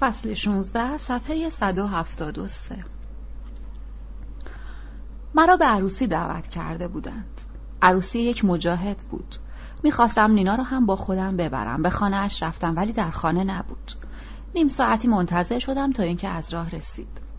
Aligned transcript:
فصل 0.00 0.34
16 0.34 0.98
صفحه 0.98 1.50
173 1.50 2.84
مرا 5.34 5.56
به 5.56 5.64
عروسی 5.64 6.06
دعوت 6.06 6.48
کرده 6.48 6.88
بودند. 6.88 7.40
عروسی 7.82 8.18
یک 8.18 8.44
مجاهد 8.44 9.04
بود. 9.10 9.36
می‌خواستم 9.82 10.30
نینا 10.30 10.54
رو 10.54 10.62
هم 10.62 10.86
با 10.86 10.96
خودم 10.96 11.36
ببرم. 11.36 11.82
به 11.82 11.90
خانه 11.90 12.16
اش 12.16 12.42
رفتم 12.42 12.76
ولی 12.76 12.92
در 12.92 13.10
خانه 13.10 13.44
نبود. 13.44 13.92
نیم 14.54 14.68
ساعتی 14.68 15.08
منتظر 15.08 15.58
شدم 15.58 15.92
تا 15.92 16.02
اینکه 16.02 16.28
از 16.28 16.54
راه 16.54 16.70
رسید. 16.70 17.29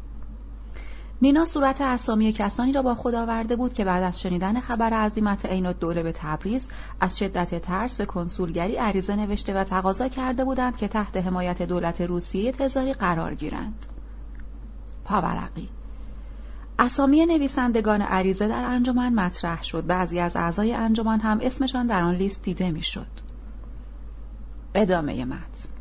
نینا 1.23 1.45
صورت 1.45 1.81
اسامی 1.81 2.31
کسانی 2.31 2.71
را 2.71 2.81
با 2.81 2.95
خود 2.95 3.15
آورده 3.15 3.55
بود 3.55 3.73
که 3.73 3.85
بعد 3.85 4.03
از 4.03 4.21
شنیدن 4.21 4.59
خبر 4.59 4.93
عظیمت 4.93 5.45
عین 5.45 5.71
دوله 5.71 6.03
به 6.03 6.11
تبریز 6.11 6.67
از 6.99 7.17
شدت 7.17 7.61
ترس 7.61 7.97
به 7.97 8.05
کنسولگری 8.05 8.75
عریضه 8.75 9.15
نوشته 9.15 9.53
و 9.53 9.63
تقاضا 9.63 10.07
کرده 10.07 10.45
بودند 10.45 10.77
که 10.77 10.87
تحت 10.87 11.17
حمایت 11.17 11.61
دولت 11.61 12.01
روسیه 12.01 12.51
تزاری 12.51 12.93
قرار 12.93 13.35
گیرند. 13.35 13.85
پاورقی. 15.05 15.69
اسامی 16.79 17.25
نویسندگان 17.25 18.01
عریضه 18.01 18.47
در 18.47 18.63
انجمن 18.63 19.13
مطرح 19.13 19.63
شد. 19.63 19.85
بعضی 19.85 20.19
از 20.19 20.35
اعضای 20.35 20.73
انجمن 20.73 21.19
هم 21.19 21.39
اسمشان 21.41 21.87
در 21.87 22.03
آن 22.03 22.15
لیست 22.15 22.43
دیده 22.43 22.71
می‌شد. 22.71 23.07
ادامه 24.75 25.25
متن. 25.25 25.80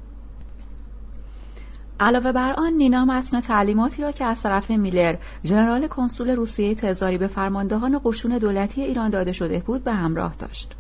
علاوه 2.00 2.32
بر 2.32 2.52
آن 2.52 2.72
نینا 2.72 3.04
متن 3.04 3.40
تعلیماتی 3.40 4.02
را 4.02 4.12
که 4.12 4.24
از 4.24 4.42
طرف 4.42 4.70
میلر 4.70 5.16
ژنرال 5.45 5.86
کنسول 5.86 6.30
روسیه 6.30 6.74
تزاری 6.74 7.18
به 7.18 7.27
فرماندهان 7.27 8.00
قشون 8.04 8.38
دولتی 8.38 8.82
ایران 8.82 9.10
داده 9.10 9.32
شده 9.32 9.62
بود 9.66 9.84
به 9.84 9.92
همراه 9.92 10.34
داشت. 10.38 10.77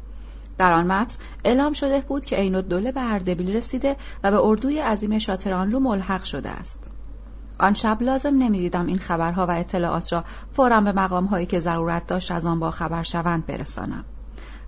در 0.58 0.72
آن 0.72 0.86
متن 0.86 1.18
اعلام 1.44 1.72
شده 1.72 2.00
بود 2.00 2.24
که 2.24 2.36
عین 2.36 2.54
الدوله 2.54 2.92
به 2.92 3.12
اردبیل 3.12 3.56
رسیده 3.56 3.96
و 4.24 4.30
به 4.30 4.40
اردوی 4.40 4.78
عظیم 4.78 5.18
شاترانلو 5.18 5.80
ملحق 5.80 6.24
شده 6.24 6.50
است. 6.50 6.90
آن 7.60 7.74
شب 7.74 8.02
لازم 8.02 8.34
نمی‌دیدم 8.34 8.86
این 8.86 8.98
خبرها 8.98 9.46
و 9.46 9.50
اطلاعات 9.50 10.12
را 10.12 10.24
فورا 10.52 10.80
به 10.80 10.92
مقام 10.92 11.24
هایی 11.24 11.46
که 11.46 11.60
ضرورت 11.60 12.06
داشت 12.06 12.32
از 12.32 12.46
آن 12.46 12.60
با 12.60 12.70
خبر 12.70 13.02
شوند 13.02 13.46
برسانم. 13.46 14.04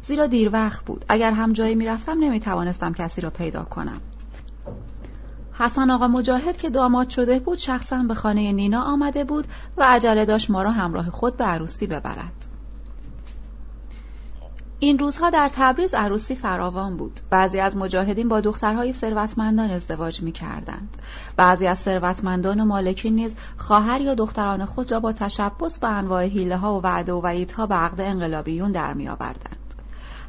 زیرا 0.03 0.27
دیر 0.27 0.51
وقت 0.53 0.85
بود. 0.85 1.05
اگر 1.09 1.31
هم 1.33 1.53
جایی 1.53 1.75
می‌رفتم 1.75 2.19
نمی‌توانستم 2.21 2.93
کسی 2.93 3.21
را 3.21 3.31
پیدا 3.31 3.65
کنم. 3.65 4.01
حسن 5.55 5.91
آقا 5.91 6.09
مجاهد 6.09 6.57
که 6.57 6.71
داماد 6.71 7.09
شده 7.09 7.39
بود 7.39 7.59
شخصا 7.59 8.03
به 8.09 8.15
خانه 8.15 8.53
نینا 8.53 8.83
آمده 8.83 9.25
بود 9.25 9.47
و 9.77 9.83
عجله 9.83 10.25
داشت 10.25 10.51
ما 10.51 10.63
را 10.63 10.71
همراه 10.71 11.11
خود 11.11 11.37
به 11.37 11.45
عروسی 11.45 11.87
ببرد. 11.87 12.47
این 14.83 14.99
روزها 14.99 15.31
در 15.31 15.51
تبریز 15.53 15.95
عروسی 15.95 16.35
فراوان 16.35 16.97
بود. 16.97 17.21
بعضی 17.31 17.61
از 17.61 17.77
مجاهدین 17.77 18.29
با 18.29 18.41
دخترهای 18.41 18.93
ثروتمندان 18.93 19.71
ازدواج 19.71 20.23
می 20.23 20.33
کردند. 20.33 20.97
بعضی 21.37 21.67
از 21.67 21.79
ثروتمندان 21.79 22.61
و 22.61 22.65
مالکین 22.65 23.15
نیز 23.15 23.37
خواهر 23.57 24.01
یا 24.01 24.15
دختران 24.15 24.65
خود 24.65 24.93
را 24.93 25.01
با 25.01 25.13
تشبس 25.13 25.79
به 25.79 25.89
انواع 25.89 26.25
حیله 26.25 26.57
ها 26.57 26.79
و 26.79 26.83
وعده 26.83 27.13
و 27.13 27.21
وعیدها 27.21 27.67
به 27.67 27.75
عقد 27.75 28.01
انقلابیون 28.01 28.73
در 28.73 28.95
می 28.95 29.09
آوردند. 29.09 29.62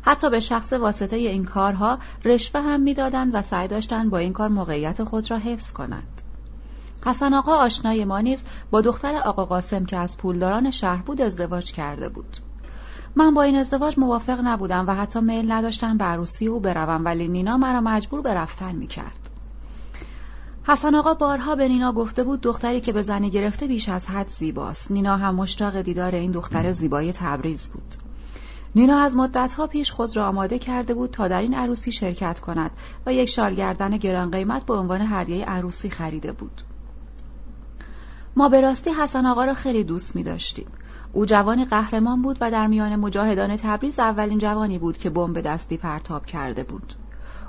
حتی 0.06 0.30
به 0.30 0.40
شخص 0.40 0.73
واسطه 0.73 1.16
این 1.16 1.46
کارها 1.46 1.98
رشوه 2.26 2.62
هم 2.62 2.82
می‌دادند 2.82 3.36
و 3.36 3.42
سعی 3.42 3.68
داشتند 3.68 4.10
با 4.10 4.18
این 4.18 4.34
کار 4.34 4.50
موقعیت 4.50 5.04
خود 5.04 5.32
را 5.32 5.38
حفظ 5.38 5.72
کنند. 5.72 6.22
حسن 7.06 7.34
آقا 7.34 7.56
آشنای 7.56 8.06
ما 8.06 8.20
نیز 8.20 8.44
با 8.72 8.82
دختر 8.82 9.16
آقا 9.16 9.45
قاسم 9.45 9.86
که 9.86 9.98
از 9.98 10.18
پولداران 10.18 10.72
شهر 10.72 11.02
بود 11.02 11.22
ازدواج 11.22 11.72
کرده 11.72 12.10
بود. 12.10 12.38
من 13.16 13.34
با 13.34 13.42
این 13.42 13.56
ازدواج 13.56 14.00
موافق 14.00 14.40
نبودم 14.44 14.88
و 14.88 14.95
حتی 14.95 15.20
میل 15.20 15.52
نداشتم 15.52 15.98
به 15.98 16.06
عروسی 16.06 16.48
او 16.48 16.60
بروم 16.60 17.06
ولی 17.06 17.28
نینا 17.28 17.58
مرا 17.58 17.82
مجبور 17.82 18.22
به 18.22 18.34
رفتن 18.34 18.76
می‌کرد. 18.76 19.30
حسن 20.64 20.95
آقا 20.95 21.14
بارها 21.14 21.56
به 21.56 21.67
نینا 21.67 21.92
گفته 21.92 22.23
بود 22.23 22.42
دختری 22.42 22.82
که 22.82 22.92
به 22.92 23.02
زنی 23.02 23.30
گرفته 23.30 23.67
بیش 23.67 23.90
از 23.90 24.08
حد 24.08 24.28
زیباست. 24.28 24.92
نینا 24.92 25.17
هم 25.17 25.36
مشتاق 25.36 25.82
دیدار 25.82 26.16
این 26.16 26.32
دختر 26.32 26.72
زیبای 26.72 27.14
تبریز 27.14 27.70
بود. 27.70 28.02
نینا 28.76 29.00
از 29.00 29.16
مدتها 29.16 29.67
پیش 29.67 29.92
خود 29.92 30.17
را 30.17 30.28
آماده 30.28 30.60
کرده 30.60 30.94
بود 30.94 31.11
تا 31.11 31.28
در 31.28 31.42
این 31.42 31.54
عروسی 31.54 31.92
شرکت 31.92 32.39
کند 32.39 32.72
و 33.06 33.14
یک 33.14 33.30
شالگردن 33.30 33.98
گران 33.98 34.32
قیمت 34.32 34.66
به 34.66 34.73
عنوان 34.73 35.02
هدیه 35.10 35.45
عروسی 35.45 35.89
خریده 35.89 36.32
بود. 36.32 36.61
ما 38.36 38.50
به 38.50 38.62
راستی 38.62 38.89
حسن 38.89 39.26
آقا 39.26 39.45
را 39.45 39.54
خیلی 39.54 39.83
دوست 39.83 40.16
می 40.16 40.23
داشتیم. 40.23 40.67
او 41.14 41.26
جوانی 41.26 41.66
قهرمان 41.66 42.22
بود 42.22 42.38
و 42.42 42.52
در 42.52 42.67
میان 42.67 42.95
مجاهدان 42.95 43.56
تبریز 43.56 44.00
اولین 44.00 44.38
جوانی 44.38 44.80
بود 44.80 44.98
که 44.98 45.10
بمب 45.10 45.42
دستی 45.42 45.78
پرتاب 45.78 46.26
کرده 46.26 46.64
بود. 46.64 46.94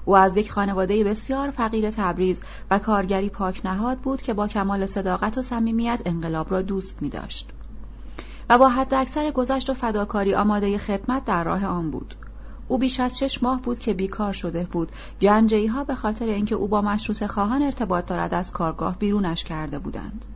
او 0.05 0.17
از 0.17 0.37
یک 0.37 0.53
خانواده 0.53 1.05
بسیار 1.05 1.51
فقیر 1.51 1.91
تبریز 1.91 2.43
و 2.71 2.79
کارگری 2.79 3.29
پاک 3.29 3.67
نهاد 3.67 3.99
بود 3.99 4.23
که 4.23 4.34
با 4.34 4.49
کمال 4.49 4.87
صداقت 4.87 5.39
و 5.39 5.43
صمیمیت 5.43 6.03
انقلاب 6.05 6.51
را 6.51 6.63
دوست 6.63 7.03
می 7.03 7.09
داشت. 7.09 7.53
و 8.50 8.59
با 8.59 8.69
حد 8.69 8.94
اکثر 8.94 9.31
گذشت 9.31 9.71
و 9.71 9.75
فداکاری 9.75 10.34
آماده 10.34 10.78
خدمت 10.78 11.25
در 11.25 11.44
راه 11.44 11.66
آن 11.66 11.91
بود. 11.91 12.15
او 12.69 12.78
بیش 12.78 13.00
از 13.00 13.19
شش 13.19 13.43
ماه 13.43 13.62
بود 13.62 13.78
که 13.78 13.94
بیکار 13.94 14.32
شده 14.32 14.69
بود. 14.72 14.93
گنجهی 15.21 15.66
ها 15.66 15.84
به 15.84 15.94
خاطر 15.94 16.27
اینکه 16.27 16.54
او 16.54 16.69
با 16.69 16.83
مشروط 16.83 17.27
خواهان 17.27 17.62
ارتباط 17.62 18.06
دارد 18.06 18.34
از 18.34 18.53
کارگاه 18.53 18.99
بیرونش 18.99 19.44
کرده 19.44 19.78
بودند. 19.78 20.27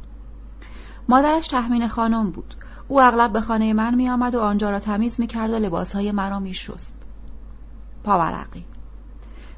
مادرش 1.09 1.49
تحمین 1.49 1.89
خانم 1.89 2.31
بود. 2.31 2.55
او 2.89 3.01
اغلب 3.01 3.33
به 3.33 3.41
خانه 3.41 3.73
من 3.73 3.95
می 3.95 4.09
آمد 4.09 4.35
و 4.35 4.41
آنجا 4.41 4.71
را 4.71 4.79
تمیز 4.79 5.21
می 5.21 5.27
کرد 5.27 5.51
و 5.51 5.55
لباسهای 5.55 6.13
مرا 6.13 6.39
می 6.39 6.55
شست. 6.55 6.97
پاورقی 8.05 8.65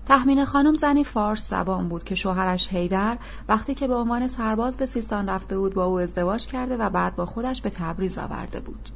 تحمین 0.06 0.44
خانم 0.44 0.74
زنی 0.74 1.04
فارس 1.04 1.50
زبان 1.50 1.88
بود 1.88 2.04
که 2.04 2.14
شوهرش 2.14 2.68
هیدر 2.72 3.18
وقتی 3.48 3.74
که 3.74 3.88
به 3.88 3.94
عنوان 3.94 4.28
سرباز 4.28 4.76
به 4.76 4.86
سیستان 4.86 5.28
رفته 5.28 5.58
بود 5.58 5.74
با 5.74 5.84
او 5.84 5.98
ازدواج 5.98 6.46
کرده 6.46 6.76
و 6.76 6.90
بعد 6.90 7.16
با 7.16 7.26
خودش 7.26 7.62
به 7.62 7.70
تبریز 7.70 8.18
آورده 8.18 8.60
بود. 8.60 8.88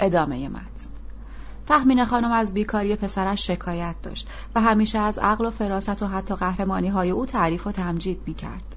ادامه 0.00 0.48
متن 0.48 0.90
تحمین 1.66 2.04
خانم 2.04 2.32
از 2.32 2.54
بیکاری 2.54 2.96
پسرش 2.96 3.46
شکایت 3.46 3.94
داشت 4.02 4.28
و 4.54 4.60
همیشه 4.60 4.98
از 4.98 5.18
عقل 5.18 5.46
و 5.46 5.50
فراست 5.50 6.02
و 6.02 6.06
حتی 6.06 6.34
قهرمانی 6.34 6.88
های 6.88 7.10
او 7.10 7.26
تعریف 7.26 7.66
و 7.66 7.72
تمجید 7.72 8.20
می 8.26 8.34
کرد. 8.34 8.76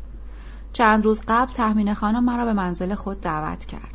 چند 0.74 1.06
روز 1.06 1.22
قبل 1.28 1.54
تحمین 1.54 1.94
خانم 1.94 2.24
مرا 2.24 2.46
به 2.46 2.54
منزل 2.54 2.96
خود 2.96 3.22
دعوت 3.22 3.66
کرد. 3.66 3.93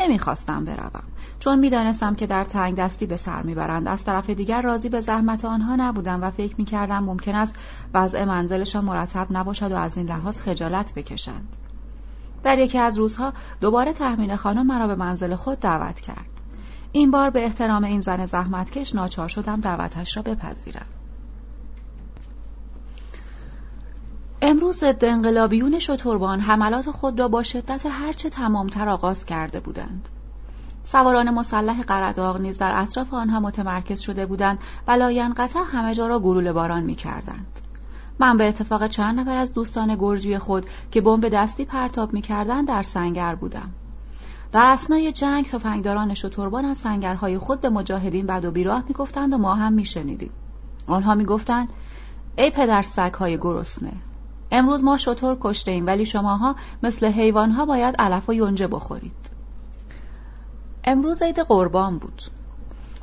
نمی‌خواستم 0.00 0.64
بروم. 0.64 1.02
چون 1.38 1.58
می‌دانستم 1.58 2.14
که 2.14 2.26
در 2.26 2.44
تنگ 2.44 2.76
دستی 2.76 3.06
به 3.06 3.16
سر 3.16 3.42
می‌برند. 3.42 3.88
از 3.88 4.04
طرف 4.04 4.30
دیگر 4.30 4.62
راضی 4.62 4.88
به 4.88 5.00
زحمت 5.00 5.44
آنها 5.44 5.76
نبودم 5.76 6.22
و 6.22 6.30
فکر 6.30 6.54
می‌کردم 6.58 7.04
ممکن 7.04 7.34
است 7.34 7.58
وضع 7.94 8.24
منزلشان 8.24 8.84
مرتب 8.84 9.26
نباشد 9.30 9.72
و 9.72 9.76
از 9.76 9.96
این 9.96 10.06
لحاظ 10.06 10.40
خجالت 10.40 10.94
بکشند. 10.94 11.56
در 12.42 12.58
یکی 12.58 12.78
از 12.78 12.98
روزها 12.98 13.32
دوباره 13.60 13.92
تحمیل 13.92 14.36
خانم 14.36 14.66
مرا 14.66 14.86
به 14.86 14.94
منزل 14.94 15.34
خود 15.34 15.60
دعوت 15.60 16.00
کرد. 16.00 16.42
این 16.92 17.10
بار 17.10 17.30
به 17.30 17.44
احترام 17.44 17.84
این 17.84 18.00
زن 18.00 18.26
زحمتکش 18.26 18.94
ناچار 18.94 19.28
شدم 19.28 19.60
دعوتش 19.60 20.16
را 20.16 20.22
بپذیرم. 20.22 20.86
امروز 24.42 24.76
ضد 24.76 25.04
انقلابیون 25.04 25.78
شتربان 25.78 26.40
حملات 26.40 26.90
خود 26.90 27.20
را 27.20 27.28
با 27.28 27.42
شدت 27.42 27.86
هرچه 27.86 28.30
تمامتر 28.30 28.88
آغاز 28.88 29.26
کرده 29.26 29.60
بودند. 29.60 30.08
سواران 30.84 31.30
مسلح 31.30 31.82
قرداغ 31.82 32.40
نیز 32.40 32.58
در 32.58 32.72
اطراف 32.80 33.14
آنها 33.14 33.40
متمرکز 33.40 34.00
شده 34.00 34.26
بودند 34.26 34.58
و 34.88 34.92
لاینقطع 34.92 35.60
همه 35.72 35.94
جا 35.94 36.06
را 36.06 36.18
گلوله 36.18 36.52
باران 36.52 36.82
می 36.82 36.94
کردند. 36.94 37.60
من 38.18 38.36
به 38.36 38.48
اتفاق 38.48 38.86
چند 38.86 39.20
نفر 39.20 39.36
از 39.36 39.52
دوستان 39.52 39.96
گرجی 39.96 40.38
خود 40.38 40.66
که 40.90 41.00
بمب 41.00 41.28
دستی 41.28 41.64
پرتاب 41.64 42.12
می 42.12 42.22
کردند 42.22 42.68
در 42.68 42.82
سنگر 42.82 43.34
بودم. 43.34 43.70
در 44.52 44.66
اسنای 44.66 45.12
جنگ 45.12 45.46
تفنگداران 45.46 46.14
شتربان 46.14 46.64
از 46.64 46.78
سنگرهای 46.78 47.38
خود 47.38 47.60
به 47.60 47.70
مجاهدین 47.70 48.26
بد 48.26 48.44
و 48.44 48.50
بیراه 48.50 48.84
می‌گفتند 48.88 49.32
و 49.32 49.38
ما 49.38 49.54
هم 49.54 49.72
میشنیدیم 49.72 50.30
آنها 50.86 51.14
می‌گفتند 51.14 51.68
ای 52.36 52.50
پدر 52.50 52.82
سگهای 52.82 53.38
گرسنه 53.38 53.92
امروز 54.50 54.84
ما 54.84 54.96
شطور 54.96 55.36
کشته 55.40 55.72
ایم 55.72 55.86
ولی 55.86 56.04
شماها 56.04 56.56
مثل 56.82 57.06
حیوانها 57.06 57.66
باید 57.66 57.94
علف 57.98 58.28
و 58.28 58.34
یونجه 58.34 58.66
بخورید. 58.66 59.30
امروز 60.84 61.22
عید 61.22 61.38
قربان 61.38 61.98
بود. 61.98 62.22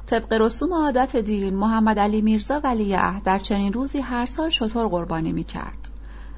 طبق 0.05 0.33
رسوم 0.33 0.73
عادت 0.73 1.15
دیرین 1.15 1.55
محمد 1.55 1.99
علی 1.99 2.21
میرزا 2.21 2.59
ولیعهد 2.63 3.23
در 3.23 3.39
چنین 3.39 3.73
روزی 3.73 3.99
هر 3.99 4.25
سال 4.25 4.49
شطور 4.49 4.87
قربانی 4.87 5.31
می 5.31 5.43
کرد. 5.43 5.89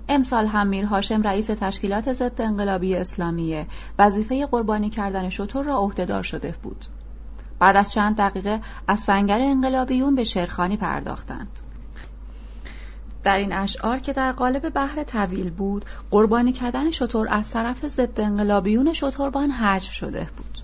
امسال 0.09 0.47
هم 0.47 0.67
میر 0.67 0.85
هاشم 0.85 1.21
رئیس 1.21 1.47
تشکیلات 1.47 2.13
ضد 2.13 2.41
انقلابی 2.41 2.95
اسلامیه 2.95 3.67
وظیفه 3.99 4.45
قربانی 4.45 4.89
کردن 4.89 5.29
شطور 5.29 5.65
را 5.65 5.77
عهدهدار 5.77 6.23
شده 6.23 6.55
بود. 6.63 6.85
بعد 7.59 7.75
از 7.75 7.91
چند 7.91 8.17
دقیقه 8.17 8.61
از 8.87 8.99
سنگر 8.99 9.39
انقلابیون 9.39 10.15
به 10.15 10.23
شرخانی 10.23 10.77
پرداختند. 10.77 11.68
در 13.23 13.37
این 13.37 13.53
اشعار 13.53 13.99
که 13.99 14.13
در 14.13 14.31
قالب 14.31 14.69
بحر 14.69 15.03
طویل 15.03 15.49
بود 15.49 15.85
قربانی 16.11 16.51
کردن 16.53 16.91
شطور 16.91 17.27
از 17.29 17.49
طرف 17.49 17.87
ضد 17.87 18.21
انقلابیون 18.21 18.93
شطوربان 18.93 19.51
حجف 19.51 19.91
شده 19.91 20.27
بود. 20.37 20.59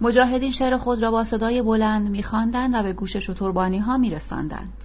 مجاهدین 0.00 0.50
شعر 0.50 0.76
خود 0.76 1.02
را 1.02 1.10
با 1.10 1.24
صدای 1.24 1.62
بلند 1.62 2.10
میخواندند 2.10 2.74
و 2.74 2.82
به 2.82 2.92
گوش 2.92 3.16
شطوربانی 3.16 3.78
ها 3.78 3.98
میرساندند. 3.98 4.84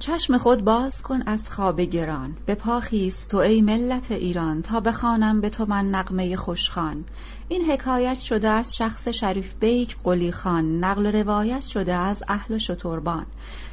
چشم 0.00 0.38
خود 0.38 0.64
باز 0.64 1.02
کن 1.02 1.22
از 1.26 1.50
خواب 1.50 1.80
گران. 1.80 2.36
به 2.46 2.54
پاخیست 2.54 3.30
تو 3.30 3.36
ای 3.36 3.62
ملت 3.62 4.12
ایران 4.12 4.62
تا 4.62 4.80
بخوانم 4.80 5.40
به 5.40 5.50
تو 5.50 5.66
من 5.68 5.90
نقمه 5.90 6.36
خوشخان 6.36 7.04
این 7.48 7.70
حکایت 7.70 8.18
شده 8.18 8.48
از 8.48 8.76
شخص 8.76 9.08
شریف 9.08 9.54
بیک 9.54 9.96
قلی 10.04 10.32
خان. 10.32 10.84
نقل 10.84 11.06
روایت 11.06 11.60
شده 11.60 11.94
از 11.94 12.22
اهل 12.28 12.58
شتربان. 12.58 13.26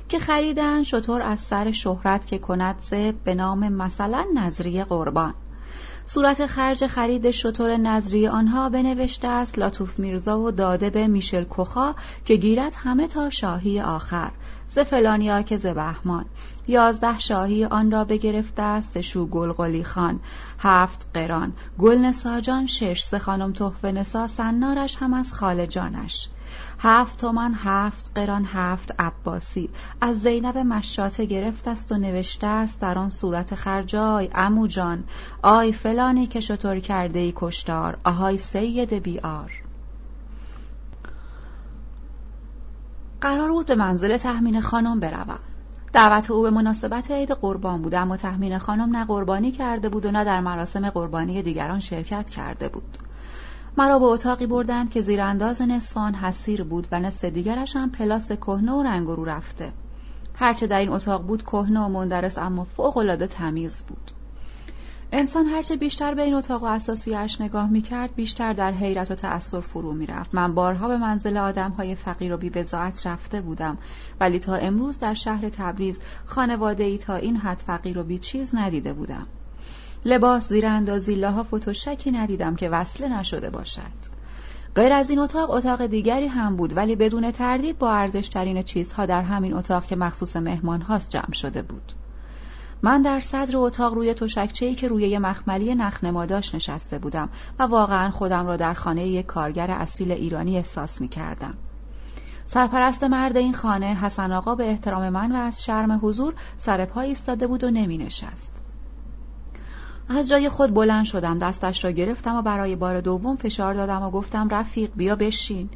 که 0.09 0.19
خریدن 0.19 0.83
شطور 0.83 1.21
از 1.21 1.39
سر 1.39 1.71
شهرت 1.71 2.27
که 2.27 2.37
کند 2.37 2.75
به 3.23 3.35
نام 3.35 3.69
مثلا 3.69 4.25
نظری 4.35 4.83
قربان. 4.83 5.33
صورت 6.09 6.45
خرج 6.45 6.87
خرید 6.87 7.31
شطور 7.31 7.77
نظری 7.77 8.27
آنها 8.27 8.69
بنوشته 8.69 9.27
است. 9.27 9.59
لاتوف 9.59 9.99
میرزا 9.99 10.39
و 10.39 10.51
داده 10.51 10.89
به 10.89 11.07
میشل 11.07 11.45
کخا 11.49 11.95
که 12.25 12.35
گیرد 12.35 12.75
همه 12.77 13.07
تا 13.07 13.29
شاهی 13.29 13.81
آخر. 13.81 14.31
ز 14.67 14.79
فلانیا 14.79 15.41
که 15.41 15.57
ز 15.57 15.65
بهمان. 15.65 16.25
یازده 16.67 17.19
شاهی 17.19 17.65
آن 17.65 17.91
را 17.91 18.03
بگرفته 18.03 18.61
است. 18.61 19.01
شو 19.01 19.25
گلگلی 19.25 19.83
خان. 19.83 20.19
هفت 20.59 21.07
قران. 21.13 21.53
گل 21.79 21.97
نساجان 21.97 22.67
شش 22.67 23.03
ز 23.03 23.15
خانم 23.15 23.53
تحفه 23.53 23.91
نسا. 23.91 24.27
سنارش 24.27 24.97
هم 24.97 25.13
از 25.13 25.33
خاله 25.33 25.67
جانش. 25.67 26.29
هفت 26.79 27.19
تومن 27.19 27.53
هفت 27.53 28.11
قران 28.15 28.45
هفت 28.45 29.01
عباسی. 29.01 29.69
از 30.01 30.21
زینب 30.21 30.57
مشاته 30.57 31.25
گرفت 31.25 31.67
است 31.67 31.91
و 31.91 31.97
نوشته 31.97 32.47
است 32.47 32.81
در 32.81 32.97
آن 32.97 33.09
صورت 33.09 33.55
خرجای. 33.55 34.29
امو 34.35 34.67
جان 34.67 35.03
آی 35.41 35.71
فلانی 35.71 36.27
که 36.27 36.39
شطور 36.39 36.79
کرده 36.79 37.19
ای 37.19 37.33
کشتار. 37.35 37.97
آهای 38.03 38.37
سید 38.37 38.93
بیار. 38.93 39.51
قرار 43.21 43.51
بود 43.51 43.65
به 43.65 43.75
منزل 43.75 44.17
تحمین 44.17 44.61
خانم 44.61 44.99
بروم. 44.99 45.39
دعوت 45.93 46.31
او 46.31 46.41
به 46.41 46.49
مناسبت 46.49 47.11
عید 47.11 47.31
قربان 47.31 47.81
بود 47.81 47.95
اما 47.95 48.17
تحمین 48.17 48.57
خانم 48.57 48.95
نه 48.95 49.05
قربانی 49.05 49.51
کرده 49.51 49.89
بود 49.89 50.05
و 50.05 50.11
نه 50.11 50.23
در 50.23 50.41
مراسم 50.41 50.89
قربانی 50.89 51.41
دیگران 51.41 51.79
شرکت 51.79 52.29
کرده 52.29 52.69
بود. 52.69 52.97
مرا 53.77 53.99
به 53.99 54.05
اتاقی 54.05 54.47
بردند 54.47 54.89
که 54.89 55.01
زیر 55.01 55.21
انداز 55.21 55.61
نصفان 55.61 56.15
حسیر 56.15 56.63
بود 56.63 56.87
و 56.91 56.99
نصف 56.99 57.25
دیگرش 57.25 57.75
هم 57.75 57.91
پلاس 57.91 58.31
کهنه 58.31 58.71
و 58.71 58.83
رنگ 58.83 59.07
رو 59.07 59.25
رفته. 59.25 59.73
هرچه 60.35 60.67
در 60.67 60.79
این 60.79 60.89
اتاق 60.89 61.23
بود 61.23 61.43
کهنه 61.43 61.79
و 61.79 61.89
مندرس 61.89 62.37
اما 62.37 62.63
فوقالعاده 62.63 63.27
تمیز 63.27 63.83
بود. 63.83 64.11
انسان 65.11 65.45
هرچه 65.45 65.75
بیشتر 65.75 66.13
به 66.13 66.21
این 66.21 66.33
اتاق 66.33 66.63
و 66.63 66.65
اساسیش 66.65 67.41
نگاه 67.41 67.69
می‌کرد 67.69 68.15
بیشتر 68.15 68.53
در 68.53 68.71
حیرت 68.71 69.11
و 69.11 69.15
تأثیر 69.15 69.59
فرو 69.59 69.93
می‌رفت. 69.93 70.35
من 70.35 70.53
بارها 70.53 70.87
به 70.87 70.97
منزل 70.97 71.37
آدمهای 71.37 71.95
فقیر 71.95 72.33
و 72.33 72.37
بیبزاعت 72.37 73.07
رفته 73.07 73.41
بودم 73.41 73.77
ولی 74.19 74.39
تا 74.39 74.55
امروز 74.55 74.99
در 74.99 75.13
شهر 75.13 75.49
تبریز 75.49 75.99
خانواده 76.25 76.83
ای 76.83 76.97
تا 76.97 77.15
این 77.15 77.37
حد 77.37 77.63
فقیر 77.67 77.97
و 77.99 78.03
بیچیز 78.03 78.55
ندیده 78.55 78.93
بودم. 78.93 79.27
لباس 80.05 80.49
زیر 80.49 80.65
اندازی 80.65 81.15
لاها 81.15 81.43
فتوشکی 81.43 82.11
ندیدم 82.11 82.55
که 82.55 82.69
وصله 82.69 83.19
نشده 83.19 83.49
باشد 83.49 84.17
غیر 84.75 84.93
از 84.93 85.09
این 85.09 85.19
اتاق 85.19 85.49
اتاق 85.49 85.85
دیگری 85.85 86.27
هم 86.27 86.55
بود 86.55 86.77
ولی 86.77 86.95
بدون 86.95 87.31
تردید 87.31 87.77
با 87.77 87.91
ارزشترین 87.91 88.61
چیزها 88.61 89.05
در 89.05 89.21
همین 89.21 89.53
اتاق 89.53 89.85
که 89.85 89.95
مخصوص 89.95 90.35
مهمان 90.35 90.81
هاست 90.81 91.09
جمع 91.09 91.33
شده 91.33 91.61
بود 91.61 91.93
من 92.81 93.01
در 93.01 93.19
صدر 93.19 93.57
اتاق 93.57 93.93
روی 93.93 94.13
تشکچه‌ای 94.13 94.75
که 94.75 94.87
روی 94.87 95.17
مخملی 95.17 95.75
نخنماداش 95.75 96.55
نشسته 96.55 96.99
بودم 96.99 97.29
و 97.59 97.63
واقعا 97.63 98.11
خودم 98.11 98.47
را 98.47 98.57
در 98.57 98.73
خانه 98.73 99.07
یک 99.07 99.25
کارگر 99.25 99.71
اصیل 99.71 100.11
ایرانی 100.11 100.57
احساس 100.57 101.01
می 101.01 101.07
کردم. 101.07 101.53
سرپرست 102.45 103.03
مرد 103.03 103.37
این 103.37 103.53
خانه 103.53 103.95
حسن 103.95 104.31
آقا 104.31 104.55
به 104.55 104.69
احترام 104.69 105.09
من 105.09 105.31
و 105.31 105.35
از 105.35 105.63
شرم 105.63 105.99
حضور 106.03 106.33
سر 106.57 106.85
پا 106.85 107.01
ایستاده 107.01 107.47
بود 107.47 107.63
و 107.63 107.71
نمی 107.71 107.97
نشست. 107.97 108.56
از 110.09 110.29
جای 110.29 110.49
خود 110.49 110.73
بلند 110.73 111.05
شدم 111.05 111.39
دستش 111.39 111.85
را 111.85 111.91
گرفتم 111.91 112.35
و 112.35 112.41
برای 112.41 112.75
بار 112.75 113.01
دوم 113.01 113.35
فشار 113.35 113.73
دادم 113.73 114.01
و 114.01 114.11
گفتم 114.11 114.49
رفیق 114.49 114.91
بیا 114.95 115.15
بشین. 115.15 115.69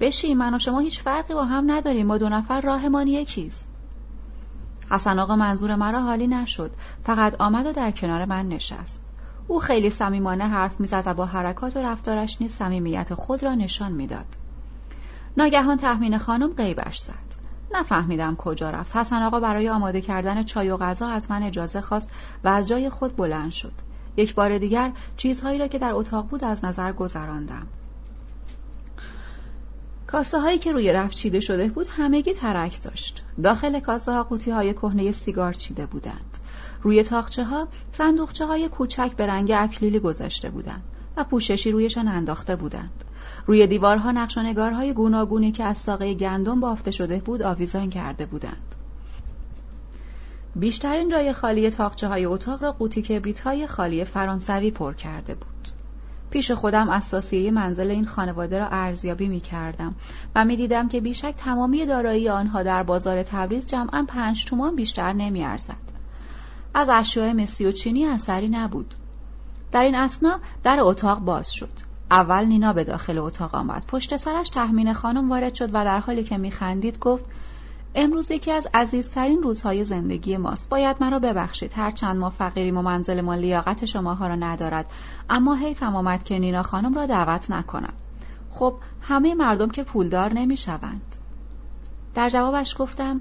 بشین 0.00 0.38
من 0.38 0.54
و 0.54 0.58
شما 0.58 0.78
هیچ 0.78 1.02
فرقی 1.02 1.34
با 1.34 1.44
هم 1.44 1.70
نداریم 1.70 2.06
ما 2.06 2.18
دو 2.18 2.28
نفر 2.28 2.60
راهمان 2.60 3.06
یکیست. 3.06 3.68
حسن 4.90 5.18
آقا 5.18 5.36
منظور 5.36 5.76
مرا 5.76 6.00
حالی 6.00 6.26
نشد 6.26 6.70
فقط 7.04 7.40
آمد 7.40 7.66
و 7.66 7.72
در 7.72 7.90
کنار 7.90 8.24
من 8.24 8.48
نشست. 8.48 9.04
او 9.48 9.60
خیلی 9.60 9.90
صمیمانه 9.90 10.44
حرف 10.44 10.80
می‌زد 10.80 11.02
و 11.06 11.14
با 11.14 11.26
حرکات 11.26 11.76
و 11.76 11.82
رفتارش 11.82 12.40
نیز 12.40 12.52
صمیمیت 12.52 13.14
خود 13.14 13.42
را 13.42 13.54
نشان 13.54 13.92
می‌داد. 13.92 14.26
ناگهان 15.36 15.76
تحمین 15.76 16.18
خانم 16.18 16.52
غیبش 16.52 16.98
زد. 16.98 17.29
نفهمیدم 17.72 18.36
کجا 18.36 18.70
رفت. 18.70 18.96
حسن 18.96 19.22
آقا 19.22 19.40
برای 19.40 19.68
آماده 19.68 20.00
کردن 20.00 20.42
چای 20.42 20.70
و 20.70 20.76
غذا 20.76 21.08
از 21.08 21.30
من 21.30 21.42
اجازه 21.42 21.80
خواست 21.80 22.08
و 22.44 22.48
از 22.48 22.68
جای 22.68 22.90
خود 22.90 23.16
بلند 23.16 23.50
شد. 23.50 23.72
یک 24.16 24.34
بار 24.34 24.58
دیگر 24.58 24.92
چیزهایی 25.16 25.58
را 25.58 25.68
که 25.68 25.78
در 25.78 25.92
اتاق 25.94 26.26
بود 26.26 26.44
از 26.44 26.64
نظر 26.64 26.92
گذراندم. 26.92 27.66
کاسه 30.06 30.40
هایی 30.40 30.58
که 30.58 30.72
روی 30.72 30.92
رفت 30.92 31.16
چیده 31.16 31.40
شده 31.40 31.68
بود 31.68 31.86
همگی 31.86 32.34
ترک 32.34 32.82
داشت. 32.82 33.24
داخل 33.42 33.80
کاسه 33.80 34.12
ها 34.12 34.22
قوطی 34.22 34.50
های 34.50 34.72
کهنه 34.72 35.12
سیگار 35.12 35.52
چیده 35.52 35.86
بودند. 35.86 36.38
روی 36.82 37.02
تاخچه 37.02 37.44
ها 37.44 37.68
صندوقچه 37.92 38.46
های 38.46 38.68
کوچک 38.68 39.12
به 39.16 39.26
رنگ 39.26 39.52
اکلیلی 39.56 39.98
گذاشته 39.98 40.50
بودند 40.50 40.82
و 41.16 41.24
پوششی 41.24 41.70
رویشان 41.70 42.08
انداخته 42.08 42.56
بودند. 42.56 43.04
روی 43.46 43.66
دیوارها 43.66 44.12
نقش 44.12 44.38
و 44.38 44.42
نگارهای 44.42 44.92
گوناگونی 44.92 45.52
که 45.52 45.64
از 45.64 45.78
ساقه 45.78 46.14
گندم 46.14 46.60
بافته 46.60 46.90
شده 46.90 47.18
بود 47.18 47.42
آویزان 47.42 47.90
کرده 47.90 48.26
بودند 48.26 48.74
بیشترین 50.56 51.08
جای 51.08 51.32
خالی 51.32 51.70
تاقچه 51.70 52.08
های 52.08 52.24
اتاق 52.24 52.62
را 52.62 52.72
قوطی 52.72 53.02
کبریت 53.02 53.40
های 53.40 53.66
خالی 53.66 54.04
فرانسوی 54.04 54.70
پر 54.70 54.94
کرده 54.94 55.34
بود 55.34 55.68
پیش 56.30 56.50
خودم 56.50 56.88
اساسیه 56.88 57.50
منزل 57.50 57.90
این 57.90 58.06
خانواده 58.06 58.58
را 58.58 58.68
ارزیابی 58.68 59.28
می 59.28 59.40
کردم 59.40 59.94
و 60.36 60.44
می 60.44 60.56
دیدم 60.56 60.88
که 60.88 61.00
بیشک 61.00 61.34
تمامی 61.36 61.86
دارایی 61.86 62.28
آنها 62.28 62.62
در 62.62 62.82
بازار 62.82 63.22
تبریز 63.22 63.66
جمعا 63.66 64.04
پنج 64.08 64.44
تومان 64.44 64.76
بیشتر 64.76 65.12
نمی 65.12 65.44
ارزد. 65.44 65.90
از 66.74 66.88
اشیاء 66.88 67.32
مسی 67.32 67.66
و 67.66 67.72
چینی 67.72 68.06
اثری 68.06 68.48
نبود. 68.48 68.94
در 69.72 69.84
این 69.84 69.94
اسنا 69.94 70.40
در 70.62 70.78
اتاق 70.80 71.18
باز 71.18 71.52
شد. 71.52 71.89
اول 72.10 72.44
نینا 72.44 72.72
به 72.72 72.84
داخل 72.84 73.18
اتاق 73.18 73.54
آمد. 73.54 73.84
پشت 73.88 74.16
سرش 74.16 74.48
تحمین 74.48 74.92
خانم 74.92 75.30
وارد 75.30 75.54
شد 75.54 75.68
و 75.68 75.84
در 75.84 75.98
حالی 75.98 76.24
که 76.24 76.38
میخندید 76.38 76.98
گفت 76.98 77.24
امروز 77.94 78.30
یکی 78.30 78.50
از 78.50 78.68
عزیزترین 78.74 79.42
روزهای 79.42 79.84
زندگی 79.84 80.36
ماست. 80.36 80.68
باید 80.68 80.96
مرا 81.00 81.18
ببخشید. 81.18 81.72
هر 81.76 81.90
چند 81.90 82.16
ما 82.16 82.30
فقیریم 82.30 82.78
و 82.78 82.82
منزل 82.82 83.20
ما 83.20 83.34
لیاقت 83.34 83.84
شماها 83.84 84.26
را 84.26 84.34
ندارد. 84.34 84.86
اما 85.30 85.54
حیفم 85.54 85.96
آمد 85.96 86.24
که 86.24 86.38
نینا 86.38 86.62
خانم 86.62 86.94
را 86.94 87.06
دعوت 87.06 87.50
نکنم. 87.50 87.92
خب 88.50 88.74
همه 89.02 89.34
مردم 89.34 89.68
که 89.68 89.82
پولدار 89.82 90.32
نمی‌شوند. 90.32 91.16
در 92.14 92.28
جوابش 92.28 92.76
گفتم 92.78 93.20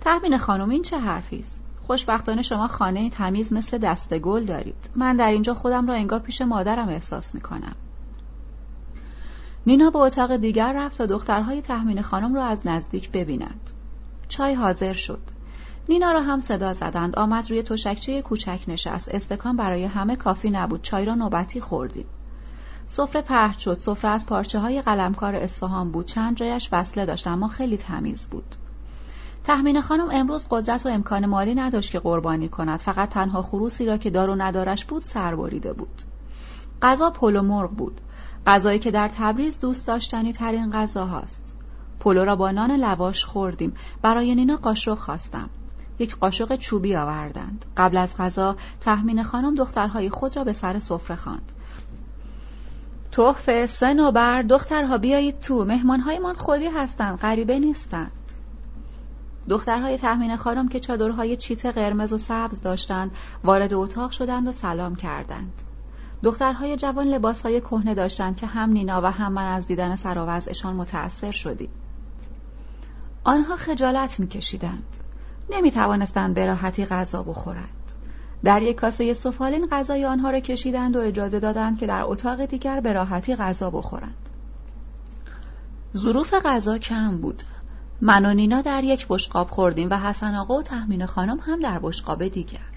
تحمین 0.00 0.38
خانم 0.38 0.70
این 0.70 0.82
چه 0.82 0.98
حرفی 0.98 1.38
است؟ 1.38 1.62
خوشبختانه 1.86 2.42
شما 2.42 2.68
خانه 2.68 3.10
تمیز 3.10 3.52
مثل 3.52 3.78
دست 3.78 4.18
گل 4.18 4.44
دارید. 4.44 4.90
من 4.96 5.16
در 5.16 5.30
اینجا 5.30 5.54
خودم 5.54 5.86
را 5.86 5.94
انگار 5.94 6.20
پیش 6.20 6.42
مادرم 6.42 6.88
احساس 6.88 7.34
می‌کنم. 7.34 7.74
نینا 9.66 9.90
به 9.90 9.98
اتاق 9.98 10.36
دیگر 10.36 10.72
رفت 10.76 10.98
تا 10.98 11.06
دخترهای 11.06 11.62
تحمین 11.62 12.02
خانم 12.02 12.34
را 12.34 12.44
از 12.44 12.66
نزدیک 12.66 13.10
ببیند. 13.10 13.70
چای 14.28 14.54
حاضر 14.54 14.92
شد. 14.92 15.20
نینا 15.88 16.12
را 16.12 16.22
هم 16.22 16.40
صدا 16.40 16.72
زدند. 16.72 17.18
آمد 17.18 17.50
روی 17.50 17.62
تشکچه 17.62 18.22
کوچک 18.22 18.64
نشست. 18.68 19.08
استکان 19.08 19.56
برای 19.56 19.84
همه 19.84 20.16
کافی 20.16 20.50
نبود. 20.50 20.82
چای 20.82 21.04
را 21.04 21.14
نوبتی 21.14 21.60
خوردیم. 21.60 22.06
سفره 22.86 23.22
پهن 23.22 23.58
شد. 23.58 23.78
سفره 23.78 24.10
از 24.10 24.26
پارچه 24.26 24.58
های 24.58 24.82
قلمکار 24.82 25.34
اصفهان 25.34 25.90
بود. 25.90 26.06
چند 26.06 26.36
جایش 26.36 26.68
وصله 26.72 27.06
داشت 27.06 27.26
اما 27.26 27.48
خیلی 27.48 27.76
تمیز 27.76 28.28
بود. 28.30 28.56
تحمین 29.44 29.80
خانم 29.80 30.08
امروز 30.12 30.46
قدرت 30.50 30.86
و 30.86 30.88
امکان 30.88 31.26
مالی 31.26 31.54
نداشت 31.54 31.92
که 31.92 31.98
قربانی 31.98 32.48
کند. 32.48 32.80
فقط 32.80 33.08
تنها 33.08 33.42
خروسی 33.42 33.86
را 33.86 33.96
که 33.96 34.10
دار 34.10 34.30
و 34.30 34.34
ندارش 34.34 34.84
بود 34.84 35.02
سربریده 35.02 35.72
بود. 35.72 36.02
غذا 36.82 37.10
پلو 37.10 37.42
مرغ 37.42 37.70
بود. 37.70 38.00
غذایی 38.46 38.78
که 38.78 38.90
در 38.90 39.08
تبریز 39.08 39.58
دوست 39.58 39.86
داشتنی 39.86 40.32
ترین 40.32 40.70
غذا 40.70 41.06
هاست. 41.06 41.56
پلو 42.00 42.24
را 42.24 42.36
با 42.36 42.50
نان 42.50 42.70
لواش 42.70 43.24
خوردیم. 43.24 43.74
برای 44.02 44.34
نینا 44.34 44.56
قاشق 44.56 44.94
خواستم. 44.94 45.50
یک 45.98 46.16
قاشق 46.16 46.56
چوبی 46.56 46.96
آوردند. 46.96 47.64
قبل 47.76 47.96
از 47.96 48.16
غذا 48.16 48.56
تحمین 48.80 49.22
خانم 49.22 49.54
دخترهای 49.54 50.10
خود 50.10 50.36
را 50.36 50.44
به 50.44 50.52
سر 50.52 50.78
سفره 50.78 51.16
خواند. 51.16 51.52
تحفه 53.12 53.66
سه 53.66 53.94
نوبر 53.94 54.42
دخترها 54.42 54.98
بیایید 54.98 55.40
تو. 55.40 55.64
مهمانهایمان 55.64 56.34
خودی 56.34 56.68
هستند. 56.68 57.18
غریبه 57.18 57.58
نیستند. 57.58 58.12
دخترهای 59.48 59.98
تحمین 59.98 60.36
خانم 60.36 60.68
که 60.68 60.80
چادرهای 60.80 61.36
چیت 61.36 61.66
قرمز 61.66 62.12
و 62.12 62.18
سبز 62.18 62.60
داشتند 62.60 63.10
وارد 63.44 63.74
اتاق 63.74 64.10
شدند 64.10 64.48
و 64.48 64.52
سلام 64.52 64.96
کردند. 64.96 65.62
دخترهای 66.22 66.76
جوان 66.76 67.06
لباسهای 67.06 67.60
کهنه 67.60 67.94
داشتند 67.94 68.36
که 68.36 68.46
هم 68.46 68.70
نینا 68.70 69.00
و 69.02 69.06
هم 69.06 69.32
من 69.32 69.46
از 69.46 69.66
دیدن 69.66 69.96
سر 69.96 70.42
متأثر 70.64 71.30
شدیم 71.30 71.70
آنها 73.24 73.56
خجالت 73.56 74.20
میکشیدند 74.20 74.96
نمی 75.50 75.70
توانستند 75.70 76.34
به 76.34 76.46
راحتی 76.46 76.84
غذا 76.84 77.22
بخورند. 77.22 77.68
در 78.44 78.62
یک 78.62 78.76
کاسه 78.76 79.12
سفالین 79.12 79.66
غذای 79.66 80.04
آنها 80.04 80.30
را 80.30 80.40
کشیدند 80.40 80.96
و 80.96 81.00
اجازه 81.00 81.40
دادند 81.40 81.78
که 81.78 81.86
در 81.86 82.02
اتاق 82.02 82.44
دیگر 82.44 82.80
به 82.80 82.92
راحتی 82.92 83.36
غذا 83.36 83.70
بخورند. 83.70 84.28
ظروف 85.96 86.34
غذا 86.34 86.78
کم 86.78 87.16
بود. 87.16 87.42
من 88.00 88.26
و 88.26 88.34
نینا 88.34 88.60
در 88.60 88.84
یک 88.84 89.06
بشقاب 89.08 89.48
خوردیم 89.50 89.90
و 89.90 89.96
حسن 89.96 90.34
آقا 90.34 90.58
و 90.58 90.62
تحمین 90.62 91.06
خانم 91.06 91.38
هم 91.42 91.60
در 91.60 91.78
بشقاب 91.78 92.28
دیگر. 92.28 92.69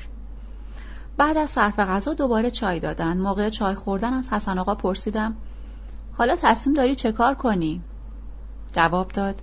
بعد 1.17 1.37
از 1.37 1.49
صرف 1.49 1.79
غذا 1.79 2.13
دوباره 2.13 2.51
چای 2.51 2.79
دادن. 2.79 3.17
موقع 3.17 3.49
چای 3.49 3.75
خوردن 3.75 4.13
از 4.13 4.29
حسن 4.29 4.59
آقا 4.59 4.75
پرسیدم 4.75 5.35
حالا 6.13 6.35
تصمیم 6.35 6.75
داری 6.75 6.95
چه 6.95 7.11
کار 7.11 7.33
کنی؟ 7.33 7.81
جواب 8.71 9.07
داد 9.07 9.41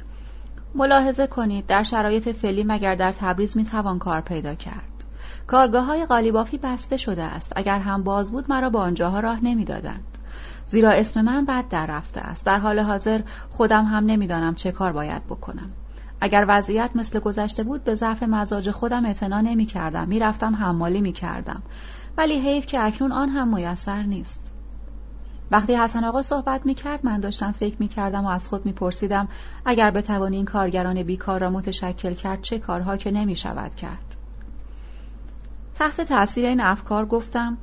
ملاحظه 0.75 1.27
کنید 1.27 1.67
در 1.67 1.83
شرایط 1.83 2.29
فعلی 2.29 2.65
مگر 2.65 2.95
در 2.95 3.13
تبریز 3.13 3.57
می‌توان 3.57 3.99
کار 3.99 4.21
پیدا 4.21 4.55
کرد. 4.55 5.05
کارگاه 5.47 5.85
های 5.85 6.07
قالیبافی 6.07 6.59
بسته 6.59 6.97
شده 6.97 7.23
است. 7.23 7.53
اگر 7.57 7.79
هم 7.79 8.03
باز 8.03 8.33
بود 8.33 8.45
مرا 8.49 8.71
با 8.71 8.81
آنجاها 8.81 9.21
راه 9.21 9.45
نمی‌دادند. 9.45 10.19
زیرا 10.67 10.91
اسم 10.91 11.21
من 11.21 11.45
بد 11.45 11.69
در 11.69 11.87
رفته 11.87 12.21
است. 12.21 12.45
در 12.45 12.59
حال 12.59 12.79
حاضر 12.79 13.21
خودم 13.51 13.85
هم 13.85 14.05
نمی‌دانم 14.05 14.55
چه 14.55 14.73
کار 14.73 14.93
باید 14.93 15.27
بکنم. 15.27 15.71
اگر 16.21 16.45
وضعیت 16.49 16.91
مثل 16.95 17.19
گذشته 17.19 17.63
بود 17.63 17.85
به 17.85 17.95
ضعف 17.95 18.23
مزاج 18.23 18.71
خودم 18.71 19.05
اعتنا 19.05 19.41
نمی 19.41 19.65
کردم. 19.65 20.09
می 20.09 20.19
رفتم 20.19 20.55
حمالی 20.55 21.01
می 21.01 21.13
کردم. 21.13 21.63
ولی 22.19 22.41
حیف 22.41 22.67
که 22.67 22.85
اکنون 22.85 23.13
آن 23.13 23.29
هم 23.29 23.55
میسر 23.55 24.03
نیست. 24.03 24.53
وقتی 25.51 25.75
حسن 25.75 26.05
آقا 26.05 26.23
صحبت 26.23 26.67
می 26.67 26.75
کرد 26.75 27.07
من 27.07 27.21
داشتم 27.21 27.53
فکر 27.53 27.77
می 27.79 27.89
کردم 27.89 28.25
و 28.25 28.29
از 28.29 28.49
خود 28.49 28.67
می 28.67 28.73
پرسیدم 28.73 29.29
اگر 29.65 29.91
بتوانی 29.91 30.37
این 30.37 30.45
کارگران 30.45 31.03
بیکار 31.03 31.41
را 31.41 31.51
متشکل 31.51 32.15
کرد 32.15 32.43
چه 32.43 32.59
کارها 32.59 32.97
که 32.97 33.11
نمی 33.11 33.37
شود 33.37 33.75
کرد. 33.75 34.17
تحت 35.75 36.01
تاثیر 36.01 36.47
این 36.47 36.61
افکار 36.61 37.07
گفتم 37.07 37.59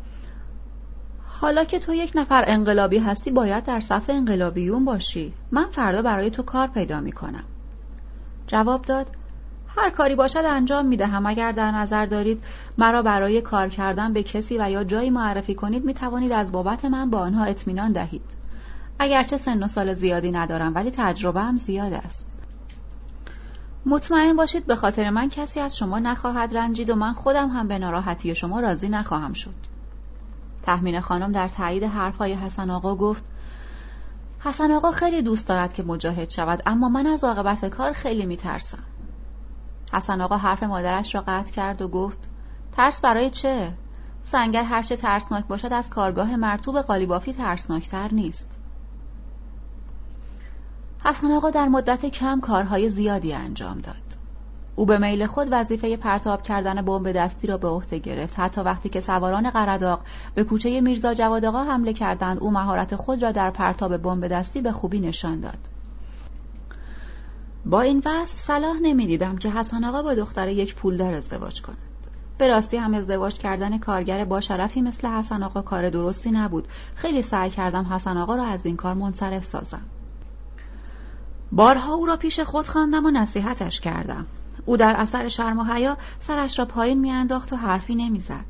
حالا 1.42 1.64
که 1.64 1.80
تو 1.80 1.94
یک 1.94 2.12
نفر 2.16 2.44
انقلابی 2.48 2.98
هستی 2.98 3.32
باید 3.32 3.64
در 3.64 3.80
صف 3.80 4.10
انقلابیون 4.10 4.86
باشی 4.86 5.34
من 5.52 5.66
فردا 5.66 6.02
برای 6.02 6.30
تو 6.30 6.44
کار 6.44 6.68
پیدا 6.68 7.02
می 7.02 7.12
کنم 7.12 7.44
جواب 8.48 8.82
داد 8.82 9.08
هر 9.78 9.90
کاری 9.90 10.16
باشد 10.16 10.44
انجام 10.46 10.86
می 10.86 10.98
دهم 10.98 11.26
اگر 11.26 11.52
در 11.52 11.72
نظر 11.72 12.06
دارید 12.06 12.44
مرا 12.78 13.02
برای 13.02 13.42
کار 13.42 13.70
کردن 13.70 14.14
به 14.14 14.24
کسی 14.24 14.58
و 14.58 14.70
یا 14.70 14.84
جایی 14.84 15.10
معرفی 15.10 15.56
کنید 15.56 15.86
می 15.86 15.94
توانید 15.94 16.32
از 16.32 16.52
بابت 16.52 16.86
من 16.86 17.10
با 17.10 17.20
آنها 17.20 17.46
اطمینان 17.46 17.92
دهید. 17.92 18.22
اگرچه 19.00 19.38
سن 19.38 19.64
و 19.64 19.68
سال 19.68 19.94
زیادی 19.94 20.32
ندارم 20.32 20.76
ولی 20.76 20.92
تجربه 20.92 21.42
هم 21.42 21.58
زیاد 21.58 21.94
است. 21.94 22.38
مطمئن 23.86 24.36
باشید 24.36 24.66
به 24.66 24.76
خاطر 24.76 25.10
من 25.10 25.30
کسی 25.30 25.60
از 25.60 25.78
شما 25.78 26.00
نخواهد 26.00 26.58
رنجید 26.58 26.90
و 26.90 26.96
من 26.96 27.14
خودم 27.14 27.50
هم 27.50 27.68
به 27.68 27.78
ناراحتی 27.78 28.36
شما 28.36 28.60
راضی 28.60 28.90
نخواهم 28.90 29.34
شد. 29.34 29.56
تحمین 30.64 31.00
خانم 31.00 31.32
در 31.32 31.48
تایید 31.48 31.84
حرفهای 31.84 32.34
حسن 32.34 32.70
آقا 32.70 32.96
گفت 32.96 33.24
حسن 34.48 34.72
آقا 34.72 34.92
خیلی 34.92 35.22
دوست 35.22 35.48
دارد 35.48 35.74
که 35.74 35.84
مجاهد 35.84 36.30
شود 36.30 36.64
اما 36.66 36.90
من 36.90 37.08
از 37.08 37.24
عاقبت 37.24 37.66
کار 37.66 37.92
خیلی 37.92 38.26
میترسم. 38.26 38.84
حسن 39.94 40.22
آقا 40.22 40.38
حرف 40.38 40.64
مادرش 40.64 41.16
را 41.16 41.24
قطع 41.28 41.52
کرد 41.52 41.82
و 41.82 41.88
گفت 41.88 42.18
ترس 42.72 43.02
برای 43.02 43.30
چه؟ 43.30 43.74
سنگر 44.22 44.64
هرچه 44.64 44.96
ترسناک 44.96 45.46
باشد 45.46 45.74
از 45.74 45.90
کارگاه 45.90 46.36
مرتوب 46.36 46.82
قالیبافی 46.82 47.34
ترسناکتر 47.34 48.14
نیست. 48.14 48.52
حسن 51.06 51.32
آقا 51.32 51.50
در 51.50 51.68
مدت 51.68 52.06
کم 52.06 52.40
کارهای 52.40 52.90
زیادی 52.90 53.34
انجام 53.34 53.78
داد. 53.78 54.17
او 54.78 54.86
به 54.86 54.98
میل 54.98 55.26
خود 55.26 55.48
وظیفه 55.52 55.98
پرتاب 55.98 56.42
کردن 56.42 56.82
بمب 56.82 57.12
دستی 57.12 57.48
را 57.48 57.58
به 57.58 57.68
عهده 57.68 58.00
گرفت. 58.00 58.40
حتی 58.40 58.62
وقتی 58.62 58.90
که 58.90 59.00
سواران 59.00 59.50
قرداق 59.50 60.02
به 60.36 60.44
کوچه 60.44 60.82
میرزا 60.82 61.14
جواد 61.14 61.46
آقا 61.46 61.64
حمله 61.64 61.94
کردند 61.94 62.40
او 62.40 62.52
مهارت 62.52 62.96
خود 62.96 63.24
را 63.24 63.32
در 63.32 63.52
پرتاب 63.52 63.98
بمب 63.98 64.28
دستی 64.28 64.62
به 64.62 64.72
خوبی 64.72 65.00
نشان 65.00 65.40
داد. 65.40 65.58
با 67.66 67.82
این 67.82 68.04
وصف 68.06 68.40
صلاح 68.40 68.76
نمی‌دیدم 68.82 69.38
که 69.38 69.50
حسن 69.50 69.84
آقا 69.84 70.02
با 70.04 70.14
دختر 70.14 70.48
یک 70.48 70.76
پولدار 70.76 71.14
ازدواج 71.14 71.62
کند. 71.62 71.78
به 72.38 72.48
راستی 72.48 72.78
هم 72.78 72.94
ازدواج 72.94 73.38
کردن 73.38 73.78
کارگر 73.78 74.26
با 74.26 74.42
شرفی 74.42 74.82
مثل 74.82 75.08
حسن 75.08 75.44
آقا 75.44 75.62
کار 75.62 75.90
درستی 75.90 76.32
نبود. 76.32 76.68
خیلی 76.96 77.22
سعی 77.22 77.50
کردم 77.50 77.84
حسن 77.84 78.18
آقا 78.18 78.36
را 78.36 78.46
از 78.46 78.66
این 78.66 78.76
کار 78.76 78.94
منصرف 78.94 79.44
سازم. 79.44 79.82
بارها 81.52 81.94
او 81.94 82.06
را 82.06 82.18
پیش 82.18 82.40
خود 82.40 82.68
خواندم 82.68 83.06
و 83.06 83.12
نصیحتش 83.12 83.80
کردم. 83.80 84.26
او 84.68 84.78
در 84.78 84.96
اثر 84.98 85.28
شرم 85.28 85.60
و 85.60 85.64
حیا 85.64 85.98
سرش 86.20 86.60
را 86.60 86.66
پایین 86.66 87.00
میانداخت 87.00 87.54
و 87.54 87.56
حرفی 87.56 87.96
نمی‌زد 87.96 88.46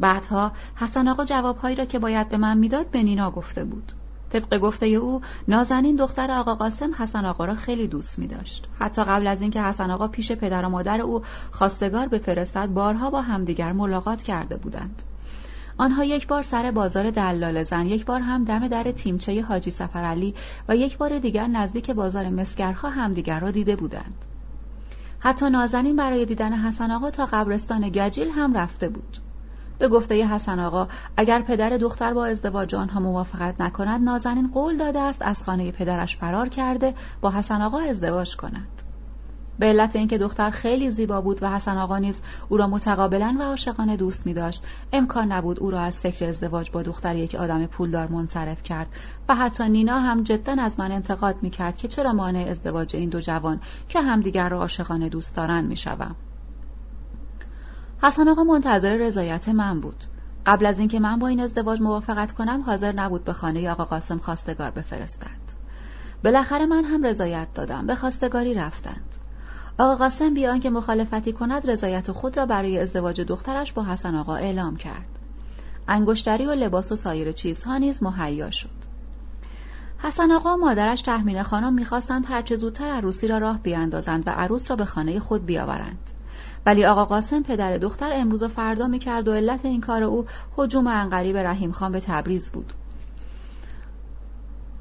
بعدها 0.00 0.52
حسن 0.76 1.08
آقا 1.08 1.24
جوابهایی 1.24 1.76
را 1.76 1.84
که 1.84 1.98
باید 1.98 2.28
به 2.28 2.36
من 2.36 2.58
می‌داد 2.58 2.90
به 2.90 3.02
نینا 3.02 3.30
گفته 3.30 3.64
بود 3.64 3.92
طبق 4.30 4.58
گفته 4.58 4.86
او 4.86 5.20
نازنین 5.48 5.96
دختر 5.96 6.30
آقا 6.30 6.54
قاسم 6.54 6.94
حسن 6.98 7.24
آقا 7.24 7.44
را 7.44 7.54
خیلی 7.54 7.88
دوست 7.88 8.18
می 8.18 8.26
داشت. 8.26 8.68
حتی 8.80 9.04
قبل 9.04 9.26
از 9.26 9.42
اینکه 9.42 9.62
حسن 9.62 9.90
آقا 9.90 10.08
پیش 10.08 10.32
پدر 10.32 10.64
و 10.64 10.68
مادر 10.68 11.00
او 11.00 11.22
خواستگار 11.50 12.08
بفرستد 12.08 12.66
بارها 12.66 13.10
با 13.10 13.22
همدیگر 13.22 13.72
ملاقات 13.72 14.22
کرده 14.22 14.56
بودند. 14.56 15.02
آنها 15.78 16.04
یک 16.04 16.26
بار 16.26 16.42
سر 16.42 16.70
بازار 16.70 17.10
دلال 17.10 17.62
زن 17.62 17.86
یک 17.86 18.04
بار 18.04 18.20
هم 18.20 18.44
دم 18.44 18.68
در 18.68 18.92
تیمچه 18.92 19.42
حاجی 19.42 19.70
سفرعلی 19.70 20.34
و 20.68 20.76
یک 20.76 20.98
بار 20.98 21.18
دیگر 21.18 21.46
نزدیک 21.46 21.90
بازار 21.90 22.28
مسگرها 22.28 22.90
همدیگر 22.90 23.40
را 23.40 23.50
دیده 23.50 23.76
بودند 23.76 24.25
حتی 25.18 25.50
نازنین 25.50 25.96
برای 25.96 26.24
دیدن 26.24 26.52
حسن 26.52 26.90
آقا 26.90 27.10
تا 27.10 27.26
قبرستان 27.26 27.88
گجیل 27.88 28.30
هم 28.30 28.54
رفته 28.54 28.88
بود. 28.88 29.18
به 29.78 29.88
گفته 29.88 30.26
حسن 30.26 30.58
آقا 30.58 30.88
اگر 31.16 31.42
پدر 31.42 31.70
دختر 31.70 32.14
با 32.14 32.26
ازدواج 32.26 32.74
آنها 32.74 33.00
موافقت 33.00 33.60
نکند 33.60 34.02
نازنین 34.02 34.50
قول 34.54 34.76
داده 34.76 35.00
است 35.00 35.22
از 35.22 35.42
خانه 35.42 35.72
پدرش 35.72 36.16
فرار 36.16 36.48
کرده 36.48 36.94
با 37.20 37.30
حسن 37.30 37.62
آقا 37.62 37.78
ازدواج 37.78 38.36
کند. 38.36 38.75
به 39.58 39.66
علت 39.66 39.96
اینکه 39.96 40.18
دختر 40.18 40.50
خیلی 40.50 40.90
زیبا 40.90 41.20
بود 41.20 41.42
و 41.42 41.50
حسن 41.50 41.76
آقا 41.78 41.98
نیز 41.98 42.22
او 42.48 42.56
را 42.56 42.66
متقابلا 42.66 43.36
و 43.40 43.42
عاشقانه 43.42 43.96
دوست 43.96 44.26
می 44.26 44.34
داشت 44.34 44.64
امکان 44.92 45.32
نبود 45.32 45.60
او 45.60 45.70
را 45.70 45.80
از 45.80 46.00
فکر 46.00 46.28
ازدواج 46.28 46.70
با 46.70 46.82
دختر 46.82 47.16
یک 47.16 47.34
آدم 47.34 47.66
پولدار 47.66 48.06
منصرف 48.06 48.62
کرد 48.62 48.88
و 49.28 49.34
حتی 49.34 49.68
نینا 49.68 49.98
هم 49.98 50.22
جدا 50.22 50.56
از 50.58 50.80
من 50.80 50.92
انتقاد 50.92 51.42
می 51.42 51.50
کرد 51.50 51.78
که 51.78 51.88
چرا 51.88 52.12
مانع 52.12 52.46
ازدواج 52.48 52.96
این 52.96 53.08
دو 53.08 53.20
جوان 53.20 53.60
که 53.88 54.00
همدیگر 54.00 54.48
را 54.48 54.58
عاشقانه 54.58 55.08
دوست 55.08 55.36
دارند 55.36 55.68
می. 55.68 55.76
حسن 58.02 58.28
آقا 58.28 58.44
منتظر 58.44 58.96
رضایت 58.96 59.48
من 59.48 59.80
بود. 59.80 60.04
قبل 60.46 60.66
از 60.66 60.78
اینکه 60.78 61.00
من 61.00 61.18
با 61.18 61.26
این 61.26 61.40
ازدواج 61.40 61.80
موافقت 61.80 62.32
کنم 62.32 62.62
حاضر 62.66 62.92
نبود 62.92 63.24
به 63.24 63.32
خانه 63.32 63.70
آقا 63.70 63.84
قاسم 63.84 64.18
خواستگار 64.18 64.70
بفرستد. 64.70 65.56
بالاخره 66.24 66.66
من 66.66 66.84
هم 66.84 67.06
رضایت 67.06 67.48
دادم. 67.54 67.86
به 67.86 67.94
خواستگاری 67.94 68.54
رفتند. 68.54 69.25
آقا 69.78 69.94
قاسم 69.94 70.34
بیان 70.34 70.60
که 70.60 70.70
مخالفتی 70.70 71.32
کند 71.32 71.70
رضایت 71.70 72.12
خود 72.12 72.36
را 72.36 72.46
برای 72.46 72.78
ازدواج 72.78 73.20
دخترش 73.20 73.72
با 73.72 73.84
حسن 73.84 74.14
آقا 74.14 74.36
اعلام 74.36 74.76
کرد. 74.76 75.06
انگشتری 75.88 76.46
و 76.46 76.52
لباس 76.52 76.92
و 76.92 76.96
سایر 76.96 77.32
چیزها 77.32 77.78
نیز 77.78 78.02
مهیا 78.02 78.50
شد. 78.50 78.86
حسن 79.98 80.32
آقا 80.32 80.54
و 80.54 80.56
مادرش 80.56 81.02
تحمین 81.02 81.42
خانم 81.42 81.74
می‌خواستند 81.74 82.26
هرچه 82.28 82.56
زودتر 82.56 82.90
عروسی 82.90 83.28
را 83.28 83.38
راه 83.38 83.58
بیاندازند 83.58 84.26
و 84.26 84.30
عروس 84.30 84.70
را 84.70 84.76
به 84.76 84.84
خانه 84.84 85.18
خود 85.18 85.46
بیاورند. 85.46 86.10
ولی 86.66 86.86
آقا 86.86 87.04
قاسم 87.04 87.42
پدر 87.42 87.78
دختر 87.78 88.10
امروز 88.14 88.42
و 88.42 88.48
فردا 88.48 88.86
می‌کرد 88.86 89.28
و 89.28 89.32
علت 89.32 89.64
این 89.64 89.80
کار 89.80 90.02
او 90.02 90.26
حجوم 90.56 90.86
انقریب 90.86 91.36
رحیم 91.36 91.72
خان 91.72 91.92
به 91.92 92.00
تبریز 92.00 92.52
بود. 92.52 92.72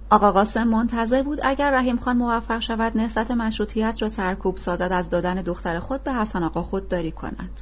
آقا 0.10 0.32
قاسم 0.32 0.64
منتظر 0.64 1.24
بود 1.24 1.40
اگر 1.44 1.72
رحیم 1.72 1.98
خان 1.98 2.18
موفق 2.18 2.60
شود 2.60 2.98
نسبت 2.98 3.32
مشروطیت 3.32 4.02
را 4.02 4.10
سرکوب 4.10 4.58
سازد 4.58 4.90
از 4.92 5.10
دادن 5.10 5.36
دختر 5.36 5.80
خود 5.80 6.04
به 6.04 6.14
حسن 6.14 6.44
آقا 6.44 6.62
خودداری 6.62 7.12
کند. 7.12 7.62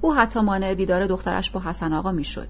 او 0.00 0.14
حتی 0.14 0.40
مانع 0.40 0.74
دیدار 0.74 1.06
دخترش 1.06 1.50
با 1.50 1.60
حسن 1.60 1.92
آقا 1.92 2.12
می‌شد. 2.12 2.48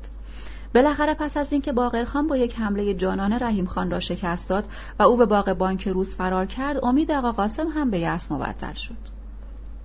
بالاخره 0.75 1.15
پس 1.15 1.37
از 1.37 1.53
اینکه 1.53 1.73
باقر 1.73 2.05
خان 2.05 2.27
با 2.27 2.37
یک 2.37 2.59
حمله 2.59 2.95
جانانه 2.95 3.39
رحیم 3.39 3.67
خان 3.67 3.91
را 3.91 4.01
شکست 4.01 4.49
داد 4.49 4.69
و 4.99 5.03
او 5.03 5.17
به 5.17 5.27
باغ 5.27 5.53
بانک 5.53 5.89
روز 5.89 6.17
فرار 6.17 6.47
کرد 6.47 6.85
امید 6.85 7.13
آقا 7.13 7.33
قاسم 7.33 7.67
هم 7.69 7.91
به 7.91 7.99
یأس 7.99 8.33
مبدل 8.33 8.73
شد. 8.73 9.17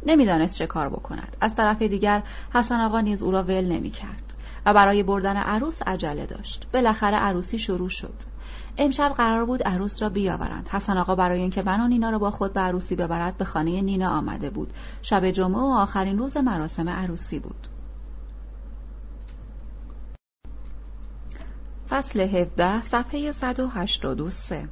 نمی‌دانست 0.06 0.58
چه 0.58 0.68
کار 0.68 0.90
بکند. 0.90 1.38
از 1.42 1.56
طرف 1.56 1.82
دیگر 1.82 2.24
حسن 2.54 2.82
آقا 2.82 3.02
نیز 3.02 3.24
او 3.24 3.32
را 3.32 3.44
ول 3.44 3.66
نمی‌کرد 3.66 4.34
و 4.66 4.74
برای 4.74 5.04
بردن 5.04 5.38
عروس 5.38 5.82
عجله 5.82 6.26
داشت. 6.26 6.68
بالاخره 6.74 7.18
عروسی 7.18 7.60
شروع 7.60 7.90
شد. 7.90 8.31
امشب 8.78 9.14
قرار 9.18 9.46
بود 9.46 9.64
عروس 9.64 10.02
را 10.02 10.10
بیاورند. 10.10 10.68
حسن 10.68 10.98
آقا 10.98 11.16
برای 11.16 11.42
اینکه 11.42 11.62
و 11.62 11.88
نینا 11.88 12.10
را 12.10 12.20
با 12.20 12.32
خود 12.32 12.54
به 12.54 12.60
عروسی 12.60 12.96
ببرد 12.96 13.38
به 13.38 13.46
خانه 13.46 13.82
نینا 13.82 14.10
آمده 14.10 14.50
بود. 14.50 14.74
شب 15.02 15.32
جمعه 15.32 15.62
و 15.62 15.74
آخرین 15.78 16.18
روز 16.18 16.38
مراسم 16.38 16.90
عروسی 16.90 17.40
بود. 17.40 17.68
فصل 21.90 22.20
17 22.20 22.82
صفحه 22.82 23.32
183 23.32 24.70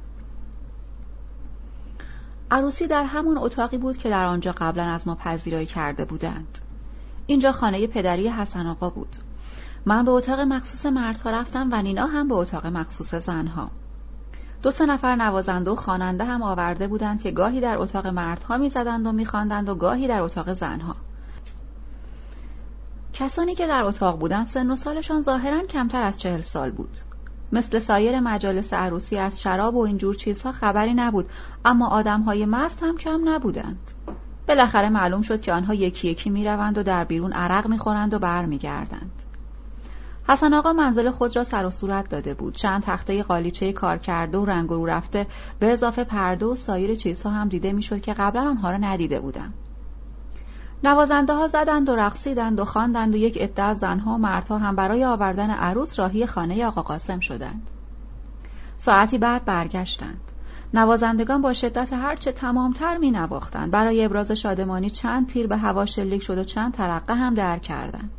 عروسی 2.50 2.86
در 2.86 3.04
همون 3.04 3.38
اتاقی 3.38 3.78
بود 3.78 3.96
که 3.96 4.10
در 4.10 4.26
آنجا 4.26 4.52
قبلا 4.52 4.84
از 4.84 5.08
ما 5.08 5.14
پذیرایی 5.14 5.66
کرده 5.66 6.04
بودند. 6.04 6.58
اینجا 7.26 7.52
خانه 7.52 7.86
پدری 7.86 8.28
حسن 8.28 8.66
آقا 8.66 8.90
بود. 8.90 9.16
من 9.86 10.04
به 10.04 10.10
اتاق 10.10 10.40
مخصوص 10.40 10.86
مردها 10.86 11.30
رفتم 11.30 11.68
و 11.72 11.82
نینا 11.82 12.06
هم 12.06 12.28
به 12.28 12.34
اتاق 12.34 12.66
مخصوص 12.66 13.14
زنها. 13.14 13.70
دو 14.62 14.70
سه 14.70 14.86
نفر 14.86 15.16
نوازنده 15.16 15.70
و 15.70 15.74
خواننده 15.74 16.24
هم 16.24 16.42
آورده 16.42 16.88
بودند 16.88 17.22
که 17.22 17.30
گاهی 17.30 17.60
در 17.60 17.78
اتاق 17.78 18.06
مردها 18.06 18.56
می‌زدند 18.56 19.06
و 19.06 19.12
میخواندند 19.12 19.68
و 19.68 19.74
گاهی 19.74 20.08
در 20.08 20.22
اتاق 20.22 20.52
زنها. 20.52 20.96
کسانی 23.12 23.54
که 23.54 23.66
در 23.66 23.84
اتاق 23.84 24.18
بودند 24.18 24.46
سن 24.46 24.70
و 24.70 24.76
سالشان 24.76 25.20
ظاهرا 25.20 25.62
کمتر 25.66 26.02
از 26.02 26.18
چهل 26.18 26.40
سال 26.40 26.70
بود. 26.70 26.96
مثل 27.52 27.78
سایر 27.78 28.20
مجالس 28.20 28.72
عروسی 28.72 29.18
از 29.18 29.40
شراب 29.40 29.74
و 29.74 29.80
اینجور 29.80 30.14
چیزها 30.14 30.52
خبری 30.52 30.94
نبود 30.94 31.28
اما 31.64 31.88
آدمهای 31.88 32.46
مست 32.46 32.82
هم 32.82 32.96
کم 32.96 33.28
نبودند. 33.28 33.92
بالاخره 34.48 34.88
معلوم 34.88 35.22
شد 35.22 35.40
که 35.40 35.52
آنها 35.52 35.74
یکی 35.74 36.08
یکی 36.08 36.30
می‌روند 36.30 36.78
و 36.78 36.82
در 36.82 37.04
بیرون 37.04 37.32
عرق 37.32 37.66
می‌خورند 37.66 38.14
و 38.14 38.18
برمیگردند. 38.18 39.29
حسن 40.30 40.54
آقا 40.54 40.72
منزل 40.72 41.10
خود 41.10 41.36
را 41.36 41.44
سر 41.44 41.64
و 41.66 41.70
صورت 41.70 42.08
داده 42.08 42.34
بود. 42.34 42.54
چند 42.54 42.82
تخته 42.82 43.22
قالیچه 43.22 43.72
کار 43.72 43.98
کرده 43.98 44.38
و 44.38 44.44
رنگ 44.44 44.68
رو 44.68 44.86
رفته 44.86 45.26
به 45.58 45.72
اضافه 45.72 46.04
پرده 46.04 46.46
و 46.46 46.54
سایر 46.54 46.94
چیزها 46.94 47.30
هم 47.30 47.48
دیده 47.48 47.72
می‌شد 47.72 48.00
که 48.00 48.12
قبلا 48.12 48.48
آنها 48.48 48.70
را 48.70 48.76
ندیده 48.76 49.20
بودم. 49.20 49.52
نوازنده 50.84 51.34
ها 51.34 51.48
زدند 51.48 51.88
و 51.88 51.96
رقصیدند 51.96 52.60
و 52.60 52.64
خواندند 52.64 53.14
و 53.14 53.16
یک 53.16 53.38
عده 53.38 53.62
از 53.62 53.78
زنها 53.78 54.14
و 54.14 54.18
مردها 54.18 54.58
هم 54.58 54.76
برای 54.76 55.04
آوردن 55.04 55.50
عروس 55.50 55.98
راهی 55.98 56.26
خانه 56.26 56.66
آقا 56.66 56.82
قاسم 56.82 57.20
شدند. 57.20 57.62
ساعتی 58.76 59.18
بعد 59.18 59.44
برگشتند. 59.44 60.20
نوازندگان 60.74 61.42
با 61.42 61.52
شدت 61.52 61.92
هرچه 61.92 62.32
تمامتر 62.32 62.96
می 62.96 63.10
نواختند 63.10 63.70
برای 63.70 64.04
ابراز 64.04 64.32
شادمانی 64.32 64.90
چند 64.90 65.28
تیر 65.28 65.46
به 65.46 65.56
هوا 65.56 65.86
شلیک 65.86 66.22
شد 66.22 66.38
و 66.38 66.44
چند 66.44 66.72
ترقه 66.72 67.14
هم 67.14 67.34
در 67.34 67.58
کردند. 67.58 68.10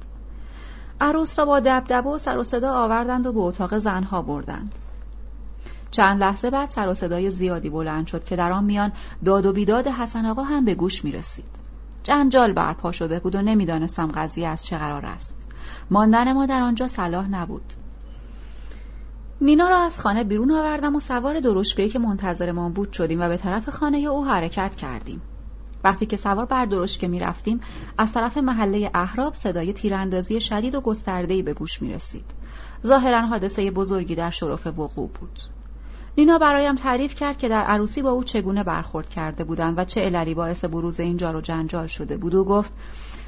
عروس 1.01 1.39
را 1.39 1.45
با 1.45 1.59
دبدبه 1.59 2.09
و 2.09 2.17
سر 2.17 2.37
و 2.37 2.43
صدا 2.43 2.73
آوردند 2.73 3.27
و 3.27 3.33
به 3.33 3.39
اتاق 3.39 3.77
زنها 3.77 4.21
بردند. 4.21 4.75
چند 5.91 6.21
لحظه 6.21 6.49
بعد 6.49 6.69
سر 6.69 6.87
و 6.87 6.93
صدای 6.93 7.31
زیادی 7.31 7.69
بلند 7.69 8.07
شد 8.07 8.23
که 8.23 8.35
در 8.35 8.51
آن 8.51 8.63
میان 8.63 8.91
داد 9.25 9.45
و 9.45 9.53
بیداد 9.53 9.87
حسن 9.87 10.25
آقا 10.25 10.43
هم 10.43 10.65
به 10.65 10.75
گوش 10.75 11.05
می 11.05 11.11
رسید 11.11 11.45
جنجال 12.03 12.53
برپا 12.53 12.91
شده 12.91 13.19
بود 13.19 13.35
و 13.35 13.41
نمی‌دانستم 13.41 14.11
قضیه 14.11 14.47
از 14.47 14.65
چه 14.65 14.77
قرار 14.77 15.05
است. 15.05 15.47
ماندن 15.91 16.33
ما 16.33 16.45
در 16.45 16.61
آنجا 16.61 16.87
صلاح 16.87 17.27
نبود. 17.29 17.73
نینا 19.41 19.69
را 19.69 19.77
از 19.77 19.99
خانه 19.99 20.23
بیرون 20.23 20.51
آوردم 20.51 20.95
و 20.95 20.99
سوار 20.99 21.39
درشگهی 21.39 21.89
که 21.89 21.99
ما 21.99 22.69
بود 22.69 22.93
شدیم 22.93 23.21
و 23.21 23.27
به 23.27 23.37
طرف 23.37 23.69
خانه 23.69 23.97
او 23.97 24.25
حرکت 24.25 24.75
کردیم. 24.75 25.21
وقتی 25.83 26.05
که 26.05 26.17
سوار 26.17 26.45
بر 26.45 26.65
درشکه 26.65 27.07
می 27.07 27.19
رفتیم 27.19 27.61
از 27.97 28.13
طرف 28.13 28.37
محله 28.37 28.91
احراب 28.93 29.33
صدای 29.33 29.73
تیراندازی 29.73 30.39
شدید 30.39 30.75
و 30.75 30.81
گستردهی 30.81 31.41
به 31.41 31.53
گوش 31.53 31.81
می 31.81 31.93
رسید. 31.93 32.25
ظاهرا 32.87 33.21
حادثه 33.21 33.71
بزرگی 33.71 34.15
در 34.15 34.29
شرف 34.29 34.67
وقوع 34.67 35.09
بود. 35.19 35.39
نینا 36.17 36.37
برایم 36.37 36.75
تعریف 36.75 37.15
کرد 37.15 37.37
که 37.37 37.49
در 37.49 37.63
عروسی 37.63 38.01
با 38.01 38.09
او 38.09 38.23
چگونه 38.23 38.63
برخورد 38.63 39.09
کرده 39.09 39.43
بودند 39.43 39.77
و 39.77 39.85
چه 39.85 40.01
عللی 40.01 40.33
باعث 40.33 40.65
بروز 40.65 40.99
این 40.99 41.17
جار 41.17 41.41
جنجال 41.41 41.87
شده 41.87 42.17
بود. 42.17 42.35
و 42.35 42.43
گفت 42.43 42.71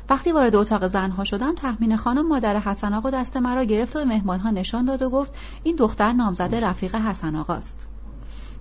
وقتی 0.09 0.31
وارد 0.31 0.55
اتاق 0.55 0.87
زنها 0.87 1.23
شدم 1.23 1.55
تخمین 1.55 1.97
خانم 1.97 2.27
مادر 2.27 2.59
حسن 2.59 2.93
آقا 2.93 3.09
دست 3.09 3.37
مرا 3.37 3.63
گرفت 3.63 3.95
و 3.95 3.99
به 3.99 4.05
مهمانها 4.05 4.49
نشان 4.49 4.85
داد 4.85 5.01
و 5.01 5.09
گفت 5.09 5.35
این 5.63 5.75
دختر 5.75 6.13
نامزده 6.13 6.59
رفیق 6.59 6.95
حسن 6.95 7.35
آقاست 7.35 7.92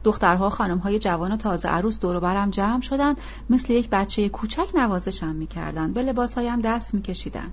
دخترها 0.04 0.50
خانمهای 0.50 0.98
جوان 0.98 1.32
و 1.32 1.36
تازه 1.36 1.68
عروس 1.68 2.00
دور 2.00 2.20
برم 2.20 2.50
جمع 2.50 2.80
شدند. 2.80 3.20
مثل 3.50 3.72
یک 3.72 3.90
بچه 3.90 4.28
کوچک 4.28 4.68
نوازشم 4.74 5.34
می‌کردند. 5.34 5.94
به 5.94 6.02
لباسهایم 6.02 6.60
دست 6.60 6.94
میکشیدند. 6.94 7.52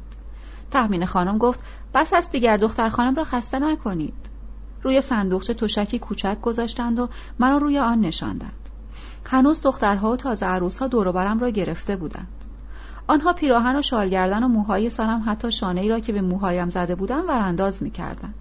تخمین 0.71 1.05
خانم 1.05 1.37
گفت 1.37 1.59
بس 1.93 2.13
است 2.13 2.31
دیگر 2.31 2.57
دختر 2.57 2.89
خانم 2.89 3.15
را 3.15 3.23
خسته 3.23 3.59
نکنید. 3.59 4.29
روی 4.83 5.01
صندوقچه 5.01 5.53
تشکی 5.53 5.99
کوچک 5.99 6.41
گذاشتند 6.41 6.99
و 6.99 7.09
مرا 7.39 7.57
روی 7.57 7.77
آن 7.77 7.99
نشاندند. 7.99 8.69
هنوز 9.25 9.61
دخترها 9.61 10.11
و 10.11 10.15
تازه 10.15 10.45
عروسها 10.45 10.87
دور 10.87 11.11
برم 11.11 11.39
را 11.39 11.49
گرفته 11.49 11.95
بودند. 11.95 12.45
آنها 13.07 13.33
پیراهن 13.33 13.75
و 13.75 13.81
شالگردن 13.81 14.43
و 14.43 14.47
موهای 14.47 14.89
سرم 14.89 15.23
حتی 15.25 15.51
شانه 15.51 15.81
ای 15.81 15.89
را 15.89 15.99
که 15.99 16.13
به 16.13 16.21
موهایم 16.21 16.69
زده 16.69 16.95
بودم 16.95 17.27
ورانداز 17.27 17.83
می‌کردند. 17.83 18.35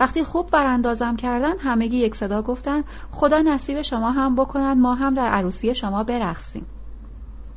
وقتی 0.00 0.24
خوب 0.24 0.50
براندازم 0.50 1.16
کردن 1.16 1.58
همگی 1.58 1.96
یک 1.96 2.14
صدا 2.14 2.42
گفتند 2.42 2.84
خدا 3.10 3.38
نصیب 3.38 3.82
شما 3.82 4.10
هم 4.10 4.34
بکنند 4.34 4.76
ما 4.76 4.94
هم 4.94 5.14
در 5.14 5.28
عروسی 5.28 5.74
شما 5.74 6.04
برقصیم. 6.04 6.66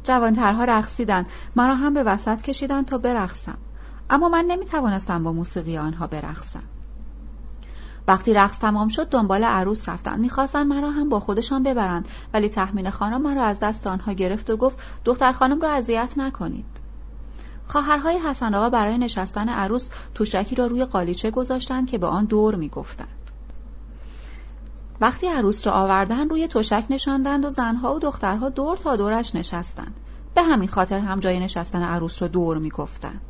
جوانترها 0.04 0.64
رقصیدند 0.64 1.26
مرا 1.56 1.76
هم 1.76 1.94
به 1.94 2.04
وسط 2.04 2.42
کشیدند 2.42 2.86
تا 2.86 2.98
برقصم. 2.98 3.58
اما 4.10 4.30
من 4.30 4.46
نمی 4.46 4.66
توانستم 4.66 5.24
با 5.24 5.34
موسیقی 5.34 5.78
آنها 5.78 6.08
برقصم. 6.08 6.64
وقتی 8.08 8.34
رقص 8.34 8.60
تمام 8.60 8.88
شد 8.88 9.10
دنبال 9.10 9.44
عروس 9.44 9.90
رفتن. 9.90 10.20
می‌خواستن 10.20 10.64
مرا 10.64 10.92
هم 10.92 11.10
با 11.10 11.20
خودشان 11.20 11.64
ببرند 11.64 12.08
ولی 12.34 12.50
تخمین 12.50 12.90
خانم 12.90 13.22
مرا 13.22 13.44
از 13.44 13.60
دست 13.60 13.88
آنها 13.88 14.14
گرفت 14.14 14.50
و 14.50 14.58
گفت 14.58 14.80
دختر 15.06 15.32
خانم 15.32 15.62
را 15.62 15.72
اذیت 15.72 16.14
نکنید. 16.18 16.79
خواهرهای 17.70 18.18
حسن 18.18 18.56
آقا 18.56 18.70
برای 18.70 18.98
نشستن 18.98 19.50
عروس 19.50 19.90
توشکی 20.14 20.56
را 20.56 20.66
روی 20.66 20.86
قالیچه 20.86 21.32
گذاشتند 21.32 21.90
که 21.90 21.98
به 21.98 22.08
آن 22.08 22.26
دور 22.26 22.56
می‌گفتند. 22.56 23.32
وقتی 25.02 25.28
عروس 25.28 25.68
را 25.68 25.74
آوردن 25.74 26.30
روی 26.30 26.48
تشک 26.48 26.86
نشاندند 26.90 27.46
و 27.46 27.50
زنها 27.50 27.96
و 27.96 28.00
دخترها 28.00 28.50
دور 28.50 28.78
تا 28.78 28.96
دورش 28.96 29.36
نشستند. 29.36 29.96
به 30.36 30.44
همین 30.44 30.68
خاطر 30.68 31.00
هم 31.00 31.20
جای 31.20 31.40
نشستن 31.40 31.82
عروس 31.82 32.22
را 32.22 32.28
دور 32.28 32.58
می‌گفتند. 32.58 33.22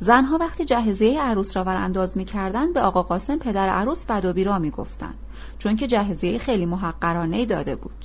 زنها 0.00 0.38
وقتی 0.38 0.64
جهزیه 0.64 1.22
عروس 1.22 1.56
را 1.56 1.64
ورانداز 1.64 2.16
می‌کردند 2.16 2.74
به 2.74 2.80
آقا 2.80 3.02
قاسم 3.02 3.36
پدر 3.36 3.68
عروس 3.68 4.06
بد 4.06 4.24
و 4.24 4.32
بیرا 4.32 4.58
می‌گفتند 4.58 5.14
چون 5.58 5.76
که 5.76 5.86
جهزیه 5.86 6.38
خیلی 6.38 6.66
محقرانه 6.66 7.46
داده 7.46 7.76
بود. 7.76 8.04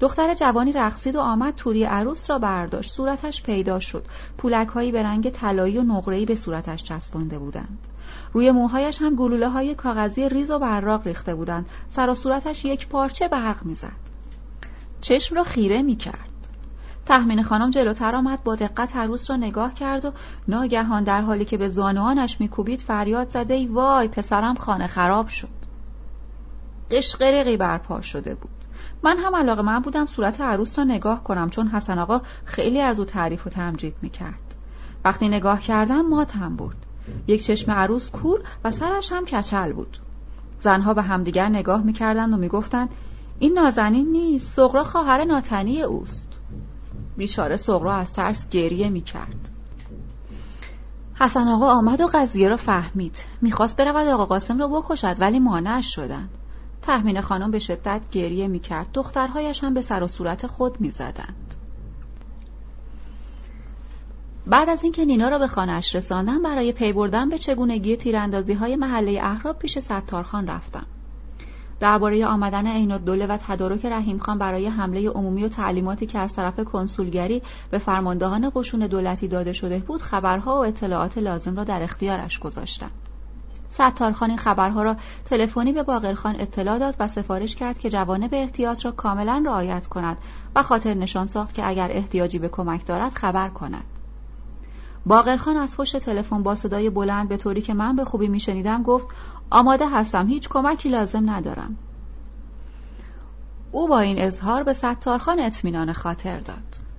دختر 0.00 0.34
جوانی 0.34 0.72
رقصید 0.72 1.16
و 1.16 1.20
آمد 1.20 1.54
توری 1.54 1.84
عروس 1.84 2.30
را 2.30 2.38
برداشت. 2.38 2.92
صورتش 2.92 3.42
پیدا 3.42 3.80
شد. 3.80 4.04
پولک 4.38 4.68
هایی 4.68 4.92
به 4.92 5.02
رنگ 5.02 5.30
طلایی 5.30 5.78
و 5.78 5.82
نقره‌ای 5.82 6.24
به 6.24 6.34
صورتش 6.34 6.82
چسبانده 6.82 7.38
بودند. 7.38 7.78
روی 8.32 8.50
موهایش 8.50 9.02
هم 9.02 9.16
گلوله 9.16 9.48
های 9.48 9.74
کاغذی 9.74 10.28
ریز 10.28 10.50
و 10.50 10.58
براق 10.58 11.06
ریخته 11.06 11.34
بودند. 11.34 11.66
سر 11.88 12.10
و 12.10 12.14
صورتش 12.14 12.64
یک 12.64 12.88
پارچه 12.88 13.28
برق 13.28 13.62
می‌زد. 13.64 13.92
چشم 15.00 15.36
را 15.36 15.44
خیره 15.44 15.82
می‌کرد. 15.82 16.30
تخمین 17.06 17.42
خانم 17.42 17.70
جلوتر 17.70 18.16
آمد 18.16 18.42
با 18.44 18.54
دقت 18.54 18.96
عروس 18.96 19.30
را 19.30 19.36
نگاه 19.36 19.74
کرد 19.74 20.04
و 20.04 20.12
ناگهان 20.48 21.04
در 21.04 21.20
حالی 21.20 21.44
که 21.44 21.56
به 21.56 21.68
زانوانش 21.68 22.40
میکوبید 22.40 22.82
فریاد 22.82 23.28
زده 23.28 23.54
ای 23.54 23.66
وای 23.66 24.08
پسرم 24.08 24.54
خانه 24.54 24.86
خراب 24.86 25.28
شد. 25.28 25.48
قشقرقی 26.90 27.56
برپا 27.56 28.00
شده 28.00 28.34
بود. 28.34 28.50
من 29.02 29.18
هم 29.18 29.36
علاقه 29.36 29.62
من 29.62 29.78
بودم 29.80 30.06
صورت 30.06 30.40
عروس 30.40 30.78
را 30.78 30.84
نگاه 30.84 31.24
کنم 31.24 31.50
چون 31.50 31.68
حسن 31.68 31.98
آقا 31.98 32.20
خیلی 32.44 32.80
از 32.80 32.98
او 32.98 33.04
تعریف 33.04 33.46
و 33.46 33.50
تمجید 33.50 33.94
می‌کرد. 34.02 34.54
وقتی 35.04 35.28
نگاه 35.28 35.60
کردم 35.60 36.00
ماتم 36.00 36.56
برد. 36.56 36.86
یک 37.26 37.44
چشم 37.44 37.72
عروس 37.72 38.10
کور 38.10 38.40
و 38.64 38.70
سرش 38.72 39.12
هم 39.12 39.24
کچل 39.24 39.72
بود. 39.72 39.98
زنها 40.60 40.94
به 40.94 41.02
همدیگر 41.02 41.48
نگاه 41.48 41.82
می‌کردند 41.82 42.32
و 42.34 42.36
می‌گفتند 42.36 42.90
این 43.38 43.52
نازنین 43.52 44.12
نیست 44.12 44.52
سغرا 44.52 44.84
خواهر 44.84 45.24
ناتنی 45.24 45.82
اوست. 45.82 46.28
بیچاره 47.16 47.56
سغرا 47.56 47.94
از 47.94 48.12
ترس 48.12 48.48
گریه 48.48 48.88
می‌کرد. 48.88 49.48
حسن 51.14 51.48
آقا 51.48 51.66
آمد 51.66 52.00
و 52.00 52.06
قضیه 52.06 52.48
را 52.48 52.56
فهمید. 52.56 53.24
می‌خواست 53.40 53.76
برود 53.80 54.08
آقا 54.08 54.26
قاسم 54.26 54.58
را 54.58 54.68
بکشد 54.68 55.16
ولی 55.18 55.38
مانعش 55.38 55.94
شدند. 55.94 56.28
تحمین 56.82 57.20
خانم 57.20 57.50
به 57.50 57.58
شدت 57.58 58.06
گریه 58.12 58.48
می‌کرد. 58.48 58.88
دخترهایش 58.94 59.64
هم 59.64 59.74
به 59.74 59.82
سر 59.82 60.02
و 60.02 60.08
صورت 60.08 60.46
خود 60.46 60.80
می‌زدند. 60.80 61.54
بعد 64.46 64.68
از 64.68 64.84
اینکه 64.84 65.04
نینا 65.04 65.28
را 65.28 65.38
به 65.38 65.46
خانهاش 65.46 65.94
رساندم 65.94 66.42
برای 66.42 66.72
پی 66.72 66.92
بردن 66.92 67.28
به 67.28 67.38
چگونگی 67.38 67.96
تیراندازی 67.96 68.54
های 68.54 68.76
محله 68.76 69.18
احراب 69.22 69.58
پیش 69.58 69.78
ستارخان 69.78 70.46
رفتم. 70.46 70.86
درباره 71.80 72.26
آمدن 72.26 72.66
عین 72.66 72.92
الدوله 72.92 73.26
و 73.26 73.36
تدارک 73.36 73.86
رحیم 73.86 74.18
خان 74.18 74.38
برای 74.38 74.66
حمله 74.66 75.10
عمومی 75.10 75.44
و 75.44 75.48
تعلیماتی 75.48 76.06
که 76.06 76.18
از 76.18 76.34
طرف 76.34 76.60
کنسولگری 76.60 77.42
به 77.70 77.78
فرماندهان 77.78 78.52
قشون 78.54 78.86
دولتی 78.86 79.28
داده 79.28 79.52
شده 79.52 79.78
بود 79.78 80.02
خبرها 80.02 80.54
و 80.54 80.64
اطلاعات 80.64 81.18
لازم 81.18 81.56
را 81.56 81.64
در 81.64 81.82
اختیارش 81.82 82.38
گذاشتم. 82.38 82.90
ستارخان 83.70 84.30
این 84.30 84.38
خبرها 84.38 84.82
را 84.82 84.96
تلفنی 85.24 85.72
به 85.72 85.82
باقرخان 85.82 86.40
اطلاع 86.40 86.78
داد 86.78 86.94
و 86.98 87.08
سفارش 87.08 87.56
کرد 87.56 87.78
که 87.78 87.90
جوانه 87.90 88.28
به 88.28 88.42
احتیاط 88.42 88.84
را 88.84 88.90
کاملا 88.92 89.42
رعایت 89.46 89.86
کند 89.86 90.16
و 90.56 90.62
خاطر 90.62 90.94
نشان 90.94 91.26
ساخت 91.26 91.54
که 91.54 91.68
اگر 91.68 91.88
احتیاجی 91.92 92.38
به 92.38 92.48
کمک 92.48 92.86
دارد 92.86 93.12
خبر 93.12 93.48
کند. 93.48 93.84
باقرخان 95.06 95.56
از 95.56 95.76
پشت 95.76 95.96
تلفن 95.96 96.42
با 96.42 96.54
صدای 96.54 96.90
بلند 96.90 97.28
به 97.28 97.36
طوری 97.36 97.60
که 97.60 97.74
من 97.74 97.96
به 97.96 98.04
خوبی 98.04 98.28
میشنیدم 98.28 98.82
گفت 98.82 99.06
آماده 99.50 99.88
هستم 99.88 100.26
هیچ 100.26 100.48
کمکی 100.48 100.88
لازم 100.88 101.30
ندارم. 101.30 101.76
او 103.72 103.88
با 103.88 104.00
این 104.00 104.22
اظهار 104.22 104.62
به 104.62 104.72
ستارخان 104.72 105.40
اطمینان 105.40 105.92
خاطر 105.92 106.40
داد. 106.40 106.89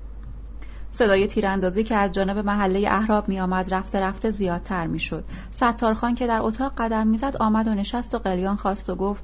صدای 1.02 1.28
تیراندازی 1.28 1.84
که 1.84 1.96
از 1.96 2.12
جانب 2.12 2.38
محله 2.38 2.88
احراب 2.92 3.30
می 3.30 3.40
آمد 3.40 3.74
رفته 3.74 4.00
رفته 4.00 4.30
زیادتر 4.30 4.88
می 4.88 5.00
شد. 5.00 5.24
ستارخان 5.52 6.16
که 6.16 6.28
در 6.28 6.40
اتاق 6.42 6.74
قدم 6.78 7.08
می‌زد 7.08 7.38
آمد 7.40 7.68
و 7.68 7.74
نشست 7.74 8.16
و 8.16 8.18
قلیان 8.18 8.56
خواست 8.56 8.90
و 8.90 8.96
گفت 8.96 9.24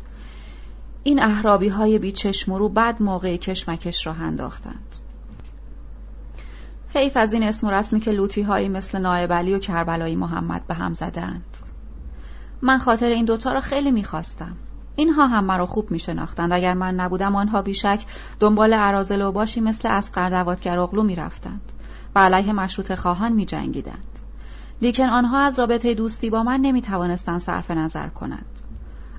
این 1.03 1.23
احرابی 1.23 1.67
های 1.67 1.99
بی 1.99 2.11
چشم 2.11 2.53
رو 2.53 2.69
بعد 2.69 3.01
موقع 3.01 3.37
کشمکش 3.37 4.07
را 4.07 4.13
انداختند. 4.13 4.95
حیف 6.95 7.17
از 7.17 7.33
این 7.33 7.43
اسم 7.43 7.67
و 7.67 7.71
رسمی 7.71 7.99
که 7.99 8.11
لوتی 8.11 8.41
هایی 8.41 8.69
مثل 8.69 8.99
نایب 8.99 9.33
علی 9.33 9.53
و 9.53 9.59
کربلایی 9.59 10.15
محمد 10.15 10.67
به 10.67 10.73
هم 10.73 10.93
زدند. 10.93 11.57
من 12.61 12.77
خاطر 12.77 13.07
این 13.07 13.25
دوتا 13.25 13.53
را 13.53 13.61
خیلی 13.61 13.91
می‌خواستم. 13.91 14.57
اینها 14.97 15.27
هم 15.27 15.43
مرا 15.43 15.65
خوب 15.65 15.91
می 15.91 15.99
شناختند. 15.99 16.53
اگر 16.53 16.73
من 16.73 16.95
نبودم 16.95 17.35
آنها 17.35 17.61
بیشک 17.61 18.05
دنبال 18.39 18.73
عرازل 18.73 19.21
و 19.21 19.31
باشی 19.31 19.61
مثل 19.61 19.89
از 19.89 20.11
دوادگر 20.11 20.79
اغلو 20.79 21.03
می 21.03 21.15
رفتند 21.15 21.71
و 22.15 22.19
علیه 22.19 22.53
مشروط 22.53 22.95
خواهان 22.95 23.31
می 23.31 23.45
جنگیدند. 23.45 24.19
لیکن 24.81 25.03
آنها 25.03 25.39
از 25.39 25.59
رابطه 25.59 25.93
دوستی 25.93 26.29
با 26.29 26.43
من 26.43 26.59
نمی 26.59 26.81
توانستند 26.81 27.39
صرف 27.39 27.71
نظر 27.71 28.07
کنند. 28.07 28.61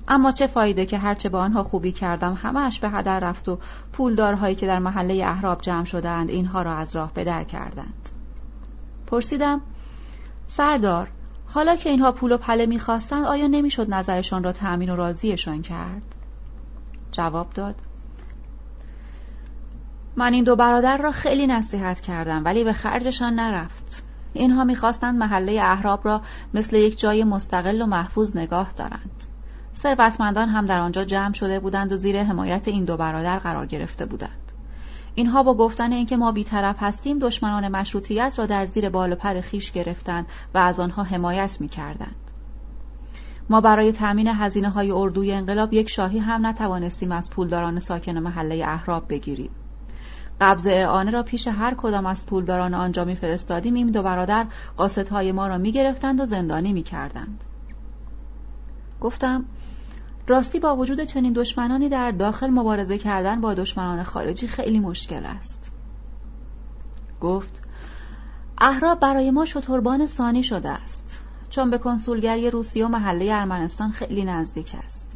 اما 0.07 0.31
چه 0.31 0.47
فایده 0.47 0.85
که 0.85 0.97
هرچه 0.97 1.29
با 1.29 1.39
آنها 1.39 1.63
خوبی 1.63 1.91
کردم 1.91 2.33
همهش 2.33 2.79
به 2.79 2.89
هدر 2.89 3.19
رفت 3.19 3.49
و 3.49 3.59
پولدارهایی 3.93 4.55
که 4.55 4.67
در 4.67 4.79
محله 4.79 5.25
احراب 5.25 5.61
جمع 5.61 5.85
شدند 5.85 6.29
اینها 6.29 6.61
را 6.61 6.75
از 6.75 6.95
راه 6.95 7.13
بدر 7.13 7.43
کردند. 7.43 8.09
پرسیدم 9.07 9.61
سردار 10.47 11.09
حالا 11.53 11.75
که 11.75 11.89
اینها 11.89 12.11
پول 12.11 12.31
و 12.31 12.37
پله 12.37 12.65
می‌خواستند 12.65 13.25
آیا 13.25 13.47
نمی‌شد 13.47 13.93
نظرشان 13.93 14.43
را 14.43 14.51
تأمین 14.51 14.89
و 14.89 14.95
راضیشان 14.95 15.61
کرد؟ 15.61 16.15
جواب 17.11 17.49
داد. 17.49 17.75
من 20.15 20.33
این 20.33 20.43
دو 20.43 20.55
برادر 20.55 20.97
را 20.97 21.11
خیلی 21.11 21.47
نصیحت 21.47 22.01
کردم 22.01 22.45
ولی 22.45 22.63
به 22.63 22.73
خرجشان 22.73 23.33
نرفت. 23.33 24.03
اینها 24.33 24.63
می‌خواستند 24.63 25.19
محله 25.19 25.61
احراب 25.61 26.01
را 26.03 26.21
مثل 26.53 26.75
یک 26.75 26.99
جای 26.99 27.23
مستقل 27.23 27.81
و 27.81 27.85
محفوظ 27.85 28.37
نگاه 28.37 28.71
دارند. 28.71 29.25
ثروتمندان 29.73 30.49
هم 30.49 30.65
در 30.65 30.79
آنجا 30.79 31.03
جمع 31.03 31.33
شده 31.33 31.59
بودند 31.59 31.91
و 31.91 31.95
زیر 31.95 32.23
حمایت 32.23 32.67
این 32.67 32.85
دو 32.85 32.97
برادر 32.97 33.39
قرار 33.39 33.65
گرفته 33.65 34.05
بودند. 34.05 34.48
اینها 35.19 35.43
با 35.43 35.53
گفتن 35.53 35.91
اینکه 35.91 36.17
ما 36.17 36.31
بیطرف 36.31 36.75
هستیم 36.79 37.19
دشمنان 37.19 37.67
مشروطیت 37.67 38.33
را 38.37 38.45
در 38.45 38.65
زیر 38.65 38.89
بال 38.89 39.13
و 39.13 39.15
پر 39.15 39.41
خیش 39.41 39.71
گرفتند 39.71 40.25
و 40.53 40.57
از 40.57 40.79
آنها 40.79 41.03
حمایت 41.03 41.57
می 41.61 41.67
کردند. 41.67 42.31
ما 43.49 43.61
برای 43.61 43.91
تأمین 43.91 44.27
هزینه 44.27 44.69
های 44.69 44.91
اردوی 44.91 45.31
انقلاب 45.31 45.73
یک 45.73 45.89
شاهی 45.89 46.19
هم 46.19 46.47
نتوانستیم 46.47 47.11
از 47.11 47.29
پولداران 47.29 47.79
ساکن 47.79 48.17
محله 48.17 48.65
احراب 48.67 49.07
بگیریم. 49.09 49.49
قبض 50.41 50.67
اعانه 50.67 51.11
را 51.11 51.23
پیش 51.23 51.47
هر 51.47 51.73
کدام 51.75 52.05
از 52.05 52.25
پولداران 52.25 52.73
آنجا 52.73 53.05
میفرستادیم 53.05 53.73
این 53.73 53.91
دو 53.91 54.03
برادر 54.03 54.45
قاصدهای 54.77 55.31
ما 55.31 55.47
را 55.47 55.57
می‌گرفتند 55.57 56.21
و 56.21 56.25
زندانی 56.25 56.73
می‌کردند 56.73 57.43
گفتم 59.01 59.45
راستی 60.29 60.59
با 60.59 60.75
وجود 60.75 61.01
چنین 61.01 61.33
دشمنانی 61.33 61.89
در 61.89 62.11
داخل 62.11 62.49
مبارزه 62.49 62.97
کردن 62.97 63.41
با 63.41 63.53
دشمنان 63.53 64.03
خارجی 64.03 64.47
خیلی 64.47 64.79
مشکل 64.79 65.25
است. 65.25 65.71
گفت 67.21 67.61
اهراب 68.57 68.99
برای 68.99 69.31
ما 69.31 69.45
شتربان 69.45 70.05
ثانی 70.05 70.43
شده 70.43 70.69
است. 70.69 71.21
چون 71.49 71.69
به 71.69 71.77
کنسولگری 71.77 72.49
روسیه 72.49 72.85
و 72.85 72.89
محله 72.89 73.33
ارمنستان 73.33 73.91
خیلی 73.91 74.25
نزدیک 74.25 74.75
است. 74.85 75.11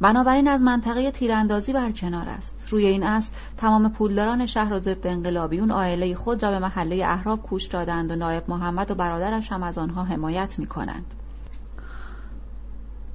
بنابراین 0.00 0.48
از 0.48 0.62
منطقه 0.62 1.10
تیراندازی 1.10 1.72
برکنار 1.72 2.28
است. 2.28 2.66
روی 2.70 2.86
این 2.86 3.02
اصل 3.02 3.32
تمام 3.56 3.88
پولداران 3.88 4.46
شهر 4.46 4.72
و 4.72 4.78
ضد 4.78 5.06
انقلابیون 5.06 5.70
عائله 5.70 6.14
خود 6.14 6.42
را 6.42 6.50
به 6.50 6.58
محله 6.58 7.06
اهراب 7.06 7.42
کوش 7.42 7.66
دادند 7.66 8.10
و 8.10 8.16
نایب 8.16 8.42
محمد 8.48 8.90
و 8.90 8.94
برادرش 8.94 9.52
هم 9.52 9.62
از 9.62 9.78
آنها 9.78 10.04
حمایت 10.04 10.58
می 10.58 10.66
کنند. 10.66 11.14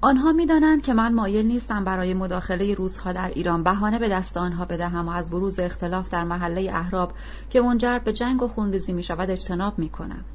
آنها 0.03 0.31
می‌دانند 0.31 0.81
که 0.81 0.93
من 0.93 1.13
مایل 1.13 1.45
نیستم 1.45 1.83
برای 1.83 2.13
مداخله 2.13 2.73
روزها 2.73 3.13
در 3.13 3.27
ایران 3.27 3.63
بهانه 3.63 3.99
به 3.99 4.09
دست 4.09 4.37
آنها 4.37 4.65
بدهم 4.65 5.07
و 5.07 5.11
از 5.11 5.31
بروز 5.31 5.59
اختلاف 5.59 6.09
در 6.09 6.23
محله 6.23 6.71
احراب 6.73 7.13
که 7.49 7.61
منجر 7.61 7.99
به 7.99 8.13
جنگ 8.13 8.43
و 8.43 8.47
خونریزی 8.47 8.93
می 8.93 9.03
شود 9.03 9.29
اجتناب 9.29 9.79
می 9.79 9.89
کنم. 9.89 10.25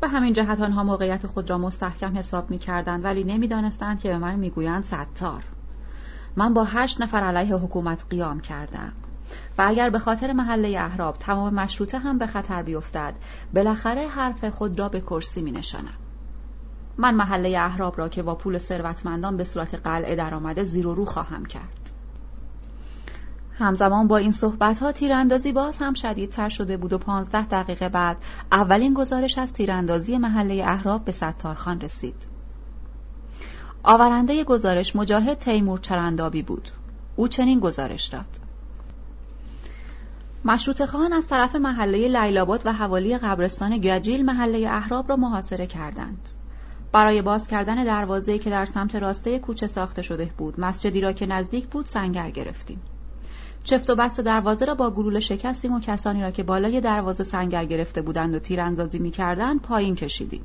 به 0.00 0.08
همین 0.08 0.32
جهت 0.32 0.60
آنها 0.60 0.84
موقعیت 0.84 1.26
خود 1.26 1.50
را 1.50 1.58
مستحکم 1.58 2.18
حساب 2.18 2.50
می 2.50 2.58
کردند 2.58 3.04
ولی 3.04 3.24
نمی‌دانستند 3.24 3.98
که 3.98 4.08
به 4.08 4.18
من 4.18 4.36
می‌گویند 4.36 4.84
ستار. 4.84 5.44
من 6.36 6.54
با 6.54 6.64
هشت 6.64 7.00
نفر 7.00 7.20
علیه 7.20 7.56
حکومت 7.56 8.04
قیام 8.10 8.40
کردم 8.40 8.92
و 9.58 9.64
اگر 9.66 9.90
به 9.90 9.98
خاطر 9.98 10.32
محله 10.32 10.68
احراب 10.68 11.16
تمام 11.16 11.54
مشروطه 11.54 11.98
هم 11.98 12.18
به 12.18 12.26
خطر 12.26 12.62
بیفتد 12.62 13.14
بالاخره 13.54 14.08
حرف 14.08 14.44
خود 14.44 14.78
را 14.78 14.88
به 14.88 15.00
کرسی 15.00 15.42
می 15.42 15.52
نشانم. 15.52 16.09
من 17.00 17.14
محله 17.14 17.58
احراب 17.58 17.98
را 17.98 18.08
که 18.08 18.22
با 18.22 18.34
پول 18.34 18.58
ثروتمندان 18.58 19.36
به 19.36 19.44
صورت 19.44 19.74
قلعه 19.74 20.14
درآمده 20.14 20.64
زیر 20.64 20.86
و 20.86 20.94
رو 20.94 21.04
خواهم 21.04 21.44
کرد. 21.44 21.90
همزمان 23.58 24.08
با 24.08 24.16
این 24.16 24.30
صحبت 24.30 24.78
ها 24.78 24.92
تیراندازی 24.92 25.52
باز 25.52 25.78
هم 25.78 25.94
شدیدتر 25.94 26.48
شده 26.48 26.76
بود 26.76 26.92
و 26.92 26.98
پانزده 26.98 27.46
دقیقه 27.46 27.88
بعد 27.88 28.16
اولین 28.52 28.94
گزارش 28.94 29.38
از 29.38 29.52
تیراندازی 29.52 30.18
محله 30.18 30.54
احراب 30.66 31.04
به 31.04 31.12
ستارخان 31.12 31.80
رسید. 31.80 32.26
آورنده 33.82 34.44
گزارش 34.44 34.96
مجاهد 34.96 35.38
تیمور 35.38 35.78
چرندابی 35.78 36.42
بود. 36.42 36.68
او 37.16 37.28
چنین 37.28 37.60
گزارش 37.60 38.06
داد. 38.06 38.28
مشروط 40.44 40.84
خان 40.84 41.12
از 41.12 41.26
طرف 41.26 41.54
محله 41.54 42.08
لیلاباد 42.08 42.62
و 42.64 42.72
حوالی 42.72 43.18
قبرستان 43.18 43.78
گجیل 43.78 44.24
محله 44.24 44.68
احراب 44.70 45.08
را 45.08 45.16
محاصره 45.16 45.66
کردند. 45.66 46.28
برای 46.92 47.22
باز 47.22 47.46
کردن 47.46 47.84
دروازه‌ای 47.84 48.38
که 48.38 48.50
در 48.50 48.64
سمت 48.64 48.94
راسته 48.94 49.38
کوچه 49.38 49.66
ساخته 49.66 50.02
شده 50.02 50.30
بود. 50.38 50.60
مسجدی 50.60 51.00
را 51.00 51.12
که 51.12 51.26
نزدیک 51.26 51.66
بود 51.66 51.86
سنگر 51.86 52.30
گرفتیم. 52.30 52.80
چفت 53.64 53.90
و 53.90 53.94
بست 53.94 54.20
دروازه 54.20 54.64
را 54.64 54.74
با 54.74 54.90
گلوله 54.90 55.20
شکستیم 55.20 55.72
و 55.72 55.80
کسانی 55.80 56.22
را 56.22 56.30
که 56.30 56.42
بالای 56.42 56.80
دروازه 56.80 57.24
سنگر 57.24 57.64
گرفته 57.64 58.02
بودند 58.02 58.34
و 58.34 58.38
تیراندازی 58.38 58.98
می‌کردند 58.98 59.62
پایین 59.62 59.94
کشیدیم. 59.94 60.42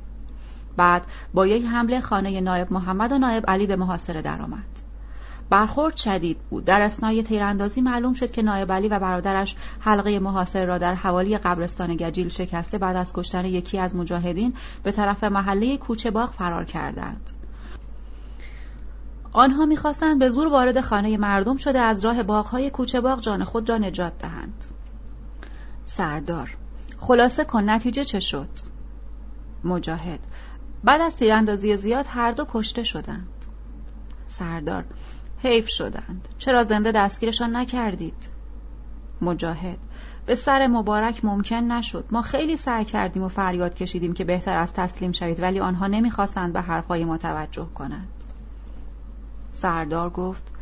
بعد 0.76 1.06
با 1.34 1.46
یک 1.46 1.64
حمله 1.64 2.00
خانه 2.00 2.40
نایب 2.40 2.72
محمد 2.72 3.12
و 3.12 3.18
نایب 3.18 3.44
علی 3.48 3.66
به 3.66 3.76
محاصره 3.76 4.22
درآمد. 4.22 4.85
برخورد 5.50 5.96
شدید 5.96 6.38
بود. 6.50 6.64
در 6.64 6.82
اسنای 6.82 7.22
تیراندازی 7.22 7.80
معلوم 7.80 8.12
شد 8.12 8.30
که 8.30 8.42
نایب 8.42 8.72
علی 8.72 8.88
و 8.88 8.98
برادرش 8.98 9.56
حلقه 9.80 10.18
محاصره 10.18 10.64
را 10.64 10.78
در 10.78 10.94
حوالی 10.94 11.38
قبرستان 11.38 11.96
گجیل 11.96 12.28
شکسته 12.28 12.78
بعد 12.78 12.96
از 12.96 13.12
کشتن 13.12 13.44
یکی 13.44 13.78
از 13.78 13.96
مجاهدین 13.96 14.54
به 14.82 14.92
طرف 14.92 15.24
محله 15.24 15.76
کوچه 15.76 16.10
باغ 16.10 16.30
فرار 16.30 16.64
کردند. 16.64 17.30
آنها 19.32 19.66
می‌خواستند 19.66 20.18
به 20.18 20.28
زور 20.28 20.48
وارد 20.48 20.80
خانه 20.80 21.16
مردم 21.16 21.56
شده 21.56 21.78
از 21.78 22.04
راه 22.04 22.22
باغهای 22.22 22.70
کوچه 22.70 23.00
باغ 23.00 23.20
جان 23.20 23.44
خود 23.44 23.68
را 23.68 23.78
نجات 23.78 24.18
دهند. 24.18 24.64
سردار 25.84 26.56
خلاصه 26.98 27.44
کن 27.44 27.70
نتیجه 27.70 28.04
چه 28.04 28.20
شد؟ 28.20 28.48
مجاهد 29.64 30.20
بعد 30.84 31.00
از 31.00 31.16
تیراندازی 31.16 31.76
زیاد 31.76 32.06
هر 32.08 32.32
دو 32.32 32.46
کشته 32.48 32.82
شدند. 32.82 33.28
سردار 34.28 34.84
حیف 35.38 35.68
شدند. 35.68 36.28
چرا 36.38 36.64
زنده 36.64 36.92
دستگیرشان 36.92 37.56
نکردید؟ 37.56 38.28
مجاهد. 39.20 39.78
به 40.26 40.34
سر 40.34 40.66
مبارک 40.66 41.24
ممکن 41.24 41.56
نشد. 41.56 42.04
ما 42.10 42.22
خیلی 42.22 42.56
سعی 42.56 42.84
کردیم 42.84 43.22
و 43.22 43.28
فریاد 43.28 43.74
کشیدیم 43.74 44.12
که 44.12 44.24
بهتر 44.24 44.56
از 44.56 44.72
تسلیم 44.72 45.12
شوید 45.12 45.40
ولی 45.40 45.60
آنها 45.60 45.86
نمی‌خواستند 45.86 46.52
به 46.52 46.60
حرفهای 46.60 47.04
ما 47.04 47.18
توجه 47.18 47.66
کنند. 47.74 48.08
سردار 49.50 50.10
گفت 50.10 50.52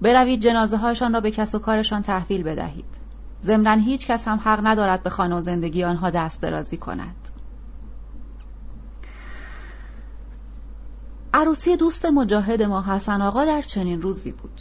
بروید 0.00 0.40
جنازه 0.40 0.76
هایشان 0.76 1.12
را 1.12 1.20
به 1.20 1.30
کس 1.30 1.54
و 1.54 1.58
کارشان 1.58 2.02
تحویل 2.02 2.42
بدهید. 2.42 3.06
ضمنا 3.42 3.74
هیچ 3.74 4.06
کس 4.06 4.28
هم 4.28 4.40
حق 4.44 4.60
ندارد 4.66 5.02
به 5.02 5.10
خانه 5.10 5.34
و 5.34 5.42
زندگی 5.42 5.84
آنها 5.84 6.10
دست 6.10 6.42
درازی 6.42 6.76
کند. 6.76 7.35
عروسی 11.36 11.76
دوست 11.76 12.06
مجاهد 12.06 12.62
ما 12.62 12.82
حسن 12.82 13.22
آقا 13.22 13.44
در 13.44 13.62
چنین 13.62 14.02
روزی 14.02 14.32
بود. 14.32 14.60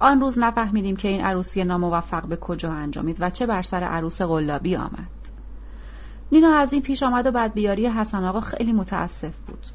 آن 0.00 0.20
روز 0.20 0.38
نفهمیدیم 0.38 0.96
که 0.96 1.08
این 1.08 1.20
عروسی 1.20 1.64
ناموفق 1.64 2.26
به 2.26 2.36
کجا 2.36 2.72
انجامید 2.72 3.16
و 3.20 3.30
چه 3.30 3.46
بر 3.46 3.62
سر 3.62 3.82
عروس 3.82 4.22
قلابی 4.22 4.76
آمد. 4.76 5.08
نینا 6.32 6.54
از 6.54 6.72
این 6.72 6.82
پیش 6.82 7.02
آمد 7.02 7.26
و 7.26 7.30
بعد 7.30 7.54
بیاری 7.54 7.86
حسن 7.86 8.24
آقا 8.24 8.40
خیلی 8.40 8.72
متاسف 8.72 9.36
بود. 9.36 9.66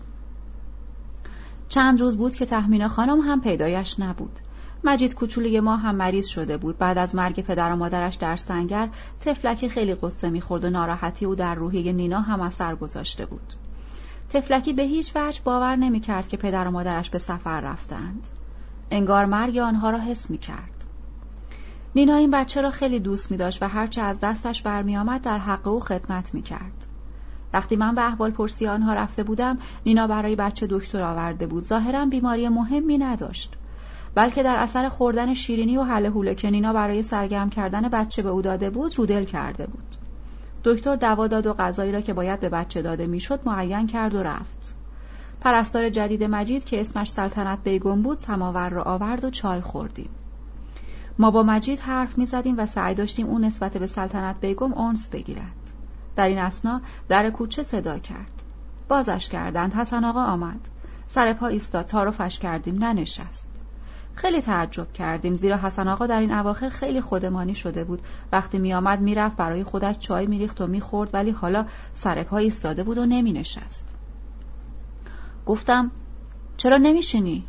چند 1.68 2.02
روز 2.02 2.18
بود 2.18 2.36
که 2.36 2.46
تحمینه 2.46 2.88
خانم 2.88 3.20
هم 3.20 3.42
پیدایش 3.42 4.00
نبود. 4.00 4.40
مجید 4.84 5.16
کوچولی 5.16 5.60
ما 5.60 5.76
هم 5.76 5.96
مریض 5.96 6.28
شده 6.28 6.58
بود. 6.58 6.78
بعد 6.78 6.98
از 6.98 7.16
مرگ 7.16 7.42
پدر 7.42 7.72
و 7.72 7.76
مادرش 7.76 8.16
در 8.16 8.36
سنگر 8.36 8.90
تفلکی 9.22 9.70
خیلی 9.70 9.96
قصه 9.96 10.30
می‌خورد 10.30 10.66
و 10.66 10.70
ناراحتی 10.70 11.26
او 11.26 11.36
در 11.36 11.56
روحیه 11.56 11.94
نینا 11.94 12.22
هم 12.22 12.42
اثر 12.42 12.76
گذاشته 12.76 13.26
بود. 13.26 13.54
تفلکی 14.30 14.74
به 14.74 14.84
هیچ 14.84 15.12
وجه 15.16 15.42
باور 15.44 15.76
نمی 15.76 16.00
کرد 16.00 16.28
که 16.28 16.38
پدر 16.38 16.68
و 16.68 16.72
مادرش 16.72 17.10
به 17.10 17.18
سفر 17.18 17.62
رفتند. 17.62 18.28
انگار 18.92 19.26
مرگ 19.26 19.58
آنها 19.58 19.90
را 19.90 20.00
حس 20.00 20.30
می 20.30 20.38
کرد. 20.38 20.86
نینا 21.96 22.16
این 22.16 22.32
بچه 22.32 22.62
را 22.62 22.70
خیلی 22.70 23.00
دوست 23.00 23.32
می 23.32 23.38
داشت 23.38 23.64
و 23.64 23.68
هرچه 23.68 24.02
از 24.02 24.20
دستش 24.20 24.62
برمی 24.62 24.98
آمد 24.98 25.22
در 25.22 25.38
حق 25.38 25.68
او 25.68 25.80
خدمت 25.80 26.34
می 26.34 26.42
کرد. 26.42 26.86
وقتی 27.54 27.76
من 27.76 27.96
به 27.96 28.02
احوال 28.02 28.32
پرسی 28.32 28.68
آنها 28.68 28.94
رفته 28.94 29.24
بودم 29.24 29.58
نینا 29.86 30.08
برای 30.08 30.36
بچه 30.36 30.68
دکتر 30.70 31.02
آورده 31.02 31.48
بود 31.48 31.64
ظاهرا 31.64 32.06
بیماری 32.06 32.50
مهمی 32.50 32.98
نداشت 32.98 33.56
بلکه 34.16 34.44
در 34.44 34.56
اثر 34.56 34.90
خوردن 34.90 35.34
شیرینی 35.34 35.78
و 35.78 35.84
حل 35.84 36.06
حوله 36.06 36.36
که 36.36 36.50
نینا 36.50 36.74
برای 36.74 37.04
سرگرم 37.04 37.50
کردن 37.50 37.90
بچه 37.90 38.22
به 38.22 38.30
او 38.30 38.42
داده 38.42 38.70
بود 38.70 38.98
رودل 38.98 39.26
کرده 39.26 39.68
بود 39.68 39.99
دکتر 40.64 40.96
دوا 40.96 41.28
داد 41.28 41.48
و 41.48 41.54
غذایی 41.54 41.92
را 41.92 42.02
که 42.02 42.14
باید 42.14 42.40
به 42.40 42.50
بچه 42.50 42.82
داده 42.82 43.08
می‌شد 43.08 43.40
معین 43.46 43.88
کرد 43.88 44.16
و 44.16 44.24
رفت. 44.24 44.76
پرستار 45.42 45.90
جدید 45.90 46.24
مجید 46.24 46.66
که 46.66 46.82
اسمش 46.82 47.12
سلطنت 47.12 47.60
بیگم 47.64 48.02
بود 48.02 48.18
سماور 48.18 48.70
را 48.70 48.84
آورد 48.84 49.24
و 49.24 49.30
چای 49.30 49.62
خوردیم. 49.62 50.10
ما 51.20 51.32
با 51.32 51.44
مجید 51.44 51.80
حرف 51.80 52.18
می 52.18 52.26
زدیم 52.26 52.56
و 52.58 52.66
سعی 52.66 52.96
داشتیم 52.96 53.28
اون 53.28 53.46
نسبت 53.46 53.78
به 53.78 53.88
سلطنت 53.88 54.36
بیگم 54.42 54.74
اونس 54.74 55.10
بگیرد. 55.10 55.74
در 56.16 56.28
این 56.28 56.38
اسنا 56.38 56.82
در 57.08 57.30
کوچه 57.30 57.64
صدا 57.64 58.00
کرد. 58.00 58.32
بازش 58.88 59.30
کردند 59.30 59.74
حسن 59.74 60.04
آقا 60.04 60.24
آمد. 60.24 60.60
سر 61.08 61.34
پا 61.34 61.48
ایستاد 61.48 61.86
کردیم 62.40 62.84
ننشست. 62.84 63.49
خیلی 64.20 64.42
تعجب 64.42 64.94
کردیم. 64.94 65.36
زیرا 65.36 65.58
حسن 65.58 65.88
آقا 65.88 66.08
در 66.08 66.20
این 66.20 66.32
اواخر 66.32 66.70
خیلی 66.70 67.02
خودمانی 67.02 67.56
شده 67.56 67.84
بود. 67.84 68.02
وقتی 68.32 68.60
میآمد 68.60 69.02
می‌رفت 69.02 69.38
برای 69.38 69.64
خودش 69.64 69.98
چای 69.98 70.28
میریخت 70.28 70.62
و 70.62 70.68
می‌خورد 70.68 71.10
ولی 71.14 71.32
حالا 71.32 71.66
سر 71.94 72.24
پا 72.24 72.38
ایستاده 72.38 72.84
بود 72.84 72.98
و 72.98 73.06
نمی 73.06 73.34
نشست 73.34 73.96
گفتم 75.46 75.92
چرا 76.58 76.78
نمیشینی؟ 76.78 77.46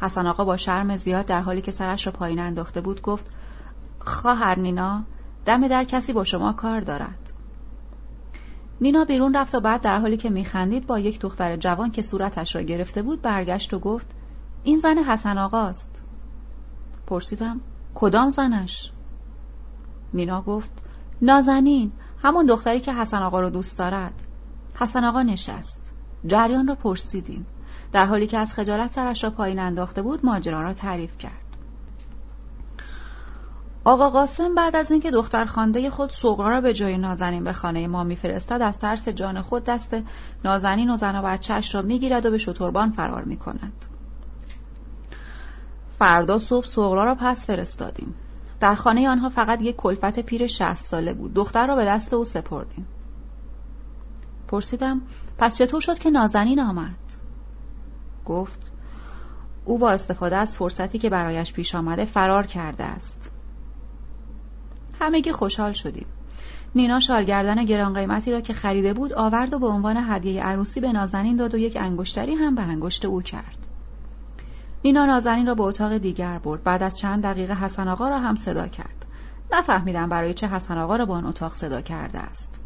حسن 0.00 0.26
آقا 0.26 0.44
با 0.44 0.56
شرم 0.56 0.96
زیاد 0.96 1.26
در 1.26 1.40
حالی 1.40 1.60
که 1.60 1.72
سرش 1.72 2.06
را 2.06 2.12
پایین 2.12 2.38
انداخته 2.38 2.80
بود 2.80 3.02
گفت 3.02 3.36
خواهر 3.98 4.58
نینا 4.58 5.04
دم 5.46 5.68
در 5.68 5.84
کسی 5.84 6.12
با 6.12 6.24
شما 6.24 6.52
کار 6.52 6.80
دارد. 6.80 7.32
نینا 8.80 9.04
بیرون 9.04 9.34
رفت 9.34 9.54
و 9.54 9.60
بعد 9.60 9.80
در 9.80 9.98
حالی 9.98 10.16
که 10.16 10.30
میخندید 10.30 10.86
با 10.86 10.98
یک 10.98 11.20
دختر 11.20 11.56
جوان 11.56 11.90
که 11.90 12.02
صورتش 12.02 12.56
را 12.56 12.62
گرفته 12.62 13.02
بود 13.02 13.22
برگشت 13.22 13.74
و 13.74 13.78
گفت 13.78 14.14
این 14.62 14.76
زن 14.76 14.98
حسن 14.98 15.38
آقاست. 15.38 16.02
پرسیدم 17.06 17.60
کدام 17.94 18.30
زنش؟ 18.30 18.92
نینا 20.14 20.42
گفت 20.42 20.82
نازنین 21.22 21.92
همون 22.22 22.46
دختری 22.46 22.80
که 22.80 22.94
حسن 22.94 23.22
آقا 23.22 23.40
رو 23.40 23.50
دوست 23.50 23.78
دارد. 23.78 24.24
حسن 24.74 25.04
آقا 25.04 25.22
نشست. 25.22 25.94
جریان 26.26 26.66
را 26.66 26.74
پرسیدیم. 26.74 27.46
در 27.92 28.06
حالی 28.06 28.26
که 28.26 28.38
از 28.38 28.54
خجالت 28.54 28.92
سرش 28.92 29.24
را 29.24 29.30
پایین 29.30 29.58
انداخته 29.58 30.02
بود 30.02 30.26
ماجرا 30.26 30.62
را 30.62 30.72
تعریف 30.72 31.18
کرد. 31.18 31.48
آقا 33.84 34.10
قاسم 34.10 34.54
بعد 34.54 34.76
از 34.76 34.90
اینکه 34.90 35.10
دختر 35.10 35.44
خانده 35.44 35.90
خود 35.90 36.10
سغرا 36.10 36.48
را 36.48 36.60
به 36.60 36.74
جای 36.74 36.98
نازنین 36.98 37.44
به 37.44 37.52
خانه 37.52 37.86
ما 37.86 38.04
میفرستد 38.04 38.62
از 38.62 38.78
ترس 38.78 39.08
جان 39.08 39.42
خود 39.42 39.64
دست 39.64 39.96
نازنین 40.44 40.90
و 40.90 40.96
زن 40.96 41.16
و 41.16 41.22
بچهش 41.22 41.74
را 41.74 41.82
می‌گیرد 41.82 42.26
و 42.26 42.30
به 42.30 42.38
شتربان 42.38 42.90
فرار 42.90 43.24
می‌کند. 43.24 43.97
فردا 45.98 46.38
صبح 46.38 46.66
سغرا 46.66 47.04
را 47.04 47.14
پس 47.20 47.46
فرستادیم. 47.46 48.14
در 48.60 48.74
خانه 48.74 49.08
آنها 49.08 49.28
فقط 49.28 49.62
یک 49.62 49.76
کلفت 49.76 50.20
پیر 50.20 50.46
شهست 50.46 50.86
ساله 50.86 51.14
بود. 51.14 51.34
دختر 51.34 51.66
را 51.66 51.76
به 51.76 51.84
دست 51.84 52.14
او 52.14 52.24
سپردیم. 52.24 52.86
پرسیدم 54.48 55.02
پس 55.38 55.58
چطور 55.58 55.80
شد 55.80 55.98
که 55.98 56.10
نازنین 56.10 56.60
آمد؟ 56.60 56.94
گفت 58.24 58.72
او 59.64 59.78
با 59.78 59.90
استفاده 59.90 60.36
از 60.36 60.56
فرصتی 60.56 60.98
که 60.98 61.10
برایش 61.10 61.52
پیش 61.52 61.74
آمده 61.74 62.04
فرار 62.04 62.46
کرده 62.46 62.84
است. 62.84 63.30
همگی 65.00 65.32
خوشحال 65.32 65.72
شدیم. 65.72 66.06
نینا 66.74 67.00
شالگردن 67.00 67.64
گران 67.64 67.94
قیمتی 67.94 68.32
را 68.32 68.40
که 68.40 68.52
خریده 68.52 68.94
بود 68.94 69.12
آورد 69.12 69.54
و 69.54 69.58
به 69.58 69.66
عنوان 69.66 69.96
هدیه 69.96 70.42
عروسی 70.42 70.80
به 70.80 70.92
نازنین 70.92 71.36
داد 71.36 71.54
و 71.54 71.58
یک 71.58 71.76
انگشتری 71.80 72.34
هم 72.34 72.54
به 72.54 72.62
انگشت 72.62 73.04
او 73.04 73.22
کرد. 73.22 73.67
نینا 74.84 75.06
نازنین 75.06 75.46
را 75.46 75.54
به 75.54 75.62
اتاق 75.62 75.98
دیگر 75.98 76.38
برد. 76.38 76.64
بعد 76.64 76.82
از 76.82 76.98
چند 76.98 77.22
دقیقه 77.22 77.54
حسن 77.54 77.88
آقا 77.88 78.08
را 78.08 78.18
هم 78.18 78.36
صدا 78.36 78.68
کرد. 78.68 79.06
نفهمیدم 79.52 80.08
برای 80.08 80.34
چه 80.34 80.48
حسن 80.48 80.78
آقا 80.78 80.96
را 80.96 81.06
با 81.06 81.14
آن 81.14 81.26
اتاق 81.26 81.54
صدا 81.54 81.80
کرده 81.80 82.18
است. 82.18 82.60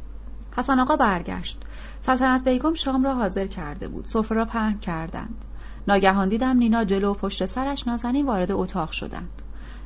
حسن 0.56 0.80
آقا 0.80 0.96
برگشت. 0.96 1.58
سلطنت 2.00 2.44
بیگم 2.44 2.74
شام 2.74 3.04
را 3.04 3.14
حاضر 3.14 3.46
کرده 3.46 3.88
بود. 3.88 4.04
سفره 4.04 4.36
را 4.38 4.44
پهن 4.44 4.78
کردند. 4.78 5.44
ناگهان 5.88 6.28
دیدم 6.28 6.56
نینا 6.56 6.84
جلو 6.84 7.10
و 7.10 7.14
پشت 7.14 7.44
سرش 7.44 7.86
نازنین 7.86 8.26
وارد 8.26 8.52
اتاق 8.52 8.90
شدند. 8.90 9.42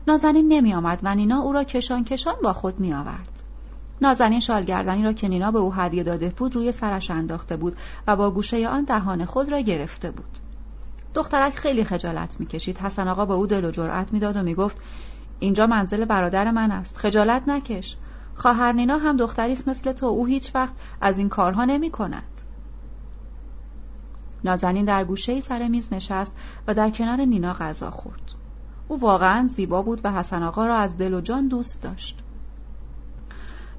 نازنین 0.08 0.48
نمی 0.48 0.74
آمد 0.74 1.00
و 1.02 1.14
نینا 1.14 1.40
او 1.40 1.52
را 1.52 1.64
کشان 1.64 2.04
کشان 2.04 2.34
با 2.42 2.52
خود 2.52 2.80
می 2.80 2.94
آورد. 2.94 3.42
نازنین 4.00 4.40
شالگردنی 4.40 5.02
را 5.02 5.12
که 5.12 5.28
نینا 5.28 5.50
به 5.50 5.58
او 5.58 5.74
هدیه 5.74 6.02
داده 6.02 6.28
بود 6.36 6.56
روی 6.56 6.72
سرش 6.72 7.10
انداخته 7.10 7.56
بود 7.56 7.76
و 8.06 8.16
با 8.16 8.30
گوشه 8.30 8.68
آن 8.68 8.84
دهان 8.84 9.24
خود 9.24 9.52
را 9.52 9.60
گرفته 9.60 10.10
بود. 10.10 10.45
دخترک 11.16 11.54
خیلی 11.54 11.84
خجالت 11.84 12.40
می‌کشید. 12.40 12.78
حسن 12.78 13.08
آقا 13.08 13.26
به 13.26 13.34
او 13.34 13.46
دل 13.46 13.64
و 13.64 13.70
جرأت 13.70 14.12
می‌داد 14.12 14.36
و 14.36 14.42
می‌گفت 14.42 14.76
اینجا 15.38 15.66
منزل 15.66 16.04
برادر 16.04 16.50
من 16.50 16.70
است. 16.70 16.96
خجالت 16.96 17.48
نکش. 17.48 17.96
خواهر 18.34 18.72
نینا 18.72 18.98
هم 18.98 19.16
دختری 19.16 19.52
است 19.52 19.68
مثل 19.68 19.92
تو. 19.92 20.06
او 20.06 20.26
هیچ 20.26 20.54
وقت 20.54 20.74
از 21.00 21.18
این 21.18 21.28
کارها 21.28 21.64
نمی 21.64 21.90
کند. 21.90 22.42
نازنین 24.44 24.84
در 24.84 25.04
گوشه 25.04 25.40
سر 25.40 25.68
میز 25.68 25.92
نشست 25.92 26.34
و 26.66 26.74
در 26.74 26.90
کنار 26.90 27.20
نینا 27.20 27.52
غذا 27.52 27.90
خورد. 27.90 28.32
او 28.88 29.00
واقعا 29.00 29.46
زیبا 29.48 29.82
بود 29.82 30.00
و 30.04 30.12
حسن 30.12 30.42
آقا 30.42 30.66
را 30.66 30.76
از 30.76 30.98
دل 30.98 31.14
و 31.14 31.20
جان 31.20 31.48
دوست 31.48 31.82
داشت. 31.82 32.18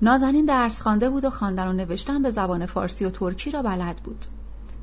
نازنین 0.02 0.46
درس 0.46 0.82
خوانده 0.82 1.10
بود 1.10 1.26
و 1.26 1.30
خواندن 1.30 1.68
و 1.68 1.74
نوشتن 1.74 2.22
به 2.22 2.32
زبان 2.32 2.66
فارسی 2.66 3.06
و 3.06 3.10
ترکی 3.10 3.52
را 3.52 3.62
بلد 3.62 3.96
بود. 3.96 4.26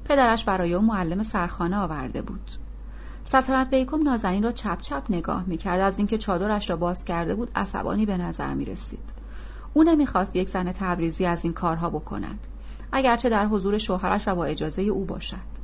پدرش 0.04 0.44
برای 0.44 0.74
او 0.74 0.82
معلم 0.82 1.22
سرخانه 1.22 1.76
آورده 1.76 2.22
بود. 2.22 2.50
سلطنت 3.24 3.70
بیکم 3.70 4.02
نازنین 4.02 4.42
را 4.42 4.52
چپ 4.52 4.80
چپ 4.80 5.02
نگاه 5.10 5.44
می‌کرد 5.46 5.80
از 5.80 5.98
اینکه 5.98 6.18
چادرش 6.18 6.70
را 6.70 6.76
باز 6.76 7.04
کرده 7.04 7.34
بود 7.34 7.50
عصبانی 7.54 8.06
به 8.06 8.16
نظر 8.16 8.54
می 8.54 8.64
رسید. 8.64 9.14
او 9.74 9.82
نمی‌خواست 9.82 10.36
یک 10.36 10.48
زن 10.48 10.72
تبریزی 10.72 11.26
از 11.26 11.44
این 11.44 11.52
کارها 11.52 11.90
بکند. 11.90 12.38
اگرچه 12.92 13.28
در 13.28 13.46
حضور 13.46 13.78
شوهرش 13.78 14.28
و 14.28 14.34
با 14.34 14.44
اجازه 14.44 14.82
او 14.82 15.04
باشد. 15.04 15.54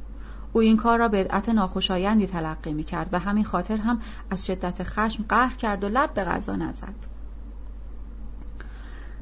او 0.52 0.60
این 0.60 0.76
کار 0.76 0.98
را 0.98 1.08
بدعت 1.08 1.48
ناخوشایندی 1.48 2.26
تلقی 2.26 2.72
می 2.72 2.84
کرد 2.84 3.08
و 3.12 3.18
همین 3.18 3.44
خاطر 3.44 3.76
هم 3.76 4.00
از 4.30 4.46
شدت 4.46 4.82
خشم 4.82 5.24
قهر 5.28 5.56
کرد 5.56 5.84
و 5.84 5.88
لب 5.88 6.14
به 6.14 6.24
غذا 6.24 6.56
نزد. 6.56 7.19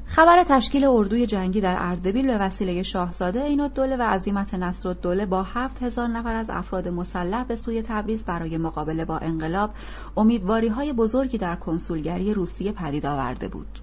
خبر 0.09 0.43
تشکیل 0.43 0.85
اردوی 0.85 1.25
جنگی 1.25 1.61
در 1.61 1.75
اردبیل 1.79 2.27
به 2.27 2.37
وسیله 2.37 2.83
شاهزاده 2.83 3.43
این 3.43 3.59
الدوله 3.59 3.97
و 3.97 4.01
عظیمت 4.01 4.53
نصر 4.53 4.89
الدوله 4.89 5.25
با 5.25 5.43
هفت 5.43 5.83
هزار 5.83 6.07
نفر 6.07 6.35
از 6.35 6.49
افراد 6.49 6.87
مسلح 6.87 7.43
به 7.43 7.55
سوی 7.55 7.81
تبریز 7.81 8.25
برای 8.25 8.57
مقابله 8.57 9.05
با 9.05 9.17
انقلاب 9.17 9.71
امیدواری 10.17 10.67
های 10.67 10.93
بزرگی 10.93 11.37
در 11.37 11.55
کنسولگری 11.55 12.33
روسیه 12.33 12.71
پدید 12.71 13.05
آورده 13.05 13.47
بود. 13.47 13.79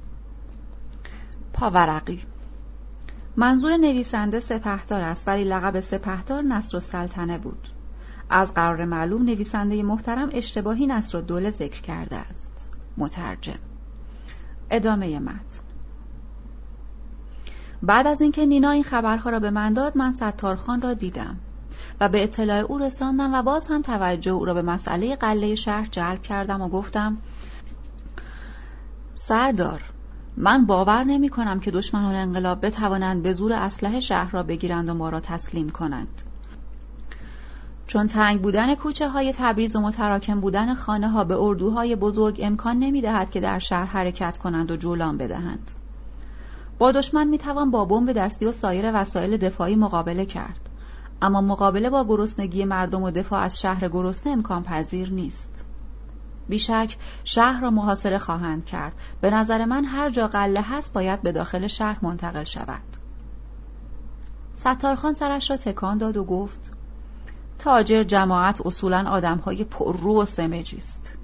پاورقی. 1.52 2.20
منظور 3.36 3.76
نویسنده 3.76 4.40
سپهدار 4.40 5.02
است 5.02 5.28
ولی 5.28 5.44
لقب 5.44 5.80
سپهدار 5.80 6.42
نصر 6.42 6.76
السلطنه 6.76 7.38
بود. 7.38 7.68
از 8.30 8.54
قرار 8.54 8.84
معلوم 8.84 9.22
نویسنده 9.22 9.82
محترم 9.82 10.28
اشتباهی 10.32 10.86
نصر 10.86 11.20
دوله 11.20 11.50
ذکر 11.50 11.80
کرده 11.82 12.16
است. 12.16 12.70
مترجم. 12.96 13.58
ادامه 14.70 15.18
متن. 15.18 15.65
بعد 17.82 18.06
از 18.06 18.20
اینکه 18.20 18.46
نینا 18.46 18.70
این 18.70 18.82
خبرها 18.82 19.30
را 19.30 19.40
به 19.40 19.50
من 19.50 19.72
داد 19.72 19.98
من 19.98 20.12
ستارخان 20.12 20.80
را 20.80 20.94
دیدم 20.94 21.36
و 22.00 22.08
به 22.08 22.22
اطلاع 22.22 22.58
او 22.58 22.78
رساندم 22.78 23.34
و 23.34 23.42
باز 23.42 23.68
هم 23.68 23.82
توجه 23.82 24.30
او 24.30 24.44
را 24.44 24.54
به 24.54 24.62
مسئله 24.62 25.16
قله 25.16 25.54
شهر 25.54 25.88
جلب 25.90 26.22
کردم 26.22 26.62
و 26.62 26.68
گفتم 26.68 27.16
سردار 29.14 29.82
من 30.36 30.66
باور 30.66 31.04
نمی 31.04 31.28
کنم 31.28 31.60
که 31.60 31.70
دشمنان 31.70 32.14
انقلاب 32.14 32.66
بتوانند 32.66 33.22
به 33.22 33.32
زور 33.32 33.52
اسلحه 33.52 34.00
شهر 34.00 34.30
را 34.30 34.42
بگیرند 34.42 34.88
و 34.88 34.94
ما 34.94 35.08
را 35.08 35.20
تسلیم 35.20 35.70
کنند. 35.70 36.22
چون 37.86 38.06
تنگ 38.06 38.42
بودن 38.42 38.74
کوچه 38.74 39.08
های 39.08 39.32
تبریز 39.38 39.76
و 39.76 39.80
متراکم 39.80 40.40
بودن 40.40 40.74
خانه 40.74 41.08
ها 41.08 41.24
به 41.24 41.36
اردوهای 41.38 41.96
بزرگ 41.96 42.40
امکان 42.42 42.78
نمی 42.78 43.00
دهد 43.00 43.30
که 43.30 43.40
در 43.40 43.58
شهر 43.58 43.84
حرکت 43.84 44.38
کنند 44.38 44.70
و 44.70 44.76
جولان 44.76 45.18
بدهند. 45.18 45.70
با 46.78 46.92
دشمن 46.92 47.28
می 47.28 47.38
توان 47.38 47.70
با 47.70 47.84
بمب 47.84 48.12
دستی 48.12 48.46
و 48.46 48.52
سایر 48.52 48.90
وسایل 48.94 49.36
دفاعی 49.36 49.76
مقابله 49.76 50.26
کرد. 50.26 50.68
اما 51.22 51.40
مقابله 51.40 51.90
با 51.90 52.04
گرسنگی 52.04 52.64
مردم 52.64 53.02
و 53.02 53.10
دفاع 53.10 53.40
از 53.40 53.60
شهر 53.60 53.88
گرسنه 53.88 54.32
امکان 54.32 54.62
پذیر 54.62 55.12
نیست. 55.12 55.66
بیشک 56.48 56.96
شهر 57.24 57.60
را 57.60 57.70
محاصره 57.70 58.18
خواهند 58.18 58.64
کرد. 58.64 58.94
به 59.20 59.30
نظر 59.30 59.64
من 59.64 59.84
هر 59.84 60.10
جا 60.10 60.26
قله 60.26 60.60
هست 60.60 60.92
باید 60.92 61.22
به 61.22 61.32
داخل 61.32 61.66
شهر 61.66 61.98
منتقل 62.02 62.44
شود. 62.44 62.82
ستارخان 64.54 65.14
سرش 65.14 65.50
را 65.50 65.56
تکان 65.56 65.98
داد 65.98 66.16
و 66.16 66.24
گفت 66.24 66.72
تاجر 67.58 68.02
جماعت 68.02 68.66
اصولا 68.66 69.10
آدمهای 69.10 69.64
پررو 69.64 70.22
و 70.22 70.24
سمجی 70.24 70.76
است. 70.76 71.18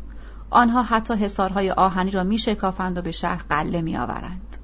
آنها 0.51 0.83
حتی 0.83 1.15
حصارهای 1.15 1.71
آهنی 1.71 2.11
را 2.11 2.23
می 2.23 2.38
شکافند 2.38 2.99
و 2.99 3.03
به 3.03 3.11
شهر 3.11 3.43
قله 3.49 3.83
می 3.83 3.97
آورند. 3.97 4.57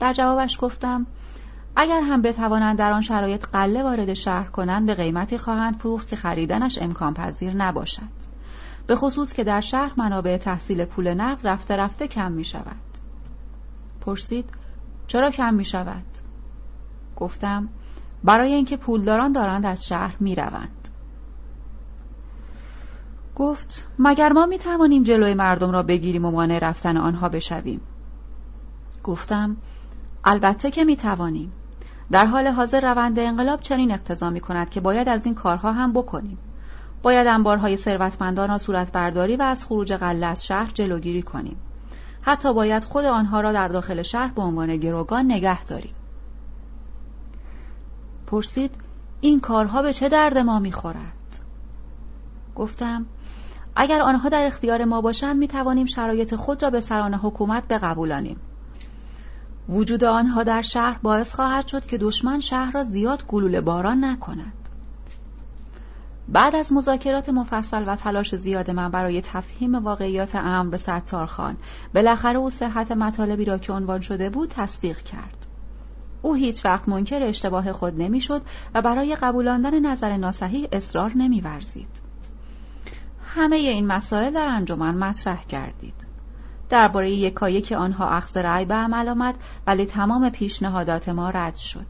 در 0.00 0.12
جوابش 0.12 0.58
گفتم 0.60 1.06
اگر 1.76 2.00
هم 2.00 2.22
بتوانند 2.22 2.78
در 2.78 2.92
آن 2.92 3.00
شرایط 3.00 3.46
قله 3.52 3.82
وارد 3.82 4.14
شهر 4.14 4.48
کنند 4.48 4.86
به 4.86 4.94
قیمتی 4.94 5.38
خواهند 5.38 5.76
فروخت 5.76 6.08
که 6.08 6.16
خریدنش 6.16 6.78
امکان 6.82 7.14
پذیر 7.14 7.56
نباشد. 7.56 8.28
به 8.86 8.94
خصوص 8.94 9.32
که 9.32 9.44
در 9.44 9.60
شهر 9.60 9.92
منابع 9.96 10.36
تحصیل 10.36 10.84
پول 10.84 11.14
نقد 11.14 11.48
رفته 11.48 11.76
رفته 11.76 12.08
کم 12.08 12.32
می 12.32 12.44
شود. 12.44 12.76
پرسید 14.00 14.50
چرا 15.06 15.30
کم 15.30 15.54
می 15.54 15.64
شود؟ 15.64 16.04
گفتم 17.16 17.68
برای 18.24 18.54
اینکه 18.54 18.76
پولداران 18.76 19.32
دارند 19.32 19.66
از 19.66 19.86
شهر 19.86 20.16
می 20.20 20.34
روند. 20.34 20.88
گفت 23.36 23.84
مگر 23.98 24.32
ما 24.32 24.46
می 24.46 24.58
توانیم 24.58 25.02
جلوی 25.02 25.34
مردم 25.34 25.70
را 25.70 25.82
بگیریم 25.82 26.24
و 26.24 26.30
مانع 26.30 26.58
رفتن 26.58 26.96
آنها 26.96 27.28
بشویم 27.28 27.80
گفتم 29.04 29.56
البته 30.24 30.70
که 30.70 30.84
می 30.84 30.96
توانیم 30.96 31.52
در 32.10 32.26
حال 32.26 32.46
حاضر 32.46 32.80
روند 32.80 33.18
انقلاب 33.18 33.60
چنین 33.60 33.92
اقتضا 33.92 34.30
می 34.30 34.40
کند 34.40 34.70
که 34.70 34.80
باید 34.80 35.08
از 35.08 35.26
این 35.26 35.34
کارها 35.34 35.72
هم 35.72 35.92
بکنیم. 35.92 36.38
باید 37.02 37.26
انبارهای 37.26 37.76
ثروتمندان 37.76 38.48
را 38.48 38.58
صورت 38.58 38.92
برداری 38.92 39.36
و 39.36 39.42
از 39.42 39.64
خروج 39.64 39.92
قله 39.92 40.26
از 40.26 40.46
شهر 40.46 40.70
جلوگیری 40.74 41.22
کنیم. 41.22 41.56
حتی 42.20 42.54
باید 42.54 42.84
خود 42.84 43.04
آنها 43.04 43.40
را 43.40 43.52
در 43.52 43.68
داخل 43.68 44.02
شهر 44.02 44.28
به 44.28 44.42
عنوان 44.42 44.76
گروگان 44.76 45.24
نگه 45.24 45.64
داریم. 45.64 45.94
پرسید 48.26 48.74
این 49.20 49.40
کارها 49.40 49.82
به 49.82 49.92
چه 49.92 50.08
درد 50.08 50.38
ما 50.38 50.58
می‌خورد؟ 50.58 50.98
گفتم 52.54 53.06
اگر 53.76 54.02
آنها 54.02 54.28
در 54.28 54.46
اختیار 54.46 54.84
ما 54.84 55.00
باشند 55.00 55.36
می 55.36 55.48
توانیم 55.48 55.86
شرایط 55.86 56.34
خود 56.34 56.62
را 56.62 56.70
به 56.70 56.80
سران 56.80 57.14
حکومت 57.14 57.64
بقبولانیم. 57.68 58.36
وجود 59.68 60.04
آنها 60.04 60.42
در 60.42 60.62
شهر 60.62 60.98
باعث 61.02 61.34
خواهد 61.34 61.66
شد 61.66 61.86
که 61.86 61.98
دشمن 61.98 62.40
شهر 62.40 62.70
را 62.72 62.82
زیاد 62.82 63.26
گلوله 63.26 63.60
باران 63.60 64.04
نکند. 64.04 64.52
بعد 66.28 66.56
از 66.56 66.72
مذاکرات 66.72 67.28
مفصل 67.28 67.84
و 67.86 67.96
تلاش 67.96 68.36
زیاد 68.36 68.70
من 68.70 68.90
برای 68.90 69.20
تفهیم 69.20 69.74
واقعیات 69.74 70.34
امر 70.34 70.70
به 70.70 70.76
ستار 70.76 71.26
خان 71.26 71.56
بالاخره 71.94 72.38
او 72.38 72.50
صحت 72.50 72.92
مطالبی 72.92 73.44
را 73.44 73.58
که 73.58 73.72
عنوان 73.72 74.00
شده 74.00 74.30
بود 74.30 74.48
تصدیق 74.48 74.98
کرد. 74.98 75.46
او 76.22 76.34
هیچ 76.34 76.64
وقت 76.64 76.88
منکر 76.88 77.22
اشتباه 77.22 77.72
خود 77.72 78.02
نمی‌شد 78.02 78.42
و 78.74 78.82
برای 78.82 79.14
قبولاندن 79.14 79.78
نظر 79.78 80.16
ناسحی 80.16 80.68
اصرار 80.72 81.12
نمیورزید. 81.16 82.08
همه 83.34 83.56
این 83.56 83.86
مسائل 83.86 84.34
در 84.34 84.46
انجمن 84.46 84.94
مطرح 84.94 85.44
کردید 85.44 86.07
درباره 86.68 87.10
یکایک 87.10 87.72
آنها 87.72 88.08
اخذ 88.08 88.36
رأی 88.36 88.64
به 88.64 88.74
عمل 88.74 89.08
آمد 89.08 89.34
ولی 89.66 89.86
تمام 89.86 90.30
پیشنهادات 90.30 91.08
ما 91.08 91.30
رد 91.30 91.56
شد. 91.56 91.86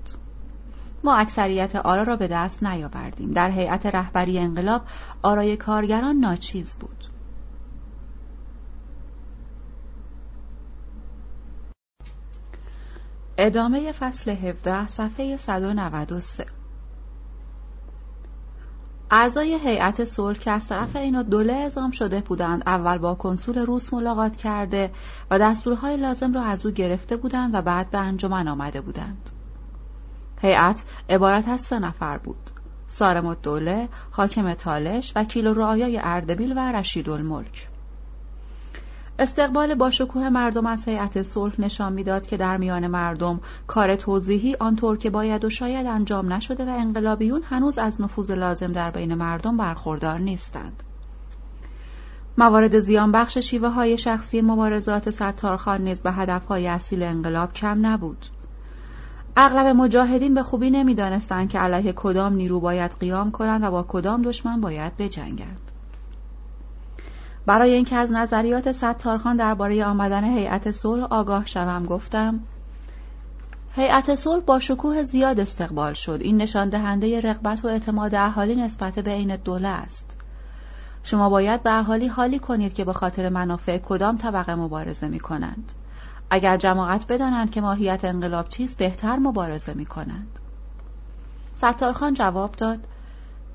ما 1.04 1.16
اکثریت 1.16 1.76
آرا 1.76 2.02
را 2.02 2.16
به 2.16 2.28
دست 2.28 2.62
نیاوردیم. 2.62 3.32
در 3.32 3.50
هیئت 3.50 3.86
رهبری 3.86 4.38
انقلاب 4.38 4.82
آرای 5.22 5.56
کارگران 5.56 6.16
ناچیز 6.16 6.76
بود. 6.76 7.04
ادامه 13.38 13.92
فصل 13.92 14.30
17 14.30 14.86
صفحه 14.86 15.36
193 15.36 16.57
اعضای 19.10 19.54
هیئت 19.54 20.04
صلح 20.04 20.38
که 20.38 20.50
از 20.50 20.68
طرف 20.68 20.96
اینا 20.96 21.22
دوله 21.22 21.52
اعزام 21.52 21.90
شده 21.90 22.20
بودند 22.20 22.62
اول 22.66 22.98
با 22.98 23.14
کنسول 23.14 23.58
روس 23.58 23.94
ملاقات 23.94 24.36
کرده 24.36 24.90
و 25.30 25.38
دستورهای 25.38 25.96
لازم 25.96 26.32
را 26.32 26.42
از 26.42 26.66
او 26.66 26.72
گرفته 26.72 27.16
بودند 27.16 27.54
و 27.54 27.62
بعد 27.62 27.90
به 27.90 27.98
انجمن 27.98 28.48
آمده 28.48 28.80
بودند 28.80 29.30
هیئت 30.42 30.84
عبارت 31.10 31.48
از 31.48 31.60
سه 31.60 31.78
نفر 31.78 32.18
بود 32.18 32.50
سارم 32.86 33.34
دوله، 33.34 33.88
حاکم 34.10 34.54
تالش، 34.54 35.12
وکیل 35.16 35.46
و 35.46 35.52
رعایای 35.52 36.00
اردبیل 36.02 36.52
و 36.56 36.72
رشید 36.72 37.10
الملک. 37.10 37.68
استقبال 39.20 39.74
با 39.74 39.90
شکوه 39.90 40.28
مردم 40.28 40.66
از 40.66 40.88
هیئت 40.88 41.22
صلح 41.22 41.60
نشان 41.60 41.92
می‌داد 41.92 42.26
که 42.26 42.36
در 42.36 42.56
میان 42.56 42.86
مردم 42.86 43.40
کار 43.66 43.96
توضیحی 43.96 44.56
آنطور 44.60 44.98
که 44.98 45.10
باید 45.10 45.44
و 45.44 45.50
شاید 45.50 45.86
انجام 45.86 46.32
نشده 46.32 46.64
و 46.64 46.68
انقلابیون 46.68 47.42
هنوز 47.44 47.78
از 47.78 48.00
نفوذ 48.00 48.30
لازم 48.30 48.72
در 48.72 48.90
بین 48.90 49.14
مردم 49.14 49.56
برخوردار 49.56 50.18
نیستند. 50.18 50.82
موارد 52.38 52.80
زیان 52.80 53.12
بخش 53.12 53.38
شیوه 53.38 53.68
های 53.68 53.98
شخصی 53.98 54.40
مبارزات 54.40 55.10
ستارخان 55.10 55.82
نیز 55.82 56.00
به 56.00 56.12
هدف 56.12 56.46
های 56.46 56.66
اصیل 56.66 57.02
انقلاب 57.02 57.52
کم 57.52 57.86
نبود. 57.86 58.26
اغلب 59.36 59.66
مجاهدین 59.66 60.34
به 60.34 60.42
خوبی 60.42 60.70
نمی‌دانستند 60.70 61.48
که 61.48 61.58
علیه 61.58 61.92
کدام 61.92 62.32
نیرو 62.32 62.60
باید 62.60 62.96
قیام 63.00 63.30
کنند 63.30 63.64
و 63.64 63.70
با 63.70 63.82
کدام 63.88 64.22
دشمن 64.22 64.60
باید 64.60 64.96
بجنگند. 64.96 65.77
برای 67.48 67.74
اینکه 67.74 67.96
از 67.96 68.12
نظریات 68.12 68.72
ستارخان 68.72 69.36
درباره 69.36 69.84
آمدن 69.84 70.24
هیئت 70.24 70.70
صلح 70.70 71.04
آگاه 71.10 71.46
شوم 71.46 71.86
گفتم 71.86 72.40
هیئت 73.74 74.14
صلح 74.14 74.42
با 74.42 74.58
شکوه 74.58 75.02
زیاد 75.02 75.40
استقبال 75.40 75.92
شد. 75.92 76.18
این 76.20 76.36
نشان 76.36 76.68
دهنده 76.68 77.20
رغبت 77.20 77.64
و 77.64 77.68
اعتماد 77.68 78.14
اهالی 78.14 78.56
نسبت 78.56 78.98
به 78.98 79.12
این 79.12 79.36
دوله 79.36 79.68
است. 79.68 80.16
شما 81.02 81.28
باید 81.28 81.62
به 81.62 81.78
اهالی 81.78 82.06
حالی 82.06 82.38
کنید 82.38 82.72
که 82.72 82.84
به 82.84 82.92
خاطر 82.92 83.28
منافع 83.28 83.78
کدام 83.78 84.16
طبقه 84.16 84.54
مبارزه 84.54 85.08
می 85.08 85.20
کنند 85.20 85.72
اگر 86.30 86.56
جماعت 86.56 87.06
بدانند 87.12 87.50
که 87.50 87.60
ماهیت 87.60 88.04
انقلاب 88.04 88.48
چیست 88.48 88.78
بهتر 88.78 89.16
مبارزه 89.16 89.74
می 89.74 89.86
کنند 89.86 90.38
ستارخان 91.54 92.14
جواب 92.14 92.52
داد 92.52 92.78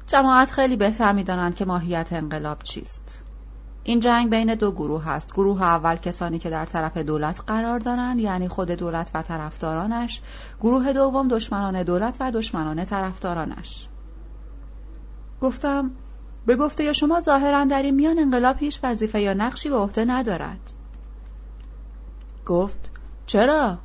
جماعت 0.07 0.51
خیلی 0.51 0.75
بهتر 0.75 1.11
می 1.11 1.23
دانند 1.23 1.55
که 1.55 1.65
ماهیت 1.65 2.13
انقلاب 2.13 2.63
چیست. 2.63 3.22
این 3.83 3.99
جنگ 3.99 4.29
بین 4.29 4.55
دو 4.55 4.71
گروه 4.71 5.07
است 5.07 5.33
گروه 5.33 5.61
اول 5.61 5.95
کسانی 5.95 6.39
که 6.39 6.49
در 6.49 6.65
طرف 6.65 6.97
دولت 6.97 7.41
قرار 7.47 7.79
دارند 7.79 8.19
یعنی 8.19 8.47
خود 8.47 8.71
دولت 8.71 9.11
و 9.13 9.21
طرفدارانش. 9.21 10.21
گروه 10.61 10.93
دوم 10.93 11.27
دشمنان 11.27 11.83
دولت 11.83 12.17
و 12.19 12.31
دشمنان 12.31 12.85
طرفدارانش. 12.85 13.87
گفتم 15.41 15.91
به 16.45 16.55
گفته 16.55 16.93
شما 16.93 17.19
ظاهرا 17.19 17.63
در 17.63 17.81
این 17.81 17.95
میان 17.95 18.19
انقلاب 18.19 18.55
هیچ 18.59 18.79
وظیفه 18.83 19.21
یا 19.21 19.33
نقشی 19.33 19.69
به 19.69 19.75
عهده 19.75 20.05
ندارد. 20.05 20.73
گفت 22.45 22.91
چرا؟ 23.25 23.77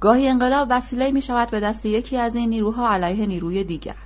گاهی 0.00 0.28
انقلاب 0.28 0.68
وسیله 0.70 1.10
می 1.10 1.22
شود 1.22 1.50
به 1.50 1.60
دست 1.60 1.86
یکی 1.86 2.16
از 2.16 2.34
این 2.34 2.48
نیروها 2.48 2.90
علیه 2.90 3.26
نیروی 3.26 3.64
دیگر. 3.64 4.05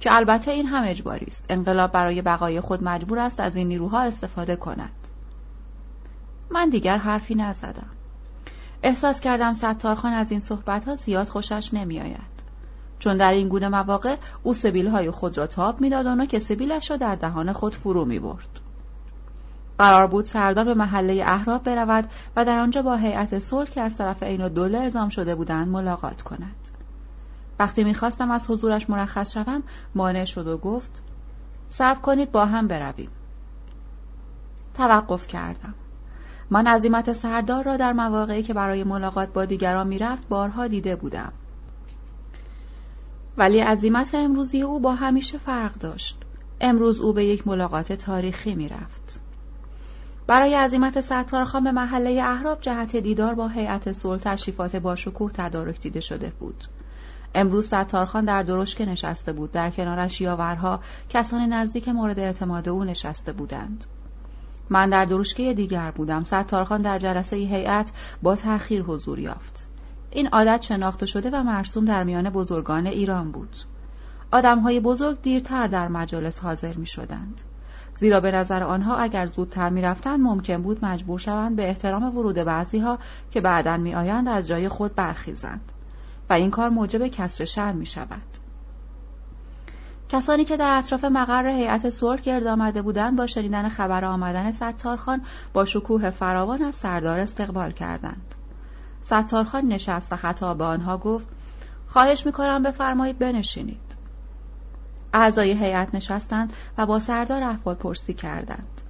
که 0.00 0.14
البته 0.16 0.50
این 0.50 0.66
هم 0.66 0.84
اجباری 0.86 1.26
است 1.26 1.44
انقلاب 1.48 1.92
برای 1.92 2.22
بقای 2.22 2.60
خود 2.60 2.84
مجبور 2.84 3.18
است 3.18 3.40
از 3.40 3.56
این 3.56 3.68
نیروها 3.68 4.02
استفاده 4.02 4.56
کند 4.56 5.08
من 6.50 6.68
دیگر 6.68 6.96
حرفی 6.96 7.34
نزدم 7.34 7.90
احساس 8.82 9.20
کردم 9.20 9.54
ستارخان 9.54 10.12
از 10.12 10.30
این 10.30 10.40
صحبت 10.40 10.84
ها 10.84 10.94
زیاد 10.94 11.28
خوشش 11.28 11.74
نمی 11.74 12.00
آید. 12.00 12.38
چون 12.98 13.16
در 13.16 13.32
این 13.32 13.48
گونه 13.48 13.68
مواقع 13.68 14.16
او 14.42 14.54
سبیل 14.54 14.88
های 14.88 15.10
خود 15.10 15.38
را 15.38 15.46
تاب 15.46 15.80
می‌داد 15.80 16.06
و 16.06 16.26
که 16.26 16.38
سبیلش 16.38 16.90
را 16.90 16.96
در 16.96 17.14
دهان 17.14 17.52
خود 17.52 17.74
فرو 17.74 18.04
می 18.04 18.18
برد. 18.18 18.60
قرار 19.78 20.06
بود 20.06 20.24
سردار 20.24 20.64
به 20.64 20.74
محله 20.74 21.22
احراب 21.26 21.62
برود 21.62 22.10
و 22.36 22.44
در 22.44 22.58
آنجا 22.58 22.82
با 22.82 22.96
هیئت 22.96 23.38
صلح 23.38 23.70
که 23.70 23.80
از 23.80 23.96
طرف 23.96 24.22
عین 24.22 24.48
دوله 24.48 24.78
اعزام 24.78 25.08
شده 25.08 25.34
بودند 25.34 25.68
ملاقات 25.68 26.22
کند 26.22 26.77
وقتی 27.58 27.84
می‌خواستم 27.84 28.30
از 28.30 28.50
حضورش 28.50 28.90
مرخص 28.90 29.34
شوم 29.34 29.62
مانع 29.94 30.24
شد 30.24 30.46
و 30.46 30.58
گفت 30.58 31.02
صبر 31.68 32.00
کنید 32.00 32.32
با 32.32 32.46
هم 32.46 32.68
برویم. 32.68 33.10
توقف 34.74 35.26
کردم. 35.26 35.74
من 36.50 36.66
عظیمت 36.66 37.12
سردار 37.12 37.64
را 37.64 37.76
در 37.76 37.92
مواقعی 37.92 38.42
که 38.42 38.54
برای 38.54 38.84
ملاقات 38.84 39.32
با 39.32 39.44
دیگران 39.44 39.86
می‌رفت 39.86 40.28
بارها 40.28 40.66
دیده 40.66 40.96
بودم. 40.96 41.32
ولی 43.36 43.60
عظیمت 43.60 44.14
امروزی 44.14 44.62
او 44.62 44.80
با 44.80 44.94
همیشه 44.94 45.38
فرق 45.38 45.74
داشت. 45.74 46.18
امروز 46.60 47.00
او 47.00 47.12
به 47.12 47.24
یک 47.24 47.46
ملاقات 47.46 47.92
تاریخی 47.92 48.54
می‌رفت. 48.54 49.20
برای 50.26 50.54
عظیمت 50.54 51.00
ستارخان 51.00 51.64
به 51.64 51.72
محله 51.72 52.22
احراب 52.22 52.60
جهت 52.60 52.96
دیدار 52.96 53.34
با 53.34 53.48
هیئت 53.48 53.92
صلح 53.92 54.20
تشریفات 54.20 54.76
باشکوه 54.76 55.32
تدارک 55.32 55.80
دیده 55.80 56.00
شده 56.00 56.32
بود. 56.40 56.64
امروز 57.34 57.66
ستارخان 57.66 58.24
در 58.24 58.42
درشکه 58.42 58.86
نشسته 58.86 59.32
بود. 59.32 59.50
در 59.50 59.70
کنارش 59.70 60.20
یاورها 60.20 60.80
کسان 61.08 61.40
نزدیک 61.40 61.88
مورد 61.88 62.20
اعتماد 62.20 62.68
او 62.68 62.84
نشسته 62.84 63.32
بودند. 63.32 63.84
من 64.70 64.90
در 64.90 65.04
درشکه 65.04 65.54
دیگر 65.54 65.90
بودم. 65.90 66.24
ستارخان 66.24 66.82
در 66.82 66.98
جلسه 66.98 67.36
هیئت 67.36 67.92
با 68.22 68.36
تأخیر 68.36 68.82
حضور 68.82 69.18
یافت. 69.18 69.68
این 70.10 70.28
عادت 70.28 70.62
شناخته 70.62 71.06
شده 71.06 71.30
و 71.30 71.42
مرسوم 71.42 71.84
در 71.84 72.02
میان 72.02 72.30
بزرگان 72.30 72.86
ایران 72.86 73.32
بود. 73.32 73.56
آدمهای 74.32 74.80
بزرگ 74.80 75.22
دیرتر 75.22 75.66
در 75.66 75.88
مجالس 75.88 76.40
حاضر 76.40 76.74
می 76.74 76.86
شدند 76.86 77.42
زیرا 77.94 78.20
به 78.20 78.30
نظر 78.30 78.62
آنها 78.62 78.96
اگر 78.96 79.26
زودتر 79.26 79.68
می‌رفتند 79.68 80.20
ممکن 80.20 80.62
بود 80.62 80.84
مجبور 80.84 81.18
شوند 81.18 81.56
به 81.56 81.68
احترام 81.68 82.16
ورود 82.16 82.34
بعضیها 82.34 82.98
که 83.30 83.40
بعدا 83.40 83.76
میآیند 83.76 84.28
از 84.28 84.48
جای 84.48 84.68
خود 84.68 84.94
برخیزند. 84.94 85.72
و 86.30 86.32
این 86.32 86.50
کار 86.50 86.68
موجب 86.68 87.06
کسر 87.06 87.44
شر 87.44 87.72
می 87.72 87.86
شود. 87.86 88.22
کسانی 90.08 90.44
که 90.44 90.56
در 90.56 90.78
اطراف 90.78 91.04
مقر 91.04 91.46
هیئت 91.46 91.90
صلح 91.90 92.20
گرد 92.20 92.46
آمده 92.46 92.82
بودند 92.82 93.16
با 93.16 93.26
شنیدن 93.26 93.68
خبر 93.68 94.04
آمدن 94.04 94.50
ستارخان 94.50 95.22
با 95.52 95.64
شکوه 95.64 96.10
فراوان 96.10 96.62
از 96.62 96.74
سردار 96.74 97.20
استقبال 97.20 97.72
کردند. 97.72 98.34
ستارخان 99.02 99.64
نشست 99.64 100.12
و 100.12 100.16
خطاب 100.16 100.58
به 100.58 100.64
آنها 100.64 100.98
گفت 100.98 101.26
خواهش 101.86 102.26
می‌کنم 102.26 102.62
بفرمایید 102.62 103.18
بنشینید. 103.18 103.96
اعضای 105.12 105.52
هیئت 105.52 105.94
نشستند 105.94 106.52
و 106.78 106.86
با 106.86 106.98
سردار 106.98 107.42
احوال 107.42 107.74
پرسی 107.74 108.14
کردند. 108.14 108.80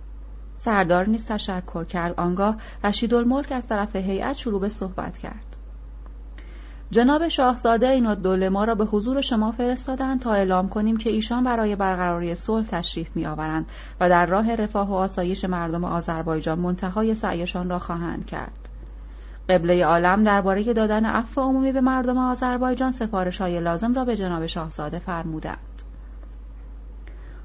سردار 0.55 1.09
نیز 1.09 1.27
تشکر 1.27 1.85
کرد. 1.85 2.21
آنگاه 2.21 2.57
رشیدالملک 2.85 3.53
از 3.53 3.69
طرف 3.69 3.97
هیئت 3.97 4.37
شروع 4.37 4.61
به 4.61 4.69
صحبت 4.69 5.19
کرد. 5.19 5.58
جناب 6.91 7.29
شاهزاده 7.29 7.89
این 7.89 8.15
دوله 8.15 8.49
ما 8.49 8.65
را 8.65 8.75
به 8.75 8.85
حضور 8.85 9.21
شما 9.21 9.53
فرستادند 9.53 10.21
تا 10.21 10.33
اعلام 10.33 10.69
کنیم 10.69 10.97
که 10.97 11.11
ایشان 11.11 11.45
برای 11.45 11.77
برقراری 11.77 12.35
صلح 12.35 12.67
تشریف 12.67 13.17
می 13.17 13.27
آورند 13.27 13.67
و 14.01 14.09
در 14.09 14.27
راه 14.27 14.55
رفاه 14.55 14.91
و 14.91 14.95
آسایش 14.95 15.45
مردم 15.45 15.85
آذربایجان 15.85 16.59
منتهای 16.59 17.15
سعیشان 17.15 17.69
را 17.69 17.79
خواهند 17.79 18.27
کرد. 18.27 18.69
قبله 19.49 19.85
عالم 19.85 20.25
درباره 20.25 20.73
دادن 20.73 21.05
عفو 21.05 21.41
عمومی 21.41 21.73
به 21.73 21.81
مردم 21.81 22.19
آذربایجان 22.19 22.93
سفارش 22.93 23.41
های 23.41 23.61
لازم 23.61 23.95
را 23.95 24.05
به 24.05 24.17
جناب 24.17 24.47
شاهزاده 24.47 24.99
فرمودند. 24.99 25.83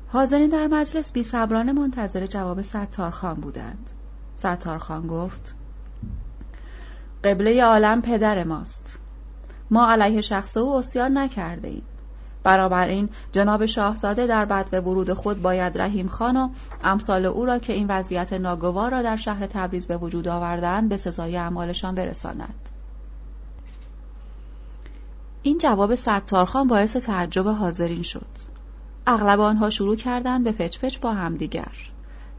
حاضرین 0.07 0.49
در 0.49 0.67
مجلس 0.67 1.13
بی 1.13 1.23
صبرانه 1.23 1.71
منتظر 1.71 2.25
جواب 2.25 2.61
ستارخان 2.61 3.33
بودند. 3.33 3.89
ستارخان 4.35 5.07
گفت 5.07 5.55
قبله 7.23 7.63
عالم 7.63 8.01
پدر 8.01 8.43
ماست. 8.43 9.02
ما 9.73 9.87
علیه 9.87 10.21
شخص 10.21 10.57
او 10.57 10.75
اسیان 10.75 11.17
نکرده 11.17 11.67
ایم. 11.67 11.83
این 12.45 13.09
جناب 13.31 13.65
شاهزاده 13.65 14.27
در 14.27 14.45
بعد 14.45 14.73
ورود 14.73 15.13
خود 15.13 15.41
باید 15.41 15.77
رحیم 15.77 16.07
خان 16.07 16.37
و 16.37 16.49
امثال 16.83 17.25
او 17.25 17.45
را 17.45 17.59
که 17.59 17.73
این 17.73 17.87
وضعیت 17.89 18.33
ناگوار 18.33 18.91
را 18.91 19.01
در 19.01 19.15
شهر 19.15 19.47
تبریز 19.47 19.87
به 19.87 19.97
وجود 19.97 20.27
آوردن 20.27 20.87
به 20.87 20.97
سزای 20.97 21.37
اعمالشان 21.37 21.95
برساند. 21.95 22.69
این 25.43 25.57
جواب 25.57 25.95
ستارخان 25.95 26.67
باعث 26.67 26.95
تعجب 26.97 27.47
حاضرین 27.47 28.03
شد. 28.03 28.27
اغلب 29.07 29.39
آنها 29.39 29.69
شروع 29.69 29.95
کردند 29.95 30.43
به 30.43 30.51
پچ 30.51 30.79
پچ 30.79 30.99
با 30.99 31.13
همدیگر. 31.13 31.73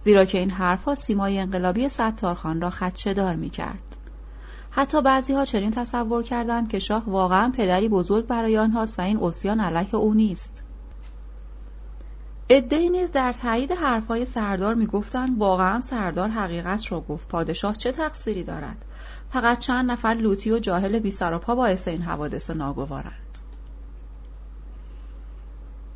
زیرا 0.00 0.24
که 0.24 0.38
این 0.38 0.50
حرفها 0.50 0.94
سیمای 0.94 1.38
انقلابی 1.38 1.88
ستارخان 1.88 2.60
را 2.60 2.70
خدشه 2.70 3.14
دار 3.14 3.34
می 3.34 3.50
کرد. 3.50 3.93
حتی 4.76 5.02
بعضی 5.02 5.32
ها 5.34 5.44
چنین 5.44 5.70
تصور 5.70 6.22
کردند 6.22 6.68
که 6.68 6.78
شاه 6.78 7.04
واقعا 7.06 7.52
پدری 7.56 7.88
بزرگ 7.88 8.26
برای 8.26 8.58
آنهاست 8.58 8.98
و 8.98 9.02
این 9.02 9.18
اسیان 9.22 9.60
علیه 9.60 9.94
او 9.94 10.14
نیست. 10.14 10.64
عدهای 12.50 12.90
نیز 12.90 13.10
در 13.12 13.32
تایید 13.32 13.72
حرفهای 13.72 14.24
سردار 14.24 14.74
می‌گفتند 14.74 15.38
واقعا 15.38 15.80
سردار 15.80 16.28
حقیقت 16.28 16.92
را 16.92 17.00
گفت. 17.00 17.28
پادشاه 17.28 17.76
چه 17.76 17.92
تقصیری 17.92 18.44
دارد؟ 18.44 18.84
فقط 19.30 19.58
چند 19.58 19.90
نفر 19.90 20.14
لوتی 20.14 20.50
و 20.50 20.58
جاهل 20.58 20.98
بی 20.98 21.10
سر 21.10 21.32
و 21.32 21.38
پا 21.38 21.54
باعث 21.54 21.88
این 21.88 22.02
حوادث 22.02 22.50
ناگوارند. 22.50 23.38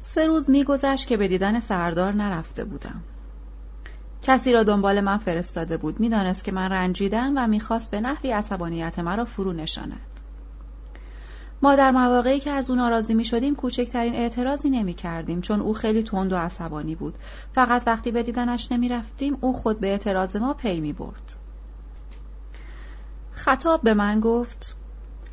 سه 0.00 0.26
روز 0.26 0.50
میگذشت 0.50 1.06
که 1.06 1.16
به 1.16 1.28
دیدن 1.28 1.60
سردار 1.60 2.12
نرفته 2.12 2.64
بودم. 2.64 3.02
کسی 4.22 4.52
را 4.52 4.62
دنبال 4.62 5.00
من 5.00 5.18
فرستاده 5.18 5.76
بود. 5.76 6.00
می‌دانست 6.00 6.44
که 6.44 6.52
من 6.52 6.68
رنجیدم 6.68 7.32
و 7.36 7.46
می‌خواست 7.46 7.90
به 7.90 8.00
نحوی 8.00 8.30
عصبانیت 8.30 8.98
مرا 8.98 9.24
فرو 9.24 9.52
نشاند. 9.52 10.00
ما 11.62 11.76
در 11.76 11.90
مواقعی 11.90 12.40
که 12.40 12.50
از 12.50 12.70
او 12.70 12.76
ناراضی 12.76 13.14
می 13.14 13.24
شدیم 13.24 13.54
کوچکترین 13.54 14.14
اعتراضی 14.14 14.70
نمی 14.70 14.94
کردیم 14.94 15.40
چون 15.40 15.60
او 15.60 15.74
خیلی 15.74 16.02
تند 16.02 16.32
و 16.32 16.36
عصبانی 16.36 16.94
بود. 16.94 17.14
فقط 17.52 17.82
وقتی 17.86 18.10
به 18.10 18.22
دیدنش 18.22 18.72
نمی 18.72 18.90
او 19.40 19.52
خود 19.52 19.80
به 19.80 19.86
اعتراض 19.86 20.36
ما 20.36 20.54
پی 20.54 20.80
می 20.80 20.92
برد 20.92 21.36
خطاب 23.32 23.82
به 23.82 23.94
من 23.94 24.20
گفت 24.20 24.76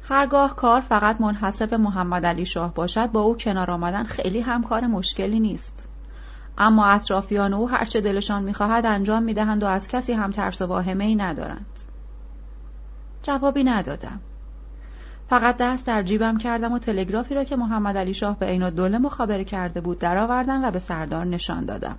هرگاه 0.04 0.56
کار 0.56 0.82
فقط 0.82 1.22
منحصر 1.22 1.66
به 1.66 1.78
محمد 1.78 2.26
علی 2.26 2.46
شاه 2.46 2.74
باشد 2.74 3.12
با 3.12 3.22
او 3.22 3.38
کنار 3.38 3.72
آمدن 3.72 4.04
خیلی 4.04 4.40
هم 4.40 4.64
کار 4.64 4.88
مشکلی 4.88 5.40
نیست. 5.40 5.90
اما 6.58 6.86
اطرافیان 6.86 7.53
او 7.53 7.70
هرچه 7.70 8.01
دلشان 8.01 8.43
می‌خواهد 8.43 8.86
انجام 8.86 9.24
می‌دهند 9.24 9.64
و 9.64 9.68
از 9.68 9.88
کسی 9.88 10.14
هم 10.14 10.32
ترس 10.32 10.62
و 10.62 10.66
واهمه 10.66 11.03
ای 11.03 11.16
ندارند. 11.16 11.80
جوابی 13.24 13.64
ندادم. 13.64 14.20
فقط 15.30 15.58
دست 15.58 15.88
در 15.88 16.03
جیبم 16.03 16.38
کردم 16.38 16.74
و 16.74 16.80
تلگرافی 16.80 17.36
را 17.36 17.43
که 17.43 17.56
محمد 17.56 17.97
علی 17.97 18.14
شاه 18.14 18.39
به 18.39 18.45
عین 18.45 18.70
دوله 18.70 18.97
مخابره 18.97 19.43
کرده 19.43 19.82
بود 19.82 19.99
درآوردم 19.99 20.64
و 20.64 20.72
به 20.72 20.80
سردار 20.80 21.26
نشان 21.26 21.66
دادم. 21.66 21.97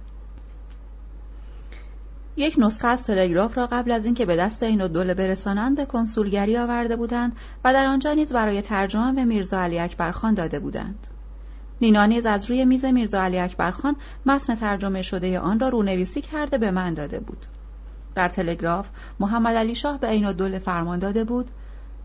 یک 2.37 2.55
نسخه 2.59 2.89
از 2.89 3.07
تلگراف 3.07 3.59
را 3.59 3.67
قبل 3.67 3.91
از 3.91 4.05
اینکه 4.05 4.27
به 4.27 4.37
دست 4.37 4.63
این 4.63 4.87
دوله 4.87 5.15
برسانند 5.15 5.77
به 5.77 5.85
کنسولگری 5.85 6.57
آورده 6.57 6.97
بودند 6.97 7.33
و 7.65 7.73
در 7.73 7.87
آنجا 7.87 8.13
نیز 8.13 8.33
برای 8.33 8.63
ترجمه 8.63 9.13
به 9.13 9.25
میرزا 9.25 9.61
علی 9.61 9.79
اکبر 9.79 10.11
خان 10.11 10.35
داده 10.35 10.59
بودند. 10.59 11.07
نینا 11.81 12.07
نیز 12.07 12.27
از 12.27 12.51
روی 12.51 12.65
میز 12.65 12.85
میرزا 12.85 13.23
علی 13.23 13.39
اکبر 13.39 13.71
خان 13.71 13.97
متن 14.27 14.55
ترجمه 14.55 15.03
شده 15.03 15.41
آن 15.41 15.61
را 15.61 15.69
رونویسی 15.69 16.21
کرده 16.21 16.59
به 16.59 16.71
من 16.71 16.95
داده 16.95 17.21
بود. 17.21 17.47
در 18.15 18.29
تلگراف 18.29 18.89
محمد 19.21 19.57
علی 19.57 19.75
شاه 19.75 20.01
به 20.01 20.07
عین 20.07 20.33
دوله 20.33 20.59
فرمان 20.59 20.99
داده 20.99 21.25
بود 21.25 21.51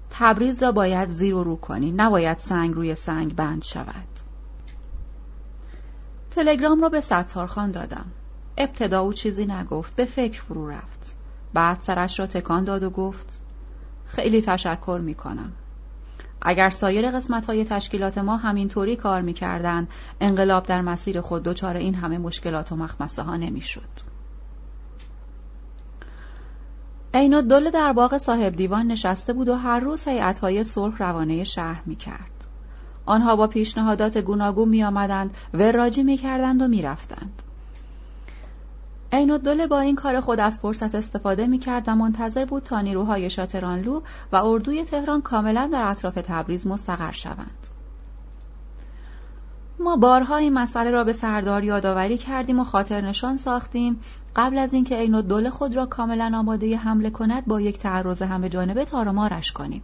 تبریز 0.10 0.64
را 0.64 0.72
باید 0.72 1.10
زیر 1.10 1.36
و 1.36 1.44
رو 1.44 1.56
کنی 1.56 1.92
نباید 1.92 2.38
سنگ 2.38 2.74
روی 2.74 2.96
سنگ 2.96 3.36
بند 3.36 3.64
شود. 3.64 4.08
تلگرام 6.32 6.82
را 6.82 6.90
به 6.90 7.02
ستارخان 7.02 7.72
دادم. 7.72 8.06
ابتدا 8.58 9.02
او 9.02 9.14
چیزی 9.14 9.46
نگفت 9.46 9.96
به 9.96 10.06
فکر 10.06 10.42
فرو 10.42 10.70
رفت. 10.70 11.16
بعد 11.54 11.82
سرش 11.82 12.20
را 12.20 12.28
تکان 12.28 12.64
داد 12.64 12.84
و 12.84 12.90
گفت 12.90 13.40
خیلی 14.06 14.42
تشکر 14.42 15.00
می 15.04 15.16
کنم. 15.16 15.52
اگر 16.42 16.70
سایر 16.70 17.12
قسمت 17.12 17.46
های 17.46 17.66
تشکیلات 17.66 18.18
ما 18.18 18.38
همینطوری 18.38 18.96
کار 18.96 19.22
می‌کردند 19.22 19.88
انقلاب 20.22 20.66
در 20.66 20.82
مسیر 20.82 21.22
خود 21.22 21.44
دچار 21.44 21.78
این 21.78 21.96
همه 21.96 22.18
مشکلات 22.18 22.72
و 22.72 22.76
مخمسه 22.76 23.22
ها 23.22 23.38
نمی‌شد. 23.38 24.12
عین 27.14 27.48
دل 27.48 27.70
در 27.70 27.94
باغ 27.94 28.18
صاحب 28.18 28.56
دیوان 28.56 28.88
نشسته 28.88 29.34
بود 29.34 29.50
و 29.50 29.56
هر 29.56 29.80
روز 29.80 30.08
های 30.42 30.64
صلح 30.64 30.98
روانه 30.98 31.44
شهر 31.44 31.82
می‌کرد. 31.86 32.48
آنها 33.06 33.36
با 33.36 33.48
پیشنهادات 33.48 34.18
گوناگون 34.18 34.70
می 34.70 34.84
آمدند، 34.84 35.38
وراجی 35.54 36.04
می 36.04 36.18
کردند 36.18 36.62
و 36.62 36.68
می 36.68 36.82
رفتند. 36.82 37.44
عین 39.14 39.32
الدوله 39.32 39.68
با 39.68 39.80
این 39.80 39.96
کار 39.96 40.20
خود 40.20 40.40
از 40.40 40.60
فرصت 40.60 40.96
استفاده 40.96 41.48
می 41.48 41.60
کرد 41.60 41.84
و 41.88 41.96
منتظر 41.96 42.46
بود 42.46 42.64
تا 42.64 42.82
نیروهای 42.82 43.30
شاترانلو 43.30 44.02
و 44.32 44.36
اردوی 44.36 44.84
تهران 44.84 45.22
کاملا 45.22 45.70
در 45.74 45.84
اطراف 45.84 46.14
تبریز 46.14 46.68
مستقر 46.68 47.12
شوند. 47.12 47.68
ما 49.80 49.96
بارها 49.96 50.38
این 50.38 50.54
مسئله 50.54 50.92
را 50.92 51.04
به 51.04 51.14
سردار 51.14 51.64
یادآوری 51.64 52.18
کردیم 52.18 52.60
و 52.60 52.64
خاطر 52.64 53.02
نشان 53.02 53.38
ساختیم 53.38 54.00
قبل 54.36 54.58
از 54.58 54.74
اینکه 54.74 54.96
عین 54.96 55.16
الدوله 55.16 55.50
خود 55.50 55.76
را 55.76 55.86
کاملا 55.86 56.32
آماده 56.36 56.78
حمله 56.78 57.10
کند 57.10 57.46
با 57.46 57.62
یک 57.62 57.80
تعرض 57.80 58.22
همه 58.22 58.50
جانبه 58.50 58.86
تارمارش 58.86 59.52
کنیم. 59.52 59.84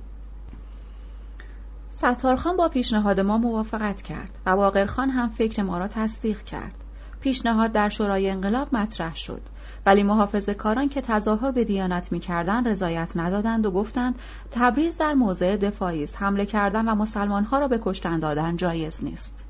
ستارخان 1.91 2.57
با 2.57 2.69
پیشنهاد 2.69 3.19
ما 3.19 3.37
موافقت 3.37 4.01
کرد 4.01 4.29
و 4.45 4.55
باقرخان 4.55 5.09
هم 5.09 5.27
فکر 5.27 5.63
ما 5.63 5.77
را 5.77 5.87
تصدیق 5.87 6.41
کرد. 6.41 6.86
پیشنهاد 7.27 7.71
در 7.71 7.89
شورای 7.89 8.29
انقلاب 8.29 8.75
مطرح 8.75 9.15
شد. 9.15 9.41
ولی 9.85 10.03
محافظ 10.03 10.49
کاران 10.49 10.89
که 10.89 11.01
تظاهر 11.01 11.51
به 11.51 11.63
دیانت 11.63 12.11
می‌کردند 12.11 12.67
رضایت 12.67 13.17
ندادند 13.17 13.65
و 13.65 13.71
گفتند 13.71 14.15
تبریز 14.51 14.97
در 14.97 15.13
موضع 15.13 15.57
دفاعی 15.57 16.03
است. 16.03 16.15
حمله 16.21 16.45
کردن 16.45 16.89
و 16.89 16.95
مسلمانها 16.95 17.59
را 17.59 17.67
به 17.67 17.79
کشتن 17.83 18.19
دادن 18.19 18.55
جایز 18.55 19.03
نیست. 19.03 19.47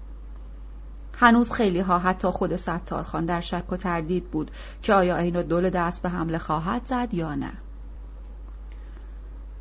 هنوز 1.17 1.51
خیلی 1.51 1.79
ها 1.79 1.99
حتی 1.99 2.27
خود 2.27 2.55
ستارخان 2.55 3.25
در 3.25 3.41
شک 3.41 3.71
و 3.71 3.77
تردید 3.77 4.31
بود 4.31 4.51
که 4.81 4.93
آیا 4.93 5.17
این 5.17 5.41
دول 5.41 5.69
دست 5.69 6.01
به 6.03 6.09
حمله 6.09 6.37
خواهد 6.37 6.85
زد 6.85 7.13
یا 7.13 7.35
نه. 7.35 7.51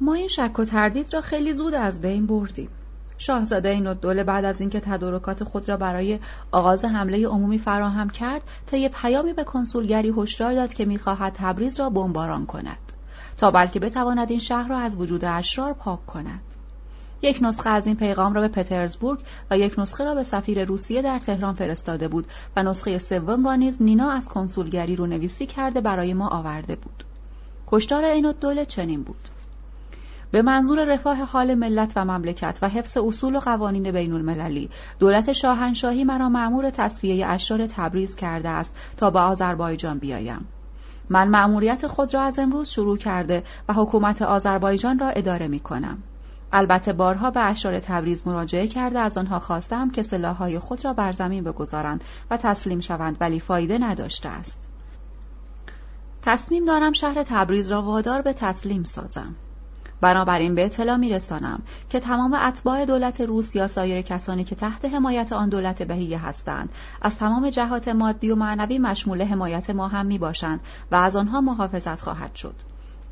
ما 0.00 0.14
این 0.14 0.28
شک 0.28 0.58
و 0.58 0.64
تردید 0.64 1.14
را 1.14 1.20
خیلی 1.20 1.52
زود 1.52 1.74
از 1.74 2.00
بین 2.00 2.26
بردیم. 2.26 2.68
شاهزاده 3.18 3.68
این 3.68 3.92
دوله 3.92 4.24
بعد 4.24 4.44
از 4.44 4.60
اینکه 4.60 4.80
تدارکات 4.80 5.44
خود 5.44 5.68
را 5.68 5.76
برای 5.76 6.18
آغاز 6.52 6.84
حمله 6.84 7.28
عمومی 7.28 7.58
فراهم 7.58 8.10
کرد 8.10 8.42
طی 8.66 8.88
پیامی 8.88 9.32
به 9.32 9.44
کنسولگری 9.44 10.14
هشدار 10.16 10.54
داد 10.54 10.74
که 10.74 10.84
می‌خواهد 10.84 11.32
تبریز 11.36 11.80
را 11.80 11.90
بمباران 11.90 12.46
کند 12.46 12.78
تا 13.36 13.50
بلکه 13.50 13.80
بتواند 13.80 14.30
این 14.30 14.40
شهر 14.40 14.68
را 14.68 14.78
از 14.78 14.96
وجود 14.96 15.24
اشرار 15.24 15.72
پاک 15.72 16.06
کند. 16.06 16.40
یک 17.22 17.38
نسخه 17.42 17.70
از 17.70 17.86
این 17.86 17.96
پیغام 17.96 18.34
را 18.34 18.40
به 18.40 18.48
پترزبورگ 18.48 19.20
و 19.50 19.58
یک 19.58 19.78
نسخه 19.78 20.04
را 20.04 20.14
به 20.14 20.22
سفیر 20.22 20.64
روسیه 20.64 21.02
در 21.02 21.18
تهران 21.18 21.54
فرستاده 21.54 22.08
بود 22.08 22.26
و 22.56 22.62
نسخه 22.62 22.98
سوم 22.98 23.46
را 23.46 23.54
نیز 23.54 23.82
نینا 23.82 24.10
از 24.10 24.28
کنسولگری 24.28 24.96
رو 24.96 25.06
نویسی 25.06 25.46
کرده 25.46 25.80
برای 25.80 26.14
ما 26.14 26.28
آورده 26.28 26.76
بود. 26.76 27.04
عین 27.92 28.34
دوله 28.40 28.66
چنین 28.66 29.02
بود. 29.02 29.35
به 30.30 30.42
منظور 30.42 30.84
رفاه 30.84 31.24
حال 31.24 31.54
ملت 31.54 31.92
و 31.96 32.04
مملکت 32.04 32.58
و 32.62 32.68
حفظ 32.68 32.96
اصول 32.96 33.36
و 33.36 33.40
قوانین 33.40 33.92
بین 33.92 34.12
المللی 34.12 34.70
دولت 34.98 35.32
شاهنشاهی 35.32 36.04
مرا 36.04 36.28
معمور 36.28 36.70
تصفیه 36.70 37.26
اشرار 37.26 37.66
تبریز 37.66 38.16
کرده 38.16 38.48
است 38.48 38.76
تا 38.96 39.10
به 39.10 39.18
آذربایجان 39.20 39.98
بیایم 39.98 40.48
من 41.10 41.28
مأموریت 41.28 41.86
خود 41.86 42.14
را 42.14 42.22
از 42.22 42.38
امروز 42.38 42.68
شروع 42.68 42.96
کرده 42.96 43.42
و 43.68 43.72
حکومت 43.72 44.22
آذربایجان 44.22 44.98
را 44.98 45.08
اداره 45.08 45.48
می 45.48 45.60
کنم. 45.60 45.98
البته 46.52 46.92
بارها 46.92 47.30
به 47.30 47.40
اشرار 47.40 47.80
تبریز 47.80 48.26
مراجعه 48.26 48.66
کرده 48.66 48.98
از 48.98 49.18
آنها 49.18 49.38
خواستم 49.38 49.90
که 49.90 50.02
سلاحهای 50.02 50.58
خود 50.58 50.84
را 50.84 50.92
بر 50.92 51.12
زمین 51.12 51.44
بگذارند 51.44 52.04
و 52.30 52.36
تسلیم 52.36 52.80
شوند 52.80 53.16
ولی 53.20 53.40
فایده 53.40 53.78
نداشته 53.78 54.28
است. 54.28 54.70
تصمیم 56.22 56.64
دارم 56.64 56.92
شهر 56.92 57.22
تبریز 57.22 57.72
را 57.72 57.82
وادار 57.82 58.22
به 58.22 58.32
تسلیم 58.32 58.84
سازم. 58.84 59.34
بنابراین 60.00 60.54
به 60.54 60.64
اطلاع 60.64 60.96
می 60.96 61.10
رسانم 61.10 61.62
که 61.90 62.00
تمام 62.00 62.34
اتباع 62.34 62.84
دولت 62.84 63.20
روس 63.20 63.56
یا 63.56 63.66
سایر 63.66 64.02
کسانی 64.02 64.44
که 64.44 64.54
تحت 64.54 64.84
حمایت 64.84 65.32
آن 65.32 65.48
دولت 65.48 65.82
بهیه 65.82 66.26
هستند 66.26 66.68
از 67.02 67.16
تمام 67.16 67.50
جهات 67.50 67.88
مادی 67.88 68.30
و 68.30 68.34
معنوی 68.34 68.78
مشمول 68.78 69.22
حمایت 69.22 69.70
ما 69.70 69.88
هم 69.88 70.06
می 70.06 70.18
باشند 70.18 70.60
و 70.90 70.94
از 70.94 71.16
آنها 71.16 71.40
محافظت 71.40 72.00
خواهد 72.00 72.34
شد. 72.34 72.54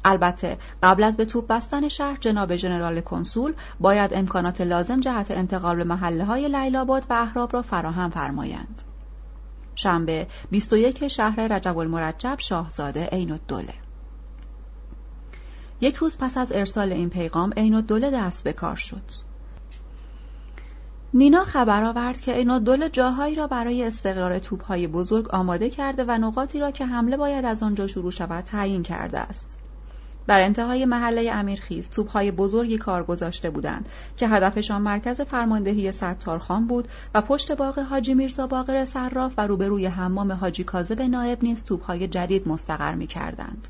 البته 0.05 0.59
قبل 0.83 1.05
از 1.05 1.17
به 1.17 1.25
توپ 1.25 1.47
بستن 1.47 1.89
شهر 1.89 2.17
جناب 2.21 2.57
ژنرال 2.57 3.01
کنسول 3.01 3.55
باید 3.81 4.15
امکانات 4.15 4.61
لازم 4.61 5.01
جهت 5.01 5.31
انتقال 5.31 5.77
به 5.77 5.85
محله 5.85 6.25
های 6.25 6.49
لیلاباد 6.49 7.07
و 7.11 7.13
احراب 7.13 7.55
را 7.55 7.63
فراهم 7.63 8.11
فرمایند. 8.11 8.83
شنبه 9.75 10.27
21 10.51 11.09
شهر 11.09 11.41
رجب 11.41 11.79
المرجب 11.79 12.35
شاهزاده 12.39 13.07
عین 13.07 13.33
الدوله 13.33 13.84
یک 15.81 15.97
روز 15.97 16.19
پس 16.19 16.37
از 16.37 16.53
ارسال 16.53 16.93
این 16.93 17.11
پیغام 17.11 17.53
عین 17.57 17.75
الدوله 17.75 18.11
دست 18.11 18.45
به 18.45 18.53
کار 18.53 18.77
شد. 18.77 19.03
نینا 21.15 21.45
خبر 21.45 21.85
آورد 21.85 22.21
که 22.21 22.33
عین 22.33 22.51
الدوله 22.51 22.89
جاهایی 22.89 23.35
را 23.35 23.47
برای 23.47 23.85
استقرار 23.85 24.39
توپهای 24.39 24.87
بزرگ 24.87 25.29
آماده 25.35 25.71
کرده 25.71 26.05
و 26.09 26.19
نقاطی 26.19 26.61
را 26.61 26.71
که 26.71 26.87
حمله 26.87 27.17
باید 27.17 27.45
از 27.45 27.63
آنجا 27.63 27.87
شروع 27.87 28.11
شود 28.11 28.45
تعیین 28.45 28.83
کرده 28.83 29.19
است. 29.19 29.59
در 30.27 30.41
انتهای 30.41 30.85
محله 30.85 31.31
امیرخیز 31.33 31.91
توپهای 31.91 32.31
بزرگی 32.31 32.79
کار 32.79 33.05
گذاشته 33.05 33.51
بودند 33.51 33.89
که 34.17 34.29
هدفشان 34.29 34.83
مرکز 34.83 35.21
فرماندهی 35.21 35.93
ستارخان 35.93 36.67
بود 36.67 36.89
و 37.15 37.21
پشت 37.21 37.53
باغ 37.53 37.79
حاجی 37.79 38.15
میرزا 38.15 38.47
باقر 38.47 38.85
صراف 38.85 39.35
و 39.39 39.47
روبروی 39.47 39.87
حمام 39.87 40.33
حاجی 40.33 40.65
کاظم 40.65 41.11
نایب 41.11 41.45
نیز 41.45 41.65
توپهای 41.65 42.09
جدید 42.09 42.49
مستقر 42.49 42.95
می 42.95 43.07
کردند. 43.07 43.69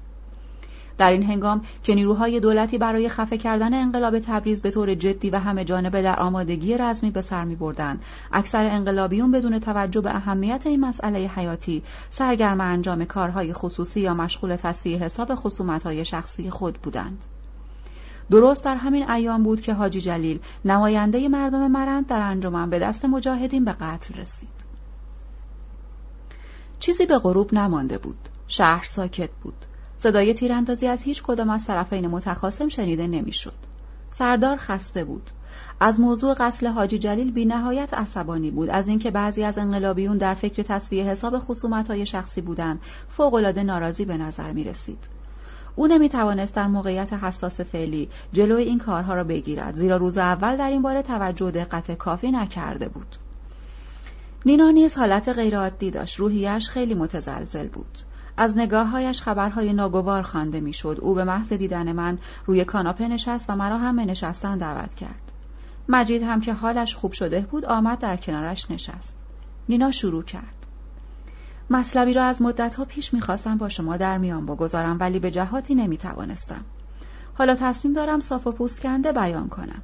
در 0.99 1.11
این 1.11 1.23
هنگام 1.23 1.63
که 1.83 1.95
نیروهای 1.95 2.41
دولتی 2.41 2.79
برای 2.79 3.09
خفه 3.09 3.39
کردن 3.39 3.75
انقلاب 3.75 4.19
تبریز 4.19 4.63
به 4.63 4.71
طور 4.71 4.95
جدی 4.95 5.31
و 5.31 5.37
همه 5.37 5.65
جانبه 5.65 6.03
در 6.03 6.21
آمادگی 6.21 6.77
رزمی 6.79 7.11
به 7.11 7.21
سر 7.21 7.45
می 7.45 7.57
بردن. 7.57 8.01
اکثر 8.33 8.67
انقلابیون 8.67 9.31
بدون 9.31 9.59
توجه 9.59 10.01
به 10.01 10.17
اهمیت 10.17 10.67
این 10.67 10.81
مسئله 10.81 11.19
حیاتی 11.19 11.83
سرگرم 12.11 12.61
انجام 12.61 13.05
کارهای 13.05 13.53
خصوصی 13.53 14.01
یا 14.01 14.15
مشغول 14.15 14.57
تصفیه 14.57 14.99
حساب 14.99 15.35
خصومتهای 15.35 16.05
شخصی 16.05 16.51
خود 16.51 16.75
بودند. 16.75 17.25
درست 18.31 18.65
در 18.65 18.77
همین 18.77 19.11
ایام 19.11 19.43
بود 19.43 19.61
که 19.61 19.75
حاجی 19.75 20.01
جلیل 20.01 20.41
نماینده 20.65 21.29
مردم 21.29 21.71
مرند 21.71 22.07
در 22.07 22.21
انجمن 22.21 22.71
به 22.71 22.79
دست 22.79 23.05
مجاهدین 23.05 23.65
به 23.65 23.73
قتل 23.73 24.15
رسید. 24.15 24.75
چیزی 26.81 27.07
به 27.07 27.19
غروب 27.19 27.55
نمانده 27.55 27.99
بود. 27.99 28.29
شهر 28.49 28.85
ساکت 28.85 29.31
بود. 29.43 29.67
صدای 30.05 30.35
تیراندازی 30.35 30.87
از 30.87 31.03
هیچ 31.03 31.23
کدام 31.23 31.51
از 31.51 31.65
طرفین 31.67 32.07
متخاصم 32.07 32.69
شنیده 32.69 33.07
نمی‌شد. 33.07 33.53
سردار 34.11 34.57
خسته 34.57 35.05
بود. 35.05 35.31
از 35.81 36.01
موضوع 36.01 36.35
قتل 36.35 36.67
حاجی 36.67 36.99
جلیل 36.99 37.31
بی 37.33 37.45
نهایت 37.45 37.95
عصبانی 37.95 38.51
بود 38.51 38.71
از 38.71 38.89
اینکه 38.89 39.11
بعضی 39.11 39.45
از 39.45 39.59
انقلابیون 39.59 40.19
در 40.19 40.35
فکر 40.35 40.63
تصویه 40.63 41.05
حساب 41.05 41.35
های 41.89 42.07
شخصی 42.07 42.41
بودند 42.41 42.81
فوقالعاده 43.09 43.63
ناراضی 43.63 44.05
به 44.05 44.17
نظر 44.17 44.53
می 44.53 44.65
رسید. 44.65 45.09
او 45.77 45.87
نمی 45.87 46.09
توانست 46.09 46.55
در 46.55 46.67
موقعیت 46.67 47.13
حساس 47.13 47.61
فعلی 47.61 48.09
جلوی 48.33 48.63
این 48.63 48.79
کارها 48.79 49.15
را 49.15 49.25
بگیرد 49.25 49.75
زیرا 49.75 49.97
روز 49.97 50.19
اول 50.19 50.57
در 50.57 50.71
این 50.71 50.83
باره 50.83 51.03
توجه 51.03 51.51
دقت 51.51 51.93
کافی 51.93 52.31
نکرده 52.31 52.89
بود. 52.89 53.17
نینا 54.47 54.71
نیز 54.71 54.95
حالت 54.95 55.29
غیرعادی 55.29 55.91
داشت 55.91 56.17
روحیش 56.21 56.69
خیلی 56.69 56.95
متزلزل 56.95 57.69
بود 57.69 57.99
از 58.37 58.59
نگاههایش 58.59 59.23
خبرهای 59.23 59.73
ناگوار 59.73 60.23
خوانده 60.23 60.61
می‌شد. 60.61 60.99
او 61.01 61.15
به 61.15 61.25
محض 61.25 61.53
دیدن 61.53 61.93
من 61.93 62.19
روی 62.47 62.65
کاناپه 62.65 63.09
نشست 63.09 63.51
و 63.51 63.57
مرا 63.57 63.79
هم 63.79 63.97
به 63.97 64.05
نشستن 64.05 64.59
دعوت 64.59 64.95
کرد. 64.95 65.33
مجید 65.89 66.23
هم 66.23 66.41
که 66.41 66.53
حالش 66.53 66.95
خوب 66.95 67.13
شده 67.13 67.41
بود 67.41 67.65
آمد 67.65 67.99
در 67.99 68.17
کنارش 68.17 68.71
نشست. 68.71 69.17
نینا 69.69 69.91
شروع 69.91 70.23
کرد. 70.23 70.67
مطلبی 71.71 72.13
را 72.13 72.25
از 72.25 72.43
مدتها 72.43 72.85
پیش 72.85 73.15
می‌خواستم 73.15 73.59
با 73.59 73.69
شما 73.69 73.97
در 73.97 74.19
میان 74.19 74.47
بگذارم 74.47 74.97
ولی 75.01 75.19
به 75.19 75.31
جهاتی 75.31 75.75
نمی‌توانستم. 75.75 76.65
حالا 77.35 77.55
تصمیم 77.55 77.95
دارم 77.95 78.21
صاف 78.21 78.47
و 78.47 78.53
پوست 78.53 78.83
کنده 78.83 79.13
بیان 79.13 79.49
کنم. 79.49 79.83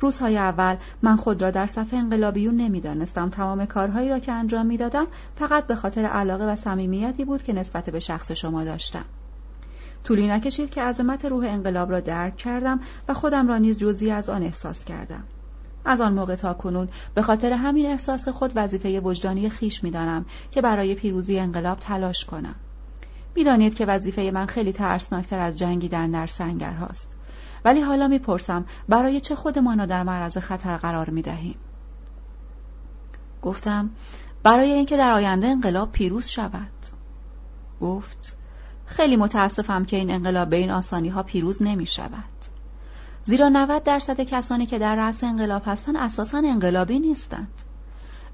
روزهای 0.00 0.38
اول 0.38 0.76
من 1.02 1.16
خود 1.16 1.42
را 1.42 1.50
در 1.50 1.66
صفحه 1.66 1.98
انقلابیون 1.98 2.56
نمی‌دانستم. 2.56 3.28
تمام 3.28 3.64
کارهایی 3.64 4.08
را 4.08 4.18
که 4.18 4.32
انجام 4.32 4.66
می‌دادم 4.66 5.06
فقط 5.36 5.66
به 5.66 5.76
خاطر 5.76 6.04
علاقه 6.04 6.44
و 6.44 6.56
صمیمیتی 6.56 7.24
بود 7.24 7.42
که 7.42 7.52
نسبت 7.52 7.90
به 7.90 8.00
شخص 8.00 8.32
شما 8.32 8.64
داشتم. 8.64 9.04
طولی 10.04 10.28
نکشید 10.28 10.70
که 10.70 10.82
عظمت 10.82 11.24
روح 11.24 11.44
انقلاب 11.48 11.90
را 11.90 12.00
درک 12.00 12.36
کردم 12.36 12.80
و 13.08 13.14
خودم 13.14 13.48
را 13.48 13.58
نیز 13.58 13.78
جزی 13.78 14.10
از 14.10 14.30
آن 14.30 14.42
احساس 14.42 14.84
کردم. 14.84 15.24
از 15.84 16.00
آن 16.00 16.12
موقع 16.12 16.34
تا 16.34 16.54
کنون 16.54 16.88
به 17.14 17.22
خاطر 17.22 17.52
همین 17.52 17.86
احساس 17.86 18.28
خود 18.28 18.52
وظیفه 18.54 19.00
وجدانی 19.00 19.48
خیش 19.48 19.84
می‌دانم 19.84 20.24
که 20.50 20.62
برای 20.62 20.94
پیروزی 20.94 21.38
انقلاب 21.38 21.78
تلاش 21.78 22.24
کنم. 22.24 22.54
می‌دانید 23.34 23.74
که 23.74 23.86
وظیفه 23.86 24.30
من 24.34 24.46
خیلی 24.46 24.72
ترسناکتر 24.72 25.38
از 25.38 25.58
جنگیدن 25.58 26.10
در 26.10 26.26
سنگر 26.26 26.72
هاست 26.72 27.17
ولی 27.64 27.80
حالا 27.80 28.08
می‌پرسم 28.08 28.64
برای 28.88 29.20
چه 29.20 29.34
خودمان 29.34 29.78
را 29.78 29.86
در 29.86 30.02
معرض 30.02 30.38
خطر 30.38 30.76
قرار 30.76 31.10
می‌دهیم 31.10 31.56
گفتم 33.42 33.90
برای 34.42 34.72
اینکه 34.72 34.96
در 34.96 35.12
آینده 35.12 35.46
انقلاب 35.46 35.92
پیروز 35.92 36.26
شود. 36.26 36.72
گفت 37.80 38.36
خیلی 38.86 39.16
متاسفم 39.16 39.84
که 39.84 39.96
این 39.96 40.10
انقلاب 40.10 40.50
به 40.50 40.56
این 40.56 40.70
آسانی 40.70 41.08
ها 41.08 41.22
پیروز 41.22 41.62
نمی 41.62 41.86
شود 41.86 42.24
زیرا 43.22 43.48
90 43.48 43.82
درصد 43.82 44.20
کسانی 44.20 44.66
که 44.66 44.78
در 44.78 44.96
رأس 44.96 45.24
انقلاب 45.24 45.62
هستند 45.66 45.96
اساسا 45.96 46.38
انقلابی 46.38 47.00
نیستند. 47.00 47.48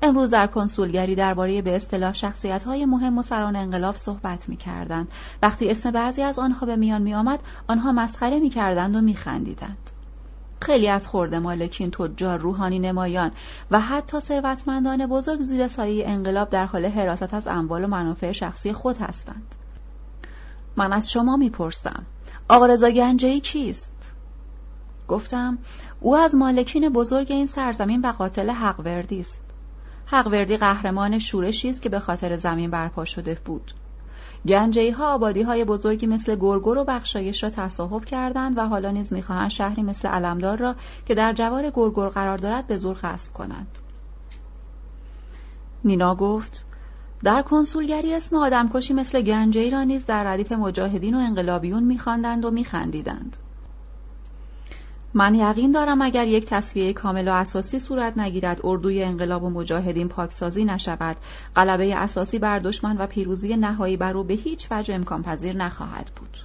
امروز 0.02 0.30
در 0.30 0.46
کنسولگری 0.46 1.14
درباره 1.14 1.62
به 1.62 1.76
اصطلاح 1.76 2.14
شخصیت 2.14 2.66
مهم 2.66 3.18
و 3.18 3.22
سران 3.22 3.56
انقلاب 3.56 3.96
صحبت 3.96 4.48
می 4.48 4.56
کردند. 4.56 5.08
وقتی 5.42 5.70
اسم 5.70 5.90
بعضی 5.90 6.22
از 6.22 6.38
آنها 6.38 6.66
به 6.66 6.76
میان 6.76 7.02
می 7.02 7.14
آمد، 7.14 7.40
آنها 7.68 7.92
مسخره 7.92 8.40
می 8.40 8.50
کردند 8.50 8.96
و 8.96 9.00
می 9.00 9.14
خندیدند. 9.14 9.90
خیلی 10.64 10.88
از 10.88 11.08
خورده 11.08 11.38
مالکین 11.38 11.90
تجار 11.90 12.38
روحانی 12.38 12.78
نمایان 12.78 13.30
و 13.70 13.80
حتی 13.80 14.20
ثروتمندان 14.20 15.06
بزرگ 15.06 15.40
زیر 15.40 15.68
سایه 15.68 16.08
انقلاب 16.08 16.50
در 16.50 16.66
حال 16.66 16.86
حراست 16.86 17.34
از 17.34 17.48
اموال 17.48 17.84
و 17.84 17.86
منافع 17.86 18.32
شخصی 18.32 18.72
خود 18.72 18.96
هستند 18.96 19.54
من 20.76 20.92
از 20.92 21.10
شما 21.10 21.36
می‌پرسم 21.36 22.06
آقا 22.48 22.66
رضا 22.66 22.90
گنجی 22.90 23.40
کیست 23.40 24.12
گفتم 25.08 25.58
او 26.00 26.16
از 26.16 26.34
مالکین 26.34 26.88
بزرگ 26.88 27.32
این 27.32 27.46
سرزمین 27.46 28.00
و 28.00 28.12
قاتل 28.12 28.50
حقوردی 28.50 29.20
است 29.20 29.43
حقوردی 30.14 30.56
قهرمان 30.56 31.18
شورشی 31.18 31.70
است 31.70 31.82
که 31.82 31.88
به 31.88 31.98
خاطر 31.98 32.36
زمین 32.36 32.70
برپا 32.70 33.04
شده 33.04 33.38
بود. 33.44 33.72
گنجی 34.48 34.90
ها 34.90 35.14
آبادی 35.14 35.42
های 35.42 35.64
بزرگی 35.64 36.06
مثل 36.06 36.36
گرگر 36.36 36.78
و 36.78 36.84
بخشایش 36.84 37.44
را 37.44 37.50
تصاحب 37.50 38.04
کردند 38.04 38.58
و 38.58 38.66
حالا 38.66 38.90
نیز 38.90 39.12
می‌خواهند 39.12 39.50
شهری 39.50 39.82
مثل 39.82 40.08
علمدار 40.08 40.58
را 40.58 40.74
که 41.06 41.14
در 41.14 41.32
جوار 41.32 41.70
گرگر 41.70 42.08
قرار 42.08 42.36
دارد 42.36 42.66
به 42.66 42.76
زور 42.76 42.96
غصب 43.02 43.32
کنند. 43.32 43.78
نینا 45.84 46.14
گفت 46.14 46.64
در 47.24 47.42
کنسولگری 47.42 48.14
اسم 48.14 48.36
آدمکشی 48.36 48.94
مثل 48.94 49.22
گنجی 49.22 49.70
را 49.70 49.82
نیز 49.82 50.06
در 50.06 50.24
ردیف 50.24 50.52
مجاهدین 50.52 51.14
و 51.14 51.18
انقلابیون 51.18 51.82
میخواندند 51.82 52.44
و 52.44 52.50
میخندیدند. 52.50 53.36
من 55.14 55.34
یقین 55.34 55.72
دارم 55.72 56.02
اگر 56.02 56.26
یک 56.26 56.46
تصفیه 56.46 56.92
کامل 56.92 57.28
و 57.28 57.32
اساسی 57.32 57.80
صورت 57.80 58.18
نگیرد 58.18 58.60
اردوی 58.64 59.02
انقلاب 59.02 59.42
و 59.42 59.50
مجاهدین 59.50 60.08
پاکسازی 60.08 60.64
نشود. 60.64 61.16
غلبه 61.56 61.96
اساسی 61.96 62.38
بر 62.38 62.58
دشمن 62.58 62.96
و 62.96 63.06
پیروزی 63.06 63.56
نهایی 63.56 63.96
بر 63.96 64.16
او 64.16 64.24
به 64.24 64.34
هیچ 64.34 64.68
وجه 64.70 64.94
امکان 64.94 65.22
پذیر 65.22 65.56
نخواهد 65.56 66.10
بود. 66.16 66.38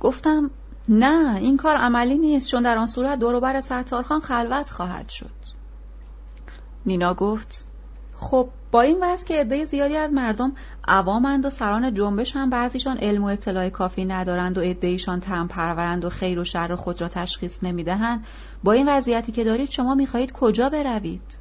گفتم 0.00 0.50
نه 0.88 1.36
این 1.36 1.56
کار 1.56 1.76
عملی 1.76 2.18
نیست 2.18 2.50
چون 2.50 2.62
در 2.62 2.78
آن 2.78 2.86
صورت 2.86 3.18
دوروبر 3.18 3.60
ستارخان 3.60 4.20
خلوت 4.20 4.70
خواهد 4.70 5.08
شد. 5.08 5.30
نینا 6.86 7.14
گفت 7.14 7.66
خب 8.22 8.48
با 8.70 8.80
این 8.80 8.98
وضع 9.02 9.26
که 9.26 9.40
عده 9.40 9.64
زیادی 9.64 9.96
از 9.96 10.12
مردم 10.12 10.52
عوامند 10.88 11.44
و 11.44 11.50
سران 11.50 11.94
جنبش 11.94 12.36
هم 12.36 12.50
بعضیشان 12.50 12.98
علم 12.98 13.24
و 13.24 13.26
اطلاع 13.26 13.68
کافی 13.68 14.04
ندارند 14.04 14.58
و 14.58 14.60
عدهایشان 14.60 15.20
تم 15.20 15.46
پرورند 15.46 16.04
و 16.04 16.08
خیر 16.08 16.38
و 16.38 16.44
شر 16.44 16.74
خود 16.74 17.00
را 17.00 17.08
تشخیص 17.08 17.58
نمی‌دهند 17.62 18.26
با 18.64 18.72
این 18.72 18.88
وضعیتی 18.88 19.32
که 19.32 19.44
دارید 19.44 19.70
شما 19.70 19.94
می‌خواهید 19.94 20.32
کجا 20.32 20.68
بروید؟ 20.68 21.38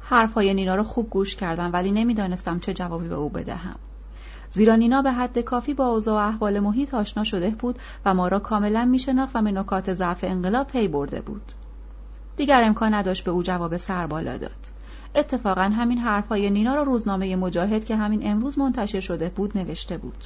حرفهای 0.00 0.54
نینا 0.54 0.74
را 0.74 0.82
خوب 0.82 1.10
گوش 1.10 1.36
کردم 1.36 1.70
ولی 1.72 1.92
نمی‌دانستم 1.92 2.58
چه 2.58 2.74
جوابی 2.74 3.08
به 3.08 3.14
او 3.14 3.28
بدهم. 3.28 3.76
زیرا 4.50 4.76
نینا 4.76 5.02
به 5.02 5.12
حد 5.12 5.38
کافی 5.38 5.74
با 5.74 5.86
اوضاع 5.86 6.24
و 6.24 6.28
احوال 6.28 6.60
محیط 6.60 6.94
آشنا 6.94 7.24
شده 7.24 7.50
بود 7.50 7.78
و 8.04 8.14
ما 8.14 8.28
را 8.28 8.38
کاملا 8.38 8.84
میشناخت 8.84 9.36
و 9.36 9.42
به 9.42 9.52
نکات 9.52 9.92
ضعف 9.92 10.24
انقلاب 10.24 10.66
پی 10.66 10.88
برده 10.88 11.20
بود. 11.20 11.52
دیگر 12.36 12.62
امکان 12.64 12.94
نداشت 12.94 13.24
به 13.24 13.30
او 13.30 13.42
جواب 13.42 13.76
سربالا 13.76 14.36
داد. 14.36 14.73
اتفاقا 15.14 15.62
همین 15.62 15.98
حرفهای 15.98 16.50
نینا 16.50 16.74
را 16.74 16.82
روزنامه 16.82 17.36
مجاهد 17.36 17.84
که 17.84 17.96
همین 17.96 18.20
امروز 18.24 18.58
منتشر 18.58 19.00
شده 19.00 19.28
بود 19.28 19.58
نوشته 19.58 19.98
بود 19.98 20.24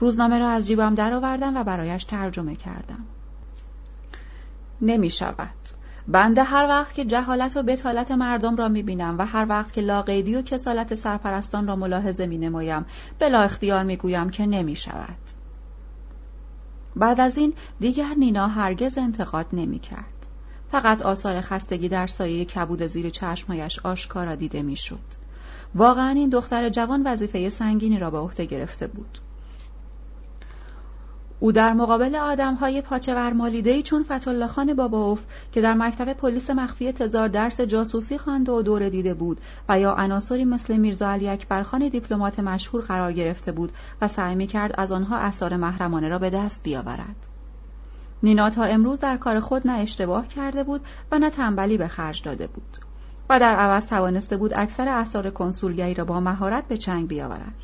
روزنامه 0.00 0.38
را 0.38 0.48
از 0.48 0.66
جیبم 0.66 0.94
درآوردم 0.94 1.56
و 1.56 1.64
برایش 1.64 2.04
ترجمه 2.04 2.56
کردم 2.56 3.04
نمی 4.82 5.10
شود 5.10 5.54
بنده 6.08 6.42
هر 6.42 6.66
وقت 6.68 6.94
که 6.94 7.04
جهالت 7.04 7.56
و 7.56 7.62
بتالت 7.62 8.10
مردم 8.10 8.56
را 8.56 8.68
می 8.68 8.82
بینم 8.82 9.18
و 9.18 9.26
هر 9.26 9.46
وقت 9.48 9.72
که 9.72 9.80
لاقیدی 9.80 10.36
و 10.36 10.42
کسالت 10.42 10.94
سرپرستان 10.94 11.66
را 11.66 11.76
ملاحظه 11.76 12.26
می 12.26 12.38
نمایم 12.38 12.86
بلا 13.18 13.40
اختیار 13.40 13.84
می 13.84 13.96
گویم 13.96 14.30
که 14.30 14.46
نمی 14.46 14.76
شود. 14.76 15.18
بعد 16.96 17.20
از 17.20 17.38
این 17.38 17.54
دیگر 17.80 18.14
نینا 18.18 18.46
هرگز 18.46 18.98
انتقاد 18.98 19.46
نمی 19.52 19.78
کرد. 19.78 20.13
فقط 20.74 21.02
آثار 21.02 21.40
خستگی 21.40 21.88
در 21.88 22.06
سایه 22.06 22.44
کبود 22.44 22.86
زیر 22.86 23.10
چشمهایش 23.10 23.78
آشکارا 23.78 24.34
دیده 24.34 24.62
می‌شد. 24.62 24.98
واقعا 25.74 26.08
این 26.08 26.28
دختر 26.28 26.68
جوان 26.68 27.02
وظیفه 27.06 27.50
سنگینی 27.50 27.98
را 27.98 28.10
به 28.10 28.18
عهده 28.18 28.44
گرفته 28.44 28.86
بود. 28.86 29.18
او 31.40 31.52
در 31.52 31.72
مقابل 31.72 32.16
آدمهای 32.16 32.80
پاچه 32.80 33.14
ورمالیدهی 33.14 33.82
چون 33.82 34.02
فتالله 34.02 34.46
خان 34.46 34.74
باباوف 34.74 35.20
که 35.52 35.60
در 35.60 35.74
مکتب 35.74 36.12
پلیس 36.12 36.50
مخفی 36.50 36.92
تزار 36.92 37.28
درس 37.28 37.60
جاسوسی 37.60 38.18
خوانده 38.18 38.52
و 38.52 38.62
دوره 38.62 38.90
دیده 38.90 39.14
بود 39.14 39.40
و 39.68 39.80
یا 39.80 39.94
عناصری 39.94 40.44
مثل 40.44 40.76
میرزا 40.76 41.10
علی 41.10 41.28
اکبرخان 41.28 41.88
دیپلمات 41.88 42.40
مشهور 42.40 42.84
قرار 42.84 43.12
گرفته 43.12 43.52
بود 43.52 43.72
و 44.00 44.08
سعی 44.08 44.34
می 44.34 44.46
کرد 44.46 44.74
از 44.78 44.92
آنها 44.92 45.16
اثار 45.16 45.56
محرمانه 45.56 46.08
را 46.08 46.18
به 46.18 46.30
دست 46.30 46.62
بیاورد. 46.62 47.33
نینا 48.24 48.50
تا 48.50 48.64
امروز 48.64 49.00
در 49.00 49.16
کار 49.16 49.40
خود 49.40 49.66
نه 49.66 49.72
اشتباه 49.72 50.28
کرده 50.28 50.64
بود 50.64 50.80
و 51.12 51.18
نه 51.18 51.30
تنبلی 51.30 51.78
به 51.78 51.88
خرج 51.88 52.22
داده 52.22 52.46
بود 52.46 52.78
و 53.30 53.40
در 53.40 53.56
عوض 53.56 53.86
توانسته 53.86 54.36
بود 54.36 54.54
اکثر 54.54 54.88
اثار 54.88 55.30
کنسولگری 55.30 55.94
را 55.94 56.04
با 56.04 56.20
مهارت 56.20 56.68
به 56.68 56.76
چنگ 56.76 57.08
بیاورد. 57.08 57.54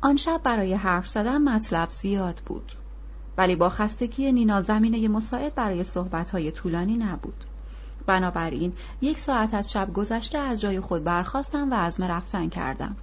آن 0.00 0.16
شب 0.16 0.40
برای 0.44 0.74
حرف 0.74 1.08
زدن 1.08 1.42
مطلب 1.42 1.90
زیاد 1.90 2.42
بود 2.46 2.72
ولی 3.38 3.56
با 3.56 3.68
خستگی 3.68 4.32
نینا 4.32 4.60
زمینه 4.60 5.08
مساعد 5.08 5.54
برای 5.54 5.84
صحبتهای 5.84 6.50
طولانی 6.50 6.96
نبود 6.96 7.44
بنابراین 8.06 8.72
یک 9.00 9.18
ساعت 9.18 9.54
از 9.54 9.72
شب 9.72 9.92
گذشته 9.92 10.38
از 10.38 10.60
جای 10.60 10.80
خود 10.80 11.04
برخواستم 11.04 11.70
و 11.70 11.74
عزم 11.74 12.04
رفتن 12.04 12.48
کردم 12.48 12.96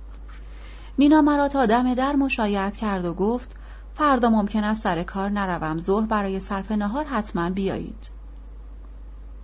نینا 1.00 1.22
مرا 1.22 1.48
تا 1.48 1.66
دم 1.66 1.94
در 1.94 2.16
مشایعت 2.16 2.78
کرد 2.78 3.06
و 3.06 3.14
گفت 3.14 3.59
فردا 4.00 4.30
ممکن 4.30 4.64
است 4.64 4.84
سر 4.84 5.04
کار 5.04 5.30
نروم. 5.30 5.80
ظهر 5.80 6.06
برای 6.06 6.40
صرف 6.40 6.72
نهار 6.72 7.06
حتما 7.06 7.50
بیایید. 7.50 8.10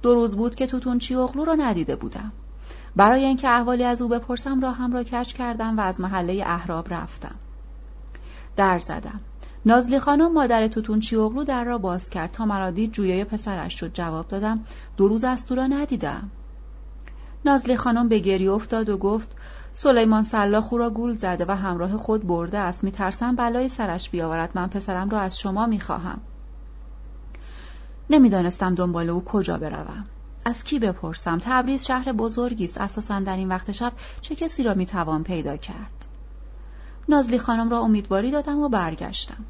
دو 0.01 0.13
روز 0.13 0.35
بود 0.35 0.55
که 0.55 0.67
توتون 0.67 0.99
چی 0.99 1.15
اغلو 1.15 1.45
را 1.45 1.55
ندیده 1.55 1.95
بودم. 1.95 2.31
برای 2.95 3.25
اینکه 3.25 3.49
احوالی 3.49 3.83
از 3.83 4.01
او 4.01 4.09
بپرسم 4.09 4.61
راهم 4.61 4.93
را 4.93 5.03
کش 5.03 5.33
کردم 5.33 5.77
و 5.77 5.81
از 5.81 6.01
محله 6.01 6.43
احراب 6.45 6.93
رفتم. 6.93 7.35
در 8.55 8.79
زدم. 8.79 9.19
نازلی 9.65 9.99
خانم 9.99 10.33
مادر 10.33 10.67
توتون 10.67 10.99
چیوغلو 10.99 11.43
در 11.43 11.63
را 11.63 11.77
باز 11.77 12.09
کرد. 12.09 12.31
تا 12.31 12.45
مرا 12.45 12.71
دید 12.71 12.91
جویای 12.91 13.23
پسرش 13.23 13.79
شد. 13.79 13.93
جواب 13.93 14.27
دادم 14.27 14.63
دو 14.97 15.07
روز 15.07 15.23
از 15.23 15.45
تو 15.45 15.55
را 15.55 15.67
ندیدم. 15.67 16.31
نازلی 17.45 17.75
خانم 17.75 18.09
به 18.09 18.19
گریه 18.19 18.51
افتاد 18.51 18.89
و 18.89 18.97
گفت 18.97 19.35
سلیمان 19.77 20.23
سلاخ 20.23 20.73
او 20.73 20.79
را 20.79 20.89
گول 20.89 21.17
زده 21.17 21.45
و 21.47 21.51
همراه 21.51 21.97
خود 21.97 22.27
برده 22.27 22.57
است. 22.57 22.83
میترسم 22.83 23.35
بلای 23.35 23.69
سرش 23.69 24.09
بیاورد. 24.09 24.51
من 24.55 24.67
پسرم 24.67 25.09
را 25.09 25.19
از 25.19 25.39
شما 25.39 25.65
می‌خواهم. 25.65 26.19
نمی‌دانستم 28.09 28.75
دنبال 28.75 29.09
او 29.09 29.23
کجا 29.23 29.57
بروم. 29.57 30.05
از 30.45 30.63
کی 30.63 30.79
بپرسم؟ 30.79 31.39
تبریز 31.41 31.85
شهر 31.85 32.11
بزرگی 32.11 32.65
است. 32.65 32.77
اساسا 32.77 33.19
در 33.19 33.37
این 33.37 33.49
وقت 33.49 33.71
شب 33.71 33.91
چه 34.21 34.35
کسی 34.35 34.63
را 34.63 34.73
می‌توان 34.73 35.23
پیدا 35.23 35.57
کرد؟ 35.57 36.07
نازلی 37.09 37.37
خانم 37.37 37.69
را 37.69 37.79
امیدواری 37.79 38.31
دادم 38.31 38.59
و 38.59 38.69
برگشتم. 38.69 39.45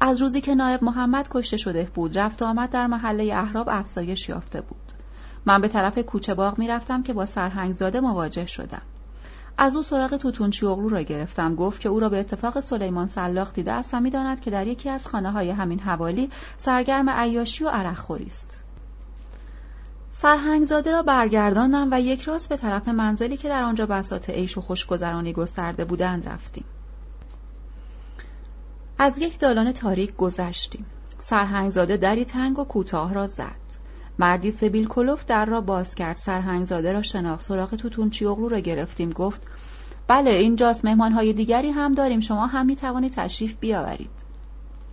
از 0.00 0.22
روزی 0.22 0.40
که 0.40 0.54
نایب 0.54 0.84
محمد 0.84 1.28
کشته 1.30 1.56
شده 1.56 1.90
بود 1.94 2.18
رفت 2.18 2.42
و 2.42 2.44
آمد 2.44 2.70
در 2.70 2.86
محله 2.86 3.34
احراب 3.34 3.68
افزایش 3.70 4.28
یافته 4.28 4.60
بود. 4.60 4.92
من 5.46 5.60
به 5.60 5.68
طرف 5.68 5.98
کوچه 5.98 6.34
باغ 6.34 6.58
می‌رفتم 6.58 7.02
که 7.02 7.12
با 7.12 7.26
سرهنگزاده 7.26 8.00
مواجه 8.00 8.46
شدم. 8.46 8.82
از 9.60 9.76
او 9.76 9.82
سراغ 9.82 10.16
توتونچی 10.16 10.66
اغلو 10.66 10.88
را 10.88 11.02
گرفتم. 11.02 11.54
گفت 11.54 11.80
که 11.80 11.88
او 11.88 12.00
را 12.00 12.08
به 12.08 12.20
اتفاق 12.20 12.60
سلیمان 12.60 13.08
سلاخ 13.08 13.52
دیده 13.52 13.72
است 13.72 13.94
و 13.94 14.00
می‌داند 14.00 14.40
که 14.40 14.50
در 14.50 14.66
یکی 14.66 14.88
از 14.88 15.06
خانه 15.06 15.30
های 15.30 15.50
همین 15.50 15.80
حوالی 15.80 16.30
سرگرم 16.56 17.10
عیاشی 17.10 17.64
و 17.64 17.68
عرق 17.68 18.10
است. 18.10 18.64
سرهنگزاده 20.10 20.92
را 20.92 21.02
برگرداندم 21.02 21.88
و 21.90 22.00
یک 22.00 22.22
راست 22.22 22.48
به 22.48 22.56
طرف 22.56 22.88
منزلی 22.88 23.36
که 23.36 23.48
در 23.48 23.62
آنجا 23.62 23.86
بساط 23.86 24.30
عیش 24.30 24.58
و 24.58 24.60
خوشگذرانی 24.60 25.32
گسترده 25.32 25.84
بودند 25.84 26.28
رفتیم. 26.28 26.64
از 28.98 29.18
یک 29.18 29.38
دالان 29.38 29.72
تاریک 29.72 30.16
گذشتیم. 30.16 30.86
سرهنگزاده 31.20 31.96
دری 31.96 32.24
تنگ 32.24 32.58
و 32.58 32.64
کوتاه 32.64 33.14
را 33.14 33.26
زد. 33.26 33.87
مردی 34.18 34.50
سبیل 34.50 34.88
کلوف 34.88 35.24
در 35.24 35.44
را 35.44 35.60
باز 35.60 35.94
کرد. 35.94 36.16
سرهنگزاده 36.16 36.92
را 36.92 37.02
شناخت. 37.02 37.42
سراغ 37.42 37.74
توتون 37.74 38.10
اغلو 38.26 38.48
را 38.48 38.58
گرفتیم. 38.58 39.10
گفت 39.10 39.46
بله 40.08 40.30
اینجاست. 40.30 40.84
مهمانهای 40.84 41.32
دیگری 41.32 41.70
هم 41.70 41.94
داریم. 41.94 42.20
شما 42.20 42.46
هم 42.46 42.66
می 42.66 42.76
توانید 42.76 43.12
تشریف 43.12 43.56
بیاورید. 43.56 44.10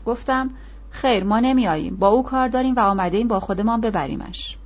گفتم 0.06 0.50
خیر 0.90 1.24
ما 1.24 1.40
نمی 1.40 1.68
آییم 1.68 1.96
با 1.96 2.08
او 2.08 2.24
کار 2.24 2.48
داریم 2.48 2.76
و 2.76 2.80
آمده 2.80 3.18
این 3.18 3.28
با 3.28 3.40
خودمان 3.40 3.82
ببریمش. 3.82 4.58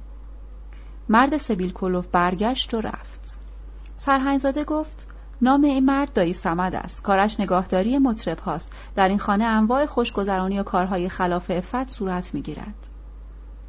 مرد 1.09 1.37
سبیل 1.37 1.71
کلوف 1.71 2.07
برگشت 2.07 2.73
و 2.73 2.81
رفت. 2.81 3.39
سرهنگزاده 3.97 4.63
گفت 4.63 5.07
نام 5.41 5.63
این 5.63 5.85
مرد 5.85 6.13
دایی 6.13 6.33
سمد 6.33 6.75
است. 6.75 7.03
کارش 7.03 7.39
نگاهداری 7.39 7.97
مطرب 7.97 8.39
هاست. 8.39 8.71
در 8.95 9.07
این 9.07 9.19
خانه 9.19 9.43
انواع 9.43 9.85
خوشگذرانی 9.85 10.59
و 10.59 10.63
کارهای 10.63 11.09
خلاف 11.09 11.51
افت 11.51 11.89
صورت 11.89 12.33
می‌گیرد. 12.33 12.88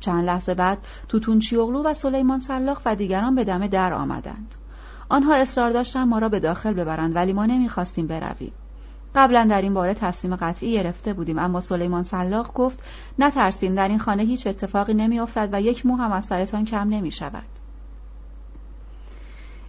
چند 0.01 0.25
لحظه 0.25 0.55
بعد 0.55 0.79
توتون 1.09 1.43
اغلو 1.53 1.83
و 1.83 1.95
سلیمان 1.95 2.39
سلاخ 2.39 2.81
و 2.85 2.97
دیگران 2.97 3.35
به 3.35 3.45
دم 3.45 3.67
در 3.67 3.95
آمدند. 3.95 4.55
آنها 5.09 5.35
اصرار 5.35 5.71
داشتند 5.71 6.09
ما 6.09 6.19
را 6.19 6.29
به 6.29 6.41
داخل 6.41 6.73
ببرند 6.75 7.17
ولی 7.17 7.33
ما 7.33 7.47
نمی‌خواستیم 7.47 8.07
برویم. 8.07 8.53
قبلا 9.15 9.47
در 9.51 9.63
این 9.63 9.75
باره 9.75 9.95
تصمیم 9.95 10.37
قطعی 10.37 10.73
گرفته 10.73 11.13
بودیم 11.13 11.39
اما 11.39 11.61
سلیمان 11.61 12.05
سلاخ 12.05 12.51
گفت 12.55 12.83
نترسیم 13.19 13.75
در 13.75 13.89
این 13.89 13.99
خانه 13.99 14.23
هیچ 14.23 14.47
اتفاقی 14.47 14.95
نمیافتد 14.95 15.49
و 15.53 15.61
یک 15.61 15.87
مو 15.87 15.97
هم 15.97 16.13
از 16.13 16.25
سرتان 16.25 16.65
کم 16.65 16.89
نمی 16.89 17.11
شود. 17.11 17.47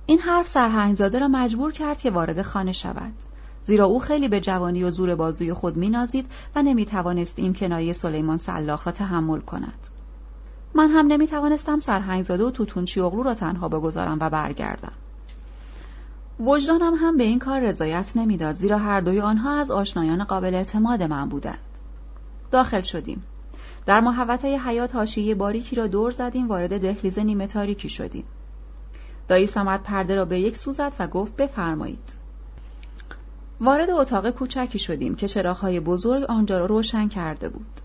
این 0.05 0.19
حرف 0.19 0.47
سرهنگزاده 0.47 1.19
را 1.19 1.27
مجبور 1.27 1.71
کرد 1.71 1.97
که 1.97 2.11
وارد 2.11 2.41
خانه 2.41 2.71
شود. 2.71 3.13
زیرا 3.63 3.85
او 3.85 3.99
خیلی 3.99 4.27
به 4.27 4.39
جوانی 4.39 4.83
و 4.83 4.89
زور 4.89 5.15
بازوی 5.15 5.53
خود 5.53 5.77
مینازید 5.77 6.25
و 6.55 6.61
نمی 6.61 6.85
توانست 6.85 7.39
این 7.39 7.53
کنایه 7.53 7.93
سلیمان 7.93 8.37
سلاخ 8.37 8.87
را 8.87 8.91
تحمل 8.91 9.39
کند. 9.39 9.87
من 10.75 10.89
هم 10.89 11.07
نمی 11.07 11.27
توانستم 11.27 11.79
سرهنگزاده 11.79 12.43
و 12.43 12.51
توتونچی 12.51 13.01
اغلو 13.01 13.23
را 13.23 13.33
تنها 13.33 13.69
بگذارم 13.69 14.17
و 14.21 14.29
برگردم. 14.29 14.91
وجدانم 16.39 16.93
هم 16.95 17.17
به 17.17 17.23
این 17.23 17.39
کار 17.39 17.59
رضایت 17.59 18.11
نمی‌داد 18.15 18.55
زیرا 18.55 18.77
هر 18.77 19.01
دوی 19.01 19.21
آنها 19.21 19.59
از 19.59 19.71
آشنایان 19.71 20.23
قابل 20.23 20.55
اعتماد 20.55 21.03
من 21.03 21.29
بودند. 21.29 21.59
داخل 22.51 22.81
شدیم. 22.81 23.23
در 23.85 23.99
محوطه 23.99 24.57
حیات 24.57 24.95
حاشیه 24.95 25.35
باریکی 25.35 25.75
را 25.75 25.87
دور 25.87 26.11
زدیم 26.11 26.47
وارد 26.47 26.81
دهلیز 26.81 27.19
نیمه 27.19 27.47
تاریکی 27.47 27.89
شدیم. 27.89 28.23
دایی 29.27 29.47
سمت 29.47 29.83
پرده 29.83 30.15
را 30.15 30.25
به 30.25 30.39
یک 30.39 30.57
سو 30.57 30.71
زد 30.71 30.95
و 30.99 31.07
گفت 31.07 31.35
بفرمایید. 31.35 32.21
وارد 33.61 33.89
اتاق 33.89 34.29
کوچکی 34.29 34.79
شدیم 34.79 35.15
که 35.15 35.27
چراغهای 35.27 35.79
بزرگ 35.79 36.23
آنجا 36.23 36.57
را 36.57 36.65
روشن 36.65 37.07
کرده 37.07 37.49
بود. 37.49 37.81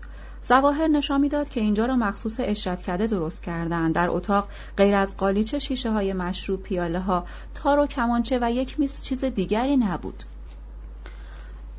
زواهر 0.47 0.87
نشان 0.87 1.21
می‌داد 1.21 1.49
که 1.49 1.59
اینجا 1.59 1.85
را 1.85 1.95
مخصوص 1.95 2.39
اشرت 2.39 2.81
کرده 2.81 3.07
درست 3.07 3.43
کردن 3.43 3.91
در 3.91 4.09
اتاق 4.09 4.47
غیر 4.77 4.95
از 4.95 5.17
قالیچه 5.17 5.59
شیشه 5.59 5.91
های 5.91 6.13
مشروب 6.13 6.63
پیاله 6.63 6.99
ها 6.99 7.25
تار 7.53 7.79
و 7.79 7.87
کمانچه 7.87 8.39
و 8.41 8.51
یک 8.51 8.79
میز 8.79 9.03
چیز 9.03 9.25
دیگری 9.25 9.77
نبود. 9.77 10.23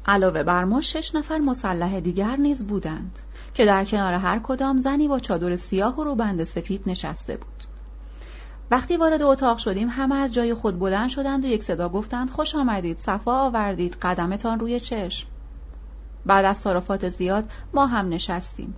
علاوه 0.07 0.43
بر 0.43 0.64
ما 0.64 0.81
شش 0.81 1.14
نفر 1.14 1.39
مسلح 1.39 2.01
دیگر 2.01 2.37
نیز 2.37 2.66
بودند 2.66 3.19
که 3.55 3.64
در 3.64 3.85
کنار 3.85 4.12
هر 4.12 4.39
کدام 4.39 4.81
زنی 4.81 5.09
با 5.09 5.19
چادر 5.19 5.57
سیاه 5.57 6.01
و 6.01 6.05
روبند 6.05 6.45
سفید 6.45 6.83
نشسته 6.87 7.37
بود. 7.37 7.64
وقتی 8.71 8.97
وارد 8.97 9.23
اتاق 9.23 9.59
شدیم 9.59 9.89
همه 9.89 10.14
از 10.14 10.35
جای 10.35 10.55
خود 10.55 10.79
بلند 10.79 11.11
شدند 11.11 11.45
و 11.45 11.49
یک 11.49 11.62
صدا 11.62 11.89
گفتند 11.89 12.31
خوش 12.31 12.55
آمدید 12.55 12.99
صفا 12.99 13.33
آوردید 13.33 13.97
قدمتان 14.03 14.61
روی 14.61 14.81
چشم. 14.81 15.29
بعد 16.27 16.45
از 16.45 16.61
تعارفات 16.61 17.09
زیاد 17.09 17.51
ما 17.75 17.87
هم 17.87 18.09
نشستیم. 18.09 18.75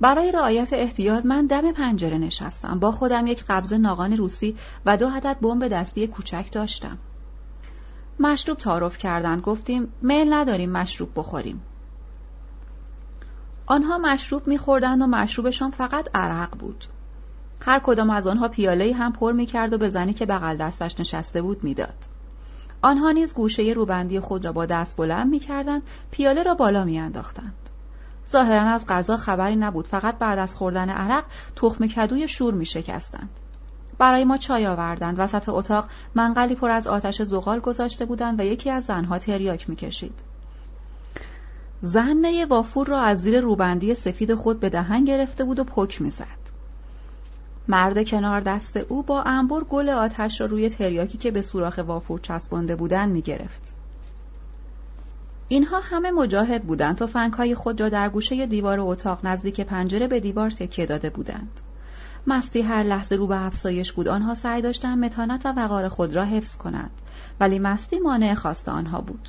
برای 0.00 0.32
رعایت 0.32 0.72
احتیاط 0.72 1.26
من 1.26 1.46
دم 1.46 1.72
پنجره 1.72 2.18
نشستم. 2.18 2.78
با 2.78 2.92
خودم 2.92 3.26
یک 3.26 3.44
قبض 3.48 3.72
ناقان 3.72 4.16
روسی 4.16 4.56
و 4.86 4.96
دو 4.96 5.08
عدد 5.08 5.36
بمب 5.40 5.68
دستی 5.68 6.06
کوچک 6.06 6.48
داشتم. 6.52 6.98
مشروب 8.20 8.58
تعارف 8.58 8.98
کردند 8.98 9.42
گفتیم 9.42 9.92
میل 10.02 10.32
نداریم 10.32 10.70
مشروب 10.70 11.10
بخوریم. 11.16 11.62
آنها 13.66 13.98
مشروب 13.98 14.46
میخوردند 14.46 15.02
و 15.02 15.06
مشروبشان 15.06 15.70
فقط 15.70 16.08
عرق 16.14 16.58
بود. 16.58 16.84
هر 17.60 17.78
کدام 17.78 18.10
از 18.10 18.26
آنها 18.26 18.48
پیاله 18.48 18.94
هم 18.94 19.12
پر 19.12 19.32
می‌کرد 19.32 19.72
و 19.72 19.78
به 19.78 19.88
زنی 19.88 20.12
که 20.12 20.26
بغل 20.26 20.56
دستش 20.56 21.00
نشسته 21.00 21.42
بود 21.42 21.64
می‌داد. 21.64 22.15
آنها 22.82 23.10
نیز 23.10 23.34
گوشه 23.34 23.62
روبندی 23.62 24.20
خود 24.20 24.44
را 24.44 24.52
با 24.52 24.66
دست 24.66 24.96
بلند 24.96 25.30
می‌کردند 25.30 25.82
پیاله 26.10 26.42
را 26.42 26.54
بالا 26.54 26.84
میانداختند. 26.84 27.54
ظاهرا 28.28 28.70
از 28.70 28.86
غذا 28.86 29.16
خبری 29.16 29.56
نبود 29.56 29.86
فقط 29.86 30.18
بعد 30.18 30.38
از 30.38 30.56
خوردن 30.56 30.90
عرق 30.90 31.24
تخم 31.56 31.86
کدوی 31.86 32.28
شور 32.28 32.54
می 32.54 32.66
شکستند. 32.66 33.30
برای 33.98 34.24
ما 34.24 34.36
چای 34.36 34.66
آوردند. 34.66 35.18
وسط 35.18 35.48
اتاق 35.48 35.88
منقلی 36.14 36.54
پر 36.54 36.70
از 36.70 36.86
آتش 36.86 37.22
زغال 37.22 37.60
گذاشته 37.60 38.04
بودند 38.04 38.40
و 38.40 38.42
یکی 38.42 38.70
از 38.70 38.84
زنها 38.84 39.18
تریاک 39.18 39.68
می‌کشید. 39.68 40.20
زن 41.80 42.44
وافور 42.44 42.86
را 42.86 43.00
از 43.00 43.18
زیر 43.18 43.40
روبندی 43.40 43.94
سفید 43.94 44.34
خود 44.34 44.60
به 44.60 44.68
دهن 44.68 45.04
گرفته 45.04 45.44
بود 45.44 45.58
و 45.58 45.64
پک 45.64 46.02
می‌زد. 46.02 46.55
مرد 47.68 48.08
کنار 48.08 48.40
دست 48.40 48.76
او 48.76 49.02
با 49.02 49.22
انبر 49.22 49.64
گل 49.64 49.88
آتش 49.88 50.40
را 50.40 50.46
روی 50.46 50.68
تریاکی 50.68 51.18
که 51.18 51.30
به 51.30 51.42
سوراخ 51.42 51.80
وافور 51.86 52.20
چسبانده 52.20 52.76
بودند 52.76 53.12
می‌گرفت. 53.12 53.74
اینها 55.48 55.80
همه 55.80 56.10
مجاهد 56.10 56.64
بودند 56.64 57.02
و 57.02 57.06
فنگهای 57.06 57.54
خود 57.54 57.80
را 57.80 57.88
در 57.88 58.08
گوشه 58.08 58.46
دیوار 58.46 58.80
اتاق 58.80 59.26
نزدیک 59.26 59.60
پنجره 59.60 60.08
به 60.08 60.20
دیوار 60.20 60.50
تکیه 60.50 60.86
داده 60.86 61.10
بودند. 61.10 61.60
مستی 62.26 62.60
هر 62.60 62.82
لحظه 62.82 63.16
رو 63.16 63.26
به 63.26 63.46
افزایش 63.46 63.92
بود. 63.92 64.08
آنها 64.08 64.34
سعی 64.34 64.62
داشتند 64.62 65.04
متانت 65.04 65.46
و 65.46 65.52
وقار 65.52 65.88
خود 65.88 66.16
را 66.16 66.24
حفظ 66.24 66.56
کنند. 66.56 66.90
ولی 67.40 67.58
مستی 67.58 67.98
مانع 67.98 68.34
خواست 68.34 68.68
آنها 68.68 69.00
بود. 69.00 69.28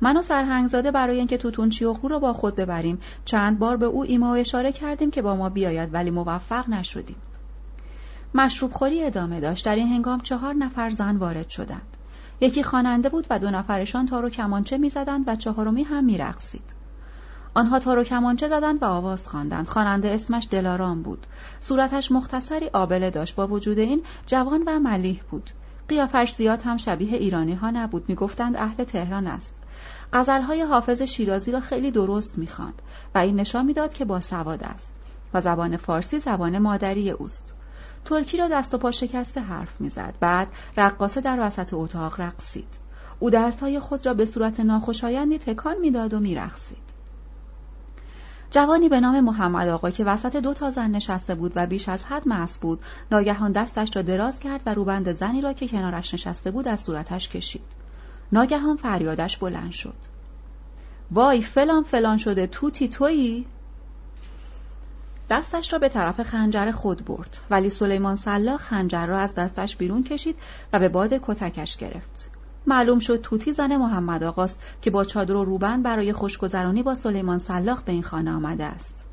من 0.00 0.16
و 0.16 0.22
سرهنگزاده 0.22 0.90
برای 0.90 1.18
اینکه 1.18 1.38
توتون 1.38 1.68
چیوخرو 1.68 2.08
را 2.08 2.18
با 2.18 2.32
خود 2.32 2.56
ببریم 2.56 2.98
چند 3.24 3.58
بار 3.58 3.76
به 3.76 3.86
او 3.86 4.04
ایما 4.04 4.32
و 4.32 4.36
اشاره 4.36 4.72
کردیم 4.72 5.10
که 5.10 5.22
با 5.22 5.36
ما 5.36 5.48
بیاید 5.48 5.94
ولی 5.94 6.10
موفق 6.10 6.68
نشدیم. 6.68 7.16
مشروب 8.36 8.72
خوری 8.72 9.04
ادامه 9.04 9.40
داشت. 9.40 9.64
در 9.64 9.74
این 9.74 9.88
هنگام 9.88 10.20
چهار 10.20 10.54
نفر 10.54 10.90
زن 10.90 11.16
وارد 11.16 11.48
شدند. 11.48 11.96
یکی 12.40 12.62
خواننده 12.62 13.08
بود 13.08 13.26
و 13.30 13.38
دو 13.38 13.50
نفرشان 13.50 14.06
تارو 14.06 14.30
کمانچه 14.30 14.78
می‌زدند 14.78 15.24
و 15.26 15.36
چهارمی 15.36 15.82
هم 15.82 16.04
میرقصید. 16.04 16.76
آنها 17.54 17.78
تارو 17.78 18.04
کمانچه 18.04 18.48
زدند 18.48 18.82
و 18.82 18.86
آواز 18.86 19.28
خواندند. 19.28 19.66
خواننده 19.66 20.10
اسمش 20.10 20.48
دلارام 20.50 21.02
بود. 21.02 21.26
صورتش 21.60 22.12
مختصری 22.12 22.68
آبله 22.72 23.10
داشت. 23.10 23.36
با 23.36 23.46
وجود 23.46 23.78
این 23.78 24.02
جوان 24.26 24.62
و 24.66 24.78
ملیح 24.78 25.20
بود. 25.30 25.50
قیافش 25.88 26.30
زیاد 26.30 26.62
هم 26.62 26.76
شبیه 26.76 27.16
ایرانی 27.16 27.54
ها 27.54 27.70
نبود. 27.70 28.08
می‌گفتند 28.08 28.56
اهل 28.56 28.84
تهران 28.84 29.26
است. 29.26 29.54
غزلهای 30.12 30.62
حافظ 30.62 31.02
شیرازی 31.02 31.52
را 31.52 31.60
خیلی 31.60 31.90
درست 31.90 32.38
می‌خواند 32.38 32.82
و 33.14 33.18
این 33.18 33.40
نشان 33.40 33.66
می‌داد 33.66 33.94
که 33.94 34.04
با 34.04 34.20
سواد 34.20 34.62
است 34.62 34.92
و 35.34 35.40
زبان 35.40 35.76
فارسی 35.76 36.20
زبان 36.20 36.58
مادری 36.58 37.10
اوست. 37.10 37.55
ترکی 38.06 38.36
را 38.36 38.48
دست 38.48 38.74
و 38.74 38.78
پا 38.78 38.90
شکسته 38.90 39.40
حرف 39.40 39.80
می‌زد. 39.80 40.14
بعد 40.20 40.48
رقاصه 40.76 41.20
در 41.20 41.38
وسط 41.40 41.74
اتاق 41.74 42.20
رقصید. 42.20 42.78
او 43.18 43.30
دستهای 43.30 43.78
خود 43.78 44.06
را 44.06 44.14
به 44.14 44.26
صورت 44.26 44.60
ناخوشایندی 44.60 45.38
تکان 45.38 45.76
می‌داد 45.78 46.14
و 46.14 46.20
میرقصید. 46.20 46.86
جوانی 48.50 48.88
به 48.88 49.00
نام 49.00 49.20
محمد 49.20 49.68
آقا 49.68 49.90
که 49.90 50.04
وسط 50.04 50.36
دو 50.36 50.54
تا 50.54 50.70
زن 50.70 50.90
نشسته 50.90 51.34
بود 51.34 51.52
و 51.56 51.66
بیش 51.66 51.88
از 51.88 52.04
حد 52.04 52.28
مس 52.28 52.58
بود 52.58 52.80
ناگهان 53.12 53.52
دستش 53.52 53.96
را 53.96 54.02
دراز 54.02 54.40
کرد 54.40 54.62
و 54.66 54.74
روبند 54.74 55.12
زنی 55.12 55.40
را 55.40 55.52
که 55.52 55.68
کنارش 55.68 56.14
نشسته 56.14 56.50
بود 56.50 56.68
از 56.68 56.80
صورتش 56.80 57.28
کشید. 57.28 57.66
ناگهان 58.32 58.76
فریادش 58.76 59.36
بلند 59.36 59.72
شد. 59.72 59.94
وای 61.10 61.42
فلان 61.42 61.82
فلان 61.82 62.16
شده 62.16 62.46
توتی 62.46 62.88
تویی؟ 62.88 63.46
دستش 65.30 65.72
را 65.72 65.78
به 65.78 65.88
طرف 65.88 66.22
خنجر 66.22 66.70
خود 66.70 67.04
برد. 67.04 67.38
ولی 67.50 67.70
سلیمان 67.70 68.16
سلا 68.16 68.56
خنجر 68.56 69.06
را 69.06 69.18
از 69.18 69.34
دستش 69.34 69.76
بیرون 69.76 70.02
کشید 70.02 70.36
و 70.72 70.78
به 70.78 70.88
باد 70.88 71.14
کتکش 71.22 71.76
گرفت. 71.76 72.30
معلوم 72.66 72.98
شد 72.98 73.20
توتی 73.20 73.52
زن 73.52 73.76
محمد 73.76 74.22
آقاست 74.22 74.62
که 74.82 74.90
با 74.90 75.04
چادر 75.04 75.34
و 75.34 75.44
روبند 75.44 75.82
برای 75.82 76.12
خوشگذرانی 76.12 76.82
با 76.82 76.94
سلیمان 76.94 77.38
سلاخ 77.38 77.82
به 77.82 77.92
این 77.92 78.02
خانه 78.02 78.32
آمده 78.32 78.64
است. 78.64 79.06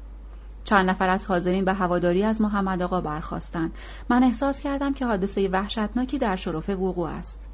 چند 0.64 0.90
نفر 0.90 1.10
از 1.10 1.26
حاضرین 1.26 1.66
به 1.66 1.74
هواداری 1.74 2.24
از 2.24 2.42
محمد 2.42 2.82
آقا 2.82 3.02
برخواستند 3.02 3.72
من 4.10 4.24
احساس 4.24 4.60
کردم 4.60 4.94
که 4.94 5.06
حادثه 5.06 5.50
وحشتناکی 5.50 6.18
در 6.18 6.36
شرف 6.36 6.70
وقوع 6.70 7.10
است. 7.10 7.48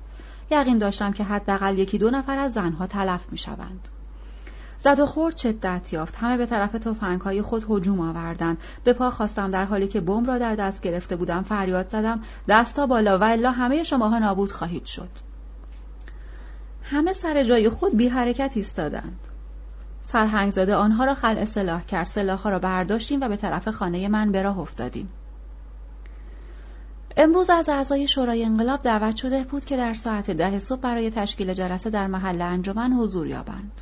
یقین 0.52 0.78
داشتم 0.78 1.12
که 1.12 1.24
حداقل 1.24 1.80
یکی 1.80 1.98
دو 1.98 2.10
نفر 2.10 2.38
از 2.38 2.54
زنها 2.54 2.88
تلف 2.88 3.26
می 3.32 3.38
شوند. 3.38 3.90
زد 4.80 5.00
و 5.00 5.06
خورد 5.06 5.38
شدت 5.38 5.94
یافت. 5.94 6.16
همه 6.16 6.38
به 6.38 6.46
طرف 6.46 7.00
های 7.24 7.42
خود 7.42 7.66
هجوم 7.70 8.00
آوردند. 8.00 8.58
به 8.84 8.94
پا 8.94 9.10
خواستم 9.10 9.52
در 9.52 9.66
حالی 9.66 9.88
که 9.88 10.02
بمب 10.02 10.28
را 10.28 10.38
در 10.38 10.56
دست 10.56 10.82
گرفته 10.82 11.16
بودم 11.16 11.44
فریاد 11.44 11.90
زدم 11.90 12.22
دستا 12.48 12.88
بالا 12.88 13.18
و 13.18 13.24
الا 13.24 13.52
همه 13.52 13.84
شماها 13.84 14.20
نابود 14.20 14.52
خواهید 14.52 14.86
شد. 14.86 15.10
همه 16.84 17.14
سر 17.14 17.44
جای 17.44 17.70
خود 17.70 17.98
بی 17.98 18.08
حرکت 18.08 18.54
ایستادند. 18.56 19.20
سرهنگزاده 20.02 20.76
آنها 20.76 21.06
را 21.06 21.14
خل 21.14 21.46
سلاح 21.46 21.86
کرد. 21.86 22.08
سلاحها 22.08 22.50
را 22.50 22.60
برداشتیم 22.60 23.22
و 23.22 23.28
به 23.28 23.36
طرف 23.36 23.68
خانه 23.68 24.08
من 24.08 24.32
به 24.32 24.42
راه 24.42 24.60
افتادیم. 24.60 25.10
امروز 27.18 27.50
از 27.50 27.70
اعضای 27.70 28.08
شورای 28.08 28.44
انقلاب 28.44 28.82
دعوت 28.82 29.16
شده 29.16 29.44
بود 29.44 29.66
که 29.66 29.78
در 29.78 29.94
ساعت 29.94 30.32
ده 30.32 30.60
صبح 30.60 30.82
برای 30.82 31.12
تشکیل 31.12 31.54
جلسه 31.54 31.90
در 31.90 32.08
محل 32.08 32.42
انجمن 32.42 32.94
حضور 32.94 33.28
یابند. 33.28 33.82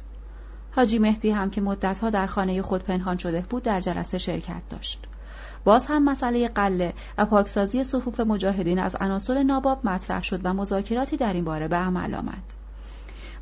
حاجی 0.77 0.99
مهدی 0.99 1.29
هم 1.29 1.49
که 1.49 1.61
مدتها 1.61 2.09
در 2.09 2.27
خانه 2.27 2.61
خود 2.61 2.83
پنهان 2.83 3.17
شده 3.17 3.45
بود 3.49 3.63
در 3.63 3.81
جلسه 3.81 4.17
شرکت 4.17 4.61
داشت. 4.69 4.99
باز 5.63 5.85
هم 5.85 6.03
مسئله 6.03 6.47
قله 6.47 6.93
و 7.17 7.25
پاکسازی 7.25 7.83
صفوف 7.83 8.19
مجاهدین 8.19 8.79
از 8.79 8.95
عناصر 8.95 9.43
ناباب 9.43 9.85
مطرح 9.85 10.23
شد 10.23 10.39
و 10.43 10.53
مذاکراتی 10.53 11.17
در 11.17 11.33
این 11.33 11.43
باره 11.43 11.67
به 11.67 11.75
عمل 11.75 12.15
آمد. 12.15 12.53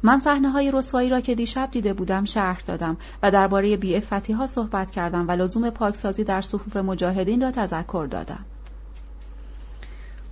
من 0.04 0.20
صحنه 0.20 0.50
های 0.50 0.72
رسوایی 0.72 1.10
را 1.10 1.22
که 1.22 1.36
دیشب 1.36 1.72
دیده 1.72 1.94
بودم 1.94 2.26
شرح 2.26 2.62
دادم 2.66 2.98
و 3.24 3.32
درباره 3.32 3.78
بیعفتی 3.78 4.34
ها 4.34 4.48
صحبت 4.48 4.92
کردم 4.92 5.28
و 5.28 5.32
لزوم 5.32 5.70
پاکسازی 5.70 6.24
در 6.24 6.42
صفوف 6.42 6.78
مجاهدین 6.78 7.42
را 7.42 7.52
تذکر 7.52 8.08
دادم. 8.12 8.46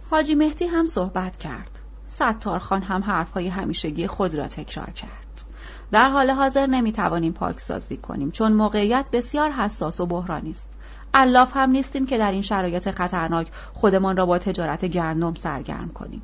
حاجی 0.10 0.36
مهدی 0.36 0.66
هم 0.66 0.86
صحبت 0.86 1.38
کرد. 1.38 1.80
ستارخان 2.06 2.82
هم 2.82 3.04
حرفهای 3.04 3.48
همیشگی 3.48 4.08
خود 4.08 4.36
را 4.36 4.48
تکرار 4.48 4.90
کرد. 4.90 5.23
در 5.94 6.10
حال 6.10 6.32
حاضر 6.32 6.68
نمی‌توانیم 6.68 7.34
پاکسازی 7.34 7.98
کنیم 7.98 8.32
چون 8.32 8.54
موقعیت 8.54 9.10
بسیار 9.12 9.52
حساس 9.52 10.00
و 10.00 10.06
بحرانی 10.06 10.52
است 10.52 10.70
الاف 11.14 11.58
هم 11.58 11.70
نیستیم 11.70 12.06
که 12.06 12.18
در 12.18 12.32
این 12.32 12.42
شرایط 12.42 12.92
خطرناک 12.92 13.48
خودمان 13.74 14.18
را 14.18 14.26
با 14.26 14.38
تجارت 14.38 14.86
گرنم 14.86 15.34
سرگرم 15.34 15.90
کنیم. 15.90 16.22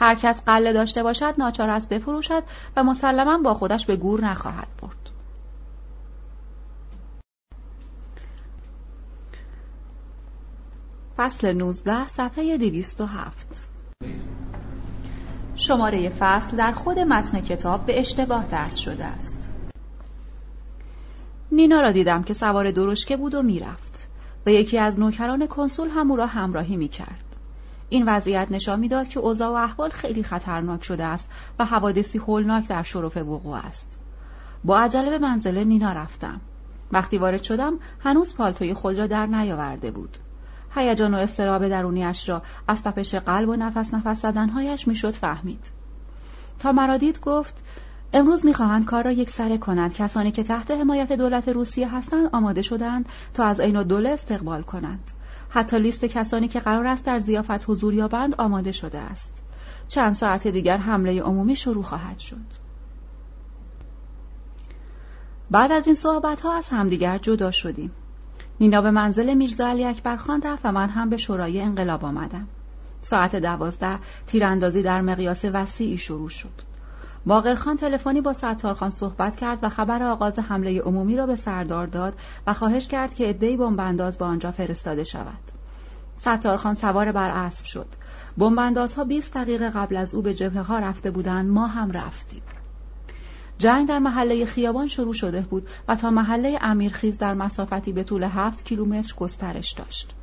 هر 0.00 0.14
کس 0.14 0.44
قله 0.44 0.72
داشته 0.72 1.02
باشد 1.02 1.34
ناچار 1.38 1.70
است 1.70 1.88
بفروشد 1.88 2.42
و 2.76 2.84
مسلما 2.84 3.38
با 3.38 3.54
خودش 3.54 3.86
به 3.86 3.96
گور 3.96 4.24
نخواهد 4.24 4.68
برد. 4.82 5.10
فصل 11.16 11.52
19 11.52 12.08
صفحه 12.08 12.58
207 12.58 13.68
شماره 15.56 16.08
فصل 16.08 16.56
در 16.56 16.72
خود 16.72 16.98
متن 16.98 17.40
کتاب 17.40 17.86
به 17.86 18.00
اشتباه 18.00 18.46
درد 18.46 18.76
شده 18.76 19.04
است. 19.04 19.50
نینا 21.52 21.80
را 21.80 21.92
دیدم 21.92 22.22
که 22.22 22.34
سوار 22.34 22.70
درشکه 22.70 23.16
بود 23.16 23.34
و 23.34 23.42
می‌رفت. 23.42 24.08
و 24.46 24.50
یکی 24.50 24.78
از 24.78 25.00
نوکران 25.00 25.46
کنسول 25.46 25.88
هم 25.88 26.10
او 26.10 26.16
را 26.16 26.26
همراهی 26.26 26.76
می‌کرد. 26.76 27.36
این 27.88 28.04
وضعیت 28.08 28.46
نشان 28.50 28.80
می‌داد 28.80 29.08
که 29.08 29.20
اوضاع 29.20 29.48
و 29.48 29.52
احوال 29.52 29.90
خیلی 29.90 30.22
خطرناک 30.22 30.84
شده 30.84 31.04
است 31.04 31.28
و 31.58 31.64
حوادثی 31.64 32.18
هولناک 32.18 32.68
در 32.68 32.82
شرف 32.82 33.16
وقوع 33.16 33.56
است. 33.56 33.98
با 34.64 34.78
عجله 34.78 35.10
به 35.10 35.18
منزل 35.18 35.64
نینا 35.64 35.92
رفتم. 35.92 36.40
وقتی 36.92 37.18
وارد 37.18 37.42
شدم 37.42 37.78
هنوز 38.00 38.36
پالتوی 38.36 38.74
خود 38.74 38.98
را 38.98 39.06
در 39.06 39.26
نیاورده 39.26 39.90
بود. 39.90 40.18
هیجان 40.74 41.14
و 41.14 41.18
استراب 41.18 41.68
درونیش 41.68 42.28
را 42.28 42.42
از 42.68 42.82
تپش 42.82 43.14
قلب 43.14 43.48
و 43.48 43.56
نفس 43.56 43.94
نفس 43.94 44.22
زدنهایش 44.22 44.88
می‌شد 44.88 45.14
فهمید. 45.14 45.70
تا 46.58 46.72
مرا 46.72 46.96
دید 46.96 47.20
گفت 47.20 47.62
امروز 48.12 48.46
می‌خواهند 48.46 48.84
کار 48.84 49.04
را 49.04 49.12
یک 49.12 49.30
سره 49.30 49.58
کنند. 49.58 49.94
کسانی 49.94 50.30
که 50.30 50.42
تحت 50.42 50.70
حمایت 50.70 51.12
دولت 51.12 51.48
روسیه 51.48 51.94
هستند 51.94 52.30
آماده 52.32 52.62
شدند 52.62 53.08
تا 53.34 53.44
از 53.44 53.60
عین 53.60 53.82
دوله 53.82 54.08
استقبال 54.08 54.62
کنند. 54.62 55.10
حتی 55.48 55.78
لیست 55.78 56.04
کسانی 56.04 56.48
که 56.48 56.60
قرار 56.60 56.86
است 56.86 57.04
در 57.04 57.18
زیافت 57.18 57.70
حضور 57.70 57.94
یابند 57.94 58.34
آماده 58.34 58.72
شده 58.72 58.98
است. 58.98 59.32
چند 59.88 60.14
ساعت 60.14 60.46
دیگر 60.48 60.76
حمله 60.76 61.22
عمومی 61.22 61.56
شروع 61.56 61.82
خواهد 61.82 62.18
شد. 62.18 62.64
بعد 65.50 65.72
از 65.72 65.86
این 65.86 65.94
صحبت 65.94 66.40
ها 66.40 66.56
از 66.56 66.68
همدیگر 66.68 67.18
جدا 67.18 67.50
شدیم. 67.50 67.90
نینا 68.60 68.80
به 68.82 68.90
منزل 68.90 69.34
میرزا 69.34 69.68
علی 69.68 69.84
اکبر 69.84 70.16
خان 70.16 70.42
رفت 70.42 70.66
و 70.66 70.72
من 70.72 70.88
هم 70.88 71.10
به 71.10 71.16
شورای 71.16 71.60
انقلاب 71.60 72.04
آمدم 72.04 72.48
ساعت 73.02 73.36
دوازده 73.36 73.98
تیراندازی 74.26 74.82
در 74.82 75.00
مقیاس 75.00 75.44
وسیعی 75.44 75.98
شروع 75.98 76.28
شد 76.28 76.74
باقرخان 77.26 77.76
تلفنی 77.76 78.20
با 78.20 78.32
ستارخان 78.32 78.90
صحبت 78.90 79.36
کرد 79.36 79.58
و 79.62 79.68
خبر 79.68 80.02
آغاز 80.02 80.38
حمله 80.38 80.80
عمومی 80.80 81.16
را 81.16 81.26
به 81.26 81.36
سردار 81.36 81.86
داد 81.86 82.14
و 82.46 82.52
خواهش 82.52 82.88
کرد 82.88 83.14
که 83.14 83.26
عدهای 83.26 83.56
بمبانداز 83.56 84.18
به 84.18 84.24
آنجا 84.24 84.52
فرستاده 84.52 85.04
شود. 85.04 85.40
ستارخان 86.16 86.74
سوار 86.74 87.12
بر 87.12 87.30
اسب 87.30 87.66
شد. 87.66 87.86
بمباندازها 88.38 89.04
20 89.04 89.34
دقیقه 89.34 89.70
قبل 89.70 89.96
از 89.96 90.14
او 90.14 90.22
به 90.22 90.34
جبهه 90.34 90.62
ها 90.62 90.78
رفته 90.78 91.10
بودند 91.10 91.50
ما 91.50 91.66
هم 91.66 91.90
رفتیم. 91.90 92.42
جنگ 93.58 93.88
در 93.88 93.98
محله 93.98 94.44
خیابان 94.44 94.88
شروع 94.88 95.12
شده 95.12 95.40
بود 95.40 95.68
و 95.88 95.96
تا 95.96 96.10
محله 96.10 96.58
امیرخیز 96.60 97.18
در 97.18 97.34
مسافتی 97.34 97.92
به 97.92 98.04
طول 98.04 98.22
هفت 98.22 98.64
کیلومتر 98.64 99.14
گسترش 99.14 99.72
داشت. 99.72 100.14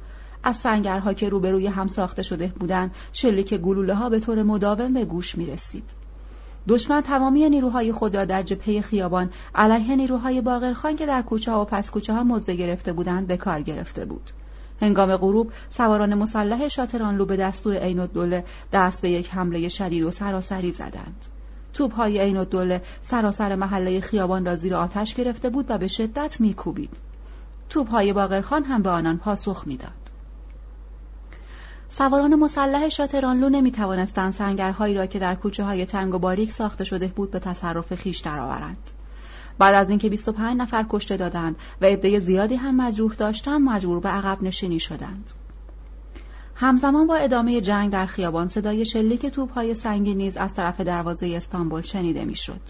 از 0.44 0.56
سنگرها 0.56 1.14
که 1.14 1.30
روبروی 1.30 1.68
هم 1.68 1.88
ساخته 1.88 2.24
شده 2.24 2.54
بودند 2.60 2.96
شلیک 3.14 3.54
گلوله 3.54 3.96
ها 3.96 4.10
به 4.10 4.20
طور 4.20 4.44
مداوم 4.44 4.94
به 4.94 5.06
گوش 5.06 5.38
می 5.38 5.46
رسید. 5.46 5.84
دشمن 6.68 7.02
تمامی 7.02 7.50
نیروهای 7.50 7.92
خود 7.92 8.16
را 8.16 8.26
در 8.26 8.44
جبهه 8.44 8.82
خیابان 8.82 9.30
علیه 9.56 9.96
نیروهای 9.96 10.42
باقرخان 10.42 10.96
که 10.96 11.06
در 11.06 11.22
کوچه 11.22 11.52
ها 11.52 11.62
و 11.62 11.66
پس 11.66 11.92
کوچه 11.92 12.14
ها 12.14 12.24
موضع 12.24 12.54
گرفته 12.54 12.94
بودند 12.94 13.28
به 13.28 13.38
کار 13.38 13.62
گرفته 13.62 14.06
بود. 14.06 14.32
هنگام 14.82 15.18
غروب 15.18 15.52
سواران 15.70 16.14
مسلح 16.14 16.68
شاترانلو 16.68 17.26
به 17.26 17.38
دستور 17.38 17.76
عین 17.76 18.00
الدوله 18.00 18.44
دست 18.72 19.02
به 19.02 19.10
یک 19.10 19.30
حمله 19.30 19.70
شدید 19.70 20.04
و 20.04 20.12
سراسری 20.12 20.72
زدند. 20.72 21.26
توپ 21.74 21.94
های 21.94 22.20
عین 22.20 22.38
الدوله 22.38 22.82
سراسر 23.04 23.56
محله 23.56 24.02
خیابان 24.02 24.46
را 24.46 24.56
زیر 24.56 24.76
آتش 24.76 25.16
گرفته 25.16 25.50
بود 25.50 25.66
و 25.70 25.78
به 25.78 25.88
شدت 25.88 26.42
میکوبید. 26.42 26.98
توپ 27.70 27.90
های 27.90 28.14
باقرخان 28.14 28.64
هم 28.64 28.82
به 28.82 28.90
آنان 28.90 29.18
پاسخ 29.18 29.64
می‌داد. 29.68 29.92
سواران 31.90 32.36
مسلح 32.36 32.90
شاترانلو 32.90 33.50
نمی 33.50 33.72
توانستند 33.72 34.32
سنگرهایی 34.32 34.96
را 34.96 35.06
که 35.06 35.20
در 35.20 35.36
کوچه 35.36 35.64
های 35.64 35.86
تنگ 35.86 36.16
و 36.16 36.20
باریک 36.20 36.52
ساخته 36.52 36.84
شده 36.84 37.08
بود 37.08 37.32
به 37.32 37.40
تصرف 37.40 37.96
خیش 37.96 38.20
درآورند. 38.20 38.92
بعد 39.58 39.74
از 39.74 39.90
اینکه 39.90 40.10
25 40.10 40.58
نفر 40.58 40.86
کشته 40.90 41.18
دادند 41.18 41.56
و 41.82 41.86
عده 41.86 42.20
زیادی 42.20 42.56
هم 42.56 42.76
مجروح 42.76 43.14
داشتند 43.14 43.62
مجبور 43.62 44.00
به 44.00 44.10
عقب 44.10 44.44
نشینی 44.44 44.80
شدند. 44.80 45.32
همزمان 46.62 47.08
با 47.08 47.16
ادامه 47.16 47.62
جنگ 47.62 47.92
در 47.92 48.06
خیابان 48.06 48.48
صدای 48.48 48.86
شلیک 48.86 49.26
توپهای 49.26 49.76
سنگی 49.76 50.16
نیز 50.16 50.38
از 50.38 50.54
طرف 50.56 50.82
دروازه 50.82 51.34
استانبول 51.36 51.82
شنیده 51.82 52.26
می‌شد. 52.26 52.62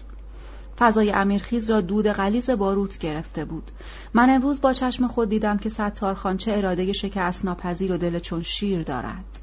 فضای 0.78 1.12
امیرخیز 1.12 1.70
را 1.70 1.80
دود 1.80 2.08
غلیز 2.08 2.50
باروت 2.50 2.98
گرفته 2.98 3.44
بود 3.44 3.70
من 4.14 4.30
امروز 4.30 4.60
با 4.60 4.72
چشم 4.72 5.06
خود 5.06 5.28
دیدم 5.28 5.58
که 5.58 5.68
ستارخان 5.68 6.36
چه 6.36 6.52
اراده 6.52 6.92
شکست 6.92 7.44
ناپذیر 7.44 7.92
و 7.92 7.96
دل 7.96 8.18
چون 8.18 8.42
شیر 8.42 8.82
دارد 8.82 9.40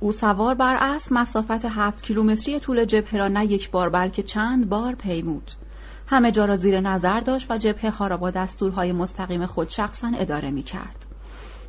او 0.00 0.12
سوار 0.12 0.54
بر 0.54 0.76
اسب 0.80 1.12
مسافت 1.12 1.64
هفت 1.64 2.02
کیلومتری 2.02 2.60
طول 2.60 2.84
جبهه 2.84 3.16
را 3.16 3.28
نه 3.28 3.46
یک 3.46 3.70
بار 3.70 3.88
بلکه 3.88 4.22
چند 4.22 4.68
بار 4.68 4.94
پیمود 4.94 5.52
همه 6.06 6.30
جا 6.32 6.44
را 6.44 6.56
زیر 6.56 6.80
نظر 6.80 7.20
داشت 7.20 7.50
و 7.50 7.58
جبهه 7.58 7.90
ها 7.90 8.06
را 8.06 8.16
با 8.16 8.30
دستورهای 8.30 8.92
مستقیم 8.92 9.46
خود 9.46 9.68
شخصا 9.68 10.12
اداره 10.18 10.50
می 10.50 10.62
کرد. 10.62 11.09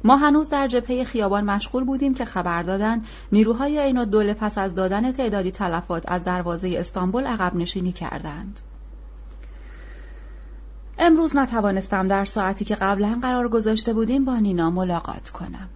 ما 0.04 0.16
هنوز 0.16 0.49
در 0.49 0.68
جبهه 0.68 1.04
خیابان 1.04 1.43
مشغول 1.43 1.84
بودیم 1.84 2.14
که 2.14 2.26
خبر 2.26 2.64
دادن 2.64 3.02
نیروهای 3.32 3.80
عین 3.80 4.06
دوله 4.06 4.34
پس 4.34 4.58
از 4.58 4.76
دادن 4.76 5.12
تعدادی 5.12 5.52
تلفات 5.52 6.04
از 6.08 6.24
دروازه 6.24 6.76
استانبول 6.78 7.28
عقب 7.28 7.56
نشینی 7.56 7.91
کردند. 7.91 8.60
امروز 10.97 11.36
نتوانستم 11.36 12.08
در 12.08 12.26
ساعتی 12.26 12.66
که 12.66 12.76
قبلا 12.76 13.20
قرار 13.22 13.49
گذاشته 13.49 13.93
بودیم 13.93 14.26
با 14.26 14.36
نینا 14.36 14.70
ملاقات 14.70 15.30
کنم. 15.30 15.70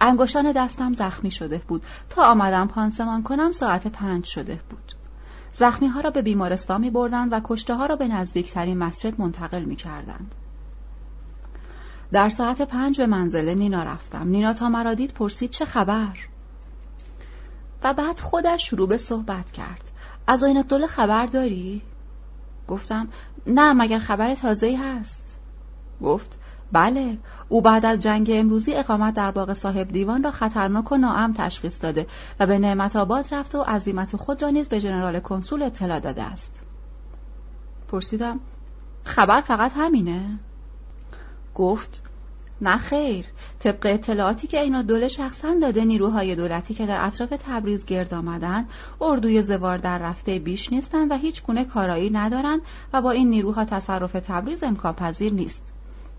انگشتان 0.00 0.52
دستم 0.52 0.92
زخمی 0.92 1.30
شده 1.30 1.62
بود 1.68 1.82
تا 2.10 2.22
آمدم 2.22 2.68
پانسمان 2.68 3.22
کنم 3.22 3.52
ساعت 3.52 3.86
پنج 3.86 4.24
شده 4.24 4.60
بود. 4.70 4.92
زخمی 5.52 5.88
ها 5.88 6.00
را 6.00 6.10
به 6.10 6.22
بیمارستان 6.22 6.80
می 6.80 6.90
بردند 6.90 7.32
و 7.32 7.40
کشته 7.44 7.74
ها 7.74 7.86
را 7.86 7.96
به 7.96 8.08
نزدیکترین 8.08 8.78
مسجد 8.78 9.20
منتقل 9.20 9.64
می 9.64 9.76
کردند. 9.76 10.34
در 12.12 12.28
ساعت 12.28 12.62
پنج 12.62 12.98
به 12.98 13.06
منزل 13.06 13.54
نینا 13.54 13.82
رفتم. 13.82 14.28
نینا 14.28 14.52
تا 14.52 14.68
مرا 14.68 14.94
دید 14.94 15.12
پرسید 15.12 15.50
چه 15.50 15.64
خبر؟ 15.64 16.16
و 17.82 17.94
بعد 17.94 18.20
خودش 18.20 18.70
شروع 18.70 18.88
به 18.88 18.96
صحبت 18.96 19.50
کرد. 19.52 19.90
از 20.26 20.44
آین 20.44 20.62
دوله 20.62 20.86
خبر 20.86 21.26
داری؟ 21.26 21.82
گفتم 22.68 23.08
نه 23.46 23.72
مگر 23.72 23.98
خبر 23.98 24.34
تازه 24.34 24.78
هست؟ 24.78 25.36
گفت 26.02 26.38
بله. 26.72 27.18
او 27.48 27.62
بعد 27.62 27.86
از 27.86 28.00
جنگ 28.00 28.30
امروزی 28.34 28.74
اقامت 28.74 29.14
در 29.14 29.30
باغ 29.30 29.52
صاحب 29.52 29.88
دیوان 29.88 30.22
را 30.22 30.30
خطرناک 30.30 30.92
و 30.92 30.96
ناام 30.96 31.32
تشخیص 31.32 31.82
داده 31.82 32.06
و 32.40 32.46
به 32.46 32.58
نعمت 32.58 32.96
آباد 32.96 33.34
رفته 33.34 33.58
و 33.58 33.62
عظیمت 33.62 34.16
خود 34.16 34.42
را 34.42 34.48
نیز 34.48 34.68
به 34.68 34.78
ژنرال 34.78 35.20
کنسول 35.20 35.62
اطلاع 35.62 36.00
داده 36.00 36.22
است. 36.22 36.62
پرسیدم 37.88 38.40
خبر 39.04 39.40
فقط 39.40 39.72
همینه؟ 39.76 40.38
گفت 41.54 42.02
نه 42.62 42.76
خیر 42.76 43.26
طبق 43.58 43.86
اطلاعاتی 43.86 44.46
که 44.46 44.60
اینا 44.60 44.82
دوله 44.82 45.08
شخصا 45.08 45.54
داده 45.62 45.84
نیروهای 45.84 46.36
دولتی 46.36 46.74
که 46.74 46.86
در 46.86 47.06
اطراف 47.06 47.34
تبریز 47.46 47.84
گرد 47.84 48.14
آمدن 48.14 48.66
اردوی 49.00 49.42
زوار 49.42 49.78
در 49.78 49.98
رفته 49.98 50.38
بیش 50.38 50.72
نیستند 50.72 51.10
و 51.10 51.14
هیچ 51.14 51.42
گونه 51.42 51.64
کارایی 51.64 52.10
ندارند 52.10 52.60
و 52.92 53.02
با 53.02 53.10
این 53.10 53.30
نیروها 53.30 53.64
تصرف 53.64 54.12
تبریز 54.12 54.62
امکان 54.64 54.92
پذیر 54.92 55.32
نیست 55.32 55.72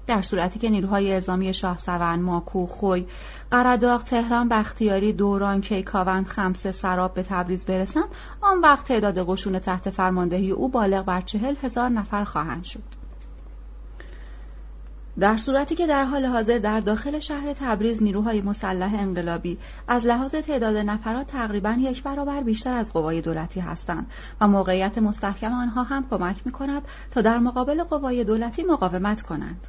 در 0.07 0.21
صورتی 0.21 0.59
که 0.59 0.69
نیروهای 0.69 1.11
اعزامی 1.11 1.53
شاه 1.53 1.77
سون، 1.77 2.21
ماکو، 2.21 2.65
خوی، 2.65 3.05
قرداغ، 3.51 4.03
تهران، 4.03 4.49
بختیاری، 4.49 5.13
دوران، 5.13 5.61
کیکاوند، 5.61 6.27
خمسه، 6.27 6.71
سراب 6.71 7.13
به 7.13 7.23
تبریز 7.23 7.65
برسند 7.65 8.09
آن 8.41 8.59
وقت 8.59 8.87
تعداد 8.87 9.27
قشون 9.27 9.59
تحت 9.59 9.89
فرماندهی 9.89 10.51
او 10.51 10.69
بالغ 10.69 11.05
بر 11.05 11.21
چهل 11.21 11.55
هزار 11.61 11.89
نفر 11.89 12.23
خواهند 12.23 12.63
شد. 12.63 13.00
در 15.19 15.37
صورتی 15.37 15.75
که 15.75 15.87
در 15.87 16.03
حال 16.03 16.25
حاضر 16.25 16.57
در 16.57 16.79
داخل 16.79 17.19
شهر 17.19 17.53
تبریز 17.53 18.03
نیروهای 18.03 18.41
مسلح 18.41 18.93
انقلابی 18.93 19.57
از 19.87 20.05
لحاظ 20.05 20.35
تعداد 20.35 20.77
نفرات 20.77 21.27
تقریبا 21.27 21.75
یک 21.79 22.03
برابر 22.03 22.43
بیشتر 22.43 22.73
از 22.73 22.93
قوای 22.93 23.21
دولتی 23.21 23.59
هستند 23.59 24.11
و 24.41 24.47
موقعیت 24.47 24.97
مستحکم 24.97 25.53
آنها 25.53 25.83
هم 25.83 26.09
کمک 26.09 26.41
می 26.45 26.51
کند 26.51 26.81
تا 27.11 27.21
در 27.21 27.39
مقابل 27.39 27.83
قوای 27.83 28.23
دولتی 28.23 28.63
مقاومت 28.63 29.21
کنند. 29.21 29.67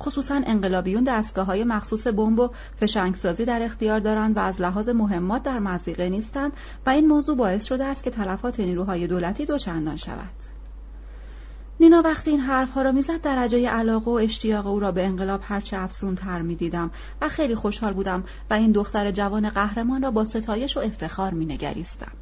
خصوصا 0.00 0.34
انقلابیون 0.46 1.04
دستگاه 1.04 1.46
های 1.46 1.64
مخصوص 1.64 2.06
بمب 2.06 2.38
و 2.38 2.50
فشنگسازی 2.80 3.44
در 3.44 3.62
اختیار 3.62 4.00
دارند 4.00 4.36
و 4.36 4.40
از 4.40 4.60
لحاظ 4.60 4.88
مهمات 4.88 5.42
در 5.42 5.58
مزیقه 5.58 6.08
نیستند 6.08 6.52
و 6.86 6.90
این 6.90 7.08
موضوع 7.08 7.36
باعث 7.36 7.64
شده 7.64 7.84
است 7.84 8.04
که 8.04 8.10
تلفات 8.10 8.60
نیروهای 8.60 9.06
دولتی 9.06 9.46
دوچندان 9.46 9.96
شود. 9.96 10.51
نینا 11.80 12.02
وقتی 12.04 12.30
این 12.30 12.40
حرفها 12.40 12.82
را 12.82 12.92
می‌زد 12.92 13.20
درجه 13.20 13.68
علاقه 13.68 14.10
و 14.10 14.14
اشتیاق 14.14 14.66
او 14.66 14.80
را 14.80 14.92
به 14.92 15.06
انقلاب 15.06 15.40
هرچه 15.44 15.78
افسون 15.78 16.14
تر 16.14 16.42
می‌دیدم 16.42 16.90
و 17.20 17.28
خیلی 17.28 17.54
خوشحال 17.54 17.92
بودم 17.92 18.24
و 18.50 18.54
این 18.54 18.72
دختر 18.72 19.10
جوان 19.10 19.50
قهرمان 19.50 20.02
را 20.02 20.10
با 20.10 20.24
ستایش 20.24 20.76
و 20.76 20.80
افتخار 20.80 21.34
مینگریستم 21.34 22.12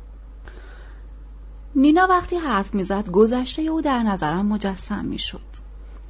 نینا 1.75 2.07
وقتی 2.11 2.37
حرف 2.37 2.75
می‌زد 2.75 3.11
گذشته 3.11 3.63
او 3.63 3.81
در 3.81 4.03
نظرم 4.03 4.47
مجسم 4.47 5.05
می‌شد 5.05 5.41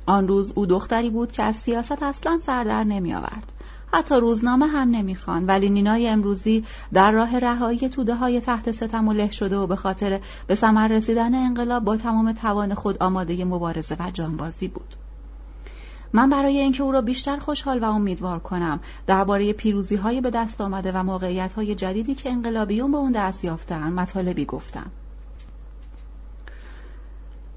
آن 0.07 0.29
روز 0.29 0.53
او 0.55 0.67
دختری 0.67 1.11
بود 1.11 1.33
که 1.33 1.43
از 1.43 1.57
سیاست 1.57 2.03
اصلا 2.03 2.39
سر 2.41 2.65
در 2.65 2.85
نمی 2.85 3.15
آورد. 3.15 3.53
حتی 3.93 4.15
روزنامه 4.15 4.67
هم 4.67 4.91
نمی‌خوان. 4.91 5.47
ولی 5.47 5.71
نینای 5.71 6.09
امروزی 6.09 6.65
در 6.93 7.13
راه 7.13 7.39
رهایی 7.39 7.89
توده 7.89 8.15
های 8.15 8.41
تحت 8.41 8.71
ستم 8.71 9.09
و 9.09 9.13
له 9.13 9.31
شده 9.31 9.57
و 9.57 9.67
به 9.67 9.77
خاطر 9.77 10.21
به 10.47 10.55
ثمر 10.55 10.89
رسیدن 10.89 11.35
انقلاب 11.35 11.85
با 11.85 11.97
تمام 11.97 12.33
توان 12.33 12.75
خود 12.75 13.03
آماده 13.03 13.45
مبارزه 13.45 13.97
و 14.01 14.11
جانبازی 14.11 14.69
بود. 14.69 14.95
من 16.13 16.29
برای 16.29 16.59
اینکه 16.59 16.83
او 16.83 16.93
را 16.93 17.01
بیشتر 17.01 17.37
خوشحال 17.37 17.79
و 17.79 17.85
امیدوار 17.85 18.39
کنم 18.39 18.81
درباره 19.07 19.53
پیروزی 19.53 19.97
های 19.97 20.21
به 20.21 20.31
دست 20.31 20.61
آمده 20.61 20.93
و 20.93 21.03
موقعیت 21.03 21.53
های 21.53 21.75
جدیدی 21.75 22.15
که 22.15 22.31
انقلابیون 22.31 22.93
به 22.93 22.99
اون 22.99 23.13
دست 23.13 23.45
یافتن 23.45 23.93
مطالبی 23.93 24.45
گفتم. 24.45 24.91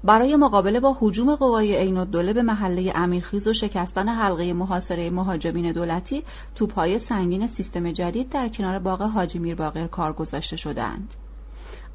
برای 0.04 0.36
مقابله 0.36 0.80
با 0.80 0.96
حجوم 1.00 1.34
قوای 1.34 1.76
عین 1.76 1.96
الدوله 1.96 2.32
به 2.32 2.42
محله 2.42 2.92
امیرخیز 2.94 3.48
و 3.48 3.52
شکستن 3.52 4.08
حلقه 4.08 4.52
محاصره 4.52 5.10
مهاجمین 5.10 5.72
دولتی 5.72 6.22
توپهای 6.54 6.98
سنگین 6.98 7.46
سیستم 7.46 7.92
جدید 7.92 8.28
در 8.28 8.48
کنار 8.48 8.78
باغ 8.78 9.02
حاجی 9.02 9.38
میر 9.38 9.54
باقر 9.54 9.86
کار 9.86 10.12
گذاشته 10.12 10.56
شدند. 10.56 11.14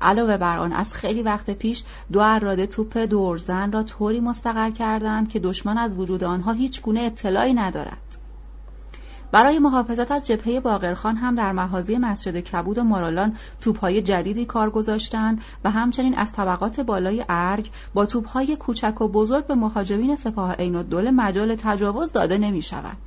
علاوه 0.01 0.37
بر 0.37 0.57
آن 0.57 0.73
از 0.73 0.93
خیلی 0.93 1.21
وقت 1.21 1.49
پیش 1.49 1.83
دو 2.11 2.19
اراده 2.23 2.67
توپ 2.67 2.97
دورزن 2.97 3.71
را 3.71 3.83
طوری 3.83 4.19
مستقر 4.19 4.71
کردند 4.71 5.29
که 5.29 5.39
دشمن 5.39 5.77
از 5.77 5.95
وجود 5.95 6.23
آنها 6.23 6.51
هیچ 6.51 6.81
گونه 6.81 7.01
اطلاعی 7.01 7.53
ندارد. 7.53 8.08
برای 9.31 9.59
محافظت 9.59 10.11
از 10.11 10.27
جبهه 10.27 10.59
باقرخان 10.59 11.15
هم 11.15 11.35
در 11.35 11.51
محاضی 11.51 11.97
مسجد 11.97 12.39
کبود 12.39 12.77
و 12.77 12.83
مارالان 12.83 13.35
توپهای 13.61 14.01
جدیدی 14.01 14.45
کار 14.45 14.69
گذاشتند 14.69 15.41
و 15.63 15.71
همچنین 15.71 16.17
از 16.17 16.33
طبقات 16.33 16.79
بالای 16.79 17.25
ارگ 17.29 17.69
با 17.93 18.05
توپهای 18.05 18.55
کوچک 18.55 19.01
و 19.01 19.07
بزرگ 19.07 19.47
به 19.47 19.55
مهاجمین 19.55 20.15
سپاه 20.15 20.53
عین 20.53 20.75
الدوله 20.75 21.11
مجال 21.11 21.55
تجاوز 21.55 22.11
داده 22.11 22.37
نمی 22.37 22.61
شود. 22.61 22.97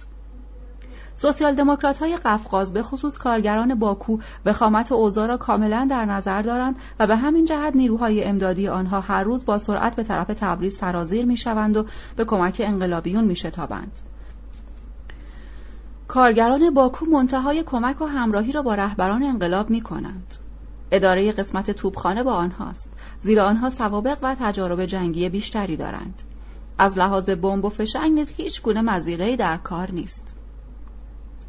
سوسیال 1.14 1.54
دموکرات 1.54 1.98
های 1.98 2.16
قفقاز 2.16 2.72
به 2.72 2.82
خصوص 2.82 3.18
کارگران 3.18 3.74
باکو 3.74 4.18
وخامت 4.46 4.92
اوضاع 4.92 5.26
را 5.26 5.36
کاملا 5.36 5.86
در 5.90 6.04
نظر 6.04 6.42
دارند 6.42 6.76
و 7.00 7.06
به 7.06 7.16
همین 7.16 7.44
جهت 7.44 7.76
نیروهای 7.76 8.24
امدادی 8.24 8.68
آنها 8.68 9.00
هر 9.00 9.22
روز 9.22 9.44
با 9.44 9.58
سرعت 9.58 9.96
به 9.96 10.02
طرف 10.02 10.26
تبریز 10.26 10.76
سرازیر 10.76 11.24
می 11.26 11.36
شوند 11.36 11.76
و 11.76 11.84
به 12.16 12.24
کمک 12.24 12.62
انقلابیون 12.64 13.24
می 13.24 13.36
شتابند. 13.36 14.00
کارگران 16.12 16.70
باکو 16.70 17.06
منتهای 17.06 17.62
کمک 17.62 18.02
و 18.02 18.04
همراهی 18.04 18.52
را 18.52 18.62
با 18.62 18.74
رهبران 18.74 19.22
انقلاب 19.22 19.70
می 19.70 19.80
کنند. 19.80 20.34
اداره 20.90 21.32
قسمت 21.32 21.70
توپخانه 21.70 22.22
با 22.22 22.32
آنهاست. 22.32 22.92
زیرا 23.18 23.44
آنها 23.46 23.70
سوابق 23.70 24.18
و 24.22 24.36
تجارب 24.40 24.84
جنگی 24.84 25.28
بیشتری 25.28 25.76
دارند. 25.76 26.22
از 26.78 26.98
لحاظ 26.98 27.30
بمب 27.30 27.64
و 27.64 27.68
فشنگ 27.68 28.12
نیز 28.12 28.32
هیچ 28.36 28.62
گونه 28.62 28.82
مزیقه 28.82 29.36
در 29.36 29.56
کار 29.56 29.90
نیست. 29.90 30.34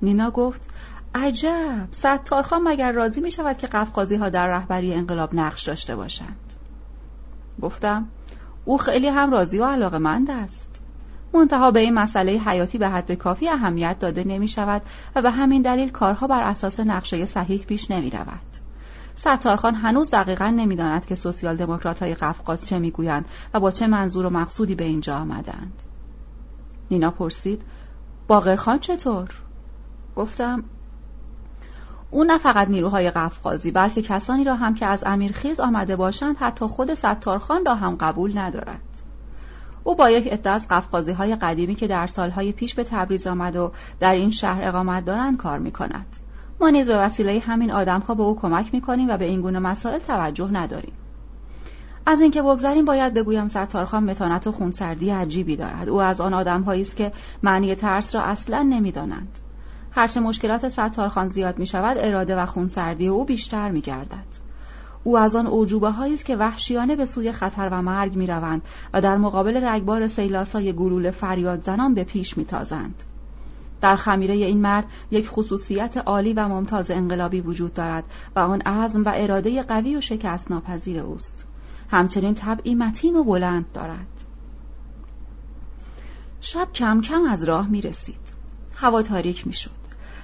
نینا 0.02 0.32
گفت 0.32 0.70
عجب! 1.16 1.88
ستارخان 1.92 2.62
مگر 2.64 2.92
راضی 2.92 3.22
می 3.22 3.32
شود 3.32 3.58
که 3.58 3.68
قفقازی 3.68 4.16
ها 4.16 4.30
در 4.30 4.48
رهبری 4.48 4.94
انقلاب 4.94 5.36
نقش 5.36 5.64
داشته 5.64 5.96
باشند؟ 5.96 6.54
گفتم 7.62 8.08
او 8.66 8.78
خیلی 8.78 9.08
هم 9.08 9.32
راضی 9.32 9.60
و 9.60 9.66
علاقه 9.66 9.98
مند 9.98 10.32
است. 10.32 10.73
منتها 11.34 11.72
به 11.72 11.80
این 11.80 11.94
مسئله 11.94 12.32
حیاتی 12.32 12.78
به 12.78 12.90
حد 12.90 13.12
کافی 13.12 13.50
اهمیت 13.50 14.00
داده 14.00 14.24
نمی 14.24 14.48
شود 14.48 14.82
و 15.16 15.22
به 15.22 15.32
همین 15.32 15.62
دلیل 15.62 15.90
کارها 15.90 16.28
بر 16.28 16.44
اساس 16.44 16.80
نقشه 16.80 17.26
صحیح 17.26 17.64
پیش 17.66 17.92
نمی 17.92 18.10
رود. 18.10 18.64
ستارخان 19.16 19.76
هنوز 19.76 20.10
دقیقا 20.10 20.48
نمی‌داند 20.50 21.06
که 21.06 21.16
سوسیال 21.16 21.56
دموکرات 21.56 22.00
های 22.00 22.14
قفقاز 22.14 22.68
چه 22.68 22.80
می‌گویند 22.80 23.26
و 23.54 23.60
با 23.60 23.72
چه 23.72 23.88
منظور 23.88 24.26
و 24.26 24.30
مقصودی 24.30 24.76
به 24.76 24.84
اینجا 24.84 25.16
آمدند. 25.16 25.84
نینا 26.92 27.12
پرسید 27.12 27.62
باقرخان 28.28 28.80
چطور؟ 28.80 29.30
گفتم 30.16 30.64
او 32.12 32.24
نه 32.24 32.38
فقط 32.38 32.68
نیروهای 32.68 33.12
قفقازی 33.12 33.72
بلکه 33.72 34.02
کسانی 34.02 34.44
را 34.44 34.56
هم 34.56 34.74
که 34.74 34.86
از 34.86 35.04
امیرخیز 35.06 35.60
آمده 35.60 35.96
باشند 35.96 36.38
حتی 36.38 36.66
خود 36.66 36.94
ستارخان 36.94 37.66
را 37.66 37.76
هم 37.76 37.96
قبول 37.96 38.38
ندارد. 38.38 38.93
او 39.84 39.96
با 39.96 40.10
یک 40.10 40.28
عده 40.28 40.50
از 40.50 40.68
قفقازی 40.68 41.12
های 41.12 41.36
قدیمی 41.36 41.76
که 41.76 41.88
در 41.88 42.08
سالهای 42.08 42.52
پیش 42.52 42.76
به 42.76 42.84
تبریز 42.84 43.28
آمد 43.28 43.56
و 43.56 43.72
در 44.00 44.14
این 44.14 44.32
شهر 44.32 44.68
اقامت 44.68 45.06
دارند 45.06 45.38
کار 45.38 45.60
می 45.60 45.72
کند. 45.72 46.06
ما 46.62 46.70
نیز 46.70 46.88
به 46.90 46.98
وسیله 46.98 47.40
همین 47.40 47.72
آدمها 47.72 48.16
به 48.16 48.24
او 48.24 48.40
کمک 48.40 48.74
می 48.74 48.82
کنیم 48.82 49.10
و 49.10 49.18
به 49.18 49.26
این 49.26 49.42
گونه 49.42 49.60
مسائل 49.60 50.00
توجه 50.00 50.50
نداریم. 50.52 50.94
از 52.06 52.22
اینکه 52.22 52.42
بگذریم 52.42 52.86
باید 52.86 53.14
بگویم 53.14 53.48
ستارخان 53.48 54.04
متانت 54.04 54.48
و 54.48 54.52
خونسردی 54.52 55.10
عجیبی 55.10 55.56
دارد 55.56 55.90
او 55.90 56.02
از 56.02 56.22
آن 56.22 56.34
آدمهایی 56.34 56.82
است 56.82 56.98
که 56.98 57.12
معنی 57.44 57.76
ترس 57.76 58.16
را 58.16 58.22
اصلا 58.22 58.62
نمی‌دانند 58.62 59.40
هرچه 59.92 60.20
مشکلات 60.20 60.70
ستارخان 60.70 61.28
زیاد 61.28 61.60
می 61.60 61.66
شود 61.66 61.98
اراده 62.00 62.36
و 62.36 62.46
خونسردی 62.46 63.08
او 63.08 63.26
بیشتر 63.26 63.72
می 63.72 63.82
گردد. 63.82 64.43
او 65.04 65.18
از 65.18 65.36
آن 65.36 65.48
اوجوبه 65.48 66.02
است 66.02 66.26
که 66.26 66.36
وحشیانه 66.36 66.96
به 66.96 67.06
سوی 67.06 67.32
خطر 67.32 67.70
و 67.72 67.82
مرگ 67.82 68.16
می 68.16 68.28
روند 68.28 68.62
و 68.94 69.02
در 69.02 69.18
مقابل 69.18 69.66
رگبار 69.66 70.08
سیلاسای 70.08 70.74
گلول 70.74 71.12
فریاد 71.12 71.62
زنان 71.62 71.94
به 71.94 72.04
پیش 72.04 72.38
می 72.38 72.46
تازند. 72.46 73.04
در 73.82 73.96
خمیره 73.96 74.34
این 74.34 74.62
مرد 74.62 74.86
یک 75.12 75.30
خصوصیت 75.30 75.98
عالی 75.98 76.34
و 76.34 76.48
ممتاز 76.48 76.92
انقلابی 76.92 77.42
وجود 77.42 77.74
دارد 77.74 78.04
و 78.36 78.40
آن 78.40 78.62
عزم 78.62 79.04
و 79.04 79.12
اراده 79.16 79.64
قوی 79.64 79.96
و 79.96 80.02
شکست 80.02 80.52
ناپذیر 80.52 81.00
اوست. 81.00 81.46
همچنین 81.92 82.34
طبعی 82.34 82.76
متین 82.76 83.16
و 83.16 83.24
بلند 83.24 83.66
دارد. 83.74 84.08
شب 86.42 86.68
کم 86.74 87.02
کم 87.02 87.24
از 87.26 87.44
راه 87.44 87.68
می 87.70 87.82
رسید. 87.82 88.34
هوا 88.76 89.02
تاریک 89.02 89.48
می 89.48 89.54
شد. 89.54 89.83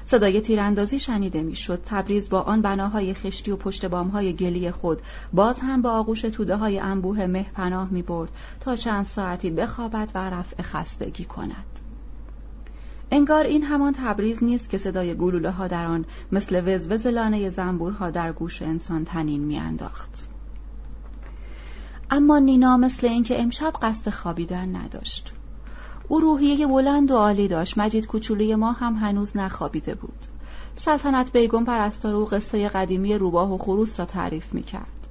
صدای 0.09 0.41
تیراندازی 0.41 0.99
شنیده 0.99 1.43
می‌شد 1.43 1.81
تبریز 1.85 2.29
با 2.29 2.41
آن 2.41 2.61
بناهای 2.61 3.13
خشتی 3.13 3.51
و 3.51 3.55
پشت 3.55 3.85
بامهای 3.85 4.33
گلی 4.33 4.71
خود 4.71 5.01
باز 5.33 5.59
هم 5.59 5.81
به 5.81 5.89
آغوش 5.89 6.21
توده 6.21 6.55
های 6.55 6.79
انبوه 6.79 7.25
مه 7.25 7.45
پناه 7.53 7.89
می 7.91 8.01
برد 8.01 8.31
تا 8.59 8.75
چند 8.75 9.05
ساعتی 9.05 9.51
بخوابد 9.51 10.11
و 10.15 10.29
رفع 10.29 10.63
خستگی 10.63 11.25
کند 11.25 11.79
انگار 13.11 13.43
این 13.43 13.63
همان 13.63 13.93
تبریز 13.93 14.43
نیست 14.43 14.69
که 14.69 14.77
صدای 14.77 15.15
گلوله 15.15 15.51
ها 15.51 15.67
در 15.67 15.85
آن 15.85 16.05
مثل 16.31 16.75
وزوز 16.75 17.07
لانه 17.07 17.49
زنبورها 17.49 18.09
در 18.11 18.31
گوش 18.31 18.61
انسان 18.61 19.05
تنین 19.05 19.41
میانداخت. 19.41 20.27
اما 22.11 22.39
نینا 22.39 22.77
مثل 22.77 23.07
اینکه 23.07 23.41
امشب 23.41 23.73
قصد 23.81 24.09
خوابیدن 24.09 24.75
نداشت. 24.75 25.33
او 26.11 26.19
روحیه 26.19 26.67
بلند 26.67 27.11
و 27.11 27.15
عالی 27.15 27.47
داشت 27.47 27.77
مجید 27.77 28.07
کوچولوی 28.07 28.55
ما 28.55 28.71
هم 28.71 28.93
هنوز 28.93 29.37
نخوابیده 29.37 29.95
بود 29.95 30.25
سلطنت 30.75 31.31
بیگم 31.31 31.65
پرستار 31.65 32.15
او 32.15 32.25
قصه 32.25 32.67
قدیمی 32.67 33.17
روباه 33.17 33.53
و 33.53 33.57
خروس 33.57 33.99
را 33.99 34.05
تعریف 34.05 34.53
می 34.53 34.63
کرد. 34.63 35.07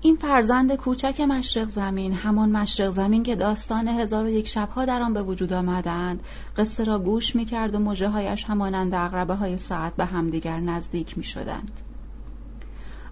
این 0.00 0.16
فرزند 0.16 0.74
کوچک 0.76 1.20
مشرق 1.20 1.68
زمین 1.68 2.12
همان 2.12 2.50
مشرق 2.50 2.90
زمین 2.90 3.22
که 3.22 3.36
داستان 3.36 3.88
هزار 3.88 4.24
و 4.24 4.28
یک 4.28 4.48
شبها 4.48 4.84
در 4.84 5.02
آن 5.02 5.14
به 5.14 5.22
وجود 5.22 5.52
آمدند 5.52 6.20
قصه 6.56 6.84
را 6.84 6.98
گوش 6.98 7.36
می 7.36 7.44
کرد 7.44 7.74
و 7.74 7.78
مجه 7.78 8.08
هایش 8.08 8.44
همانند 8.44 8.94
اغربه 8.94 9.34
های 9.34 9.58
ساعت 9.58 9.96
به 9.96 10.04
همدیگر 10.04 10.60
نزدیک 10.60 11.18
می 11.18 11.24
شدند. 11.24 11.80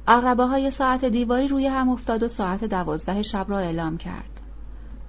اغربه 0.07 0.45
های 0.45 0.71
ساعت 0.71 1.05
دیواری 1.05 1.49
روی 1.49 1.67
هم 1.67 1.89
افتاد 1.89 2.23
و 2.23 2.29
ساعت 2.29 2.65
دوازده 2.65 3.23
شب 3.23 3.47
را 3.49 3.59
اعلام 3.59 3.97
کرد. 3.97 4.32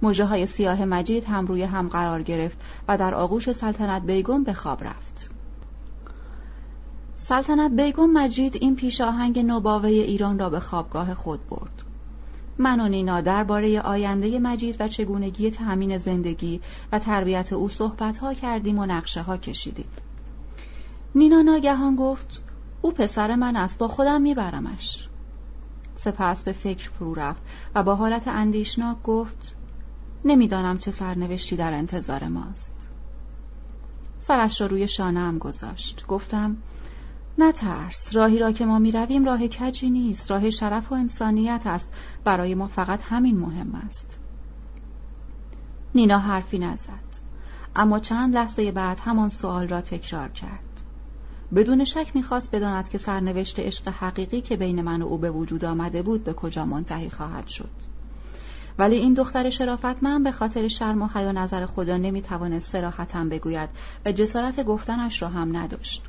مجه 0.02 0.24
های 0.24 0.46
سیاه 0.46 0.84
مجید 0.84 1.24
هم 1.24 1.46
روی 1.46 1.62
هم 1.62 1.88
قرار 1.88 2.22
گرفت 2.22 2.58
و 2.88 2.98
در 2.98 3.14
آغوش 3.14 3.52
سلطنت 3.52 4.02
بیگم 4.02 4.44
به 4.44 4.52
خواب 4.52 4.84
رفت. 4.84 5.30
سلطنت 7.14 7.72
بیگم 7.72 8.10
مجید 8.10 8.56
این 8.60 8.76
پیش 8.76 9.00
آهنگ 9.00 9.38
نوباوه 9.38 9.88
ایران 9.88 10.38
را 10.38 10.50
به 10.50 10.60
خوابگاه 10.60 11.14
خود 11.14 11.48
برد. 11.48 11.84
من 12.58 12.80
و 12.80 12.88
نینا 12.88 13.20
درباره 13.20 13.80
آینده 13.80 14.38
مجید 14.38 14.76
و 14.80 14.88
چگونگی 14.88 15.50
تأمین 15.50 15.98
زندگی 15.98 16.60
و 16.92 16.98
تربیت 16.98 17.52
او 17.52 17.68
صحبت 17.68 18.18
ها 18.18 18.34
کردیم 18.34 18.78
و 18.78 18.86
نقشه 18.86 19.22
ها 19.22 19.36
کشیدیم. 19.36 19.88
نینا 21.14 21.42
ناگهان 21.42 21.96
گفت 21.96 22.42
او 22.82 22.92
پسر 22.92 23.34
من 23.34 23.56
است 23.56 23.78
با 23.78 23.88
خودم 23.88 24.22
میبرمش. 24.22 25.08
سپس 25.96 26.44
به 26.44 26.52
فکر 26.52 26.90
فرو 26.90 27.14
رفت 27.14 27.42
و 27.74 27.82
با 27.82 27.94
حالت 27.94 28.28
اندیشناک 28.28 29.02
گفت 29.02 29.53
نمی‌دانم 30.24 30.78
چه 30.78 30.90
سرنوشتی 30.90 31.56
در 31.56 31.72
انتظار 31.72 32.28
ماست. 32.28 32.88
سرش 34.18 34.60
را 34.60 34.66
روی 34.66 34.88
شانه 34.88 35.38
گذاشت. 35.38 36.04
گفتم 36.08 36.56
نترس 37.38 38.16
راهی 38.16 38.38
را 38.38 38.52
که 38.52 38.66
ما 38.66 38.78
می 38.78 38.92
رویم 38.92 39.24
راه 39.24 39.48
کجی 39.48 39.90
نیست. 39.90 40.30
راه 40.30 40.50
شرف 40.50 40.92
و 40.92 40.94
انسانیت 40.94 41.62
است. 41.66 41.88
برای 42.24 42.54
ما 42.54 42.66
فقط 42.66 43.02
همین 43.02 43.38
مهم 43.38 43.74
است. 43.74 44.20
نینا 45.94 46.18
حرفی 46.18 46.58
نزد. 46.58 47.14
اما 47.76 47.98
چند 47.98 48.34
لحظه 48.34 48.72
بعد 48.72 49.00
همان 49.00 49.28
سوال 49.28 49.68
را 49.68 49.80
تکرار 49.80 50.28
کرد. 50.28 50.82
بدون 51.54 51.84
شک 51.84 52.10
می‌خواست 52.14 52.54
بداند 52.54 52.88
که 52.88 52.98
سرنوشت 52.98 53.60
عشق 53.60 53.88
حقیقی 53.88 54.40
که 54.40 54.56
بین 54.56 54.82
من 54.82 55.02
و 55.02 55.06
او 55.06 55.18
به 55.18 55.30
وجود 55.30 55.64
آمده 55.64 56.02
بود 56.02 56.24
به 56.24 56.32
کجا 56.32 56.64
منتهی 56.64 57.10
خواهد 57.10 57.48
شد. 57.48 57.93
ولی 58.78 58.96
این 58.96 59.14
دختر 59.14 59.50
من 60.02 60.22
به 60.22 60.32
خاطر 60.32 60.68
شرم 60.68 61.02
و 61.02 61.08
حیا 61.14 61.32
نظر 61.32 61.66
خدا 61.66 61.96
نمی‌توانست 61.96 62.70
سراحتا 62.70 63.24
بگوید 63.24 63.68
و 64.06 64.12
جسارت 64.12 64.64
گفتنش 64.64 65.22
را 65.22 65.28
هم 65.28 65.56
نداشت 65.56 66.02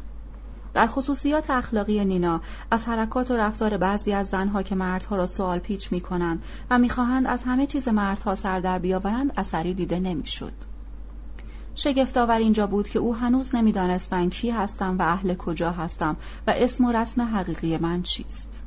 در 0.73 0.87
خصوصیات 0.87 1.49
اخلاقی 1.49 2.05
نینا 2.05 2.41
از 2.71 2.87
حرکات 2.87 3.31
و 3.31 3.37
رفتار 3.37 3.77
بعضی 3.77 4.13
از 4.13 4.27
زنها 4.27 4.63
که 4.63 4.75
مردها 4.75 5.15
را 5.15 5.25
سوال 5.25 5.59
پیچ 5.59 5.91
می 5.91 6.01
کنند 6.01 6.43
و 6.69 6.77
می‌خواهند 6.77 7.27
از 7.27 7.43
همه 7.43 7.65
چیز 7.65 7.87
مردها 7.87 8.35
سر 8.35 8.59
در 8.59 8.79
بیاورند 8.79 9.33
اثری 9.37 9.73
دیده 9.73 9.99
نمی‌شد. 9.99 10.53
شگفت 11.75 12.17
آور 12.17 12.37
اینجا 12.37 12.67
بود 12.67 12.89
که 12.89 12.99
او 12.99 13.15
هنوز 13.15 13.55
نمی‌دانست 13.55 14.13
من 14.13 14.29
کی 14.29 14.49
هستم 14.49 14.97
و 14.97 15.01
اهل 15.01 15.35
کجا 15.35 15.71
هستم 15.71 16.17
و 16.47 16.53
اسم 16.55 16.85
و 16.85 16.91
رسم 16.91 17.21
حقیقی 17.21 17.77
من 17.77 18.01
چیست. 18.01 18.63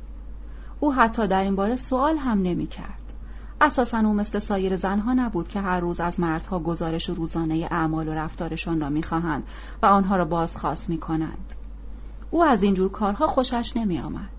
او 0.79 0.93
حتی 0.93 1.27
در 1.27 1.43
این 1.43 1.55
باره 1.55 1.75
سوال 1.75 2.17
هم 2.17 2.41
نمی 2.41 2.67
کرد. 2.67 3.08
اساسا 3.61 3.99
او 3.99 4.13
مثل 4.13 4.39
سایر 4.39 4.75
زنها 4.75 5.13
نبود 5.13 5.47
که 5.47 5.61
هر 5.61 5.79
روز 5.79 5.99
از 5.99 6.19
مردها 6.19 6.59
گزارش 6.59 7.09
روزانه 7.09 7.67
اعمال 7.71 8.07
و 8.07 8.13
رفتارشان 8.13 8.81
را 8.81 8.89
می‌خواهند 8.89 9.43
و 9.83 9.85
آنها 9.85 10.15
را 10.15 10.25
بازخواست 10.25 10.89
می‌کنند 10.89 11.53
او 12.31 12.43
از 12.43 12.63
اینجور 12.63 12.91
کارها 12.91 13.27
خوشش 13.27 13.73
نمی 13.75 13.99
آمد. 13.99 14.29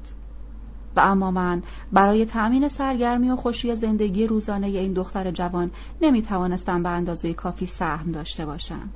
و 0.96 1.00
اما 1.00 1.30
من 1.30 1.62
برای 1.92 2.24
تأمین 2.24 2.68
سرگرمی 2.68 3.30
و 3.30 3.36
خوشی 3.36 3.74
زندگی 3.74 4.26
روزانه 4.26 4.66
این 4.66 4.92
دختر 4.92 5.30
جوان 5.30 5.70
نمی 6.00 6.22
توانستم 6.22 6.82
به 6.82 6.88
اندازه 6.88 7.34
کافی 7.34 7.66
سهم 7.66 8.12
داشته 8.12 8.46
باشم. 8.46 8.88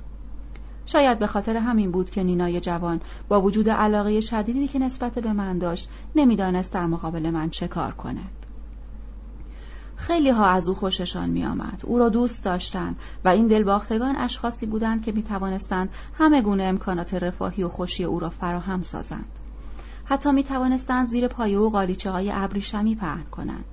شاید 0.85 1.19
به 1.19 1.27
خاطر 1.27 1.57
همین 1.57 1.91
بود 1.91 2.09
که 2.09 2.23
نینای 2.23 2.59
جوان 2.59 3.01
با 3.27 3.41
وجود 3.41 3.69
علاقه 3.69 4.21
شدیدی 4.21 4.67
که 4.67 4.79
نسبت 4.79 5.19
به 5.19 5.33
من 5.33 5.57
داشت 5.57 5.89
نمی‌دانست 6.15 6.73
در 6.73 6.85
مقابل 6.85 7.29
من 7.29 7.49
چه 7.49 7.67
کار 7.67 7.91
کند. 7.91 8.44
خیلی 9.95 10.29
ها 10.29 10.45
از 10.45 10.67
او 10.67 10.75
خوششان 10.75 11.29
می 11.29 11.45
آمد. 11.45 11.81
او 11.85 11.99
را 11.99 12.09
دوست 12.09 12.45
داشتند 12.45 12.95
و 13.25 13.29
این 13.29 13.47
دلباختگان 13.47 14.15
اشخاصی 14.15 14.65
بودند 14.65 15.05
که 15.05 15.11
می 15.11 15.23
توانستند 15.23 15.89
همه 16.17 16.41
گونه 16.41 16.63
امکانات 16.63 17.13
رفاهی 17.13 17.63
و 17.63 17.69
خوشی 17.69 18.03
او 18.03 18.19
را 18.19 18.29
فراهم 18.29 18.81
سازند. 18.81 19.39
حتی 20.05 20.31
می 20.31 20.43
توانستند 20.43 21.07
زیر 21.07 21.27
پایه 21.27 21.59
و 21.59 21.69
قالیچه 21.69 22.11
های 22.11 22.31
ابریشمی 22.33 22.95
پهن 22.95 23.23
کنند. 23.23 23.65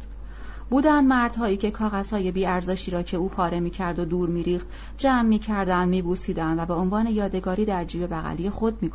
بودند 0.70 1.08
مردهایی 1.08 1.56
که 1.56 1.70
کاغذهای 1.70 2.30
بیارزشی 2.30 2.90
را 2.90 3.02
که 3.02 3.16
او 3.16 3.28
پاره 3.28 3.60
می 3.60 3.70
کرد 3.70 3.98
و 3.98 4.04
دور 4.04 4.28
می 4.28 4.42
ریخت 4.42 4.66
جمع 4.98 5.22
می 5.22 5.38
کردن 5.38 5.88
می 5.88 6.02
بوسیدن 6.02 6.60
و 6.60 6.66
به 6.66 6.74
عنوان 6.74 7.06
یادگاری 7.06 7.64
در 7.64 7.84
جیب 7.84 8.06
بغلی 8.06 8.50
خود 8.50 8.82
می 8.82 8.90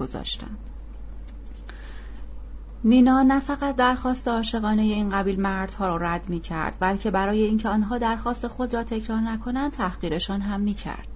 نینا 2.84 3.24
نه 3.24 3.40
فقط 3.40 3.76
درخواست 3.76 4.28
عاشقانه 4.28 4.82
این 4.82 5.10
قبیل 5.10 5.42
مردها 5.42 5.88
را 5.88 5.98
رد 5.98 6.30
می 6.30 6.40
کرد 6.40 6.76
بلکه 6.80 7.12
برای 7.12 7.44
اینکه 7.44 7.70
آنها 7.70 7.98
درخواست 7.98 8.48
خود 8.48 8.74
را 8.74 8.84
تکرار 8.84 9.20
نکنند 9.20 9.72
تحقیرشان 9.72 10.42
هم 10.42 10.60
می 10.60 10.74
کرد. 10.74 11.08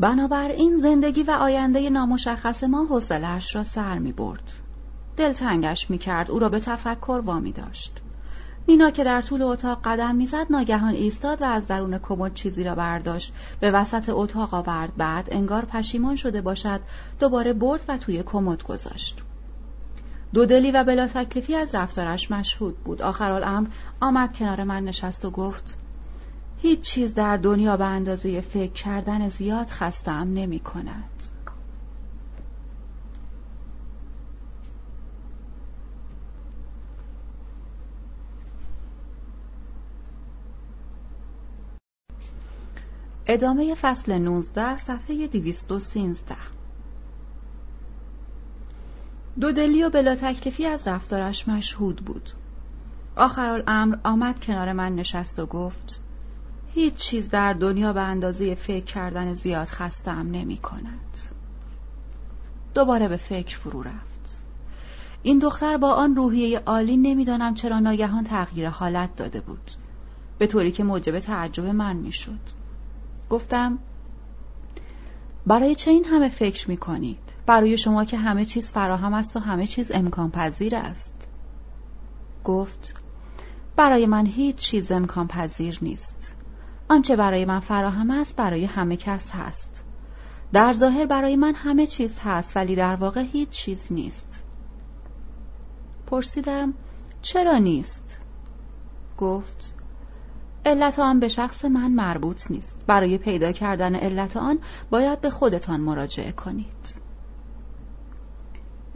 بنابراین 0.00 0.76
زندگی 0.76 1.22
و 1.22 1.30
آینده 1.30 1.90
نامشخص 1.90 2.64
ما 2.64 2.84
حوصلهاش 2.84 3.56
را 3.56 3.64
سر 3.64 3.98
می 3.98 4.12
برد. 4.12 4.52
دلتنگش 5.16 5.90
می 5.90 5.98
کرد 5.98 6.30
او 6.30 6.38
را 6.38 6.48
به 6.48 6.60
تفکر 6.60 7.22
وامی 7.24 7.52
داشت. 7.52 8.00
نینا 8.68 8.90
که 8.90 9.04
در 9.04 9.22
طول 9.22 9.42
اتاق 9.42 9.80
قدم 9.84 10.16
می‌زد 10.16 10.46
ناگهان 10.50 10.94
ایستاد 10.94 11.42
و 11.42 11.44
از 11.44 11.66
درون 11.66 11.98
کمد 11.98 12.34
چیزی 12.34 12.64
را 12.64 12.74
برداشت 12.74 13.32
به 13.60 13.70
وسط 13.70 14.08
اتاق 14.08 14.54
آورد 14.54 14.96
بعد 14.96 15.28
انگار 15.30 15.64
پشیمان 15.64 16.16
شده 16.16 16.40
باشد 16.40 16.80
دوباره 17.20 17.52
برد 17.52 17.84
و 17.88 17.98
توی 17.98 18.22
کمد 18.22 18.62
گذاشت 18.62 19.22
دودلی 20.34 20.70
و 20.70 20.84
بلا 20.84 21.06
تکلیفی 21.06 21.54
از 21.54 21.74
رفتارش 21.74 22.30
مشهود 22.30 22.78
بود 22.84 23.02
آخرالامر 23.02 23.68
آمد 24.00 24.36
کنار 24.36 24.64
من 24.64 24.84
نشست 24.84 25.24
و 25.24 25.30
گفت 25.30 25.76
هیچ 26.58 26.80
چیز 26.80 27.14
در 27.14 27.36
دنیا 27.36 27.76
به 27.76 27.84
اندازه 27.84 28.40
فکر 28.40 28.72
کردن 28.72 29.28
زیاد 29.28 29.70
خستم 29.70 30.32
نمی 30.34 30.58
کند. 30.58 31.22
ادامه 43.26 43.74
فصل 43.74 44.18
19 44.18 44.76
صفحه 44.76 45.26
213 45.26 46.57
دودلی 49.40 49.84
و 49.84 49.90
بلا 49.90 50.14
تکلیفی 50.14 50.66
از 50.66 50.88
رفتارش 50.88 51.48
مشهود 51.48 51.96
بود 51.96 52.30
آخرالامر 53.16 53.96
آمد 54.04 54.44
کنار 54.44 54.72
من 54.72 54.94
نشست 54.94 55.38
و 55.38 55.46
گفت 55.46 56.00
هیچ 56.74 56.94
چیز 56.94 57.30
در 57.30 57.52
دنیا 57.52 57.92
به 57.92 58.00
اندازه 58.00 58.54
فکر 58.54 58.84
کردن 58.84 59.34
زیاد 59.34 59.66
خستم 59.66 60.28
نمی 60.30 60.56
کند. 60.56 61.18
دوباره 62.74 63.08
به 63.08 63.16
فکر 63.16 63.58
فرو 63.58 63.82
رفت. 63.82 64.42
این 65.22 65.38
دختر 65.38 65.76
با 65.76 65.92
آن 65.92 66.16
روحیه 66.16 66.58
عالی 66.58 66.96
نمی‌دانم 66.96 67.54
چرا 67.54 67.78
ناگهان 67.78 68.24
تغییر 68.24 68.68
حالت 68.68 69.16
داده 69.16 69.40
بود. 69.40 69.70
به 70.38 70.46
طوری 70.46 70.70
که 70.70 70.84
موجب 70.84 71.18
تعجب 71.18 71.64
من 71.64 71.96
می‌شد. 71.96 72.40
گفتم 73.30 73.78
برای 75.46 75.74
چه 75.74 75.90
این 75.90 76.04
همه 76.04 76.28
فکر 76.28 76.70
می 76.70 76.76
کنید؟ 76.76 77.27
برای 77.48 77.78
شما 77.78 78.04
که 78.04 78.16
همه 78.16 78.44
چیز 78.44 78.72
فراهم 78.72 79.14
است 79.14 79.36
و 79.36 79.40
همه 79.40 79.66
چیز 79.66 79.90
امکان 79.94 80.30
پذیر 80.30 80.76
است. 80.76 81.28
گفت 82.44 83.00
برای 83.76 84.06
من 84.06 84.26
هیچ 84.26 84.56
چیز 84.56 84.92
امکان 84.92 85.28
پذیر 85.28 85.78
نیست. 85.82 86.34
آنچه 86.88 87.16
برای 87.16 87.44
من 87.44 87.60
فراهم 87.60 88.10
است 88.10 88.36
برای 88.36 88.64
همه 88.64 88.96
کس 88.96 89.30
هست. 89.30 89.84
در 90.52 90.72
ظاهر 90.72 91.06
برای 91.06 91.36
من 91.36 91.54
همه 91.54 91.86
چیز 91.86 92.18
هست 92.18 92.56
ولی 92.56 92.76
در 92.76 92.96
واقع 92.96 93.22
هیچ 93.22 93.48
چیز 93.48 93.92
نیست. 93.92 94.44
پرسیدم 96.06 96.74
چرا 97.22 97.58
نیست؟ 97.58 98.18
گفت 99.18 99.74
علت 100.66 100.98
آن 100.98 101.20
به 101.20 101.28
شخص 101.28 101.64
من 101.64 101.90
مربوط 101.90 102.50
نیست. 102.50 102.76
برای 102.86 103.18
پیدا 103.18 103.52
کردن 103.52 103.94
علت 103.94 104.36
آن 104.36 104.58
باید 104.90 105.20
به 105.20 105.30
خودتان 105.30 105.80
مراجعه 105.80 106.32
کنید. 106.32 107.07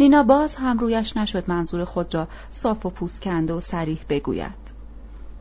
نینا 0.02 0.22
باز 0.22 0.56
هم 0.56 0.78
رویش 0.78 1.16
نشد 1.16 1.44
منظور 1.48 1.84
خود 1.84 2.14
را 2.14 2.28
صاف 2.50 2.86
و 2.86 2.90
پوست 2.90 3.22
کنده 3.22 3.52
و 3.52 3.60
سریح 3.60 4.00
بگوید 4.08 4.72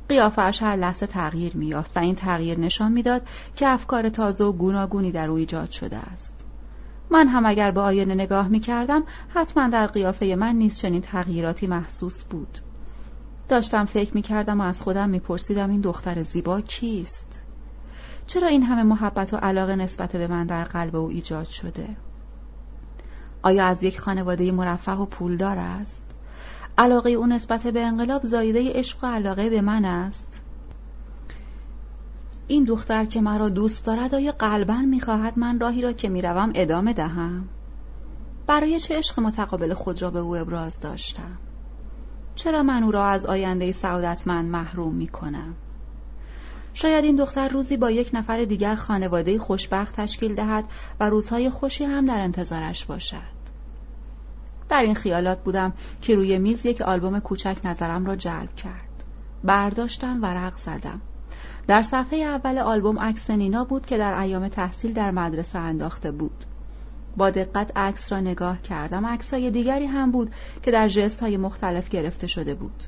قیافش 0.09 0.63
هر 0.63 0.75
لحظه 0.75 1.07
تغییر 1.07 1.57
میافت 1.57 1.97
و 1.97 1.99
این 1.99 2.15
تغییر 2.15 2.59
نشان 2.59 2.91
می‌داد 2.91 3.21
که 3.55 3.67
افکار 3.67 4.09
تازه 4.09 4.43
و 4.43 4.51
گوناگونی 4.51 5.11
در 5.11 5.29
او 5.29 5.35
ایجاد 5.35 5.71
شده 5.71 5.97
است 5.97 6.33
من 7.09 7.27
هم 7.27 7.45
اگر 7.45 7.71
به 7.71 7.81
آینه 7.81 8.13
نگاه 8.13 8.47
می 8.47 8.59
کردم 8.59 9.03
حتما 9.35 9.67
در 9.67 9.87
قیافه 9.87 10.35
من 10.35 10.55
نیز 10.55 10.77
چنین 10.77 11.01
تغییراتی 11.01 11.67
محسوس 11.67 12.23
بود 12.23 12.59
داشتم 13.49 13.85
فکر 13.85 14.15
می 14.15 14.21
کردم 14.21 14.61
و 14.61 14.63
از 14.63 14.81
خودم 14.81 15.09
می 15.09 15.19
پرسیدم 15.19 15.69
این 15.69 15.81
دختر 15.81 16.23
زیبا 16.23 16.61
کیست؟ 16.61 17.41
چرا 18.27 18.47
این 18.47 18.63
همه 18.63 18.83
محبت 18.83 19.33
و 19.33 19.37
علاقه 19.37 19.75
نسبت 19.75 20.15
به 20.15 20.27
من 20.27 20.45
در 20.45 20.63
قلب 20.63 20.95
او 20.95 21.09
ایجاد 21.09 21.47
شده؟ 21.47 21.87
آیا 23.43 23.65
از 23.65 23.83
یک 23.83 23.99
خانواده 23.99 24.51
مرفه 24.51 24.91
و 24.91 25.05
پولدار 25.05 25.57
است؟ 25.57 26.03
علاقه 26.77 27.09
او 27.09 27.27
نسبت 27.27 27.67
به 27.67 27.81
انقلاب 27.85 28.25
زایده 28.25 28.73
عشق 28.73 29.03
و 29.03 29.07
علاقه 29.07 29.49
به 29.49 29.61
من 29.61 29.85
است؟ 29.85 30.41
این 32.47 32.63
دختر 32.63 33.05
که 33.05 33.21
مرا 33.21 33.49
دوست 33.49 33.85
دارد 33.85 34.15
آیا 34.15 34.31
قلبا 34.31 34.77
می‌خواهد 34.77 35.39
من 35.39 35.59
راهی 35.59 35.81
را 35.81 35.93
که 35.93 36.09
می‌روم 36.09 36.51
ادامه 36.55 36.93
دهم؟ 36.93 37.47
برای 38.47 38.79
چه 38.79 38.97
عشق 38.97 39.19
متقابل 39.19 39.73
خود 39.73 40.01
را 40.01 40.11
به 40.11 40.19
او 40.19 40.37
ابراز 40.37 40.79
داشتم؟ 40.79 41.37
چرا 42.35 42.63
من 42.63 42.83
او 42.83 42.91
را 42.91 43.05
از 43.05 43.25
آینده 43.25 43.71
سعادتمند 43.71 44.49
محروم 44.51 44.95
می 44.95 45.07
کنم؟ 45.07 45.55
شاید 46.73 47.05
این 47.05 47.15
دختر 47.15 47.47
روزی 47.47 47.77
با 47.77 47.91
یک 47.91 48.09
نفر 48.13 48.43
دیگر 48.43 48.75
خانواده 48.75 49.39
خوشبخت 49.39 49.95
تشکیل 49.95 50.35
دهد 50.35 50.65
و 50.99 51.09
روزهای 51.09 51.49
خوشی 51.49 51.83
هم 51.83 52.05
در 52.05 52.21
انتظارش 52.21 52.85
باشد. 52.85 53.41
در 54.69 54.81
این 54.81 54.93
خیالات 54.93 55.43
بودم 55.43 55.73
که 56.01 56.15
روی 56.15 56.39
میز 56.39 56.65
یک 56.65 56.81
آلبوم 56.81 57.19
کوچک 57.19 57.57
نظرم 57.63 58.05
را 58.05 58.15
جلب 58.15 58.55
کرد. 58.55 59.03
برداشتم 59.43 60.21
ورق 60.21 60.55
زدم. 60.55 61.01
در 61.67 61.81
صفحه 61.81 62.19
اول 62.19 62.57
آلبوم 62.57 62.99
عکس 62.99 63.29
نینا 63.29 63.63
بود 63.63 63.85
که 63.85 63.97
در 63.97 64.19
ایام 64.19 64.47
تحصیل 64.47 64.93
در 64.93 65.11
مدرسه 65.11 65.59
انداخته 65.59 66.11
بود. 66.11 66.45
با 67.17 67.29
دقت 67.29 67.71
عکس 67.75 68.11
را 68.11 68.19
نگاه 68.19 68.61
کردم 68.61 69.05
عکسهای 69.05 69.51
دیگری 69.51 69.85
هم 69.85 70.11
بود 70.11 70.31
که 70.63 70.71
در 70.71 70.87
جست 70.87 71.19
های 71.19 71.37
مختلف 71.37 71.89
گرفته 71.89 72.27
شده 72.27 72.55
بود 72.55 72.83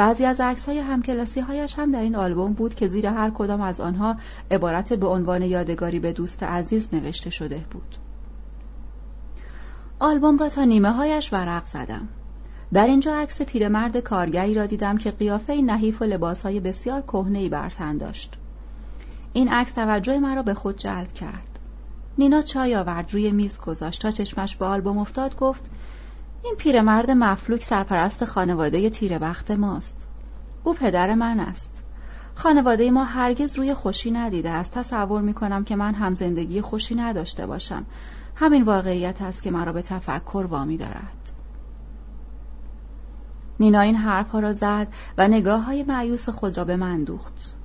بعضی 0.00 0.24
از 0.24 0.40
عکس 0.40 0.66
های 0.66 0.78
همکلاسی 0.78 1.40
هایش 1.40 1.78
هم 1.78 1.92
در 1.92 2.00
این 2.00 2.16
آلبوم 2.16 2.52
بود 2.52 2.74
که 2.74 2.86
زیر 2.86 3.06
هر 3.06 3.30
کدام 3.30 3.60
از 3.60 3.80
آنها 3.80 4.16
عبارت 4.50 4.92
به 4.92 5.06
عنوان 5.06 5.42
یادگاری 5.42 5.98
به 5.98 6.12
دوست 6.12 6.42
عزیز 6.42 6.88
نوشته 6.92 7.30
شده 7.30 7.64
بود. 7.70 7.96
آلبوم 9.98 10.38
را 10.38 10.48
تا 10.48 10.64
نیمه 10.64 10.92
هایش 10.92 11.32
ورق 11.32 11.66
زدم. 11.66 12.08
در 12.72 12.86
اینجا 12.86 13.14
عکس 13.14 13.42
پیرمرد 13.42 13.96
کارگری 13.96 14.54
را 14.54 14.66
دیدم 14.66 14.98
که 14.98 15.10
قیافه 15.10 15.54
نحیف 15.54 16.02
و 16.02 16.04
لباس 16.04 16.42
های 16.42 16.60
بسیار 16.60 17.02
کهنه 17.02 17.48
بر 17.48 17.68
تن 17.68 17.98
داشت. 17.98 18.34
این 19.32 19.48
عکس 19.48 19.72
توجه 19.72 20.18
مرا 20.18 20.42
به 20.42 20.54
خود 20.54 20.76
جلب 20.76 21.12
کرد. 21.12 21.58
نینا 22.18 22.42
چای 22.42 22.76
آورد 22.76 23.12
روی 23.12 23.32
میز 23.32 23.60
گذاشت. 23.60 24.02
تا 24.02 24.10
چشمش 24.10 24.56
به 24.56 24.64
آلبوم 24.64 24.98
افتاد 24.98 25.36
گفت 25.36 25.70
این 26.44 26.54
پیرمرد 26.58 27.10
مفلوک 27.10 27.62
سرپرست 27.62 28.24
خانواده 28.24 28.90
تیره 28.90 29.18
بخت 29.18 29.50
ماست. 29.50 30.06
او 30.64 30.74
پدر 30.74 31.14
من 31.14 31.40
است. 31.40 31.82
خانواده 32.34 32.90
ما 32.90 33.04
هرگز 33.04 33.58
روی 33.58 33.74
خوشی 33.74 34.10
ندیده 34.10 34.50
است. 34.50 34.72
تصور 34.72 35.22
می 35.22 35.34
کنم 35.34 35.64
که 35.64 35.76
من 35.76 35.94
هم 35.94 36.14
زندگی 36.14 36.60
خوشی 36.60 36.94
نداشته 36.94 37.46
باشم. 37.46 37.86
همین 38.34 38.62
واقعیت 38.62 39.22
است 39.22 39.42
که 39.42 39.50
مرا 39.50 39.72
به 39.72 39.82
تفکر 39.82 40.46
وامی 40.50 40.76
دارد. 40.76 41.32
نینا 43.60 43.80
این 43.80 43.96
حرفها 43.96 44.40
را 44.40 44.52
زد 44.52 44.88
و 45.18 45.28
نگاه 45.28 45.62
های 45.62 45.82
معیوس 45.82 46.28
خود 46.28 46.58
را 46.58 46.64
به 46.64 46.76
من 46.76 47.04
دوخت. 47.04 47.56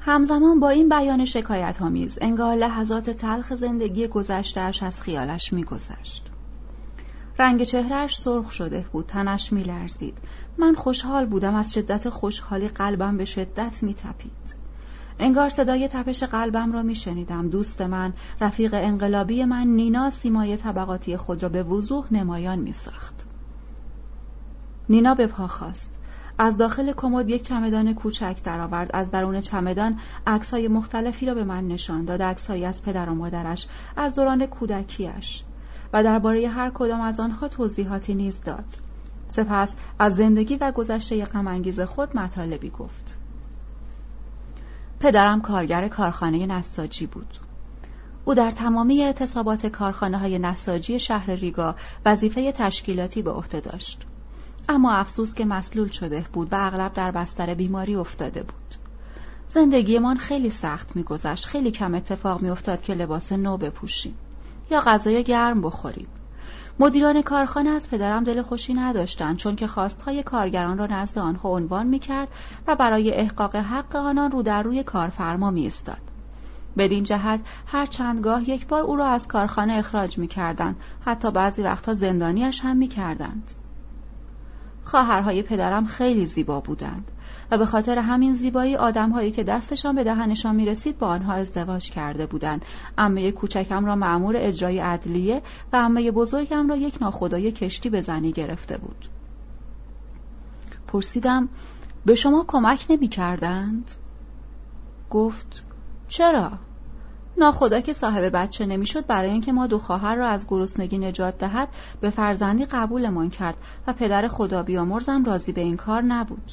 همزمان 0.00 0.60
با 0.60 0.68
این 0.68 0.88
بیان 0.88 1.24
شکایت 1.24 1.82
آمیز 1.82 2.18
انگار 2.20 2.56
لحظات 2.56 3.10
تلخ 3.10 3.54
زندگی 3.54 4.08
گذشتهش 4.08 4.82
از 4.82 5.02
خیالش 5.02 5.52
میگذشت. 5.52 6.30
رنگ 7.38 7.62
چهرهش 7.62 8.16
سرخ 8.16 8.52
شده 8.52 8.86
بود 8.92 9.06
تنش 9.06 9.52
میلرزید. 9.52 10.18
من 10.58 10.74
خوشحال 10.74 11.26
بودم 11.26 11.54
از 11.54 11.74
شدت 11.74 12.08
خوشحالی 12.08 12.68
قلبم 12.68 13.16
به 13.16 13.24
شدت 13.24 13.82
میتپید. 13.82 14.56
انگار 15.18 15.48
صدای 15.48 15.88
تپش 15.88 16.22
قلبم 16.22 16.72
را 16.72 16.82
میشنیدم. 16.82 17.48
دوست 17.48 17.80
من 17.80 18.12
رفیق 18.40 18.74
انقلابی 18.74 19.44
من 19.44 19.66
نینا 19.66 20.10
سیمای 20.10 20.56
طبقاتی 20.56 21.16
خود 21.16 21.42
را 21.42 21.48
به 21.48 21.62
وضوح 21.62 22.06
نمایان 22.10 22.58
میساخت. 22.58 23.26
نینا 24.88 25.14
به 25.14 25.26
پا 25.26 25.46
خواست 25.46 25.90
از 26.38 26.56
داخل 26.56 26.92
کمد 26.92 27.28
یک 27.28 27.42
چمدان 27.42 27.94
کوچک 27.94 28.36
درآورد. 28.44 28.90
از 28.94 29.10
درون 29.10 29.40
چمدان 29.40 29.98
عکسهای 30.26 30.68
مختلفی 30.68 31.26
را 31.26 31.34
به 31.34 31.44
من 31.44 31.68
نشان 31.68 32.04
داد. 32.04 32.22
عکسهایی 32.22 32.64
از 32.64 32.82
پدر 32.82 33.08
و 33.08 33.14
مادرش 33.14 33.66
از 33.96 34.14
دوران 34.14 34.46
کودکیش 34.46 35.44
و 35.92 36.04
درباره 36.04 36.48
هر 36.48 36.70
کدام 36.70 37.00
از 37.00 37.20
آنها 37.20 37.48
توضیحاتی 37.48 38.14
نیز 38.14 38.40
داد. 38.40 38.64
سپس 39.28 39.76
از 39.98 40.16
زندگی 40.16 40.56
و 40.56 40.72
گذشته 40.72 41.24
غمانگیز 41.24 41.80
خود 41.80 42.16
مطالبی 42.16 42.70
گفت. 42.70 43.18
پدرم 45.00 45.40
کارگر 45.40 45.88
کارخانه 45.88 46.46
نساجی 46.46 47.06
بود. 47.06 47.38
او 48.24 48.34
در 48.34 48.50
تمامی 48.50 49.02
اعتصابات 49.02 49.66
کارخانه 49.66 50.18
های 50.18 50.38
نساجی 50.38 51.00
شهر 51.00 51.30
ریگا 51.30 51.74
وظیفه 52.06 52.52
تشکیلاتی 52.52 53.22
به 53.22 53.30
عهده 53.30 53.60
داشت. 53.60 54.02
اما 54.68 54.92
افسوس 54.92 55.34
که 55.34 55.44
مسلول 55.44 55.88
شده 55.88 56.26
بود 56.32 56.52
و 56.52 56.56
اغلب 56.58 56.92
در 56.92 57.10
بستر 57.10 57.54
بیماری 57.54 57.94
افتاده 57.94 58.42
بود. 58.42 58.74
زندگیمان 59.48 60.16
خیلی 60.16 60.50
سخت 60.50 60.96
میگذشت 60.96 61.46
خیلی 61.46 61.70
کم 61.70 61.94
اتفاق 61.94 62.42
میافتاد 62.42 62.82
که 62.82 62.94
لباس 62.94 63.32
نو 63.32 63.56
بپوشیم. 63.56 64.14
یا 64.70 64.80
غذای 64.80 65.24
گرم 65.24 65.60
بخوریم. 65.60 66.08
مدیران 66.80 67.22
کارخانه 67.22 67.70
از 67.70 67.90
پدرم 67.90 68.24
دل 68.24 68.42
خوشی 68.42 68.74
نداشتند 68.74 69.36
چون 69.36 69.56
که 69.56 69.66
خواستهای 69.66 70.22
کارگران 70.22 70.78
را 70.78 70.86
نزد 70.86 71.18
آنها 71.18 71.48
عنوان 71.48 71.86
می‌کرد 71.86 72.28
و 72.66 72.76
برای 72.76 73.14
احقاق 73.14 73.56
حق 73.56 73.96
آنان 73.96 74.30
رو 74.30 74.42
در 74.42 74.62
روی 74.62 74.82
کارفرما 74.82 75.50
میایستاد. 75.50 76.00
بدین 76.76 77.04
جهت 77.04 77.40
هر 77.66 77.86
چندگاه 77.86 78.50
یک 78.50 78.66
بار 78.66 78.82
او 78.82 78.96
را 78.96 79.06
از 79.06 79.28
کارخانه 79.28 79.72
اخراج 79.72 80.18
می‌کردند. 80.18 80.76
حتی 81.04 81.30
بعضی 81.30 81.62
وقتها 81.62 81.94
زندانیش 81.94 82.60
هم 82.60 82.76
می‌کردند. 82.76 83.52
خواهرهای 84.88 85.42
پدرم 85.42 85.86
خیلی 85.86 86.26
زیبا 86.26 86.60
بودند 86.60 87.10
و 87.50 87.58
به 87.58 87.66
خاطر 87.66 87.98
همین 87.98 88.32
زیبایی 88.32 88.76
آدمهایی 88.76 89.30
که 89.30 89.44
دستشان 89.44 89.94
به 89.94 90.04
دهنشان 90.04 90.56
می‌رسید 90.56 90.98
با 90.98 91.06
آنها 91.06 91.32
ازدواج 91.32 91.90
کرده 91.90 92.26
بودند 92.26 92.64
عمه 92.98 93.32
کوچکم 93.32 93.86
را 93.86 93.96
معمور 93.96 94.34
اجرای 94.38 94.78
عدلیه 94.78 95.42
و 95.72 95.76
عمه 95.76 96.10
بزرگم 96.10 96.68
را 96.68 96.76
یک 96.76 97.02
ناخدای 97.02 97.52
کشتی 97.52 97.90
به 97.90 98.00
زنی 98.00 98.32
گرفته 98.32 98.78
بود 98.78 99.08
پرسیدم 100.86 101.48
به 102.06 102.14
شما 102.14 102.44
کمک 102.48 102.86
نمی 102.90 103.08
کردند؟ 103.08 103.90
گفت 105.10 105.64
چرا؟ 106.08 106.52
ناخدا 107.38 107.80
که 107.80 107.92
صاحب 107.92 108.36
بچه 108.36 108.66
نمی‌شد 108.66 109.06
برای 109.06 109.30
اینکه 109.30 109.52
ما 109.52 109.66
دو 109.66 109.78
خواهر 109.78 110.14
را 110.14 110.28
از 110.28 110.46
گرسنگی 110.48 110.98
نجات 110.98 111.38
دهد 111.38 111.68
به 112.00 112.10
فرزندی 112.10 112.64
قبولمان 112.64 113.30
کرد 113.30 113.56
و 113.86 113.92
پدر 113.92 114.28
خدا 114.28 114.62
بیامرزم 114.62 115.24
راضی 115.24 115.52
به 115.52 115.60
این 115.60 115.76
کار 115.76 116.02
نبود. 116.02 116.52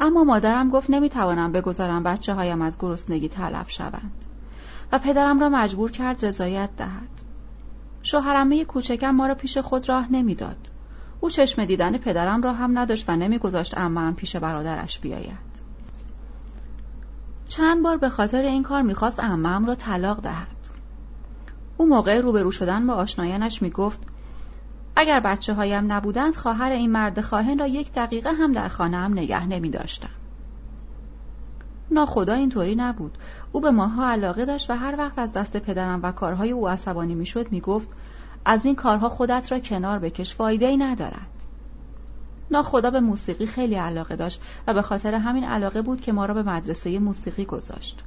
اما 0.00 0.24
مادرم 0.24 0.70
گفت 0.70 0.90
نمی‌توانم 0.90 1.52
بگذارم 1.52 2.02
بچه 2.02 2.34
هایم 2.34 2.62
از 2.62 2.78
گرسنگی 2.78 3.28
تلف 3.28 3.70
شوند. 3.70 4.24
و 4.92 4.98
پدرم 4.98 5.40
را 5.40 5.48
مجبور 5.48 5.90
کرد 5.90 6.26
رضایت 6.26 6.70
دهد. 6.76 7.22
شوهرمه 8.02 8.64
کوچکم 8.64 9.10
ما 9.10 9.26
را 9.26 9.34
پیش 9.34 9.58
خود 9.58 9.88
راه 9.88 10.12
نمی‌داد. 10.12 10.70
او 11.20 11.30
چشم 11.30 11.64
دیدن 11.64 11.98
پدرم 11.98 12.42
را 12.42 12.52
هم 12.52 12.78
نداشت 12.78 13.04
و 13.08 13.16
نمیگذاشت 13.16 13.78
اما 13.78 14.12
پیش 14.12 14.36
برادرش 14.36 14.98
بیاید. 14.98 15.67
چند 17.48 17.82
بار 17.82 17.96
به 17.96 18.08
خاطر 18.08 18.42
این 18.42 18.62
کار 18.62 18.82
می‌خواست 18.82 19.20
امم 19.20 19.66
را 19.66 19.74
طلاق 19.74 20.20
دهد. 20.20 20.56
او 21.76 21.88
موقع 21.88 22.20
روبرو 22.20 22.50
شدن 22.50 22.86
با 22.86 22.94
آشنایانش 22.94 23.62
می‌گفت 23.62 24.00
اگر 24.96 25.20
بچه 25.20 25.54
هایم 25.54 25.92
نبودند 25.92 26.36
خواهر 26.36 26.72
این 26.72 26.92
مرد 26.92 27.20
خواهن 27.20 27.58
را 27.58 27.66
یک 27.66 27.92
دقیقه 27.92 28.32
هم 28.32 28.52
در 28.52 28.68
خانه 28.68 28.96
هم 28.96 29.12
نگه 29.12 29.46
نمی 29.46 29.70
داشتم. 29.70 30.10
ناخدا 31.90 32.34
اینطوری 32.34 32.74
نبود. 32.74 33.18
او 33.52 33.60
به 33.60 33.70
ماها 33.70 34.10
علاقه 34.10 34.44
داشت 34.44 34.70
و 34.70 34.76
هر 34.76 34.94
وقت 34.98 35.18
از 35.18 35.32
دست 35.32 35.56
پدرم 35.56 36.00
و 36.02 36.12
کارهای 36.12 36.50
او 36.50 36.68
عصبانی 36.68 37.14
می‌شد 37.14 37.52
می‌گفت 37.52 37.88
از 38.44 38.64
این 38.64 38.74
کارها 38.74 39.08
خودت 39.08 39.52
را 39.52 39.58
کنار 39.58 39.98
بکش 39.98 40.34
فایده 40.34 40.66
ای 40.66 40.76
ندارد. 40.76 41.37
ناخدا 42.50 42.90
به 42.90 43.00
موسیقی 43.00 43.46
خیلی 43.46 43.74
علاقه 43.74 44.16
داشت 44.16 44.42
و 44.66 44.74
به 44.74 44.82
خاطر 44.82 45.14
همین 45.14 45.44
علاقه 45.44 45.82
بود 45.82 46.00
که 46.00 46.12
ما 46.12 46.26
را 46.26 46.34
به 46.34 46.42
مدرسه 46.42 46.98
موسیقی 46.98 47.44
گذاشت. 47.44 48.02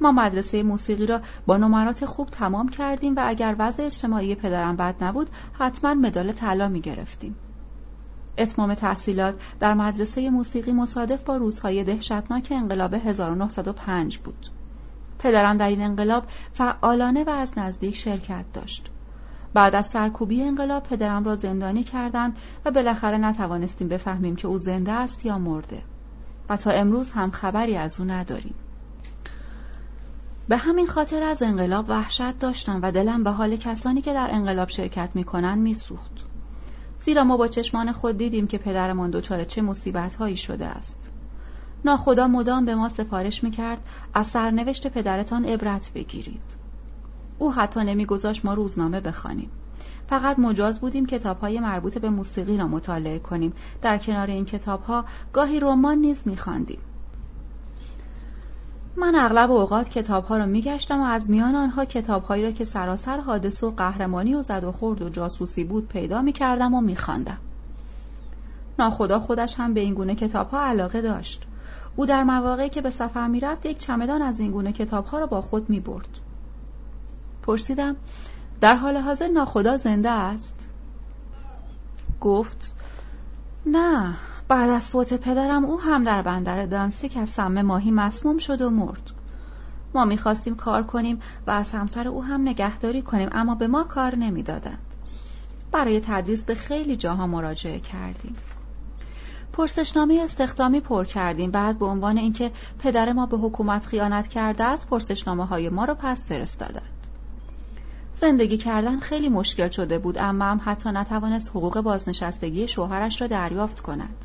ما 0.00 0.12
مدرسه 0.12 0.62
موسیقی 0.62 1.06
را 1.06 1.20
با 1.46 1.56
نمرات 1.56 2.04
خوب 2.04 2.28
تمام 2.28 2.68
کردیم 2.68 3.16
و 3.16 3.20
اگر 3.24 3.56
وضع 3.58 3.84
اجتماعی 3.84 4.34
پدرم 4.34 4.76
بد 4.76 5.04
نبود 5.04 5.30
حتما 5.52 5.94
مدال 5.94 6.32
طلا 6.32 6.68
می 6.68 6.80
گرفتیم. 6.80 7.36
اتمام 8.38 8.74
تحصیلات 8.74 9.34
در 9.60 9.74
مدرسه 9.74 10.30
موسیقی 10.30 10.72
مصادف 10.72 11.24
با 11.24 11.36
روزهای 11.36 11.84
دهشتناک 11.84 12.48
انقلاب 12.50 12.94
1905 12.94 14.18
بود. 14.18 14.46
پدرم 15.18 15.56
در 15.56 15.68
این 15.68 15.82
انقلاب 15.82 16.24
فعالانه 16.52 17.24
و 17.24 17.30
از 17.30 17.58
نزدیک 17.58 17.96
شرکت 17.96 18.44
داشت. 18.54 18.90
بعد 19.54 19.74
از 19.74 19.86
سرکوبی 19.86 20.42
انقلاب 20.42 20.82
پدرم 20.82 21.24
را 21.24 21.36
زندانی 21.36 21.84
کردند 21.84 22.36
و 22.64 22.70
بالاخره 22.70 23.18
نتوانستیم 23.18 23.88
بفهمیم 23.88 24.36
که 24.36 24.48
او 24.48 24.58
زنده 24.58 24.92
است 24.92 25.26
یا 25.26 25.38
مرده. 25.38 25.82
و 26.48 26.56
تا 26.56 26.70
امروز 26.70 27.10
هم 27.10 27.30
خبری 27.30 27.76
از 27.76 28.00
او 28.00 28.06
نداریم. 28.06 28.54
به 30.48 30.56
همین 30.56 30.86
خاطر 30.86 31.22
از 31.22 31.42
انقلاب 31.42 31.86
وحشت 31.88 32.38
داشتم 32.38 32.80
و 32.82 32.92
دلم 32.92 33.22
به 33.22 33.30
حال 33.30 33.56
کسانی 33.56 34.00
که 34.00 34.12
در 34.12 34.28
انقلاب 34.30 34.68
شرکت 34.68 35.10
می‌کنند 35.14 35.58
میسوخت. 35.58 36.26
زیرا 36.98 37.24
ما 37.24 37.36
با 37.36 37.48
چشمان 37.48 37.92
خود 37.92 38.18
دیدیم 38.18 38.46
که 38.46 38.58
پدرمان 38.58 39.10
دچار 39.10 39.44
چه 39.44 39.62
مصیبت 39.62 40.14
هایی 40.14 40.36
شده 40.36 40.66
است. 40.66 41.10
ناخدا 41.84 42.28
مدام 42.28 42.64
به 42.64 42.74
ما 42.74 42.88
سفارش 42.88 43.44
می‌کرد 43.44 43.80
از 44.14 44.26
سرنوشت 44.26 44.86
پدرتان 44.86 45.44
عبرت 45.44 45.90
بگیرید. 45.94 46.59
او 47.40 47.52
حتی 47.52 47.80
نمیگذاشت 47.80 48.44
ما 48.44 48.54
روزنامه 48.54 49.00
بخوانیم. 49.00 49.50
فقط 50.08 50.38
مجاز 50.38 50.80
بودیم 50.80 51.06
کتابهای 51.06 51.60
مربوط 51.60 51.98
به 51.98 52.10
موسیقی 52.10 52.58
را 52.58 52.68
مطالعه 52.68 53.18
کنیم. 53.18 53.52
در 53.82 53.98
کنار 53.98 54.26
این 54.26 54.44
کتابها 54.44 55.04
گاهی 55.32 55.60
رمان 55.60 55.98
نیز 55.98 56.28
میخواندیم. 56.28 56.78
من 58.96 59.14
اغلب 59.14 59.50
اوقات 59.50 59.88
کتابها 59.88 60.36
را 60.36 60.46
میگشتم 60.46 61.00
و 61.00 61.04
از 61.04 61.30
میان 61.30 61.54
آنها 61.54 61.84
کتابهایی 61.84 62.42
را 62.42 62.50
که 62.50 62.64
سراسر 62.64 63.20
حادثه 63.20 63.66
و 63.66 63.70
قهرمانی 63.70 64.34
و 64.34 64.42
زد 64.42 64.64
و 64.64 64.72
خورد 64.72 65.02
و 65.02 65.08
جاسوسی 65.08 65.64
بود 65.64 65.88
پیدا 65.88 66.22
می‌کردم 66.22 66.74
و 66.74 66.80
میخواندم. 66.80 67.38
ناخدا 68.78 69.18
خودش 69.18 69.54
هم 69.58 69.74
به 69.74 69.80
این 69.80 69.94
گونه 69.94 70.14
کتابها 70.14 70.60
علاقه 70.60 71.00
داشت. 71.00 71.42
او 71.96 72.06
در 72.06 72.24
مواقعی 72.24 72.68
که 72.68 72.80
به 72.80 72.90
سفر 72.90 73.28
می‌رفت 73.28 73.66
یک 73.66 73.78
چمدان 73.78 74.22
از 74.22 74.40
این 74.40 74.50
گونه 74.50 74.72
کتابها 74.72 75.18
را 75.18 75.26
با 75.26 75.40
خود 75.40 75.70
می‌برد. 75.70 76.20
پرسیدم 77.42 77.96
در 78.60 78.76
حال 78.76 78.96
حاضر 78.96 79.28
ناخدا 79.28 79.76
زنده 79.76 80.10
است؟ 80.10 80.54
گفت 82.20 82.74
نه 83.66 84.14
بعد 84.48 84.70
از 84.70 84.90
فوت 84.90 85.14
پدرم 85.14 85.64
او 85.64 85.80
هم 85.80 86.04
در 86.04 86.22
بندر 86.22 86.66
دانسیک 86.66 87.16
از 87.16 87.30
سم 87.30 87.62
ماهی 87.62 87.90
مسموم 87.90 88.38
شد 88.38 88.62
و 88.62 88.70
مرد. 88.70 89.10
ما 89.94 90.04
می‌خواستیم 90.04 90.54
کار 90.54 90.82
کنیم 90.82 91.20
و 91.46 91.50
از 91.50 91.72
همسر 91.72 92.08
او 92.08 92.24
هم 92.24 92.40
نگهداری 92.40 93.02
کنیم 93.02 93.28
اما 93.32 93.54
به 93.54 93.66
ما 93.66 93.84
کار 93.84 94.16
نمی‌دادند. 94.16 94.78
برای 95.72 96.00
تدریس 96.00 96.44
به 96.44 96.54
خیلی 96.54 96.96
جاها 96.96 97.26
مراجعه 97.26 97.80
کردیم. 97.80 98.36
پرسشنامه 99.52 100.20
استخدامی 100.24 100.80
پر 100.80 101.04
کردیم 101.04 101.50
بعد 101.50 101.78
به 101.78 101.86
عنوان 101.86 102.18
اینکه 102.18 102.50
پدر 102.78 103.12
ما 103.12 103.26
به 103.26 103.36
حکومت 103.36 103.86
خیانت 103.86 104.28
کرده 104.28 104.64
است 104.64 104.88
پرسشنامه 104.88 105.46
های 105.46 105.68
ما 105.68 105.84
رو 105.84 105.94
پس 105.94 106.26
فرستادند. 106.26 106.99
زندگی 108.20 108.56
کردن 108.56 108.98
خیلی 108.98 109.28
مشکل 109.28 109.68
شده 109.68 109.98
بود 109.98 110.18
اما 110.18 110.44
هم 110.44 110.60
حتی 110.64 110.90
نتوانست 110.92 111.50
حقوق 111.50 111.80
بازنشستگی 111.80 112.68
شوهرش 112.68 113.20
را 113.20 113.26
دریافت 113.26 113.80
کند. 113.80 114.24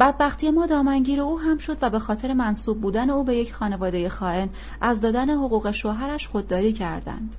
بدبختی 0.00 0.50
ما 0.50 0.66
دامنگیر 0.66 1.20
او 1.20 1.40
هم 1.40 1.58
شد 1.58 1.78
و 1.82 1.90
به 1.90 1.98
خاطر 1.98 2.32
منصوب 2.32 2.80
بودن 2.80 3.10
او 3.10 3.24
به 3.24 3.36
یک 3.36 3.54
خانواده 3.54 4.08
خائن 4.08 4.48
از 4.80 5.00
دادن 5.00 5.30
حقوق 5.30 5.70
شوهرش 5.70 6.28
خودداری 6.28 6.72
کردند. 6.72 7.36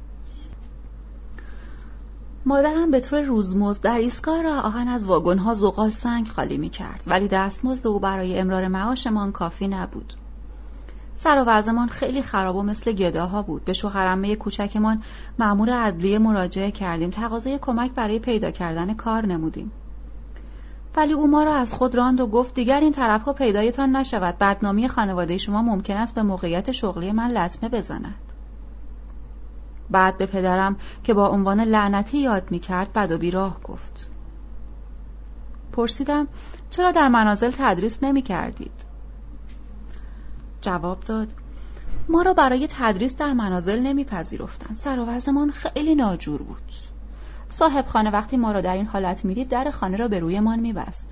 مادرم 2.45 2.91
به 2.91 2.99
طور 2.99 3.21
روزمزد 3.21 3.81
در 3.81 3.97
ایستگاه 3.97 4.41
راه 4.41 4.59
آهن 4.59 4.87
از 4.87 5.07
واگنها 5.07 5.53
زغال 5.53 5.89
سنگ 5.89 6.27
خالی 6.27 6.57
می 6.57 6.69
کرد 6.69 7.03
ولی 7.07 7.27
دستمزد 7.27 7.87
او 7.87 7.99
برای 7.99 8.39
امرار 8.39 8.67
معاشمان 8.67 9.31
کافی 9.31 9.67
نبود. 9.67 10.13
سر 11.19 11.63
و 11.67 11.87
خیلی 11.87 12.21
خراب 12.21 12.55
و 12.55 12.63
مثل 12.63 12.91
گداها 12.91 13.41
بود. 13.41 13.65
به 13.65 13.73
شوهرمه 13.73 14.35
کوچکمان 14.35 15.03
مأمور 15.39 15.69
عدلیه 15.69 16.19
مراجعه 16.19 16.71
کردیم. 16.71 17.09
تقاضای 17.09 17.59
کمک 17.61 17.91
برای 17.91 18.19
پیدا 18.19 18.51
کردن 18.51 18.93
کار 18.93 19.25
نمودیم. 19.25 19.71
ولی 20.95 21.13
او 21.13 21.27
ما 21.27 21.43
را 21.43 21.55
از 21.55 21.73
خود 21.73 21.95
راند 21.95 22.19
و 22.19 22.27
گفت 22.27 22.53
دیگر 22.53 22.79
این 22.79 22.91
طرفها 22.91 23.33
پیدایتان 23.33 23.95
نشود. 23.95 24.37
بدنامی 24.37 24.87
خانواده 24.87 25.37
شما 25.37 25.61
ممکن 25.61 25.93
است 25.93 26.15
به 26.15 26.23
موقعیت 26.23 26.71
شغلی 26.71 27.11
من 27.11 27.31
لطمه 27.31 27.69
بزند. 27.69 28.15
بعد 29.89 30.17
به 30.17 30.25
پدرم 30.25 30.75
که 31.03 31.13
با 31.13 31.27
عنوان 31.27 31.61
لعنتی 31.61 32.17
یاد 32.17 32.51
می 32.51 32.59
کرد 32.59 32.93
بد 32.93 33.11
و 33.11 33.17
بیراه 33.17 33.61
گفت. 33.63 34.11
پرسیدم 35.71 36.27
چرا 36.69 36.91
در 36.91 37.07
منازل 37.07 37.51
تدریس 37.57 38.03
نمی 38.03 38.21
کردید؟ 38.21 38.86
جواب 40.61 40.99
داد. 40.99 41.27
ما 42.09 42.21
را 42.21 42.33
برای 42.33 42.67
تدریس 42.69 43.17
در 43.17 43.33
منازل 43.33 43.79
نمیپذیرفتند. 43.79 44.77
سر 44.77 44.99
خیلی 45.49 45.95
ناجور 45.95 46.41
بود. 46.41 46.71
صاحب 47.49 47.85
خانه 47.85 48.09
وقتی 48.11 48.37
ما 48.37 48.51
را 48.51 48.61
در 48.61 48.75
این 48.75 48.85
حالت 48.85 49.25
می‌دید 49.25 49.49
در 49.49 49.71
خانه 49.71 49.97
را 49.97 50.07
به 50.07 50.19
رویمان 50.19 50.59
میبست. 50.59 51.09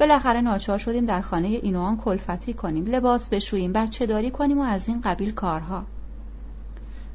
بالاخره 0.00 0.40
ناچار 0.40 0.78
شدیم 0.78 1.06
در 1.06 1.20
خانه 1.20 1.48
این 1.48 1.76
و 1.76 1.96
کلفتی 1.96 2.54
کنیم 2.54 2.86
لباس 2.86 3.28
بشوییم 3.28 3.72
بچه 3.72 4.06
داری 4.06 4.30
کنیم 4.30 4.58
و 4.58 4.62
از 4.62 4.88
این 4.88 5.00
قبیل 5.00 5.32
کارها. 5.32 5.84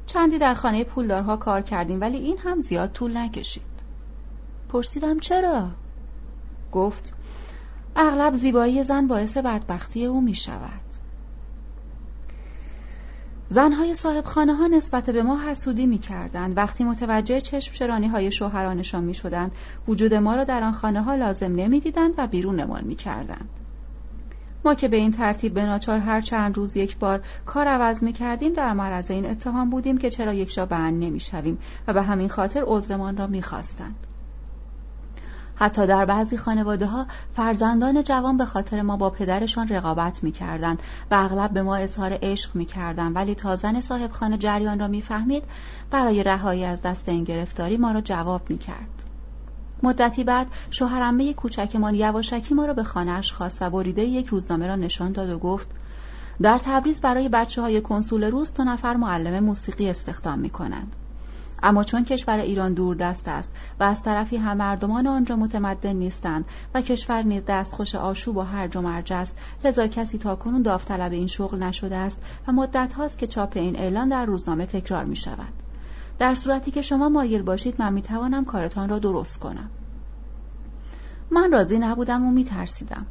چندی 0.06 0.38
در 0.38 0.54
خانه 0.54 0.84
پولدارها 0.84 1.36
کار 1.36 1.62
کردیم 1.62 2.00
ولی 2.00 2.16
این 2.16 2.38
هم 2.38 2.60
زیاد 2.60 2.92
طول 2.92 3.16
نکشید. 3.16 3.62
پرسیدم 4.68 5.18
چرا؟ 5.18 5.68
گفت 6.72 7.14
اغلب 7.96 8.36
زیبایی 8.36 8.84
زن 8.84 9.06
باعث 9.06 9.36
بدبختی 9.36 10.04
او 10.04 10.20
می 10.20 10.34
شود 10.34 10.85
زنهای 13.48 13.94
صاحب 13.94 14.24
خانه 14.24 14.54
ها 14.54 14.66
نسبت 14.66 15.10
به 15.10 15.22
ما 15.22 15.40
حسودی 15.40 15.86
می 15.86 15.98
کردند. 15.98 16.56
وقتی 16.56 16.84
متوجه 16.84 17.40
چشم 17.40 17.72
شرانی 17.72 18.08
های 18.08 18.32
شوهرانشان 18.32 19.04
می 19.04 19.14
شدند 19.14 19.52
وجود 19.88 20.14
ما 20.14 20.34
را 20.34 20.44
در 20.44 20.62
آن 20.62 20.72
خانه 20.72 21.02
ها 21.02 21.14
لازم 21.14 21.54
نمی 21.54 21.80
دیدند 21.80 22.14
و 22.18 22.26
بیرونمان 22.26 22.84
می 22.84 22.94
کردند. 22.94 23.48
ما 24.64 24.74
که 24.74 24.88
به 24.88 24.96
این 24.96 25.10
ترتیب 25.10 25.54
به 25.54 25.62
ناچار 25.62 25.98
هر 25.98 26.20
چند 26.20 26.56
روز 26.56 26.76
یک 26.76 26.98
بار 26.98 27.22
کار 27.46 27.68
عوض 27.68 28.02
می 28.02 28.12
کردیم 28.12 28.52
در 28.52 28.72
معرض 28.72 29.10
این 29.10 29.26
اتهام 29.26 29.70
بودیم 29.70 29.98
که 29.98 30.10
چرا 30.10 30.34
یک 30.34 30.50
شا 30.50 30.66
بند 30.66 31.04
نمی 31.04 31.20
شویم 31.20 31.58
و 31.86 31.92
به 31.92 32.02
همین 32.02 32.28
خاطر 32.28 32.64
عذرمان 32.66 33.16
را 33.16 33.26
می 33.26 33.42
خواستند. 33.42 34.06
حتی 35.56 35.86
در 35.86 36.04
بعضی 36.04 36.36
خانواده 36.36 36.86
ها 36.86 37.06
فرزندان 37.32 38.02
جوان 38.02 38.36
به 38.36 38.44
خاطر 38.44 38.82
ما 38.82 38.96
با 38.96 39.10
پدرشان 39.10 39.68
رقابت 39.68 40.24
می 40.24 40.32
کردند 40.32 40.82
و 41.10 41.14
اغلب 41.14 41.50
به 41.50 41.62
ما 41.62 41.76
اظهار 41.76 42.18
عشق 42.22 42.56
می 42.56 42.64
کردند 42.64 43.16
ولی 43.16 43.34
تا 43.34 43.56
زن 43.56 43.80
صاحب 43.80 44.10
خانه 44.10 44.38
جریان 44.38 44.78
را 44.78 44.88
می 44.88 45.02
فهمید 45.02 45.44
برای 45.90 46.22
رهایی 46.22 46.64
از 46.64 46.82
دست 46.82 47.08
این 47.08 47.24
گرفتاری 47.24 47.76
ما 47.76 47.92
را 47.92 48.00
جواب 48.00 48.50
می 48.50 48.58
کرد. 48.58 49.04
مدتی 49.82 50.24
بعد 50.24 50.46
شوهرمه 50.70 51.34
کوچکمان 51.34 51.94
یواشکی 51.94 52.54
ما 52.54 52.64
را 52.64 52.74
به 52.74 52.82
خانهاش 52.82 53.32
خواست 53.32 53.62
و 53.62 53.70
بریده 53.70 54.04
یک 54.04 54.26
روزنامه 54.26 54.66
را 54.66 54.76
نشان 54.76 55.12
داد 55.12 55.30
و 55.30 55.38
گفت 55.38 55.68
در 56.42 56.58
تبریز 56.58 57.00
برای 57.00 57.28
بچه 57.28 57.62
های 57.62 57.80
کنسول 57.80 58.24
روز 58.24 58.52
تو 58.52 58.64
نفر 58.64 58.96
معلم 58.96 59.44
موسیقی 59.44 59.90
استخدام 59.90 60.38
می 60.38 60.50
کنند. 60.50 60.96
اما 61.62 61.84
چون 61.84 62.04
کشور 62.04 62.38
ایران 62.38 62.74
دور 62.74 62.96
دست 62.96 63.28
است 63.28 63.56
و 63.80 63.84
از 63.84 64.02
طرفی 64.02 64.36
هم 64.36 64.56
مردمان 64.56 65.06
آنجا 65.06 65.36
متمدن 65.36 65.92
نیستند 65.92 66.44
و 66.74 66.80
کشور 66.80 67.22
نیز 67.22 67.42
دستخوش 67.46 67.94
آشوب 67.94 68.36
و 68.36 68.40
هرج 68.40 68.76
و 68.76 68.80
مرج 68.80 69.12
است 69.12 69.38
لذا 69.64 69.86
کسی 69.86 70.18
تا 70.18 70.36
کنون 70.36 70.62
داوطلب 70.62 71.12
این 71.12 71.26
شغل 71.26 71.58
نشده 71.58 71.96
است 71.96 72.22
و 72.48 72.52
مدت 72.52 72.92
هاست 72.92 73.18
که 73.18 73.26
چاپ 73.26 73.52
این 73.56 73.76
اعلان 73.76 74.08
در 74.08 74.24
روزنامه 74.24 74.66
تکرار 74.66 75.04
می 75.04 75.16
شود. 75.16 75.52
در 76.18 76.34
صورتی 76.34 76.70
که 76.70 76.82
شما 76.82 77.08
مایل 77.08 77.42
باشید 77.42 77.74
من 77.78 77.92
می 77.92 78.02
توانم 78.02 78.44
کارتان 78.44 78.88
را 78.88 78.98
درست 78.98 79.40
کنم. 79.40 79.70
من 81.30 81.52
راضی 81.52 81.78
نبودم 81.78 82.26
و 82.26 82.30
می 82.30 82.44
ترسیدم. 82.44 83.06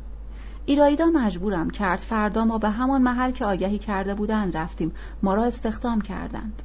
ایرایدا 0.66 1.06
مجبورم 1.06 1.70
کرد 1.70 2.00
فردا 2.00 2.46
ما 2.46 2.58
به 2.58 2.70
همان 2.70 3.02
محل 3.02 3.32
که 3.32 3.46
آگهی 3.46 3.80
کرده 3.80 4.16
بودند 4.16 4.58
رفتیم 4.58 4.92
ما 5.24 5.34
را 5.34 5.44
استخدام 5.44 6.02
کردند. 6.02 6.64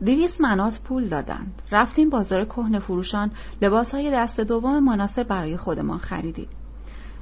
دویست 0.00 0.40
منات 0.40 0.80
پول 0.80 1.08
دادند. 1.08 1.62
رفتیم 1.72 2.10
بازار 2.10 2.44
کهنه 2.44 2.78
فروشان. 2.78 3.30
لباس 3.62 3.94
های 3.94 4.10
دست 4.10 4.40
دوم 4.40 4.84
مناسب 4.84 5.22
برای 5.22 5.56
خودمان 5.56 5.98
خریدیم. 5.98 6.48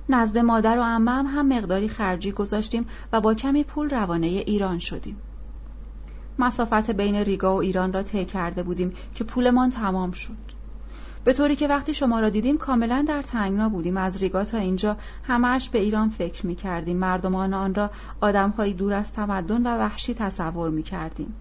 نزد 0.09 0.39
مادر 0.39 0.79
و 0.79 0.83
عمم 0.83 1.27
هم 1.27 1.49
مقداری 1.49 1.89
خرجی 1.89 2.33
گذاشتیم 2.33 2.87
و 3.13 3.21
با 3.21 3.35
کمی 3.35 3.65
پول 3.65 3.91
روانه 3.91 4.27
ایران 4.27 4.79
شدیم. 4.79 5.17
مسافت 6.39 6.91
بین 6.91 7.15
ریگا 7.15 7.55
و 7.55 7.61
ایران 7.61 7.93
را 7.93 8.03
طی 8.03 8.25
کرده 8.25 8.63
بودیم 8.63 8.93
که 9.15 9.25
پولمان 9.25 9.71
تمام 9.71 10.11
شد. 10.11 10.53
به 11.25 11.33
طوری 11.33 11.57
که 11.57 11.69
وقتی 11.69 11.95
شما 11.95 12.21
را 12.21 12.29
دیدیم 12.29 12.59
کاملا 12.59 13.05
در 13.09 13.23
تنگنا 13.23 13.69
بودیم. 13.69 13.97
از 13.97 14.23
ریگا 14.23 14.45
تا 14.45 14.59
اینجا 14.59 14.97
همش 15.25 15.69
به 15.69 15.79
ایران 15.79 16.09
فکر 16.09 16.47
می 16.47 16.55
کردیم 16.55 16.97
مردمان 16.97 17.55
آن 17.55 17.75
را 17.75 17.91
آدمهایی 18.21 18.75
دور 18.75 18.93
از 18.93 19.13
تمدن 19.13 19.67
و 19.67 19.79
وحشی 19.79 20.15
تصور 20.15 20.71
می 20.71 20.83
کردیم 20.83 21.35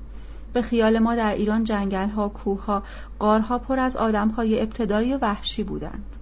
به 0.54 0.62
خیال 0.62 1.00
ما 1.00 1.16
در 1.16 1.32
ایران 1.32 1.64
جنگل 1.64 2.10
ها، 2.10 2.30
کوه 2.30 2.66
ها، 2.66 2.84
قارها 3.20 3.58
پر 3.58 3.80
از 3.80 3.98
آدم 3.98 4.30
های 4.30 4.62
ابتدایی 4.62 5.14
و 5.14 5.20
وحشی 5.22 5.64
بودند. 5.64 6.16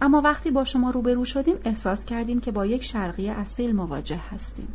اما 0.00 0.20
وقتی 0.20 0.50
با 0.50 0.64
شما 0.64 0.90
روبرو 0.90 1.24
شدیم 1.24 1.54
احساس 1.64 2.04
کردیم 2.04 2.40
که 2.40 2.52
با 2.52 2.66
یک 2.66 2.84
شرقی 2.84 3.28
اصیل 3.28 3.76
مواجه 3.76 4.20
هستیم. 4.30 4.68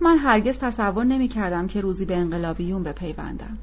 من 0.00 0.18
هرگز 0.18 0.58
تصور 0.58 1.04
نمی 1.04 1.28
کردم 1.28 1.66
که 1.66 1.80
روزی 1.80 2.04
به 2.04 2.16
انقلابیون 2.16 2.82
بپیوندم. 2.82 3.58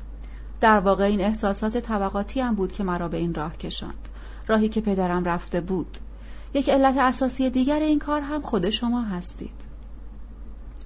در 0.62 0.80
واقع 0.80 1.04
این 1.04 1.22
احساسات 1.22 1.78
طبقاتی 1.78 2.42
هم 2.42 2.56
بود 2.56 2.72
که 2.72 2.84
مرا 2.84 3.08
به 3.08 3.18
این 3.18 3.34
راه 3.34 3.58
کشاند. 3.58 4.10
راهی 4.48 4.70
که 4.70 4.82
پدرم 4.82 5.24
رفته 5.24 5.62
بود. 5.62 5.98
یک 6.54 6.70
علت 6.70 6.98
اساسی 6.98 7.50
دیگر 7.50 7.80
این 7.80 8.00
کار 8.00 8.22
هم 8.22 8.42
خود 8.42 8.70
شما 8.70 9.02
هستید. 9.02 9.68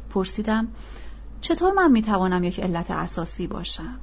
پرسیدم 0.10 0.68
چطور 1.42 1.74
من 1.74 1.92
می‌توانم 1.92 2.44
یک 2.44 2.60
علت 2.60 2.92
اساسی 2.92 3.48
باشم؟ 3.48 4.00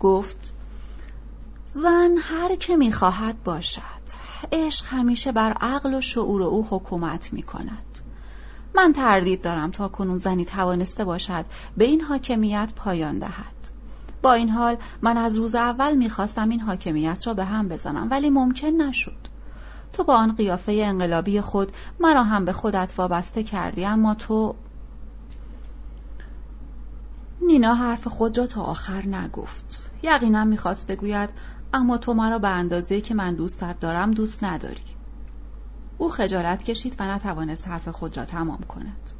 گفت 0.00 0.52
زن 1.72 2.16
هر 2.20 2.56
که 2.56 2.76
می‌خواهد 2.76 3.42
باشد. 3.42 3.82
عشق 4.52 4.86
همیشه 4.86 5.32
بر 5.32 5.52
عقل 5.52 5.94
و 5.94 6.00
شعور 6.00 6.42
او 6.42 6.66
حکومت 6.70 7.32
می‌کند. 7.32 7.98
من 8.74 8.92
تردید 8.92 9.42
دارم 9.42 9.70
تا 9.70 9.88
کنون 9.88 10.18
زنی 10.18 10.44
توانسته 10.44 11.04
باشد 11.04 11.44
به 11.76 11.84
این 11.84 12.00
حاکمیت 12.00 12.72
پایان 12.76 13.18
دهد. 13.18 13.56
با 14.22 14.32
این 14.32 14.48
حال 14.48 14.76
من 15.02 15.16
از 15.16 15.36
روز 15.36 15.54
اول 15.54 15.94
می‌خواستم 15.94 16.48
این 16.48 16.60
حاکمیت 16.60 17.26
را 17.26 17.34
به 17.34 17.44
هم 17.44 17.68
بزنم 17.68 18.08
ولی 18.10 18.30
ممکن 18.30 18.68
نشد. 18.68 19.36
تو 19.92 20.04
با 20.04 20.16
آن 20.16 20.34
قیافه 20.34 20.72
انقلابی 20.72 21.40
خود 21.40 21.72
مرا 22.00 22.22
هم 22.22 22.44
به 22.44 22.52
خودت 22.52 22.92
وابسته 22.96 23.42
کردی 23.42 23.84
اما 23.84 24.14
تو 24.14 24.54
نینا 27.40 27.74
حرف 27.74 28.08
خود 28.08 28.38
را 28.38 28.46
تا 28.46 28.62
آخر 28.62 29.06
نگفت 29.06 29.90
یقینا 30.02 30.44
می‌خواست 30.44 30.86
بگوید 30.86 31.30
اما 31.72 31.98
تو 31.98 32.14
مرا 32.14 32.38
به 32.38 32.48
اندازه 32.48 33.00
که 33.00 33.14
من 33.14 33.34
دوستت 33.34 33.80
دارم 33.80 34.10
دوست 34.10 34.44
نداری 34.44 34.84
او 35.98 36.08
خجالت 36.08 36.62
کشید 36.62 36.96
و 36.98 37.14
نتوانست 37.14 37.68
حرف 37.68 37.88
خود 37.88 38.16
را 38.16 38.24
تمام 38.24 38.60
کند 38.68 39.10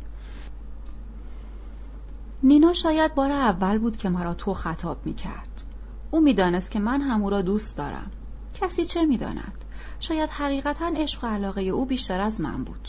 نینا 2.43 2.73
شاید 2.73 3.15
بار 3.15 3.33
اول 3.33 3.79
بود 3.79 3.97
که 3.97 4.09
مرا 4.09 4.35
تو 4.35 4.55
خطاب 4.55 5.07
می 5.07 5.15
کرد. 5.15 5.65
او 6.11 6.21
می‌دانست 6.21 6.71
که 6.71 6.79
من 6.79 7.01
هم 7.01 7.23
او 7.23 7.31
را 7.31 7.43
دوست 7.43 7.77
دارم. 7.77 8.11
کسی 8.55 8.85
چه 8.85 9.05
می‌داند؟ 9.05 9.65
شاید 10.01 10.31
حقیقتا 10.31 10.93
عشق 10.97 11.25
و 11.25 11.27
علاقه 11.27 11.63
او 11.63 11.85
بیشتر 11.85 12.21
از 12.21 12.41
من 12.41 12.65
بود. 12.65 12.89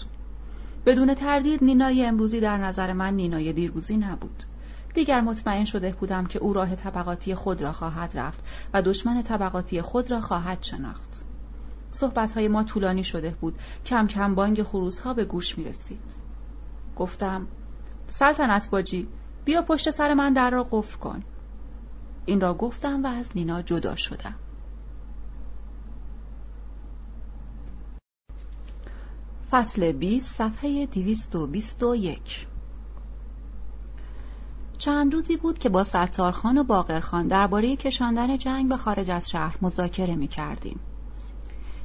بدون 0.86 1.14
تردید 1.14 1.64
نینای 1.64 2.06
امروزی 2.06 2.40
در 2.40 2.58
نظر 2.58 2.94
من 2.94 3.14
نینای 3.14 3.54
دیروزی 3.54 3.98
نبود. 3.98 4.44
دیگر 4.98 5.22
مطمئن 5.22 5.66
شده 5.66 5.94
بودم 5.94 6.26
که 6.26 6.40
او 6.40 6.54
راه 6.54 6.76
طبقاتی 6.76 7.36
خود 7.36 7.62
را 7.62 7.74
خواهد 7.74 8.18
رفت 8.18 8.44
و 8.74 8.82
دشمن 8.82 9.22
طبقاتی 9.22 9.82
خود 9.82 10.12
را 10.12 10.22
خواهد 10.22 10.64
شناخت. 10.64 11.22
صحبتهای 11.92 12.48
ما 12.48 12.64
طولانی 12.64 13.04
شده 13.04 13.36
بود 13.42 13.60
کم 13.86 14.08
کم 14.08 14.36
بانگ 14.36 14.64
خروس 14.64 15.00
ها 15.00 15.14
به 15.14 15.26
گوش 15.26 15.58
می 15.58 15.64
رسید. 15.64 16.16
گفتم 16.96 17.48
سلطنت 18.08 18.70
باجی 18.70 19.08
بیا 19.46 19.62
پشت 19.62 19.90
سر 19.90 20.14
من 20.14 20.34
در 20.34 20.50
را 20.50 20.68
قفل 20.72 20.98
کن 20.98 21.24
این 22.26 22.42
را 22.42 22.54
گفتم 22.54 23.04
و 23.04 23.08
از 23.08 23.32
نینا 23.36 23.62
جدا 23.62 23.96
شدم 23.96 24.36
فصل 29.52 29.92
20 29.92 30.36
صفحه 30.36 30.86
221 30.86 32.48
چند 34.78 35.14
روزی 35.14 35.38
بود 35.38 35.60
که 35.60 35.70
با 35.70 35.84
ستارخان 35.84 36.58
و 36.58 36.64
باقرخان 36.64 37.28
درباره 37.28 37.76
کشاندن 37.76 38.38
جنگ 38.38 38.70
به 38.70 38.78
خارج 38.78 39.12
از 39.12 39.30
شهر 39.30 39.58
مذاکره 39.62 40.16
می 40.16 40.28
کردیم. 40.28 40.80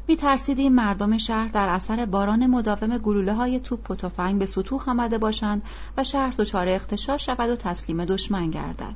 می 0.09 0.17
ترسیدیم 0.17 0.73
مردم 0.73 1.19
شهر 1.19 1.49
در 1.49 1.69
اثر 1.69 2.07
باران 2.07 2.47
مداوم 2.47 2.99
گلوله 2.99 3.35
های 3.35 3.61
توپ 3.61 3.91
و 3.91 3.95
تفنگ 3.95 4.39
به 4.39 4.47
سطوح 4.47 4.91
آمده 4.91 5.19
باشند 5.19 5.63
و 5.97 6.05
شهر 6.05 6.35
دچار 6.39 6.69
اختشاش 6.69 7.27
شود 7.27 7.51
و 7.51 7.57
تسلیم 7.57 8.05
دشمن 8.05 8.51
گردد. 8.51 8.95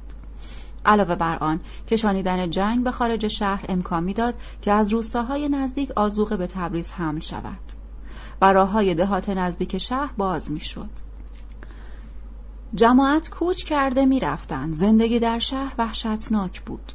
علاوه 0.87 1.15
بر 1.15 1.37
آن 1.37 1.61
کشانیدن 1.89 2.51
جنگ 2.51 2.85
به 2.85 2.91
خارج 2.91 3.29
شهر 3.29 3.65
امکان 3.69 4.05
می‌داد 4.05 4.35
که 4.63 4.73
از 4.73 4.93
روستاهای 4.93 5.49
نزدیک 5.49 5.91
آزوقه 5.97 6.37
به 6.37 6.47
تبریز 6.47 6.93
حمل 6.93 7.21
شود 7.21 7.59
و 8.41 8.53
راه 8.53 8.71
های 8.71 8.95
دهات 8.95 9.29
نزدیک 9.29 9.79
شهر 9.79 10.13
باز 10.17 10.51
می‌شد. 10.51 11.06
جماعت 12.75 13.31
کوچ 13.31 13.65
کرده 13.65 14.07
می‌رفتند. 14.07 14.75
زندگی 14.75 15.19
در 15.19 15.39
شهر 15.39 15.73
وحشتناک 15.79 16.63
بود. 16.63 16.93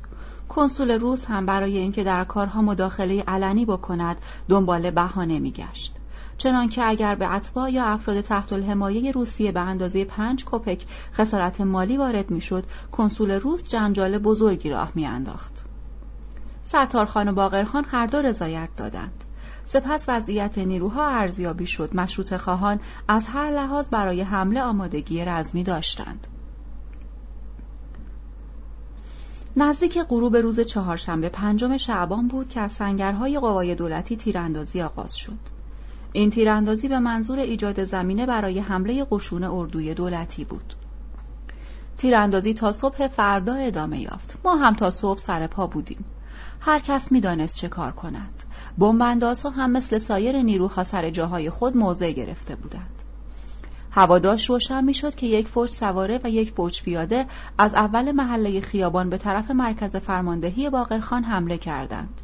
کنسول 0.49 0.91
روس 0.91 1.26
هم 1.26 1.45
برای 1.45 1.77
اینکه 1.77 2.03
در 2.03 2.23
کارها 2.23 2.61
مداخله 2.61 3.23
علنی 3.27 3.65
بکند 3.65 4.18
دنبال 4.49 4.91
بهانه 4.91 5.39
میگشت. 5.39 5.95
چنانکه 6.38 6.88
اگر 6.88 7.15
به 7.15 7.34
اتباع 7.34 7.72
یا 7.72 7.85
افراد 7.85 8.22
تحت 8.22 8.53
الحمایه 8.53 9.11
روسیه 9.11 9.52
به 9.52 9.60
اندازه 9.60 10.06
پنج 10.06 10.45
کپک 10.45 10.85
خسارت 11.14 11.61
مالی 11.61 11.98
وارد 11.98 12.31
می‌شد 12.31 12.64
کنسول 12.91 13.31
روس 13.31 13.68
جنجال 13.68 14.18
بزرگی 14.18 14.69
راه 14.69 14.91
میانداخت. 14.95 15.65
ستارخان 16.64 17.27
و 17.27 17.34
باقرخان 17.34 17.85
هر 17.91 18.06
دو 18.06 18.22
رضایت 18.22 18.69
دادند. 18.77 19.23
سپس 19.73 20.06
وضعیت 20.10 20.57
نیروها 20.57 21.07
ارزیابی 21.07 21.65
شد. 21.65 21.95
مشروط 21.95 22.35
خواهان 22.38 22.80
از 23.07 23.27
هر 23.27 23.49
لحاظ 23.49 23.88
برای 23.89 24.22
حمله 24.22 24.61
آمادگی 24.61 25.26
رزمی 25.26 25.64
داشتند. 25.64 26.27
نزدیک 29.57 29.99
غروب 29.99 30.38
روز 30.38 30.60
چهارشنبه 30.60 31.30
پنجم 31.30 31.77
شعبان 31.77 32.27
بود 32.27 32.49
که 32.49 32.61
از 32.61 32.72
سنگرهای 32.72 33.39
قوای 33.39 33.76
دولتی 33.76 34.15
تیراندازی 34.15 34.81
آغاز 34.81 35.15
شد. 35.15 35.39
این 36.14 36.30
تیراندازی 36.30 36.88
به 36.88 36.99
منظور 36.99 37.39
ایجاد 37.39 37.84
زمینه 37.84 38.26
برای 38.26 38.60
حمله 38.60 39.06
قشون 39.11 39.43
اردوی 39.43 39.93
دولتی 39.93 40.45
بود. 40.45 40.73
تیراندازی 41.98 42.53
تا 42.53 42.72
صبح 42.72 43.07
فردا 43.07 43.53
ادامه 43.53 44.02
یافت. 44.02 44.38
ما 44.45 44.56
هم 44.56 44.73
تا 44.73 44.91
صبح 44.91 45.19
سر 45.19 45.48
پا 45.48 45.68
بودیم. 45.68 46.06
هر 46.59 46.80
کس 46.80 47.11
می‌دانست 47.11 47.57
چه 47.57 47.68
کار 47.68 47.91
کند. 47.91 48.43
بمباندازها 48.77 49.49
هم 49.49 49.72
مثل 49.72 49.97
سایر 49.97 50.41
نیروها 50.41 50.84
سر 50.84 51.09
جاهای 51.09 51.49
خود 51.49 51.77
موضع 51.77 52.11
گرفته 52.11 52.55
بودند. 52.55 53.03
هواداش 53.91 54.49
روشن 54.49 54.84
می‌شد 54.84 55.15
که 55.15 55.27
یک 55.27 55.47
فوج 55.47 55.69
سواره 55.69 56.19
و 56.23 56.30
یک 56.30 56.51
فوج 56.51 56.84
پیاده 56.84 57.26
از 57.57 57.73
اول 57.73 58.11
محله 58.11 58.61
خیابان 58.61 59.09
به 59.09 59.18
طرف 59.18 59.51
مرکز 59.51 59.95
فرماندهی 59.95 60.69
باقرخان 60.69 61.23
حمله 61.23 61.57
کردند. 61.57 62.22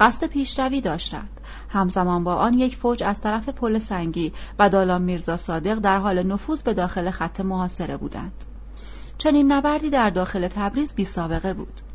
قصد 0.00 0.26
پیشروی 0.26 0.80
داشتند. 0.80 1.40
همزمان 1.68 2.24
با 2.24 2.34
آن 2.34 2.54
یک 2.54 2.76
فوج 2.76 3.02
از 3.02 3.20
طرف 3.20 3.48
پل 3.48 3.78
سنگی 3.78 4.32
و 4.58 4.68
دالان 4.68 5.02
میرزا 5.02 5.36
صادق 5.36 5.78
در 5.78 5.98
حال 5.98 6.22
نفوذ 6.22 6.62
به 6.62 6.74
داخل 6.74 7.10
خط 7.10 7.40
محاصره 7.40 7.96
بودند. 7.96 8.44
چنین 9.18 9.52
نبردی 9.52 9.90
در 9.90 10.10
داخل 10.10 10.48
تبریز 10.48 10.94
بی 10.94 11.04
سابقه 11.04 11.54
بود. 11.54 11.89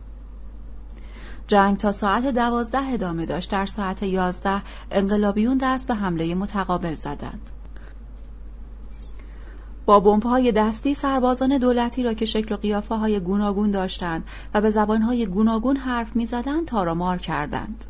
جنگ 1.47 1.77
تا 1.77 1.91
ساعت 1.91 2.25
دوازده 2.27 2.87
ادامه 2.93 3.25
داشت. 3.25 3.51
در 3.51 3.65
ساعت 3.65 4.03
یازده 4.03 4.61
انقلابیون 4.91 5.57
دست 5.57 5.87
به 5.87 5.93
حمله 5.93 6.35
متقابل 6.35 6.93
زدند. 6.93 7.49
با 9.85 9.99
بمب‌های 9.99 10.51
دستی 10.51 10.93
سربازان 10.93 11.57
دولتی 11.57 12.03
را 12.03 12.13
که 12.13 12.25
شکل 12.25 12.55
و 12.55 12.57
قیافه 12.57 12.95
های 12.95 13.19
گوناگون 13.19 13.71
داشتند 13.71 14.23
و 14.53 14.61
به 14.61 14.69
زبانهای 14.69 15.25
گوناگون 15.25 15.77
حرف 15.77 16.15
می‌زدند 16.15 16.65
تارامار 16.67 17.17
کردند. 17.17 17.85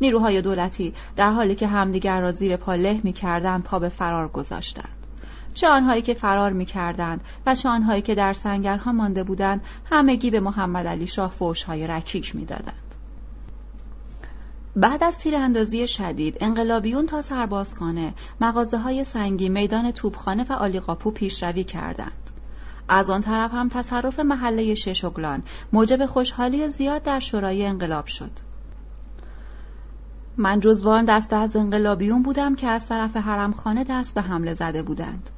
نیروهای 0.00 0.42
دولتی 0.42 0.94
در 1.16 1.30
حالی 1.30 1.54
که 1.54 1.66
همدیگر 1.66 2.20
را 2.20 2.32
زیر 2.32 2.56
پا 2.56 2.74
له 2.74 3.00
می‌کردند 3.04 3.62
پا 3.62 3.78
به 3.78 3.88
فرار 3.88 4.28
گذاشتند. 4.28 4.88
چه 5.54 5.68
آنهایی 5.68 6.02
که 6.02 6.14
فرار 6.14 6.52
می‌کردند 6.52 7.20
و 7.46 7.54
چه 7.54 7.68
آنهایی 7.68 8.02
که 8.02 8.14
در 8.14 8.32
سنگرها 8.32 8.92
مانده 8.92 9.24
بودند 9.24 9.60
همگی 9.90 10.30
به 10.30 10.40
محمد 10.40 10.86
علی 10.86 11.06
شاه 11.06 11.30
فوشهای 11.30 11.86
رکیک 11.86 12.36
می‌دادند. 12.36 12.89
بعد 14.76 15.04
از 15.04 15.18
تیراندازی 15.18 15.88
شدید 15.88 16.36
انقلابیون 16.40 17.06
تا 17.06 17.22
سربازخانه 17.22 18.14
مغازه 18.40 18.78
های 18.78 19.04
سنگی 19.04 19.48
میدان 19.48 19.90
توبخانه 19.90 20.46
و 20.50 20.52
آلیقاپو 20.52 21.10
پیشروی 21.10 21.64
کردند. 21.64 22.30
از 22.88 23.10
آن 23.10 23.20
طرف 23.20 23.54
هم 23.54 23.68
تصرف 23.68 24.20
محله 24.20 24.74
ششگلان 24.74 25.42
موجب 25.72 26.06
خوشحالی 26.06 26.68
زیاد 26.68 27.02
در 27.02 27.20
شورای 27.20 27.66
انقلاب 27.66 28.06
شد. 28.06 28.30
من 30.36 30.60
جزوان 30.60 31.04
دسته 31.04 31.36
از 31.36 31.56
انقلابیون 31.56 32.22
بودم 32.22 32.54
که 32.54 32.66
از 32.66 32.86
طرف 32.86 33.16
حرمخانه 33.16 33.84
دست 33.84 34.14
به 34.14 34.20
حمله 34.20 34.54
زده 34.54 34.82
بودند. 34.82 35.30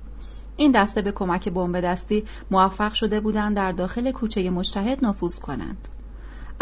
این 0.57 0.73
دسته 0.73 1.03
به 1.03 1.13
کمک 1.13 1.49
بمب 1.49 1.81
دستی 1.81 2.25
موفق 2.51 2.93
شده 2.93 3.21
بودند 3.21 3.57
در 3.57 3.73
داخل 3.73 4.13
کوچه 4.13 4.51
مشتهد 4.51 5.05
نفوذ 5.05 5.39
کنند. 5.39 5.89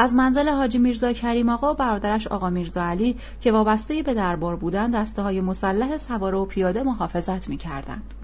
از 0.01 0.14
منزل 0.14 0.48
حاجی 0.48 0.78
میرزا 0.78 1.12
کریم 1.12 1.48
آقا 1.48 1.72
و 1.72 1.77
برادرش 1.77 2.27
آقا 2.27 2.51
میرزا 2.51 2.82
علی 2.82 3.16
که 3.40 3.52
وابسته 3.52 4.02
به 4.02 4.14
دربار 4.14 4.56
بودند 4.56 4.94
دسته 4.94 5.22
های 5.22 5.40
مسلح 5.40 5.97
سواره 5.97 6.39
و 6.39 6.44
پیاده 6.44 6.82
محافظت 6.82 7.48
می 7.48 7.56
کردند. 7.56 8.14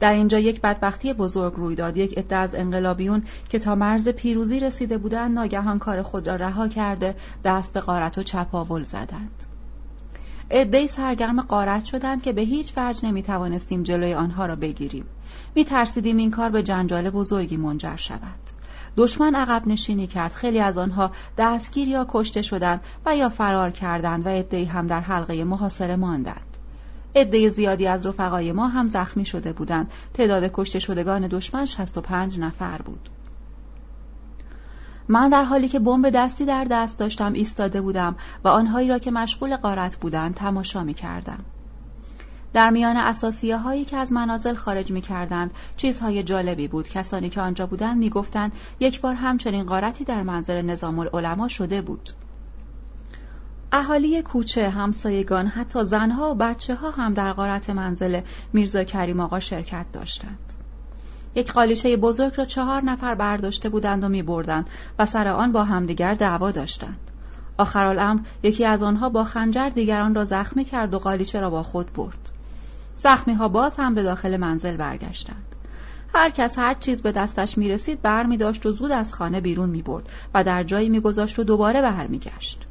در 0.00 0.14
اینجا 0.14 0.38
یک 0.38 0.60
بدبختی 0.60 1.12
بزرگ 1.12 1.52
روی 1.56 1.74
داد 1.74 1.96
یک 1.96 2.18
عده 2.18 2.36
از 2.36 2.54
انقلابیون 2.54 3.22
که 3.48 3.58
تا 3.58 3.74
مرز 3.74 4.08
پیروزی 4.08 4.60
رسیده 4.60 4.98
بودند 4.98 5.34
ناگهان 5.34 5.78
کار 5.78 6.02
خود 6.02 6.26
را 6.26 6.36
رها 6.36 6.68
کرده 6.68 7.14
دست 7.44 7.74
به 7.74 7.80
قارت 7.80 8.18
و 8.18 8.22
چپاول 8.22 8.82
زدند. 8.82 9.44
عدهای 10.50 10.86
سرگرم 10.86 11.40
قارت 11.40 11.84
شدند 11.84 12.22
که 12.22 12.32
به 12.32 12.42
هیچ 12.42 12.72
وجه 12.76 13.08
نمی 13.08 13.22
توانستیم 13.22 13.82
جلوی 13.82 14.14
آنها 14.14 14.46
را 14.46 14.56
بگیریم. 14.56 15.04
می 15.54 15.64
ترسیدیم 15.64 16.16
این 16.16 16.30
کار 16.30 16.50
به 16.50 16.62
جنجال 16.62 17.10
بزرگی 17.10 17.56
منجر 17.56 17.96
شود. 17.96 18.61
دشمن 18.96 19.34
عقب 19.34 19.68
نشینی 19.68 20.06
کرد. 20.06 20.32
خیلی 20.32 20.60
از 20.60 20.78
آنها 20.78 21.10
دستگیر 21.38 21.88
یا 21.88 22.06
کشته 22.08 22.42
شدند 22.42 22.80
و 23.06 23.16
یا 23.16 23.28
فرار 23.28 23.70
کردند 23.70 24.26
و 24.26 24.28
عدهای 24.28 24.64
هم 24.64 24.86
در 24.86 25.00
حلقه 25.00 25.44
محاصره 25.44 25.96
ماندند. 25.96 26.56
عده 27.14 27.48
زیادی 27.48 27.86
از 27.86 28.06
رفقای 28.06 28.52
ما 28.52 28.68
هم 28.68 28.88
زخمی 28.88 29.24
شده 29.24 29.52
بودند. 29.52 29.90
تعداد 30.14 30.50
کشته 30.54 30.78
شدگان 30.78 31.26
دشمن 31.26 31.66
65 31.66 32.38
نفر 32.38 32.82
بود. 32.82 33.08
من 35.08 35.28
در 35.28 35.44
حالی 35.44 35.68
که 35.68 35.78
بمب 35.78 36.10
دستی 36.10 36.44
در 36.44 36.64
دست 36.64 36.98
داشتم 36.98 37.32
ایستاده 37.32 37.80
بودم 37.80 38.16
و 38.44 38.48
آنهایی 38.48 38.88
را 38.88 38.98
که 38.98 39.10
مشغول 39.10 39.56
قارت 39.56 39.96
بودند 39.96 40.34
تماشا 40.34 40.84
می 40.84 40.94
کردم. 40.94 41.44
در 42.54 42.70
میان 42.70 42.96
اساسیه 42.96 43.56
هایی 43.56 43.84
که 43.84 43.96
از 43.96 44.12
منازل 44.12 44.54
خارج 44.54 44.90
می 44.90 45.00
کردند 45.00 45.50
چیزهای 45.76 46.22
جالبی 46.22 46.68
بود. 46.68 46.88
کسانی 46.88 47.28
که 47.28 47.40
آنجا 47.40 47.66
بودند 47.66 47.98
می 47.98 48.10
گفتند 48.10 48.52
یک 48.80 49.00
بار 49.00 49.14
همچنین 49.14 49.64
قارتی 49.64 50.04
در 50.04 50.22
منزل 50.22 50.62
نظام 50.62 50.98
العلماء 50.98 51.48
شده 51.48 51.82
بود. 51.82 52.10
اهالی 53.72 54.22
کوچه 54.22 54.68
همسایگان 54.68 55.46
حتی 55.46 55.84
زنها 55.84 56.30
و 56.30 56.34
بچه 56.34 56.74
ها 56.74 56.90
هم 56.90 57.14
در 57.14 57.32
قارت 57.32 57.70
منزل 57.70 58.20
میرزا 58.52 58.84
کریم 58.84 59.20
آقا 59.20 59.40
شرکت 59.40 59.86
داشتند. 59.92 60.54
یک 61.34 61.52
قالیچه 61.52 61.96
بزرگ 61.96 62.32
را 62.36 62.44
چهار 62.44 62.82
نفر 62.82 63.14
برداشته 63.14 63.68
بودند 63.68 64.04
و 64.04 64.08
می 64.08 64.22
بردند 64.22 64.70
و 64.98 65.06
سر 65.06 65.28
آن 65.28 65.52
با 65.52 65.64
همدیگر 65.64 66.14
دعوا 66.14 66.50
داشتند. 66.50 67.10
آخرالامر 67.58 68.20
یکی 68.42 68.64
از 68.64 68.82
آنها 68.82 69.08
با 69.08 69.24
خنجر 69.24 69.68
دیگران 69.68 70.14
را 70.14 70.24
زخمی 70.24 70.64
کرد 70.64 70.94
و 70.94 70.98
قالیچه 70.98 71.40
را 71.40 71.50
با 71.50 71.62
خود 71.62 71.92
برد. 71.92 72.30
زخمی 73.02 73.34
ها 73.34 73.48
باز 73.48 73.76
هم 73.76 73.94
به 73.94 74.02
داخل 74.02 74.36
منزل 74.36 74.76
برگشتند 74.76 75.56
هر 76.14 76.30
کس 76.30 76.58
هر 76.58 76.74
چیز 76.74 77.02
به 77.02 77.12
دستش 77.12 77.58
می 77.58 77.68
رسید 77.68 78.02
بر 78.02 78.26
می 78.26 78.36
داشت 78.36 78.66
و 78.66 78.70
زود 78.70 78.92
از 78.92 79.14
خانه 79.14 79.40
بیرون 79.40 79.70
می 79.70 79.82
برد 79.82 80.08
و 80.34 80.44
در 80.44 80.62
جایی 80.62 80.88
می 80.88 81.00
گذاشت 81.00 81.38
و 81.38 81.44
دوباره 81.44 81.82
برمی 81.82 82.18
گشت. 82.18 82.66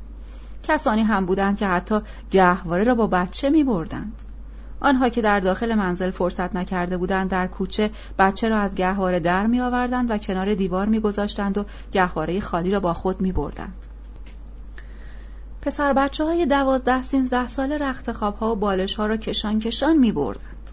کسانی 0.64 1.04
هم 1.04 1.26
بودند 1.26 1.58
که 1.58 1.68
حتی 1.68 2.00
گهواره 2.32 2.84
را 2.84 2.96
با 2.96 3.08
بچه 3.08 3.50
می 3.50 3.64
بردند. 3.64 4.22
آنها 4.80 5.10
که 5.10 5.22
در 5.22 5.40
داخل 5.40 5.76
منزل 5.76 6.12
فرصت 6.12 6.56
نکرده 6.56 6.98
بودند 6.98 7.30
در 7.30 7.48
کوچه 7.48 7.92
بچه 8.20 8.50
را 8.50 8.58
از 8.58 8.76
گهواره 8.76 9.20
در 9.20 9.48
می 9.48 9.62
آوردند 9.62 10.12
و 10.12 10.18
کنار 10.18 10.54
دیوار 10.56 10.88
می 10.88 11.00
گذاشتند 11.00 11.58
و 11.58 11.66
گهواره 11.92 12.40
خالی 12.40 12.72
را 12.72 12.80
با 12.80 12.94
خود 12.94 13.22
می 13.22 13.32
بردند. 13.32 13.91
پسر 15.62 15.94
بچه 15.94 16.24
های 16.24 16.46
دوازده 16.46 17.02
سینزده 17.02 17.48
سال 17.48 17.72
رخت 17.72 18.12
خواب 18.12 18.36
ها 18.36 18.52
و 18.52 18.56
بالش 18.56 18.96
ها 18.96 19.06
را 19.06 19.18
کشان 19.18 19.60
کشان 19.60 19.98
می 19.98 20.12
بردند. 20.12 20.72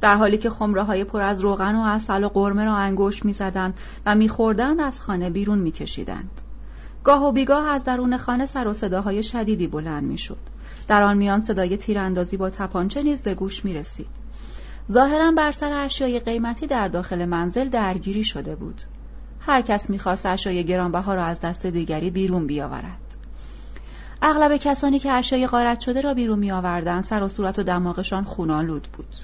در 0.00 0.16
حالی 0.16 0.38
که 0.38 0.50
خمره 0.50 0.82
های 0.82 1.04
پر 1.04 1.22
از 1.22 1.40
روغن 1.40 1.76
و 1.76 1.80
اصل 1.80 2.24
و 2.24 2.28
قرمه 2.28 2.64
را 2.64 2.74
انگوش 2.74 3.24
می 3.24 3.32
زدند 3.32 3.74
و 4.06 4.14
می 4.14 4.28
خوردند 4.28 4.80
از 4.80 5.00
خانه 5.00 5.30
بیرون 5.30 5.58
می 5.58 5.72
کشیدند. 5.72 6.40
گاه 7.04 7.24
و 7.24 7.32
بیگاه 7.32 7.68
از 7.68 7.84
درون 7.84 8.16
خانه 8.16 8.46
سر 8.46 8.68
و 8.68 8.74
صداهای 8.74 9.22
شدیدی 9.22 9.66
بلند 9.66 10.02
می 10.02 10.18
شد. 10.18 10.38
در 10.88 11.02
آن 11.02 11.16
میان 11.16 11.40
صدای 11.40 11.76
تیراندازی 11.76 12.36
با 12.36 12.50
تپانچه 12.50 13.02
نیز 13.02 13.22
به 13.22 13.34
گوش 13.34 13.64
می 13.64 13.74
رسید. 13.74 14.06
ظاهرا 14.92 15.32
بر 15.32 15.50
سر 15.50 15.72
اشیای 15.72 16.18
قیمتی 16.18 16.66
در 16.66 16.88
داخل 16.88 17.24
منزل 17.24 17.68
درگیری 17.68 18.24
شده 18.24 18.56
بود. 18.56 18.82
هر 19.40 19.62
کس 19.62 19.90
می‌خواست 19.90 20.26
اشیای 20.26 20.64
گرانبها 20.64 21.14
را 21.14 21.24
از 21.24 21.40
دست 21.40 21.66
دیگری 21.66 22.10
بیرون 22.10 22.46
بیاورد. 22.46 23.09
اغلب 24.22 24.56
کسانی 24.56 24.98
که 24.98 25.12
اشیای 25.12 25.46
غارت 25.46 25.80
شده 25.80 26.00
را 26.00 26.14
بیرون 26.14 26.38
می 26.38 26.52
آوردن 26.52 27.00
سر 27.02 27.22
و 27.22 27.28
صورت 27.28 27.58
و 27.58 27.62
دماغشان 27.62 28.24
خونالود 28.24 28.88
بود. 28.92 29.16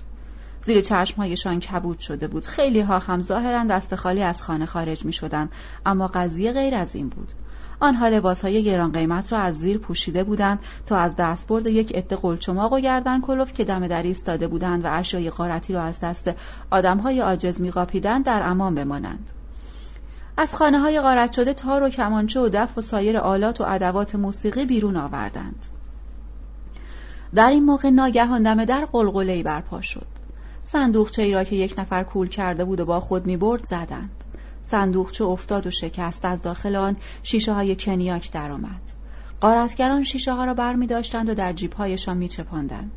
زیر 0.60 0.80
چشمهایشان 0.80 1.60
کبود 1.60 1.98
شده 1.98 2.28
بود. 2.28 2.46
خیلی 2.46 2.80
ها 2.80 2.98
هم 2.98 3.22
ظاهرا 3.22 3.64
دست 3.64 3.94
خالی 3.94 4.22
از 4.22 4.42
خانه 4.42 4.66
خارج 4.66 5.04
می 5.04 5.12
شدن. 5.12 5.48
اما 5.86 6.06
قضیه 6.06 6.52
غیر 6.52 6.74
از 6.74 6.96
این 6.96 7.08
بود. 7.08 7.32
آنها 7.80 8.08
لباسهای 8.08 8.62
گران 8.62 8.92
قیمت 8.92 9.32
را 9.32 9.38
از 9.38 9.58
زیر 9.58 9.78
پوشیده 9.78 10.24
بودند 10.24 10.58
تا 10.86 10.96
از 10.96 11.16
دستبرد 11.16 11.66
یک 11.66 11.96
عده 11.96 12.16
قلچماق 12.16 12.72
و 12.72 12.80
گردن 12.80 13.20
کلوف 13.20 13.52
که 13.52 13.64
دم 13.64 13.86
در 13.86 14.02
ایستاده 14.02 14.48
بودند 14.48 14.84
و 14.84 14.88
اشیای 14.90 15.30
غارتی 15.30 15.72
را 15.72 15.82
از 15.82 16.00
دست 16.00 16.30
آدمهای 16.70 17.20
عاجز 17.20 17.60
میقاپیدند 17.60 18.24
در 18.24 18.42
امان 18.42 18.74
بمانند. 18.74 19.32
از 20.36 20.56
خانه 20.56 20.78
های 20.78 21.00
غارت 21.00 21.32
شده 21.32 21.54
تار 21.54 21.82
و 21.82 21.88
کمانچه 21.88 22.40
و 22.40 22.48
دف 22.48 22.78
و 22.78 22.80
سایر 22.80 23.18
آلات 23.18 23.60
و 23.60 23.64
ادوات 23.68 24.14
موسیقی 24.14 24.66
بیرون 24.66 24.96
آوردند 24.96 25.66
در 27.34 27.50
این 27.50 27.64
موقع 27.64 27.90
ناگهان 27.90 28.42
دم 28.42 28.64
در 28.64 28.84
قلقلهای 28.84 29.42
برپا 29.42 29.80
شد 29.80 30.06
صندوقچه 30.62 31.22
ای 31.22 31.32
را 31.32 31.44
که 31.44 31.56
یک 31.56 31.74
نفر 31.78 32.02
کول 32.02 32.28
کرده 32.28 32.64
بود 32.64 32.80
و 32.80 32.84
با 32.84 33.00
خود 33.00 33.26
می 33.26 33.36
برد 33.36 33.64
زدند 33.64 34.24
صندوقچه 34.66 35.24
افتاد 35.24 35.66
و 35.66 35.70
شکست 35.70 36.24
از 36.24 36.42
داخل 36.42 36.76
آن 36.76 36.96
شیشه 37.22 37.52
های 37.52 37.76
کنیاک 37.80 38.32
درآمد. 38.32 38.80
قارتگران 39.40 40.04
شیشه 40.04 40.32
ها 40.32 40.44
را 40.44 40.54
بر 40.54 40.74
می 40.74 40.86
داشتند 40.86 41.28
و 41.28 41.34
در 41.34 41.52
جیب 41.52 41.72
هایشان 41.72 42.16
می 42.16 42.28
چپاندند. 42.28 42.92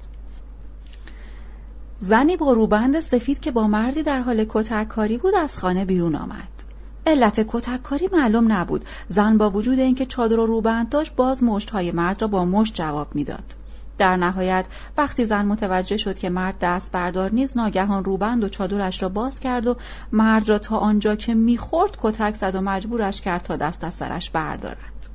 زنی 2.00 2.38
با 2.38 2.54
روبند 2.54 3.00
سفید 3.00 3.40
که 3.40 3.52
با 3.52 3.68
مردی 3.68 4.04
در 4.04 4.22
حال 4.22 4.46
کتک 4.50 4.88
کاری 4.88 5.18
بود 5.18 5.36
از 5.36 5.58
خانه 5.58 5.86
بیرون 5.86 6.16
آمد. 6.16 6.59
علت 7.08 7.46
کتک 7.48 7.84
کاری 7.84 8.10
معلوم 8.14 8.52
نبود. 8.52 8.86
زن 9.08 9.38
با 9.38 9.50
وجود 9.50 9.80
اینکه 9.80 10.06
چادر 10.06 10.40
و 10.40 10.46
روبند 10.46 10.90
داشت 10.90 11.16
باز 11.16 11.44
مشت 11.44 11.70
های 11.70 11.92
مرد 11.92 12.22
را 12.22 12.28
با 12.28 12.46
مشت 12.46 12.76
جواب 12.76 13.16
می‌داد. 13.16 13.56
در 13.98 14.18
نهایت 14.18 14.66
وقتی 14.98 15.26
زن 15.26 15.46
متوجه 15.46 15.98
شد 15.98 16.18
که 16.18 16.30
مرد 16.30 16.56
دست 16.62 16.92
بردار 16.92 17.32
نیز 17.32 17.58
ناگهان 17.58 18.04
روبند 18.04 18.44
و 18.44 18.50
چادرش 18.50 19.04
را 19.04 19.10
باز 19.10 19.40
کرد 19.40 19.68
و 19.68 19.76
مرد 20.12 20.50
را 20.50 20.60
تا 20.60 20.78
آنجا 20.78 21.16
که 21.16 21.34
می‌خورد 21.34 21.98
کتک 22.02 22.36
زد 22.36 22.56
و 22.56 22.62
مجبورش 22.62 23.22
کرد 23.22 23.44
تا 23.44 23.56
دست 23.56 23.84
از 23.84 23.94
سرش 23.94 24.30
بردارد 24.30 25.10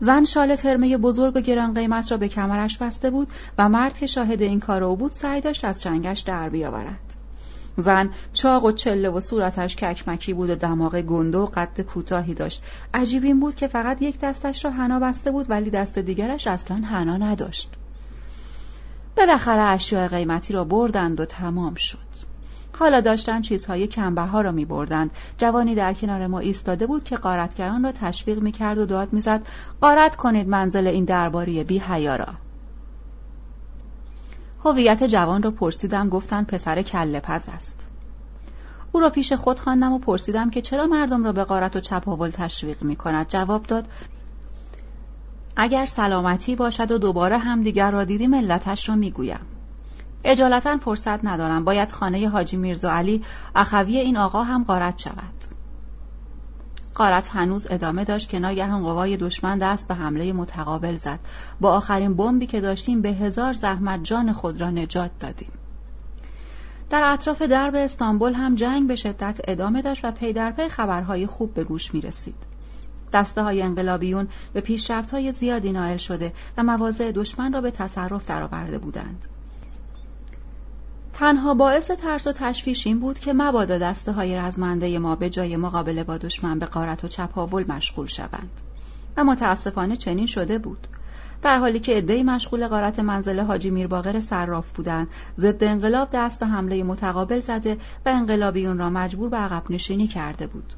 زن 0.00 0.24
شال 0.24 0.54
ترمه 0.54 0.96
بزرگ 0.96 1.36
و 1.36 1.40
گران 1.40 1.74
قیمت 1.74 2.12
را 2.12 2.18
به 2.18 2.28
کمرش 2.28 2.78
بسته 2.78 3.10
بود 3.10 3.28
و 3.58 3.68
مرد 3.68 3.98
که 3.98 4.06
شاهد 4.06 4.42
این 4.42 4.60
کار 4.60 4.84
او 4.84 4.96
بود 4.96 5.12
سعی 5.12 5.40
داشت 5.40 5.64
از 5.64 5.82
چنگش 5.82 6.20
در 6.20 6.48
بیاورد 6.48 7.05
زن 7.76 8.10
چاق 8.32 8.64
و 8.64 8.72
چله 8.72 9.10
و 9.10 9.20
صورتش 9.20 9.76
ککمکی 9.76 10.32
بود 10.32 10.50
و 10.50 10.54
دماغ 10.54 11.00
گنده 11.00 11.38
و 11.38 11.46
قد 11.46 11.80
کوتاهی 11.80 12.34
داشت 12.34 12.62
عجیب 12.94 13.24
این 13.24 13.40
بود 13.40 13.54
که 13.54 13.66
فقط 13.66 14.02
یک 14.02 14.20
دستش 14.20 14.64
را 14.64 14.70
حنا 14.70 14.98
بسته 14.98 15.30
بود 15.30 15.50
ولی 15.50 15.70
دست 15.70 15.98
دیگرش 15.98 16.46
اصلا 16.46 16.76
حنا 16.76 17.16
نداشت 17.16 17.70
بالاخره 19.16 19.62
اشیاء 19.62 20.08
قیمتی 20.08 20.52
را 20.52 20.64
بردند 20.64 21.20
و 21.20 21.24
تمام 21.24 21.74
شد 21.74 22.36
حالا 22.78 23.00
داشتن 23.00 23.40
چیزهای 23.40 23.86
کمبه 23.86 24.32
را 24.32 24.52
می 24.52 24.64
بردند. 24.64 25.10
جوانی 25.38 25.74
در 25.74 25.94
کنار 25.94 26.26
ما 26.26 26.38
ایستاده 26.38 26.86
بود 26.86 27.04
که 27.04 27.16
قارتگران 27.16 27.84
را 27.84 27.92
تشویق 27.92 28.38
می 28.38 28.52
کرد 28.52 28.78
و 28.78 28.86
داد 28.86 29.12
می 29.12 29.20
زد 29.20 29.46
قارت 29.80 30.16
کنید 30.16 30.48
منزل 30.48 30.86
این 30.86 31.04
درباری 31.04 31.64
بی 31.64 31.78
حیارا. 31.78 32.28
هویت 34.66 35.04
جوان 35.04 35.42
را 35.42 35.50
پرسیدم 35.50 36.08
گفتن 36.08 36.44
پسر 36.44 36.82
کله 36.82 37.20
پز 37.20 37.48
است. 37.48 37.86
او 38.92 39.00
را 39.00 39.10
پیش 39.10 39.32
خود 39.32 39.60
خواندم 39.60 39.92
و 39.92 39.98
پرسیدم 39.98 40.50
که 40.50 40.62
چرا 40.62 40.86
مردم 40.86 41.24
را 41.24 41.32
به 41.32 41.44
قارت 41.44 41.76
و 41.76 41.80
چپاول 41.80 42.30
تشویق 42.30 42.82
می 42.82 42.96
کند؟ 42.96 43.28
جواب 43.28 43.62
داد 43.62 43.88
اگر 45.56 45.86
سلامتی 45.86 46.56
باشد 46.56 46.90
و 46.90 46.98
دوباره 46.98 47.38
همدیگر 47.38 47.90
را 47.90 48.04
دیدیم 48.04 48.30
ملتش 48.30 48.88
را 48.88 48.96
می‌گویم 48.96 49.40
اجالتا 50.24 50.76
فرصت 50.76 51.24
ندارم 51.24 51.64
باید 51.64 51.92
خانه 51.92 52.28
حاجی 52.28 52.56
میرزا 52.56 52.92
علی 52.92 53.22
اخوی 53.54 53.98
این 53.98 54.16
آقا 54.16 54.42
هم 54.42 54.64
قارت 54.64 54.98
شود. 54.98 55.55
قارت 56.96 57.28
هنوز 57.28 57.66
ادامه 57.70 58.04
داشت 58.04 58.28
که 58.28 58.38
ناگهان 58.38 58.82
قوای 58.82 59.16
دشمن 59.16 59.58
دست 59.58 59.88
به 59.88 59.94
حمله 59.94 60.32
متقابل 60.32 60.96
زد 60.96 61.18
با 61.60 61.72
آخرین 61.72 62.14
بمبی 62.14 62.46
که 62.46 62.60
داشتیم 62.60 63.02
به 63.02 63.08
هزار 63.08 63.52
زحمت 63.52 64.04
جان 64.04 64.32
خود 64.32 64.60
را 64.60 64.70
نجات 64.70 65.10
دادیم 65.20 65.52
در 66.90 67.12
اطراف 67.12 67.42
درب 67.42 67.74
استانبول 67.74 68.32
هم 68.32 68.54
جنگ 68.54 68.86
به 68.86 68.96
شدت 68.96 69.40
ادامه 69.44 69.82
داشت 69.82 70.04
و 70.04 70.10
پی 70.10 70.32
در 70.32 70.50
پی 70.50 70.68
خبرهای 70.68 71.26
خوب 71.26 71.54
به 71.54 71.64
گوش 71.64 71.94
می 71.94 72.00
رسید. 72.00 72.34
دسته 73.12 73.42
های 73.42 73.62
انقلابیون 73.62 74.28
به 74.52 74.60
پیشرفت 74.60 75.10
های 75.10 75.32
زیادی 75.32 75.72
نائل 75.72 75.96
شده 75.96 76.32
و 76.56 76.62
مواضع 76.62 77.12
دشمن 77.12 77.52
را 77.52 77.60
به 77.60 77.70
تصرف 77.70 78.26
درآورده 78.26 78.78
بودند. 78.78 79.26
تنها 81.16 81.54
باعث 81.54 81.90
ترس 81.90 82.26
و 82.26 82.32
تشویش 82.32 82.86
این 82.86 83.00
بود 83.00 83.18
که 83.18 83.32
مبادا 83.32 83.78
دسته 83.78 84.12
های 84.12 84.36
رزمنده 84.36 84.98
ما 84.98 85.16
به 85.16 85.30
جای 85.30 85.56
مقابله 85.56 86.04
با 86.04 86.18
دشمن 86.18 86.58
به 86.58 86.66
قارت 86.66 87.04
و 87.04 87.08
چپاول 87.08 87.64
مشغول 87.68 88.06
شوند. 88.06 88.60
و 89.16 89.24
متاسفانه 89.24 89.96
چنین 89.96 90.26
شده 90.26 90.58
بود. 90.58 90.86
در 91.42 91.58
حالی 91.58 91.80
که 91.80 91.94
عدهای 91.94 92.22
مشغول 92.22 92.68
قارت 92.68 92.98
منزل 92.98 93.40
حاجی 93.40 93.70
میرباقر 93.70 94.20
صراف 94.20 94.72
بودند 94.72 95.08
ضد 95.38 95.64
انقلاب 95.64 96.08
دست 96.12 96.40
به 96.40 96.46
حمله 96.46 96.82
متقابل 96.82 97.40
زده 97.40 97.74
و 98.06 98.08
انقلابیون 98.08 98.78
را 98.78 98.90
مجبور 98.90 99.28
به 99.28 99.36
عقب 99.36 99.62
نشینی 99.70 100.06
کرده 100.06 100.46
بود. 100.46 100.72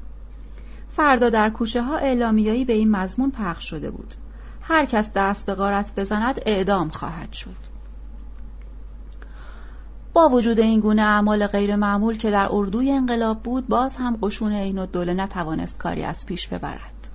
فردا 0.89 1.29
در 1.29 1.49
کوچه 1.49 1.81
ها 1.81 1.97
اعلامیایی 1.97 2.65
به 2.65 2.73
این 2.73 2.91
مضمون 2.91 3.31
پخش 3.31 3.69
شده 3.69 3.91
بود. 3.91 4.13
هر 4.61 4.85
کس 4.85 5.11
دست 5.15 5.45
به 5.45 5.55
غارت 5.55 5.99
بزند 5.99 6.39
اعدام 6.45 6.89
خواهد 6.89 7.33
شد. 7.33 7.68
با 10.19 10.29
وجود 10.29 10.59
این 10.59 10.79
گونه 10.79 11.01
اعمال 11.01 11.47
غیر 11.47 11.75
معمول 11.75 12.17
که 12.17 12.31
در 12.31 12.47
اردوی 12.51 12.91
انقلاب 12.91 13.43
بود 13.43 13.67
باز 13.67 13.95
هم 13.95 14.17
قشون 14.21 14.51
این 14.51 14.85
دوله 14.85 15.13
نتوانست 15.13 15.77
کاری 15.77 16.03
از 16.03 16.25
پیش 16.25 16.47
ببرد 16.47 17.09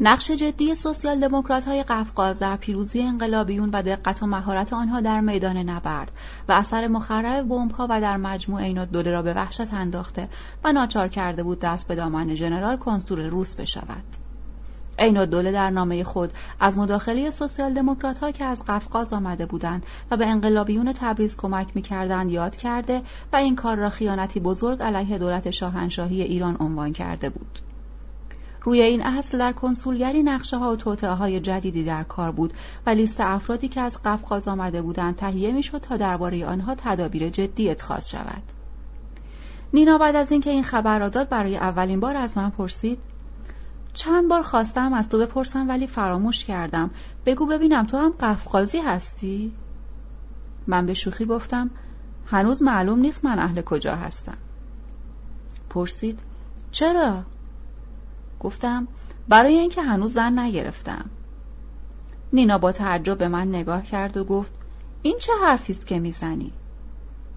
نقش 0.00 0.30
جدی 0.30 0.74
سوسیال 0.74 1.20
دموکرات 1.20 1.68
های 1.68 1.82
قفقاز 1.82 2.38
در 2.38 2.56
پیروزی 2.56 3.02
انقلابیون 3.02 3.70
و 3.72 3.82
دقت 3.82 4.22
و 4.22 4.26
مهارت 4.26 4.72
آنها 4.72 5.00
در 5.00 5.20
میدان 5.20 5.56
نبرد 5.56 6.12
و 6.48 6.52
اثر 6.52 6.88
مخرب 6.88 7.48
بمب 7.48 7.72
ها 7.72 7.86
و 7.90 8.00
در 8.00 8.16
مجموع 8.16 8.60
این 8.60 8.84
دوله 8.84 9.10
را 9.10 9.22
به 9.22 9.34
وحشت 9.34 9.74
انداخته 9.74 10.28
و 10.64 10.72
ناچار 10.72 11.08
کرده 11.08 11.42
بود 11.42 11.58
دست 11.60 11.88
به 11.88 11.94
دامن 11.94 12.34
ژنرال 12.34 12.76
کنسول 12.76 13.20
روس 13.20 13.56
بشود. 13.56 14.27
عین 14.98 15.24
در 15.24 15.70
نامه 15.70 16.04
خود 16.04 16.32
از 16.60 16.78
مداخله 16.78 17.30
سوسیال 17.30 17.74
دموکرات 17.74 18.18
ها 18.18 18.30
که 18.30 18.44
از 18.44 18.64
قفقاز 18.64 19.12
آمده 19.12 19.46
بودند 19.46 19.86
و 20.10 20.16
به 20.16 20.26
انقلابیون 20.26 20.92
تبریز 20.92 21.36
کمک 21.36 21.68
می‌کردند 21.74 22.30
یاد 22.30 22.56
کرده 22.56 23.02
و 23.32 23.36
این 23.36 23.56
کار 23.56 23.76
را 23.76 23.88
خیانتی 23.88 24.40
بزرگ 24.40 24.82
علیه 24.82 25.18
دولت 25.18 25.50
شاهنشاهی 25.50 26.22
ایران 26.22 26.56
عنوان 26.60 26.92
کرده 26.92 27.28
بود. 27.28 27.58
روی 28.62 28.82
این 28.82 29.02
اصل 29.02 29.38
در 29.38 29.52
کنسولگری 29.52 30.22
نقشه 30.22 30.56
ها 30.56 30.72
و 30.72 30.76
توطعه 30.76 31.10
های 31.10 31.40
جدیدی 31.40 31.84
در 31.84 32.02
کار 32.02 32.32
بود 32.32 32.52
و 32.86 32.90
لیست 32.90 33.20
افرادی 33.20 33.68
که 33.68 33.80
از 33.80 34.02
قفقاز 34.04 34.48
آمده 34.48 34.82
بودند 34.82 35.16
تهیه 35.16 35.52
می‌شد 35.52 35.78
تا 35.78 35.96
درباره 35.96 36.46
آنها 36.46 36.74
تدابیر 36.74 37.28
جدی 37.28 37.70
اتخاذ 37.70 38.08
شود. 38.08 38.42
نینا 39.72 39.98
بعد 39.98 40.16
از 40.16 40.32
اینکه 40.32 40.50
این 40.50 40.62
خبر 40.62 40.98
را 40.98 41.08
داد 41.08 41.28
برای 41.28 41.56
اولین 41.56 42.00
بار 42.00 42.16
از 42.16 42.38
من 42.38 42.50
پرسید 42.50 42.98
چند 43.94 44.28
بار 44.28 44.42
خواستم 44.42 44.92
از 44.92 45.08
تو 45.08 45.18
بپرسم 45.18 45.68
ولی 45.68 45.86
فراموش 45.86 46.44
کردم 46.44 46.90
بگو 47.26 47.46
ببینم 47.46 47.86
تو 47.86 47.96
هم 47.96 48.14
قفقازی 48.20 48.78
هستی؟ 48.78 49.52
من 50.66 50.86
به 50.86 50.94
شوخی 50.94 51.24
گفتم 51.24 51.70
هنوز 52.26 52.62
معلوم 52.62 52.98
نیست 52.98 53.24
من 53.24 53.38
اهل 53.38 53.62
کجا 53.62 53.96
هستم 53.96 54.36
پرسید 55.70 56.20
چرا؟ 56.70 57.22
گفتم 58.40 58.88
برای 59.28 59.58
اینکه 59.58 59.82
هنوز 59.82 60.12
زن 60.12 60.38
نگرفتم 60.38 61.10
نینا 62.32 62.58
با 62.58 62.72
تعجب 62.72 63.18
به 63.18 63.28
من 63.28 63.48
نگاه 63.48 63.82
کرد 63.82 64.16
و 64.16 64.24
گفت 64.24 64.52
این 65.02 65.18
چه 65.18 65.32
حرفی 65.42 65.72
است 65.72 65.86
که 65.86 65.98
می‌زنی؟ 65.98 66.52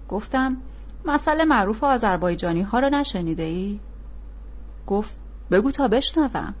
گفتم 0.08 0.56
مسئله 1.04 1.44
معروف 1.44 1.84
آذربایجانی 1.84 2.62
ها 2.62 2.78
را 2.78 2.88
نشنیده 2.88 3.42
ای؟ 3.42 3.80
گفت 4.86 5.21
بگو 5.50 5.70
تا 5.70 5.88
بشنوم. 5.88 6.54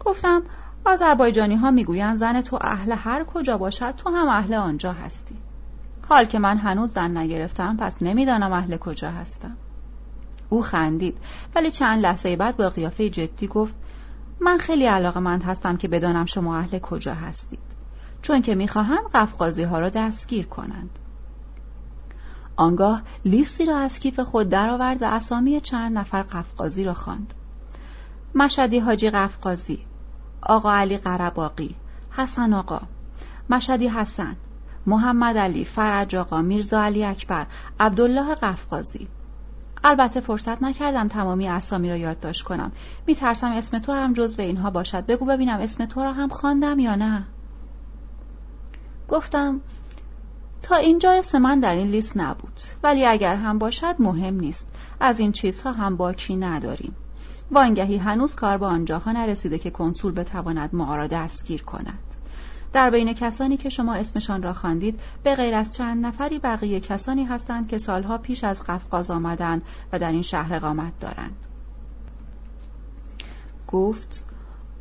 گفتم 0.00 0.42
آذربایجانی 0.86 1.56
ها 1.56 1.70
می‌گویند 1.70 2.16
زن 2.16 2.40
تو 2.40 2.58
اهل 2.60 2.92
هر 2.92 3.24
کجا 3.24 3.58
باشد 3.58 3.90
تو 3.90 4.10
هم 4.10 4.28
اهل 4.28 4.54
آنجا 4.54 4.92
هستی. 4.92 5.36
حال 6.08 6.24
که 6.24 6.38
من 6.38 6.58
هنوز 6.58 6.92
زن 6.92 7.16
نگرفتم 7.16 7.76
پس 7.76 8.02
نمی‌دانم 8.02 8.52
اهل 8.52 8.76
کجا 8.76 9.10
هستم. 9.10 9.56
او 10.48 10.62
خندید 10.62 11.18
ولی 11.54 11.70
چند 11.70 12.02
لحظه 12.02 12.36
بعد 12.36 12.56
با 12.56 12.68
قیافه 12.68 13.10
جدی 13.10 13.46
گفت 13.46 13.76
من 14.40 14.58
خیلی 14.58 14.86
علاقه 14.86 15.20
مند 15.20 15.42
هستم 15.42 15.76
که 15.76 15.88
بدانم 15.88 16.26
شما 16.26 16.56
اهل 16.56 16.78
کجا 16.78 17.14
هستید 17.14 17.58
چون 18.22 18.42
که 18.42 18.54
می‌خواهند 18.54 19.10
قفقازی 19.14 19.62
ها 19.62 19.78
را 19.78 19.88
دستگیر 19.88 20.46
کنند. 20.46 20.98
آنگاه 22.56 23.02
لیستی 23.24 23.66
را 23.66 23.78
از 23.78 23.98
کیف 23.98 24.20
خود 24.20 24.48
درآورد 24.48 25.02
و 25.02 25.04
اسامی 25.04 25.60
چند 25.60 25.98
نفر 25.98 26.22
قفقازی 26.22 26.84
را 26.84 26.94
خواند. 26.94 27.34
مشدی 28.34 28.78
حاجی 28.78 29.10
قفقازی 29.10 29.84
آقا 30.42 30.74
علی 30.74 30.98
قرباقی 30.98 31.74
حسن 32.10 32.52
آقا 32.52 32.80
مشدی 33.50 33.88
حسن 33.88 34.36
محمد 34.86 35.36
علی 35.36 35.64
فرج 35.64 36.16
آقا 36.16 36.42
میرزا 36.42 36.82
علی 36.82 37.04
اکبر 37.04 37.46
عبدالله 37.80 38.34
قفقازی. 38.34 39.08
البته 39.84 40.20
فرصت 40.20 40.62
نکردم 40.62 41.08
تمامی 41.08 41.48
اسامی 41.48 41.90
را 41.90 41.96
یادداشت 41.96 42.42
کنم. 42.42 42.72
میترسم 43.06 43.52
اسم 43.52 43.78
تو 43.78 43.92
هم 43.92 44.12
جزو 44.12 44.42
اینها 44.42 44.70
باشد. 44.70 45.06
بگو 45.06 45.26
ببینم 45.26 45.60
اسم 45.60 45.86
تو 45.86 46.02
را 46.02 46.12
هم 46.12 46.28
خواندم 46.28 46.78
یا 46.78 46.94
نه. 46.94 47.24
گفتم 49.08 49.60
تا 50.62 50.76
اینجا 50.76 51.12
اسم 51.12 51.38
من 51.38 51.60
در 51.60 51.76
این 51.76 51.88
لیست 51.88 52.16
نبود. 52.16 52.60
ولی 52.82 53.06
اگر 53.06 53.36
هم 53.36 53.58
باشد 53.58 53.96
مهم 53.98 54.34
نیست. 54.34 54.66
از 55.00 55.18
این 55.18 55.32
چیزها 55.32 55.72
هم 55.72 55.96
باکی 55.96 56.36
نداریم. 56.36 56.96
وانگهی 57.54 57.96
هنوز 57.96 58.34
کار 58.34 58.58
به 58.58 58.66
آنجاها 58.66 59.12
نرسیده 59.12 59.58
که 59.58 59.70
کنسول 59.70 60.12
بتواند 60.12 60.74
ما 60.74 60.96
را 60.96 61.06
دستگیر 61.06 61.62
کند. 61.62 61.98
در 62.72 62.90
بین 62.90 63.12
کسانی 63.12 63.56
که 63.56 63.68
شما 63.68 63.94
اسمشان 63.94 64.42
را 64.42 64.52
خواندید 64.52 65.00
به 65.22 65.34
غیر 65.34 65.54
از 65.54 65.72
چند 65.72 66.06
نفری 66.06 66.38
بقیه 66.38 66.80
کسانی 66.80 67.24
هستند 67.24 67.68
که 67.68 67.78
سالها 67.78 68.18
پیش 68.18 68.44
از 68.44 68.62
قفقاز 68.62 69.10
آمدند 69.10 69.62
و 69.92 69.98
در 69.98 70.12
این 70.12 70.22
شهر 70.22 70.54
اقامت 70.54 70.92
دارند. 71.00 71.46
گفت 73.68 74.24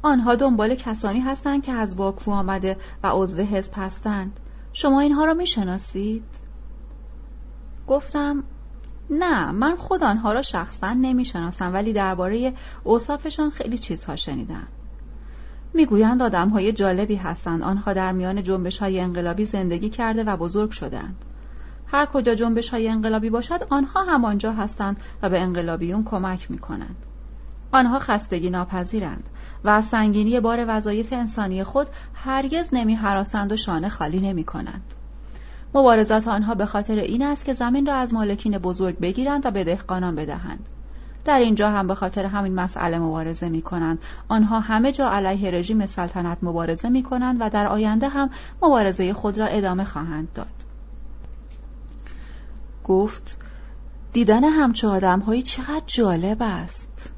آنها 0.02 0.36
دنبال 0.36 0.76
کسانی 0.76 1.20
هستند 1.20 1.64
که 1.64 1.72
از 1.72 1.96
باکو 1.96 2.32
آمده 2.32 2.78
و 3.04 3.08
عضو 3.08 3.42
حزب 3.42 3.74
هستند. 3.76 4.40
شما 4.74 5.00
اینها 5.00 5.26
را 5.26 5.34
می‌شناسید؟ 5.34 6.24
گفتم 7.88 8.44
نه 9.10 9.52
من 9.52 9.76
خود 9.76 10.04
آنها 10.04 10.34
را 10.34 10.42
شخصا 10.42 10.94
نمی‌شناسم 10.94 11.74
ولی 11.74 11.94
درباره 11.94 12.54
اوصافشان 12.84 13.50
خیلی 13.50 13.78
چیزها 13.78 14.16
شنیدم 14.16 14.68
می‌گویند 15.74 16.22
آدم 16.22 16.50
های 16.50 16.74
جالبی 16.74 17.16
هستند 17.16 17.62
آنها 17.62 17.94
در 17.94 18.12
میان 18.12 18.44
جنبش 18.44 18.78
های 18.78 19.00
انقلابی 19.00 19.46
زندگی 19.46 19.90
کرده 19.90 20.24
و 20.24 20.38
بزرگ 20.38 20.72
شدند 20.72 21.16
هر 21.88 22.06
کجا 22.06 22.36
جنبش 22.36 22.70
های 22.70 22.90
انقلابی 22.90 23.30
باشد 23.30 23.68
آنها 23.70 24.04
هم 24.04 24.26
آنجا 24.26 24.54
هستند 24.54 24.98
و 25.22 25.30
به 25.30 25.40
انقلابیون 25.40 26.04
کمک 26.04 26.52
می 26.52 26.58
کنند. 26.58 26.96
آنها 27.72 28.00
خستگی 28.00 28.50
ناپذیرند 28.50 29.24
و 29.64 29.70
از 29.70 29.86
سنگینی 29.86 30.40
بار 30.40 30.66
وظایف 30.68 31.14
انسانی 31.14 31.64
خود 31.64 31.88
هرگز 32.14 32.70
نمی 32.74 33.00
و 33.52 33.56
شانه 33.56 33.90
خالی 33.90 34.20
نمی 34.20 34.44
کنند. 34.44 34.94
مبارزات 35.76 36.28
آنها 36.28 36.56
به 36.56 36.66
خاطر 36.66 36.96
این 36.96 37.22
است 37.22 37.46
که 37.46 37.54
زمین 37.54 37.86
را 37.86 37.96
از 37.96 38.14
مالکین 38.14 38.58
بزرگ 38.58 39.00
بگیرند 39.00 39.46
و 39.46 39.52
به 39.52 39.64
دهقانان 39.64 40.16
بدهند. 40.16 40.70
در 41.26 41.40
اینجا 41.40 41.70
هم 41.70 41.88
به 41.88 41.96
خاطر 41.96 42.26
همین 42.26 42.56
مسئله 42.56 43.00
مبارزه 43.00 43.50
می 43.50 43.62
کنند. 43.62 44.00
آنها 44.28 44.60
همه 44.60 44.92
جا 44.92 45.10
علیه 45.10 45.52
رژیم 45.52 45.86
سلطنت 45.86 46.38
مبارزه 46.42 46.90
می 46.90 47.04
کنند 47.04 47.38
و 47.40 47.50
در 47.50 47.68
آینده 47.68 48.08
هم 48.08 48.30
مبارزه 48.62 49.14
خود 49.14 49.38
را 49.38 49.46
ادامه 49.46 49.84
خواهند 49.84 50.28
داد. 50.34 50.48
گفت 52.84 53.38
دیدن 54.14 54.44
همچه 54.44 54.88
آدم 54.88 55.20
هایی 55.20 55.42
چقدر 55.42 55.84
جالب 55.88 56.38
است. 56.40 57.12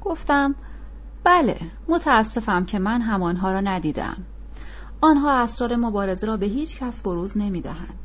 گفتم 0.00 0.54
بله 1.24 1.56
متاسفم 1.88 2.64
که 2.64 2.78
من 2.78 3.00
همانها 3.00 3.52
را 3.52 3.60
ندیدم. 3.60 4.16
آنها 5.04 5.32
اسرار 5.32 5.76
مبارزه 5.76 6.26
را 6.26 6.36
به 6.36 6.46
هیچ 6.46 6.78
کس 6.78 7.02
بروز 7.02 7.38
نمی 7.38 7.60
دهند. 7.60 7.98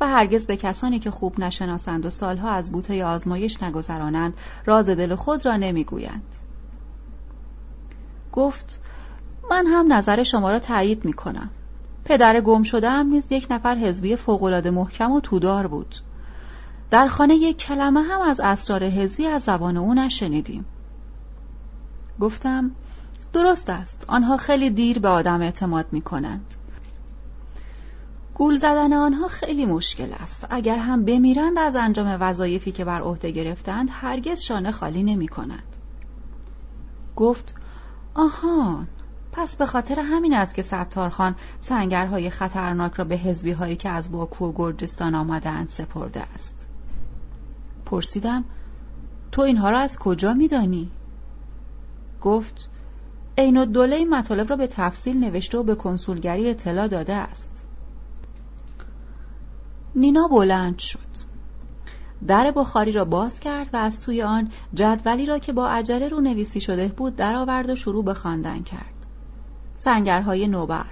و 0.00 0.08
هرگز 0.08 0.46
به 0.46 0.56
کسانی 0.56 0.98
که 0.98 1.10
خوب 1.10 1.40
نشناسند 1.40 2.06
و 2.06 2.10
سالها 2.10 2.50
از 2.50 2.72
بوته 2.72 3.04
آزمایش 3.04 3.62
نگذرانند 3.62 4.34
راز 4.66 4.90
دل 4.90 5.14
خود 5.14 5.46
را 5.46 5.56
نمی‌گویند. 5.56 6.36
گفت 8.32 8.80
من 9.50 9.66
هم 9.66 9.92
نظر 9.92 10.22
شما 10.22 10.50
را 10.50 10.58
تایید 10.58 11.04
می 11.04 11.12
کنم. 11.12 11.50
پدر 12.04 12.40
گم 12.40 12.62
شده 12.62 12.90
هم 12.90 13.06
نیز 13.06 13.32
یک 13.32 13.46
نفر 13.50 13.76
حزبی 13.76 14.16
فوقالعاده 14.16 14.70
محکم 14.70 15.12
و 15.12 15.20
تودار 15.20 15.66
بود. 15.66 15.96
در 16.90 17.08
خانه 17.08 17.34
یک 17.34 17.58
کلمه 17.58 18.02
هم 18.02 18.20
از 18.20 18.40
اسرار 18.40 18.84
حزبی 18.84 19.26
از 19.26 19.42
زبان 19.42 19.76
او 19.76 19.94
نشنیدیم. 19.94 20.64
گفتم 22.20 22.70
درست 23.32 23.70
است 23.70 24.04
آنها 24.08 24.36
خیلی 24.36 24.70
دیر 24.70 24.98
به 24.98 25.08
آدم 25.08 25.40
اعتماد 25.40 25.86
می 25.92 26.00
کنند. 26.00 26.54
گول 28.34 28.56
زدن 28.56 28.92
آنها 28.92 29.28
خیلی 29.28 29.66
مشکل 29.66 30.12
است 30.12 30.46
اگر 30.50 30.78
هم 30.78 31.04
بمیرند 31.04 31.58
از 31.58 31.76
انجام 31.76 32.16
وظایفی 32.20 32.72
که 32.72 32.84
بر 32.84 33.00
عهده 33.00 33.30
گرفتند 33.30 33.88
هرگز 33.92 34.40
شانه 34.40 34.70
خالی 34.70 35.02
نمی 35.02 35.28
کنند. 35.28 35.76
گفت 37.16 37.54
آهان 38.14 38.88
پس 39.32 39.56
به 39.56 39.66
خاطر 39.66 40.00
همین 40.00 40.34
است 40.34 40.54
که 40.54 40.62
ستارخان 40.62 41.34
سنگرهای 41.60 42.30
خطرناک 42.30 42.94
را 42.94 43.04
به 43.04 43.16
حزبی 43.16 43.52
هایی 43.52 43.76
که 43.76 43.88
از 43.88 44.12
باکو 44.12 44.46
و 44.46 44.52
گرجستان 44.52 45.14
آمدند 45.14 45.68
سپرده 45.68 46.20
است 46.20 46.66
پرسیدم 47.86 48.44
تو 49.32 49.42
اینها 49.42 49.70
را 49.70 49.78
از 49.78 49.98
کجا 49.98 50.34
میدانی؟ 50.34 50.90
گفت 52.20 52.69
عین 53.38 53.56
الدوله 53.56 53.96
این 53.96 54.14
مطالب 54.14 54.50
را 54.50 54.56
به 54.56 54.66
تفصیل 54.66 55.16
نوشته 55.16 55.58
و 55.58 55.62
به 55.62 55.74
کنسولگری 55.74 56.50
اطلاع 56.50 56.88
داده 56.88 57.14
است. 57.14 57.64
نینا 59.94 60.28
بلند 60.28 60.78
شد. 60.78 61.30
در 62.26 62.52
بخاری 62.56 62.92
را 62.92 63.04
باز 63.04 63.40
کرد 63.40 63.70
و 63.72 63.76
از 63.76 64.00
توی 64.00 64.22
آن 64.22 64.50
جدولی 64.74 65.26
را 65.26 65.38
که 65.38 65.52
با 65.52 65.68
عجله 65.68 66.08
رو 66.08 66.20
نویسی 66.20 66.60
شده 66.60 66.88
بود 66.88 67.16
درآورد 67.16 67.70
و 67.70 67.74
شروع 67.74 68.04
به 68.04 68.14
خواندن 68.14 68.62
کرد. 68.62 68.94
سنگرهای 69.76 70.48
نوبر. 70.48 70.86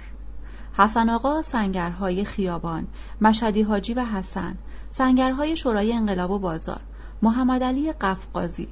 حسن 0.79 1.09
آقا 1.09 1.41
سنگرهای 1.41 2.23
خیابان 2.23 2.87
مشدی 3.21 3.61
حاجی 3.61 3.93
و 3.93 4.05
حسن 4.05 4.57
سنگرهای 4.89 5.55
شورای 5.55 5.93
انقلاب 5.93 6.31
و 6.31 6.39
بازار 6.39 6.81
محمد 7.21 7.63
علی 7.63 7.91
قفقازی 7.91 8.67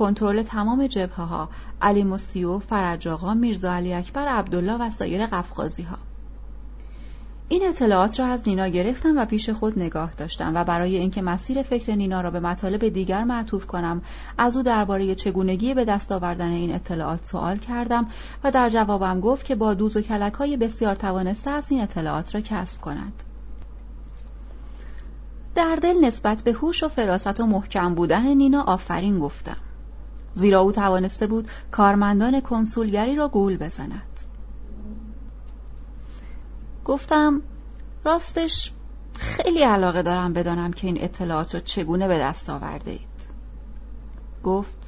کنترل 0.00 0.42
تمام 0.42 0.86
جبهه 0.86 1.24
ها 1.24 1.48
علی 1.82 2.04
مسیو 2.04 2.58
فرج 2.58 3.08
آقا 3.08 3.34
میرزا 3.34 3.72
علی 3.72 3.94
اکبر 3.94 4.28
عبدالله 4.28 4.72
و 4.72 4.90
سایر 4.90 5.26
قفقازی 5.26 5.82
ها 5.82 5.98
این 7.48 7.68
اطلاعات 7.68 8.20
را 8.20 8.26
از 8.26 8.48
نینا 8.48 8.68
گرفتم 8.68 9.18
و 9.18 9.24
پیش 9.24 9.50
خود 9.50 9.78
نگاه 9.78 10.14
داشتم 10.14 10.54
و 10.54 10.64
برای 10.64 10.96
اینکه 10.96 11.22
مسیر 11.22 11.62
فکر 11.62 11.94
نینا 11.94 12.20
را 12.20 12.30
به 12.30 12.40
مطالب 12.40 12.88
دیگر 12.88 13.24
معطوف 13.24 13.66
کنم 13.66 14.02
از 14.38 14.56
او 14.56 14.62
درباره 14.62 15.14
چگونگی 15.14 15.74
به 15.74 15.84
دست 15.84 16.12
آوردن 16.12 16.50
این 16.50 16.74
اطلاعات 16.74 17.24
سوال 17.24 17.58
کردم 17.58 18.06
و 18.44 18.50
در 18.50 18.68
جوابم 18.68 19.20
گفت 19.20 19.46
که 19.46 19.54
با 19.54 19.74
دوز 19.74 19.96
و 19.96 20.00
کلک 20.00 20.32
های 20.32 20.56
بسیار 20.56 20.94
توانسته 20.94 21.50
از 21.50 21.70
این 21.70 21.80
اطلاعات 21.80 22.34
را 22.34 22.40
کسب 22.40 22.80
کند. 22.80 23.22
در 25.54 25.74
دل 25.74 26.04
نسبت 26.04 26.42
به 26.42 26.52
هوش 26.52 26.82
و 26.82 26.88
فراست 26.88 27.40
و 27.40 27.46
محکم 27.46 27.94
بودن 27.94 28.26
نینا 28.26 28.62
آفرین 28.62 29.18
گفتم. 29.18 29.56
زیرا 30.32 30.60
او 30.60 30.72
توانسته 30.72 31.26
بود 31.26 31.48
کارمندان 31.70 32.40
کنسولگری 32.40 33.16
را 33.16 33.28
گول 33.28 33.56
بزند. 33.56 34.20
گفتم 36.84 37.42
راستش 38.04 38.72
خیلی 39.14 39.62
علاقه 39.62 40.02
دارم 40.02 40.32
بدانم 40.32 40.72
که 40.72 40.86
این 40.86 41.04
اطلاعات 41.04 41.54
رو 41.54 41.60
چگونه 41.60 42.08
به 42.08 42.18
دست 42.18 42.50
آورده 42.50 42.90
اید 42.90 43.00
گفت 44.44 44.78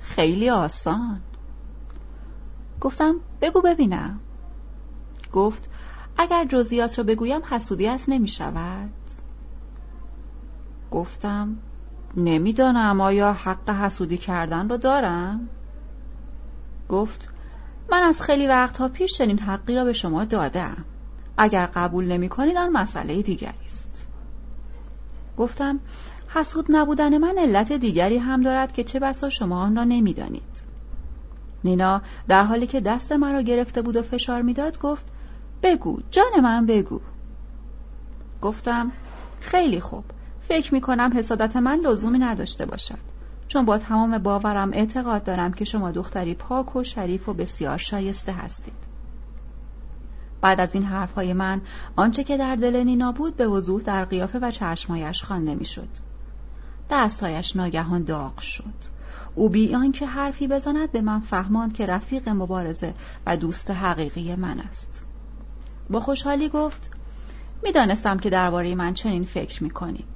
خیلی 0.00 0.50
آسان. 0.50 1.20
گفتم 2.80 3.16
بگو 3.40 3.60
ببینم. 3.60 4.20
گفت 5.32 5.70
اگر 6.18 6.44
جزئیات 6.44 6.98
رو 6.98 7.04
بگویم 7.04 7.40
حسودی 7.50 7.86
است 7.86 8.08
نمی 8.08 8.28
شود. 8.28 8.90
گفتم 10.90 11.56
نمی‌دانم 12.16 13.00
آیا 13.00 13.32
حق 13.32 13.70
حسودی 13.70 14.18
کردن 14.18 14.68
رو 14.68 14.76
دارم؟ 14.76 15.48
گفت 16.88 17.28
من 17.92 18.02
از 18.02 18.22
خیلی 18.22 18.46
وقتها 18.46 18.88
پیش 18.88 19.12
چنین 19.12 19.38
حقی 19.38 19.74
را 19.74 19.84
به 19.84 19.92
شما 19.92 20.24
دادم. 20.24 20.84
اگر 21.36 21.66
قبول 21.66 22.04
نمی 22.04 22.28
کنید 22.28 22.56
آن 22.56 22.72
مسئله 22.72 23.22
دیگری 23.22 23.66
است. 23.66 24.06
گفتم 25.36 25.80
حسود 26.28 26.66
نبودن 26.68 27.18
من 27.18 27.38
علت 27.38 27.72
دیگری 27.72 28.18
هم 28.18 28.42
دارد 28.42 28.72
که 28.72 28.84
چه 28.84 29.00
بسا 29.00 29.28
شما 29.28 29.62
آن 29.62 29.76
را 29.76 29.84
نمی‌دانید. 29.84 30.64
نینا 31.64 32.02
در 32.28 32.44
حالی 32.44 32.66
که 32.66 32.80
دست 32.80 33.12
مرا 33.12 33.42
گرفته 33.42 33.82
بود 33.82 33.96
و 33.96 34.02
فشار 34.02 34.42
می‌داد 34.42 34.78
گفت 34.78 35.06
بگو 35.62 35.98
جان 36.10 36.40
من 36.42 36.66
بگو. 36.66 37.00
گفتم 38.42 38.92
خیلی 39.40 39.80
خوب. 39.80 40.04
فکر 40.50 40.74
می 40.74 40.80
کنم 40.80 41.10
حسادت 41.14 41.56
من 41.56 41.80
لزومی 41.80 42.18
نداشته 42.18 42.66
باشد. 42.66 42.98
چون 43.48 43.64
با 43.64 43.78
تمام 43.78 44.18
باورم 44.18 44.70
اعتقاد 44.72 45.24
دارم 45.24 45.52
که 45.52 45.64
شما 45.64 45.90
دختری 45.90 46.34
پاک 46.34 46.76
و 46.76 46.84
شریف 46.84 47.28
و 47.28 47.34
بسیار 47.34 47.78
شایسته 47.78 48.32
هستید. 48.32 48.74
بعد 50.40 50.60
از 50.60 50.74
این 50.74 50.84
حرفهای 50.84 51.32
من 51.32 51.60
آنچه 51.96 52.24
که 52.24 52.36
در 52.36 52.56
دل 52.56 52.76
نینا 52.76 53.12
بود 53.12 53.36
به 53.36 53.46
وضوح 53.46 53.82
در 53.82 54.04
قیافه 54.04 54.38
و 54.38 54.50
چشمایش 54.50 55.24
خوانده 55.24 55.54
می‌شد. 55.54 55.88
دستهایش 56.90 57.56
ناگهان 57.56 58.02
داغ 58.02 58.40
شد. 58.40 58.74
او 59.34 59.48
بیان 59.48 59.92
که 59.92 60.06
حرفی 60.06 60.48
بزند 60.48 60.92
به 60.92 61.00
من 61.00 61.20
فهماند 61.20 61.72
که 61.72 61.86
رفیق 61.86 62.28
مبارزه 62.28 62.94
و 63.26 63.36
دوست 63.36 63.70
حقیقی 63.70 64.34
من 64.34 64.60
است. 64.60 65.02
با 65.90 66.00
خوشحالی 66.00 66.48
گفت 66.48 66.90
می‌دانستم 67.62 68.18
که 68.18 68.30
درباره 68.30 68.74
من 68.74 68.94
چنین 68.94 69.24
فکر 69.24 69.62
می‌کنید. 69.62 70.09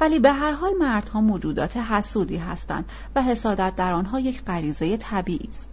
ولی 0.00 0.18
به 0.18 0.32
هر 0.32 0.52
حال 0.52 0.72
مردها 0.80 1.20
موجودات 1.20 1.76
حسودی 1.76 2.36
هستند 2.36 2.84
و 3.16 3.22
حسادت 3.22 3.76
در 3.76 3.92
آنها 3.92 4.20
یک 4.20 4.44
غریزه 4.44 4.96
طبیعی 4.96 5.48
است 5.48 5.68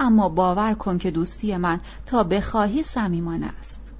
اما 0.00 0.28
باور 0.28 0.74
کن 0.74 0.98
که 0.98 1.10
دوستی 1.10 1.56
من 1.56 1.80
تا 2.06 2.24
بخواهی 2.24 2.82
صمیمانه 2.82 3.46
است 3.46 3.90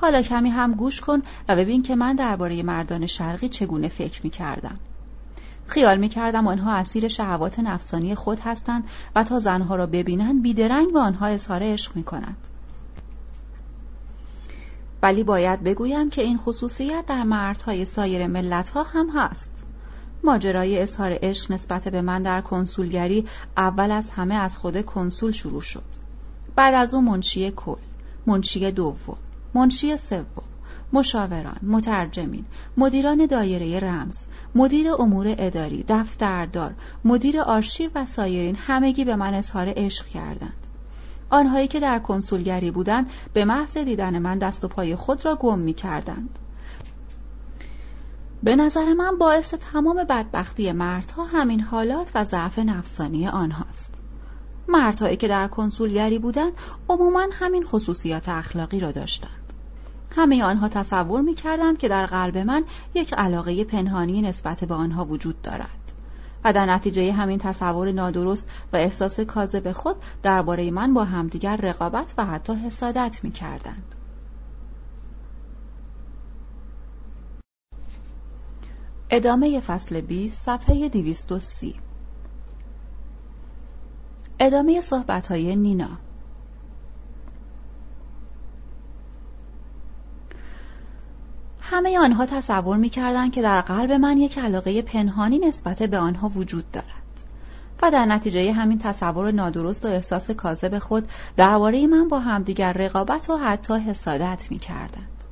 حالا 0.00 0.22
کمی 0.22 0.50
هم 0.50 0.72
گوش 0.72 1.00
کن 1.00 1.22
و 1.48 1.56
ببین 1.56 1.82
که 1.82 1.96
من 1.96 2.16
درباره 2.16 2.62
مردان 2.62 3.06
شرقی 3.06 3.48
چگونه 3.48 3.88
فکر 3.88 4.20
می 4.24 4.30
کردم. 4.30 4.78
خیال 5.66 5.98
می 5.98 6.08
کردم 6.08 6.46
آنها 6.46 6.72
اسیر 6.72 7.08
شهوات 7.08 7.58
نفسانی 7.58 8.14
خود 8.14 8.40
هستند 8.40 8.84
و 9.16 9.24
تا 9.24 9.38
زنها 9.38 9.76
را 9.76 9.86
ببینند 9.86 10.42
بیدرنگ 10.42 10.92
به 10.92 10.98
آنها 10.98 11.26
اظهار 11.26 11.62
عشق 11.62 11.96
می 11.96 12.04
کنند. 12.04 12.36
ولی 15.02 15.24
باید 15.24 15.62
بگویم 15.62 16.10
که 16.10 16.22
این 16.22 16.38
خصوصیت 16.38 17.06
در 17.06 17.22
مردهای 17.22 17.84
سایر 17.84 18.26
ملتها 18.26 18.82
هم 18.82 19.10
هست. 19.14 19.62
ماجرای 20.24 20.82
اظهار 20.82 21.18
عشق 21.22 21.52
نسبت 21.52 21.88
به 21.88 22.02
من 22.02 22.22
در 22.22 22.40
کنسولگری 22.40 23.26
اول 23.56 23.90
از 23.90 24.10
همه 24.10 24.34
از 24.34 24.58
خود 24.58 24.84
کنسول 24.84 25.30
شروع 25.30 25.60
شد. 25.60 25.84
بعد 26.56 26.74
از 26.74 26.94
او 26.94 27.00
منشی 27.00 27.50
کل، 27.50 27.80
منشی 28.26 28.72
دوم، 28.72 29.16
منشی 29.54 29.96
سوم 29.96 30.44
مشاوران، 30.92 31.58
مترجمین، 31.62 32.44
مدیران 32.76 33.26
دایره 33.26 33.80
رمز، 33.80 34.26
مدیر 34.54 34.88
امور 34.98 35.34
اداری، 35.38 35.84
دفتردار، 35.88 36.74
مدیر 37.04 37.40
آرشیو 37.40 37.90
و 37.94 38.06
سایرین 38.06 38.56
همگی 38.56 39.04
به 39.04 39.16
من 39.16 39.34
اظهار 39.34 39.72
عشق 39.76 40.06
کردند. 40.06 40.65
آنهایی 41.30 41.68
که 41.68 41.80
در 41.80 41.98
کنسولگری 41.98 42.70
بودند 42.70 43.10
به 43.32 43.44
محض 43.44 43.76
دیدن 43.76 44.18
من 44.18 44.38
دست 44.38 44.64
و 44.64 44.68
پای 44.68 44.96
خود 44.96 45.24
را 45.24 45.36
گم 45.36 45.58
می 45.58 45.74
کردند. 45.74 46.38
به 48.42 48.56
نظر 48.56 48.92
من 48.92 49.18
باعث 49.18 49.54
تمام 49.54 50.04
بدبختی 50.04 50.72
مردها 50.72 51.24
همین 51.24 51.60
حالات 51.60 52.10
و 52.14 52.24
ضعف 52.24 52.58
نفسانی 52.58 53.28
آنهاست. 53.28 53.94
مردهایی 54.68 55.16
که 55.16 55.28
در 55.28 55.48
کنسولگری 55.48 56.18
بودند 56.18 56.52
عموما 56.88 57.26
همین 57.32 57.64
خصوصیات 57.64 58.28
اخلاقی 58.28 58.80
را 58.80 58.92
داشتند. 58.92 59.52
همه 60.10 60.44
آنها 60.44 60.68
تصور 60.68 61.20
می 61.20 61.34
کردند 61.34 61.78
که 61.78 61.88
در 61.88 62.06
قلب 62.06 62.38
من 62.38 62.64
یک 62.94 63.14
علاقه 63.14 63.64
پنهانی 63.64 64.22
نسبت 64.22 64.64
به 64.64 64.74
آنها 64.74 65.04
وجود 65.04 65.42
دارد 65.42 65.85
و 66.46 66.52
در 66.52 66.66
نتیجه 66.66 67.12
همین 67.12 67.38
تصور 67.38 67.92
نادرست 67.92 68.48
و 68.72 68.76
احساس 68.76 69.20
کاذب 69.20 69.72
خود 69.72 69.96
درباره 70.22 70.70
من 70.70 70.94
با 70.94 71.04
همدیگر 71.04 71.56
رقابت 71.56 72.14
و 72.18 72.26
حتی 72.26 72.54
حسادت 72.54 73.20
می 73.22 73.30
کردند. 73.30 73.94
ادامه 79.10 79.60
فصل 79.60 80.00
20 80.00 80.42
صفحه 80.42 80.88
230 80.88 81.74
ادامه 84.40 84.80
صحبت 84.80 85.28
های 85.28 85.56
نینا 85.56 85.98
همه 91.70 91.98
آنها 91.98 92.26
تصور 92.26 92.76
می 92.76 92.88
کردن 92.88 93.30
که 93.30 93.42
در 93.42 93.60
قلب 93.60 93.92
من 93.92 94.18
یک 94.18 94.38
علاقه 94.38 94.82
پنهانی 94.82 95.38
نسبت 95.38 95.82
به 95.82 95.98
آنها 95.98 96.28
وجود 96.28 96.70
دارد 96.70 96.86
و 97.82 97.90
در 97.90 98.06
نتیجه 98.06 98.52
همین 98.52 98.78
تصور 98.78 99.30
نادرست 99.30 99.84
و 99.84 99.88
احساس 99.88 100.30
کاذب 100.30 100.78
خود 100.78 101.08
درباره 101.36 101.86
من 101.86 102.08
با 102.08 102.20
همدیگر 102.20 102.72
رقابت 102.72 103.30
و 103.30 103.36
حتی 103.36 103.74
حسادت 103.74 104.46
می 104.50 104.58
کردند. 104.58 105.24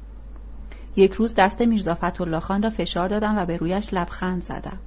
یک 0.97 1.12
روز 1.12 1.35
دست 1.35 1.61
میرزا 1.61 1.94
فتح 1.94 2.39
خان 2.39 2.62
را 2.62 2.70
فشار 2.70 3.09
دادم 3.09 3.39
و 3.39 3.47
به 3.47 3.56
رویش 3.56 3.94
لبخند 3.94 4.43
زدم. 4.43 4.78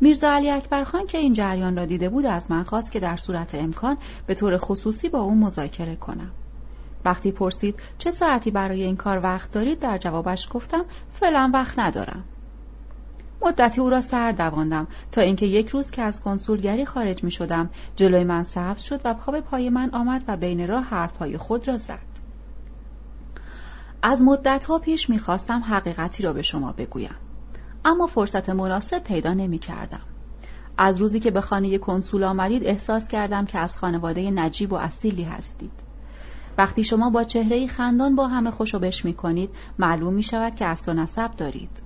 میرزا 0.00 0.30
علی 0.30 0.50
اکبر 0.50 0.84
خان 0.84 1.06
که 1.06 1.18
این 1.18 1.32
جریان 1.32 1.76
را 1.76 1.84
دیده 1.84 2.08
بود 2.08 2.26
از 2.26 2.50
من 2.50 2.62
خواست 2.62 2.92
که 2.92 3.00
در 3.00 3.16
صورت 3.16 3.54
امکان 3.54 3.96
به 4.26 4.34
طور 4.34 4.56
خصوصی 4.56 5.08
با 5.08 5.20
او 5.20 5.34
مذاکره 5.34 5.96
کنم. 5.96 6.30
وقتی 7.04 7.32
پرسید 7.32 7.74
چه 7.98 8.10
ساعتی 8.10 8.50
برای 8.50 8.82
این 8.82 8.96
کار 8.96 9.20
وقت 9.22 9.50
دارید 9.52 9.78
در 9.78 9.98
جوابش 9.98 10.48
گفتم 10.50 10.84
فعلا 11.12 11.50
وقت 11.54 11.78
ندارم. 11.78 12.24
مدتی 13.42 13.80
او 13.80 13.90
را 13.90 14.00
سر 14.00 14.32
دواندم 14.32 14.86
تا 15.12 15.20
اینکه 15.20 15.46
یک 15.46 15.68
روز 15.68 15.90
که 15.90 16.02
از 16.02 16.20
کنسولگری 16.20 16.84
خارج 16.84 17.24
می 17.24 17.30
شدم 17.30 17.70
جلوی 17.96 18.24
من 18.24 18.42
سبز 18.42 18.82
شد 18.82 19.00
و 19.04 19.14
پا 19.14 19.32
به 19.32 19.40
پای 19.40 19.70
من 19.70 19.90
آمد 19.90 20.24
و 20.28 20.36
بین 20.36 20.68
راه 20.68 20.84
حرفهای 20.84 21.36
خود 21.38 21.68
را 21.68 21.76
زد. 21.76 22.12
از 24.02 24.22
مدتها 24.22 24.78
پیش 24.78 25.10
می‌خواستم 25.10 25.60
حقیقتی 25.60 26.22
را 26.22 26.32
به 26.32 26.42
شما 26.42 26.72
بگویم 26.72 27.14
اما 27.84 28.06
فرصت 28.06 28.50
مناسب 28.50 28.98
پیدا 28.98 29.34
نمی 29.34 29.58
کردم. 29.58 30.00
از 30.78 30.98
روزی 30.98 31.20
که 31.20 31.30
به 31.30 31.40
خانه 31.40 31.78
کنسول 31.78 32.24
آمدید 32.24 32.64
احساس 32.64 33.08
کردم 33.08 33.44
که 33.44 33.58
از 33.58 33.78
خانواده 33.78 34.30
نجیب 34.30 34.72
و 34.72 34.76
اصیلی 34.76 35.22
هستید. 35.22 35.91
وقتی 36.58 36.84
شما 36.84 37.10
با 37.10 37.24
چهره 37.24 37.66
خندان 37.66 38.16
با 38.16 38.28
همه 38.28 38.50
خوشو 38.50 38.90
می 39.04 39.14
کنید 39.14 39.50
معلوم 39.78 40.14
می 40.14 40.22
شود 40.22 40.54
که 40.54 40.66
اصل 40.66 40.92
و 40.92 40.94
نسب 40.94 41.30
دارید 41.36 41.82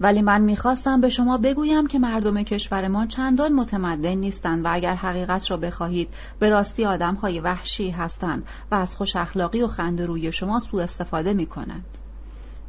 ولی 0.00 0.22
من 0.22 0.40
می‌خواستم 0.40 1.00
به 1.00 1.08
شما 1.08 1.38
بگویم 1.38 1.86
که 1.86 1.98
مردم 1.98 2.42
کشورمان 2.42 3.08
چندان 3.08 3.52
متمدن 3.52 4.14
نیستند 4.14 4.64
و 4.64 4.68
اگر 4.72 4.94
حقیقت 4.94 5.50
را 5.50 5.56
بخواهید 5.56 6.08
به 6.38 6.48
راستی 6.48 6.84
آدم 6.84 7.14
های 7.14 7.40
وحشی 7.40 7.90
هستند 7.90 8.46
و 8.70 8.74
از 8.74 8.94
خوش 8.94 9.16
اخلاقی 9.16 9.62
و 9.62 9.66
خند 9.66 10.02
روی 10.02 10.32
شما 10.32 10.58
سوء 10.58 10.82
استفاده 10.82 11.32
می 11.32 11.46
کنند. 11.46 11.98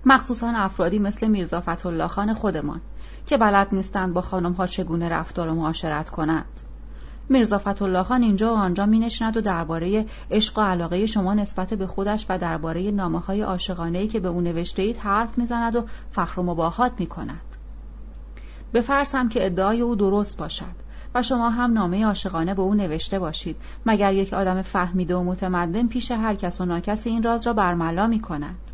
مخصوصا 0.06 0.54
افرادی 0.56 1.00
مثل 1.00 1.28
میرزا 1.28 1.62
فتح 1.62 2.08
خان 2.08 2.34
خودمان 2.34 2.82
که 3.26 3.38
بلد 3.38 3.68
نیستند 3.72 4.14
با 4.14 4.22
خانم 4.22 4.52
ها 4.52 4.68
چگونه 4.68 5.10
رفتار 5.10 5.50
و 5.50 5.54
معاشرت 5.54 6.10
کنند. 6.10 6.73
میرزا 7.30 7.62
الله 7.82 8.04
خان 8.04 8.24
اینجا 8.24 8.54
و 8.54 8.58
آنجا 8.58 8.86
می 8.86 9.00
نشند 9.00 9.38
و 9.38 9.42
درباره 9.42 10.06
عشق 10.32 10.58
و 10.58 10.62
علاقه 10.62 11.06
شما 11.06 11.34
نسبت 11.34 11.74
به 11.74 11.88
خودش 11.88 12.26
و 12.30 12.38
درباره 12.38 12.92
نامه 12.92 13.20
های 13.20 13.42
عاشقانه 13.42 14.08
که 14.08 14.20
به 14.20 14.28
او 14.28 14.42
نوشته 14.42 14.84
اید 14.84 14.98
حرف 14.98 15.38
می‌زند 15.38 15.76
و 15.76 15.86
فخر 16.12 16.40
و 16.40 16.44
مباهات 16.44 16.92
می 17.00 17.06
کند. 17.06 17.42
به 18.72 18.82
فرض 18.82 19.16
هم 19.16 19.30
که 19.30 19.46
ادعای 19.46 19.82
او 19.82 19.96
درست 19.96 20.38
باشد 20.38 20.84
و 21.16 21.22
شما 21.22 21.50
هم 21.50 21.74
نامه 21.74 22.06
عاشقانه 22.06 22.54
به 22.54 22.62
او 22.62 22.74
نوشته 22.74 23.20
باشید 23.20 23.56
مگر 23.86 24.14
یک 24.14 24.34
آدم 24.34 24.62
فهمیده 24.62 25.16
و 25.16 25.24
متمدن 25.24 25.88
پیش 25.88 26.12
هر 26.12 26.36
کس 26.36 26.62
و 26.62 26.66
ناکسی 26.66 27.10
این 27.10 27.24
راز 27.24 27.48
را 27.48 27.54
برملا 27.54 28.08
می 28.08 28.20
کند. 28.20 28.73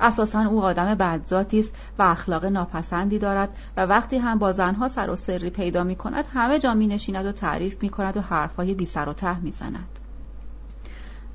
اساسا 0.00 0.40
او 0.40 0.62
آدم 0.62 0.94
بدذاتی 0.94 1.58
است 1.58 1.74
و 1.98 2.02
اخلاق 2.02 2.44
ناپسندی 2.44 3.18
دارد 3.18 3.48
و 3.76 3.80
وقتی 3.86 4.18
هم 4.18 4.38
با 4.38 4.52
زنها 4.52 4.88
سر 4.88 5.10
و 5.10 5.16
سری 5.16 5.50
پیدا 5.50 5.84
می 5.84 5.96
کند 5.96 6.24
همه 6.34 6.58
جا 6.58 6.74
می 6.74 6.86
نشیند 6.86 7.26
و 7.26 7.32
تعریف 7.32 7.82
می 7.82 7.88
کند 7.88 8.16
و 8.16 8.20
حرفهای 8.20 8.74
بی 8.74 8.84
سر 8.84 9.08
و 9.08 9.12
ته 9.12 9.40
می 9.40 9.50
زند. 9.50 9.98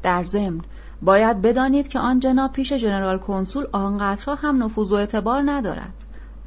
در 0.03 0.23
ضمن 0.23 0.61
باید 1.01 1.41
بدانید 1.41 1.87
که 1.87 1.99
آن 1.99 2.19
جناب 2.19 2.51
پیش 2.51 2.73
جنرال 2.73 3.17
کنسول 3.17 3.67
آنقدرها 3.71 4.35
هم 4.35 4.63
نفوذ 4.63 4.91
و 4.91 4.95
اعتبار 4.95 5.43
ندارد. 5.45 5.93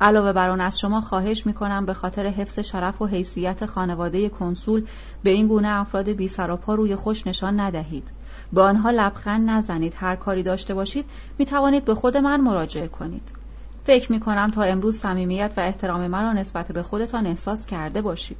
علاوه 0.00 0.32
بر 0.32 0.50
آن 0.50 0.60
از 0.60 0.78
شما 0.78 1.00
خواهش 1.00 1.46
می 1.46 1.52
کنم 1.52 1.86
به 1.86 1.94
خاطر 1.94 2.26
حفظ 2.26 2.58
شرف 2.58 3.02
و 3.02 3.06
حیثیت 3.06 3.66
خانواده 3.66 4.28
کنسول 4.28 4.86
به 5.22 5.30
این 5.30 5.46
گونه 5.46 5.68
افراد 5.68 6.08
بی 6.08 6.28
سر 6.28 6.50
و 6.50 6.56
پا 6.56 6.74
روی 6.74 6.96
خوش 6.96 7.26
نشان 7.26 7.60
ندهید. 7.60 8.10
به 8.52 8.62
آنها 8.62 8.90
لبخند 8.90 9.50
نزنید. 9.50 9.94
هر 9.96 10.16
کاری 10.16 10.42
داشته 10.42 10.74
باشید 10.74 11.04
می 11.38 11.44
توانید 11.44 11.84
به 11.84 11.94
خود 11.94 12.16
من 12.16 12.40
مراجعه 12.40 12.88
کنید. 12.88 13.32
فکر 13.84 14.12
می 14.12 14.20
کنم 14.20 14.50
تا 14.50 14.62
امروز 14.62 14.96
صمیمیت 14.96 15.54
و 15.56 15.60
احترام 15.60 16.06
مرا 16.06 16.32
نسبت 16.32 16.72
به 16.72 16.82
خودتان 16.82 17.26
احساس 17.26 17.66
کرده 17.66 18.02
باشید. 18.02 18.38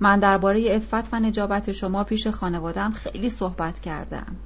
من 0.00 0.18
درباره 0.18 0.74
عفت 0.74 1.14
و 1.14 1.20
نجابت 1.20 1.72
شما 1.72 2.04
پیش 2.04 2.26
خانوادم 2.26 2.90
خیلی 2.90 3.30
صحبت 3.30 3.80
کردم 3.80 4.36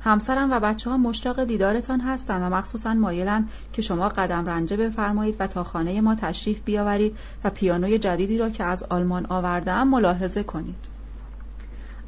همسرم 0.00 0.50
و 0.50 0.60
بچه 0.60 0.90
ها 0.90 0.96
مشتاق 0.96 1.44
دیدارتان 1.44 2.00
هستند 2.00 2.42
و 2.42 2.56
مخصوصا 2.56 2.94
مایلند 2.94 3.50
که 3.72 3.82
شما 3.82 4.08
قدم 4.08 4.46
رنجه 4.46 4.76
بفرمایید 4.76 5.36
و 5.38 5.46
تا 5.46 5.62
خانه 5.62 6.00
ما 6.00 6.14
تشریف 6.14 6.60
بیاورید 6.60 7.16
و 7.44 7.50
پیانوی 7.50 7.98
جدیدی 7.98 8.38
را 8.38 8.50
که 8.50 8.64
از 8.64 8.82
آلمان 8.82 9.26
آوردم 9.26 9.88
ملاحظه 9.88 10.42
کنید. 10.42 11.00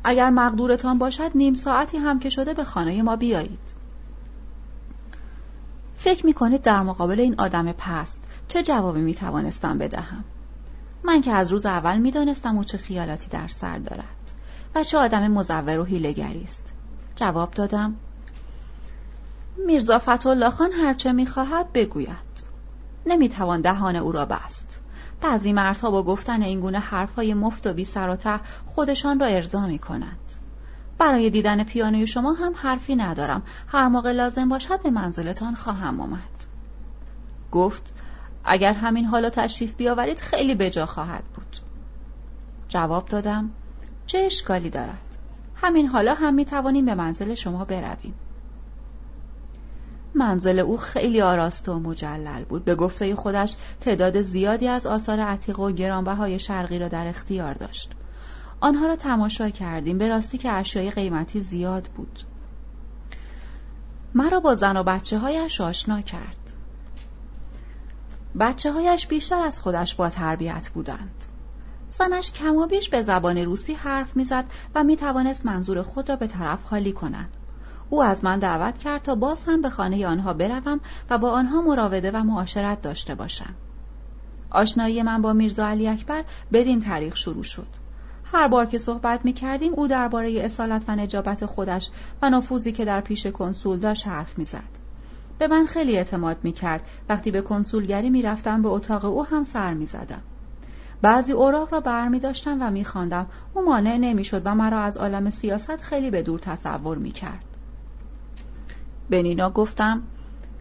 اگر 0.05 0.31
مقدورتان 0.31 0.98
باشد 0.98 1.31
نیم 1.35 1.55
ساعتی 1.55 1.98
هم 1.98 2.19
که 2.19 2.28
شده 2.28 2.55
به 2.55 2.64
خانه 2.64 3.02
ما 3.02 3.16
بیایید. 3.16 3.73
فکر 5.97 6.27
می 6.27 6.32
کنید 6.32 6.62
در 6.62 6.82
مقابل 6.82 7.20
این 7.20 7.35
آدم 7.39 7.73
پست 7.73 8.20
چه 8.48 8.62
جوابی 8.62 9.01
می 9.01 9.14
توانستم 9.14 9.78
بدهم؟ 9.78 10.24
من 11.05 11.20
که 11.20 11.32
از 11.32 11.52
روز 11.52 11.66
اول 11.66 11.98
می 11.98 12.10
دانستم 12.10 12.56
او 12.56 12.64
چه 12.64 12.78
خیالاتی 12.78 13.28
در 13.28 13.48
سر 13.48 13.78
دارد 13.78 14.05
و 14.74 14.85
چه 14.85 14.98
آدم 14.98 15.28
مزور 15.28 15.78
و 15.78 15.85
هیلگری 15.85 16.44
است. 16.44 16.71
جواب 17.22 17.50
دادم. 17.50 17.94
میرزا 19.66 19.98
فتح 19.98 20.50
خان 20.50 20.72
هرچه 20.72 21.12
می 21.12 21.26
خواهد 21.26 21.72
بگوید. 21.72 22.32
نمی 23.06 23.28
توان 23.28 23.60
دهان 23.60 23.96
او 23.96 24.12
را 24.12 24.24
بست. 24.24 24.80
بعضی 25.20 25.52
مردها 25.52 25.90
با 25.90 26.02
گفتن 26.02 26.42
این 26.42 26.60
گونه 26.60 26.78
حرفهای 26.78 27.34
مفت 27.34 27.66
و 27.66 27.72
بی 27.72 27.84
سر 27.84 28.08
و 28.08 28.16
ته 28.16 28.40
خودشان 28.74 29.20
را 29.20 29.26
ارضا 29.26 29.66
می 29.66 29.78
کنند. 29.78 30.32
برای 30.98 31.30
دیدن 31.30 31.64
پیانوی 31.64 32.06
شما 32.06 32.32
هم 32.32 32.52
حرفی 32.56 32.96
ندارم. 32.96 33.42
هر 33.68 33.88
موقع 33.88 34.12
لازم 34.12 34.48
باشد 34.48 34.82
به 34.82 34.90
منزلتان 34.90 35.54
خواهم 35.54 36.00
آمد. 36.00 36.46
گفت 37.52 37.94
اگر 38.44 38.72
همین 38.72 39.04
حالا 39.04 39.30
تشریف 39.30 39.74
بیاورید 39.74 40.20
خیلی 40.20 40.54
بجا 40.54 40.86
خواهد 40.86 41.24
بود. 41.34 41.56
جواب 42.68 43.08
دادم 43.08 43.50
چه 44.06 44.18
اشکالی 44.18 44.70
دارد؟ 44.70 45.11
همین 45.62 45.86
حالا 45.86 46.14
هم 46.14 46.34
می 46.34 46.44
توانیم 46.44 46.86
به 46.86 46.94
منزل 46.94 47.34
شما 47.34 47.64
برویم. 47.64 48.14
منزل 50.14 50.59
او 50.59 50.76
خیلی 50.76 51.20
آراسته 51.20 51.72
و 51.72 51.78
مجلل 51.78 52.44
بود. 52.44 52.64
به 52.64 52.74
گفته 52.74 53.14
خودش 53.14 53.56
تعداد 53.80 54.20
زیادی 54.20 54.68
از 54.68 54.86
آثار 54.86 55.20
عتیق 55.20 55.60
و 55.60 55.70
گرانبهای 55.70 56.39
شرقی 56.39 56.78
را 56.78 56.89
در 56.89 57.06
اختیار 57.06 57.55
داشت. 57.55 57.90
آنها 58.60 58.86
را 58.86 58.97
تماشا 58.97 59.51
کردیم. 59.51 59.98
به 59.98 60.09
راستی 60.09 60.39
که 60.39 60.52
اشیای 60.52 60.90
قیمتی 60.90 61.40
زیاد 61.40 61.89
بود. 61.97 62.20
مرا 64.14 64.40
با 64.40 64.55
زن 64.55 64.76
و 64.76 64.82
بچه 64.82 65.18
هایش 65.18 65.60
آشنا 65.60 66.01
کرد. 66.01 66.52
بچه 68.40 68.72
هایش 68.72 69.06
بیشتر 69.06 69.43
از 69.43 69.60
خودش 69.60 69.94
با 69.94 70.10
تربیت 70.10 70.70
بودند. 70.74 71.24
زنش 71.93 72.32
کم 72.32 72.56
و 72.56 72.66
بیش 72.66 72.89
به 72.89 73.02
زبان 73.02 73.39
روسی 73.39 73.74
حرف 73.74 74.16
می‌زد 74.16 74.44
و 74.74 74.85
می 74.85 74.97
توانست 74.97 75.47
منظور 75.47 75.82
خود 75.82 76.09
را 76.09 76.16
به 76.16 76.27
طرف 76.27 76.62
حالی 76.64 76.93
کند 76.93 77.28
او 77.90 78.02
از 78.02 78.24
من 78.24 78.39
دعوت 78.39 78.78
کرد 78.78 79.02
تا 79.02 79.14
باز 79.14 79.44
هم 79.44 79.62
به 79.62 79.70
خانه 79.70 80.06
آنها 80.06 80.32
بروم 80.32 80.81
و 81.10 81.19
با 81.19 81.31
آنها 81.31 81.62
مراوده 81.62 82.10
و 82.10 82.23
معاشرت 82.23 82.82
داشته 82.82 83.14
باشم 83.14 83.55
آشنایی 84.51 85.02
من 85.02 85.23
با 85.23 85.32
میرزا 85.32 85.66
علی 85.66 85.89
اکبر 85.89 86.24
بدین 86.52 86.81
طریق 86.81 87.14
شروع 87.14 87.43
شد 87.43 87.66
هر 88.32 88.48
بار 88.48 88.66
که 88.66 88.78
صحبت 88.78 89.24
می 89.24 89.32
کردیم 89.32 89.73
او 89.74 89.89
درباره 89.89 90.40
اصالت 90.40 90.85
و 90.89 90.97
نجابت 90.97 91.47
خودش 91.47 91.90
و 92.23 92.31
نفوذی 92.31 92.73
که 92.73 92.85
در 92.85 93.01
پیش 93.01 93.27
کنسول 93.27 93.78
داشت 93.78 94.06
حرف 94.06 94.39
می 94.39 94.44
زد. 94.44 94.82
به 95.39 95.47
من 95.48 95.66
خیلی 95.66 95.97
اعتماد 95.97 96.36
می 96.43 96.52
کرد. 96.52 96.82
وقتی 97.09 97.31
به 97.31 97.43
کنسولگری 97.43 98.10
می 98.10 98.23
رفتم 98.23 98.62
به 98.62 98.69
اتاق 98.69 99.05
او 99.05 99.24
هم 99.27 99.44
سر 99.44 99.74
می 99.74 99.86
زدم. 99.86 100.23
بعضی 101.02 101.32
اوراق 101.32 101.72
را 101.72 101.80
بر 101.80 102.08
می 102.08 102.20
داشتم 102.20 102.58
و 102.60 102.70
می 102.70 102.84
خواندم. 102.84 103.26
او 103.54 103.64
مانع 103.64 103.96
نمی 103.96 104.24
شد 104.24 104.42
و 104.44 104.54
مرا 104.54 104.80
از 104.80 104.96
عالم 104.96 105.30
سیاست 105.30 105.76
خیلی 105.76 106.10
به 106.10 106.22
دور 106.22 106.38
تصور 106.38 106.98
می 106.98 107.10
کرد. 107.10 107.44
به 109.10 109.22
نینا 109.22 109.50
گفتم 109.50 110.02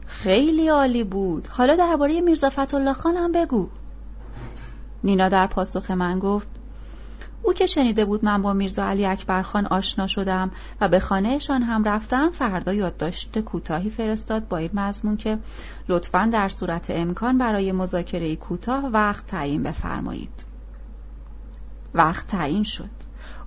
خیلی 0.05 0.67
عالی 0.67 1.03
بود. 1.03 1.47
حالا 1.47 1.75
درباره 1.75 2.21
میرزا 2.21 2.49
فتولله 2.49 2.93
خانم 2.93 3.31
بگو. 3.31 3.69
نینا 5.03 5.29
در 5.29 5.47
پاسخ 5.47 5.91
من 5.91 6.19
گفت 6.19 6.50
او 7.43 7.53
که 7.53 7.65
شنیده 7.65 8.05
بود 8.05 8.25
من 8.25 8.41
با 8.41 8.53
میرزا 8.53 8.85
علی 8.85 9.05
اکبر 9.05 9.41
خان 9.41 9.65
آشنا 9.65 10.07
شدم 10.07 10.51
و 10.81 10.87
به 10.87 10.99
خانهشان 10.99 11.63
هم 11.63 11.83
رفتم 11.83 12.29
فردا 12.29 12.73
یادداشت 12.73 13.39
کوتاهی 13.39 13.89
فرستاد 13.89 14.47
با 14.47 14.57
این 14.57 14.69
مضمون 14.73 15.17
که 15.17 15.37
لطفا 15.89 16.29
در 16.33 16.49
صورت 16.49 16.89
امکان 16.89 17.37
برای 17.37 17.71
مذاکره 17.71 18.35
کوتاه 18.35 18.85
وقت 18.85 19.27
تعیین 19.27 19.63
بفرمایید. 19.63 20.45
وقت 21.93 22.27
تعیین 22.27 22.63
شد. 22.63 22.89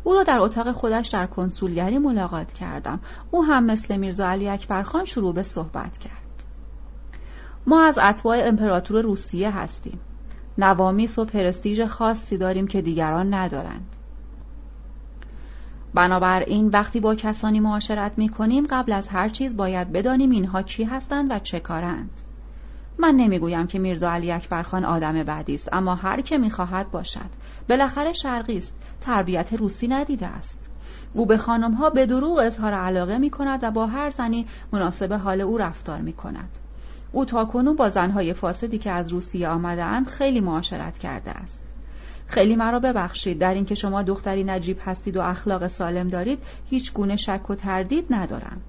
او 0.05 0.15
را 0.15 0.23
در 0.23 0.41
اتاق 0.41 0.73
خودش 0.73 1.09
در 1.09 1.27
کنسولگری 1.27 1.99
ملاقات 1.99 2.53
کردم. 2.53 3.01
او 3.31 3.45
هم 3.45 3.65
مثل 3.65 3.97
میرزا 3.97 4.29
علی 4.29 4.49
اکبر 4.49 4.83
خان 4.83 5.05
شروع 5.05 5.35
به 5.35 5.43
صحبت 5.43 5.99
کرد. 5.99 6.13
ما 7.67 7.85
از 7.85 7.99
اتباع 7.99 8.39
امپراتور 8.49 9.03
روسیه 9.03 9.51
هستیم. 9.51 10.01
نوامیس 10.59 11.19
و 11.19 11.25
پرستیژ 11.25 11.81
خاصی 11.81 12.39
داریم 12.39 12.67
که 12.67 12.83
دیگران 12.83 13.35
ندارند. 13.35 13.97
بنابراین 15.95 16.69
وقتی 16.69 17.01
با 17.01 17.15
کسانی 17.15 17.61
معاشرت 17.61 18.13
می 18.17 18.29
کنیم 18.29 18.67
قبل 18.71 18.93
از 18.93 19.09
هر 19.09 19.29
چیز 19.29 19.57
باید 19.57 19.93
بدانیم 19.93 20.31
اینها 20.31 20.63
کی 20.63 20.85
هستند 20.85 21.31
و 21.31 21.39
چه 21.39 21.61
کارند. 21.61 22.11
من 22.99 23.15
نمی‌گویم 23.15 23.67
که 23.67 23.79
میرزا 23.79 24.11
علی 24.11 24.33
اکبر 24.33 24.63
خان 24.63 24.85
آدم 24.85 25.23
بعدی 25.23 25.55
است 25.55 25.69
اما 25.73 25.95
هر 25.95 26.21
که 26.21 26.39
می‌خواهد 26.39 26.91
باشد. 26.91 27.31
بالاخره 27.69 28.13
شرقی 28.13 28.59
است. 28.59 28.75
تربیت 29.01 29.53
روسی 29.53 29.89
ندیده 29.89 30.27
است. 30.27 30.71
او 31.15 31.27
به 31.27 31.37
خانمها 31.37 31.91
به 31.91 32.07
دروغ 32.07 32.39
اظهار 32.39 32.75
علاقه 32.75 33.19
می 33.19 33.31
کند 33.31 33.65
و 33.65 33.71
با 33.71 33.87
هر 33.87 34.11
زنی 34.11 34.47
مناسب 34.73 35.13
حال 35.13 35.41
او 35.41 35.59
رفتار 35.59 36.01
می 36.01 36.13
کند 36.13 36.59
او 37.15 37.25
تاکنون 37.25 37.77
با 37.77 37.89
زنهای 37.89 38.33
فاسدی 38.33 38.79
که 38.79 38.91
از 38.91 39.09
روسیه 39.09 39.49
آمدهاند 39.49 40.07
خیلی 40.07 40.41
معاشرت 40.41 40.99
کرده 40.99 41.31
است. 41.31 41.65
خیلی 42.27 42.57
مرا 42.57 42.81
ببخشید. 42.81 43.39
در 43.39 43.55
اینکه 43.55 43.75
شما 43.75 44.03
دختری 44.03 44.45
نجیب 44.45 44.79
هستید 44.85 45.17
و 45.17 45.21
اخلاق 45.21 45.67
سالم 45.67 46.09
دارید 46.09 46.39
هیچ 46.71 46.93
گونه 46.93 47.17
شک 47.17 47.51
و 47.51 47.55
تردید 47.55 48.07
ندارم. 48.11 48.61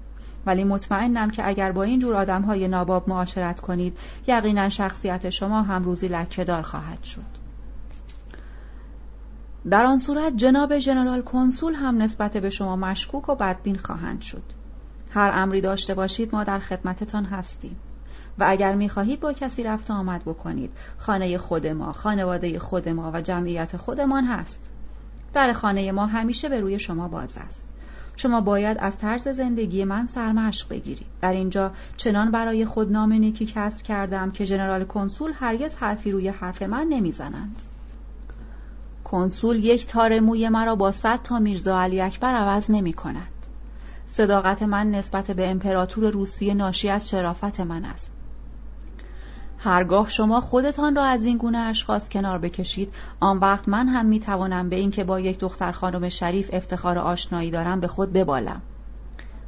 ولی 0.46 0.64
مطمئنم 0.64 1.30
که 1.30 1.48
اگر 1.48 1.72
با 1.72 1.82
این 1.82 1.98
جور 1.98 2.30
های 2.30 2.68
ناباب 2.68 3.08
معاشرت 3.08 3.60
کنید 3.60 3.98
یقینا 4.26 4.68
شخصیت 4.68 5.30
شما 5.30 5.62
هم 5.62 5.82
روزی 5.82 6.08
لکهدار 6.08 6.62
خواهد 6.62 7.04
شد. 7.04 7.46
در 9.70 9.86
آن 9.86 9.98
صورت 9.98 10.36
جناب 10.36 10.78
ژنرال 10.78 11.22
کنسول 11.22 11.74
هم 11.74 12.02
نسبت 12.02 12.36
به 12.36 12.50
شما 12.50 12.76
مشکوک 12.76 13.28
و 13.28 13.34
بدبین 13.34 13.76
خواهند 13.76 14.20
شد. 14.20 14.42
هر 15.10 15.30
امری 15.34 15.60
داشته 15.60 15.94
باشید 15.94 16.34
ما 16.34 16.44
در 16.44 16.58
خدمتتان 16.58 17.24
هستیم. 17.24 17.76
و 18.38 18.44
اگر 18.48 18.74
می‌خواهید 18.74 19.20
با 19.20 19.32
کسی 19.32 19.62
رفت 19.62 19.90
آمد 19.90 20.22
بکنید. 20.22 20.70
خانه 20.98 21.38
خود 21.38 21.66
ما 21.66 21.92
خانواده 21.92 22.58
خود 22.58 22.88
ما 22.88 23.10
و 23.14 23.20
جمعیت 23.20 23.76
خودمان 23.76 24.24
هست. 24.24 24.60
در 25.34 25.52
خانه 25.52 25.92
ما 25.92 26.06
همیشه 26.06 26.48
به 26.48 26.60
روی 26.60 26.78
شما 26.78 27.08
باز 27.08 27.36
است. 27.36 27.64
شما 28.16 28.40
باید 28.40 28.76
از 28.80 28.98
طرز 28.98 29.28
زندگی 29.28 29.84
من 29.84 30.06
سرمشق 30.06 30.68
بگیرید. 30.68 31.06
در 31.20 31.32
اینجا 31.32 31.72
چنان 31.96 32.30
برای 32.30 32.64
خود 32.64 32.92
نام 32.92 33.12
نیکی 33.12 33.46
کسب 33.46 33.82
کردم 33.82 34.30
که 34.30 34.44
ژنرال 34.44 34.84
کنسول 34.84 35.32
هرگز 35.34 35.74
حرفی 35.74 36.12
روی 36.12 36.28
حرف 36.28 36.62
من 36.62 36.86
نمی‌زنند. 36.90 37.62
کنسول 39.04 39.64
یک 39.64 39.86
تار 39.86 40.20
موی 40.20 40.48
مرا 40.48 40.74
با 40.74 40.92
صد 40.92 41.22
تا 41.22 41.38
میرزا 41.38 41.80
علی 41.80 42.00
اکبر 42.00 42.34
عوض 42.34 42.70
نمی 42.70 42.92
کند. 42.92 43.28
صداقت 44.06 44.62
من 44.62 44.90
نسبت 44.90 45.30
به 45.30 45.50
امپراتور 45.50 46.10
روسیه 46.10 46.54
ناشی 46.54 46.88
از 46.88 47.08
شرافت 47.08 47.60
من 47.60 47.84
است. 47.84 48.15
هرگاه 49.66 50.08
شما 50.08 50.40
خودتان 50.40 50.96
را 50.96 51.04
از 51.04 51.24
این 51.24 51.36
گونه 51.36 51.58
اشخاص 51.58 52.08
کنار 52.08 52.38
بکشید 52.38 52.92
آن 53.20 53.38
وقت 53.38 53.68
من 53.68 53.88
هم 53.88 54.06
می 54.06 54.20
توانم 54.20 54.68
به 54.68 54.76
اینکه 54.76 55.04
با 55.04 55.20
یک 55.20 55.38
دختر 55.38 55.72
خانم 55.72 56.08
شریف 56.08 56.50
افتخار 56.52 56.98
آشنایی 56.98 57.50
دارم 57.50 57.80
به 57.80 57.88
خود 57.88 58.12
ببالم. 58.12 58.62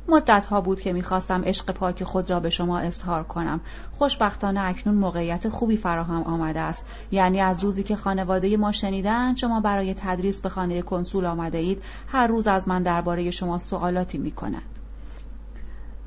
مدت 0.08 0.44
ها 0.44 0.60
بود 0.60 0.80
که 0.80 0.92
می‌خواستم 0.92 1.42
عشق 1.44 1.70
پاک 1.70 2.04
خود 2.04 2.30
را 2.30 2.40
به 2.40 2.50
شما 2.50 2.78
اظهار 2.78 3.24
کنم. 3.24 3.60
خوشبختانه 3.98 4.60
اکنون 4.64 4.94
موقعیت 4.94 5.48
خوبی 5.48 5.76
فراهم 5.76 6.22
آمده 6.22 6.60
است. 6.60 6.84
یعنی 7.10 7.40
از 7.40 7.64
روزی 7.64 7.82
که 7.82 7.96
خانواده 7.96 8.56
ما 8.56 8.72
شنیدن 8.72 9.34
شما 9.34 9.60
برای 9.60 9.94
تدریس 9.94 10.40
به 10.40 10.48
خانه 10.48 10.82
کنسول 10.82 11.24
آمده 11.26 11.58
اید. 11.58 11.82
هر 12.08 12.26
روز 12.26 12.46
از 12.46 12.68
من 12.68 12.82
درباره 12.82 13.30
شما 13.30 13.58
سوالاتی 13.58 14.18
می 14.18 14.30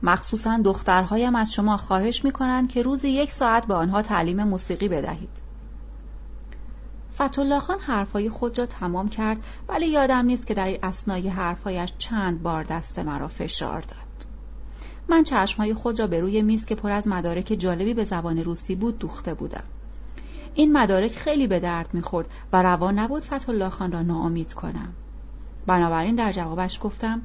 مخصوصا 0.04 0.58
دخترهایم 0.66 1.36
از 1.36 1.54
شما 1.54 1.78
خواهش 1.78 2.26
می 2.26 2.32
کنند 2.32 2.70
که 2.70 2.82
روزی 2.82 3.10
یک 3.10 3.32
ساعت 3.32 3.66
به 3.66 3.74
آنها 3.74 4.02
تعلیم 4.02 4.44
موسیقی 4.44 4.88
بدهید. 4.88 5.30
فتولا 7.16 7.60
خان 7.60 7.80
حرفای 7.80 8.30
خود 8.30 8.60
را 8.60 8.66
تمام 8.66 9.10
کرد 9.10 9.38
ولی 9.70 9.88
یادم 9.88 10.26
نیست 10.26 10.48
که 10.48 10.54
در 10.54 10.78
اسنای 10.84 11.30
حرفایش 11.30 11.94
چند 11.98 12.44
بار 12.44 12.64
دست 12.64 13.00
مرا 13.00 13.28
فشار 13.28 13.82
داد. 13.82 14.28
من 15.10 15.24
چشمهای 15.24 15.74
خود 15.74 16.00
را 16.00 16.08
به 16.08 16.20
روی 16.20 16.42
میز 16.42 16.66
که 16.66 16.76
پر 16.76 16.92
از 16.92 17.08
مدارک 17.08 17.56
جالبی 17.60 17.94
به 17.94 18.04
زبان 18.04 18.38
روسی 18.38 18.76
بود 18.76 19.00
دوخته 19.00 19.34
بودم. 19.34 19.64
این 20.54 20.78
مدارک 20.78 21.12
خیلی 21.12 21.48
به 21.48 21.60
درد 21.60 21.94
می‌خورد 21.94 22.28
و 22.54 22.62
روا 22.62 22.92
نبود 22.92 23.24
فتولا 23.24 23.70
خان 23.70 23.92
را 23.92 24.02
ناامید 24.02 24.54
کنم. 24.54 24.94
بنابراین 25.68 26.16
در 26.16 26.32
جوابش 26.32 26.80
گفتم 26.82 27.22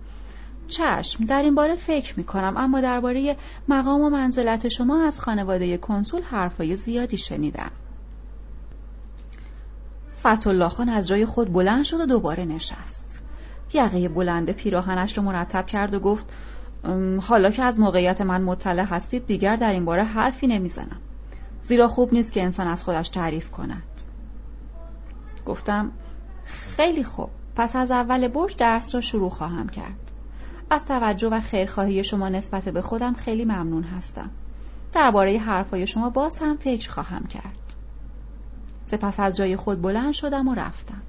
چشم. 0.69 1.25
در 1.25 1.43
این 1.43 1.55
باره 1.55 1.77
فکر 1.77 2.15
می 2.17 2.25
کنم 2.25 2.55
اما 2.57 2.81
درباره 2.81 3.37
مقام 3.69 4.01
و 4.01 4.11
منزلت 4.11 4.69
شما 4.69 5.07
از 5.07 5.21
خانواده 5.21 5.77
کنسول 5.77 6.23
حرفای 6.23 6.77
زیادی 6.77 7.19
شنیدم. 7.19 7.71
فتح 10.21 10.69
خان 10.69 10.89
از 10.89 11.09
جای 11.09 11.27
خود 11.27 11.53
بلند 11.53 11.85
شد 11.85 12.01
و 12.01 12.07
دوباره 12.07 12.45
نشست. 12.45 13.23
یقه 13.75 14.09
بلند 14.09 14.51
پیراهنش 14.51 15.19
رو 15.19 15.25
مرتب 15.25 15.67
کرد 15.67 15.95
و 15.95 16.01
گفت 16.01 16.27
حالا 17.23 17.51
که 17.51 17.63
از 17.63 17.81
موقعیت 17.81 18.21
من 18.21 18.43
مطلع 18.43 18.85
هستید 18.85 19.27
دیگر 19.27 19.57
در 19.57 19.73
این 19.73 19.85
باره 19.85 20.05
حرفی 20.05 20.47
نمی‌زنم. 20.47 21.01
زیرا 21.63 21.89
خوب 21.89 22.13
نیست 22.13 22.33
که 22.33 22.43
انسان 22.43 22.67
از 22.67 22.85
خودش 22.85 23.09
تعریف 23.09 23.51
کند. 23.51 23.83
گفتم 25.47 25.93
خیلی 26.45 27.05
خوب. 27.05 27.31
پس 27.57 27.77
از 27.77 27.91
اول 27.91 28.29
برج 28.29 28.57
درس 28.57 28.95
را 28.95 29.01
شروع 29.01 29.31
خواهم 29.31 29.69
کرد. 29.69 30.06
از 30.71 30.85
توجه 30.85 31.29
و 31.29 31.41
خیرخواهی 31.41 32.05
شما 32.05 32.29
نسبت 32.29 32.69
به 32.69 32.83
خودم 32.83 33.13
خیلی 33.15 33.45
ممنون 33.45 33.83
هستم. 33.83 34.31
درباره 34.93 35.39
حرفهای 35.39 35.87
شما 35.87 36.11
باز 36.11 36.39
هم 36.39 36.57
فکر 36.57 36.91
خواهم 36.91 37.27
کرد. 37.27 37.75
سپس 38.87 39.21
از 39.21 39.37
جای 39.37 39.57
خود 39.57 39.83
بلند 39.83 40.13
شدم 40.13 40.49
و 40.49 40.55
رفتم. 40.55 41.03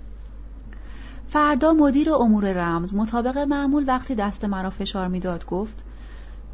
فردا 1.27 1.73
مدیر 1.73 2.11
امور 2.11 2.53
رمز 2.53 2.95
مطابق 2.95 3.38
معمول 3.38 3.84
وقتی 3.88 4.15
دست 4.15 4.45
مرا 4.45 4.69
فشار 4.69 5.07
می‌داد 5.07 5.45
گفت 5.45 5.85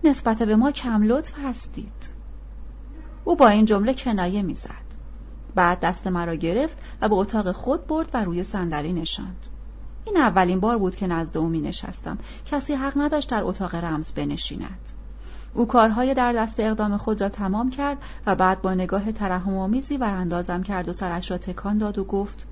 نسبت 0.03 0.43
به 0.43 0.55
ما 0.55 0.71
کم 0.71 1.03
لطف 1.03 1.33
هستید. 1.45 2.09
او 3.23 3.35
با 3.35 3.47
این 3.47 3.65
جمله 3.65 3.93
کنایه 3.93 4.41
می‌زد. 4.41 4.83
بعد 5.55 5.79
دست 5.79 6.07
مرا 6.07 6.35
گرفت 6.35 6.77
و 7.01 7.09
به 7.09 7.15
اتاق 7.15 7.51
خود 7.51 7.87
برد 7.87 8.09
و 8.13 8.23
روی 8.23 8.43
صندلی 8.43 8.93
نشاند. 8.93 9.47
این 10.05 10.17
اولین 10.17 10.59
بار 10.59 10.77
بود 10.77 10.95
که 10.95 11.07
نزد 11.07 11.37
او 11.37 11.49
می 11.49 11.61
نشستم 11.61 12.17
کسی 12.45 12.73
حق 12.73 12.93
نداشت 12.97 13.29
در 13.29 13.43
اتاق 13.43 13.75
رمز 13.75 14.11
بنشیند. 14.11 14.89
او 15.53 15.65
کارهای 15.65 16.13
در 16.13 16.33
دست 16.33 16.59
اقدام 16.59 16.97
خود 16.97 17.21
را 17.21 17.29
تمام 17.29 17.69
کرد 17.69 17.97
و 18.25 18.35
بعد 18.35 18.61
با 18.61 18.73
نگاه 18.73 19.11
ترحم 19.11 19.57
آمیزی 19.57 19.97
وراندازم 19.97 20.63
کرد 20.63 20.89
و 20.89 20.93
سرش 20.93 21.31
را 21.31 21.37
تکان 21.37 21.77
داد 21.77 21.97
و 21.97 22.03
گفت 22.03 22.47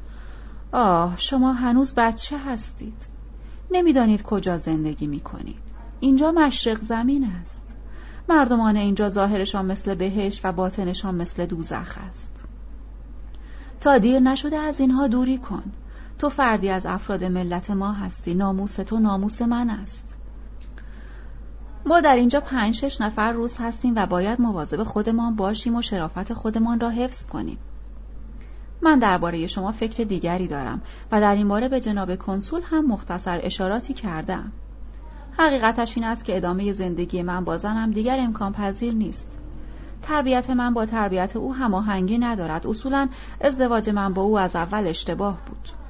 آه 0.72 1.18
شما 1.18 1.54
هنوز 1.54 1.94
بچه 1.96 2.38
هستید. 2.38 3.08
نمی‌دانید 3.72 4.24
کجا 4.24 4.58
زندگی 4.58 5.08
می 5.08 5.20
کنید 5.20 5.62
اینجا 6.00 6.32
مشرق 6.32 6.82
زمین 6.82 7.32
است. 7.42 7.76
مردمان 8.30 8.78
اینجا 8.78 9.10
ظاهرشان 9.10 9.66
مثل 9.66 9.96
بهش 9.96 10.42
و 10.44 10.52
باطنشان 10.52 11.16
مثل 11.16 11.46
دوزخ 11.46 11.98
است. 12.10 12.46
تا 13.82 13.98
دیر 13.98 14.20
نشده 14.20 14.58
از 14.58 14.80
اینها 14.80 15.08
دوری 15.08 15.38
کن. 15.38 15.64
تو 16.22 16.30
فردی 16.30 16.70
از 16.70 16.86
افراد 16.86 17.24
ملت 17.24 17.72
ما 17.72 17.92
هستی. 17.92 18.34
ناموس 18.34 18.76
تو 18.76 19.00
ناموس 19.00 19.42
من 19.42 19.70
است. 19.70 20.18
ما 21.86 22.02
در 22.02 22.16
اینجا 22.16 22.40
پنج 22.40 22.76
شش 22.76 23.02
نفر 23.02 23.32
روز 23.32 23.58
هستیم 23.60 23.94
و 23.96 24.06
باید 24.06 24.42
مواظب 24.42 24.84
خودمان 24.84 25.36
باشیم 25.36 25.76
و 25.76 25.82
شرافت 25.82 26.34
خودمان 26.34 26.80
را 26.80 26.90
حفظ 26.90 27.26
کنیم. 27.26 27.58
من 28.82 29.00
درباره 29.00 29.48
شما 29.48 29.72
فکر 29.72 30.04
دیگری 30.04 30.48
دارم 30.48 30.82
و 31.12 31.22
در 31.22 31.36
این 31.36 31.48
باره 31.48 31.70
به 31.70 31.80
جناب 31.80 32.16
کنسول 32.16 32.62
هم 32.66 32.86
مختصر 32.86 33.40
اشاراتی 33.44 33.94
کردم. 33.94 34.52
حقیقتش 35.38 35.98
این 35.98 36.06
است 36.06 36.26
که 36.26 36.38
ادامه 36.38 36.74
زندگی 36.74 37.22
من 37.22 37.44
با 37.44 37.58
زنم 37.58 37.92
دیگر 37.92 38.20
امکان 38.20 38.54
پذیر 38.54 38.94
نیست. 38.94 39.38
تربیت 40.02 40.50
من 40.50 40.74
با 40.74 40.86
تربیت 40.86 41.36
او 41.36 41.54
هماهنگی 41.54 42.18
ندارد. 42.18 42.68
اصولا 42.68 43.10
ازدواج 43.42 43.90
من 43.90 44.14
با 44.14 44.22
او 44.22 44.40
از 44.40 44.56
اول 44.56 44.88
اشتباه 44.88 45.38
بود. 45.46 45.81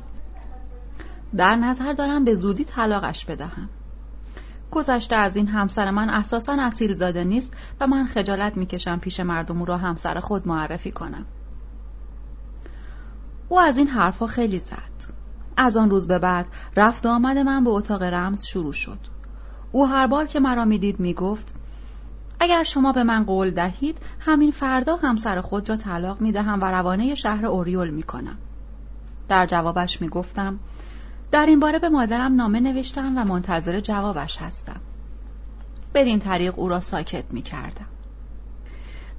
در 1.38 1.56
نظر 1.56 1.94
دارم 1.94 2.24
به 2.24 2.34
زودی 2.34 2.64
طلاقش 2.64 3.26
بدهم. 3.26 3.70
گذشته 4.72 5.16
از 5.16 5.36
این 5.36 5.48
همسر 5.48 5.92
من 5.92 6.10
اساسا 6.10 6.58
اصیل 6.60 6.94
زاده 6.94 7.24
نیست 7.24 7.54
و 7.80 7.88
من 7.88 8.06
خجالت 8.06 8.58
می‌کشم 8.58 9.00
پیش 9.00 9.20
مردم 9.20 9.60
او 9.60 9.66
را 9.66 9.78
همسر 9.78 10.20
خود 10.20 10.48
معرفی 10.48 10.92
کنم. 10.92 11.26
او 13.50 13.60
از 13.60 13.78
این 13.78 13.88
حرفها 13.88 14.28
خیلی 14.28 14.60
زد. 14.60 15.12
از 15.58 15.78
آن 15.78 15.90
روز 15.90 16.08
به 16.08 16.20
بعد 16.20 16.46
رفت 16.76 17.06
آمد 17.06 17.38
من 17.38 17.64
به 17.64 17.70
اتاق 17.70 18.04
رمز 18.04 18.46
شروع 18.46 18.74
شد. 18.74 19.00
او 19.72 19.88
هر 19.88 20.08
بار 20.08 20.28
که 20.28 20.40
مرا 20.40 20.66
می‌دید 20.66 21.00
می‌گفت 21.00 21.54
اگر 22.40 22.64
شما 22.64 22.92
به 22.92 23.04
من 23.04 23.24
قول 23.24 23.52
دهید 23.52 23.98
همین 24.20 24.52
فردا 24.52 24.96
همسر 24.96 25.42
خود 25.42 25.70
را 25.70 25.78
طلاق 25.78 26.22
می‌دهم 26.22 26.62
و 26.62 26.66
روانه 26.66 27.16
شهر 27.16 27.46
اوریول 27.46 27.90
می‌کنم. 27.90 28.38
در 29.28 29.46
جوابش 29.46 30.02
می‌گفتم 30.02 30.60
در 31.32 31.46
این 31.46 31.60
باره 31.60 31.80
به 31.80 31.90
مادرم 31.90 32.36
نامه 32.36 32.60
نوشتم 32.60 33.14
و 33.18 33.26
منتظر 33.26 33.80
جوابش 33.80 34.38
هستم 34.38 34.82
بدین 35.94 36.20
طریق 36.20 36.60
او 36.60 36.70
را 36.70 36.80
ساکت 36.80 37.24
می 37.30 37.42
کردم. 37.42 37.86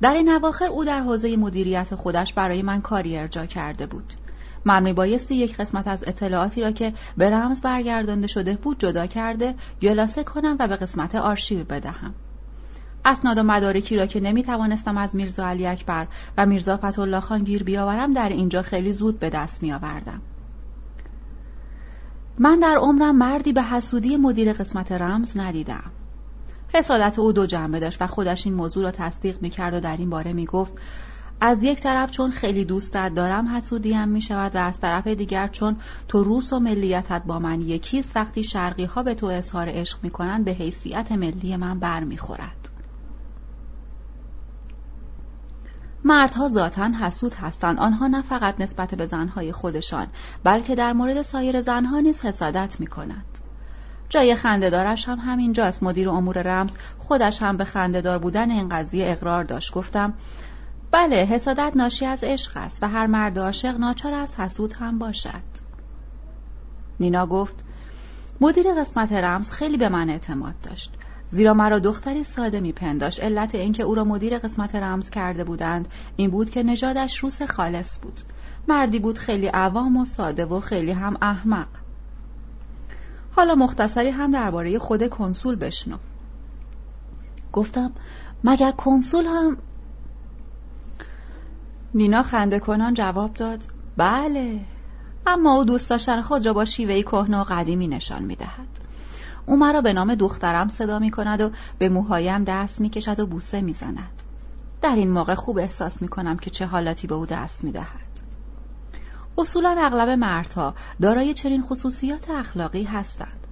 در 0.00 0.14
این 0.14 0.28
اواخر 0.28 0.64
او 0.64 0.84
در 0.84 1.00
حوزه 1.00 1.36
مدیریت 1.36 1.94
خودش 1.94 2.32
برای 2.32 2.62
من 2.62 2.80
کاری 2.80 3.18
ارجا 3.18 3.46
کرده 3.46 3.86
بود 3.86 4.14
من 4.64 4.92
بایستی 4.92 5.34
یک 5.34 5.56
قسمت 5.56 5.88
از 5.88 6.04
اطلاعاتی 6.06 6.60
را 6.60 6.72
که 6.72 6.92
به 7.16 7.30
رمز 7.30 7.60
برگردانده 7.60 8.26
شده 8.26 8.56
بود 8.56 8.78
جدا 8.78 9.06
کرده 9.06 9.54
گلاسه 9.82 10.24
کنم 10.24 10.56
و 10.60 10.68
به 10.68 10.76
قسمت 10.76 11.14
آرشیو 11.14 11.64
بدهم 11.64 12.14
اسناد 13.04 13.38
و 13.38 13.42
مدارکی 13.42 13.96
را 13.96 14.06
که 14.06 14.20
نمی 14.20 14.42
توانستم 14.42 14.98
از 14.98 15.16
میرزا 15.16 15.46
علی 15.46 15.66
اکبر 15.66 16.06
و 16.38 16.46
میرزا 16.46 16.76
فتولlah 16.76 17.20
خان 17.20 17.44
گیر 17.44 17.62
بیاورم 17.64 18.12
در 18.12 18.28
اینجا 18.28 18.62
خیلی 18.62 18.92
زود 18.92 19.18
به 19.18 19.30
دست 19.30 19.62
می 19.62 19.72
آوردم. 19.72 20.20
من 22.38 22.58
در 22.60 22.76
عمرم 22.76 23.16
مردی 23.16 23.52
به 23.52 23.62
حسودی 23.62 24.16
مدیر 24.16 24.52
قسمت 24.52 24.92
رمز 24.92 25.36
ندیدم. 25.36 25.90
حسادت 26.74 27.18
او 27.18 27.32
دو 27.32 27.46
جنبه 27.46 27.80
داشت 27.80 28.02
و 28.02 28.06
خودش 28.06 28.46
این 28.46 28.54
موضوع 28.54 28.84
را 28.84 28.90
تصدیق 28.90 29.42
می 29.42 29.50
کرد 29.50 29.74
و 29.74 29.80
در 29.80 29.96
این 29.96 30.10
باره 30.10 30.32
می 30.32 30.46
گفت 30.46 30.72
از 31.40 31.64
یک 31.64 31.80
طرف 31.80 32.10
چون 32.10 32.30
خیلی 32.30 32.64
دوستت 32.64 33.14
دارم 33.14 33.48
حسودیم 33.48 34.08
می 34.08 34.20
شود 34.20 34.54
و 34.54 34.58
از 34.58 34.80
طرف 34.80 35.06
دیگر 35.06 35.48
چون 35.48 35.76
تو 36.08 36.24
روس 36.24 36.52
و 36.52 36.58
ملیتت 36.58 37.22
با 37.26 37.38
من 37.38 37.60
یکیست 37.60 38.16
وقتی 38.16 38.42
شرقی 38.42 38.84
ها 38.84 39.02
به 39.02 39.14
تو 39.14 39.26
اظهار 39.26 39.68
عشق 39.68 39.98
می 40.02 40.10
کنند 40.10 40.44
به 40.44 40.50
حیثیت 40.50 41.12
ملی 41.12 41.56
من 41.56 41.78
بر 41.78 42.04
می. 42.04 42.18
مردها 46.04 46.48
ذاتا 46.48 46.88
حسود 46.88 47.34
هستند. 47.34 47.78
آنها 47.78 48.06
نه 48.06 48.22
فقط 48.22 48.60
نسبت 48.60 48.94
به 48.94 49.06
زنهای 49.06 49.52
خودشان 49.52 50.06
بلکه 50.44 50.74
در 50.74 50.92
مورد 50.92 51.22
سایر 51.22 51.60
زنها 51.60 52.00
نیز 52.00 52.24
حسادت 52.24 52.80
می 52.80 52.86
کنند. 52.86 53.38
جای 54.08 54.34
خندهدارش 54.34 55.08
هم 55.08 55.18
همینجاست. 55.18 55.82
مدیر 55.82 56.08
امور 56.08 56.42
رمز 56.42 56.76
خودش 56.98 57.42
هم 57.42 57.56
به 57.56 57.64
خندهدار 57.64 58.18
بودن 58.18 58.50
این 58.50 58.68
قضیه 58.68 59.10
اقرار 59.10 59.44
داشت. 59.44 59.72
گفتم 59.72 60.14
بله 60.90 61.16
حسادت 61.16 61.72
ناشی 61.76 62.06
از 62.06 62.24
عشق 62.24 62.52
است 62.56 62.82
و 62.82 62.88
هر 62.88 63.06
مرد 63.06 63.38
عاشق 63.38 63.78
ناچار 63.78 64.14
از 64.14 64.34
حسود 64.34 64.72
هم 64.72 64.98
باشد. 64.98 65.42
نینا 67.00 67.26
گفت 67.26 67.64
مدیر 68.40 68.66
قسمت 68.78 69.12
رمز 69.12 69.50
خیلی 69.50 69.76
به 69.76 69.88
من 69.88 70.10
اعتماد 70.10 70.54
داشت. 70.62 70.92
زیرا 71.32 71.54
مرا 71.54 71.78
دختری 71.78 72.24
ساده 72.24 72.60
میپنداشت 72.60 73.20
علت 73.20 73.54
اینکه 73.54 73.82
او 73.82 73.94
را 73.94 74.04
مدیر 74.04 74.38
قسمت 74.38 74.74
رمز 74.74 75.10
کرده 75.10 75.44
بودند 75.44 75.88
این 76.16 76.30
بود 76.30 76.50
که 76.50 76.62
نژادش 76.62 77.18
روس 77.18 77.42
خالص 77.42 77.98
بود. 78.00 78.20
مردی 78.68 78.98
بود 78.98 79.18
خیلی 79.18 79.46
عوام 79.46 79.96
و 79.96 80.04
ساده 80.04 80.44
و 80.44 80.60
خیلی 80.60 80.90
هم 80.90 81.16
احمق. 81.22 81.66
حالا 83.30 83.54
مختصری 83.54 84.10
هم 84.10 84.30
درباره 84.30 84.78
خود 84.78 85.08
کنسول 85.08 85.56
بشنو. 85.56 85.96
گفتم 87.52 87.92
مگر 88.44 88.72
کنسول 88.72 89.26
هم؟ 89.26 89.56
نینا 91.94 92.22
خنده 92.22 92.58
کنان 92.58 92.94
جواب 92.94 93.34
داد 93.34 93.62
بله 93.96 94.60
اما 95.26 95.54
او 95.54 95.64
دوست 95.64 95.90
داشتن 95.90 96.20
خود 96.20 96.46
را 96.46 96.52
با 96.52 96.64
شیوهی 96.64 97.02
کهنه 97.02 97.40
و 97.40 97.44
قدیمی 97.44 97.88
نشان 97.88 98.22
می‌دهد. 98.22 98.91
او 99.46 99.56
مرا 99.56 99.80
به 99.80 99.92
نام 99.92 100.14
دخترم 100.14 100.68
صدا 100.68 100.98
می 100.98 101.10
کند 101.10 101.40
و 101.40 101.50
به 101.78 101.88
موهایم 101.88 102.44
دست 102.44 102.80
می 102.80 102.88
کشد 102.88 103.20
و 103.20 103.26
بوسه 103.26 103.60
می 103.60 103.72
زند. 103.72 104.22
در 104.82 104.94
این 104.94 105.10
موقع 105.10 105.34
خوب 105.34 105.58
احساس 105.58 106.02
می 106.02 106.08
کنم 106.08 106.36
که 106.36 106.50
چه 106.50 106.66
حالاتی 106.66 107.06
به 107.06 107.14
او 107.14 107.26
دست 107.26 107.64
می 107.64 107.72
دهد. 107.72 108.22
اصولا 109.38 109.76
اغلب 109.78 110.08
مردها 110.08 110.74
دارای 111.02 111.34
چنین 111.34 111.62
خصوصیات 111.62 112.30
اخلاقی 112.30 112.84
هستند. 112.84 113.46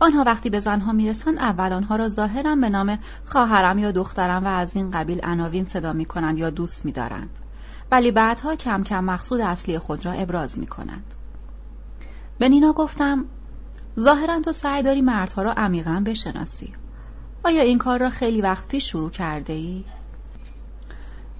آنها 0.00 0.24
وقتی 0.26 0.50
به 0.50 0.60
زنها 0.60 0.92
می‌رسند 0.92 1.38
اول 1.38 1.72
آنها 1.72 1.96
را 1.96 2.08
ظاهرا 2.08 2.56
به 2.56 2.68
نام 2.68 2.98
خواهرم 3.24 3.78
یا 3.78 3.92
دخترم 3.92 4.44
و 4.44 4.48
از 4.48 4.76
این 4.76 4.90
قبیل 4.90 5.20
عناوین 5.22 5.64
صدا 5.64 5.92
می 5.92 6.04
کنند 6.04 6.38
یا 6.38 6.50
دوست 6.50 6.84
می 6.84 6.92
دارند. 6.92 7.30
ولی 7.90 8.12
بعدها 8.12 8.56
کم 8.56 8.82
کم 8.82 9.04
مقصود 9.04 9.40
اصلی 9.40 9.78
خود 9.78 10.06
را 10.06 10.12
ابراز 10.12 10.58
می 10.58 10.66
کنند. 10.66 11.14
به 12.38 12.48
نینا 12.48 12.72
گفتم 12.72 13.24
ظاهرا 14.00 14.40
تو 14.40 14.52
سعی 14.52 14.82
داری 14.82 15.00
مردها 15.00 15.42
را 15.42 15.52
عمیقا 15.52 16.02
بشناسی 16.06 16.74
آیا 17.44 17.62
این 17.62 17.78
کار 17.78 18.00
را 18.00 18.10
خیلی 18.10 18.40
وقت 18.40 18.68
پیش 18.68 18.90
شروع 18.90 19.10
کرده 19.10 19.52
ای؟ 19.52 19.84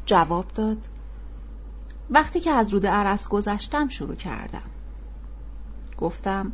جواب 0.07 0.47
داد 0.55 0.79
وقتی 2.11 2.41
که 2.41 2.51
از 2.51 2.75
رود 2.75 2.87
عرس 2.87 3.29
گذشتم 3.29 3.89
شروع 3.89 4.15
کردم 4.15 4.63
گفتم 5.99 6.53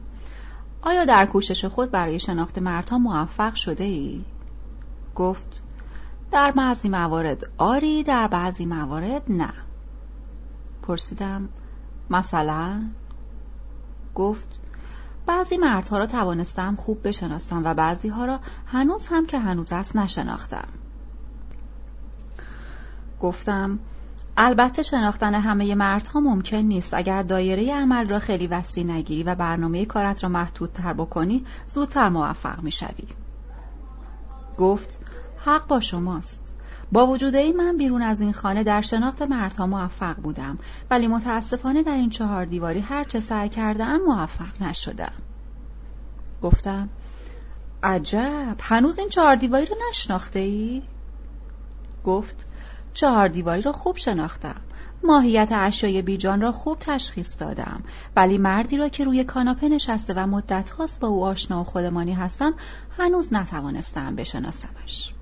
آیا 0.83 1.05
در 1.05 1.27
کوشش 1.27 1.65
خود 1.65 1.91
برای 1.91 2.21
شناخت 2.21 2.59
مردها 2.59 2.99
موفق 2.99 3.55
شده 3.55 3.85
ای؟ 3.85 4.25
گفت 5.15 5.63
در 6.31 6.51
بعضی 6.51 6.89
موارد 6.89 7.51
آری 7.59 8.03
در 8.03 8.29
بعضی 8.29 8.67
موارد 8.67 9.23
نه 9.29 9.53
پرسیدم 10.83 11.49
مثلا 12.11 12.83
گفت 14.15 14.62
بعضی 15.27 15.57
مردها 15.57 15.99
را 15.99 16.07
توانستم 16.07 16.77
خوب 16.77 17.09
بشناسم 17.09 17.63
و 17.65 17.75
بعضی 17.75 18.09
ها 18.09 18.25
را 18.25 18.41
هنوز 18.67 19.07
هم 19.07 19.27
که 19.27 19.39
هنوز 19.39 19.73
است 19.73 19.97
نشناختم. 19.97 20.69
گفتم 23.21 23.79
البته 24.37 24.83
شناختن 24.83 25.35
همه 25.35 25.75
مردها 25.75 26.21
ممکن 26.21 26.57
نیست. 26.57 26.95
اگر 26.95 27.23
دایره 27.23 27.75
عمل 27.75 28.09
را 28.09 28.19
خیلی 28.19 28.47
وسیع 28.47 28.85
نگیری 28.85 29.23
و 29.23 29.35
برنامه 29.35 29.85
کارت 29.85 30.23
را 30.23 30.29
محدودتر 30.29 30.93
بکنی 30.93 31.45
زودتر 31.67 32.09
موفق 32.09 32.63
می‌شوی. 32.63 33.09
گفت 34.59 35.01
حق 35.45 35.67
با 35.67 35.81
شماست. 35.81 36.52
با 36.93 37.07
وجود 37.07 37.35
این 37.35 37.57
من 37.57 37.77
بیرون 37.77 38.03
از 38.03 38.21
این 38.21 38.33
خانه 38.33 38.65
در 38.65 38.81
شناخت 38.81 39.23
مردها 39.23 39.67
موفق 39.67 40.17
بودم 40.17 40.59
ولی 40.91 41.07
متاسفانه 41.07 41.83
در 41.83 41.95
این 41.95 42.11
چهار 42.11 42.45
دیواری 42.45 42.81
هر 42.81 43.05
چه 43.05 43.21
سعی 43.21 43.49
کردم 43.49 43.97
موفق 43.97 44.63
نشدم. 44.63 45.13
گفتم 46.43 46.89
عجب 47.83 48.57
هنوز 48.61 48.99
این 48.99 49.09
چهار 49.09 49.37
دیواری 49.37 49.67
رو 49.67 49.77
نشناخته 49.91 50.39
ای؟ 50.39 50.83
گفت 52.05 52.47
چهار 52.95 53.29
دیواری 53.29 53.63
رو 53.63 53.73
خوب 53.73 53.97
شناختم. 53.97 54.61
ماهیت 55.05 55.49
اشیای 55.53 56.03
بیجان 56.03 56.41
را 56.41 56.53
خوب 56.53 56.79
تشخیص 56.81 57.37
دادم 57.39 57.83
ولی 58.17 58.39
مردی 58.39 58.77
را 58.77 58.89
که 58.89 59.05
روی 59.05 59.25
کاناپه 59.25 59.69
نشسته 59.69 60.15
و 60.17 60.27
مدت 60.27 60.71
هاست 60.71 61.01
با 61.01 61.09
او 61.09 61.25
آشنا 61.25 61.61
و 61.61 61.65
خودمانی 61.65 62.13
هستم 62.13 62.55
هنوز 62.99 63.33
نتوانستم 63.33 64.17
بشناسمش. 64.17 65.13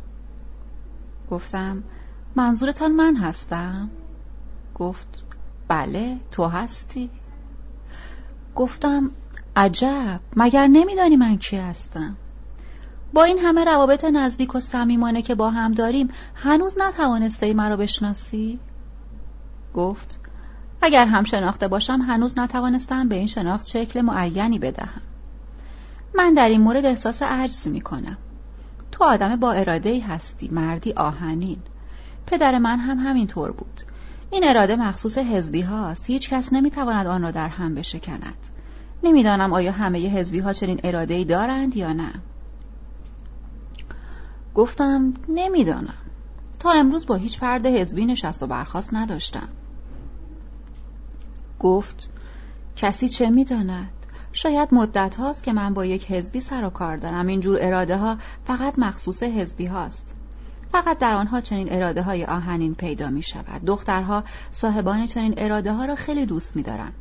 گفتم 1.31 1.83
منظورتان 2.37 2.93
من 2.93 3.17
هستم؟ 3.17 3.91
گفت 4.75 5.25
بله 5.69 6.17
تو 6.31 6.45
هستی. 6.45 7.11
گفتم 8.55 9.11
عجب 9.57 10.21
مگر 10.37 10.67
نمیدانی 10.67 11.17
من 11.17 11.37
کی 11.37 11.57
هستم؟ 11.57 12.17
با 13.13 13.25
این 13.25 13.39
همه 13.39 13.65
روابط 13.65 14.05
نزدیک 14.05 14.55
و 14.55 14.61
صمیمانه 14.61 15.23
که 15.23 15.35
با 15.35 15.51
هم 15.51 15.73
داریم 15.73 16.09
هنوز 16.35 16.79
نتوانسته 16.79 17.47
ای 17.47 17.55
مرا 17.55 17.77
بشناسی؟ 17.77 18.59
گفت 19.75 20.21
اگر 20.83 21.07
هم 21.07 21.25
شناخته 21.25 21.69
باشم 21.69 22.01
هنوز 22.01 22.39
نتوانستم 22.39 23.09
به 23.09 23.15
این 23.15 23.27
شناخت 23.27 23.67
شکل 23.67 24.01
معینی 24.01 24.59
بدهم. 24.59 25.03
من 26.15 26.35
در 26.35 26.49
این 26.49 26.61
مورد 26.61 26.85
احساس 26.85 27.23
عجز 27.23 27.69
می 27.69 27.81
کنم 27.81 28.19
تو 28.93 29.05
آدم 29.05 29.37
با 29.37 29.53
اراده 29.53 29.89
ای 29.89 30.01
هستی 30.01 30.49
مردی 30.49 30.93
آهنین. 30.93 31.59
پدر 32.27 32.59
من 32.59 32.79
هم 32.79 32.99
همین 32.99 33.27
طور 33.27 33.51
بود. 33.53 33.81
این 34.31 34.45
اراده 34.45 34.77
مخصوص 34.77 35.19
حزبی 35.19 35.61
هاست. 35.61 36.11
هیچ 36.11 36.31
کس 36.31 36.53
نمی 36.53 36.71
تواند 36.71 37.07
آن 37.07 37.23
را 37.23 37.31
در 37.31 37.49
هم 37.49 37.75
بشکند. 37.75 38.37
نمی‌دانم 39.03 39.53
آیا 39.53 39.73
همه 39.73 40.19
حزبی 40.19 40.39
ها 40.39 40.53
چنین 40.53 40.81
اراده 40.85 41.15
ای 41.15 41.25
دارند 41.25 41.77
یا 41.77 41.93
نه. 41.93 42.13
گفتم 44.55 45.15
نمی‌دانم. 45.29 45.95
تا 46.59 46.71
امروز 46.71 47.07
با 47.07 47.15
هیچ 47.15 47.39
فرد 47.39 47.67
حزبی 47.67 48.07
نشست 48.07 48.43
و 48.43 48.47
برخواست 48.47 48.95
نداشتم. 48.95 49.49
گفت 51.59 52.11
کسی 52.77 53.09
چه 53.09 53.31
می‌داند؟ 53.31 54.00
شاید 54.33 54.75
مدت 54.75 55.15
هاست 55.15 55.43
که 55.43 55.53
من 55.53 55.75
با 55.75 55.85
یک 55.85 56.11
حزبی 56.11 56.41
سر 56.41 56.65
و 56.65 56.71
کار 56.71 56.97
دارم. 56.97 57.27
اینجور 57.27 57.59
اراده 57.61 57.97
ها 57.97 58.17
فقط 58.45 58.79
مخصوص 58.79 59.23
حزبی 59.23 59.67
هاست. 59.67 60.15
فقط 60.73 60.99
در 60.99 61.15
آنها 61.15 61.41
چنین 61.41 61.73
اراده 61.73 62.03
های 62.03 62.25
آهنین 62.25 62.75
پیدا 62.75 63.11
می 63.11 63.23
شود 63.23 63.65
دخترها 63.65 64.25
صاحبان 64.51 65.07
چنین 65.07 65.35
اراده 65.37 65.73
ها 65.73 65.85
را 65.85 65.95
خیلی 65.95 66.27
دوست 66.27 66.57
می 66.57 66.63
دارند 66.63 66.95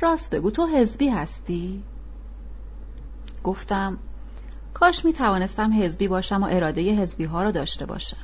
راست 0.00 0.34
بگو 0.34 0.50
تو 0.50 0.66
حزبی 0.66 1.08
هستی؟ 1.08 1.82
گفتم 3.44 3.98
کاش 4.74 5.04
می 5.04 5.12
توانستم 5.12 5.82
حزبی 5.82 6.08
باشم 6.08 6.42
و 6.42 6.46
اراده 6.50 6.82
حزبی 6.82 7.24
ها 7.24 7.42
را 7.42 7.50
داشته 7.50 7.86
باشم. 7.86 8.16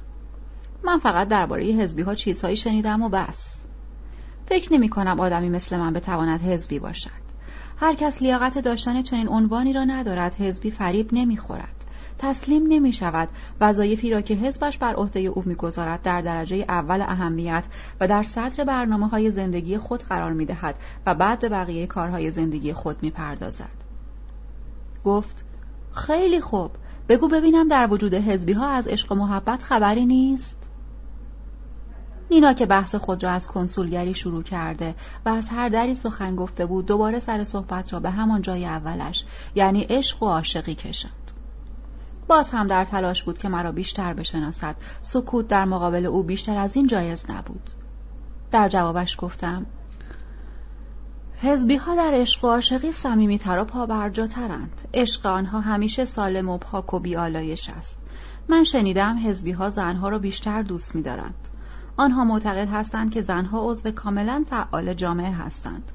من 0.84 0.98
فقط 0.98 1.28
درباره 1.28 1.64
حزبی 1.64 2.02
ها 2.02 2.14
چیزهایی 2.14 2.56
شنیدم 2.56 3.02
و 3.02 3.08
بس. 3.08 3.64
فکر 4.46 4.72
نمی 4.72 4.88
کنم 4.88 5.20
آدمی 5.20 5.48
مثل 5.48 5.76
من 5.76 5.92
بتواند 5.92 6.40
حزبی 6.40 6.78
باشد. 6.78 7.27
هر 7.80 7.94
کس 7.94 8.22
لیاقت 8.22 8.58
داشتن 8.58 9.02
چنین 9.02 9.28
عنوانی 9.28 9.72
را 9.72 9.84
ندارد 9.84 10.34
حزبی 10.34 10.70
فریب 10.70 11.08
نمی‌خورد 11.12 11.84
تسلیم 12.18 12.66
نمی 12.68 12.92
شود 12.92 13.28
وظایفی 13.60 14.10
را 14.10 14.20
که 14.20 14.34
حزبش 14.34 14.78
بر 14.78 14.94
عهده 14.94 15.20
او 15.20 15.42
می‌گذارد 15.46 16.02
در 16.02 16.20
درجه 16.20 16.64
اول 16.68 17.00
اهمیت 17.02 17.64
و 18.00 18.08
در 18.08 18.22
سطر 18.22 18.64
برنامه 18.64 19.08
های 19.08 19.30
زندگی 19.30 19.78
خود 19.78 20.02
قرار 20.02 20.32
می 20.32 20.44
دهد 20.44 20.74
و 21.06 21.14
بعد 21.14 21.40
به 21.40 21.48
بقیه 21.48 21.86
کارهای 21.86 22.30
زندگی 22.30 22.72
خود 22.72 23.02
می 23.02 23.10
پردازد. 23.10 23.78
گفت 25.04 25.44
خیلی 25.92 26.40
خوب 26.40 26.70
بگو 27.08 27.28
ببینم 27.28 27.68
در 27.68 27.92
وجود 27.92 28.14
حزبی 28.14 28.52
ها 28.52 28.68
از 28.68 28.88
عشق 28.88 29.12
و 29.12 29.14
محبت 29.14 29.62
خبری 29.62 30.06
نیست؟ 30.06 30.57
نینا 32.30 32.52
که 32.52 32.66
بحث 32.66 32.94
خود 32.94 33.24
را 33.24 33.30
از 33.30 33.48
کنسولگری 33.48 34.14
شروع 34.14 34.42
کرده 34.42 34.94
و 35.26 35.28
از 35.28 35.48
هر 35.48 35.68
دری 35.68 35.94
سخن 35.94 36.36
گفته 36.36 36.66
بود 36.66 36.86
دوباره 36.86 37.18
سر 37.18 37.44
صحبت 37.44 37.92
را 37.92 38.00
به 38.00 38.10
همان 38.10 38.42
جای 38.42 38.66
اولش 38.66 39.24
یعنی 39.54 39.86
عشق 39.90 40.22
و 40.22 40.26
عاشقی 40.26 40.74
کشند 40.74 41.32
باز 42.28 42.50
هم 42.50 42.66
در 42.66 42.84
تلاش 42.84 43.22
بود 43.22 43.38
که 43.38 43.48
مرا 43.48 43.72
بیشتر 43.72 44.14
بشناسد. 44.14 44.76
سکوت 45.02 45.48
در 45.48 45.64
مقابل 45.64 46.06
او 46.06 46.22
بیشتر 46.22 46.56
از 46.56 46.76
این 46.76 46.86
جایز 46.86 47.24
نبود. 47.30 47.70
در 48.50 48.68
جوابش 48.68 49.16
گفتم 49.18 49.66
حزبی 51.40 51.76
ها 51.76 51.96
در 51.96 52.14
عشق 52.14 52.44
و 52.44 52.48
عاشقی 52.48 52.92
صمیمیتر 52.92 53.58
و 53.58 53.64
پابرجاترند. 53.64 54.88
عشق 54.94 55.26
آنها 55.26 55.60
همیشه 55.60 56.04
سالم 56.04 56.48
و 56.48 56.58
پاک 56.58 56.94
و 56.94 56.98
بیالایش 56.98 57.70
است. 57.70 57.98
من 58.48 58.64
شنیدم 58.64 59.18
حزبی 59.26 59.52
ها 59.52 59.70
زنها 59.70 60.08
را 60.08 60.18
بیشتر 60.18 60.62
دوست 60.62 60.94
می‌دارند. 60.94 61.48
آنها 61.98 62.24
معتقد 62.24 62.68
هستند 62.68 63.10
که 63.10 63.20
زنها 63.20 63.70
عضو 63.70 63.90
کاملا 63.90 64.44
فعال 64.46 64.94
جامعه 64.94 65.32
هستند. 65.32 65.92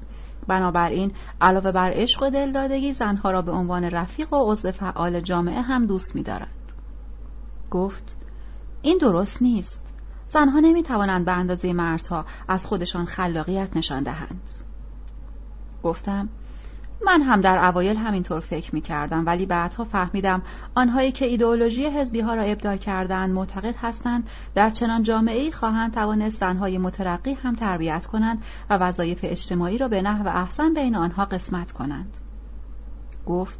بنابراین 0.48 1.12
علاوه 1.40 1.72
بر 1.72 1.90
عشق 1.94 2.22
و 2.22 2.30
دلدادگی 2.30 2.92
زنها 2.92 3.30
را 3.30 3.42
به 3.42 3.52
عنوان 3.52 3.84
رفیق 3.84 4.32
و 4.32 4.52
عضو 4.52 4.72
فعال 4.72 5.20
جامعه 5.20 5.60
هم 5.60 5.86
دوست 5.86 6.16
می‌دارند 6.16 6.72
گفت 7.70 8.16
این 8.82 8.98
درست 8.98 9.42
نیست. 9.42 9.82
زنها 10.26 10.60
نمی 10.60 10.82
توانند 10.82 11.24
به 11.24 11.32
اندازه 11.32 11.72
مردها 11.72 12.24
از 12.48 12.66
خودشان 12.66 13.04
خلاقیت 13.04 13.76
نشان 13.76 14.02
دهند. 14.02 14.50
گفتم 15.82 16.28
من 17.06 17.22
هم 17.22 17.40
در 17.40 17.64
اوایل 17.64 17.96
همینطور 17.96 18.40
فکر 18.40 18.74
می 18.74 18.80
کردم 18.80 19.26
ولی 19.26 19.46
بعدها 19.46 19.84
فهمیدم 19.84 20.42
آنهایی 20.74 21.12
که 21.12 21.24
ایدئولوژی 21.26 21.86
حزبی 21.86 22.20
ها 22.20 22.34
را 22.34 22.42
ابداع 22.42 22.76
کردند 22.76 23.34
معتقد 23.34 23.74
هستند 23.82 24.28
در 24.54 24.70
چنان 24.70 25.02
جامعه 25.02 25.50
خواهند 25.50 25.94
توانست 25.94 26.40
زنهای 26.40 26.78
مترقی 26.78 27.34
هم 27.34 27.54
تربیت 27.54 28.06
کنند 28.06 28.42
و 28.70 28.78
وظایف 28.78 29.20
اجتماعی 29.22 29.78
را 29.78 29.88
به 29.88 30.02
نحو 30.02 30.28
احسن 30.28 30.74
بین 30.74 30.96
آنها 30.96 31.24
قسمت 31.24 31.72
کنند. 31.72 32.16
گفت 33.26 33.58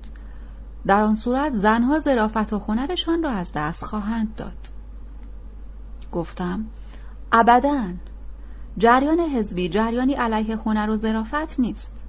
در 0.87 1.03
آن 1.03 1.17
صورت 1.17 1.53
زنها 1.53 1.99
ظرافت 1.99 2.53
و 2.53 2.59
هنرشان 2.59 3.23
را 3.23 3.31
از 3.31 3.53
دست 3.55 3.85
خواهند 3.85 4.35
داد. 4.35 4.59
گفتم 6.13 6.65
ابدا. 7.33 7.85
جریان 8.79 9.21
حزبی 9.21 9.69
جریانی 9.69 10.15
علیه 10.15 10.57
هنر 10.57 10.91
و 10.91 10.97
ظرافت 10.97 11.61
نیست. 11.61 12.04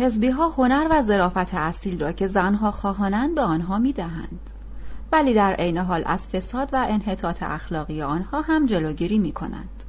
حزبی 0.00 0.30
ها 0.30 0.48
هنر 0.48 0.86
و 0.90 1.02
ظرافت 1.02 1.54
اصیل 1.54 2.00
را 2.00 2.12
که 2.12 2.26
زنها 2.26 2.70
خواهانند 2.70 3.34
به 3.34 3.40
آنها 3.40 3.78
می 3.78 3.92
دهند. 3.92 4.50
ولی 5.12 5.34
در 5.34 5.52
عین 5.52 5.78
حال 5.78 6.02
از 6.06 6.26
فساد 6.26 6.70
و 6.72 6.86
انحطاط 6.88 7.42
اخلاقی 7.42 8.02
آنها 8.02 8.40
هم 8.40 8.66
جلوگیری 8.66 9.18
می 9.18 9.32
کنند. 9.32 9.84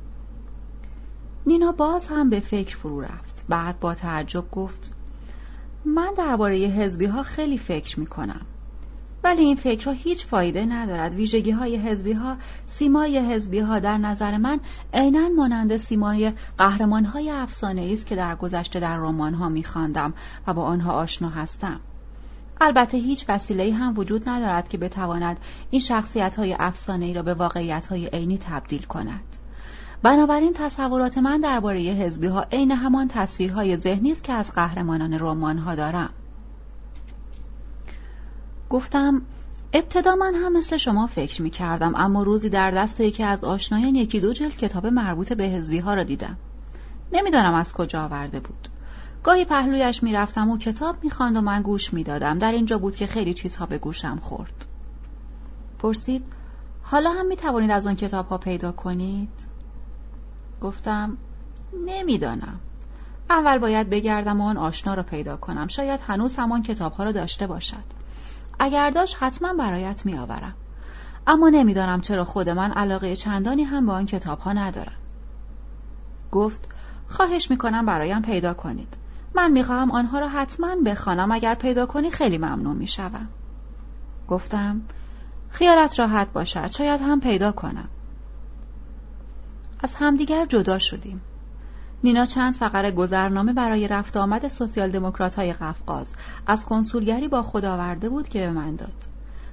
نینا 1.46 1.72
باز 1.72 2.08
هم 2.08 2.30
به 2.30 2.40
فکر 2.40 2.78
فرو 2.78 3.02
رفت. 3.02 3.46
بعد 3.50 3.80
با 3.80 3.94
تعجب 3.94 4.52
گفت 4.52 4.94
من 5.86 6.14
درباره 6.18 6.56
حزبی 6.58 7.06
ها 7.06 7.24
خیلی 7.24 7.58
فکر 7.58 8.00
می 8.00 8.06
کنم. 8.06 8.46
ولی 9.24 9.44
این 9.44 9.56
فکرها 9.56 9.92
هیچ 9.92 10.26
فایده 10.26 10.66
ندارد. 10.66 11.16
ویژگی 11.16 11.52
های 11.52 11.76
حزبی 11.76 12.14
ها 12.14 12.38
سیمای 12.66 13.34
حزبی 13.34 13.60
ها 13.60 13.80
در 13.80 13.98
نظر 13.98 14.38
من 14.38 14.60
عینا 14.94 15.30
مانند 15.30 15.78
سیمای 15.78 16.34
قهرمان 16.58 17.06
های 17.06 17.30
افسانه 17.30 17.90
است 17.94 18.08
که 18.08 18.16
در 18.16 18.36
گذشته 18.36 18.80
در 18.80 18.98
رمان 18.98 19.34
ها 19.34 19.50
میخواندم 19.50 20.14
و 20.48 20.54
با 20.54 20.64
آنها 20.64 20.94
آشنا 20.94 21.30
هستم. 21.30 21.80
البته 22.62 22.98
هیچ 22.98 23.26
وسیله 23.30 23.74
هم 23.74 23.94
وجود 23.98 24.30
ندارد 24.30 24.70
که 24.70 24.78
بتواند 24.78 25.38
این 25.72 25.82
شخصیت 25.82 26.36
های 26.36 26.56
افسانه 26.60 27.06
ای 27.06 27.14
را 27.14 27.24
به 27.24 27.34
واقعیت 27.34 27.88
های 27.88 28.10
عینی 28.14 28.38
تبدیل 28.38 28.84
کند. 28.84 29.24
بنابراین 30.04 30.54
تصورات 30.54 31.18
من 31.18 31.42
درباره 31.42 31.80
حزبی 31.80 32.28
ها 32.28 32.46
عین 32.52 32.72
همان 32.72 33.08
تصویرهای 33.08 33.78
ذهنی 33.78 34.12
است 34.12 34.24
که 34.24 34.34
از 34.34 34.52
قهرمانان 34.54 35.20
رمان 35.20 35.58
ها 35.58 35.76
دارم. 35.76 36.10
گفتم 38.72 39.22
ابتدا 39.74 40.16
من 40.16 40.36
هم 40.36 40.58
مثل 40.58 40.78
شما 40.78 41.08
فکر 41.08 41.42
می 41.42 41.50
کردم 41.50 41.96
اما 41.96 42.24
روزی 42.24 42.50
در 42.50 42.72
دست 42.72 43.00
یکی 43.00 43.24
از 43.24 43.44
آشنایان 43.44 43.96
یکی 43.96 44.20
دو 44.20 44.34
جلد 44.34 44.58
کتاب 44.58 44.86
مربوط 44.86 45.34
به 45.34 45.44
حزبی 45.44 45.80
ها 45.80 45.94
را 45.94 46.04
دیدم. 46.04 46.38
نمی‌دانم 47.14 47.54
از 47.54 47.74
کجا 47.74 48.04
آورده 48.04 48.40
بود. 48.40 48.68
گاهی 49.24 49.46
پهلویش 49.46 50.04
می‌رفتم 50.04 50.50
و 50.50 50.58
کتاب 50.58 50.96
می‌خواند 51.04 51.38
و 51.38 51.42
من 51.42 51.62
گوش 51.62 51.94
می‌دادم. 51.94 52.40
در 52.40 52.52
اینجا 52.52 52.78
بود 52.78 52.96
که 52.96 53.08
خیلی 53.08 53.34
چیزها 53.34 53.66
به 53.66 53.78
گوشم 53.78 54.20
خورد. 54.22 54.66
پرسید 55.80 56.24
حالا 56.84 57.12
هم 57.12 57.28
می 57.28 57.36
توانید 57.36 57.72
از 57.72 57.88
آن 57.88 57.96
کتاب 57.96 58.28
ها 58.28 58.38
پیدا 58.38 58.72
کنید؟ 58.72 59.48
گفتم 60.62 61.18
نمی‌دانم. 61.86 62.60
اول 63.30 63.58
باید 63.58 63.90
بگردم 63.90 64.42
و 64.42 64.44
آن 64.44 64.58
آشنا 64.58 64.94
را 64.94 65.04
پیدا 65.04 65.38
کنم. 65.38 65.68
شاید 65.68 66.00
هنوز 66.08 66.36
همان 66.36 66.64
کتاب 66.64 66.94
ها 66.94 67.04
را 67.04 67.12
داشته 67.12 67.48
باشد. 67.48 68.01
اگر 68.64 68.90
داشت 68.90 69.18
حتما 69.20 69.54
برایت 69.54 70.06
میآورم 70.06 70.54
اما 71.28 71.50
نمی‌دانم 71.50 72.02
چرا 72.02 72.26
خود 72.26 72.50
من 72.50 72.72
علاقه 72.72 73.16
چندانی 73.16 73.64
هم 73.64 73.86
به 73.86 73.92
آن 73.92 74.06
کتاب 74.06 74.40
ها 74.40 74.54
ندارم. 74.54 74.98
گفت 76.32 76.68
خواهش 77.08 77.52
می‌کنم 77.52 77.86
برایم 77.86 78.22
پیدا 78.22 78.54
کنید. 78.54 78.94
من 79.36 79.52
می‌خواهم 79.52 79.92
آنها 79.92 80.20
را 80.20 80.30
حتما 80.30 80.76
بخوانم 80.86 81.32
اگر 81.32 81.56
پیدا 81.56 81.86
کنی 81.86 82.12
خیلی 82.12 82.38
ممنون 82.38 82.76
می‌شوم. 82.76 83.28
گفتم 84.28 84.82
خیالت 85.50 86.00
راحت 86.00 86.34
باشد 86.34 86.72
شاید 86.72 87.02
هم 87.02 87.20
پیدا 87.20 87.52
کنم. 87.52 87.88
از 89.84 89.96
همدیگر 89.96 90.46
جدا 90.46 90.80
شدیم. 90.80 91.22
نینا 92.04 92.26
چند 92.26 92.56
فقره 92.56 92.92
گذرنامه 92.92 93.54
برای 93.54 93.88
رفت 93.88 94.18
آمد 94.18 94.48
سوسیال 94.48 94.92
دموکرات 94.92 95.36
های 95.36 95.54
قفقاز 95.54 96.14
از 96.48 96.66
کنسولگری 96.66 97.28
با 97.28 97.44
خود 97.44 97.66
آورده 97.66 98.10
بود 98.10 98.30
که 98.30 98.40
به 98.40 98.52
من 98.52 98.76
داد. 98.76 99.08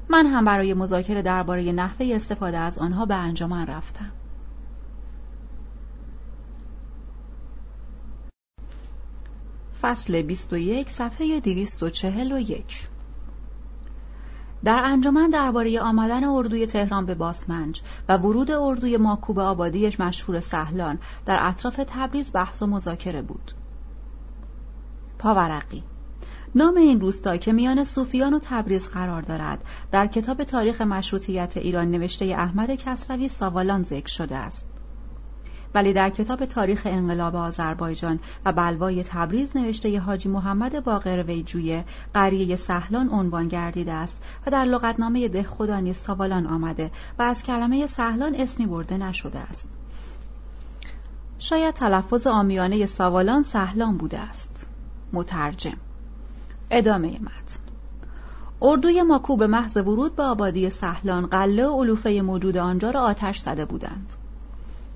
من 0.09 0.27
هم 0.27 0.45
برای 0.45 0.75
مذاکره 0.75 1.23
درباره 1.23 1.73
نحوه 1.73 2.07
استفاده 2.15 2.59
از 2.59 2.79
آنها 2.79 3.07
به 3.07 3.15
انجمن 3.15 3.67
رفتم. 3.67 4.11
فصل 9.83 10.23
21 10.23 10.91
صفحه 10.91 11.41
241 11.41 12.89
در 14.65 14.81
انجمن 14.85 15.31
درباره 15.31 15.81
آمدن 15.81 16.25
اردوی 16.25 16.67
تهران 16.67 17.07
به 17.07 17.15
باسمنج 17.15 17.83
و 18.09 18.17
ورود 18.17 18.51
اردوی 18.51 18.97
ماکو 18.97 19.33
به 19.33 19.43
آبادیش 19.43 20.01
مشهور 20.01 20.41
سهلان 20.41 20.99
در 21.27 21.39
اطراف 21.41 21.81
تبریز 21.87 22.33
بحث 22.33 22.63
و 22.63 22.67
مذاکره 22.67 23.23
بود. 23.23 23.53
پاورقی 25.19 25.83
نام 26.55 26.77
این 26.77 27.01
روستا 27.01 27.37
که 27.37 27.53
میان 27.53 27.85
صوفیان 27.85 28.35
و 28.35 28.39
تبریز 28.43 28.89
قرار 28.89 29.23
دارد 29.23 29.65
در 29.93 30.07
کتاب 30.07 30.45
تاریخ 30.45 30.81
مشروطیت 30.81 31.57
ایران 31.57 31.91
نوشته 31.91 32.25
احمد 32.25 32.75
کسروی 32.75 33.29
ساوالان 33.29 33.83
ذکر 33.83 34.09
شده 34.09 34.37
است. 34.37 34.68
ولی 35.75 35.93
در 35.93 36.11
کتاب 36.11 36.45
تاریخ 36.45 36.83
انقلاب 36.85 37.37
آذربایجان 37.37 38.21
و 38.45 38.53
بلوای 38.53 39.05
تبریز 39.05 39.57
نوشته 39.57 40.01
حاجی 40.01 40.29
محمد 40.29 40.85
باقر 40.85 41.23
ویجویه 41.23 41.85
قریه 42.15 42.57
سهلان 42.57 43.09
عنوان 43.09 43.49
گردیده 43.49 43.93
است 43.93 44.23
و 44.47 44.51
در 44.51 44.65
لغتنامه 44.65 45.29
ده 45.29 45.43
خدا 45.43 45.81
نیز 45.81 45.97
سوالان 45.97 46.47
آمده 46.47 46.91
و 47.19 47.23
از 47.23 47.43
کلمه 47.43 47.87
سهلان 47.87 48.35
اسمی 48.35 48.67
برده 48.67 48.99
نشده 48.99 49.39
است. 49.39 49.69
شاید 51.39 51.75
تلفظ 51.75 52.27
آمیانه 52.27 52.87
سوالان 52.87 53.43
سهلان 53.43 53.97
بوده 53.97 54.19
است. 54.19 54.67
مترجم. 55.13 55.77
ادامه 56.71 57.09
متن. 57.09 57.61
اردوی 58.63 59.03
ماکو 59.03 59.37
به 59.37 59.47
محض 59.47 59.77
ورود 59.77 60.17
به 60.17 60.23
آبادی 60.23 60.71
سهلان 60.71 61.27
قله 61.27 61.67
و 61.67 61.83
علوفه 61.83 62.23
موجود 62.25 62.57
آنجا 62.57 62.91
را 62.91 63.01
آتش 63.01 63.39
زده 63.39 63.65
بودند. 63.65 64.15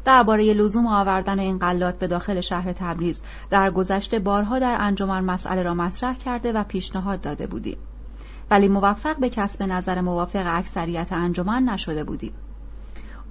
درباره 0.05 0.55
لزوم 0.55 0.87
آوردن 0.87 1.39
این 1.39 1.59
قلات 1.59 1.99
به 1.99 2.07
داخل 2.07 2.41
شهر 2.41 2.73
تبریز. 2.73 3.23
در 3.51 3.71
گذشته 3.71 4.19
بارها 4.19 4.59
در 4.59 4.77
انجمن 4.81 5.25
مسئله 5.25 5.63
را 5.63 5.75
مطرح 5.75 6.17
کرده 6.17 6.53
و 6.53 6.65
پیشنهاد 6.65 7.21
داده 7.21 7.47
بودیم. 7.47 7.79
ولی 8.51 8.69
موفق 8.69 9.19
به 9.19 9.29
کسب 9.29 9.63
نظر 9.63 10.01
موافق 10.01 10.45
اکثریت 10.47 11.13
انجمن 11.13 11.63
نشده 11.63 12.05
بودیم. 12.05 12.33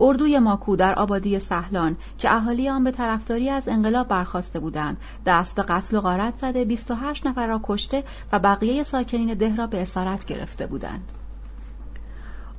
اردوی 0.02 0.40
ماکو 0.40 0.76
در 0.76 0.96
آبادی 0.96 1.40
سهلان 1.40 1.98
که 2.18 2.36
اهالی 2.36 2.70
آن 2.70 2.84
به 2.84 2.92
طرفداری 2.92 3.50
از 3.50 3.68
انقلاب 3.68 4.08
برخواسته 4.08 4.60
بودند 4.60 4.98
دست 5.26 5.56
به 5.56 5.62
قتل 5.62 5.98
و 5.98 6.02
غارت 6.02 6.38
زده 6.38 6.66
28 6.66 7.28
نفر 7.28 7.48
را 7.48 7.60
کشته 7.64 8.04
و 8.32 8.40
بقیه 8.40 8.84
ساکنین 8.84 9.34
ده 9.34 9.56
را 9.56 9.68
به 9.68 9.82
اسارت 9.82 10.26
گرفته 10.26 10.68
بودند. 10.68 11.12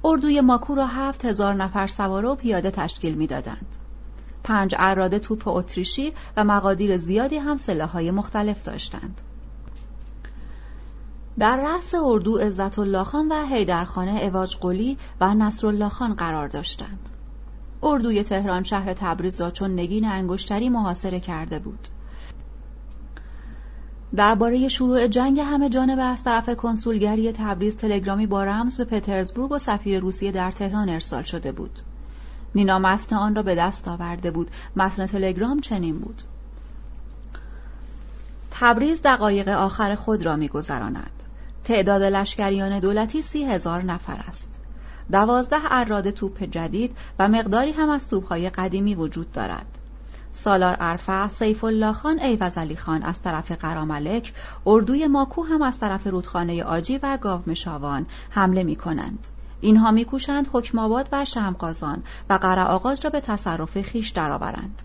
اردوی 0.04 0.40
ماکو 0.40 0.74
را 0.74 0.86
هفت 0.86 1.24
هزار 1.24 1.54
نفر 1.54 1.86
سواره 1.86 2.28
و 2.28 2.34
پیاده 2.34 2.70
تشکیل 2.70 3.14
می‌دادند. 3.14 3.81
پنج 4.44 4.74
اراده 4.78 5.18
توپ 5.18 5.48
اتریشی 5.48 6.12
و 6.36 6.44
مقادیر 6.44 6.98
زیادی 6.98 7.36
هم 7.36 7.56
سلاحهای 7.56 8.10
مختلف 8.10 8.62
داشتند. 8.62 9.20
در 11.38 11.56
رأس 11.56 11.94
اردو 11.94 12.38
عزت 12.38 12.78
الله 12.78 13.04
خان 13.04 13.28
و 13.28 13.46
حیدرخانه 13.46 14.20
اواج 14.22 14.56
قلی 14.56 14.98
و 15.20 15.34
نصرالله 15.34 15.88
خان 15.88 16.14
قرار 16.14 16.48
داشتند. 16.48 17.08
اردوی 17.82 18.22
تهران 18.22 18.62
شهر 18.62 18.92
تبریز 18.92 19.40
را 19.40 19.50
چون 19.50 19.70
نگین 19.78 20.04
انگشتری 20.04 20.68
محاصره 20.68 21.20
کرده 21.20 21.58
بود. 21.58 21.88
درباره 24.16 24.68
شروع 24.68 25.06
جنگ 25.06 25.40
همه 25.40 25.68
جانبه 25.68 26.02
از 26.02 26.24
طرف 26.24 26.50
کنسولگری 26.50 27.32
تبریز 27.32 27.76
تلگرامی 27.76 28.26
با 28.26 28.44
رمز 28.44 28.78
به 28.78 28.84
پترزبورگ 28.84 29.52
و 29.52 29.58
سفیر 29.58 30.00
روسیه 30.00 30.32
در 30.32 30.50
تهران 30.50 30.88
ارسال 30.88 31.22
شده 31.22 31.52
بود. 31.52 31.78
نینا 32.54 32.78
متن 32.78 33.16
آن 33.16 33.34
را 33.34 33.42
به 33.42 33.54
دست 33.54 33.88
آورده 33.88 34.30
بود. 34.30 34.50
متن 34.76 35.06
تلگرام 35.06 35.60
چنین 35.60 35.98
بود. 35.98 36.22
تبریز 38.50 39.02
دقایق 39.04 39.48
آخر 39.48 39.94
خود 39.94 40.26
را 40.26 40.36
میگذراند. 40.36 41.10
تعداد 41.64 42.02
لشکریان 42.02 42.78
دولتی 42.78 43.22
سی 43.22 43.44
هزار 43.44 43.82
نفر 43.82 44.24
است. 44.28 44.60
دوازده 45.12 45.56
عراده 45.70 46.12
توپ 46.12 46.42
جدید 46.42 46.96
و 47.18 47.28
مقداری 47.28 47.72
هم 47.72 47.90
از 47.90 48.08
توپهای 48.08 48.50
قدیمی 48.50 48.94
وجود 48.94 49.32
دارد. 49.32 49.66
سالار 50.32 50.74
ارفع، 50.74 51.28
سیف 51.28 51.64
الله 51.64 51.92
خان، 51.92 52.20
عیوض 52.20 52.58
علی 52.58 52.76
خان 52.76 53.02
از 53.02 53.22
طرف 53.22 53.52
قراملک، 53.52 54.34
اردوی 54.66 55.06
ماکو 55.06 55.42
هم 55.42 55.62
از 55.62 55.78
طرف 55.78 56.06
رودخانه 56.06 56.64
آجی 56.64 56.98
و 57.02 57.18
گاومیشاوان 57.20 58.06
حمله 58.30 58.62
می 58.62 58.76
کنند. 58.76 59.28
اینها 59.62 59.90
میکوشند 59.90 60.48
حکم 60.52 60.78
آباد 60.78 61.08
و 61.12 61.24
شمقازان 61.24 62.02
و 62.30 62.34
قرع 62.34 62.64
آغاز 62.64 63.00
را 63.04 63.10
به 63.10 63.20
تصرف 63.20 63.80
خیش 63.80 64.08
درآورند. 64.08 64.82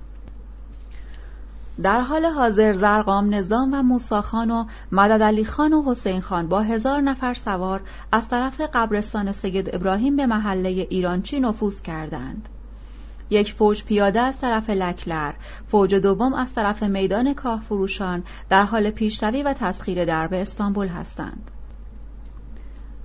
در 1.84 2.02
حال 2.02 2.26
حاضر 2.26 2.74
زرقام 2.74 3.34
نظام 3.34 3.74
و 3.74 3.84
موساخان 3.84 4.52
و 4.52 4.66
مدد 4.92 5.24
علی 5.24 5.46
خان 5.46 5.74
و 5.74 5.84
حسین 5.84 6.22
خان 6.22 6.48
با 6.48 6.62
هزار 6.62 7.02
نفر 7.02 7.34
سوار 7.34 7.82
از 8.12 8.28
طرف 8.28 8.62
قبرستان 8.74 9.32
سید 9.32 9.76
ابراهیم 9.76 10.16
به 10.16 10.26
محله 10.26 10.70
ایرانچی 10.70 11.40
نفوذ 11.40 11.82
کردند. 11.82 12.50
یک 13.30 13.54
فوج 13.54 13.84
پیاده 13.84 14.22
از 14.22 14.40
طرف 14.40 14.70
لکلر، 14.70 15.34
فوج 15.68 15.96
دوم 15.96 16.34
از 16.34 16.54
طرف 16.54 16.84
میدان 16.84 17.34
کاه 17.34 17.62
فروشان 17.62 18.24
در 18.50 18.64
حال 18.64 18.92
پیشروی 18.92 19.44
و 19.44 19.54
تسخیر 19.54 20.06
درب 20.06 20.34
استانبول 20.34 20.88
هستند. 20.88 21.52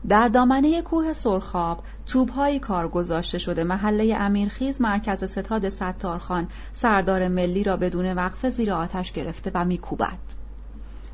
در 0.08 0.28
دامنه 0.28 0.82
کوه 0.82 1.12
سرخاب 1.12 1.80
توبهایی 2.06 2.58
کار 2.58 2.88
گذاشته 2.88 3.38
شده. 3.38 3.64
محله 3.64 4.16
امیرخیز 4.18 4.80
مرکز 4.82 5.24
ستاد 5.24 5.68
ستارخان 5.68 6.48
سردار 6.72 7.28
ملی 7.28 7.64
را 7.64 7.76
بدون 7.76 8.12
وقفه 8.12 8.48
زیر 8.48 8.72
آتش 8.72 9.12
گرفته 9.12 9.50
و 9.54 9.64
میکوبد. 9.64 10.18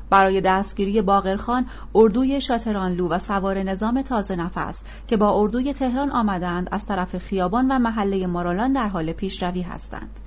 برای 0.09 0.41
دستگیری 0.41 1.01
باقرخان 1.01 1.65
اردوی 1.95 2.41
شاترانلو 2.41 3.09
و 3.09 3.19
سوار 3.19 3.63
نظام 3.63 4.01
تازه 4.01 4.35
نفس 4.35 4.83
که 5.07 5.17
با 5.17 5.41
اردوی 5.41 5.73
تهران 5.73 6.11
آمدند 6.11 6.69
از 6.71 6.85
طرف 6.85 7.17
خیابان 7.17 7.71
و 7.71 7.79
محله 7.79 8.27
مارالان 8.27 8.73
در 8.73 8.87
حال 8.87 9.13
پیشروی 9.13 9.61
هستند. 9.61 10.19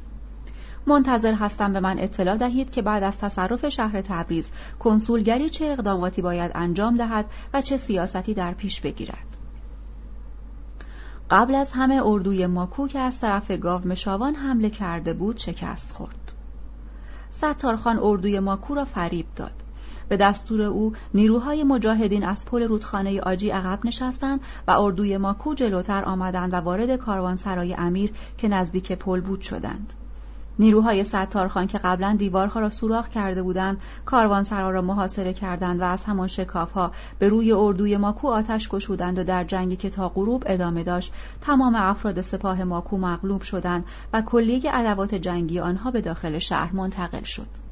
منتظر 0.86 1.34
هستم 1.34 1.72
به 1.72 1.80
من 1.80 1.98
اطلاع 1.98 2.36
دهید 2.36 2.70
که 2.70 2.82
بعد 2.82 3.02
از 3.02 3.18
تصرف 3.18 3.68
شهر 3.68 4.00
تبریز 4.00 4.50
کنسولگری 4.78 5.50
چه 5.50 5.64
اقداماتی 5.64 6.22
باید 6.22 6.50
انجام 6.54 6.96
دهد 6.96 7.26
و 7.54 7.60
چه 7.60 7.76
سیاستی 7.76 8.34
در 8.34 8.54
پیش 8.54 8.80
بگیرد. 8.80 9.36
قبل 11.30 11.54
از 11.54 11.72
همه 11.72 12.00
اردوی 12.04 12.46
ماکو 12.46 12.88
که 12.88 12.98
از 12.98 13.20
طرف 13.20 13.50
گاو 13.50 13.88
مشاوان 13.88 14.34
حمله 14.34 14.70
کرده 14.70 15.14
بود 15.14 15.36
شکست 15.36 15.92
خورد. 15.92 16.32
ستارخان 17.30 17.98
اردوی 18.02 18.40
ماکو 18.40 18.74
را 18.74 18.84
فریب 18.84 19.26
داد. 19.36 19.52
به 20.08 20.16
دستور 20.16 20.62
او 20.62 20.92
نیروهای 21.14 21.64
مجاهدین 21.64 22.24
از 22.24 22.46
پل 22.46 22.62
رودخانه 22.62 23.20
آجی 23.20 23.50
عقب 23.50 23.86
نشستند 23.86 24.40
و 24.68 24.70
اردوی 24.70 25.16
ماکو 25.16 25.54
جلوتر 25.54 26.04
آمدند 26.04 26.54
و 26.54 26.56
وارد 26.56 26.96
کاروانسرای 26.96 27.74
امیر 27.74 28.12
که 28.38 28.48
نزدیک 28.48 28.92
پل 28.92 29.20
بود 29.20 29.40
شدند. 29.40 29.94
نیروهای 30.62 31.04
ستارخان 31.04 31.66
که 31.66 31.78
قبلا 31.78 32.16
دیوارها 32.18 32.60
را 32.60 32.70
سوراخ 32.70 33.08
کرده 33.08 33.42
بودند 33.42 33.80
کاروانسرا 34.04 34.70
را 34.70 34.82
محاصره 34.82 35.32
کردند 35.32 35.80
و 35.80 35.84
از 35.84 36.04
همان 36.04 36.26
شکافها 36.26 36.92
به 37.18 37.28
روی 37.28 37.52
اردوی 37.52 37.96
ماکو 37.96 38.28
آتش 38.28 38.68
گشودند 38.68 39.18
و 39.18 39.24
در 39.24 39.44
جنگی 39.44 39.76
که 39.76 39.90
تا 39.90 40.08
غروب 40.08 40.42
ادامه 40.46 40.82
داشت 40.82 41.12
تمام 41.40 41.74
افراد 41.74 42.20
سپاه 42.20 42.64
ماکو 42.64 42.98
مغلوب 42.98 43.42
شدند 43.42 43.84
و 44.12 44.22
کلیه 44.22 44.70
ادوات 44.74 45.14
جنگی 45.14 45.60
آنها 45.60 45.90
به 45.90 46.00
داخل 46.00 46.38
شهر 46.38 46.72
منتقل 46.72 47.22
شد. 47.22 47.71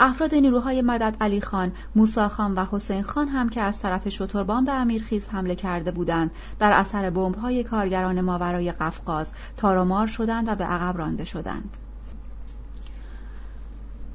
افراد 0.00 0.34
نیروهای 0.34 0.82
مدد 0.82 1.16
علی 1.20 1.40
خان، 1.40 1.72
موسا 1.96 2.28
خان 2.28 2.54
و 2.54 2.64
حسین 2.70 3.02
خان 3.02 3.28
هم 3.28 3.48
که 3.48 3.60
از 3.60 3.78
طرف 3.80 4.08
شتربان 4.08 4.64
به 4.64 4.72
امیرخیز 4.72 5.28
حمله 5.28 5.54
کرده 5.54 5.90
بودند 5.90 6.30
در 6.58 6.72
اثر 6.72 7.10
بمب‌های 7.10 7.64
کارگران 7.64 8.20
ماورای 8.20 8.72
قفقاز 8.72 9.32
تارمار 9.56 10.06
شدند 10.06 10.48
و 10.48 10.54
به 10.54 10.64
عقب 10.64 10.98
رانده 10.98 11.24
شدند. 11.24 11.76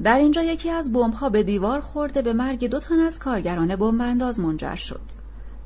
در 0.04 0.18
اینجا 0.18 0.44
یکی 0.44 0.70
از 0.70 0.94
بمب‌ها 0.94 1.30
به 1.30 1.44
دیوار 1.44 1.82
خورده 1.82 2.22
به 2.22 2.34
مرگ 2.34 2.70
دو 2.70 2.80
تن 2.80 3.00
از 3.00 3.20
کارگران 3.20 3.76
بمب 3.76 4.02
انداز 4.02 4.40
منجر 4.40 4.76
شد. 4.76 5.02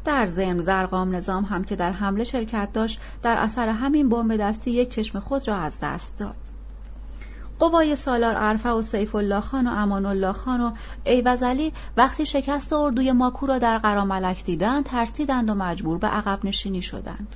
در 0.05 0.25
ضمن 0.25 0.59
زرقام 0.59 1.15
نظام 1.15 1.43
هم 1.43 1.63
که 1.63 1.75
در 1.75 1.91
حمله 1.91 2.23
شرکت 2.23 2.69
داشت 2.73 2.99
در 3.21 3.37
اثر 3.37 3.69
همین 3.69 4.09
بمب 4.09 4.37
دستی 4.37 4.71
یک 4.71 4.89
چشم 4.89 5.19
خود 5.19 5.47
را 5.47 5.55
از 5.55 5.79
دست 5.81 6.19
داد 6.19 6.56
قوای 7.59 7.95
سالار 7.95 8.35
عرفه 8.35 8.69
و 8.69 8.81
سیف 8.81 9.15
الله 9.15 9.39
خان 9.39 9.67
و 9.67 9.71
امان 9.71 10.05
الله 10.05 10.33
خان 10.33 10.61
و 10.61 10.71
ایوزلی 11.03 11.73
وقتی 11.97 12.25
شکست 12.25 12.73
اردوی 12.73 13.11
ماکو 13.11 13.45
را 13.45 13.59
در 13.59 13.77
قراملک 13.77 14.45
دیدند 14.45 14.85
ترسیدند 14.85 15.49
و 15.49 15.53
مجبور 15.53 15.97
به 15.97 16.07
عقب 16.07 16.45
نشینی 16.45 16.81
شدند. 16.81 17.35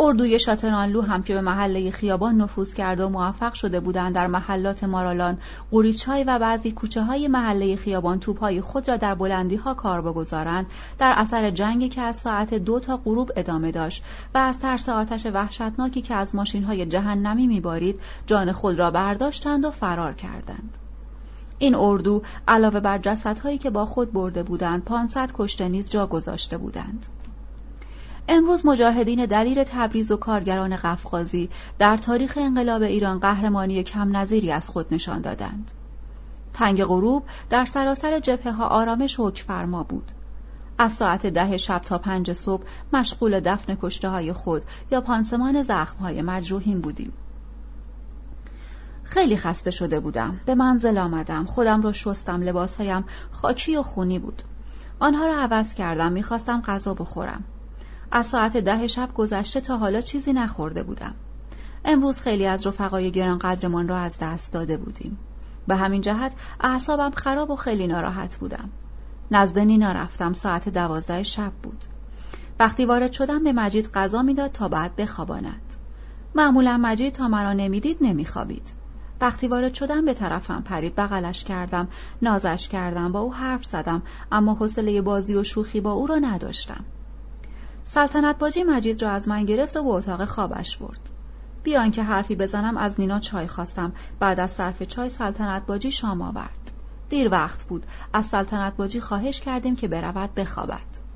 اردوی 0.00 0.38
شاترانلو 0.38 1.02
هم 1.02 1.22
که 1.22 1.34
به 1.34 1.40
محله 1.40 1.90
خیابان 1.90 2.36
نفوذ 2.36 2.74
کرده 2.74 3.04
و 3.04 3.08
موفق 3.08 3.54
شده 3.54 3.80
بودند 3.80 4.14
در 4.14 4.26
محلات 4.26 4.84
مارالان، 4.84 5.38
قوریچای 5.70 6.24
و 6.24 6.38
بعضی 6.38 6.72
کوچه 6.72 7.02
های 7.02 7.28
محله 7.28 7.76
خیابان 7.76 8.20
توپهای 8.20 8.60
خود 8.60 8.88
را 8.88 8.96
در 8.96 9.14
بلندی 9.14 9.56
ها 9.56 9.74
کار 9.74 10.02
بگذارند 10.02 10.66
در 10.98 11.14
اثر 11.16 11.50
جنگی 11.50 11.88
که 11.88 12.00
از 12.00 12.16
ساعت 12.16 12.54
دو 12.54 12.80
تا 12.80 12.96
غروب 12.96 13.32
ادامه 13.36 13.70
داشت 13.70 14.04
و 14.34 14.38
از 14.38 14.60
ترس 14.60 14.88
آتش 14.88 15.26
وحشتناکی 15.26 16.02
که 16.02 16.14
از 16.14 16.34
ماشین 16.34 16.64
های 16.64 16.86
جهنمی 16.86 17.46
میبارید 17.46 18.00
جان 18.26 18.52
خود 18.52 18.78
را 18.78 18.90
برداشتند 18.90 19.64
و 19.64 19.70
فرار 19.70 20.12
کردند. 20.12 20.78
این 21.58 21.74
اردو 21.74 22.22
علاوه 22.48 22.80
بر 22.80 22.98
جسدهایی 22.98 23.58
که 23.58 23.70
با 23.70 23.86
خود 23.86 24.12
برده 24.12 24.42
بودند 24.42 24.84
500 24.84 25.30
کشته 25.34 25.68
نیز 25.68 25.88
جا 25.88 26.06
گذاشته 26.06 26.58
بودند. 26.58 27.06
امروز 28.28 28.66
مجاهدین 28.66 29.26
دلیر 29.26 29.64
تبریز 29.64 30.10
و 30.10 30.16
کارگران 30.16 30.76
قفقازی 30.76 31.50
در 31.78 31.96
تاریخ 31.96 32.38
انقلاب 32.40 32.82
ایران 32.82 33.18
قهرمانی 33.18 33.82
کم 33.82 34.16
نظیری 34.16 34.52
از 34.52 34.68
خود 34.68 34.86
نشان 34.94 35.20
دادند. 35.20 35.70
تنگ 36.54 36.84
غروب 36.84 37.22
در 37.50 37.64
سراسر 37.64 38.20
جبهه 38.20 38.52
ها 38.52 38.66
آرامش 38.66 39.20
حکم 39.20 39.44
فرما 39.44 39.82
بود. 39.82 40.12
از 40.78 40.92
ساعت 40.92 41.26
ده 41.26 41.56
شب 41.56 41.78
تا 41.78 41.98
پنج 41.98 42.32
صبح 42.32 42.62
مشغول 42.92 43.40
دفن 43.40 43.74
کشته 43.82 44.08
های 44.08 44.32
خود 44.32 44.62
یا 44.90 45.00
پانسمان 45.00 45.62
زخم 45.62 45.98
های 45.98 46.22
مجروحین 46.22 46.80
بودیم. 46.80 47.12
خیلی 49.04 49.36
خسته 49.36 49.70
شده 49.70 50.00
بودم. 50.00 50.40
به 50.46 50.54
منزل 50.54 50.98
آمدم. 50.98 51.44
خودم 51.44 51.82
را 51.82 51.92
شستم. 51.92 52.42
لباسهایم 52.42 53.04
خاکی 53.30 53.76
و 53.76 53.82
خونی 53.82 54.18
بود. 54.18 54.42
آنها 54.98 55.26
را 55.26 55.36
عوض 55.36 55.74
کردم. 55.74 56.12
می‌خواستم 56.12 56.62
غذا 56.62 56.94
بخورم. 56.94 57.44
از 58.10 58.26
ساعت 58.26 58.56
ده 58.56 58.86
شب 58.86 59.14
گذشته 59.14 59.60
تا 59.60 59.78
حالا 59.78 60.00
چیزی 60.00 60.32
نخورده 60.32 60.82
بودم. 60.82 61.14
امروز 61.84 62.20
خیلی 62.20 62.46
از 62.46 62.66
رفقای 62.66 63.10
گرانقدرمان 63.10 63.88
را 63.88 63.96
از 63.96 64.18
دست 64.18 64.52
داده 64.52 64.76
بودیم. 64.76 65.18
به 65.68 65.76
همین 65.76 66.00
جهت 66.00 66.32
اعصابم 66.60 67.10
خراب 67.10 67.50
و 67.50 67.56
خیلی 67.56 67.86
ناراحت 67.86 68.36
بودم. 68.36 68.68
نزد 69.30 69.58
نینا 69.58 69.92
رفتم 69.92 70.32
ساعت 70.32 70.68
دوازده 70.68 71.22
شب 71.22 71.52
بود. 71.62 71.84
وقتی 72.60 72.84
وارد 72.84 73.12
شدم 73.12 73.44
به 73.44 73.52
مجید 73.52 73.90
غذا 73.94 74.22
می‌داد 74.22 74.52
تا 74.52 74.68
بعد 74.68 74.96
بخواباند. 74.96 75.74
معمولا 76.34 76.78
مجید 76.82 77.12
تا 77.12 77.28
مرا 77.28 77.52
نمی‌دید 77.52 77.98
نمیخوابید. 78.00 78.72
وقتی 79.20 79.48
وارد 79.48 79.74
شدم 79.74 80.04
به 80.04 80.14
طرفم 80.14 80.62
پرید 80.62 80.94
بغلش 80.94 81.44
کردم 81.44 81.88
نازش 82.22 82.68
کردم 82.68 83.12
با 83.12 83.20
او 83.20 83.34
حرف 83.34 83.64
زدم 83.64 84.02
اما 84.32 84.54
حوصله 84.54 85.02
بازی 85.02 85.34
و 85.34 85.42
شوخی 85.42 85.80
با 85.80 85.92
او 85.92 86.06
را 86.06 86.16
نداشتم 86.16 86.84
سلطنت 87.88 88.38
باجی 88.38 88.62
مجید 88.62 89.02
را 89.02 89.10
از 89.10 89.28
من 89.28 89.44
گرفت 89.44 89.76
و 89.76 89.82
به 89.82 89.88
اتاق 89.88 90.24
خوابش 90.24 90.76
برد. 90.76 91.00
بیان 91.62 91.90
که 91.90 92.02
حرفی 92.02 92.36
بزنم 92.36 92.76
از 92.76 93.00
نینا 93.00 93.18
چای 93.18 93.46
خواستم. 93.46 93.92
بعد 94.20 94.40
از 94.40 94.50
صرف 94.50 94.82
چای 94.82 95.08
سلطنت 95.08 95.66
باجی 95.66 95.90
شام 95.90 96.22
آورد. 96.22 96.70
دیر 97.08 97.28
وقت 97.32 97.64
بود. 97.64 97.86
از 98.12 98.26
سلطنت 98.26 98.76
باجی 98.76 99.00
خواهش 99.00 99.40
کردیم 99.40 99.76
که 99.76 99.88
برود 99.88 100.34
بخوابد. 100.34 101.06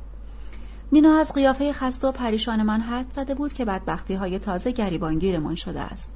نینا 0.92 1.18
از 1.18 1.32
قیافه 1.32 1.72
خسته 1.72 2.08
و 2.08 2.12
پریشان 2.12 2.62
من 2.62 2.80
حد 2.80 3.12
زده 3.12 3.34
بود 3.34 3.52
که 3.52 3.64
بدبختی 3.64 4.14
های 4.14 4.38
تازه 4.38 4.72
گریبانگیرمان 4.72 5.54
شده 5.54 5.80
است. 5.80 6.12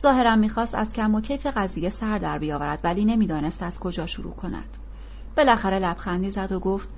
ظاهرا 0.00 0.36
می‌خواست 0.36 0.74
از 0.74 0.92
کم 0.92 1.14
و 1.14 1.20
کیف 1.20 1.46
قضیه 1.46 1.90
سر 1.90 2.18
در 2.18 2.38
بیاورد 2.38 2.80
ولی 2.84 3.04
نمی‌دانست 3.04 3.62
از 3.62 3.80
کجا 3.80 4.06
شروع 4.06 4.34
کند. 4.34 4.76
بالاخره 5.36 5.78
لبخندی 5.78 6.30
زد 6.30 6.52
و 6.52 6.60
گفت 6.60 6.88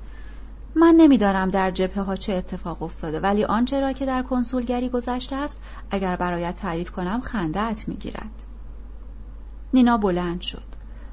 من 0.79 0.95
نمی‌دانم 0.97 1.51
در 1.51 1.71
جبهه 1.71 2.03
ها 2.03 2.17
چه 2.17 2.33
اتفاق 2.33 2.83
افتاده 2.83 3.21
ولی 3.21 3.45
آنچه 3.45 3.81
را 3.81 3.93
که 3.93 4.07
در 4.07 4.23
کنسولگری 4.23 4.89
گذشته 4.89 5.37
است 5.37 5.61
اگر 5.91 6.17
برایت 6.17 6.57
تعریف 6.57 6.91
کنم 6.91 7.21
خندهت 7.21 7.89
می‌گیرد. 7.89 8.45
نینا 9.75 9.99
بلند 9.99 10.41
شد. 10.41 10.63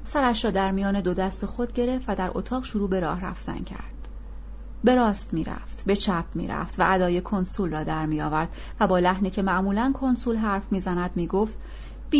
سرش 0.04 0.44
را 0.44 0.50
در 0.50 0.70
میان 0.70 1.00
دو 1.00 1.14
دست 1.14 1.46
خود 1.46 1.72
گرفت 1.72 2.04
و 2.08 2.14
در 2.14 2.30
اتاق 2.34 2.64
شروع 2.64 2.90
به 2.90 3.00
راه 3.00 3.20
رفتن 3.20 3.58
کرد. 3.64 4.08
به 4.84 4.94
راست 4.94 5.34
می‌رفت 5.34 5.84
به 5.86 5.96
چپ 5.96 6.24
می‌رفت 6.34 6.80
و 6.80 6.84
ادای 6.86 7.20
کنسول 7.20 7.70
را 7.70 7.84
در 7.84 8.06
میآورد 8.06 8.48
و 8.80 8.86
با 8.86 8.98
لحنی 8.98 9.30
که 9.30 9.42
معمولا 9.42 9.92
کنسول 10.00 10.36
حرف 10.36 10.72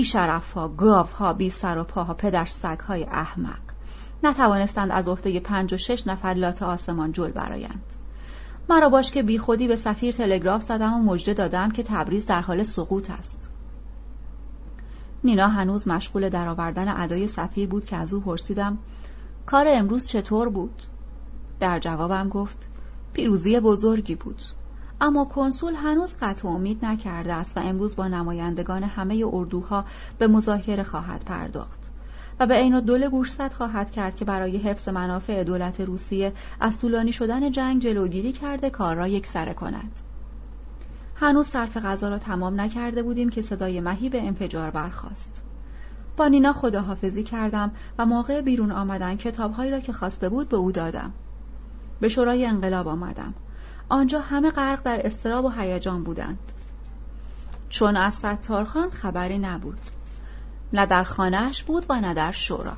شرف 0.04 0.52
ها 0.52 0.68
گاف 0.68 1.12
ها 1.12 1.32
بی 1.32 1.50
سر 1.50 1.78
و 1.78 1.84
پاها 1.84 2.14
پدر 2.14 2.44
سگ 2.44 2.80
های 2.80 3.04
احمق. 3.04 3.73
نتوانستند 4.24 4.90
از 4.90 5.09
عهده 5.09 5.40
پنج 5.40 5.74
و 5.74 5.76
شش 5.76 6.06
نفر 6.06 6.34
لات 6.34 6.62
آسمان 6.62 7.12
جل 7.12 7.30
برایند 7.30 7.94
مرا 8.68 8.88
باش 8.88 9.10
که 9.10 9.22
بی 9.22 9.38
خودی 9.38 9.68
به 9.68 9.76
سفیر 9.76 10.14
تلگراف 10.14 10.62
زدم 10.62 10.94
و 10.94 11.02
مژده 11.12 11.34
دادم 11.34 11.70
که 11.70 11.82
تبریز 11.82 12.26
در 12.26 12.40
حال 12.40 12.62
سقوط 12.62 13.10
است. 13.10 13.51
نینا 15.24 15.48
هنوز 15.48 15.88
مشغول 15.88 16.28
درآوردن 16.28 16.88
ادای 16.88 17.28
سفیر 17.28 17.68
بود 17.68 17.84
که 17.84 17.96
از 17.96 18.14
او 18.14 18.20
پرسیدم 18.20 18.78
کار 19.46 19.66
امروز 19.68 20.09
چطور 20.09 20.48
بود؟ 20.48 20.82
در 21.60 21.78
جوابم 21.78 22.28
گفت 22.28 22.68
پیروزی 23.12 23.60
بزرگی 23.60 24.14
بود. 24.14 24.42
اما 25.01 25.24
کنسول 25.24 25.74
هنوز 25.74 26.16
قطع 26.20 26.48
امید 26.48 26.84
نکرده 26.84 27.32
است 27.32 27.56
و 27.56 27.60
امروز 27.60 27.96
با 27.96 28.09
نمایندگان 28.09 28.82
همه 28.82 29.24
اردوها 29.32 29.84
به 30.18 30.26
مذاکره 30.26 30.82
خواهد 30.82 31.24
پرداخت. 31.24 31.84
و 32.40 32.47
به 32.47 32.55
عین 32.55 32.81
دوله 32.81 33.09
گوشزد 33.09 33.52
خواهد 33.52 33.90
کرد 33.90 34.16
که 34.16 34.24
برای 34.24 34.56
حفظ 34.56 34.89
منافع 34.89 35.44
دولت 35.44 35.81
روسیه 35.81 36.32
از 36.61 36.78
طولانی 36.78 37.12
شدن 37.12 37.51
جنگ 37.51 37.82
جلوگیری 37.82 38.32
کرده 38.32 38.70
کار 38.70 38.97
را 38.97 39.09
یک 39.09 39.27
سره 39.27 39.55
کند. 39.55 40.01
هنوز 41.16 41.48
صرف 41.48 41.77
غذا 41.77 42.09
را 42.09 42.19
تمام 42.19 42.61
نکرده 42.61 43.02
بودیم 43.02 43.28
که 43.28 43.43
صدای 43.43 43.81
مهی 43.81 44.09
به 44.09 44.27
انفجار 44.27 44.70
برخاست. 44.70 45.32
با 46.16 46.28
نینا 46.28 46.52
خداحافظی 46.52 47.23
کردم 47.23 47.73
و 47.98 48.06
موقع 48.06 48.40
بیرون 48.40 48.73
آمدن 48.73 49.16
کتابهایی 49.16 49.70
را 49.70 49.81
که 49.81 49.93
خواسته 49.93 50.28
بود 50.28 50.48
به 50.48 50.56
او 50.56 50.73
دادم. 50.73 51.12
به 52.01 52.09
شورای 52.09 52.47
انقلاب 52.47 52.89
آمدم. 52.89 53.35
آنجا 53.89 54.20
همه 54.20 54.51
غرق 54.51 54.82
در 54.82 55.06
استراب 55.06 55.44
و 55.44 55.51
هیجان 55.51 56.05
بودند. 56.05 56.52
چون 57.69 57.97
از 57.97 58.15
ستارخان 58.15 58.90
خبری 58.90 59.39
نبود. 59.39 59.81
نه 60.74 60.86
در 60.86 61.02
خانهش 61.02 61.62
بود 61.62 61.86
و 61.88 62.01
نه 62.01 62.14
در 62.14 62.32
شورا. 62.32 62.76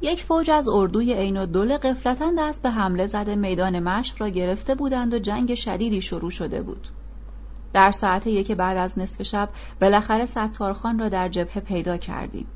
یک 0.00 0.22
فوج 0.22 0.50
از 0.50 0.68
اردوی 0.68 1.14
عین 1.14 1.36
و 1.36 1.46
دوله 1.46 1.78
قفلتا 1.78 2.32
دست 2.38 2.62
به 2.62 2.70
حمله 2.70 3.06
زده 3.06 3.34
میدان 3.34 3.80
مشق 3.80 4.20
را 4.20 4.28
گرفته 4.28 4.74
بودند 4.74 5.14
و 5.14 5.18
جنگ 5.18 5.54
شدیدی 5.54 6.00
شروع 6.00 6.30
شده 6.30 6.62
بود. 6.62 6.88
در 7.72 7.90
ساعت 7.90 8.26
یک 8.26 8.52
بعد 8.52 8.76
از 8.76 8.98
نصف 8.98 9.22
شب 9.22 9.48
بالاخره 9.80 10.26
ستارخان 10.26 10.98
را 10.98 11.08
در 11.08 11.28
جبهه 11.28 11.60
پیدا 11.60 11.96
کردیم. 11.96 12.46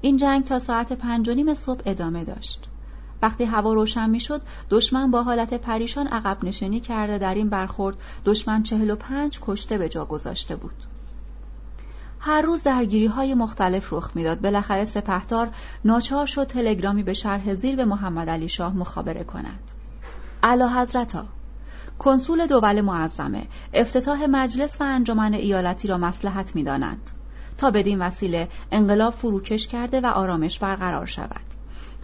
این 0.00 0.16
جنگ 0.16 0.44
تا 0.44 0.58
ساعت 0.58 0.92
پنج 0.92 1.28
و 1.28 1.34
نیم 1.34 1.54
صبح 1.54 1.82
ادامه 1.86 2.24
داشت. 2.24 2.68
وقتی 3.22 3.44
هوا 3.44 3.72
روشن 3.72 4.10
می‌شد 4.10 4.42
دشمن 4.70 5.10
با 5.10 5.22
حالت 5.22 5.54
پریشان 5.54 6.06
عقب 6.06 6.44
نشینی 6.44 6.80
کرده 6.80 7.18
در 7.18 7.34
این 7.34 7.48
برخورد 7.48 7.96
دشمن 8.24 8.62
چهل 8.62 8.90
و 8.90 8.96
پنج 8.96 9.40
کشته 9.42 9.78
به 9.78 9.88
جا 9.88 10.04
گذاشته 10.04 10.56
بود. 10.56 10.93
هر 12.26 12.42
روز 12.42 12.62
درگیری 12.62 13.06
های 13.06 13.34
مختلف 13.34 13.92
رخ 13.92 14.10
می‌داد. 14.14 14.40
بالاخره 14.40 14.84
سپهدار 14.84 15.48
ناچار 15.84 16.26
شد 16.26 16.44
تلگرامی 16.44 17.02
به 17.02 17.14
شرح 17.14 17.54
زیر 17.54 17.76
به 17.76 17.84
محمد 17.84 18.28
علی 18.28 18.48
شاه 18.48 18.76
مخابره 18.76 19.24
کند. 19.24 19.70
اعلی 20.42 20.64
حضرتا 20.64 21.24
کنسول 21.98 22.46
دول 22.46 22.80
معظمه. 22.80 23.46
افتتاح 23.74 24.26
مجلس 24.26 24.80
و 24.80 24.84
انجمن 24.84 25.34
ایالتی 25.34 25.88
را 25.88 25.98
مسلحت 25.98 26.56
می‌دانند 26.56 27.10
تا 27.58 27.70
بدین 27.70 28.02
وسیله 28.02 28.48
انقلاب 28.72 29.14
فروکش 29.14 29.68
کرده 29.68 30.00
و 30.00 30.06
آرامش 30.06 30.58
برقرار 30.58 31.06
شود. 31.06 31.44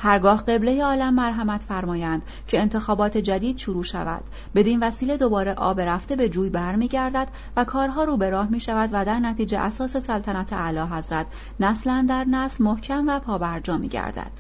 هرگاه 0.03 0.43
قبله 0.43 0.85
عالم 0.85 1.15
مرحمت 1.15 1.63
فرمایند 1.63 2.23
که 2.47 2.61
انتخابات 2.61 3.19
جدید 3.19 3.59
شروع 3.59 3.83
شود. 3.83 4.25
بدین 4.55 4.83
وسیله 4.83 5.17
دوباره 5.17 5.55
آب 5.55 5.81
رفته 5.81 6.17
به 6.17 6.29
جوی 6.29 6.51
برمیگردد 6.51 7.29
و 7.57 7.65
کارها 7.65 8.05
رو 8.05 8.17
به 8.17 8.31
راه 8.31 8.51
می 8.51 8.61
شود 8.61 8.91
و 8.93 9.05
در 9.05 9.19
نتیجه 9.19 9.59
اساس 9.59 9.97
سلطنت 9.97 10.53
اعلی 10.53 10.79
حضرت 10.79 11.27
نسلا 11.61 12.07
در 12.09 12.25
نسل 12.25 12.65
محکم 12.65 13.05
و 13.09 13.21
پابرجا 13.21 13.79
می 13.79 13.89
گردد 13.89 14.31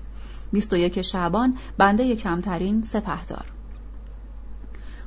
21 0.52 1.02
شعبان 1.02 1.56
بنده 1.78 2.16
کمترین 2.16 2.82
سپهدار. 2.82 3.46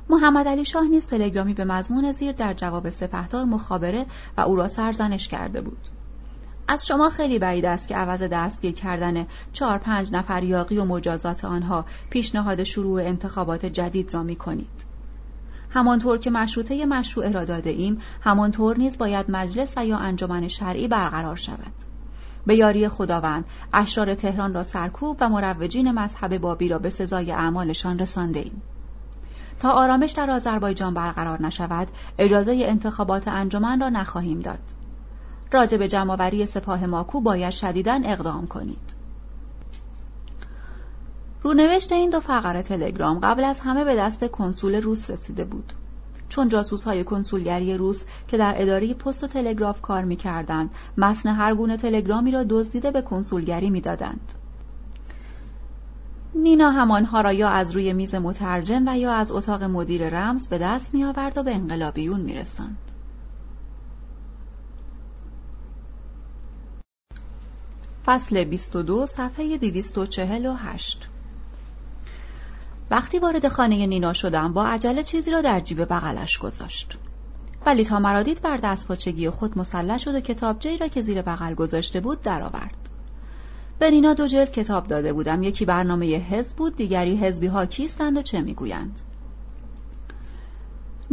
محمد 0.08 0.48
علی 0.48 0.64
شاه 0.64 0.88
نیز 0.88 1.06
تلگرامی 1.06 1.54
به 1.54 1.64
مضمون 1.64 2.12
زیر 2.12 2.32
در 2.32 2.54
جواب 2.54 2.90
سپهدار 2.90 3.44
مخابره 3.44 4.06
و 4.36 4.40
او 4.40 4.56
را 4.56 4.68
سرزنش 4.68 5.28
کرده 5.28 5.60
بود. 5.60 6.03
از 6.68 6.86
شما 6.86 7.10
خیلی 7.10 7.38
بعید 7.38 7.64
است 7.64 7.88
که 7.88 7.96
عوض 7.96 8.22
دستگیر 8.22 8.72
کردن 8.72 9.26
چهار 9.52 9.78
پنج 9.78 10.12
نفر 10.12 10.42
یاقی 10.42 10.78
و 10.78 10.84
مجازات 10.84 11.44
آنها 11.44 11.84
پیشنهاد 12.10 12.62
شروع 12.62 13.02
انتخابات 13.02 13.66
جدید 13.66 14.14
را 14.14 14.22
می 14.22 14.36
کنید. 14.36 14.84
همانطور 15.70 16.18
که 16.18 16.30
مشروطه 16.30 16.86
مشروع 16.86 17.30
را 17.30 17.44
داده 17.44 17.70
ایم 17.70 17.98
همانطور 18.20 18.78
نیز 18.78 18.98
باید 18.98 19.30
مجلس 19.30 19.74
و 19.76 19.86
یا 19.86 19.96
انجمن 19.96 20.48
شرعی 20.48 20.88
برقرار 20.88 21.36
شود. 21.36 21.72
به 22.46 22.56
یاری 22.56 22.88
خداوند 22.88 23.44
اشرار 23.72 24.14
تهران 24.14 24.54
را 24.54 24.62
سرکوب 24.62 25.16
و 25.20 25.28
مروجین 25.28 25.92
مذهب 25.92 26.38
بابی 26.38 26.68
را 26.68 26.78
به 26.78 26.90
سزای 26.90 27.32
اعمالشان 27.32 27.98
رسانده 27.98 28.40
ایم. 28.40 28.62
تا 29.60 29.70
آرامش 29.70 30.12
در 30.12 30.30
آذربایجان 30.30 30.94
برقرار 30.94 31.42
نشود 31.42 31.88
اجازه 32.18 32.62
انتخابات 32.64 33.28
انجمن 33.28 33.80
را 33.80 33.88
نخواهیم 33.88 34.40
داد. 34.40 34.83
راجع 35.54 35.78
به 35.78 35.88
جمعآوری 35.88 36.46
سپاه 36.46 36.86
ماکو 36.86 37.20
باید 37.20 37.50
شدیداً 37.50 38.00
اقدام 38.04 38.46
کنید. 38.46 38.94
رونوشت 41.42 41.92
این 41.92 42.10
دو 42.10 42.20
فقره 42.20 42.62
تلگرام 42.62 43.18
قبل 43.18 43.44
از 43.44 43.60
همه 43.60 43.84
به 43.84 43.96
دست 43.96 44.24
کنسول 44.24 44.74
روس 44.74 45.10
رسیده 45.10 45.44
بود. 45.44 45.72
چون 46.28 46.48
جاسوس 46.48 46.84
های 46.84 47.04
کنسولگری 47.04 47.76
روس 47.76 48.04
که 48.28 48.36
در 48.36 48.54
اداره 48.56 48.94
پست 48.94 49.24
و 49.24 49.26
تلگراف 49.26 49.80
کار 49.80 50.04
می‌کردند 50.04 50.70
متن 50.98 51.28
هر 51.28 51.54
گونه 51.54 51.76
تلگرامی 51.76 52.30
را 52.30 52.44
دزدیده 52.44 52.90
به 52.90 53.02
کنسولگری 53.02 53.70
می‌دادند. 53.70 54.32
نینا 56.34 56.70
همانها 56.70 57.20
را 57.20 57.32
یا 57.32 57.48
از 57.48 57.72
روی 57.72 57.92
میز 57.92 58.14
مترجم 58.14 58.88
و 58.88 58.98
یا 58.98 59.12
از 59.12 59.32
اتاق 59.32 59.62
مدیر 59.62 60.08
رمز 60.08 60.48
به 60.48 60.58
دست 60.58 60.94
می 60.94 61.04
آورد 61.04 61.38
و 61.38 61.42
به 61.42 61.54
انقلابیون 61.54 62.20
می 62.20 62.34
رسند. 62.34 62.93
فصل 68.06 68.44
22 68.44 69.06
صفحه 69.06 69.58
248 69.58 71.08
وقتی 72.90 73.18
وارد 73.18 73.48
خانه 73.48 73.86
نینا 73.86 74.12
شدم 74.12 74.52
با 74.52 74.66
عجله 74.66 75.02
چیزی 75.02 75.30
را 75.30 75.42
در 75.42 75.60
جیب 75.60 75.84
بغلش 75.84 76.38
گذاشت. 76.38 76.98
ولی 77.66 77.84
تا 77.84 77.98
مرادید 77.98 78.42
بر 78.42 78.56
دستپاچگی 78.56 79.30
خود 79.30 79.58
مسلح 79.58 79.98
شد 79.98 80.14
و 80.14 80.20
کتابجهای 80.20 80.76
را 80.76 80.88
که 80.88 81.00
زیر 81.00 81.22
بغل 81.22 81.54
گذاشته 81.54 82.00
بود 82.00 82.22
درآورد. 82.22 82.76
به 83.78 83.90
نینا 83.90 84.14
دو 84.14 84.26
جلد 84.26 84.52
کتاب 84.52 84.86
داده 84.86 85.12
بودم. 85.12 85.42
یکی 85.42 85.64
برنامه 85.64 86.06
حزب 86.06 86.56
بود 86.56 86.76
دیگری 86.76 87.16
حزبی 87.16 87.46
ها 87.46 87.66
کیستند 87.66 88.16
و 88.16 88.22
چه 88.22 88.40
می‌گویند. 88.40 89.00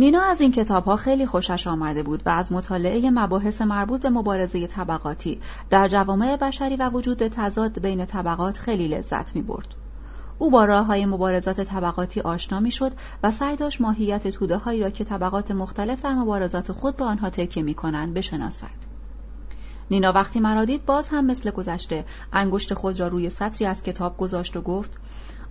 نینا 0.02 0.22
از 0.22 0.42
این 0.42 0.52
کتاب 0.52 0.86
ها 0.86 0.96
خیلی 0.96 1.26
خوشش 1.26 1.68
آمده 1.68 2.04
بود 2.04 2.24
و 2.26 2.30
از 2.30 2.54
مطالعه 2.54 3.12
مباحث 3.12 3.62
مربوط 3.62 4.02
به 4.02 4.10
مبارزه 4.10 4.68
طبقاتی 4.68 5.40
در 5.70 5.88
جوامع 5.88 6.38
بشری 6.38 6.76
و 6.76 6.90
وجود 6.90 7.28
تضاد 7.28 7.80
بین 7.80 8.06
طبقات 8.06 8.58
خیلی 8.58 8.88
لذت 8.88 9.36
می 9.36 9.42
برد. 9.42 9.76
او 10.40 10.52
با 10.52 10.66
راه 10.66 10.86
های 10.86 11.06
مبارزات 11.06 11.62
طبقاتی 11.62 12.22
آشنا 12.22 12.60
می 12.60 12.72
شد 12.72 12.92
و 13.24 13.32
سعی 13.32 13.56
داشت 13.56 13.82
ماهیت 13.82 14.28
توده 14.28 14.58
هایی 14.58 14.82
را 14.82 14.90
که 14.90 15.04
طبقات 15.04 15.52
مختلف 15.52 16.02
در 16.02 16.14
مبارزات 16.14 16.72
خود 16.72 16.98
به 16.98 17.04
آنها 17.04 17.30
تکیه 17.30 17.64
می 17.64 17.74
کنند 17.74 18.14
بشناسد. 18.14 18.92
نینا 19.92 20.12
وقتی 20.12 20.40
مرا 20.40 20.66
دید 20.66 20.86
باز 20.86 21.10
هم 21.10 21.26
مثل 21.26 21.52
گذشته 21.52 22.06
انگشت 22.34 22.74
خود 22.74 23.00
را 23.00 23.08
روی 23.08 23.30
سطری 23.30 23.68
از 23.68 23.84
کتاب 23.84 24.18
گذاشت 24.18 24.58
و 24.58 24.62
گفت 24.62 24.98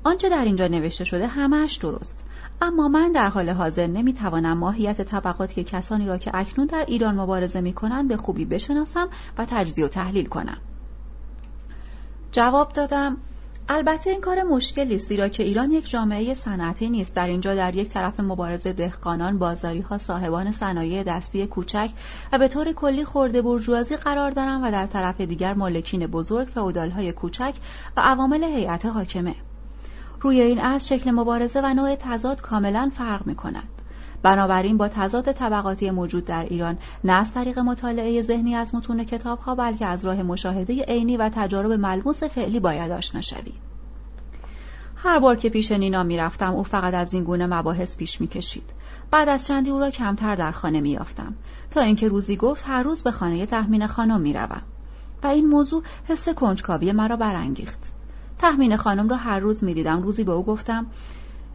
آنچه 0.04 0.28
در 0.28 0.44
اینجا 0.44 0.66
نوشته 0.66 1.04
شده 1.04 1.26
همهش 1.26 1.76
درست 1.76 2.16
اما 2.62 2.88
من 2.88 3.12
در 3.12 3.28
حال 3.28 3.50
حاضر 3.50 3.86
نمی‌توانم 3.86 4.58
ماهیت 4.58 5.02
طبقاتی 5.02 5.64
کسانی 5.64 6.06
را 6.06 6.18
که 6.18 6.30
اکنون 6.34 6.66
در 6.66 6.84
ایران 6.88 7.14
مبارزه 7.14 7.60
می 7.60 7.72
کنند 7.72 8.08
به 8.08 8.16
خوبی 8.16 8.44
بشناسم 8.44 9.08
و 9.38 9.46
تجزیه 9.48 9.84
و 9.84 9.88
تحلیل 9.88 10.26
کنم. 10.26 10.58
جواب 12.32 12.72
دادم 12.72 13.16
البته 13.68 14.10
این 14.10 14.20
کار 14.20 14.42
مشکلی 14.42 14.94
است 14.94 15.08
زیرا 15.08 15.28
که 15.28 15.42
ایران 15.42 15.70
یک 15.70 15.90
جامعه 15.90 16.34
صنعتی 16.34 16.90
نیست. 16.90 17.14
در 17.16 17.26
اینجا 17.26 17.54
در 17.54 17.74
یک 17.74 17.88
طرف 17.88 18.20
مبارزه 18.20 18.72
دهقانان 18.72 19.38
بازاری 19.38 19.80
ها 19.80 19.98
صاحبان 19.98 20.52
صنایع 20.52 21.02
دستی 21.02 21.46
کوچک 21.46 21.90
و 22.32 22.38
به 22.38 22.48
طور 22.48 22.72
کلی 22.72 23.04
خورده 23.04 23.42
برجوازی 23.42 23.96
قرار 23.96 24.30
دارند 24.30 24.60
و 24.64 24.70
در 24.70 24.86
طرف 24.86 25.20
دیگر 25.20 25.54
مالکین 25.54 26.06
بزرگ 26.06 26.48
فئودال 26.48 26.90
های 26.90 27.12
کوچک 27.12 27.54
و 27.96 28.00
عوامل 28.00 28.44
هیئت 28.44 28.86
حاکمه. 28.86 29.34
روی 30.20 30.40
این 30.40 30.60
از 30.60 30.88
شکل 30.88 31.10
مبارزه 31.10 31.60
و 31.60 31.74
نوع 31.74 31.96
تضاد 31.96 32.40
کاملا 32.40 32.90
فرق 32.94 33.26
می 33.26 33.34
کند. 33.34 33.68
بنابراین 34.22 34.76
با 34.76 34.88
تضاد 34.88 35.32
طبقاتی 35.32 35.90
موجود 35.90 36.24
در 36.24 36.44
ایران 36.44 36.78
نه 37.04 37.12
از 37.12 37.32
طریق 37.32 37.58
مطالعه 37.58 38.22
ذهنی 38.22 38.54
از 38.54 38.74
متون 38.74 39.04
کتابها 39.04 39.54
بلکه 39.54 39.86
از 39.86 40.04
راه 40.04 40.22
مشاهده 40.22 40.82
عینی 40.82 41.16
و 41.16 41.30
تجارب 41.34 41.72
ملموس 41.72 42.22
فعلی 42.22 42.60
باید 42.60 42.92
آشنا 42.92 43.20
شوی. 43.20 43.52
هر 44.96 45.18
بار 45.18 45.36
که 45.36 45.48
پیش 45.48 45.72
نینا 45.72 46.02
می‌رفتم 46.02 46.52
او 46.52 46.62
فقط 46.62 46.94
از 46.94 47.14
این 47.14 47.24
گونه 47.24 47.46
مباحث 47.46 47.96
پیش 47.96 48.20
می‌کشید. 48.20 48.70
بعد 49.10 49.28
از 49.28 49.46
چندی 49.46 49.70
او 49.70 49.78
را 49.78 49.90
کمتر 49.90 50.34
در 50.34 50.52
خانه 50.52 50.80
میافتم 50.80 51.34
تا 51.70 51.80
اینکه 51.80 52.08
روزی 52.08 52.36
گفت 52.36 52.64
هر 52.68 52.82
روز 52.82 53.02
به 53.02 53.10
خانه 53.10 53.46
تحمین 53.46 53.86
خانم 53.86 54.20
می‌روم. 54.20 54.62
و 55.22 55.26
این 55.26 55.46
موضوع 55.46 55.82
حس 56.08 56.28
کنجکاوی 56.28 56.92
مرا 56.92 57.16
برانگیخت. 57.16 57.92
تحمین 58.40 58.76
خانم 58.76 59.08
را 59.08 59.16
هر 59.16 59.38
روز 59.38 59.64
می‌دیدم 59.64 60.02
روزی 60.02 60.24
به 60.24 60.32
او 60.32 60.44
گفتم 60.44 60.86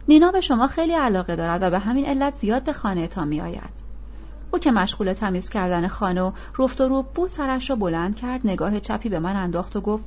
نینا 0.08 0.32
به 0.32 0.40
شما 0.40 0.66
خیلی 0.66 0.92
علاقه 0.92 1.36
دارد 1.36 1.62
و 1.62 1.70
به 1.70 1.78
همین 1.78 2.06
علت 2.06 2.34
زیاد 2.34 2.64
به 2.64 2.72
خانه 2.72 3.06
تا 3.06 3.24
می 3.24 3.40
آید. 3.40 3.86
او 4.50 4.58
که 4.58 4.70
مشغول 4.70 5.12
تمیز 5.12 5.50
کردن 5.50 5.88
خانه 5.88 6.22
و 6.22 6.32
رفت 6.58 6.80
و 6.80 6.88
رو 6.88 7.02
بود 7.14 7.28
سرش 7.28 7.70
را 7.70 7.76
بلند 7.76 8.16
کرد 8.16 8.40
نگاه 8.44 8.80
چپی 8.80 9.08
به 9.08 9.18
من 9.18 9.36
انداخت 9.36 9.76
و 9.76 9.80
گفت 9.80 10.04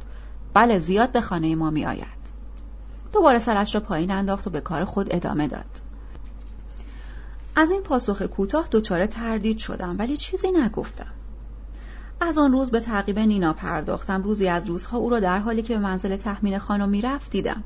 بله 0.54 0.80
زیاد 0.80 1.12
به 1.12 1.22
خانه 1.22 1.56
ما 1.56 1.70
می 1.70 1.86
آید. 1.86 2.20
دوباره 3.14 3.40
سرش 3.40 3.76
را 3.76 3.82
پایین 3.82 4.12
انداخت 4.12 4.48
و 4.48 4.50
به 4.50 4.62
کار 4.62 4.86
خود 4.86 5.08
ادامه 5.12 5.48
داد. 5.48 5.66
از 7.56 7.72
این 7.72 7.82
پاسخ 7.82 8.22
کوتاه 8.22 8.68
دچار 8.72 9.06
تردید 9.06 9.58
شدم 9.58 9.96
ولی 10.00 10.18
چیزی 10.18 10.52
نگفتم. 10.52 11.12
از 12.22 12.38
آن 12.38 12.52
روز 12.52 12.72
به 12.72 12.80
تعقیب 12.80 13.20
نینا 13.20 13.54
پرداختم 13.54 14.24
روزی 14.24 14.48
از 14.48 14.68
روزها 14.68 14.98
او 14.98 15.10
را 15.10 15.20
در 15.20 15.40
حالی 15.40 15.62
که 15.62 15.74
به 15.74 15.80
منزل 15.80 16.16
تحمین 16.16 16.58
خانم 16.58 16.90
می‌رفت 16.90 17.32
دیدم 17.32 17.64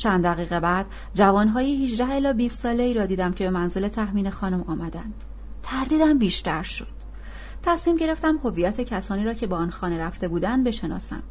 چند 0.00 0.24
دقیقه 0.24 0.60
بعد 0.60 0.86
جوانهای 1.14 1.84
18 1.84 2.12
الی 2.12 2.32
20 2.32 2.60
ساله 2.60 2.82
ای 2.82 2.94
را 2.94 3.06
دیدم 3.06 3.32
که 3.32 3.44
به 3.44 3.50
منزل 3.50 3.88
تحمین 3.88 4.30
خانم 4.30 4.62
آمدند. 4.62 5.24
تردیدم 5.62 6.18
بیشتر 6.18 6.62
شد. 6.62 7.00
تصمیم 7.62 7.96
گرفتم 7.96 8.38
هویت 8.44 8.80
کسانی 8.80 9.24
را 9.24 9.34
که 9.34 9.46
به 9.46 9.54
آن 9.54 9.70
خانه 9.70 9.98
رفته 9.98 10.28
بودند 10.28 10.64
بشناسم. 10.64 11.22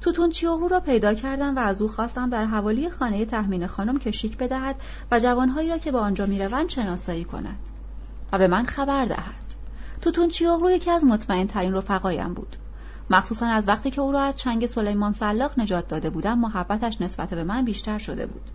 توتون 0.00 0.30
چیوغلو 0.30 0.68
را 0.68 0.80
پیدا 0.80 1.14
کردم 1.14 1.56
و 1.56 1.58
از 1.58 1.82
او 1.82 1.88
خواستم 1.88 2.30
در 2.30 2.44
حوالی 2.44 2.90
خانه 2.90 3.24
تحمین 3.24 3.66
خانم 3.66 3.98
کشیک 3.98 4.36
بدهد 4.36 4.76
و 5.10 5.18
جوانهایی 5.18 5.68
را 5.68 5.78
که 5.78 5.92
به 5.92 5.98
آنجا 5.98 6.26
می‌روند 6.26 6.68
شناسایی 6.68 7.24
کند 7.24 7.58
و 8.32 8.38
به 8.38 8.46
من 8.48 8.64
خبر 8.64 9.04
دهد. 9.04 9.39
توتون 10.00 10.28
چیوغلو 10.28 10.70
یکی 10.70 10.90
از 10.90 11.04
مطمئن 11.04 11.46
ترین 11.46 11.74
رفقایم 11.74 12.34
بود. 12.34 12.56
مخصوصا 13.10 13.46
از 13.46 13.68
وقتی 13.68 13.90
که 13.90 14.00
او 14.00 14.12
را 14.12 14.20
از 14.20 14.36
چنگ 14.36 14.66
سلیمان 14.66 15.12
سلاخ 15.12 15.58
نجات 15.58 15.88
داده 15.88 16.10
بودم 16.10 16.38
محبتش 16.38 17.00
نسبت 17.00 17.30
به 17.30 17.44
من 17.44 17.64
بیشتر 17.64 17.98
شده 17.98 18.26
بود. 18.26 18.50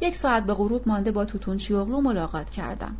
یک 0.00 0.16
ساعت 0.16 0.44
به 0.44 0.54
غروب 0.54 0.88
مانده 0.88 1.12
با 1.12 1.24
توتون 1.24 1.58
شیوغلو 1.58 2.00
ملاقات 2.00 2.50
کردم. 2.50 2.96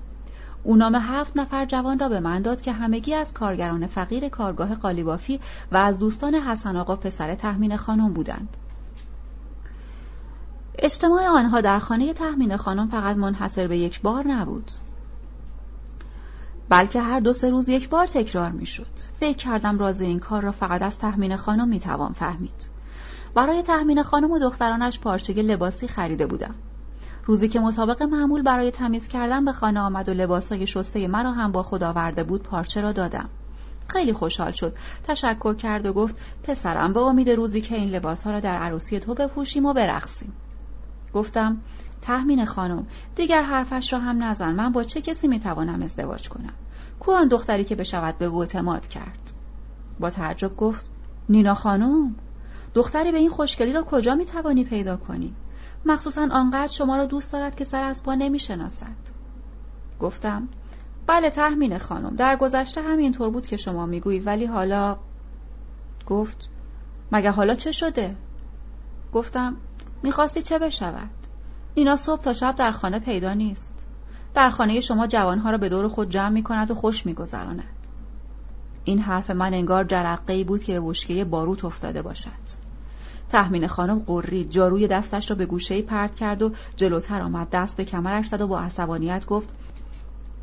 او 0.62 0.76
نام 0.76 0.94
هفت 0.94 1.36
نفر 1.36 1.64
جوان 1.64 1.98
را 1.98 2.08
به 2.08 2.20
من 2.20 2.42
داد 2.42 2.60
که 2.60 2.72
همگی 2.72 3.14
از 3.14 3.32
کارگران 3.32 3.86
فقیر 3.86 4.28
کارگاه 4.28 4.74
قالیبافی 4.74 5.40
و 5.72 5.76
از 5.76 5.98
دوستان 5.98 6.34
حسن 6.34 6.76
آقا 6.76 6.96
پسر 6.96 7.34
تحمین 7.34 7.76
خانم 7.76 8.12
بودند. 8.12 8.56
اجتماع 10.78 11.26
آنها 11.26 11.60
در 11.60 11.78
خانه 11.78 12.12
تحمین 12.12 12.56
خانم 12.56 12.88
فقط 12.88 13.16
منحصر 13.16 13.66
به 13.66 13.78
یک 13.78 14.02
بار 14.02 14.26
نبود. 14.26 14.70
بلکه 16.68 17.00
هر 17.00 17.20
دو 17.20 17.32
سه 17.32 17.50
روز 17.50 17.68
یک 17.68 17.88
بار 17.88 18.06
تکرار 18.06 18.50
می‌شد. 18.50 18.86
فکر 19.20 19.36
کردم 19.36 19.78
راز 19.78 20.00
این 20.00 20.18
کار 20.18 20.42
را 20.42 20.52
فقط 20.52 20.82
از 20.82 20.98
تحمین 20.98 21.36
خانم 21.36 21.68
می‌توان 21.68 22.12
فهمید. 22.12 22.70
برای 23.34 23.62
تحمین 23.62 24.02
خانم 24.02 24.30
و 24.30 24.38
دخترانش 24.38 24.98
پارچه 24.98 25.32
لباسی 25.32 25.88
خریده 25.88 26.26
بودم. 26.26 26.54
روزی 27.24 27.48
که 27.48 27.60
مطابق 27.60 28.02
معمول 28.02 28.42
برای 28.42 28.70
تمیز 28.70 29.08
کردن 29.08 29.44
به 29.44 29.52
خانه 29.52 29.80
آمد 29.80 30.08
و 30.08 30.12
لباسای 30.12 30.66
شسته 30.66 31.08
مرا 31.08 31.32
هم 31.32 31.52
با 31.52 31.62
خود 31.62 31.82
آورده 31.82 32.24
بود 32.24 32.42
پارچه 32.42 32.80
را 32.80 32.92
دادم. 32.92 33.28
خیلی 33.88 34.12
خوشحال 34.12 34.52
شد 34.52 34.76
تشکر 35.04 35.54
کرد 35.54 35.86
و 35.86 35.92
گفت 35.92 36.16
پسرم 36.42 36.92
به 36.92 37.00
امید 37.00 37.30
روزی 37.30 37.60
که 37.60 37.74
این 37.74 37.88
لباسها 37.88 38.32
را 38.32 38.40
در 38.40 38.58
عروسی 38.58 39.00
تو 39.00 39.14
بپوشیم 39.14 39.66
و 39.66 39.72
برقصیم 39.72 40.32
گفتم 41.14 41.56
تحمین 42.08 42.44
خانم. 42.44 42.86
دیگر 43.16 43.42
حرفش 43.42 43.92
را 43.92 43.98
هم 43.98 44.22
نزن. 44.22 44.54
من 44.54 44.72
با 44.72 44.82
چه 44.82 45.00
کسی 45.00 45.28
می‌توانم 45.28 45.82
ازدواج 45.82 46.28
کنم؟ 46.28 46.52
کو 47.00 47.12
آن 47.12 47.28
دختری 47.28 47.64
که 47.64 47.74
بشود 47.74 48.18
به 48.18 48.34
اعتماد 48.34 48.86
کرد؟ 48.86 49.32
با 50.00 50.10
تعجب 50.10 50.56
گفت 50.56 50.86
نینا 51.28 51.54
خانم 51.54 52.14
دختری 52.74 53.12
به 53.12 53.18
این 53.18 53.30
خوشگلی 53.30 53.72
را 53.72 53.82
کجا 53.82 54.14
می‌توانی 54.14 54.64
پیدا 54.64 54.96
کنی؟ 54.96 55.34
مخصوصا 55.86 56.28
آنقدر 56.30 56.72
شما 56.72 56.96
را 56.96 57.06
دوست 57.06 57.32
دارد 57.32 57.56
که 57.56 57.64
سر 57.64 57.82
از 57.82 58.02
پا 58.02 58.14
نمی‌شناسد. 58.14 59.18
گفتم 60.00 60.48
بله 61.06 61.30
تحمین 61.30 61.78
خانم. 61.78 62.16
در 62.16 62.36
گذشته 62.36 62.82
همینطور 62.82 63.30
بود 63.30 63.46
که 63.46 63.56
شما 63.56 63.86
می‌گویید 63.86 64.26
ولی 64.26 64.46
حالا 64.46 64.96
گفت 66.06 66.50
مگه 67.12 67.30
حالا 67.30 67.54
چه 67.54 67.72
شده؟ 67.72 68.16
گفتم 69.12 69.56
می‌خواستی 70.02 70.42
چه 70.42 70.58
بشود؟ 70.58 71.17
نینا 71.76 71.96
صبح 71.96 72.20
تا 72.20 72.32
شب 72.32 72.56
در 72.56 72.72
خانه 72.72 72.98
پیدا 72.98 73.34
نیست. 73.34 73.74
در 74.34 74.50
خانه 74.50 74.80
شما 74.80 75.06
جوانها 75.06 75.50
را 75.50 75.58
به 75.58 75.68
دور 75.68 75.88
خود 75.88 76.08
جمع 76.08 76.28
می 76.28 76.42
کند 76.42 76.70
و 76.70 76.74
خوش 76.74 77.06
می 77.06 77.14
گذراند. 77.14 77.64
این 78.84 78.98
حرف 78.98 79.30
من 79.30 79.54
انگار 79.54 79.84
جرقه 79.84 80.32
ای 80.32 80.44
بود 80.44 80.62
که 80.62 80.72
به 80.72 80.80
بشکه 80.80 81.24
باروت 81.24 81.64
افتاده 81.64 82.02
باشد. 82.02 82.68
تحمین 83.28 83.66
خانم 83.66 83.98
قرید 83.98 84.50
جاروی 84.50 84.88
دستش 84.88 85.30
را 85.30 85.36
به 85.36 85.46
گوشه 85.46 85.82
پرت 85.82 86.14
کرد 86.14 86.42
و 86.42 86.52
جلوتر 86.76 87.22
آمد 87.22 87.50
دست 87.50 87.76
به 87.76 87.84
کمرش 87.84 88.26
زد 88.26 88.40
و 88.40 88.46
با 88.46 88.60
عصبانیت 88.60 89.26
گفت 89.26 89.48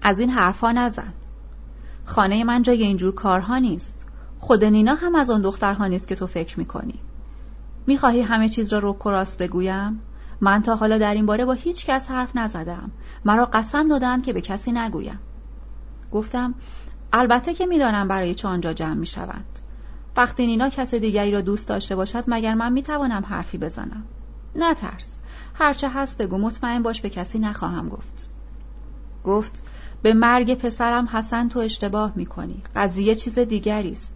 از 0.02 0.19
این 0.19 0.30
حرفا 0.30 0.72
نزن 0.72 1.14
خانه 2.06 2.43
من 2.43 2.61
جای 2.61 2.84
اینجور 2.84 3.14
کارها 3.14 3.57
نیست 3.57 4.06
خود 4.39 4.65
نینا 4.65 4.95
هم 4.95 5.15
از 5.15 5.30
آن 5.30 5.41
دخترها 5.41 5.88
نیست 5.88 6.07
که 6.07 6.15
تو 6.15 6.27
فکر 6.27 6.60
می‌کنی 6.60 6.99
می‌خواهی 7.88 8.22
همه 8.22 8.49
چیز 8.49 8.73
را 8.73 8.80
رو 8.80 8.97
راست 9.06 9.38
بگویم 9.38 9.99
من 10.41 10.62
تا 10.62 10.76
حالا 10.76 10.98
در 10.98 11.14
این 11.14 11.26
باره 11.26 11.45
با 11.45 11.53
هیچ 11.53 11.86
کس 11.86 12.12
حرف 12.12 12.36
نزدم. 12.36 12.91
مرا 13.26 13.45
قسم 13.45 13.88
دادند 13.88 14.24
که 14.26 14.34
به 14.34 14.41
کسی 14.41 14.72
نگویم. 14.72 15.20
گفتم 16.12 16.56
البته 17.14 17.53
که 17.53 17.66
می‌دانم 17.66 18.07
برای 18.07 18.36
چه 18.36 18.48
آنجا 18.48 18.74
جمع 18.74 18.94
می‌شوند. 18.94 19.60
وقتی 20.18 20.45
نینا 20.45 20.70
کس 20.70 20.95
دیگری 20.95 21.32
را 21.32 21.41
دوست 21.41 21.68
داشته 21.68 21.95
باشد 21.95 22.24
مگر 22.28 22.53
من 22.53 22.74
می‌توانم 22.74 23.26
حرفی 23.26 23.57
بزنم؟ 23.57 24.03
نترس 24.56 25.20
هرچه 25.53 25.90
هست 25.90 26.18
بگو 26.18 26.38
مطمئن 26.38 26.84
باش 26.84 27.02
به 27.02 27.10
کسی 27.10 27.40
نخواهم 27.40 27.90
گفت. 27.90 28.30
گفت 29.24 29.64
به 30.02 30.14
مرگ 30.14 30.53
پسرم 30.53 31.10
حسن 31.12 31.48
تو 31.48 31.60
اشتباه 31.60 32.12
می‌کنی. 32.16 32.64
قضیه 32.76 33.16
چیز 33.16 33.40
دیگری 33.40 33.91
است. 33.91 34.15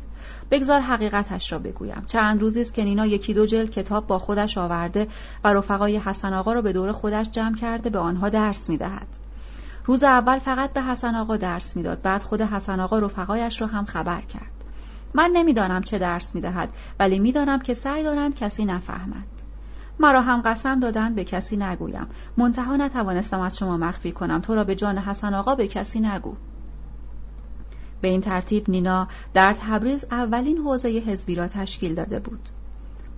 بگذار 0.52 0.80
حقیقتش 0.80 1.52
را 1.52 1.60
بگویم. 1.60 2.04
چند 2.08 2.42
روزی 2.42 2.62
است 2.62 2.74
که 2.74 2.84
نینا 2.84 3.06
یکی 3.06 3.34
دو 3.34 3.46
جلد 3.46 3.70
کتاب 3.70 4.08
با 4.08 4.20
خودش 4.20 4.58
آورده 4.58 5.08
و 5.44 5.54
رفقای 5.54 5.98
حسن 5.98 6.34
آقا 6.34 6.54
را 6.54 6.62
به 6.62 6.74
دور 6.74 6.92
خودش 6.92 7.30
جمع 7.30 7.56
کرده 7.56 7.90
به 7.90 8.00
آنها 8.00 8.30
درس 8.30 8.70
می‌دهد. 8.70 9.08
روز 9.86 10.04
اول 10.04 10.40
فقط 10.40 10.74
به 10.74 10.82
حسن 10.82 11.16
آقا 11.16 11.38
درس 11.38 11.78
می‌داد 11.78 12.02
بعد 12.02 12.24
خود 12.24 12.42
حسن 12.42 12.80
آقا 12.80 13.00
رفقایش 13.00 13.62
را 13.62 13.68
هم 13.68 13.86
خبر 13.86 14.22
کرد. 14.22 14.52
من 15.14 15.30
نمی‌دانم 15.34 15.82
چه 15.82 15.98
درس 15.98 16.36
می‌دهد 16.36 16.70
ولی 17.00 17.20
می‌دانم 17.20 17.60
که 17.60 17.74
سعی 17.74 18.04
دارند 18.04 18.36
کسی 18.36 18.66
نفهمد 18.66 19.28
مرا 20.00 20.22
هم 20.22 20.42
قسم 20.42 20.80
دادند 20.80 21.16
به 21.16 21.24
کسی 21.24 21.58
نگویم. 21.58 22.08
منتها 22.38 22.76
نتوانستم 22.76 23.40
از 23.40 23.58
شما 23.58 23.78
مخفی 23.78 24.12
کنم. 24.12 24.40
تو 24.40 24.56
را 24.56 24.64
به 24.64 24.76
جان 24.76 24.98
حسن 24.98 25.34
آقا 25.34 25.56
به 25.56 25.68
کسی 25.68 26.00
نگو. 26.00 26.36
به 28.02 28.08
این 28.08 28.22
ترتیب 28.22 28.70
نینا 28.70 29.08
در 29.34 29.56
تبریز 29.62 30.06
اولین 30.12 30.58
حوزه 30.58 30.90
حزبی 30.90 31.36
را 31.36 31.48
تشکیل 31.48 31.96
داده 31.96 32.20
بود 32.20 32.50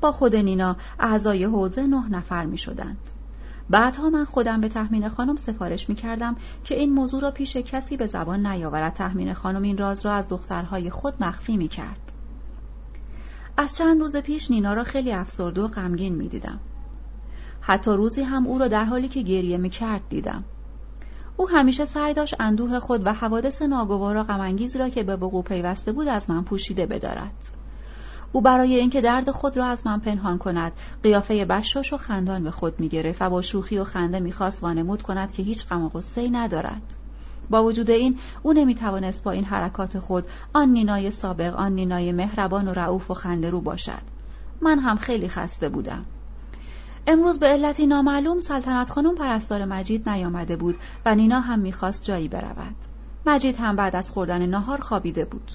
با 0.02 0.12
خود 0.12 0.36
نینا 0.36 0.76
اعضای 1.00 1.44
حوزه 1.44 1.88
نه 1.88 2.10
نفر 2.10 2.46
می 2.46 2.58
شدند. 2.58 3.12
بعدها 3.70 4.10
من 4.10 4.26
خودم 4.26 4.62
به 4.62 4.70
تحمین 4.70 5.10
خانم 5.10 5.36
سفارش 5.36 5.90
می 5.90 5.96
کردم 5.96 6.36
که 6.64 6.76
این 6.76 6.94
موضوع 6.94 7.22
را 7.22 7.32
پیش 7.32 7.58
کسی 7.58 7.98
به 7.98 8.06
زبان 8.06 8.48
نیاورد 8.48 8.94
تحمین 8.94 9.34
خانم 9.34 9.62
این 9.62 9.78
راز 9.78 10.06
را 10.06 10.14
از 10.14 10.28
دخترهای 10.28 10.90
خود 10.90 11.14
مخفی 11.24 11.58
می 11.58 11.68
کرد. 11.68 12.12
از 13.58 13.78
چند 13.78 14.02
روز 14.02 14.18
پیش 14.18 14.52
نینا 14.52 14.74
را 14.74 14.84
خیلی 14.84 15.12
افسرده 15.12 15.62
و 15.62 15.68
غمگین 15.68 16.16
می 16.16 16.28
دیدم. 16.28 16.60
حتی 17.62 17.92
روزی 17.92 18.22
هم 18.22 18.48
او 18.48 18.60
را 18.60 18.68
در 18.68 18.86
حالی 18.86 19.08
که 19.08 19.22
گریه 19.22 19.58
می 19.58 19.70
کرد 19.70 20.02
دیدم. 20.10 20.44
او 21.38 21.50
همیشه 21.50 21.86
سعی 21.86 22.14
داشت 22.14 22.36
اندوه 22.40 22.80
خود 22.80 23.06
و 23.06 23.14
حوادث 23.14 23.62
ناگوار 23.62 24.18
و 24.18 24.24
غمانگیزی 24.24 24.80
را 24.80 24.90
که 24.90 25.04
به 25.04 25.16
وقوع 25.16 25.44
پیوسته 25.44 25.92
بود 25.92 26.08
از 26.08 26.30
من 26.30 26.44
پوشیده 26.44 26.86
بدارد. 26.86 27.52
او 28.32 28.42
برای 28.42 28.76
اینکه 28.76 29.02
درد 29.02 29.32
خود 29.32 29.58
را 29.58 29.66
از 29.66 29.88
من 29.88 30.00
پنهان 30.00 30.38
کند 30.38 30.72
قیافه 31.04 31.46
بشاش 31.46 31.94
و 31.94 31.98
خندان 31.98 32.44
به 32.44 32.52
خود 32.52 32.80
می‌گرفت 32.80 33.22
و 33.22 33.30
با 33.30 33.42
شوخی 33.42 33.78
و 33.78 33.84
خنده 33.84 34.20
می‌خواست 34.20 34.64
وانمود 34.64 35.02
کند 35.02 35.32
که 35.32 35.44
هیچ 35.44 35.68
غم 35.68 35.84
و 35.86 35.90
غصهای 35.90 36.30
ندارد. 36.30 36.96
با 37.50 37.64
وجود 37.64 37.92
این 37.92 38.20
او 38.44 38.54
نمی‌توانست 38.54 39.24
با 39.24 39.32
این 39.32 39.46
حرکات 39.46 40.00
خود 40.00 40.26
آن 40.54 40.70
نینای 40.70 41.12
سابق 41.12 41.56
آن 41.56 41.72
نینای 41.72 42.12
مهربان 42.12 42.68
و 42.68 42.74
رعوف 42.74 43.12
و 43.12 43.14
خنده 43.14 43.50
رو 43.50 43.62
باشد. 43.62 44.02
من 44.62 44.80
هم 44.80 44.98
خیلی 44.98 45.28
خسته 45.28 45.70
بودم. 45.70 46.06
امروز 47.08 47.40
به 47.40 47.48
علتی 47.48 47.88
نامعلوم 47.88 48.40
سلطنت 48.40 48.90
خانم 48.90 49.16
پرستار 49.16 49.66
مجید 49.66 50.10
نیامده 50.10 50.56
بود 50.56 50.76
و 51.06 51.16
نینا 51.16 51.40
هم 51.40 51.60
می‌خواست 51.60 52.04
جایی 52.04 52.28
برود. 52.28 52.76
مجید 53.26 53.56
هم 53.56 53.76
بعد 53.76 53.96
از 53.96 54.12
خوردن 54.12 54.46
نهار 54.46 54.82
خوابیده 54.82 55.26
بود. 55.26 55.52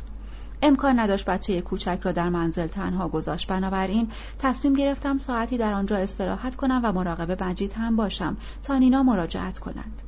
امکان 0.62 0.98
نداشت 0.98 1.24
بچه 1.24 1.60
کوچک 1.60 2.00
را 2.02 2.12
در 2.12 2.28
منزل 2.28 2.66
تنها 2.66 3.08
گذاشت. 3.08 3.48
بنابراین 3.48 4.08
تصمیم 4.38 4.74
گرفتم 4.74 5.18
ساعتی 5.18 5.58
در 5.58 5.72
آنجا 5.72 5.96
استراحت 5.96 6.56
کنم 6.56 6.80
و 6.84 6.92
مراقب 6.92 7.42
مجید 7.42 7.72
هم 7.72 7.96
باشم 7.96 8.36
تا 8.62 8.78
نینا 8.78 9.02
مراجعت 9.02 9.58
کند. 9.58 10.02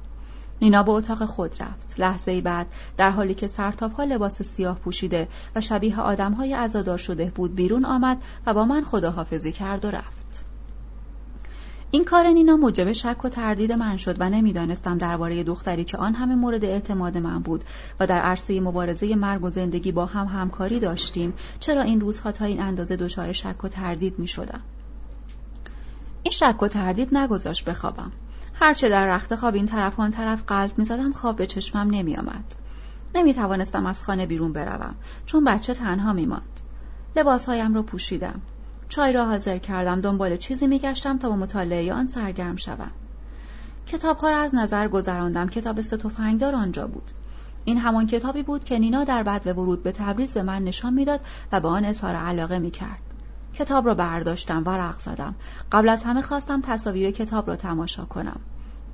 نینا 0.63 0.83
به 0.83 0.91
اتاق 0.91 1.25
خود 1.25 1.63
رفت. 1.63 2.01
لحظه 2.01 2.41
بعد 2.41 2.67
در 2.97 3.11
حالی 3.11 3.35
که 3.35 3.47
سرتاپها 3.47 4.05
لباس 4.05 4.43
سیاه 4.43 4.79
پوشیده 4.79 5.29
و 5.57 5.61
شبیه 5.61 6.01
آدمهای 6.01 6.55
عزادار 6.55 6.99
شده 6.99 7.33
بود 7.35 7.55
بیرون 7.55 7.85
آمد 7.85 8.23
و 8.47 8.55
با 8.55 8.65
من 8.65 8.85
خداحافظی 8.85 9.53
کرد 9.53 9.85
و 9.85 9.91
رفت. 9.91 10.18
این 11.91 12.05
کار 12.05 12.27
نینا 12.27 12.57
موجب 12.57 12.93
شک 12.93 13.25
و 13.25 13.29
تردید 13.29 13.73
من 13.73 13.97
شد 13.97 14.17
و 14.21 14.31
نمی‌دانستم 14.31 14.99
درباره 14.99 15.45
دختری 15.45 15.85
که 15.85 15.97
آن 15.97 16.15
همه 16.15 16.35
مورد 16.35 16.65
اعتماد 16.65 17.19
من 17.19 17.39
بود 17.39 17.65
و 18.01 18.07
در 18.07 18.21
عرصه 18.21 18.61
مبارزه 18.61 19.17
مرگ 19.17 19.45
و 19.45 19.51
زندگی 19.51 19.93
با 19.93 20.07
هم 20.07 20.27
همکاری 20.27 20.81
داشتیم 20.81 21.33
چرا 21.61 21.83
این 21.83 22.01
روزها 22.01 22.33
تا 22.33 22.45
این 22.45 22.61
اندازه 22.61 22.97
دچار 22.97 23.33
شک 23.33 23.65
و 23.65 23.69
تردید 23.69 24.19
می 24.19 24.27
شدم. 24.27 24.61
این 26.23 26.33
شک 26.33 26.63
و 26.63 26.69
تردید 26.69 27.17
نگذاشت 27.17 27.65
بخوابم 27.65 28.13
هرچه 28.55 28.89
در 28.89 29.07
رخت 29.07 29.35
خواب 29.35 29.55
این 29.55 29.67
طرف 29.67 30.01
آن 30.01 30.11
طرف 30.11 30.43
قلب 30.47 30.79
می 30.79 30.85
زدم 30.85 31.13
خواب 31.13 31.37
به 31.37 31.47
چشمم 31.47 31.91
نمی 31.91 32.17
آمد. 32.17 32.55
نمی 33.15 33.35
توانستم 33.35 33.87
از 33.87 34.05
خانه 34.05 34.27
بیرون 34.27 34.53
بروم 34.53 34.95
چون 35.27 35.45
بچه 35.45 35.75
تنها 35.75 36.13
می 36.13 36.27
ماند. 36.27 36.61
لباسهایم 37.17 37.75
را 37.75 37.83
پوشیدم 37.83 38.41
چای 38.89 39.13
را 39.13 39.27
حاضر 39.27 39.59
کردم 39.59 40.01
دنبال 40.01 40.37
چیزی 40.37 40.67
میگشتم 40.67 41.19
تا 41.19 41.29
با 41.29 41.37
مطالعه 41.37 41.93
آن 41.93 42.07
سرگرم 42.07 42.57
شوم. 42.57 42.91
کتابها 43.87 44.31
را 44.31 44.39
از 44.39 44.55
نظر 44.55 44.89
گذراندم 44.89 45.49
کتاب 45.49 45.81
سه 45.81 45.97
تفنگدار 45.97 46.55
آنجا 46.55 46.87
بود. 46.87 47.11
این 47.65 47.79
همان 47.79 48.07
کتابی 48.07 48.43
بود 48.43 48.65
که 48.65 48.79
نینا 48.79 49.05
در 49.05 49.23
بعد 49.23 49.47
ورود 49.47 49.83
به 49.83 49.93
تبریز 49.93 50.35
به 50.35 50.43
من 50.43 50.65
نشان 50.65 50.95
می‌داد 50.95 51.21
و 51.53 51.61
به 51.61 51.69
آن 51.69 51.85
اظهار 51.85 52.15
علاقه 52.15 52.59
می‌کرد. 52.59 53.03
کتاب 53.55 53.87
را 53.87 53.95
برداشتم 53.95 54.63
و 54.67 54.71
رق 54.71 54.99
زدم. 54.99 55.35
قبل 55.73 55.89
از 55.89 56.05
همه 56.05 56.23
خواستم 56.23 56.61
تصاویر 56.61 57.11
کتاب 57.11 57.49
را 57.49 57.57
تماشا 57.57 58.05
کنم. 58.05 58.41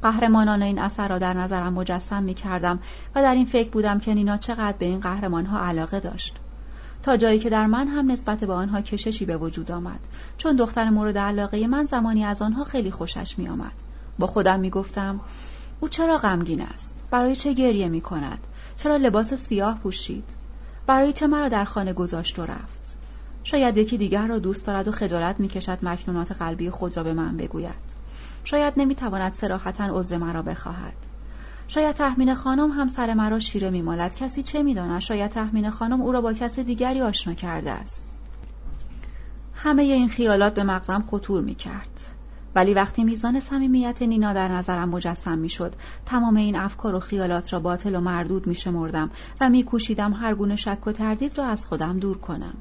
قهرمانان 0.02 0.62
این 0.62 0.78
اثر 0.78 1.08
را 1.08 1.18
در 1.18 1.34
نظرم 1.34 1.72
مجسم 1.72 2.22
می 2.22 2.34
کردم 2.34 2.78
و 3.14 3.22
در 3.22 3.34
این 3.34 3.46
فکر 3.46 3.70
بودم 3.70 3.98
که 3.98 4.14
نینا 4.14 4.36
چقدر 4.36 4.76
به 4.78 4.86
این 4.86 5.00
قهرمانها 5.00 5.60
علاقه 5.60 6.00
داشت. 6.00 6.36
تا 7.04 7.16
جایی 7.16 7.38
که 7.38 7.50
در 7.50 7.66
من 7.66 7.88
هم 7.88 8.10
نسبت 8.10 8.44
به 8.44 8.52
آنها 8.52 8.80
کششی 8.80 9.24
به 9.24 9.36
وجود 9.36 9.72
آمد. 9.72 10.00
چون 10.38 10.56
دختر 10.56 10.90
مورد 10.90 11.18
علاقه 11.18 11.66
من 11.66 11.86
زمانی 11.86 12.24
از 12.24 12.42
آنها 12.42 12.64
خیلی 12.64 12.90
خوشش 12.90 13.38
می 13.38 13.48
آمد. 13.48 13.72
با 14.18 14.26
خودم 14.26 14.60
می 14.60 14.70
گفتم 14.70 15.20
او 15.80 15.88
چرا 15.88 16.18
غمگین 16.18 16.60
است؟ 16.60 16.94
برای 17.10 17.36
چه 17.36 17.52
گریه 17.52 17.88
می 17.88 18.00
کند 18.00 18.38
چرا 18.76 18.96
لباس 18.96 19.34
سیاه 19.34 19.78
پوشید؟ 19.78 20.24
برای 20.86 21.12
چه 21.12 21.26
مرا 21.26 21.48
در 21.48 21.64
خانه 21.64 21.92
گذاشت 21.92 22.38
و 22.38 22.42
رفت؟ 22.42 22.96
شاید 23.44 23.76
یکی 23.76 23.98
دیگر 23.98 24.26
را 24.26 24.38
دوست 24.38 24.66
دارد 24.66 24.88
و 24.88 24.92
خجالت 24.92 25.40
می 25.40 25.48
کشد 25.48 25.78
مکنونات 25.82 26.32
قلبی 26.32 26.70
خود 26.70 26.96
را 26.96 27.02
به 27.02 27.12
من 27.14 27.36
بگوید. 27.36 27.94
شاید 28.44 28.74
نمی 28.76 28.94
تواند 28.94 29.32
سراحتا 29.32 29.98
عذر 29.98 30.16
مرا 30.16 30.42
بخواهد. 30.42 31.13
شاید 31.68 31.96
تحمین 31.96 32.34
خانم 32.34 32.70
هم 32.70 32.88
سر 32.88 33.14
مرا 33.14 33.38
شیره 33.38 33.70
میمالد. 33.70 34.16
کسی 34.16 34.42
چه 34.42 34.62
می‌داند؟ 34.62 35.00
شاید 35.00 35.30
تحمین 35.30 35.70
خانم 35.70 36.02
او 36.02 36.12
را 36.12 36.20
با 36.20 36.32
کس 36.32 36.58
دیگری 36.58 37.00
آشنا 37.00 37.34
کرده 37.34 37.70
است. 37.70 38.04
همه 39.54 39.82
این 39.82 40.08
خیالات 40.08 40.54
به 40.54 40.64
مغزم 40.64 41.04
خطور 41.06 41.42
می 41.42 41.54
کرد. 41.54 42.00
ولی 42.56 42.74
وقتی 42.74 43.04
میزان 43.04 43.40
صمیمیت 43.40 44.02
نینا 44.02 44.32
در 44.32 44.48
نظرم 44.48 44.88
مجسم 44.88 45.38
می‌شد 45.38 45.74
تمام 46.06 46.36
این 46.36 46.56
افکار 46.56 46.94
و 46.94 47.00
خیالات 47.00 47.52
را 47.52 47.60
باطل 47.60 47.94
و 47.94 48.00
مردود 48.00 48.46
می 48.46 48.54
شمردم 48.54 49.10
و 49.40 49.48
میکوشیدم 49.48 50.12
هر 50.12 50.34
گونه 50.34 50.56
شک 50.56 50.86
و 50.86 50.92
تردید 50.92 51.38
را 51.38 51.44
از 51.44 51.66
خودم 51.66 51.98
دور 51.98 52.18
کنم. 52.18 52.54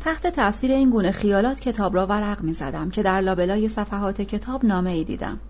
تحت 0.00 0.26
تاثیر 0.26 0.72
این 0.72 0.90
گونه 0.90 1.10
خیالات 1.10 1.60
کتاب 1.60 1.94
را 1.94 2.06
ورق 2.06 2.42
می 2.42 2.52
زدم 2.52 2.90
که 2.90 3.02
در 3.02 3.20
لابلای 3.20 3.68
صفحات 3.68 4.22
کتاب 4.22 4.64
نامه 4.64 4.90
ای 4.90 5.04
دیدم. 5.04 5.40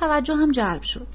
توجه 0.00 0.36
هم 0.36 0.50
جلب 0.50 0.82
شد. 0.82 1.06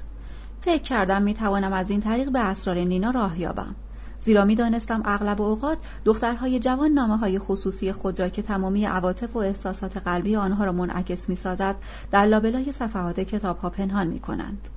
فکر 0.60 0.82
کردم 0.82 1.22
می 1.22 1.34
توانم 1.34 1.72
از 1.72 1.90
این 1.90 2.00
طریق 2.00 2.32
به 2.32 2.40
اسرار 2.40 2.78
نینا 2.78 3.10
راه 3.10 3.40
یابم. 3.40 3.74
زیرا 4.18 4.44
می 4.44 4.54
دانستم 4.54 5.02
اغلب 5.04 5.42
اوقات 5.42 5.78
دخترهای 6.04 6.58
جوان 6.58 6.90
نامه 6.90 7.16
های 7.16 7.38
خصوصی 7.38 7.92
خود 7.92 8.20
را 8.20 8.28
که 8.28 8.42
تمامی 8.42 8.84
عواطف 8.84 9.36
و 9.36 9.38
احساسات 9.38 9.96
قلبی 9.96 10.36
آنها 10.36 10.64
را 10.64 10.72
منعکس 10.72 11.28
می 11.28 11.36
سازد 11.36 11.76
در 12.10 12.26
لابلای 12.26 12.72
صفحات 12.72 13.20
کتاب 13.20 13.58
ها 13.58 13.70
پنهان 13.70 14.06
می 14.06 14.20
کنند. 14.20 14.68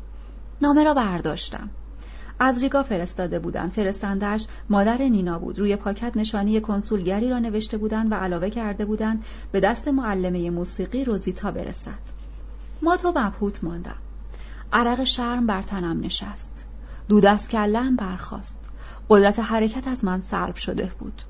نامه 0.62 0.84
را 0.84 0.94
برداشتم. 0.94 1.70
از 2.40 2.64
ریگا 2.64 2.84
فرستاده 2.84 3.40
بودند. 3.40 3.72
فرستندهش 3.72 4.48
مادر 4.70 4.98
نینا 4.98 5.40
بود. 5.40 5.60
روی 5.60 5.76
پاکت 5.76 6.18
نشانی 6.18 6.62
کنسولگری 6.62 7.30
را 7.30 7.40
نوشته 7.40 7.78
بودند 7.78 8.12
و 8.12 8.16
علاوه 8.16 8.50
کرده 8.50 8.86
بودند 8.86 9.26
به 9.52 9.60
دست 9.60 9.88
معلمه 9.88 10.50
موسیقی 10.50 11.04
روزیتا 11.04 11.52
برسد. 11.52 12.13
ما 12.84 12.98
تو 12.98 13.10
مبهوت 13.10 13.64
ماندم. 13.64 13.96
عرق 14.74 15.04
شرم 15.04 15.48
بر 15.48 15.62
تنم 15.62 16.00
نشست. 16.00 16.66
دود 17.08 17.26
از 17.26 17.50
کلم 17.50 17.96
برخاست. 17.96 18.58
قدرت 19.10 19.40
حرکت 19.40 19.88
از 19.88 20.06
من 20.06 20.22
سلب 20.22 20.56
شده 20.56 20.92
بود. 21.00 21.22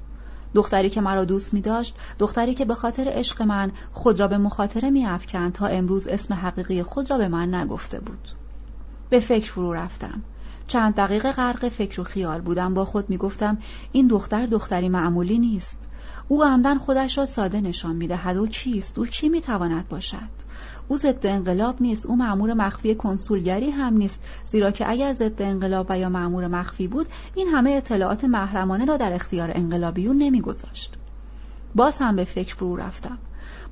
دختری 0.54 0.90
که 0.90 1.02
مرا 1.02 1.26
دوست 1.26 1.54
می 1.54 1.62
داشت 1.62 1.96
دختری 2.20 2.54
که 2.54 2.66
به 2.66 2.76
خاطر 2.76 3.06
عشق 3.08 3.42
من 3.42 3.72
خود 3.92 4.20
را 4.20 4.28
به 4.28 4.38
مخاطره 4.38 4.90
می 4.90 5.06
افکن 5.06 5.50
تا 5.50 5.68
امروز 5.68 6.08
اسم 6.08 6.34
حقیقی 6.34 6.84
خود 6.84 7.12
را 7.12 7.18
به 7.18 7.28
من 7.28 7.56
نگفته 7.56 8.00
بود. 8.00 8.28
به 9.10 9.20
فکر 9.20 9.52
فرو 9.52 9.74
رفتم. 9.74 10.22
چند 10.68 10.96
دقیقه 10.96 11.32
غرق 11.32 11.70
فکر 11.70 12.02
و 12.02 12.04
خیال 12.04 12.42
بودم. 12.42 12.74
با 12.74 12.86
خود 12.86 13.10
می 13.10 13.18
گفتم 13.18 13.58
این 13.92 14.08
دختر 14.08 14.46
دختری 14.46 14.90
معمولی 14.90 15.40
نیست. 15.40 15.80
او 16.28 16.44
عمدن 16.44 16.78
خودش 16.78 17.18
را 17.18 17.26
ساده 17.26 17.62
نشان 17.62 17.96
می 17.96 18.08
دهد 18.08 18.38
و 18.38 18.48
کیست 18.48 19.00
او 19.00 19.06
کی 19.06 19.30
می 19.30 19.42
تواند 19.42 19.88
باشد؟ 19.88 20.53
او 20.88 20.98
ضد 20.98 21.26
انقلاب 21.26 21.82
نیست. 21.82 22.06
او 22.06 22.16
معمور 22.16 22.54
مخفی 22.54 22.96
کنسولگری 22.96 23.70
هم 23.70 23.98
نیست. 23.98 24.24
زیرا 24.46 24.72
که 24.72 24.90
اگر 24.90 25.14
ضد 25.14 25.42
انقلاب 25.42 25.86
و 25.90 26.00
یا 26.00 26.10
معمور 26.10 26.48
مخفی 26.48 26.88
بود 26.88 27.08
این 27.36 27.48
همه 27.48 27.72
اطلاعات 27.72 28.24
محرمانه 28.24 28.86
را 28.86 28.98
در 28.98 29.14
اختیار 29.14 29.52
انقلابیون 29.54 30.18
نمیگذاشت. 30.18 30.94
باز 31.76 31.98
هم 31.98 32.16
به 32.16 32.24
فکر 32.24 32.56
فرو 32.56 32.76
رفتم. 32.76 33.18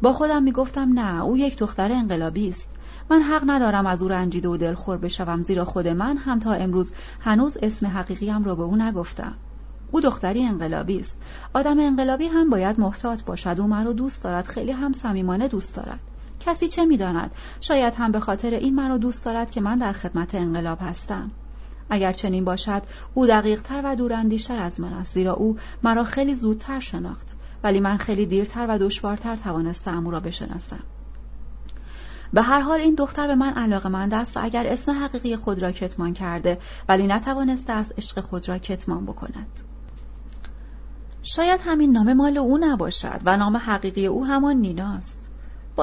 با 0.01 0.13
خودم 0.13 0.43
می‌گفتم 0.43 0.99
نه 0.99 1.23
او 1.23 1.37
یک 1.37 1.57
دختر 1.57 1.91
انقلابی 1.91 2.49
است. 2.49 2.69
من 3.09 3.21
حق 3.21 3.43
ندارم 3.45 3.85
از 3.85 4.01
او 4.01 4.07
رنجیده 4.07 4.49
و 4.49 4.57
دلخور 4.57 4.97
بشوم 4.97 5.41
زیرا 5.41 5.65
خود 5.65 5.87
من 5.87 6.17
هم 6.17 6.39
تا 6.39 6.53
امروز 6.53 6.93
هنوز 7.19 7.57
اسم 7.61 7.87
حقیقیم 7.87 8.43
را 8.43 8.55
به 8.55 8.63
او 8.63 8.75
نگفتم. 8.75 9.33
او 9.91 10.01
دختری 10.01 10.45
انقلابی 10.45 10.99
است. 10.99 11.17
آدم 11.53 11.79
انقلابی 11.79 12.27
هم 12.27 12.49
باید 12.49 12.79
محتاط 12.79 13.23
باشد. 13.23 13.55
او 13.59 13.67
مرا 13.67 13.93
دوست 13.93 14.23
دارد 14.23 14.45
خیلی 14.45 14.71
هم 14.71 14.93
صمیمانه 14.93 15.47
دوست 15.47 15.75
دارد. 15.75 15.99
کسی 16.41 16.67
چه 16.67 16.85
می‌داند؟ 16.85 17.31
شاید 17.61 17.95
هم 17.95 18.11
به 18.11 18.19
خاطر 18.19 18.49
این 18.49 18.75
مرا 18.75 18.97
دوست 18.97 19.25
دارد 19.25 19.51
که 19.51 19.61
من 19.61 19.77
در 19.77 19.91
خدمت 19.91 20.35
انقلاب 20.35 20.77
هستم. 20.81 21.31
اگر 21.89 22.13
چنین 22.13 22.45
باشد 22.45 22.81
او 23.13 23.27
دقیقتر 23.27 23.81
و 23.83 23.95
دوراندیشتر 23.95 24.59
از 24.59 24.79
من 24.79 24.93
است 24.93 25.13
زیرا 25.13 25.33
او 25.33 25.57
مرا 25.83 26.03
خیلی 26.03 26.35
زودتر 26.35 26.79
شناخت. 26.79 27.35
ولی 27.63 27.79
من 27.79 27.97
خیلی 27.97 28.25
دیرتر 28.25 28.65
و 28.69 28.77
دشوارتر 28.77 29.35
توانستم 29.35 30.05
او 30.05 30.11
را 30.11 30.19
بشناسم. 30.19 30.83
به 32.33 32.41
هر 32.41 32.59
حال 32.59 32.79
این 32.79 32.95
دختر 32.95 33.27
به 33.27 33.35
من 33.35 33.53
علاقه 33.53 33.89
مند 33.89 34.13
است 34.13 34.37
و 34.37 34.39
اگر 34.43 34.67
اسم 34.67 35.03
حقیقی 35.03 35.35
خود 35.35 35.61
را 35.61 35.71
کتمان 35.71 36.13
کرده 36.13 36.57
ولی 36.89 37.07
نتوانسته 37.07 37.73
است 37.73 37.93
عشق 37.97 38.19
خود 38.19 38.49
را 38.49 38.57
کتمان 38.57 39.05
بکند. 39.05 39.61
شاید 41.23 41.59
همین 41.63 41.91
نام 41.91 42.13
مال 42.13 42.37
او 42.37 42.57
نباشد 42.57 43.21
و 43.25 43.37
نام 43.37 43.57
حقیقی 43.57 44.07
او 44.07 44.25
همان 44.25 44.55
نیناست. 44.55 45.20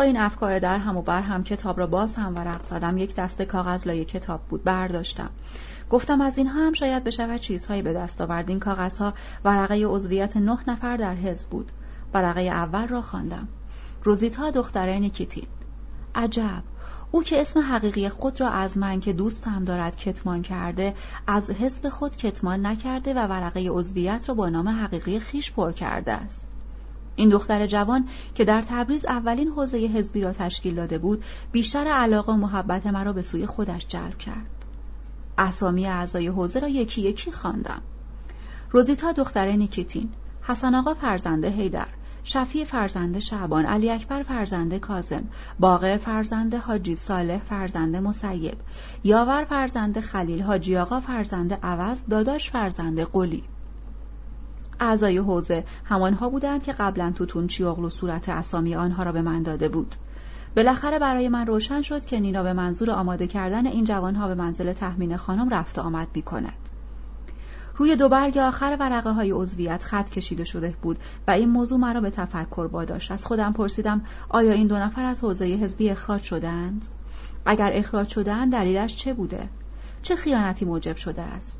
این 0.00 0.16
افکار 0.16 0.58
در 0.58 0.78
هم 0.78 0.96
و 0.96 1.02
بر 1.02 1.22
هم 1.22 1.44
کتاب 1.44 1.78
را 1.78 1.86
باز 1.86 2.16
هم 2.16 2.34
ورق 2.34 2.62
زدم. 2.62 2.98
یک 2.98 3.14
دسته 3.14 3.44
کاغذ 3.44 3.86
لای 3.86 4.04
کتاب 4.04 4.40
بود. 4.48 4.64
برداشتم. 4.64 5.30
گفتم 5.90 6.20
از 6.20 6.38
اینها 6.38 6.66
هم 6.66 6.72
شاید 6.72 7.04
بشود 7.04 7.40
چیزهایی 7.40 7.82
به 7.82 7.92
دست 7.92 8.20
آورد. 8.20 8.48
این 8.48 8.60
کاغذها 8.60 9.14
ورقه 9.44 9.86
عضویت 9.86 10.36
نه 10.36 10.58
نفر 10.68 10.96
در 10.96 11.14
حزب 11.14 11.50
بود. 11.50 11.72
ورقه 12.14 12.40
اول 12.40 12.88
را 12.88 13.02
خواندم. 13.02 13.48
روزیتا 14.04 14.50
دختره 14.50 14.98
نیکیتین 14.98 15.46
عجب. 16.14 16.62
او 17.10 17.22
که 17.22 17.40
اسم 17.40 17.60
حقیقی 17.60 18.08
خود 18.08 18.40
را 18.40 18.48
از 18.48 18.78
من 18.78 19.00
که 19.00 19.12
دوستم 19.12 19.64
دارد 19.64 19.96
کتمان 19.96 20.42
کرده 20.42 20.94
از 21.26 21.50
حزب 21.50 21.88
خود 21.88 22.16
کتمان 22.16 22.66
نکرده 22.66 23.14
و 23.14 23.18
ورقه 23.26 23.68
عضویت 23.68 24.28
را 24.28 24.34
با 24.34 24.48
نام 24.48 24.68
حقیقی 24.68 25.20
خیش 25.20 25.52
پر 25.52 25.72
کرده 25.72 26.12
است. 26.12 26.47
این 27.19 27.28
دختر 27.28 27.66
جوان 27.66 28.09
که 28.35 28.45
در 28.45 28.62
تبریز 28.62 29.07
اولین 29.07 29.49
حوزه 29.49 29.78
حزبی 29.78 30.20
را 30.20 30.32
تشکیل 30.32 30.74
داده 30.74 30.99
بود 30.99 31.24
بیشتر 31.53 31.86
علاقه 31.86 32.32
و 32.32 32.36
محبت 32.36 32.86
مرا 32.86 33.12
به 33.12 33.23
سوی 33.23 33.47
خودش 33.47 33.86
جلب 33.86 34.19
کرد. 34.19 34.66
اسامی 35.39 35.86
اعضای 35.86 36.28
حوزه 36.28 36.61
را 36.61 36.69
یکی 36.69 37.03
یکی 37.03 37.32
خواندم. 37.32 37.82
روزیتا 38.70 39.12
دختر 39.12 39.47
نیکیتین 39.47 40.09
حسن 40.43 40.74
آقا 40.74 40.95
فرزنده 40.95 41.51
هیدر 41.51 41.89
شفی 42.24 42.65
فرزنده 42.65 43.20
شعبان 43.20 43.66
علی 43.66 43.90
اکبر 43.90 44.23
فرزنده 44.23 44.78
کازم 44.78 45.24
باقر 45.59 45.97
فرزنده 45.97 46.59
حاجی 46.59 46.97
صالح 46.97 47.39
فرزنده 47.39 48.01
مسیب 48.01 48.59
یاور 49.05 49.45
فرزنده 49.45 50.01
خلیل 50.01 50.43
حاجی 50.43 50.77
آقا 50.77 51.01
فرزنده 51.01 51.59
عوض 51.62 52.03
داداش 52.11 52.51
فرزنده 52.51 53.05
قلی. 53.05 53.45
اعضای 54.80 55.18
حوزه 55.18 55.64
همانها 55.84 56.28
بودند 56.28 56.62
که 56.62 56.72
قبلا 56.72 57.12
توتون 57.16 57.48
اغلو 57.60 57.90
صورت 57.90 58.28
اسامی 58.28 58.74
آنها 58.74 59.02
را 59.02 59.12
به 59.12 59.22
من 59.22 59.42
داده 59.42 59.69
بود. 59.69 59.94
بالاخره 60.56 60.98
برای 60.98 61.28
من 61.28 61.46
روشن 61.46 61.82
شد 61.82 62.04
که 62.04 62.20
نینا 62.20 62.43
به 62.43 62.53
منظور 62.53 62.90
آماده 62.90 63.27
کردن 63.27 63.66
این 63.66 63.85
جوانها 63.85 64.28
به 64.28 64.35
منزل 64.35 64.72
تحمین 64.72 65.16
خانم 65.16 65.48
رفت 65.48 65.78
آمد 65.78 66.09
می 66.14 66.22
کند. 66.22 66.69
روی 67.78 67.96
دو 67.96 68.09
برگ 68.09 68.38
آخر 68.38 68.77
ورقه 68.80 69.11
های 69.11 69.30
عضویت 69.30 69.82
خط 69.82 70.11
کشیده 70.11 70.44
شده 70.44 70.74
بود 70.82 70.98
و 71.28 71.30
این 71.30 71.48
موضوع 71.48 71.78
مرا 71.78 72.01
به 72.01 72.11
تفکر 72.11 72.69
باداشت 72.69 73.12
از 73.12 73.27
خودم 73.27 73.53
پرسیدم 73.53 74.03
آیا 74.28 74.53
این 74.53 74.66
دو 74.66 74.78
نفر 74.78 75.04
از 75.04 75.24
حوزه 75.24 75.44
حزبی 75.44 75.90
اخراج 75.90 76.22
شدند؟ 76.22 76.86
اگر 77.46 77.70
اخراج 77.74 78.09
شدهاند 78.09 78.53
دلیلش 78.53 78.96
چه 78.96 79.14
بوده؟ 79.14 79.48
چه 80.03 80.16
خیانتی 80.16 80.64
موجب 80.64 80.96
شده 80.96 81.22
است؟ 81.22 81.57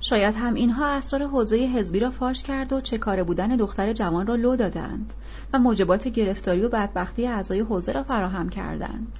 شاید 0.00 0.34
هم 0.34 0.54
اینها 0.54 0.86
اسرار 0.86 1.28
حوزه 1.28 1.56
حزبی 1.56 2.00
را 2.00 2.10
فاش 2.10 2.42
کرد 2.42 2.72
و 2.72 2.80
چه 2.80 2.98
کاره 2.98 3.24
بودن 3.24 3.56
دختر 3.56 3.92
جوان 3.92 4.26
را 4.26 4.34
لو 4.34 4.56
دادند 4.56 5.14
و 5.52 5.58
موجبات 5.58 6.08
گرفتاری 6.08 6.62
و 6.62 6.68
بدبختی 6.68 7.26
اعضای 7.26 7.60
حوزه 7.60 7.92
را 7.92 8.02
فراهم 8.02 8.48
کردند. 8.48 9.12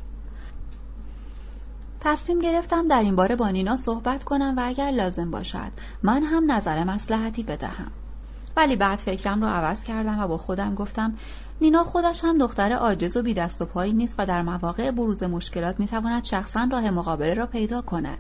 تصمیم 2.01 2.39
گرفتم 2.39 2.89
در 2.89 3.03
این 3.03 3.17
باره 3.17 3.37
با 3.37 3.49
نینا 3.49 3.77
صحبت 3.77 4.25
کنم 4.25 4.55
و 4.57 4.63
اگر 4.65 4.91
لازم 4.91 5.31
باشد 5.31 5.73
من 6.03 6.23
هم 6.23 6.53
نظر 6.53 6.85
مسلحتی 6.85 7.43
بدهم. 7.43 7.91
ولی 8.57 8.77
بعد 8.77 8.99
فکرم 8.99 9.43
را 9.43 9.49
عوض 9.49 9.85
کردم 9.85 10.21
و 10.21 10.29
با 10.29 10.37
خودم 10.37 10.75
گفتم 10.75 11.15
نینا 11.61 11.85
خودش 11.85 12.25
هم 12.25 12.39
دختر 12.39 12.73
عاجز 12.73 13.17
و 13.17 13.23
بی 13.23 13.35
دست 13.35 13.63
و 13.63 13.65
پایی 13.65 13.93
نیست 13.93 14.15
و 14.19 14.27
در 14.27 14.43
مواقع 14.43 14.91
بروز 14.91 15.23
مشکلات 15.23 15.81
می‌تواند 15.81 16.25
شخصا 16.25 16.69
راه 16.73 16.91
مقابله 16.91 17.35
را 17.35 17.47
پیدا 17.47 17.83
کند. 17.83 18.19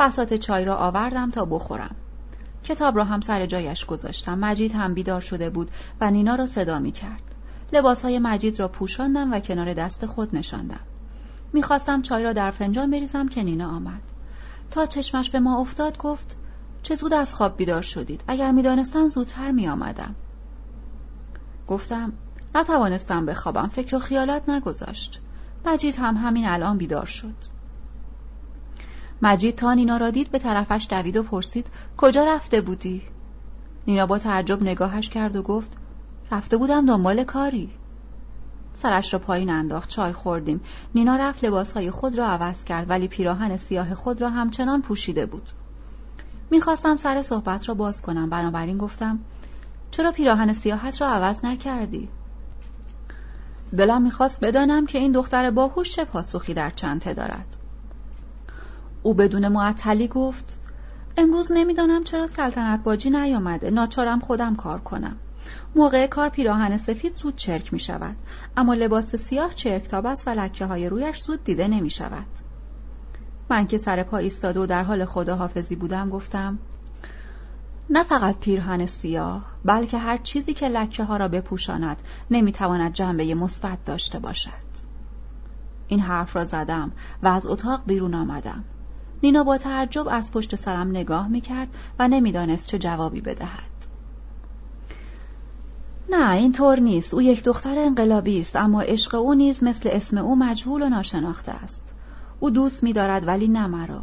بسات 0.00 0.34
چای 0.34 0.64
را 0.64 0.76
آوردم 0.76 1.30
تا 1.30 1.44
بخورم. 1.44 1.96
کتاب 2.64 2.96
را 2.96 3.04
هم 3.04 3.20
سر 3.20 3.46
جایش 3.46 3.84
گذاشتم. 3.84 4.38
مجید 4.38 4.72
هم 4.72 4.94
بیدار 4.94 5.20
شده 5.20 5.50
بود 5.50 5.70
و 6.00 6.10
نینا 6.10 6.34
را 6.34 6.46
صدا 6.46 6.78
می 6.78 6.92
کرد. 6.92 7.22
های 8.02 8.18
مجید 8.18 8.60
را 8.60 8.68
پوشاندم 8.68 9.32
و 9.32 9.40
کنار 9.40 9.74
دست 9.74 10.06
خود 10.06 10.36
نشاندم. 10.36 10.80
می‌خواستم 11.52 12.02
چای 12.02 12.22
را 12.22 12.32
در 12.32 12.50
فنجان 12.50 12.90
بریزم 12.90 13.28
که 13.28 13.42
نینا 13.42 13.68
آمد. 13.68 14.02
تا 14.70 14.86
چشمش 14.86 15.30
به 15.30 15.40
ما 15.40 15.60
افتاد 15.60 15.98
گفت 15.98 16.36
چه 16.82 16.94
زود 16.94 17.14
از 17.14 17.34
خواب 17.34 17.56
بیدار 17.56 17.82
شدید. 17.82 18.24
اگر 18.28 18.50
می‌دانستم 18.50 19.08
زودتر 19.08 19.50
میآمدم. 19.50 20.14
گفتم 21.68 22.12
نتوانستم 22.54 23.26
بخوابم. 23.26 23.66
فکر 23.66 23.96
و 23.96 23.98
خیالات 23.98 24.48
نگذاشت. 24.48 25.20
مجید 25.64 25.96
هم 25.98 26.16
همین 26.16 26.46
الان 26.46 26.78
بیدار 26.78 27.06
شد. 27.06 27.55
مجید 29.22 29.54
تا 29.54 29.74
نینا 29.74 29.96
را 29.96 30.10
دید 30.10 30.30
به 30.30 30.38
طرفش 30.38 30.86
دوید 30.90 31.16
و 31.16 31.22
پرسید 31.22 31.66
کجا 31.96 32.24
رفته 32.24 32.60
بودی؟ 32.60 33.02
نینا 33.86 34.06
با 34.06 34.18
تعجب 34.18 34.62
نگاهش 34.62 35.08
کرد 35.08 35.36
و 35.36 35.42
گفت 35.42 35.76
رفته 36.30 36.56
بودم 36.56 36.86
دنبال 36.86 37.24
کاری 37.24 37.70
سرش 38.72 39.12
را 39.12 39.18
پایین 39.18 39.50
انداخت 39.50 39.88
چای 39.88 40.12
خوردیم 40.12 40.60
نینا 40.94 41.16
رفت 41.16 41.44
لباسهای 41.44 41.90
خود 41.90 42.18
را 42.18 42.26
عوض 42.26 42.64
کرد 42.64 42.90
ولی 42.90 43.08
پیراهن 43.08 43.56
سیاه 43.56 43.94
خود 43.94 44.20
را 44.20 44.30
همچنان 44.30 44.82
پوشیده 44.82 45.26
بود 45.26 45.50
می‌خواستم 46.50 46.96
سر 46.96 47.22
صحبت 47.22 47.68
را 47.68 47.74
باز 47.74 48.02
کنم 48.02 48.30
بنابراین 48.30 48.78
گفتم 48.78 49.18
چرا 49.90 50.12
پیراهن 50.12 50.52
سیاحت 50.52 51.00
را 51.00 51.08
عوض 51.08 51.44
نکردی؟ 51.44 52.08
دلم 53.76 54.02
می‌خواست 54.02 54.44
بدانم 54.44 54.86
که 54.86 54.98
این 54.98 55.12
دختر 55.12 55.50
باهوش 55.50 55.92
چه 55.92 56.04
پاسخی 56.04 56.54
در 56.54 56.70
چنته 56.70 57.14
دارد 57.14 57.55
او 59.06 59.14
بدون 59.14 59.48
معطلی 59.48 60.08
گفت 60.08 60.58
امروز 61.16 61.52
نمی‌دانم 61.52 62.04
چرا 62.04 62.26
سلطنت 62.26 62.82
باجی 62.82 63.10
نیامده 63.10 63.70
ناچارم 63.70 64.20
خودم 64.20 64.56
کار 64.56 64.80
کنم. 64.80 65.16
موقع 65.76 66.06
کار 66.06 66.28
پیراهن 66.28 66.76
سفید 66.76 67.14
زود 67.14 67.36
چرک 67.36 67.72
می 67.72 67.78
شود 67.78 68.16
اما 68.56 68.74
لباس 68.74 69.16
سیاه 69.16 69.54
چرکتاب 69.54 70.06
است 70.06 70.28
و 70.28 70.30
لکه 70.30 70.64
های 70.66 70.88
رویش 70.88 71.20
زود 71.20 71.44
دیده 71.44 71.68
نمی 71.68 71.90
شود 71.90 72.26
من 73.50 73.66
که 73.66 73.78
سر 73.78 74.02
پا 74.02 74.16
ایستاده 74.16 74.60
و 74.60 74.66
در 74.66 74.82
حال 74.82 75.04
خداحافظی 75.04 75.76
بودم 75.76 76.10
گفتم 76.10 76.58
نه 77.90 78.02
فقط 78.02 78.38
پیرهن 78.38 78.86
سیاه 78.86 79.46
بلکه 79.64 79.98
هر 79.98 80.16
چیزی 80.16 80.54
که 80.54 80.68
لکه 80.68 81.04
ها 81.04 81.16
را 81.16 81.28
بپوشاند 81.28 82.02
نمی‌تواند 82.30 82.92
جنبه 82.92 83.34
مثبت 83.34 83.84
داشته 83.84 84.18
باشد. 84.18 84.66
این 85.88 86.00
حرف 86.00 86.36
را 86.36 86.44
زدم 86.44 86.92
و 87.22 87.28
از 87.28 87.46
اتاق 87.46 87.82
بیرون 87.86 88.14
آمدم. 88.14 88.64
نینا 89.22 89.44
با 89.44 89.58
تعجب 89.58 90.08
از 90.10 90.32
پشت 90.32 90.56
سرم 90.56 90.90
نگاه 90.90 91.28
می‌کرد 91.28 91.68
و 91.98 92.08
نمی‌دانست 92.08 92.68
چه 92.68 92.78
جوابی 92.78 93.20
بدهد. 93.20 93.76
نه 96.10 96.30
این 96.32 96.52
طور 96.52 96.80
نیست. 96.80 97.14
او 97.14 97.22
یک 97.22 97.44
دختر 97.44 97.78
انقلابی 97.78 98.40
است 98.40 98.56
اما 98.56 98.82
عشق 98.82 99.14
او 99.14 99.34
نیز 99.34 99.64
مثل 99.64 99.88
اسم 99.92 100.18
او 100.18 100.36
مجهول 100.36 100.82
و 100.82 100.88
ناشناخته 100.88 101.52
است. 101.52 101.94
او 102.40 102.50
دوست 102.50 102.82
می‌دارد 102.82 103.26
ولی 103.26 103.48
نه 103.48 103.66
مرا. 103.66 104.02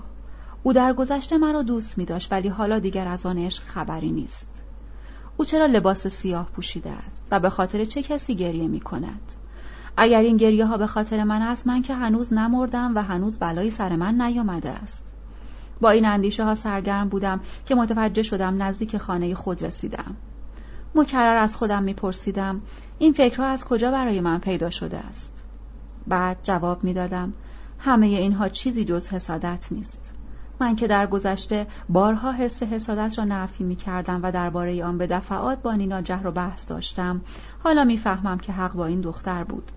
او 0.63 0.73
در 0.73 0.93
گذشته 0.93 1.37
مرا 1.37 1.61
دوست 1.61 1.97
می 1.97 2.05
داشت 2.05 2.31
ولی 2.31 2.47
حالا 2.47 2.79
دیگر 2.79 3.07
از 3.07 3.25
آن 3.25 3.37
عشق 3.37 3.63
خبری 3.63 4.11
نیست. 4.11 4.49
او 5.37 5.45
چرا 5.45 5.65
لباس 5.65 6.07
سیاه 6.07 6.45
پوشیده 6.45 6.91
است 6.91 7.21
و 7.31 7.39
به 7.39 7.49
خاطر 7.49 7.85
چه 7.85 8.01
کسی 8.01 8.35
گریه 8.35 8.67
می 8.67 8.79
کند 8.79 9.31
اگر 9.97 10.21
این 10.21 10.37
گریه 10.37 10.65
ها 10.65 10.77
به 10.77 10.87
خاطر 10.87 11.23
من 11.23 11.41
است 11.41 11.67
من 11.67 11.81
که 11.81 11.93
هنوز 11.93 12.33
نمردم 12.33 12.95
و 12.95 13.03
هنوز 13.03 13.39
بلایی 13.39 13.71
سر 13.71 13.95
من 13.95 14.21
نیامده 14.21 14.69
است. 14.69 15.03
با 15.81 15.89
این 15.89 16.05
اندیشه 16.05 16.43
ها 16.43 16.55
سرگرم 16.55 17.09
بودم 17.09 17.39
که 17.65 17.75
متوجه 17.75 18.23
شدم 18.23 18.63
نزدیک 18.63 18.97
خانه 18.97 19.35
خود 19.35 19.63
رسیدم. 19.63 20.15
مکرر 20.95 21.37
از 21.37 21.55
خودم 21.55 21.83
میپرسیدم 21.83 22.61
این 22.99 23.11
فکرها 23.11 23.45
از 23.45 23.65
کجا 23.65 23.91
برای 23.91 24.21
من 24.21 24.39
پیدا 24.39 24.69
شده 24.69 24.97
است؟ 24.97 25.43
بعد 26.07 26.37
جواب 26.43 26.83
می‌دادم 26.83 27.33
همه 27.79 28.05
اینها 28.05 28.49
چیزی 28.49 28.85
جز 28.85 29.09
حسادت 29.09 29.67
نیست. 29.71 30.13
من 30.59 30.75
که 30.75 30.87
در 30.87 31.07
گذشته 31.07 31.67
بارها 31.89 32.31
حس 32.31 32.63
حسادت 32.63 33.17
را 33.17 33.25
نفی 33.25 33.63
می 33.63 33.75
کردم 33.75 34.19
و 34.23 34.31
درباره 34.31 34.85
آن 34.85 34.97
به 34.97 35.07
دفعات 35.07 35.61
با 35.61 35.73
نینا 35.73 36.01
جهر 36.01 36.27
و 36.27 36.31
بحث 36.31 36.67
داشتم. 36.69 37.21
حالا 37.63 37.83
می‌فهمم 37.83 38.37
که 38.37 38.51
حق 38.51 38.73
با 38.73 38.85
این 38.85 39.01
دختر 39.01 39.43
بود. 39.43 39.71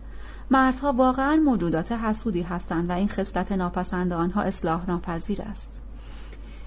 مردها 0.51 0.93
واقعا 0.93 1.37
موجودات 1.37 1.93
حسودی 1.93 2.43
هستند 2.43 2.91
و 2.91 2.93
این 2.93 3.09
خصلت 3.09 3.53
ناپسند 3.53 4.13
آنها 4.13 4.43
اصلاح 4.43 4.87
ناپذیر 4.87 5.43
است. 5.43 5.83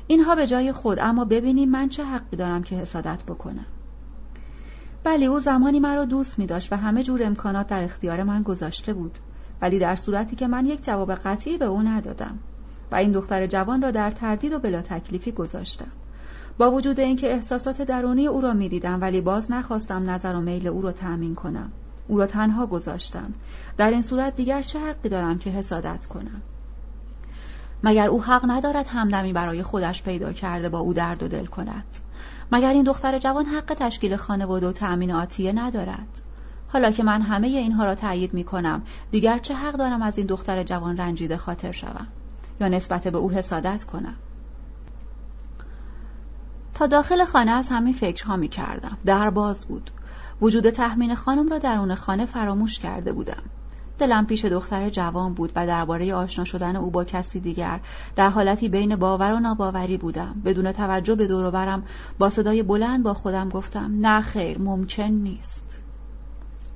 اینها 0.07 0.35
به 0.35 0.47
جای 0.47 0.71
خود 0.71 0.97
اما 1.01 1.25
ببینیم 1.25 1.69
من 1.69 1.89
چه 1.89 2.03
حقی 2.03 2.37
دارم 2.37 2.63
که 2.63 2.75
حسادت 2.75 3.23
بکنم. 3.23 3.65
بلی 5.03 5.25
او 5.25 5.39
زمانی 5.39 5.79
مرا 5.79 6.05
دوست 6.05 6.39
می 6.39 6.45
داشت 6.45 6.73
و 6.73 6.75
همه 6.75 7.03
جور 7.03 7.23
امکانات 7.23 7.67
در 7.67 7.83
اختیار 7.83 8.23
من 8.23 8.43
گذاشته 8.43 8.93
بود 8.93 9.19
ولی 9.61 9.79
در 9.79 9.95
صورتی 9.95 10.35
که 10.35 10.47
من 10.47 10.65
یک 10.65 10.83
جواب 10.83 11.13
قطعی 11.13 11.57
به 11.57 11.65
او 11.65 11.81
ندادم 11.81 12.39
و 12.91 12.95
این 12.95 13.11
دختر 13.11 13.47
جوان 13.47 13.81
را 13.81 13.91
در 13.91 14.11
تردید 14.11 14.53
و 14.53 14.59
بلا 14.59 14.81
تکلیفی 14.81 15.31
گذاشتم. 15.31 15.91
با 16.57 16.71
وجود 16.71 16.99
اینکه 16.99 17.33
احساسات 17.33 17.81
درونی 17.81 18.27
او 18.27 18.41
را 18.41 18.53
می‌دیدم 18.53 19.01
ولی 19.01 19.21
باز 19.21 19.51
نخواستم 19.51 20.09
نظر 20.09 20.35
و 20.35 20.41
میل 20.41 20.67
او 20.67 20.81
را 20.81 20.91
تأمین 20.91 21.35
کنم. 21.35 21.71
او 22.09 22.17
را 22.17 22.25
تنها 22.25 22.65
گذاشتم. 22.65 23.33
در 23.77 23.89
این 23.89 24.01
صورت 24.01 24.35
دیگر 24.35 24.61
چه 24.61 24.79
حقی 24.79 25.09
دارم 25.09 25.37
که 25.37 25.49
حسادت 25.49 26.05
کنم؟ 26.05 26.41
مگر 27.83 28.07
او 28.07 28.23
حق 28.23 28.41
ندارد 28.47 28.87
همدمی 28.87 29.33
برای 29.33 29.63
خودش 29.63 30.03
پیدا 30.03 30.33
کرده 30.33 30.69
با 30.69 30.79
او 30.79 30.93
درد 30.93 31.23
و 31.23 31.27
دل 31.27 31.45
کند؟ 31.45 31.85
مگر 32.51 32.73
این 32.73 32.83
دختر 32.83 33.19
جوان 33.19 33.45
حق 33.45 33.73
تشکیل 33.73 34.15
خانواده 34.15 34.67
و 34.67 34.71
تأمین 34.71 35.11
آتیه 35.11 35.51
ندارد؟ 35.51 36.21
حالا 36.67 36.91
که 36.91 37.03
من 37.03 37.21
همه 37.21 37.47
اینها 37.47 37.85
را 37.85 37.95
تأیید 37.95 38.33
می 38.33 38.43
کنم 38.43 38.81
دیگر 39.11 39.37
چه 39.37 39.55
حق 39.55 39.75
دارم 39.75 40.01
از 40.01 40.17
این 40.17 40.27
دختر 40.27 40.63
جوان 40.63 40.97
رنجیده 40.97 41.37
خاطر 41.37 41.71
شوم؟ 41.71 42.07
یا 42.61 42.67
نسبت 42.67 43.07
به 43.07 43.17
او 43.17 43.31
حسادت 43.31 43.83
کنم؟ 43.83 44.15
تا 46.73 46.87
داخل 46.87 47.25
خانه 47.25 47.51
از 47.51 47.69
همین 47.69 47.93
فکرها 47.93 48.35
می 48.35 48.47
کردم. 48.47 48.97
در 49.05 49.29
باز 49.29 49.65
بود. 49.65 49.91
وجود 50.41 50.69
تحمین 50.69 51.15
خانم 51.15 51.49
را 51.49 51.57
درون 51.57 51.95
خانه 51.95 52.25
فراموش 52.25 52.79
کرده 52.79 53.13
بودم. 53.13 53.43
دلم 53.97 54.25
پیش 54.25 54.45
دختر 54.45 54.89
جوان 54.89 55.33
بود 55.33 55.51
و 55.55 55.67
درباره 55.67 56.13
آشنا 56.13 56.45
شدن 56.45 56.75
او 56.75 56.91
با 56.91 57.03
کسی 57.03 57.39
دیگر 57.39 57.79
در 58.15 58.29
حالتی 58.29 58.69
بین 58.69 58.95
باور 58.95 59.33
و 59.33 59.39
ناباوری 59.39 59.97
بودم. 59.97 60.41
بدون 60.45 60.71
توجه 60.71 61.15
به 61.15 61.27
دور 61.27 61.51
برم 61.51 61.83
با 62.19 62.29
صدای 62.29 62.63
بلند 62.63 63.03
با 63.03 63.13
خودم 63.13 63.49
گفتم 63.49 63.91
نه 63.99 64.21
خیر 64.21 64.59
ممکن 64.59 65.03
نیست. 65.03 65.81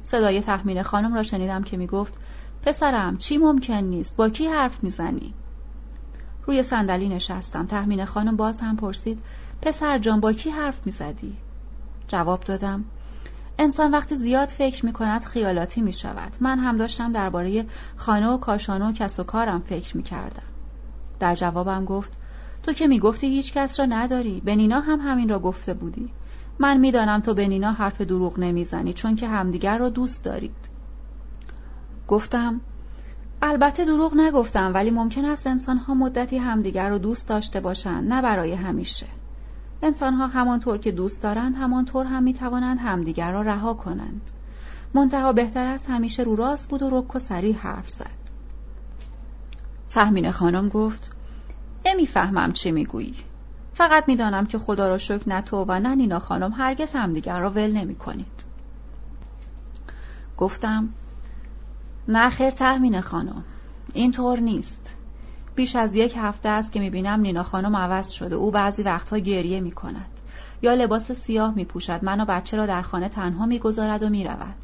صدای 0.01 0.41
تحمین 0.41 0.83
خانم 0.83 1.13
را 1.13 1.23
شنیدم 1.23 1.63
که 1.63 1.77
می 1.77 1.87
گفت 1.87 2.17
پسرم 2.65 3.17
چی 3.17 3.37
ممکن 3.37 3.73
نیست؟ 3.73 4.15
با 4.15 4.29
کی 4.29 4.47
حرف 4.47 4.83
می‌زنی؟ 4.83 5.33
روی 6.45 6.63
صندلی 6.63 7.09
نشستم. 7.09 7.65
تحمین 7.65 8.05
خانم 8.05 8.35
باز 8.35 8.61
هم 8.61 8.75
پرسید 8.75 9.19
پسر 9.61 9.97
جان 9.97 10.19
با 10.19 10.33
کی 10.33 10.49
حرف 10.49 10.85
می‌زدی؟ 10.85 11.37
جواب 12.07 12.39
دادم 12.39 12.85
انسان 13.57 13.91
وقتی 13.91 14.15
زیاد 14.15 14.47
فکر 14.49 14.85
می 14.85 14.93
کند 14.93 15.23
خیالاتی 15.23 15.81
می 15.81 15.93
شود 15.93 16.31
من 16.39 16.59
هم 16.59 16.77
داشتم 16.77 17.11
درباره 17.11 17.65
خانه 17.95 18.27
و 18.27 18.37
کاشانه 18.37 18.89
و 18.89 18.91
کس 18.91 19.19
و 19.19 19.23
کارم 19.23 19.59
فکر 19.59 19.97
می 19.97 20.03
کردم 20.03 20.43
در 21.19 21.35
جوابم 21.35 21.85
گفت 21.85 22.17
تو 22.63 22.73
که 22.73 22.87
می 22.87 22.99
گفتی 22.99 23.27
هیچ 23.27 23.53
کس 23.53 23.79
را 23.79 23.85
نداری. 23.85 24.41
به 24.45 24.55
نینا 24.55 24.79
هم 24.79 24.99
همین 24.99 25.29
را 25.29 25.39
گفته 25.39 25.73
بودی. 25.73 26.09
من 26.59 26.77
می‌دانم 26.77 27.19
تو 27.19 27.33
به 27.33 27.47
نینا 27.47 27.71
حرف 27.71 28.01
دروغ 28.01 28.39
نمی‌زنی 28.39 28.93
چون 28.93 29.15
که 29.15 29.27
همدیگر 29.27 29.77
را 29.77 29.89
دوست 29.89 30.23
دارید. 30.23 30.69
گفتم 32.07 32.61
البته 33.41 33.85
دروغ 33.85 34.13
نگفتم 34.15 34.71
ولی 34.73 34.91
ممکن 34.91 35.25
است 35.25 35.47
انسانها 35.47 35.93
مدتی 35.93 36.37
همدیگر 36.37 36.89
رو 36.89 36.97
دوست 36.97 37.29
داشته 37.29 37.59
باشند 37.59 38.13
نه 38.13 38.21
برای 38.21 38.53
همیشه. 38.53 39.07
انسانها 39.83 40.27
همانطور 40.27 40.77
که 40.77 40.91
دوست 40.91 41.23
دارند 41.23 41.55
همانطور 41.55 42.05
هم 42.05 42.23
می‌توانند 42.23 42.79
همدیگر 42.79 43.31
را 43.31 43.41
رها 43.41 43.73
کنند. 43.73 44.21
منتها 44.93 45.33
بهتر 45.33 45.67
است 45.67 45.89
همیشه 45.89 46.23
رو 46.23 46.35
راست 46.35 46.69
بود 46.69 46.81
و 46.81 46.89
رک 46.89 47.15
و 47.15 47.19
سریع 47.19 47.55
حرف 47.55 47.89
زد. 47.89 48.23
تحمین 49.89 50.31
خانم 50.31 50.69
گفت 50.69 51.11
نمی‌فهمم 51.85 52.51
چی 52.51 52.71
می‌گویی. 52.71 53.15
فقط 53.73 54.03
می‌دانم 54.07 54.45
که 54.45 54.59
خدا 54.59 54.87
را 54.87 54.97
شکر 54.97 55.29
نه 55.29 55.41
تو 55.41 55.65
و 55.67 55.79
نه 55.79 55.95
نینا 55.95 56.19
خانم 56.19 56.51
هرگز 56.51 56.93
همدیگر 56.93 57.39
را 57.39 57.49
ول 57.49 57.71
نمی 57.71 57.95
کنید 57.95 58.43
گفتم 60.37 60.89
نه 62.07 62.29
خیر 62.29 62.49
تحمین 62.49 63.01
خانم. 63.01 63.43
اینطور 63.93 64.39
نیست. 64.39 64.95
بیش 65.55 65.75
از 65.75 65.95
یک 65.95 66.13
هفته 66.17 66.49
است 66.49 66.71
که 66.71 66.79
می‌بینم 66.79 67.19
نینا 67.19 67.43
خانم 67.43 67.75
عوض 67.75 68.09
شده. 68.09 68.35
او 68.35 68.51
بعضی 68.51 68.83
وقتها 68.83 69.17
گریه 69.17 69.59
می‌کند. 69.59 70.19
یا 70.61 70.73
لباس 70.73 71.11
سیاه 71.11 71.55
میپوشد. 71.55 71.99
من 72.03 72.21
و 72.21 72.25
بچه 72.25 72.57
را 72.57 72.65
در 72.65 72.81
خانه 72.81 73.09
تنها 73.09 73.45
می‌گذارد 73.45 74.03
و 74.03 74.09
می‌رود. 74.09 74.55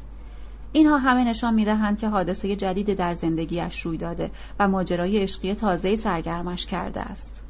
اینها 0.72 0.98
همه 0.98 1.24
نشان 1.24 1.54
می‌دهند 1.54 1.98
که 1.98 2.08
حادثه 2.08 2.56
جدید 2.56 2.94
در 2.94 3.14
زندگیش 3.14 3.80
روی 3.80 3.98
داده 3.98 4.30
و 4.60 4.68
ماجرای 4.68 5.18
عشقی 5.18 5.54
تازه 5.54 5.96
سرگرمش 5.96 6.66
کرده 6.66 7.00
است. 7.00 7.44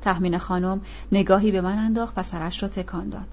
تحمین 0.00 0.38
خانم 0.38 0.80
نگاهی 1.12 1.52
به 1.52 1.60
من 1.60 1.78
انداخت 1.78 2.18
و 2.18 2.22
سرش 2.22 2.62
را 2.62 2.68
تکان 2.68 3.08
داد. 3.08 3.28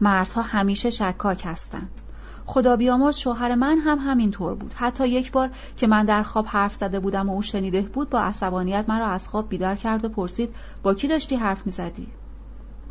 مردها 0.00 0.42
همیشه 0.42 0.90
شکاک 0.90 1.42
هستند. 1.46 2.00
خدا 2.46 2.76
بیامرز 2.76 3.16
شوهر 3.16 3.54
من 3.54 3.78
هم 3.78 3.98
همینطور 3.98 4.54
بود. 4.54 4.74
حتی 4.74 5.08
یک 5.08 5.32
بار 5.32 5.50
که 5.76 5.86
من 5.86 6.04
در 6.04 6.22
خواب 6.22 6.46
حرف 6.48 6.74
زده 6.74 7.00
بودم 7.00 7.30
و 7.30 7.32
او 7.32 7.42
شنیده 7.42 7.80
بود 7.82 8.10
با 8.10 8.20
عصبانیت 8.20 8.84
مرا 8.88 9.06
از 9.06 9.28
خواب 9.28 9.48
بیدار 9.48 9.74
کرد 9.74 10.04
و 10.04 10.08
پرسید 10.08 10.54
با 10.82 10.94
کی 10.94 11.08
داشتی 11.08 11.36
حرف 11.36 11.66
می‌زدی؟ 11.66 12.08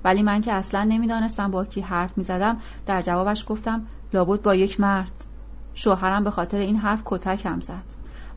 ولی 0.04 0.24
من 0.24 0.42
که 0.42 0.54
اصلا 0.54 0.84
نمی‌دانستم 0.84 1.52
با 1.52 1.66
کی 1.66 1.82
حرف 1.82 2.18
می‌زدم. 2.18 2.58
در 2.86 3.02
جوابش 3.02 3.46
گفتم 3.48 3.86
لابد 4.14 4.42
با 4.42 4.56
یک 4.56 4.80
مرد. 4.80 5.26
شوهرم 5.74 6.24
به 6.24 6.32
خاطر 6.32 6.58
این 6.58 6.76
حرف 6.76 7.02
کتکم 7.06 7.60
زد. 7.60 7.84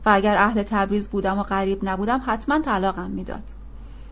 و 0.05 0.09
اگر 0.13 0.35
اهل 0.37 0.63
تبریز 0.63 1.09
بودم 1.09 1.39
و 1.39 1.43
غریب 1.43 1.79
نبودم 1.83 2.21
حتما 2.25 2.59
طلاقم 2.59 3.11
می‌داد. 3.11 3.43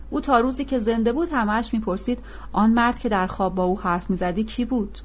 او 0.09 0.22
تا 0.22 0.40
روزی 0.40 0.65
که 0.65 0.80
زنده 0.80 1.14
بود 1.14 1.30
همهش 1.32 1.73
می‌پرسید 1.73 2.19
آن 2.51 2.69
مرد 2.69 2.99
که 2.99 3.09
در 3.09 3.27
خواب 3.27 3.56
با 3.56 3.64
او 3.64 3.80
حرف 3.80 4.09
می‌زدی 4.09 4.43
کی 4.43 4.65
بود؟ 4.65 4.99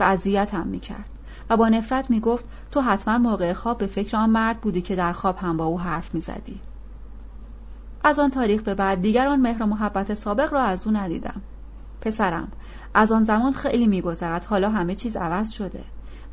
و 0.00 0.02
اذیتم 0.02 0.66
می‌کرد. 0.66 1.15
و 1.50 1.56
با 1.56 1.68
نفرت 1.68 2.10
می 2.10 2.20
گفت 2.20 2.44
تو 2.70 2.80
حتما 2.80 3.18
موقع 3.18 3.52
خواب 3.52 3.78
به 3.78 3.86
فکر 3.86 4.16
آن 4.16 4.30
مرد 4.30 4.60
بودی 4.60 4.82
که 4.82 4.96
در 4.96 5.12
خواب 5.12 5.36
هم 5.38 5.56
با 5.56 5.64
او 5.64 5.80
حرف 5.80 6.14
می 6.14 6.20
زدی. 6.20 6.60
از 8.04 8.18
آن 8.18 8.30
تاریخ 8.30 8.62
به 8.62 8.74
بعد 8.74 9.00
دیگر 9.00 9.28
آن 9.28 9.40
مهر 9.40 9.62
و 9.62 9.66
محبت 9.66 10.14
سابق 10.14 10.52
را 10.52 10.62
از 10.62 10.86
او 10.86 10.92
ندیدم. 10.92 11.40
پسرم 12.00 12.48
از 12.94 13.12
آن 13.12 13.24
زمان 13.24 13.52
خیلی 13.52 13.86
میگذرد 13.86 14.44
حالا 14.44 14.70
همه 14.70 14.94
چیز 14.94 15.16
عوض 15.16 15.50
شده. 15.50 15.84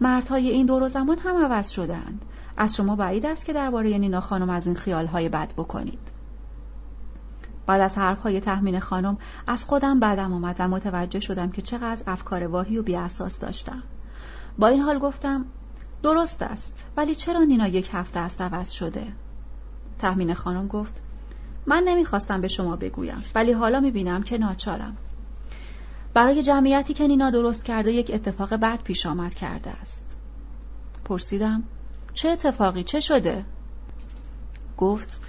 مردهای 0.01 0.50
این 0.50 0.66
دور 0.66 0.83
و 0.83 0.90
زمان 0.90 1.17
هم 1.19 1.45
عوض 1.45 1.69
شدهاند. 1.69 2.25
از 2.58 2.75
شما 2.75 2.95
بعید 2.95 3.25
است 3.25 3.45
که 3.45 3.53
درباره 3.53 3.98
نینا 3.98 4.19
خانم 4.19 4.50
از 4.50 4.67
این 4.67 4.75
خیالهای 4.75 5.30
بد 5.30 5.53
بکنید. 5.58 6.11
بعد 7.67 7.82
از 7.82 7.98
حرفهای 7.98 8.42
تحمین 8.42 8.80
خانم 8.80 9.17
از 9.48 9.66
خودم 9.66 10.00
بدم 10.00 10.33
آمد 10.33 10.56
و 10.59 10.67
متوجه 10.67 11.19
شدم 11.19 11.50
که 11.50 11.61
چقدر 11.61 12.03
افکار 12.08 12.48
واهی 12.48 12.77
و 12.77 12.83
بیاساس 12.83 13.40
داشتم. 13.40 13.83
با 14.57 14.67
این 14.67 14.82
حال 14.82 14.99
گفتم 14.99 15.45
درست 16.03 16.41
است 16.41 16.85
ولی 16.98 17.15
چرا 17.15 17.43
نینا 17.43 17.67
یک 17.67 17.90
هفته 17.93 18.19
است 18.19 18.41
عوض 18.41 18.72
شده؟ 18.72 19.07
تحمین 19.99 20.33
خانم 20.33 20.67
گفت 20.67 21.01
من 21.65 21.83
نمی‌خواستم 21.88 22.41
به 22.41 22.48
شما 22.48 22.75
بگویم 22.75 23.23
ولی 23.35 23.51
حالا 23.51 23.80
می‌بینم 23.80 24.23
که 24.23 24.38
ناچارم. 24.38 24.98
برای 26.14 26.43
جمعیتی 26.43 26.93
که 26.93 27.07
نینا 27.07 27.32
درست 27.32 27.65
کرده 27.65 27.91
یک 27.91 28.11
اتفاق 28.14 28.53
بد 28.53 28.83
پیش 28.83 29.06
آمد 29.06 29.33
کرده 29.33 29.69
است. 29.69 30.06
پرسیدم 31.06 31.64
چه 32.14 32.30
اتفاقی؟ 32.30 32.83
چه 32.83 32.99
شده؟ 32.99 33.45
گفت 34.77 35.22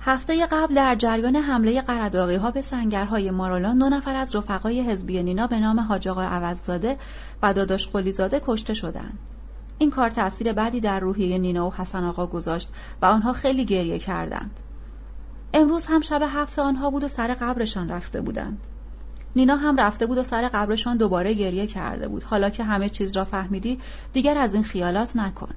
هفته 0.00 0.46
قبل 0.46 0.74
در 0.74 0.94
جریان 0.94 1.36
حمله 1.36 1.80
قرداغی 1.80 2.36
ها 2.36 2.50
به 2.50 2.62
سنگرهای 2.62 3.30
مارالان 3.30 3.78
دو 3.78 3.88
نفر 3.88 4.14
از 4.14 4.36
رفقای 4.36 4.80
حزبی 4.80 5.22
نینا 5.22 5.46
به 5.46 5.60
نام 5.60 5.80
حاج 5.80 6.08
آقا 6.08 6.22
عوضزاده 6.22 6.96
و 7.42 7.54
داداش 7.54 7.88
قلیزاده 7.88 8.40
کشته 8.46 8.74
شدند. 8.74 9.18
این 9.78 9.90
کار 9.90 10.10
تاثیر 10.10 10.52
بدی 10.52 10.80
در 10.80 11.00
روحیه 11.00 11.38
نینا 11.38 11.66
و 11.66 11.74
حسن 11.74 12.04
آقا 12.04 12.26
گذاشت 12.26 12.68
و 13.02 13.06
آنها 13.06 13.32
خیلی 13.32 13.64
گریه 13.64 13.98
کردند. 13.98 14.60
امروز 15.54 15.86
هم 15.86 16.00
شب 16.00 16.22
هفته 16.22 16.62
آنها 16.62 16.90
بود 16.90 17.04
و 17.04 17.08
سر 17.08 17.34
قبرشان 17.34 17.88
رفته 17.88 18.20
بودند. 18.20 18.58
نینا 19.36 19.56
هم 19.56 19.80
رفته 19.80 20.06
بود 20.06 20.18
و 20.18 20.22
سر 20.22 20.48
قبرشان 20.48 20.96
دوباره 20.96 21.34
گریه 21.34 21.66
کرده 21.66 22.08
بود. 22.08 22.22
حالا 22.22 22.50
که 22.50 22.64
همه 22.64 22.88
چیز 22.88 23.16
را 23.16 23.24
فهمیدی 23.24 23.78
دیگر 24.12 24.38
از 24.38 24.54
این 24.54 24.62
خیالات 24.62 25.16
نکن. 25.16 25.54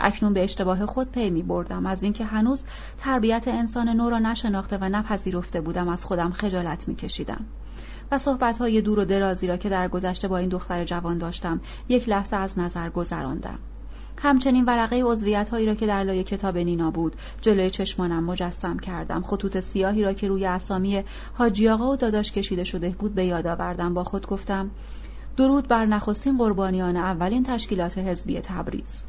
اکنون 0.00 0.32
به 0.32 0.44
اشتباه 0.44 0.86
خود 0.86 1.12
پی 1.12 1.30
می 1.30 1.42
بردم 1.42 1.86
از 1.86 2.02
اینکه 2.02 2.24
هنوز 2.24 2.64
تربیت 2.98 3.48
انسان 3.48 3.88
نو 3.88 4.10
را 4.10 4.18
نشناخته 4.18 4.78
و 4.80 4.88
نپذیرفته 4.88 5.60
بودم 5.60 5.88
از 5.88 6.04
خودم 6.04 6.30
خجالت 6.30 6.88
می 6.88 6.96
کشیدم. 6.96 7.44
و 8.10 8.18
صحبت 8.18 8.58
های 8.58 8.80
دور 8.80 8.98
و 8.98 9.04
درازی 9.04 9.46
را 9.46 9.56
که 9.56 9.68
در 9.68 9.88
گذشته 9.88 10.28
با 10.28 10.36
این 10.36 10.48
دختر 10.48 10.84
جوان 10.84 11.18
داشتم 11.18 11.60
یک 11.88 12.08
لحظه 12.08 12.36
از 12.36 12.58
نظر 12.58 12.90
گذراندم. 12.90 13.58
همچنین 14.18 14.64
ورقه 14.64 15.02
عضویت 15.04 15.48
هایی 15.48 15.66
را 15.66 15.74
که 15.74 15.86
در 15.86 16.04
لای 16.04 16.24
کتاب 16.24 16.58
نینا 16.58 16.90
بود 16.90 17.16
جلوی 17.40 17.70
چشمانم 17.70 18.24
مجسم 18.24 18.78
کردم 18.78 19.22
خطوط 19.22 19.60
سیاهی 19.60 20.02
را 20.02 20.12
که 20.12 20.28
روی 20.28 20.46
اسامی 20.46 21.04
حاجی 21.34 21.68
آقا 21.68 21.90
و 21.90 21.96
داداش 21.96 22.32
کشیده 22.32 22.64
شده 22.64 22.90
بود 22.90 23.14
به 23.14 23.26
یاد 23.26 23.46
آوردم 23.46 23.94
با 23.94 24.04
خود 24.04 24.26
گفتم 24.26 24.70
درود 25.36 25.68
بر 25.68 25.86
نخستین 25.86 26.38
قربانیان 26.38 26.96
اولین 26.96 27.42
تشکیلات 27.42 27.98
حزبی 27.98 28.40
تبریز 28.40 29.04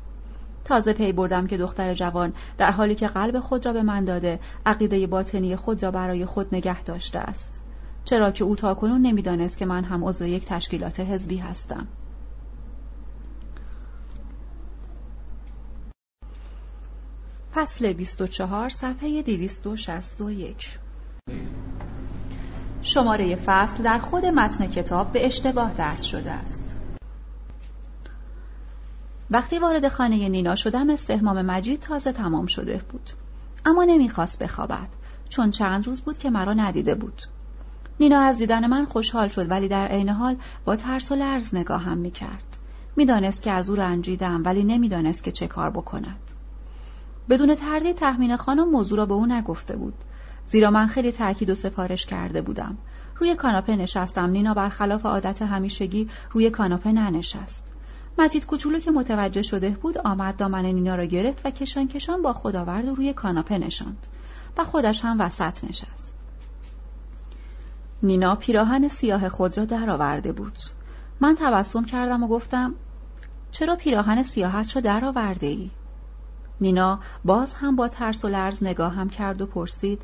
تازه 0.65 0.93
پی 0.93 1.11
بردم 1.11 1.47
که 1.47 1.57
دختر 1.57 1.93
جوان 1.93 2.33
در 2.57 2.71
حالی 2.71 2.95
که 2.95 3.07
قلب 3.07 3.39
خود 3.39 3.65
را 3.65 3.73
به 3.73 3.83
من 3.83 4.05
داده 4.05 4.39
عقیده 4.65 5.07
باطنی 5.07 5.55
خود 5.55 5.83
را 5.83 5.91
برای 5.91 6.25
خود 6.25 6.55
نگه 6.55 6.83
داشته 6.83 7.19
است. 7.19 7.63
چرا 8.05 8.31
که 8.31 8.43
او 8.43 8.55
تاکنون 8.55 9.01
نمی‌دانست 9.01 9.57
که 9.57 9.65
من 9.65 9.83
هم 9.83 10.05
عضو 10.05 10.25
یک 10.25 10.45
تشکیلات 10.45 10.99
حزبی 10.99 11.37
هستم. 11.37 11.87
فصل 17.53 17.93
24 17.93 18.69
صفحه 18.69 19.21
261 19.21 20.79
شماره 22.81 23.35
فصل 23.35 23.83
در 23.83 23.97
خود 23.97 24.25
متن 24.25 24.67
کتاب 24.67 25.11
به 25.11 25.25
اشتباه 25.25 25.73
درد 25.73 26.01
شده 26.01 26.31
است. 26.31 26.74
وقتی 29.31 29.59
وارد 29.59 29.87
خانه 29.87 30.29
نینا 30.29 30.55
شدم 30.55 30.89
استهمام 30.89 31.41
مجید 31.41 31.79
تازه 31.79 32.11
تمام 32.11 32.45
شده 32.45 32.81
بود. 32.89 33.09
اما 33.65 33.83
نمی‌خواست 33.83 34.43
بخوابد 34.43 34.87
چون 35.29 35.51
چند 35.51 35.87
روز 35.87 36.01
بود 36.01 36.17
که 36.17 36.29
مرا 36.29 36.53
ندیده 36.53 36.95
بود. 36.95 37.21
نینا 37.99 38.19
از 38.19 38.37
دیدن 38.37 38.67
من 38.67 38.85
خوشحال 38.85 39.27
شد 39.27 39.51
ولی 39.51 39.67
در 39.67 39.87
عین 39.87 40.09
حال 40.09 40.35
با 40.65 40.75
ترس 40.75 41.11
و 41.11 41.15
لرز 41.15 41.55
نگاهم 41.55 41.97
می‌کرد. 41.97 42.57
می‌دانست 42.95 43.43
که 43.43 43.51
از 43.51 43.69
او 43.69 43.75
رنجیدم 43.75 44.41
ولی 44.45 44.63
نمی‌دانست 44.63 45.23
که 45.23 45.31
چه 45.31 45.47
کار 45.47 45.69
بکند. 45.69 46.31
بدون 47.29 47.55
تردید 47.55 47.95
تخمین 47.95 48.35
خانم 48.35 48.69
موضوع 48.69 48.97
را 48.97 49.05
به 49.05 49.13
او 49.13 49.25
نگفته 49.25 49.75
بود. 49.75 49.93
زیرا 50.45 50.71
من 50.71 50.87
خیلی 50.87 51.11
تاکید 51.11 51.49
و 51.49 51.55
سفارش 51.55 52.05
کرده 52.05 52.41
بودم. 52.41 52.77
روی 53.19 53.35
کاناپه 53.35 53.75
نشستم. 53.75 54.29
نینا 54.29 54.53
برخلاف 54.53 55.05
عادت 55.05 55.41
همیشگی 55.41 56.09
روی 56.31 56.49
کاناپه 56.49 56.91
ننشست. 56.91 57.63
مجید 58.17 58.45
کوچولو 58.45 58.79
که 58.79 58.91
متوجه 58.91 59.41
شده 59.41 59.69
بود 59.69 59.97
آمد 59.97 60.37
دامن 60.37 60.65
نینا 60.65 60.95
را 60.95 61.05
گرفت 61.05 61.45
و 61.45 61.49
کشان 61.49 61.87
کشان 61.87 62.21
با 62.21 62.33
خود 62.33 62.55
آورد 62.55 62.87
و 62.87 62.95
روی 62.95 63.13
کاناپه 63.13 63.57
نشاند 63.57 64.07
و 64.57 64.63
خودش 64.63 65.05
هم 65.05 65.21
وسط 65.21 65.63
نشست 65.63 66.13
نینا 68.03 68.35
پیراهن 68.35 68.87
سیاه 68.87 69.29
خود 69.29 69.57
را 69.57 69.65
درآورده 69.65 70.31
بود 70.31 70.57
من 71.19 71.35
تبسم 71.35 71.85
کردم 71.85 72.23
و 72.23 72.27
گفتم 72.27 72.73
چرا 73.51 73.75
پیراهن 73.75 74.23
سیاهت 74.23 74.75
را 74.75 74.81
درآورده 74.81 75.47
ای؟ 75.47 75.71
نینا 76.61 76.99
باز 77.25 77.53
هم 77.53 77.75
با 77.75 77.87
ترس 77.87 78.25
و 78.25 78.27
لرز 78.27 78.63
نگاهم 78.63 79.09
کرد 79.09 79.41
و 79.41 79.45
پرسید 79.45 80.01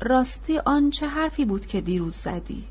راستی 0.00 0.58
آن 0.58 0.90
چه 0.90 1.06
حرفی 1.06 1.44
بود 1.44 1.66
که 1.66 1.80
دیروز 1.80 2.14
زدی؟ 2.14 2.64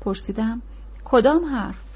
پرسیدم 0.00 0.62
کدام 1.04 1.44
حرف؟ 1.44 1.93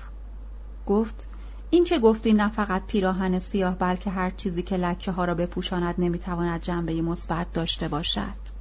گفت 0.89 1.27
این 1.71 1.85
که 1.85 1.99
گفتی 1.99 2.33
نه 2.33 2.49
فقط 2.49 2.87
پیراهن 2.87 3.39
سیاه 3.39 3.75
بلکه 3.75 4.11
هر 4.11 4.31
چیزی 4.31 4.63
که 4.63 4.77
لکه 4.77 5.13
ها 5.13 5.25
را 5.25 5.35
بپوشاند 5.35 5.95
نمی‌تواند 5.99 6.63
جنبه 6.63 7.03
مثبت 7.03 7.53
داشته 7.53 7.89
باشد. 7.89 8.59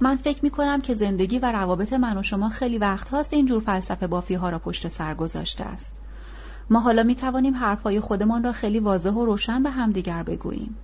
من 0.00 0.16
فکر 0.16 0.44
می 0.44 0.50
کنم 0.50 0.80
که 0.80 0.94
زندگی 0.94 1.38
و 1.38 1.52
روابط 1.52 1.92
من 1.92 2.18
و 2.18 2.22
شما 2.22 2.48
خیلی 2.48 2.78
وقت 2.78 3.08
هاست 3.08 3.32
اینجور 3.32 3.60
فلسفه 3.60 4.06
بافی 4.06 4.34
ها 4.34 4.50
را 4.50 4.58
پشت 4.58 4.88
سر 4.88 5.14
گذاشته 5.14 5.64
است. 5.64 5.92
ما 6.70 6.80
حالا 6.80 7.02
می 7.02 7.14
توانیم 7.14 7.54
حرفهای 7.54 8.00
خودمان 8.00 8.44
را 8.44 8.52
خیلی 8.52 8.78
واضح 8.78 9.10
و 9.10 9.24
روشن 9.24 9.62
به 9.62 9.70
همدیگر 9.70 10.22
بگوییم. 10.22 10.76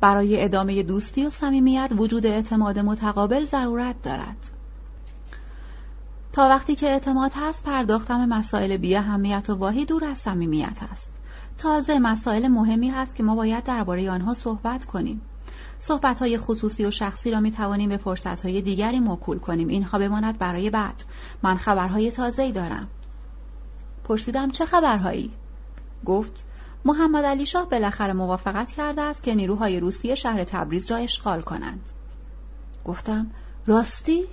برای 0.00 0.44
ادامه 0.44 0.82
دوستی 0.82 1.26
و 1.26 1.30
صمیمیت 1.30 1.90
وجود 1.96 2.26
اعتماد 2.26 2.78
متقابل 2.78 3.44
ضرورت 3.44 4.02
دارد. 4.02 4.55
تا 6.36 6.48
وقتی 6.48 6.74
که 6.74 6.86
اعتماد 6.86 7.32
هست 7.36 7.64
پرداختم 7.64 8.26
مسائل 8.26 8.76
بی 8.76 8.96
اهمیت 8.96 9.50
و 9.50 9.54
واهی 9.54 9.84
دور 9.84 10.04
از 10.04 10.18
صمیمیت 10.18 10.78
است. 10.92 11.10
تازه 11.58 11.98
مسائل 11.98 12.48
مهمی 12.48 12.88
هست 12.88 13.16
که 13.16 13.22
ما 13.22 13.34
باید 13.34 13.64
درباره 13.64 14.10
آنها 14.10 14.34
صحبت 14.34 14.84
کنیم. 14.84 15.20
صحبت 15.78 16.18
های 16.18 16.38
خصوصی 16.38 16.84
و 16.84 16.90
شخصی 16.90 17.30
را 17.30 17.40
می 17.40 17.50
توانیم 17.50 17.88
به 17.88 17.96
فرصت 17.96 18.40
های 18.44 18.62
دیگری 18.62 19.00
موکول 19.00 19.38
کنیم. 19.38 19.68
اینها 19.68 19.98
بماند 19.98 20.38
برای 20.38 20.70
بعد. 20.70 21.04
من 21.42 21.56
خبرهای 21.56 22.10
تازه‌ای 22.10 22.52
دارم. 22.52 22.88
پرسیدم 24.04 24.50
چه 24.50 24.64
خبرهایی؟ 24.64 25.30
گفت 26.04 26.44
محمد 26.84 27.24
علی 27.24 27.46
شاه 27.46 27.68
بالاخره 27.68 28.12
موافقت 28.12 28.70
کرده 28.72 29.02
است 29.02 29.22
که 29.22 29.34
نیروهای 29.34 29.80
روسیه 29.80 30.14
شهر 30.14 30.44
تبریز 30.44 30.90
را 30.90 30.96
اشغال 30.96 31.42
کنند. 31.42 31.90
گفتم 32.84 33.26
راستی؟ 33.66 34.24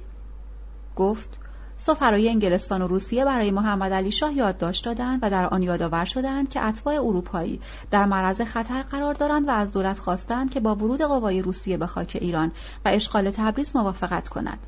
گفت 0.95 1.39
سفرای 1.77 2.29
انگلستان 2.29 2.81
و 2.81 2.87
روسیه 2.87 3.25
برای 3.25 3.51
محمد 3.51 3.93
علی 3.93 4.11
شاه 4.11 4.33
یادداشت 4.33 4.85
دادند 4.85 5.19
و 5.21 5.29
در 5.29 5.45
آن 5.45 5.63
یادآور 5.63 6.05
شدند 6.05 6.49
که 6.49 6.65
اتباع 6.65 6.95
اروپایی 6.95 7.61
در 7.91 8.05
معرض 8.05 8.41
خطر 8.41 8.81
قرار 8.81 9.13
دارند 9.13 9.47
و 9.47 9.51
از 9.51 9.73
دولت 9.73 9.99
خواستند 9.99 10.51
که 10.51 10.59
با 10.59 10.75
ورود 10.75 11.01
قوای 11.01 11.41
روسیه 11.41 11.77
به 11.77 11.87
خاک 11.87 12.17
ایران 12.21 12.51
و 12.85 12.89
اشغال 12.93 13.31
تبریز 13.31 13.75
موافقت 13.75 14.29
کند. 14.29 14.59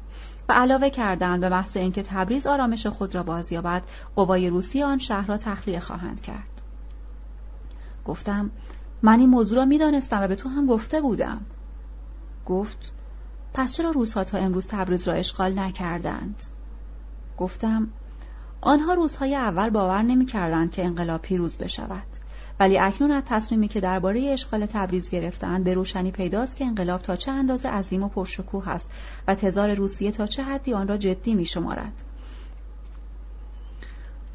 و 0.49 0.53
علاوه 0.53 0.89
کردند 0.89 1.41
به 1.41 1.49
محض 1.49 1.77
اینکه 1.77 2.03
تبریز 2.03 2.47
آرامش 2.47 2.87
خود 2.87 3.15
را 3.15 3.23
بازیابد 3.23 3.83
قوای 4.15 4.49
روسیه 4.49 4.85
آن 4.85 4.97
شهر 4.97 5.27
را 5.27 5.37
تخلیه 5.37 5.79
خواهند 5.79 6.21
کرد. 6.21 6.61
گفتم 8.05 8.51
من 9.01 9.19
این 9.19 9.29
موضوع 9.29 9.57
را 9.57 9.65
می‌دانستم 9.65 10.21
و 10.21 10.27
به 10.27 10.35
تو 10.35 10.49
هم 10.49 10.65
گفته 10.65 11.01
بودم. 11.01 11.41
گفت 12.45 12.91
پس 13.53 13.75
چرا 13.75 13.91
روزها 13.91 14.23
تا 14.23 14.37
امروز 14.37 14.67
تبریز 14.67 15.07
را 15.07 15.13
اشغال 15.13 15.59
نکردند؟ 15.59 16.43
گفتم 17.37 17.87
آنها 18.61 18.93
روزهای 18.93 19.35
اول 19.35 19.69
باور 19.69 20.01
نمی‌کردند 20.01 20.71
که 20.71 20.85
انقلاب 20.85 21.21
پیروز 21.21 21.57
بشود 21.57 22.07
ولی 22.59 22.79
اکنون 22.79 23.11
از 23.11 23.23
تصمیمی 23.25 23.67
که 23.67 23.79
درباره 23.79 24.21
اشغال 24.21 24.65
تبریز 24.65 25.09
گرفتند 25.09 25.63
به 25.63 25.73
روشنی 25.73 26.11
پیداست 26.11 26.55
که 26.55 26.65
انقلاب 26.65 27.01
تا 27.01 27.15
چه 27.15 27.31
اندازه 27.31 27.69
عظیم 27.69 28.03
و 28.03 28.09
پرشکوه 28.09 28.69
است 28.69 28.89
و 29.27 29.35
تزار 29.35 29.73
روسیه 29.73 30.11
تا 30.11 30.27
چه 30.27 30.43
حدی 30.43 30.73
آن 30.73 30.87
را 30.87 30.97
جدی 30.97 31.33
می 31.33 31.45
شمارد. 31.45 32.03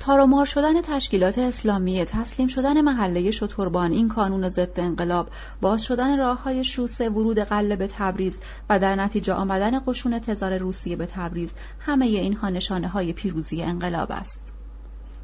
تارومار 0.01 0.47
شدن 0.47 0.83
تشکیلات 0.83 1.39
اسلامی 1.39 2.05
تسلیم 2.05 2.49
شدن 2.49 2.81
محله 2.81 3.31
شتربان 3.31 3.93
این 3.93 4.09
کانون 4.09 4.49
ضد 4.49 4.81
انقلاب 4.81 5.29
باز 5.61 5.83
شدن 5.83 6.19
راه 6.19 6.43
های 6.43 6.65
شوسه 6.65 7.09
ورود 7.09 7.39
قله 7.39 7.77
به 7.77 7.89
تبریز 7.93 8.41
و 8.71 8.79
در 8.79 8.97
نتیجه 8.97 9.33
آمدن 9.33 9.81
قشون 9.87 10.19
تزار 10.19 10.59
روسیه 10.59 10.97
به 10.97 11.07
تبریز 11.07 11.53
همه 11.81 12.07
اینها 12.07 12.49
نشانه 12.49 12.89
های 12.89 13.13
پیروزی 13.13 13.63
انقلاب 13.63 14.13
است. 14.13 14.41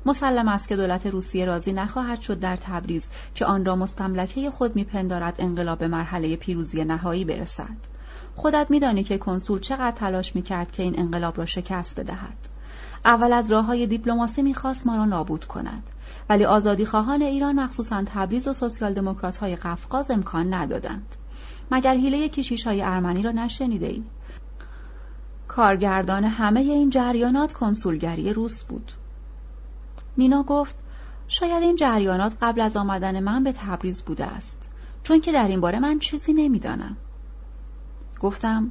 مسلم 0.06 0.48
است 0.48 0.68
که 0.68 0.76
دولت 0.76 1.06
روسیه 1.06 1.44
راضی 1.44 1.72
نخواهد 1.72 2.20
شد 2.20 2.40
در 2.40 2.56
تبریز 2.56 3.08
که 3.34 3.46
آن 3.46 3.64
را 3.64 3.76
مستملکه 3.76 4.50
خود 4.50 4.76
میپندارد 4.76 5.34
انقلاب 5.38 5.78
به 5.78 5.88
مرحله 5.88 6.36
پیروزی 6.36 6.84
نهایی 6.84 7.24
برسد. 7.24 7.76
خودت 8.36 8.66
میدانی 8.70 9.04
که 9.04 9.18
کنسول 9.18 9.60
چقدر 9.60 9.96
تلاش 9.96 10.36
می‌کرد 10.36 10.72
که 10.72 10.82
این 10.82 10.98
انقلاب 10.98 11.38
را 11.38 11.46
شکست 11.46 12.00
بدهد. 12.00 12.55
اول 13.06 13.32
از 13.32 13.52
راه 13.52 13.64
های 13.64 13.86
دیپلماسی 13.86 14.42
می‌خواست 14.42 14.86
ما 14.86 14.96
را 14.96 15.04
نابود 15.04 15.44
کند. 15.44 15.82
ولی 16.28 16.44
آزادی 16.44 16.86
خواهان 16.86 17.22
ایران 17.22 17.60
مخصوصا 17.60 18.02
تبریز 18.06 18.48
و 18.48 18.52
سوسیال 18.52 18.94
دموکرات 18.94 19.36
های 19.36 19.56
قفقاز 19.56 20.10
امکان 20.10 20.54
ندادند. 20.54 21.16
مگر 21.70 21.94
حیله 21.94 22.28
کشیش 22.28 22.66
های 22.66 22.82
ارمنی 22.82 23.22
را 23.22 23.30
نشنیده 23.30 23.86
ای؟ 23.86 24.02
کارگردان 25.48 26.24
همه 26.24 26.60
این 26.60 26.90
جریانات 26.90 27.52
کنسولگری 27.52 28.32
روس 28.32 28.64
بود. 28.64 28.92
نینا 30.18 30.42
گفت 30.42 30.76
شاید 31.28 31.62
این 31.62 31.76
جریانات 31.76 32.32
قبل 32.42 32.60
از 32.60 32.76
آمدن 32.76 33.20
من 33.20 33.44
به 33.44 33.52
تبریز 33.52 34.02
بوده 34.02 34.24
است 34.24 34.68
چون 35.02 35.20
که 35.20 35.32
در 35.32 35.48
این 35.48 35.60
باره 35.60 35.78
من 35.78 35.98
چیزی 35.98 36.32
نمی‌دانم. 36.32 36.96
گفتم 38.20 38.70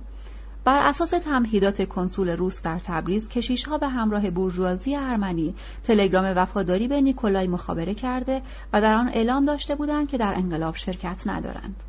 بر 0.66 0.80
اساس 0.80 1.10
تمهیدات 1.10 1.90
کنسول 1.90 2.30
روس 2.30 2.62
در 2.62 2.80
تبریز 2.80 3.30
کشیشها 3.30 3.78
به 3.78 3.88
همراه 3.88 4.30
بورژوازی 4.30 4.96
ارمنی 4.96 5.56
تلگرام 5.84 6.34
وفاداری 6.36 6.88
به 6.88 7.02
نیکولای 7.02 7.48
مخابره 7.48 7.94
کرده 7.94 8.42
و 8.74 8.82
در 8.82 8.94
آن 8.94 9.10
اعلام 9.10 9.46
داشته 9.46 9.76
بودند 9.76 10.08
که 10.08 10.18
در 10.18 10.34
انقلاب 10.36 10.76
شرکت 10.76 11.28
ندارند. 11.28 11.84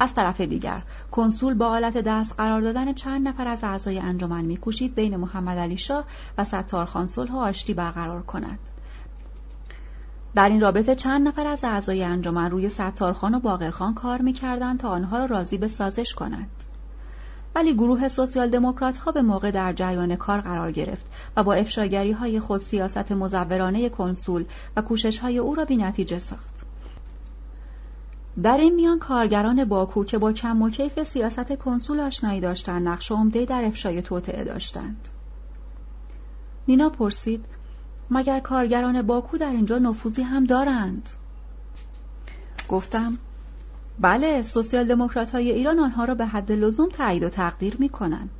از 0.00 0.14
طرف 0.14 0.40
دیگر 0.40 0.82
کنسول 1.10 1.54
با 1.54 1.66
آلت 1.68 1.98
دست 1.98 2.34
قرار 2.36 2.60
دادن 2.60 2.92
چند 2.92 3.28
نفر 3.28 3.48
از 3.48 3.64
اعضای 3.64 3.98
انجمن 3.98 4.44
میکوشید 4.44 4.94
بین 4.94 5.16
محمد 5.16 5.58
علی 5.58 5.76
شاه 5.76 6.04
و 6.38 6.44
ستارخان 6.44 7.06
صلح 7.06 7.32
و 7.32 7.36
آشتی 7.36 7.74
برقرار 7.74 8.22
کند. 8.22 8.58
در 10.34 10.48
این 10.48 10.60
رابطه 10.60 10.94
چند 10.94 11.28
نفر 11.28 11.46
از 11.46 11.64
اعضای 11.64 12.04
انجمن 12.04 12.50
روی 12.50 12.68
ستارخان 12.68 13.34
و 13.34 13.40
باقرخان 13.40 13.94
کار 13.94 14.22
می‌کردند 14.22 14.80
تا 14.80 14.88
آنها 14.88 15.18
را 15.18 15.24
راضی 15.24 15.58
به 15.58 15.68
سازش 15.68 16.14
کنند 16.14 16.64
ولی 17.54 17.74
گروه 17.74 18.08
سوسیال 18.08 18.50
دموکرات 18.50 18.98
ها 18.98 19.12
به 19.12 19.22
موقع 19.22 19.50
در 19.50 19.72
جریان 19.72 20.16
کار 20.16 20.40
قرار 20.40 20.72
گرفت 20.72 21.06
و 21.36 21.42
با 21.42 21.54
افشاگری 21.54 22.12
های 22.12 22.40
خود 22.40 22.60
سیاست 22.60 23.12
مزورانه 23.12 23.88
کنسول 23.88 24.44
و 24.76 24.82
کوشش 24.82 25.18
های 25.18 25.38
او 25.38 25.54
را 25.54 25.64
بی 25.64 25.76
نتیجه 25.76 26.18
ساخت. 26.18 26.66
در 28.42 28.56
این 28.56 28.74
میان 28.74 28.98
کارگران 28.98 29.64
باکو 29.64 30.04
که 30.04 30.18
با 30.18 30.32
کم 30.32 30.62
و 30.62 30.70
کیف 30.70 31.02
سیاست 31.02 31.52
کنسول 31.52 32.00
آشنایی 32.00 32.40
داشتند 32.40 32.88
نقش 32.88 33.12
عمده 33.12 33.44
در 33.44 33.64
افشای 33.64 34.02
توطعه 34.02 34.44
داشتند. 34.44 35.08
نینا 36.68 36.88
پرسید 36.88 37.44
مگر 38.10 38.40
کارگران 38.40 39.02
باکو 39.02 39.38
در 39.38 39.52
اینجا 39.52 39.78
نفوذی 39.78 40.22
هم 40.22 40.44
دارند؟ 40.44 41.08
گفتم 42.68 43.18
بله 44.00 44.42
سوسیال 44.42 44.86
دموکرات 44.86 45.30
های 45.30 45.50
ایران 45.50 45.78
آنها 45.78 46.04
را 46.04 46.14
به 46.14 46.26
حد 46.26 46.52
لزوم 46.52 46.88
تایید 46.88 47.22
و 47.22 47.28
تقدیر 47.28 47.76
می 47.78 47.88
کنند. 47.88 48.30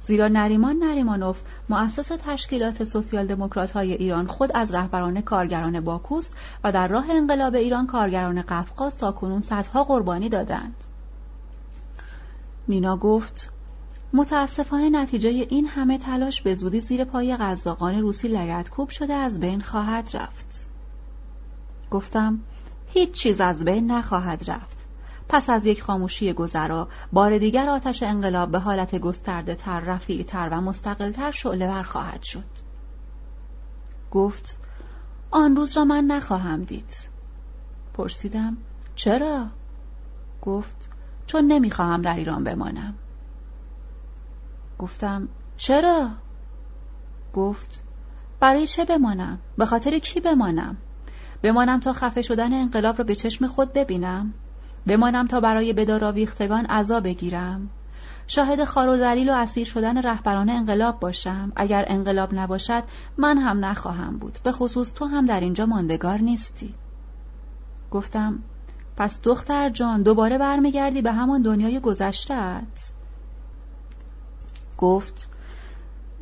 زیرا 0.00 0.28
نریمان 0.28 0.76
نریمانوف 0.76 1.42
مؤسس 1.68 2.08
تشکیلات 2.08 2.84
سوسیال 2.84 3.26
دموکرات 3.26 3.70
های 3.70 3.92
ایران 3.92 4.26
خود 4.26 4.50
از 4.54 4.74
رهبران 4.74 5.20
کارگران 5.20 5.80
باکوست 5.80 6.32
و 6.64 6.72
در 6.72 6.88
راه 6.88 7.10
انقلاب 7.10 7.54
ایران 7.54 7.86
کارگران 7.86 8.42
قفقاز 8.42 8.98
تا 8.98 9.12
کنون 9.12 9.40
صدها 9.40 9.84
قربانی 9.84 10.28
دادند. 10.28 10.74
نینا 12.68 12.96
گفت 12.96 13.50
متاسفانه 14.12 14.90
نتیجه 14.90 15.28
این 15.28 15.66
همه 15.66 15.98
تلاش 15.98 16.42
به 16.42 16.54
زودی 16.54 16.80
زیر 16.80 17.04
پای 17.04 17.36
قزاقان 17.36 18.00
روسی 18.00 18.28
لگتکوب 18.28 18.88
شده 18.88 19.14
از 19.14 19.40
بین 19.40 19.60
خواهد 19.60 20.10
رفت. 20.14 20.68
گفتم 21.90 22.40
هیچ 22.86 23.10
چیز 23.10 23.40
از 23.40 23.64
بین 23.64 23.90
نخواهد 23.90 24.50
رفت. 24.50 24.83
پس 25.28 25.50
از 25.50 25.66
یک 25.66 25.82
خاموشی 25.82 26.32
گذرا 26.32 26.88
بار 27.12 27.38
دیگر 27.38 27.68
آتش 27.68 28.02
انقلاب 28.02 28.50
به 28.50 28.58
حالت 28.58 28.94
گسترده 28.94 29.54
تر 29.54 29.80
رفیع 29.80 30.22
تر 30.22 30.48
و 30.52 30.60
مستقل 30.60 31.10
تر 31.10 31.30
شعله 31.30 31.68
ور 31.68 31.82
خواهد 31.82 32.22
شد 32.22 32.44
گفت 34.10 34.58
آن 35.30 35.56
روز 35.56 35.76
را 35.76 35.84
من 35.84 36.04
نخواهم 36.04 36.64
دید 36.64 37.10
پرسیدم 37.94 38.56
چرا؟ 38.94 39.46
گفت 40.42 40.88
چون 41.26 41.44
نمی‌خواهم 41.44 42.02
در 42.02 42.16
ایران 42.16 42.44
بمانم 42.44 42.94
گفتم 44.78 45.28
چرا؟ 45.56 46.10
گفت 47.34 47.82
برای 48.40 48.66
چه 48.66 48.84
بمانم؟ 48.84 49.38
به 49.58 49.66
خاطر 49.66 49.98
کی 49.98 50.20
بمانم؟ 50.20 50.76
بمانم 51.42 51.80
تا 51.80 51.92
خفه 51.92 52.22
شدن 52.22 52.52
انقلاب 52.52 52.98
را 52.98 53.04
به 53.04 53.14
چشم 53.14 53.46
خود 53.46 53.72
ببینم؟ 53.72 54.34
بمانم 54.86 55.26
تا 55.26 55.40
برای 55.40 55.72
بداراویختگان 55.72 56.66
عذا 56.66 57.00
بگیرم. 57.00 57.70
شاهد 58.26 58.64
خار 58.64 58.88
و 58.88 58.96
ذلیل 58.96 59.30
و 59.30 59.32
اسیر 59.32 59.66
شدن 59.66 60.02
رهبران 60.02 60.50
انقلاب 60.50 61.00
باشم. 61.00 61.52
اگر 61.56 61.84
انقلاب 61.88 62.34
نباشد 62.34 62.82
من 63.18 63.38
هم 63.38 63.64
نخواهم 63.64 64.18
بود. 64.18 64.38
به 64.42 64.52
خصوص 64.52 64.92
تو 64.92 65.04
هم 65.04 65.26
در 65.26 65.40
اینجا 65.40 65.66
ماندگار 65.66 66.18
نیستی. 66.18 66.74
گفتم 67.90 68.38
پس 68.96 69.20
دختر 69.22 69.70
جان 69.70 70.02
دوباره 70.02 70.38
برمیگردی 70.38 71.02
به 71.02 71.12
همان 71.12 71.42
دنیای 71.42 71.80
گذشتهت 71.80 72.90
گفت 74.78 75.28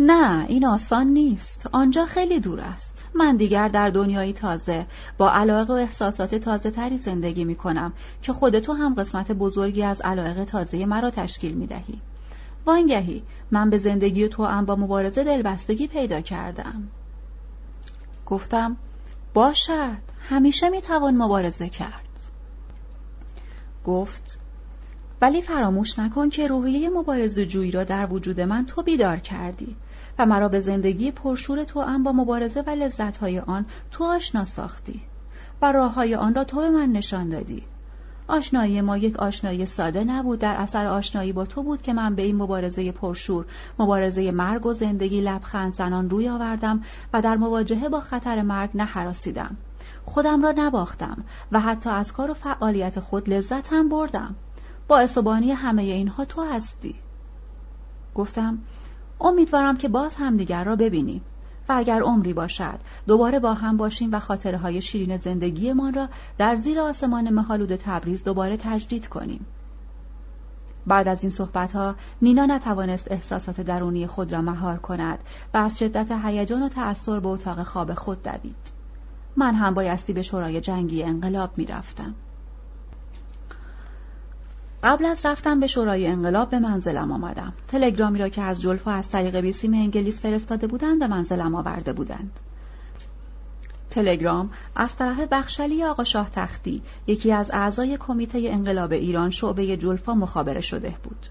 نه 0.06 0.46
این 0.48 0.66
آسان 0.66 1.06
نیست. 1.06 1.68
آنجا 1.72 2.04
خیلی 2.04 2.40
دور 2.40 2.60
است. 2.60 3.04
من 3.14 3.36
دیگر 3.36 3.68
در 3.68 3.88
دنیایی 3.88 4.32
تازه 4.32 4.86
با 5.18 5.32
علاقه 5.32 5.74
و 5.74 5.76
احساسات 5.76 6.34
تازه 6.34 6.70
تری 6.70 6.98
زندگی 6.98 7.44
می 7.44 7.54
کنم 7.54 7.92
که 8.22 8.32
خود 8.32 8.58
تو 8.58 8.72
هم 8.72 8.94
قسمت 8.94 9.32
بزرگی 9.32 9.82
از 9.82 10.00
علاقه 10.00 10.44
تازه 10.44 10.86
مرا 10.86 11.10
تشکیل 11.10 11.52
می 11.52 11.66
دهی. 11.66 12.00
وانگهی 12.66 13.22
من 13.50 13.70
به 13.70 13.78
زندگی 13.78 14.28
تو 14.28 14.44
هم 14.44 14.64
با 14.64 14.76
مبارزه 14.76 15.24
دلبستگی 15.24 15.86
پیدا 15.86 16.20
کردم. 16.20 16.88
گفتم 18.26 18.76
باشد. 19.34 20.12
همیشه 20.28 20.68
می 20.68 20.80
توان 20.80 21.16
مبارزه 21.16 21.68
کرد. 21.68 22.08
گفت 23.84 24.38
ولی 25.20 25.42
فراموش 25.42 25.98
نکن 25.98 26.28
که 26.28 26.46
روحیه 26.46 26.90
مبارزه 26.90 27.46
جویی 27.46 27.70
را 27.70 27.84
در 27.84 28.12
وجود 28.12 28.40
من 28.40 28.66
تو 28.66 28.82
بیدار 28.82 29.16
کردی. 29.16 29.76
و 30.18 30.26
مرا 30.26 30.48
به 30.48 30.60
زندگی 30.60 31.10
پرشور 31.10 31.64
تو 31.64 31.80
هم 31.80 32.02
با 32.02 32.12
مبارزه 32.12 32.60
و 32.60 32.70
لذتهای 32.70 33.38
آن 33.38 33.66
تو 33.90 34.04
آشنا 34.04 34.44
ساختی 34.44 35.00
و 35.62 35.72
راه 35.72 35.94
های 35.94 36.14
آن 36.14 36.34
را 36.34 36.44
تو 36.44 36.60
به 36.60 36.70
من 36.70 36.92
نشان 36.92 37.28
دادی. 37.28 37.62
آشنایی 38.28 38.80
ما 38.80 38.96
یک 38.96 39.16
آشنایی 39.16 39.66
ساده 39.66 40.04
نبود 40.04 40.38
در 40.38 40.56
اثر 40.56 40.86
آشنایی 40.86 41.32
با 41.32 41.46
تو 41.46 41.62
بود 41.62 41.82
که 41.82 41.92
من 41.92 42.14
به 42.14 42.22
این 42.22 42.36
مبارزه 42.36 42.92
پرشور 42.92 43.44
مبارزه 43.78 44.30
مرگ 44.30 44.66
و 44.66 44.72
زندگی 44.72 45.20
لبخند 45.20 45.74
زنان 45.74 46.10
روی 46.10 46.28
آوردم 46.28 46.82
و 47.12 47.22
در 47.22 47.36
مواجهه 47.36 47.88
با 47.88 48.00
خطر 48.00 48.42
مرگ 48.42 48.70
نحراسیدم 48.74 49.56
خودم 50.04 50.42
را 50.42 50.54
نباختم 50.56 51.24
و 51.52 51.60
حتی 51.60 51.90
از 51.90 52.12
کار 52.12 52.30
و 52.30 52.34
فعالیت 52.34 53.00
خود 53.00 53.28
لذت 53.28 53.72
هم 53.72 53.88
بردم. 53.88 54.34
باعث 54.88 55.18
و 55.18 55.22
بانی 55.22 55.52
همه 55.52 55.82
اینها 55.82 56.24
تو 56.24 56.42
هستی. 56.42 56.94
گفتم 58.14 58.58
امیدوارم 59.22 59.76
که 59.76 59.88
باز 59.88 60.14
همدیگر 60.14 60.64
را 60.64 60.76
ببینیم. 60.76 61.22
و 61.68 61.72
اگر 61.76 62.02
عمری 62.02 62.32
باشد 62.32 62.78
دوباره 63.06 63.38
با 63.38 63.54
هم 63.54 63.76
باشیم 63.76 64.12
و 64.12 64.18
خاطره 64.18 64.58
های 64.58 64.82
شیرین 64.82 65.16
زندگیمان 65.16 65.94
را 65.94 66.08
در 66.38 66.54
زیر 66.54 66.80
آسمان 66.80 67.30
مهالود 67.30 67.76
تبریز 67.76 68.24
دوباره 68.24 68.56
تجدید 68.56 69.08
کنیم. 69.08 69.46
بعد 70.86 71.08
از 71.08 71.22
این 71.22 71.30
صحبت 71.30 71.72
ها 71.72 71.94
نینا 72.22 72.46
نتوانست 72.46 73.12
احساسات 73.12 73.60
درونی 73.60 74.06
خود 74.06 74.32
را 74.32 74.42
مهار 74.42 74.76
کند 74.76 75.18
و 75.54 75.56
از 75.56 75.78
شدت 75.78 76.12
هیجان 76.24 76.62
و 76.62 76.68
تأثیر 76.68 77.20
به 77.20 77.28
اتاق 77.28 77.62
خواب 77.62 77.94
خود 77.94 78.22
دوید. 78.22 78.72
من 79.36 79.54
هم 79.54 79.74
بایستی 79.74 80.12
به 80.12 80.22
شورای 80.22 80.60
جنگی 80.60 81.02
انقلاب 81.02 81.50
می‌رفتم. 81.56 82.14
قبل 84.82 85.06
از 85.06 85.26
رفتن 85.26 85.60
به 85.60 85.66
شورای 85.66 86.06
انقلاب 86.06 86.50
به 86.50 86.58
منزلم 86.58 87.12
آمدم. 87.12 87.52
تلگرامی 87.68 88.18
را 88.18 88.28
که 88.28 88.42
از 88.42 88.62
جلفا 88.62 88.90
از 88.90 89.08
طریق 89.10 89.40
بیسیم 89.40 89.74
انگلیس 89.74 90.20
فرستاده 90.20 90.66
بودند 90.66 90.98
به 90.98 91.06
منزلم 91.06 91.54
آورده 91.54 91.92
بودند. 91.92 92.40
تلگرام 93.90 94.50
از 94.76 94.96
طرف 94.96 95.20
بخشلی 95.30 95.84
آقا 95.84 96.04
شاه 96.04 96.30
تختی 96.30 96.82
یکی 97.06 97.32
از 97.32 97.50
اعضای 97.54 97.96
کمیته 97.96 98.42
انقلاب 98.44 98.92
ایران 98.92 99.30
شعبه 99.30 99.76
جلفا 99.76 100.14
مخابره 100.14 100.60
شده 100.60 100.94
بود. 101.02 101.26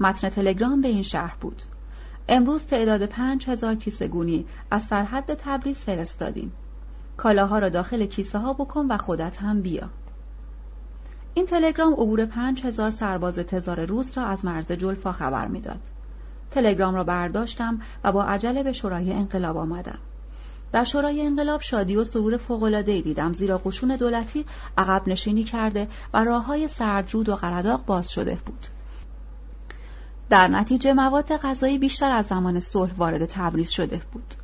متن 0.00 0.28
تلگرام 0.28 0.80
به 0.80 0.88
این 0.88 1.02
شهر 1.02 1.36
بود. 1.40 1.62
امروز 2.28 2.66
تعداد 2.66 3.06
پنج 3.06 3.48
هزار 3.48 3.74
کیسه 3.74 4.08
گونی 4.08 4.46
از 4.70 4.82
سرحد 4.82 5.34
تبریز 5.34 5.78
فرستادیم. 5.78 6.52
کالاها 7.16 7.58
را 7.58 7.68
داخل 7.68 8.06
کیسه 8.06 8.38
ها 8.38 8.52
بکن 8.52 8.86
و 8.86 8.96
خودت 8.98 9.36
هم 9.36 9.60
بیا. 9.60 9.88
این 11.34 11.46
تلگرام 11.46 11.92
عبور 11.92 12.26
پنج 12.26 12.64
هزار 12.64 12.90
سرباز 12.90 13.34
تزار 13.34 13.84
روس 13.84 14.18
را 14.18 14.24
از 14.24 14.44
مرز 14.44 14.72
جلفا 14.72 15.12
خبر 15.12 15.46
می‌داد. 15.46 15.80
تلگرام 16.50 16.94
را 16.94 17.04
برداشتم 17.04 17.80
و 18.04 18.12
با 18.12 18.24
عجله 18.24 18.62
به 18.62 18.72
شورای 18.72 19.12
انقلاب 19.12 19.56
آمدم. 19.56 19.98
در 20.72 20.84
شورای 20.84 21.26
انقلاب 21.26 21.60
شادی 21.60 21.96
و 21.96 22.04
سرور 22.04 22.36
فوق‌العاده‌ای 22.36 23.02
دیدم 23.02 23.32
زیرا 23.32 23.58
قشون 23.58 23.96
دولتی 23.96 24.44
عقب 24.78 25.08
نشینی 25.08 25.44
کرده 25.44 25.88
و 26.14 26.24
راه 26.24 26.44
های 26.44 26.68
سردرود 26.68 27.28
و 27.28 27.36
قرداق 27.36 27.84
باز 27.86 28.10
شده 28.10 28.38
بود. 28.46 28.66
در 30.30 30.48
نتیجه 30.48 30.92
مواد 30.92 31.36
غذایی 31.36 31.78
بیشتر 31.78 32.10
از 32.12 32.26
زمان 32.26 32.60
صلح 32.60 32.92
وارد 32.96 33.26
تبریز 33.26 33.70
شده 33.70 34.00
بود. 34.12 34.34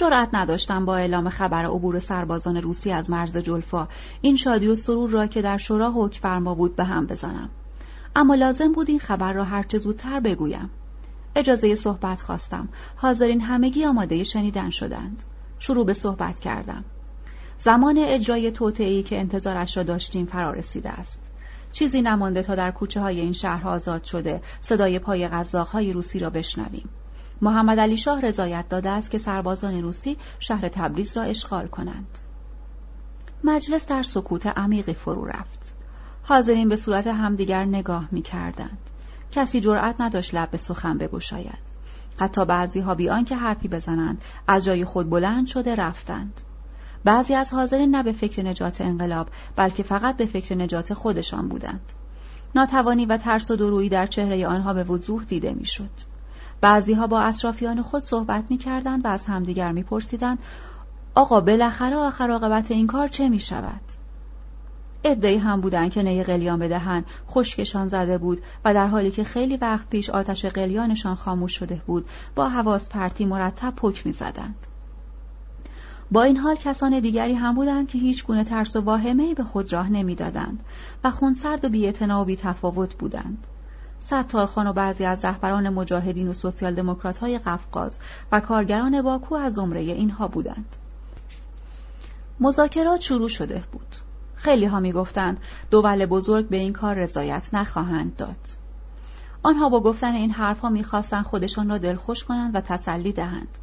جرأت 0.00 0.28
نداشتم 0.32 0.84
با 0.84 0.96
اعلام 0.96 1.28
خبر 1.28 1.64
عبور 1.64 1.98
سربازان 1.98 2.56
روسی 2.56 2.92
از 2.92 3.10
مرز 3.10 3.36
جلفا. 3.36 3.88
این 4.20 4.36
شادی 4.36 4.68
و 4.68 4.74
سرور 4.74 5.10
را 5.10 5.26
که 5.26 5.42
در 5.42 5.56
شورا 5.56 5.92
حکم 5.92 6.20
فرما 6.20 6.54
بود 6.54 6.76
به 6.76 6.84
هم 6.84 7.06
بزنم. 7.06 7.48
اما 8.16 8.34
لازم 8.34 8.72
بود 8.72 8.88
این 8.88 8.98
خبر 8.98 9.32
را 9.32 9.44
هرچه 9.44 9.78
زودتر 9.78 10.20
بگویم. 10.20 10.70
اجازه 11.36 11.74
صحبت 11.74 12.20
خواستم. 12.20 12.68
حاضرین 12.96 13.40
همگی 13.40 13.84
آماده 13.84 14.24
شنیدن 14.24 14.70
شدند. 14.70 15.22
شروع 15.58 15.86
به 15.86 15.94
صحبت 15.94 16.40
کردم. 16.40 16.84
زمان 17.58 17.98
اجرای 17.98 18.50
توطئه‌ای 18.50 19.02
که 19.02 19.20
انتظارش 19.20 19.76
را 19.76 19.82
داشتیم 19.82 20.26
فرا 20.26 20.50
رسیده 20.50 20.90
است. 20.90 21.20
چیزی 21.72 22.02
نمانده 22.02 22.42
تا 22.42 22.54
در 22.54 22.70
کوچه 22.70 23.00
های 23.00 23.20
این 23.20 23.32
شهر 23.32 23.68
آزاد 23.68 24.04
شده 24.04 24.42
صدای 24.60 24.98
پای 24.98 25.24
های 25.72 25.92
روسی 25.92 26.18
را 26.18 26.30
بشنویم. 26.30 26.88
محمد 27.42 27.80
علی 27.80 27.96
شاه 27.96 28.20
رضایت 28.20 28.68
داده 28.68 28.90
است 28.90 29.10
که 29.10 29.18
سربازان 29.18 29.82
روسی 29.82 30.16
شهر 30.38 30.68
تبریز 30.68 31.16
را 31.16 31.22
اشغال 31.22 31.66
کنند. 31.66 32.18
مجلس 33.44 33.86
در 33.86 34.02
سکوت 34.02 34.46
عمیقی 34.46 34.94
فرو 34.94 35.24
رفت. 35.24 35.74
حاضرین 36.22 36.68
به 36.68 36.76
صورت 36.76 37.06
همدیگر 37.06 37.64
نگاه 37.64 38.08
می 38.10 38.22
کردند. 38.22 38.78
کسی 39.32 39.60
جرأت 39.60 40.00
نداشت 40.00 40.34
لب 40.34 40.50
به 40.50 40.58
سخن 40.58 40.98
بگشاید. 40.98 41.70
حتی 42.18 42.44
بعضی 42.44 42.80
ها 42.80 42.94
بیان 42.94 43.24
که 43.24 43.36
حرفی 43.36 43.68
بزنند 43.68 44.24
از 44.48 44.64
جای 44.64 44.84
خود 44.84 45.10
بلند 45.10 45.46
شده 45.46 45.74
رفتند. 45.74 46.40
بعضی 47.04 47.34
از 47.34 47.54
حاضرین 47.54 47.94
نه 47.96 48.02
به 48.02 48.12
فکر 48.12 48.42
نجات 48.42 48.80
انقلاب 48.80 49.28
بلکه 49.56 49.82
فقط 49.82 50.16
به 50.16 50.26
فکر 50.26 50.54
نجات 50.54 50.94
خودشان 50.94 51.48
بودند. 51.48 51.92
ناتوانی 52.54 53.06
و 53.06 53.16
ترس 53.16 53.50
و 53.50 53.56
درویی 53.56 53.88
در 53.88 54.06
چهره 54.06 54.46
آنها 54.46 54.74
به 54.74 54.84
وضوح 54.84 55.24
دیده 55.24 55.52
می‌شد. 55.52 56.09
بعضی 56.60 56.92
ها 56.92 57.06
با 57.06 57.20
اطرافیان 57.20 57.82
خود 57.82 58.02
صحبت 58.02 58.44
می 58.50 58.58
کردند 58.58 59.04
و 59.04 59.08
از 59.08 59.26
همدیگر 59.26 59.72
می 59.72 59.82
پرسیدند 59.82 60.38
آقا 61.14 61.40
بالاخره 61.40 61.96
آخر 61.96 62.30
عاقبت 62.30 62.70
این 62.70 62.86
کار 62.86 63.08
چه 63.08 63.28
می 63.28 63.38
شود؟ 63.38 63.80
ادهی 65.04 65.36
هم 65.36 65.60
بودند 65.60 65.90
که 65.90 66.02
نی 66.02 66.22
قلیان 66.22 66.58
بدهن 66.58 67.04
خشکشان 67.28 67.88
زده 67.88 68.18
بود 68.18 68.42
و 68.64 68.74
در 68.74 68.86
حالی 68.86 69.10
که 69.10 69.24
خیلی 69.24 69.56
وقت 69.56 69.88
پیش 69.88 70.10
آتش 70.10 70.44
قلیانشان 70.44 71.14
خاموش 71.14 71.58
شده 71.58 71.82
بود 71.86 72.08
با 72.34 72.48
حواس 72.48 72.88
پرتی 72.88 73.24
مرتب 73.24 73.74
پک 73.76 74.06
می 74.06 74.12
زدند. 74.12 74.66
با 76.10 76.22
این 76.22 76.36
حال 76.36 76.56
کسان 76.56 77.00
دیگری 77.00 77.34
هم 77.34 77.54
بودند 77.54 77.88
که 77.88 77.98
هیچ 77.98 78.26
گونه 78.26 78.44
ترس 78.44 78.76
و 78.76 78.80
واهمه 78.80 79.34
به 79.34 79.44
خود 79.44 79.72
راه 79.72 79.88
نمی‌دادند 79.88 80.64
و 81.04 81.10
خونسرد 81.10 81.64
و 81.64 81.68
بی‌اعتنا 81.68 82.26
و 82.62 82.70
بودند. 82.98 83.46
ستارخان 84.10 84.66
و 84.66 84.72
بعضی 84.72 85.04
از 85.04 85.24
رهبران 85.24 85.68
مجاهدین 85.68 86.28
و 86.28 86.32
سوسیال 86.32 86.74
دموکرات 86.74 87.18
های 87.18 87.38
قفقاز 87.38 87.98
و 88.32 88.40
کارگران 88.40 89.02
باکو 89.02 89.34
از 89.34 89.54
زمره 89.54 89.80
اینها 89.80 90.28
بودند. 90.28 90.76
مذاکرات 92.40 93.00
شروع 93.00 93.28
شده 93.28 93.62
بود. 93.72 93.96
خیلی 94.34 94.66
ها 94.66 94.80
می 94.80 94.92
گفتند 94.92 95.38
دول 95.70 96.06
بزرگ 96.06 96.48
به 96.48 96.56
این 96.56 96.72
کار 96.72 96.94
رضایت 96.94 97.50
نخواهند 97.52 98.16
داد. 98.16 98.36
آنها 99.42 99.68
با 99.68 99.80
گفتن 99.80 100.14
این 100.14 100.30
حرفها 100.30 100.68
می‌خواستند 100.68 101.24
خودشان 101.24 101.68
را 101.68 101.78
دلخوش 101.78 102.24
کنند 102.24 102.54
و 102.54 102.60
تسلی 102.60 103.12
دهند. 103.12 103.58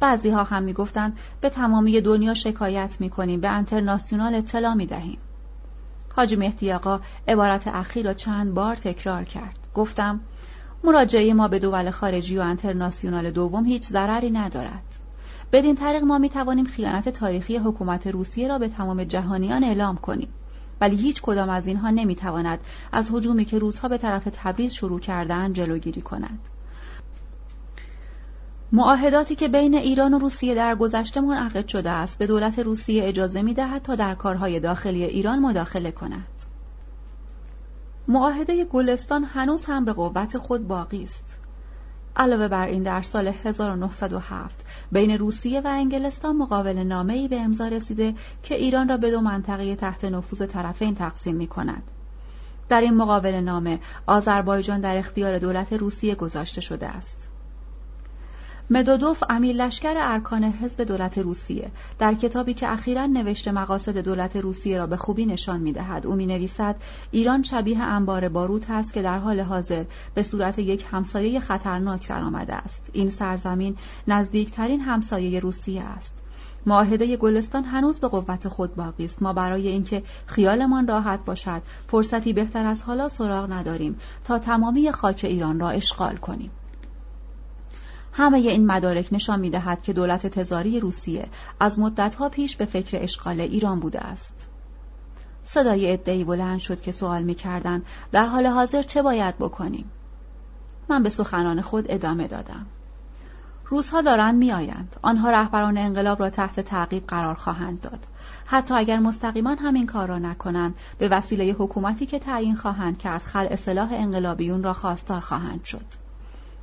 بعضی 0.00 0.30
ها 0.30 0.44
هم 0.44 0.62
می‌گفتند 0.62 1.18
به 1.40 1.50
تمامی 1.50 2.00
دنیا 2.00 2.34
شکایت 2.34 2.96
می‌کنیم 3.00 3.40
به 3.40 3.48
انترناسیونال 3.48 4.34
اطلاع 4.34 4.74
می‌دهیم 4.74 5.18
حاجی 6.16 6.36
مهدی 6.36 6.72
آقا 6.72 7.00
عبارت 7.28 7.68
اخیر 7.68 8.06
را 8.06 8.14
چند 8.14 8.54
بار 8.54 8.74
تکرار 8.74 9.24
کرد 9.24 9.65
گفتم 9.76 10.20
مراجعه 10.84 11.34
ما 11.34 11.48
به 11.48 11.58
دول 11.58 11.90
خارجی 11.90 12.38
و 12.38 12.40
انترناسیونال 12.40 13.30
دوم 13.30 13.64
هیچ 13.64 13.88
ضرری 13.88 14.30
ندارد. 14.30 14.98
بدین 15.52 15.74
طریق 15.74 16.04
ما 16.04 16.18
می 16.18 16.28
توانیم 16.28 16.64
خیانت 16.64 17.08
تاریخی 17.08 17.56
حکومت 17.56 18.06
روسیه 18.06 18.48
را 18.48 18.58
به 18.58 18.68
تمام 18.68 19.04
جهانیان 19.04 19.64
اعلام 19.64 19.96
کنیم. 19.96 20.28
ولی 20.80 20.96
هیچ 20.96 21.22
کدام 21.22 21.50
از 21.50 21.66
اینها 21.66 21.90
نمی 21.90 22.14
تواند 22.14 22.60
از 22.92 23.10
هجومی 23.14 23.44
که 23.44 23.58
روزها 23.58 23.88
به 23.88 23.98
طرف 23.98 24.28
تبریز 24.32 24.72
شروع 24.72 25.00
کردن 25.00 25.52
جلوگیری 25.52 26.00
کند. 26.00 26.38
معاهداتی 28.72 29.34
که 29.34 29.48
بین 29.48 29.74
ایران 29.74 30.14
و 30.14 30.18
روسیه 30.18 30.54
در 30.54 30.74
گذشته 30.74 31.20
منعقد 31.20 31.68
شده 31.68 31.90
است 31.90 32.18
به 32.18 32.26
دولت 32.26 32.58
روسیه 32.58 33.08
اجازه 33.08 33.42
می 33.42 33.54
دهد 33.54 33.82
تا 33.82 33.94
در 33.94 34.14
کارهای 34.14 34.60
داخلی 34.60 35.04
ایران 35.04 35.38
مداخله 35.38 35.90
کند. 35.90 36.26
معاهده 38.08 38.64
گلستان 38.64 39.24
هنوز 39.24 39.64
هم 39.64 39.84
به 39.84 39.92
قوت 39.92 40.38
خود 40.38 40.68
باقی 40.68 41.02
است. 41.02 41.38
علاوه 42.16 42.48
بر 42.48 42.66
این 42.66 42.82
در 42.82 43.02
سال 43.02 43.32
1907 43.44 44.66
بین 44.92 45.18
روسیه 45.18 45.60
و 45.60 45.66
انگلستان 45.66 46.36
مقابل 46.36 46.78
نامه‌ای 46.78 47.28
به 47.28 47.40
امضا 47.40 47.68
رسیده 47.68 48.14
که 48.42 48.54
ایران 48.54 48.88
را 48.88 48.96
به 48.96 49.10
دو 49.10 49.20
منطقه 49.20 49.76
تحت 49.76 50.04
نفوذ 50.04 50.46
طرفین 50.46 50.94
تقسیم 50.94 51.36
می 51.36 51.46
کند. 51.46 51.82
در 52.68 52.80
این 52.80 52.94
مقابل 52.94 53.34
نامه 53.34 53.80
آذربایجان 54.06 54.80
در 54.80 54.96
اختیار 54.96 55.38
دولت 55.38 55.72
روسیه 55.72 56.14
گذاشته 56.14 56.60
شده 56.60 56.86
است. 56.86 57.28
مدودوف 58.70 59.22
امیر 59.30 59.56
لشکر 59.56 59.94
ارکان 59.96 60.44
حزب 60.44 60.84
دولت 60.84 61.18
روسیه. 61.18 61.70
در 61.98 62.14
کتابی 62.14 62.54
که 62.54 62.72
اخیرا 62.72 63.06
نوشته 63.06 63.52
مقاصد 63.52 63.98
دولت 63.98 64.36
روسیه 64.36 64.78
را 64.78 64.86
به 64.86 64.96
خوبی 64.96 65.26
نشان 65.26 65.60
می‌دهد 65.60 66.06
او 66.06 66.14
می 66.14 66.26
نویسد 66.26 66.76
ایران 67.10 67.42
شبیه 67.42 67.82
انبار 67.82 68.28
باروت 68.28 68.70
است 68.70 68.94
که 68.94 69.02
در 69.02 69.18
حال 69.18 69.40
حاضر 69.40 69.84
به 70.14 70.22
صورت 70.22 70.58
یک 70.58 70.86
همسایه 70.90 71.40
خطرناک 71.40 72.08
درآمده 72.08 72.54
است. 72.54 72.90
این 72.92 73.10
سرزمین 73.10 73.76
نزدیکترین 74.08 74.80
همسایه 74.80 75.40
روسیه 75.40 75.82
است. 75.82 76.14
معاهده 76.66 77.16
گلستان 77.16 77.64
هنوز 77.64 78.00
به 78.00 78.08
قوت 78.08 78.48
خود 78.48 78.74
باقی 78.74 79.04
است. 79.04 79.22
ما 79.22 79.32
برای 79.32 79.68
اینکه 79.68 80.02
خیالمان 80.26 80.86
راحت 80.86 81.24
باشد 81.24 81.62
فرصتی 81.88 82.32
بهتر 82.32 82.66
از 82.66 82.82
حالا 82.82 83.08
سراغ 83.08 83.52
نداریم 83.52 83.98
تا 84.24 84.38
تمامی 84.38 84.92
خاک 84.92 85.20
ایران 85.28 85.60
را 85.60 85.70
اشغال 85.70 86.16
کنیم. 86.16 86.50
همه 88.16 88.38
این 88.38 88.66
مدارک 88.66 89.08
نشان 89.12 89.40
می 89.40 89.50
دهد 89.50 89.82
که 89.82 89.92
دولت 89.92 90.26
تزاری 90.26 90.80
روسیه 90.80 91.28
از 91.60 91.78
مدتها 91.78 92.28
پیش 92.28 92.56
به 92.56 92.64
فکر 92.64 93.02
اشغال 93.02 93.40
ایران 93.40 93.80
بوده 93.80 94.00
است. 94.00 94.48
صدای 95.44 95.92
ادهی 95.92 96.24
بلند 96.24 96.58
شد 96.58 96.80
که 96.80 96.92
سوال 96.92 97.22
می 97.22 97.34
کردن 97.34 97.82
در 98.12 98.26
حال 98.26 98.46
حاضر 98.46 98.82
چه 98.82 99.02
باید 99.02 99.38
بکنیم؟ 99.38 99.90
من 100.88 101.02
به 101.02 101.08
سخنان 101.08 101.60
خود 101.60 101.84
ادامه 101.88 102.26
دادم. 102.26 102.66
روزها 103.68 104.00
دارند 104.00 104.34
میآیند 104.34 104.96
آنها 105.02 105.30
رهبران 105.30 105.78
انقلاب 105.78 106.20
را 106.20 106.30
تحت 106.30 106.60
تعقیب 106.60 107.06
قرار 107.06 107.34
خواهند 107.34 107.80
داد 107.80 108.06
حتی 108.46 108.74
اگر 108.74 108.98
مستقیما 108.98 109.54
همین 109.54 109.86
کار 109.86 110.08
را 110.08 110.18
نکنند 110.18 110.74
به 110.98 111.08
وسیله 111.08 111.52
حکومتی 111.52 112.06
که 112.06 112.18
تعیین 112.18 112.56
خواهند 112.56 112.98
کرد 112.98 113.22
خل 113.22 113.46
اصلاح 113.50 113.88
انقلابیون 113.92 114.62
را 114.62 114.72
خواستار 114.72 115.20
خواهند 115.20 115.64
شد 115.64 116.05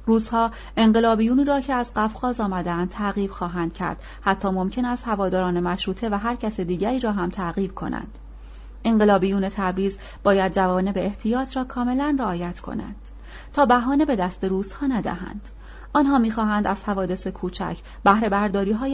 روزها 0.06 0.52
انقلابیونی 0.78 1.44
را 1.44 1.62
که 1.62 1.74
از 1.74 1.94
قفقاز 1.96 2.40
آمدند 2.40 2.90
تعقیب 2.90 3.32
خواهند 3.32 3.74
کرد. 3.74 4.04
حتی 4.22 4.48
ممکن 4.48 4.86
است 4.86 5.08
هواداران 5.08 5.60
مشروطه 5.60 6.10
و 6.10 6.16
هر 6.16 6.36
کس 6.36 6.60
دیگری 6.60 7.00
را 7.00 7.12
هم 7.12 7.30
تعقیب 7.30 7.76
کنند. 7.76 8.18
انقلابیون 8.84 9.50
تبریز 9.50 9.98
باید 10.24 10.54
جوانب 10.54 10.98
احتیاط 10.98 11.58
را 11.58 11.64
کاملا 11.64 12.16
رعایت 12.20 12.60
کنند 12.60 12.96
تا 13.54 13.66
بهانه 13.66 14.06
به 14.06 14.16
دست 14.16 14.44
روزها 14.44 14.88
ندهند. 14.88 15.50
آنها 15.94 16.18
می‌خواهند 16.18 16.68
از 16.68 16.84
حوادث 16.84 17.28
کوچک 17.28 17.78
بهره 18.04 18.30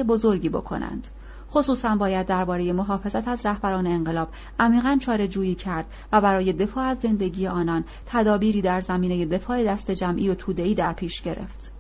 بزرگی 0.04 0.50
بکنند. 0.50 1.08
خصوصا 1.52 1.96
باید 1.96 2.28
درباره 2.28 2.74
محافظت 2.74 3.28
از 3.28 3.46
رهبران 3.46 3.88
انقلاب 3.88 4.30
عمیقا 4.60 4.98
چاره 5.02 5.28
جویی 5.28 5.56
کرد 5.56 5.86
و 6.12 6.22
برای 6.22 6.54
دفاع 6.54 6.84
از 6.84 6.98
زندگی 7.00 7.48
آنان 7.48 7.84
تدابیری 8.06 8.62
در 8.62 8.82
زمینه 8.82 9.26
دفاع 9.26 9.64
دست 9.64 9.92
جمعی 9.92 10.30
و 10.30 10.36
توده‌ای 10.36 10.74
در 10.74 10.94
پیش 10.94 11.22
گرفت. 11.22 11.72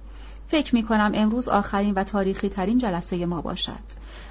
فکر 0.47 0.75
می 0.75 0.83
کنم 0.83 1.11
امروز 1.15 1.49
آخرین 1.49 1.93
و 1.93 2.03
تاریخی 2.03 2.49
ترین 2.49 2.77
جلسه 2.77 3.25
ما 3.25 3.41
باشد. 3.41 3.79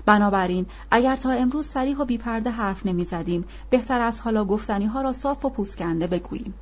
بنابراین 0.07 0.67
اگر 0.91 1.17
تا 1.17 1.31
امروز 1.31 1.67
سریح 1.67 1.97
و 1.97 2.05
بیپرده 2.05 2.50
حرف 2.50 2.86
نمی 2.86 3.05
زدیم 3.05 3.44
بهتر 3.70 4.00
از 4.00 4.20
حالا 4.20 4.44
گفتنی 4.44 4.86
ها 4.86 5.02
را 5.02 5.12
صاف 5.12 5.44
و 5.44 5.50
پوسکنده 5.50 6.07
بگوییم. 6.07 6.55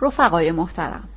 رفقای 0.00 0.52
محترم 0.52 1.08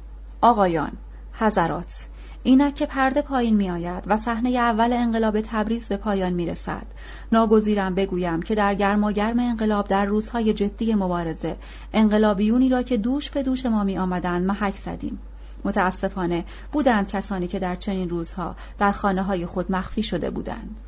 آقایان 0.41 0.91
حضرات 1.33 2.07
اینک 2.43 2.75
که 2.75 2.85
پرده 2.85 3.21
پایین 3.21 3.55
می 3.55 3.69
آید 3.69 4.03
و 4.07 4.17
صحنه 4.17 4.49
اول 4.49 4.93
انقلاب 4.93 5.41
تبریز 5.41 5.87
به 5.87 5.97
پایان 5.97 6.33
می 6.33 6.45
رسد. 6.45 6.85
ناگزیرم 7.31 7.95
بگویم 7.95 8.41
که 8.41 8.55
در 8.55 8.75
گرما 8.75 9.11
گرم 9.11 9.39
انقلاب 9.39 9.87
در 9.87 10.05
روزهای 10.05 10.53
جدی 10.53 10.95
مبارزه 10.95 11.55
انقلابیونی 11.93 12.69
را 12.69 12.83
که 12.83 12.97
دوش 12.97 13.29
به 13.29 13.43
دوش 13.43 13.65
ما 13.65 13.83
می 13.83 13.97
آمدند 13.97 14.45
محک 14.45 14.75
زدیم. 14.75 15.19
متاسفانه 15.65 16.45
بودند 16.71 17.07
کسانی 17.07 17.47
که 17.47 17.59
در 17.59 17.75
چنین 17.75 18.09
روزها 18.09 18.55
در 18.79 18.91
خانه 18.91 19.23
های 19.23 19.45
خود 19.45 19.71
مخفی 19.71 20.03
شده 20.03 20.29
بودند. 20.29 20.79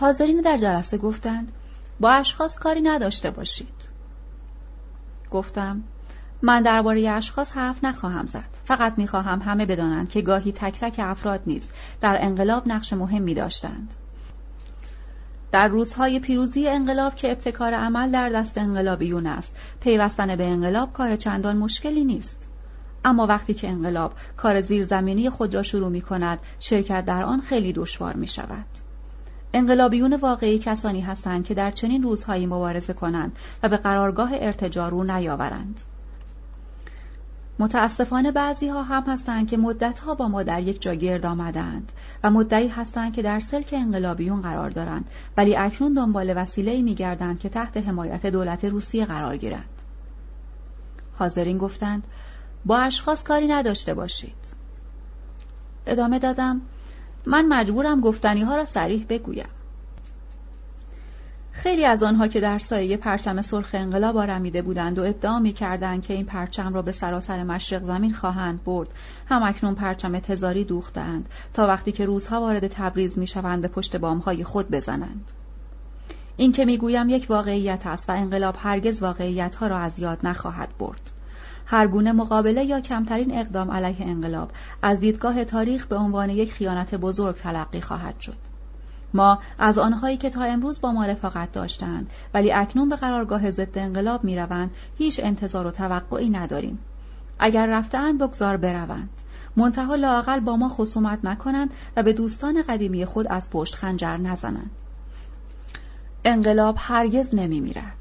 حاضرین 0.00 0.40
در 0.40 0.58
جلسه 0.58 0.98
گفتند 0.98 1.52
با 2.00 2.10
اشخاص 2.10 2.58
کاری 2.58 2.80
نداشته 2.80 3.30
باشید. 3.30 3.88
گفتم 5.30 5.82
من 6.42 6.62
درباره 6.62 7.10
اشخاص 7.10 7.52
حرف 7.52 7.84
نخواهم 7.84 8.26
زد. 8.26 8.44
فقط 8.64 8.98
می‌خواهم 8.98 9.42
همه 9.42 9.66
بدانند 9.66 10.10
که 10.10 10.22
گاهی 10.22 10.52
تک 10.52 10.80
تک 10.80 10.94
افراد 10.98 11.40
نیز 11.46 11.70
در 12.00 12.18
انقلاب 12.20 12.68
نقش 12.68 12.92
مهمی 12.92 13.34
داشتند. 13.34 13.94
در 15.52 15.68
روزهای 15.68 16.20
پیروزی 16.20 16.68
انقلاب 16.68 17.14
که 17.14 17.32
ابتکار 17.32 17.74
عمل 17.74 18.10
در 18.10 18.28
دست 18.28 18.58
انقلابیون 18.58 19.26
است 19.26 19.60
پیوستن 19.80 20.36
به 20.36 20.44
انقلاب 20.44 20.92
کار 20.92 21.16
چندان 21.16 21.56
مشکلی 21.56 22.04
نیست. 22.04 22.48
اما 23.04 23.26
وقتی 23.26 23.54
که 23.54 23.68
انقلاب 23.68 24.12
کار 24.36 24.60
زیرزمینی 24.60 25.30
خود 25.30 25.54
را 25.54 25.62
شروع 25.62 25.88
می 25.88 26.00
کند 26.00 26.38
شرکت 26.60 27.04
در 27.04 27.24
آن 27.24 27.40
خیلی 27.40 27.72
دشوار 27.72 28.16
می 28.16 28.26
شود 28.26 28.66
انقلابیون 29.52 30.16
واقعی 30.16 30.58
کسانی 30.58 31.00
هستند 31.00 31.44
که 31.44 31.54
در 31.54 31.70
چنین 31.70 32.02
روزهایی 32.02 32.46
مبارزه 32.46 32.92
کنند 32.92 33.36
و 33.62 33.68
به 33.68 33.76
قرارگاه 33.76 34.30
ارتجا 34.32 34.88
رو 34.88 35.04
نیاورند. 35.04 35.80
متاسفانه 37.58 38.32
بعضی 38.32 38.68
ها 38.68 38.82
هم 38.82 39.02
هستند 39.02 39.48
که 39.48 39.56
مدتها 39.56 40.14
با 40.14 40.28
ما 40.28 40.42
در 40.42 40.62
یک 40.62 40.82
جا 40.82 40.94
گرد 40.94 41.26
آمدند 41.26 41.92
و 42.24 42.30
مدعی 42.30 42.68
هستند 42.68 43.12
که 43.12 43.22
در 43.22 43.40
سلک 43.40 43.74
انقلابیون 43.76 44.42
قرار 44.42 44.70
دارند 44.70 45.10
ولی 45.36 45.56
اکنون 45.56 45.94
دنبال 45.94 46.32
وسیله 46.36 46.82
می 46.82 46.94
گردند 46.94 47.38
که 47.38 47.48
تحت 47.48 47.76
حمایت 47.76 48.26
دولت 48.26 48.64
روسیه 48.64 49.06
قرار 49.06 49.36
گیرند. 49.36 49.82
حاضرین 51.18 51.58
گفتند 51.58 52.04
با 52.64 52.78
اشخاص 52.78 53.24
کاری 53.24 53.46
نداشته 53.46 53.94
باشید. 53.94 54.56
ادامه 55.86 56.18
دادم 56.18 56.60
من 57.26 57.46
مجبورم 57.46 58.00
گفتنی 58.00 58.42
ها 58.42 58.56
را 58.56 58.64
سریح 58.64 59.06
بگویم. 59.08 59.48
خیلی 61.56 61.84
از 61.84 62.02
آنها 62.02 62.28
که 62.28 62.40
در 62.40 62.58
سایه 62.58 62.96
پرچم 62.96 63.42
سرخ 63.42 63.70
انقلاب 63.72 64.16
آرمیده 64.16 64.62
بودند 64.62 64.98
و 64.98 65.02
ادعا 65.02 65.38
می 65.38 65.52
کردند 65.52 66.02
که 66.02 66.14
این 66.14 66.26
پرچم 66.26 66.74
را 66.74 66.82
به 66.82 66.92
سراسر 66.92 67.44
مشرق 67.44 67.84
زمین 67.84 68.12
خواهند 68.12 68.64
برد. 68.64 68.88
هم 69.28 69.42
اکنون 69.42 69.74
پرچم 69.74 70.18
تزاری 70.18 70.64
دوختند 70.64 71.28
تا 71.54 71.66
وقتی 71.66 71.92
که 71.92 72.06
روزها 72.06 72.40
وارد 72.40 72.66
تبریز 72.66 73.18
می 73.18 73.26
شوند 73.26 73.62
به 73.62 73.68
پشت 73.68 73.96
بامهای 73.96 74.44
خود 74.44 74.70
بزنند. 74.70 75.32
این 76.36 76.52
که 76.52 76.64
می‌گویم 76.64 77.08
یک 77.08 77.26
واقعیت 77.28 77.86
است 77.86 78.10
و 78.10 78.12
انقلاب 78.12 78.54
هرگز 78.58 79.02
واقعیت 79.02 79.54
ها 79.54 79.66
را 79.66 79.78
از 79.78 79.98
یاد 79.98 80.18
نخواهد 80.22 80.68
برد. 80.78 81.10
هر 81.66 81.86
گونه 81.86 82.12
مقابله 82.12 82.64
یا 82.64 82.80
کمترین 82.80 83.38
اقدام 83.38 83.70
علیه 83.70 84.06
انقلاب 84.06 84.50
از 84.82 85.00
دیدگاه 85.00 85.44
تاریخ 85.44 85.86
به 85.86 85.96
عنوان 85.96 86.30
یک 86.30 86.52
خیانت 86.52 86.94
بزرگ 86.94 87.36
تلقی 87.36 87.80
خواهد 87.80 88.20
شد. 88.20 88.55
ما 89.16 89.38
از 89.58 89.78
آنهایی 89.78 90.16
که 90.16 90.30
تا 90.30 90.42
امروز 90.42 90.80
با 90.80 90.92
ما 90.92 91.04
رفاقت 91.04 91.52
داشتند 91.52 92.10
ولی 92.34 92.52
اکنون 92.52 92.88
به 92.88 92.96
قرارگاه 92.96 93.50
ضد 93.50 93.78
انقلاب 93.78 94.24
می‌روند 94.24 94.70
هیچ 94.98 95.20
انتظار 95.22 95.66
و 95.66 95.70
توقعی 95.70 96.30
نداریم 96.30 96.78
اگر 97.38 97.66
رفتهاند 97.66 98.18
بگذار 98.22 98.56
بروند 98.56 99.10
منتها 99.56 99.94
لاقل 99.94 100.40
با 100.40 100.56
ما 100.56 100.68
خصومت 100.68 101.24
نکنند 101.24 101.70
و 101.96 102.02
به 102.02 102.12
دوستان 102.12 102.62
قدیمی 102.62 103.04
خود 103.04 103.26
از 103.28 103.50
پشت 103.50 103.74
خنجر 103.74 104.16
نزنند 104.16 104.70
انقلاب 106.24 106.76
هرگز 106.78 107.34
نمی 107.34 107.60
میرد. 107.60 107.92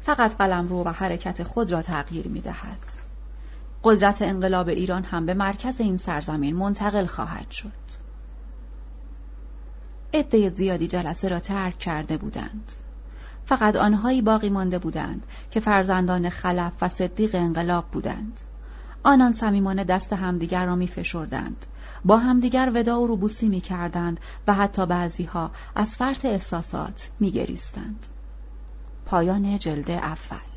فقط 0.00 0.36
قلم 0.36 0.68
رو 0.68 0.84
و 0.84 0.88
حرکت 0.88 1.42
خود 1.42 1.72
را 1.72 1.82
تغییر 1.82 2.28
می 2.28 2.40
دهد. 2.40 2.78
قدرت 3.84 4.22
انقلاب 4.22 4.68
ایران 4.68 5.02
هم 5.02 5.26
به 5.26 5.34
مرکز 5.34 5.80
این 5.80 5.96
سرزمین 5.96 6.56
منتقل 6.56 7.06
خواهد 7.06 7.50
شد. 7.50 8.05
عده 10.14 10.50
زیادی 10.50 10.86
جلسه 10.86 11.28
را 11.28 11.40
ترک 11.40 11.78
کرده 11.78 12.16
بودند. 12.16 12.72
فقط 13.46 13.76
آنهایی 13.76 14.22
باقی 14.22 14.50
مانده 14.50 14.78
بودند 14.78 15.26
که 15.50 15.60
فرزندان 15.60 16.28
خلف 16.28 16.72
و 16.82 16.88
صدیق 16.88 17.34
انقلاب 17.34 17.84
بودند. 17.92 18.40
آنان 19.02 19.32
صمیمانه 19.32 19.84
دست 19.84 20.12
همدیگر 20.12 20.66
را 20.66 20.74
می 20.74 20.86
فشردند. 20.86 21.66
با 22.04 22.16
همدیگر 22.16 22.72
ودا 22.74 23.00
و 23.00 23.06
روبوسی 23.06 23.48
می 23.48 23.60
کردند 23.60 24.20
و 24.46 24.54
حتی 24.54 24.86
بعضی 24.86 25.24
ها 25.24 25.50
از 25.74 25.96
فرط 25.96 26.24
احساسات 26.24 27.10
می 27.20 27.30
گریستند. 27.30 28.06
پایان 29.06 29.58
جلد 29.58 29.90
اول 29.90 30.55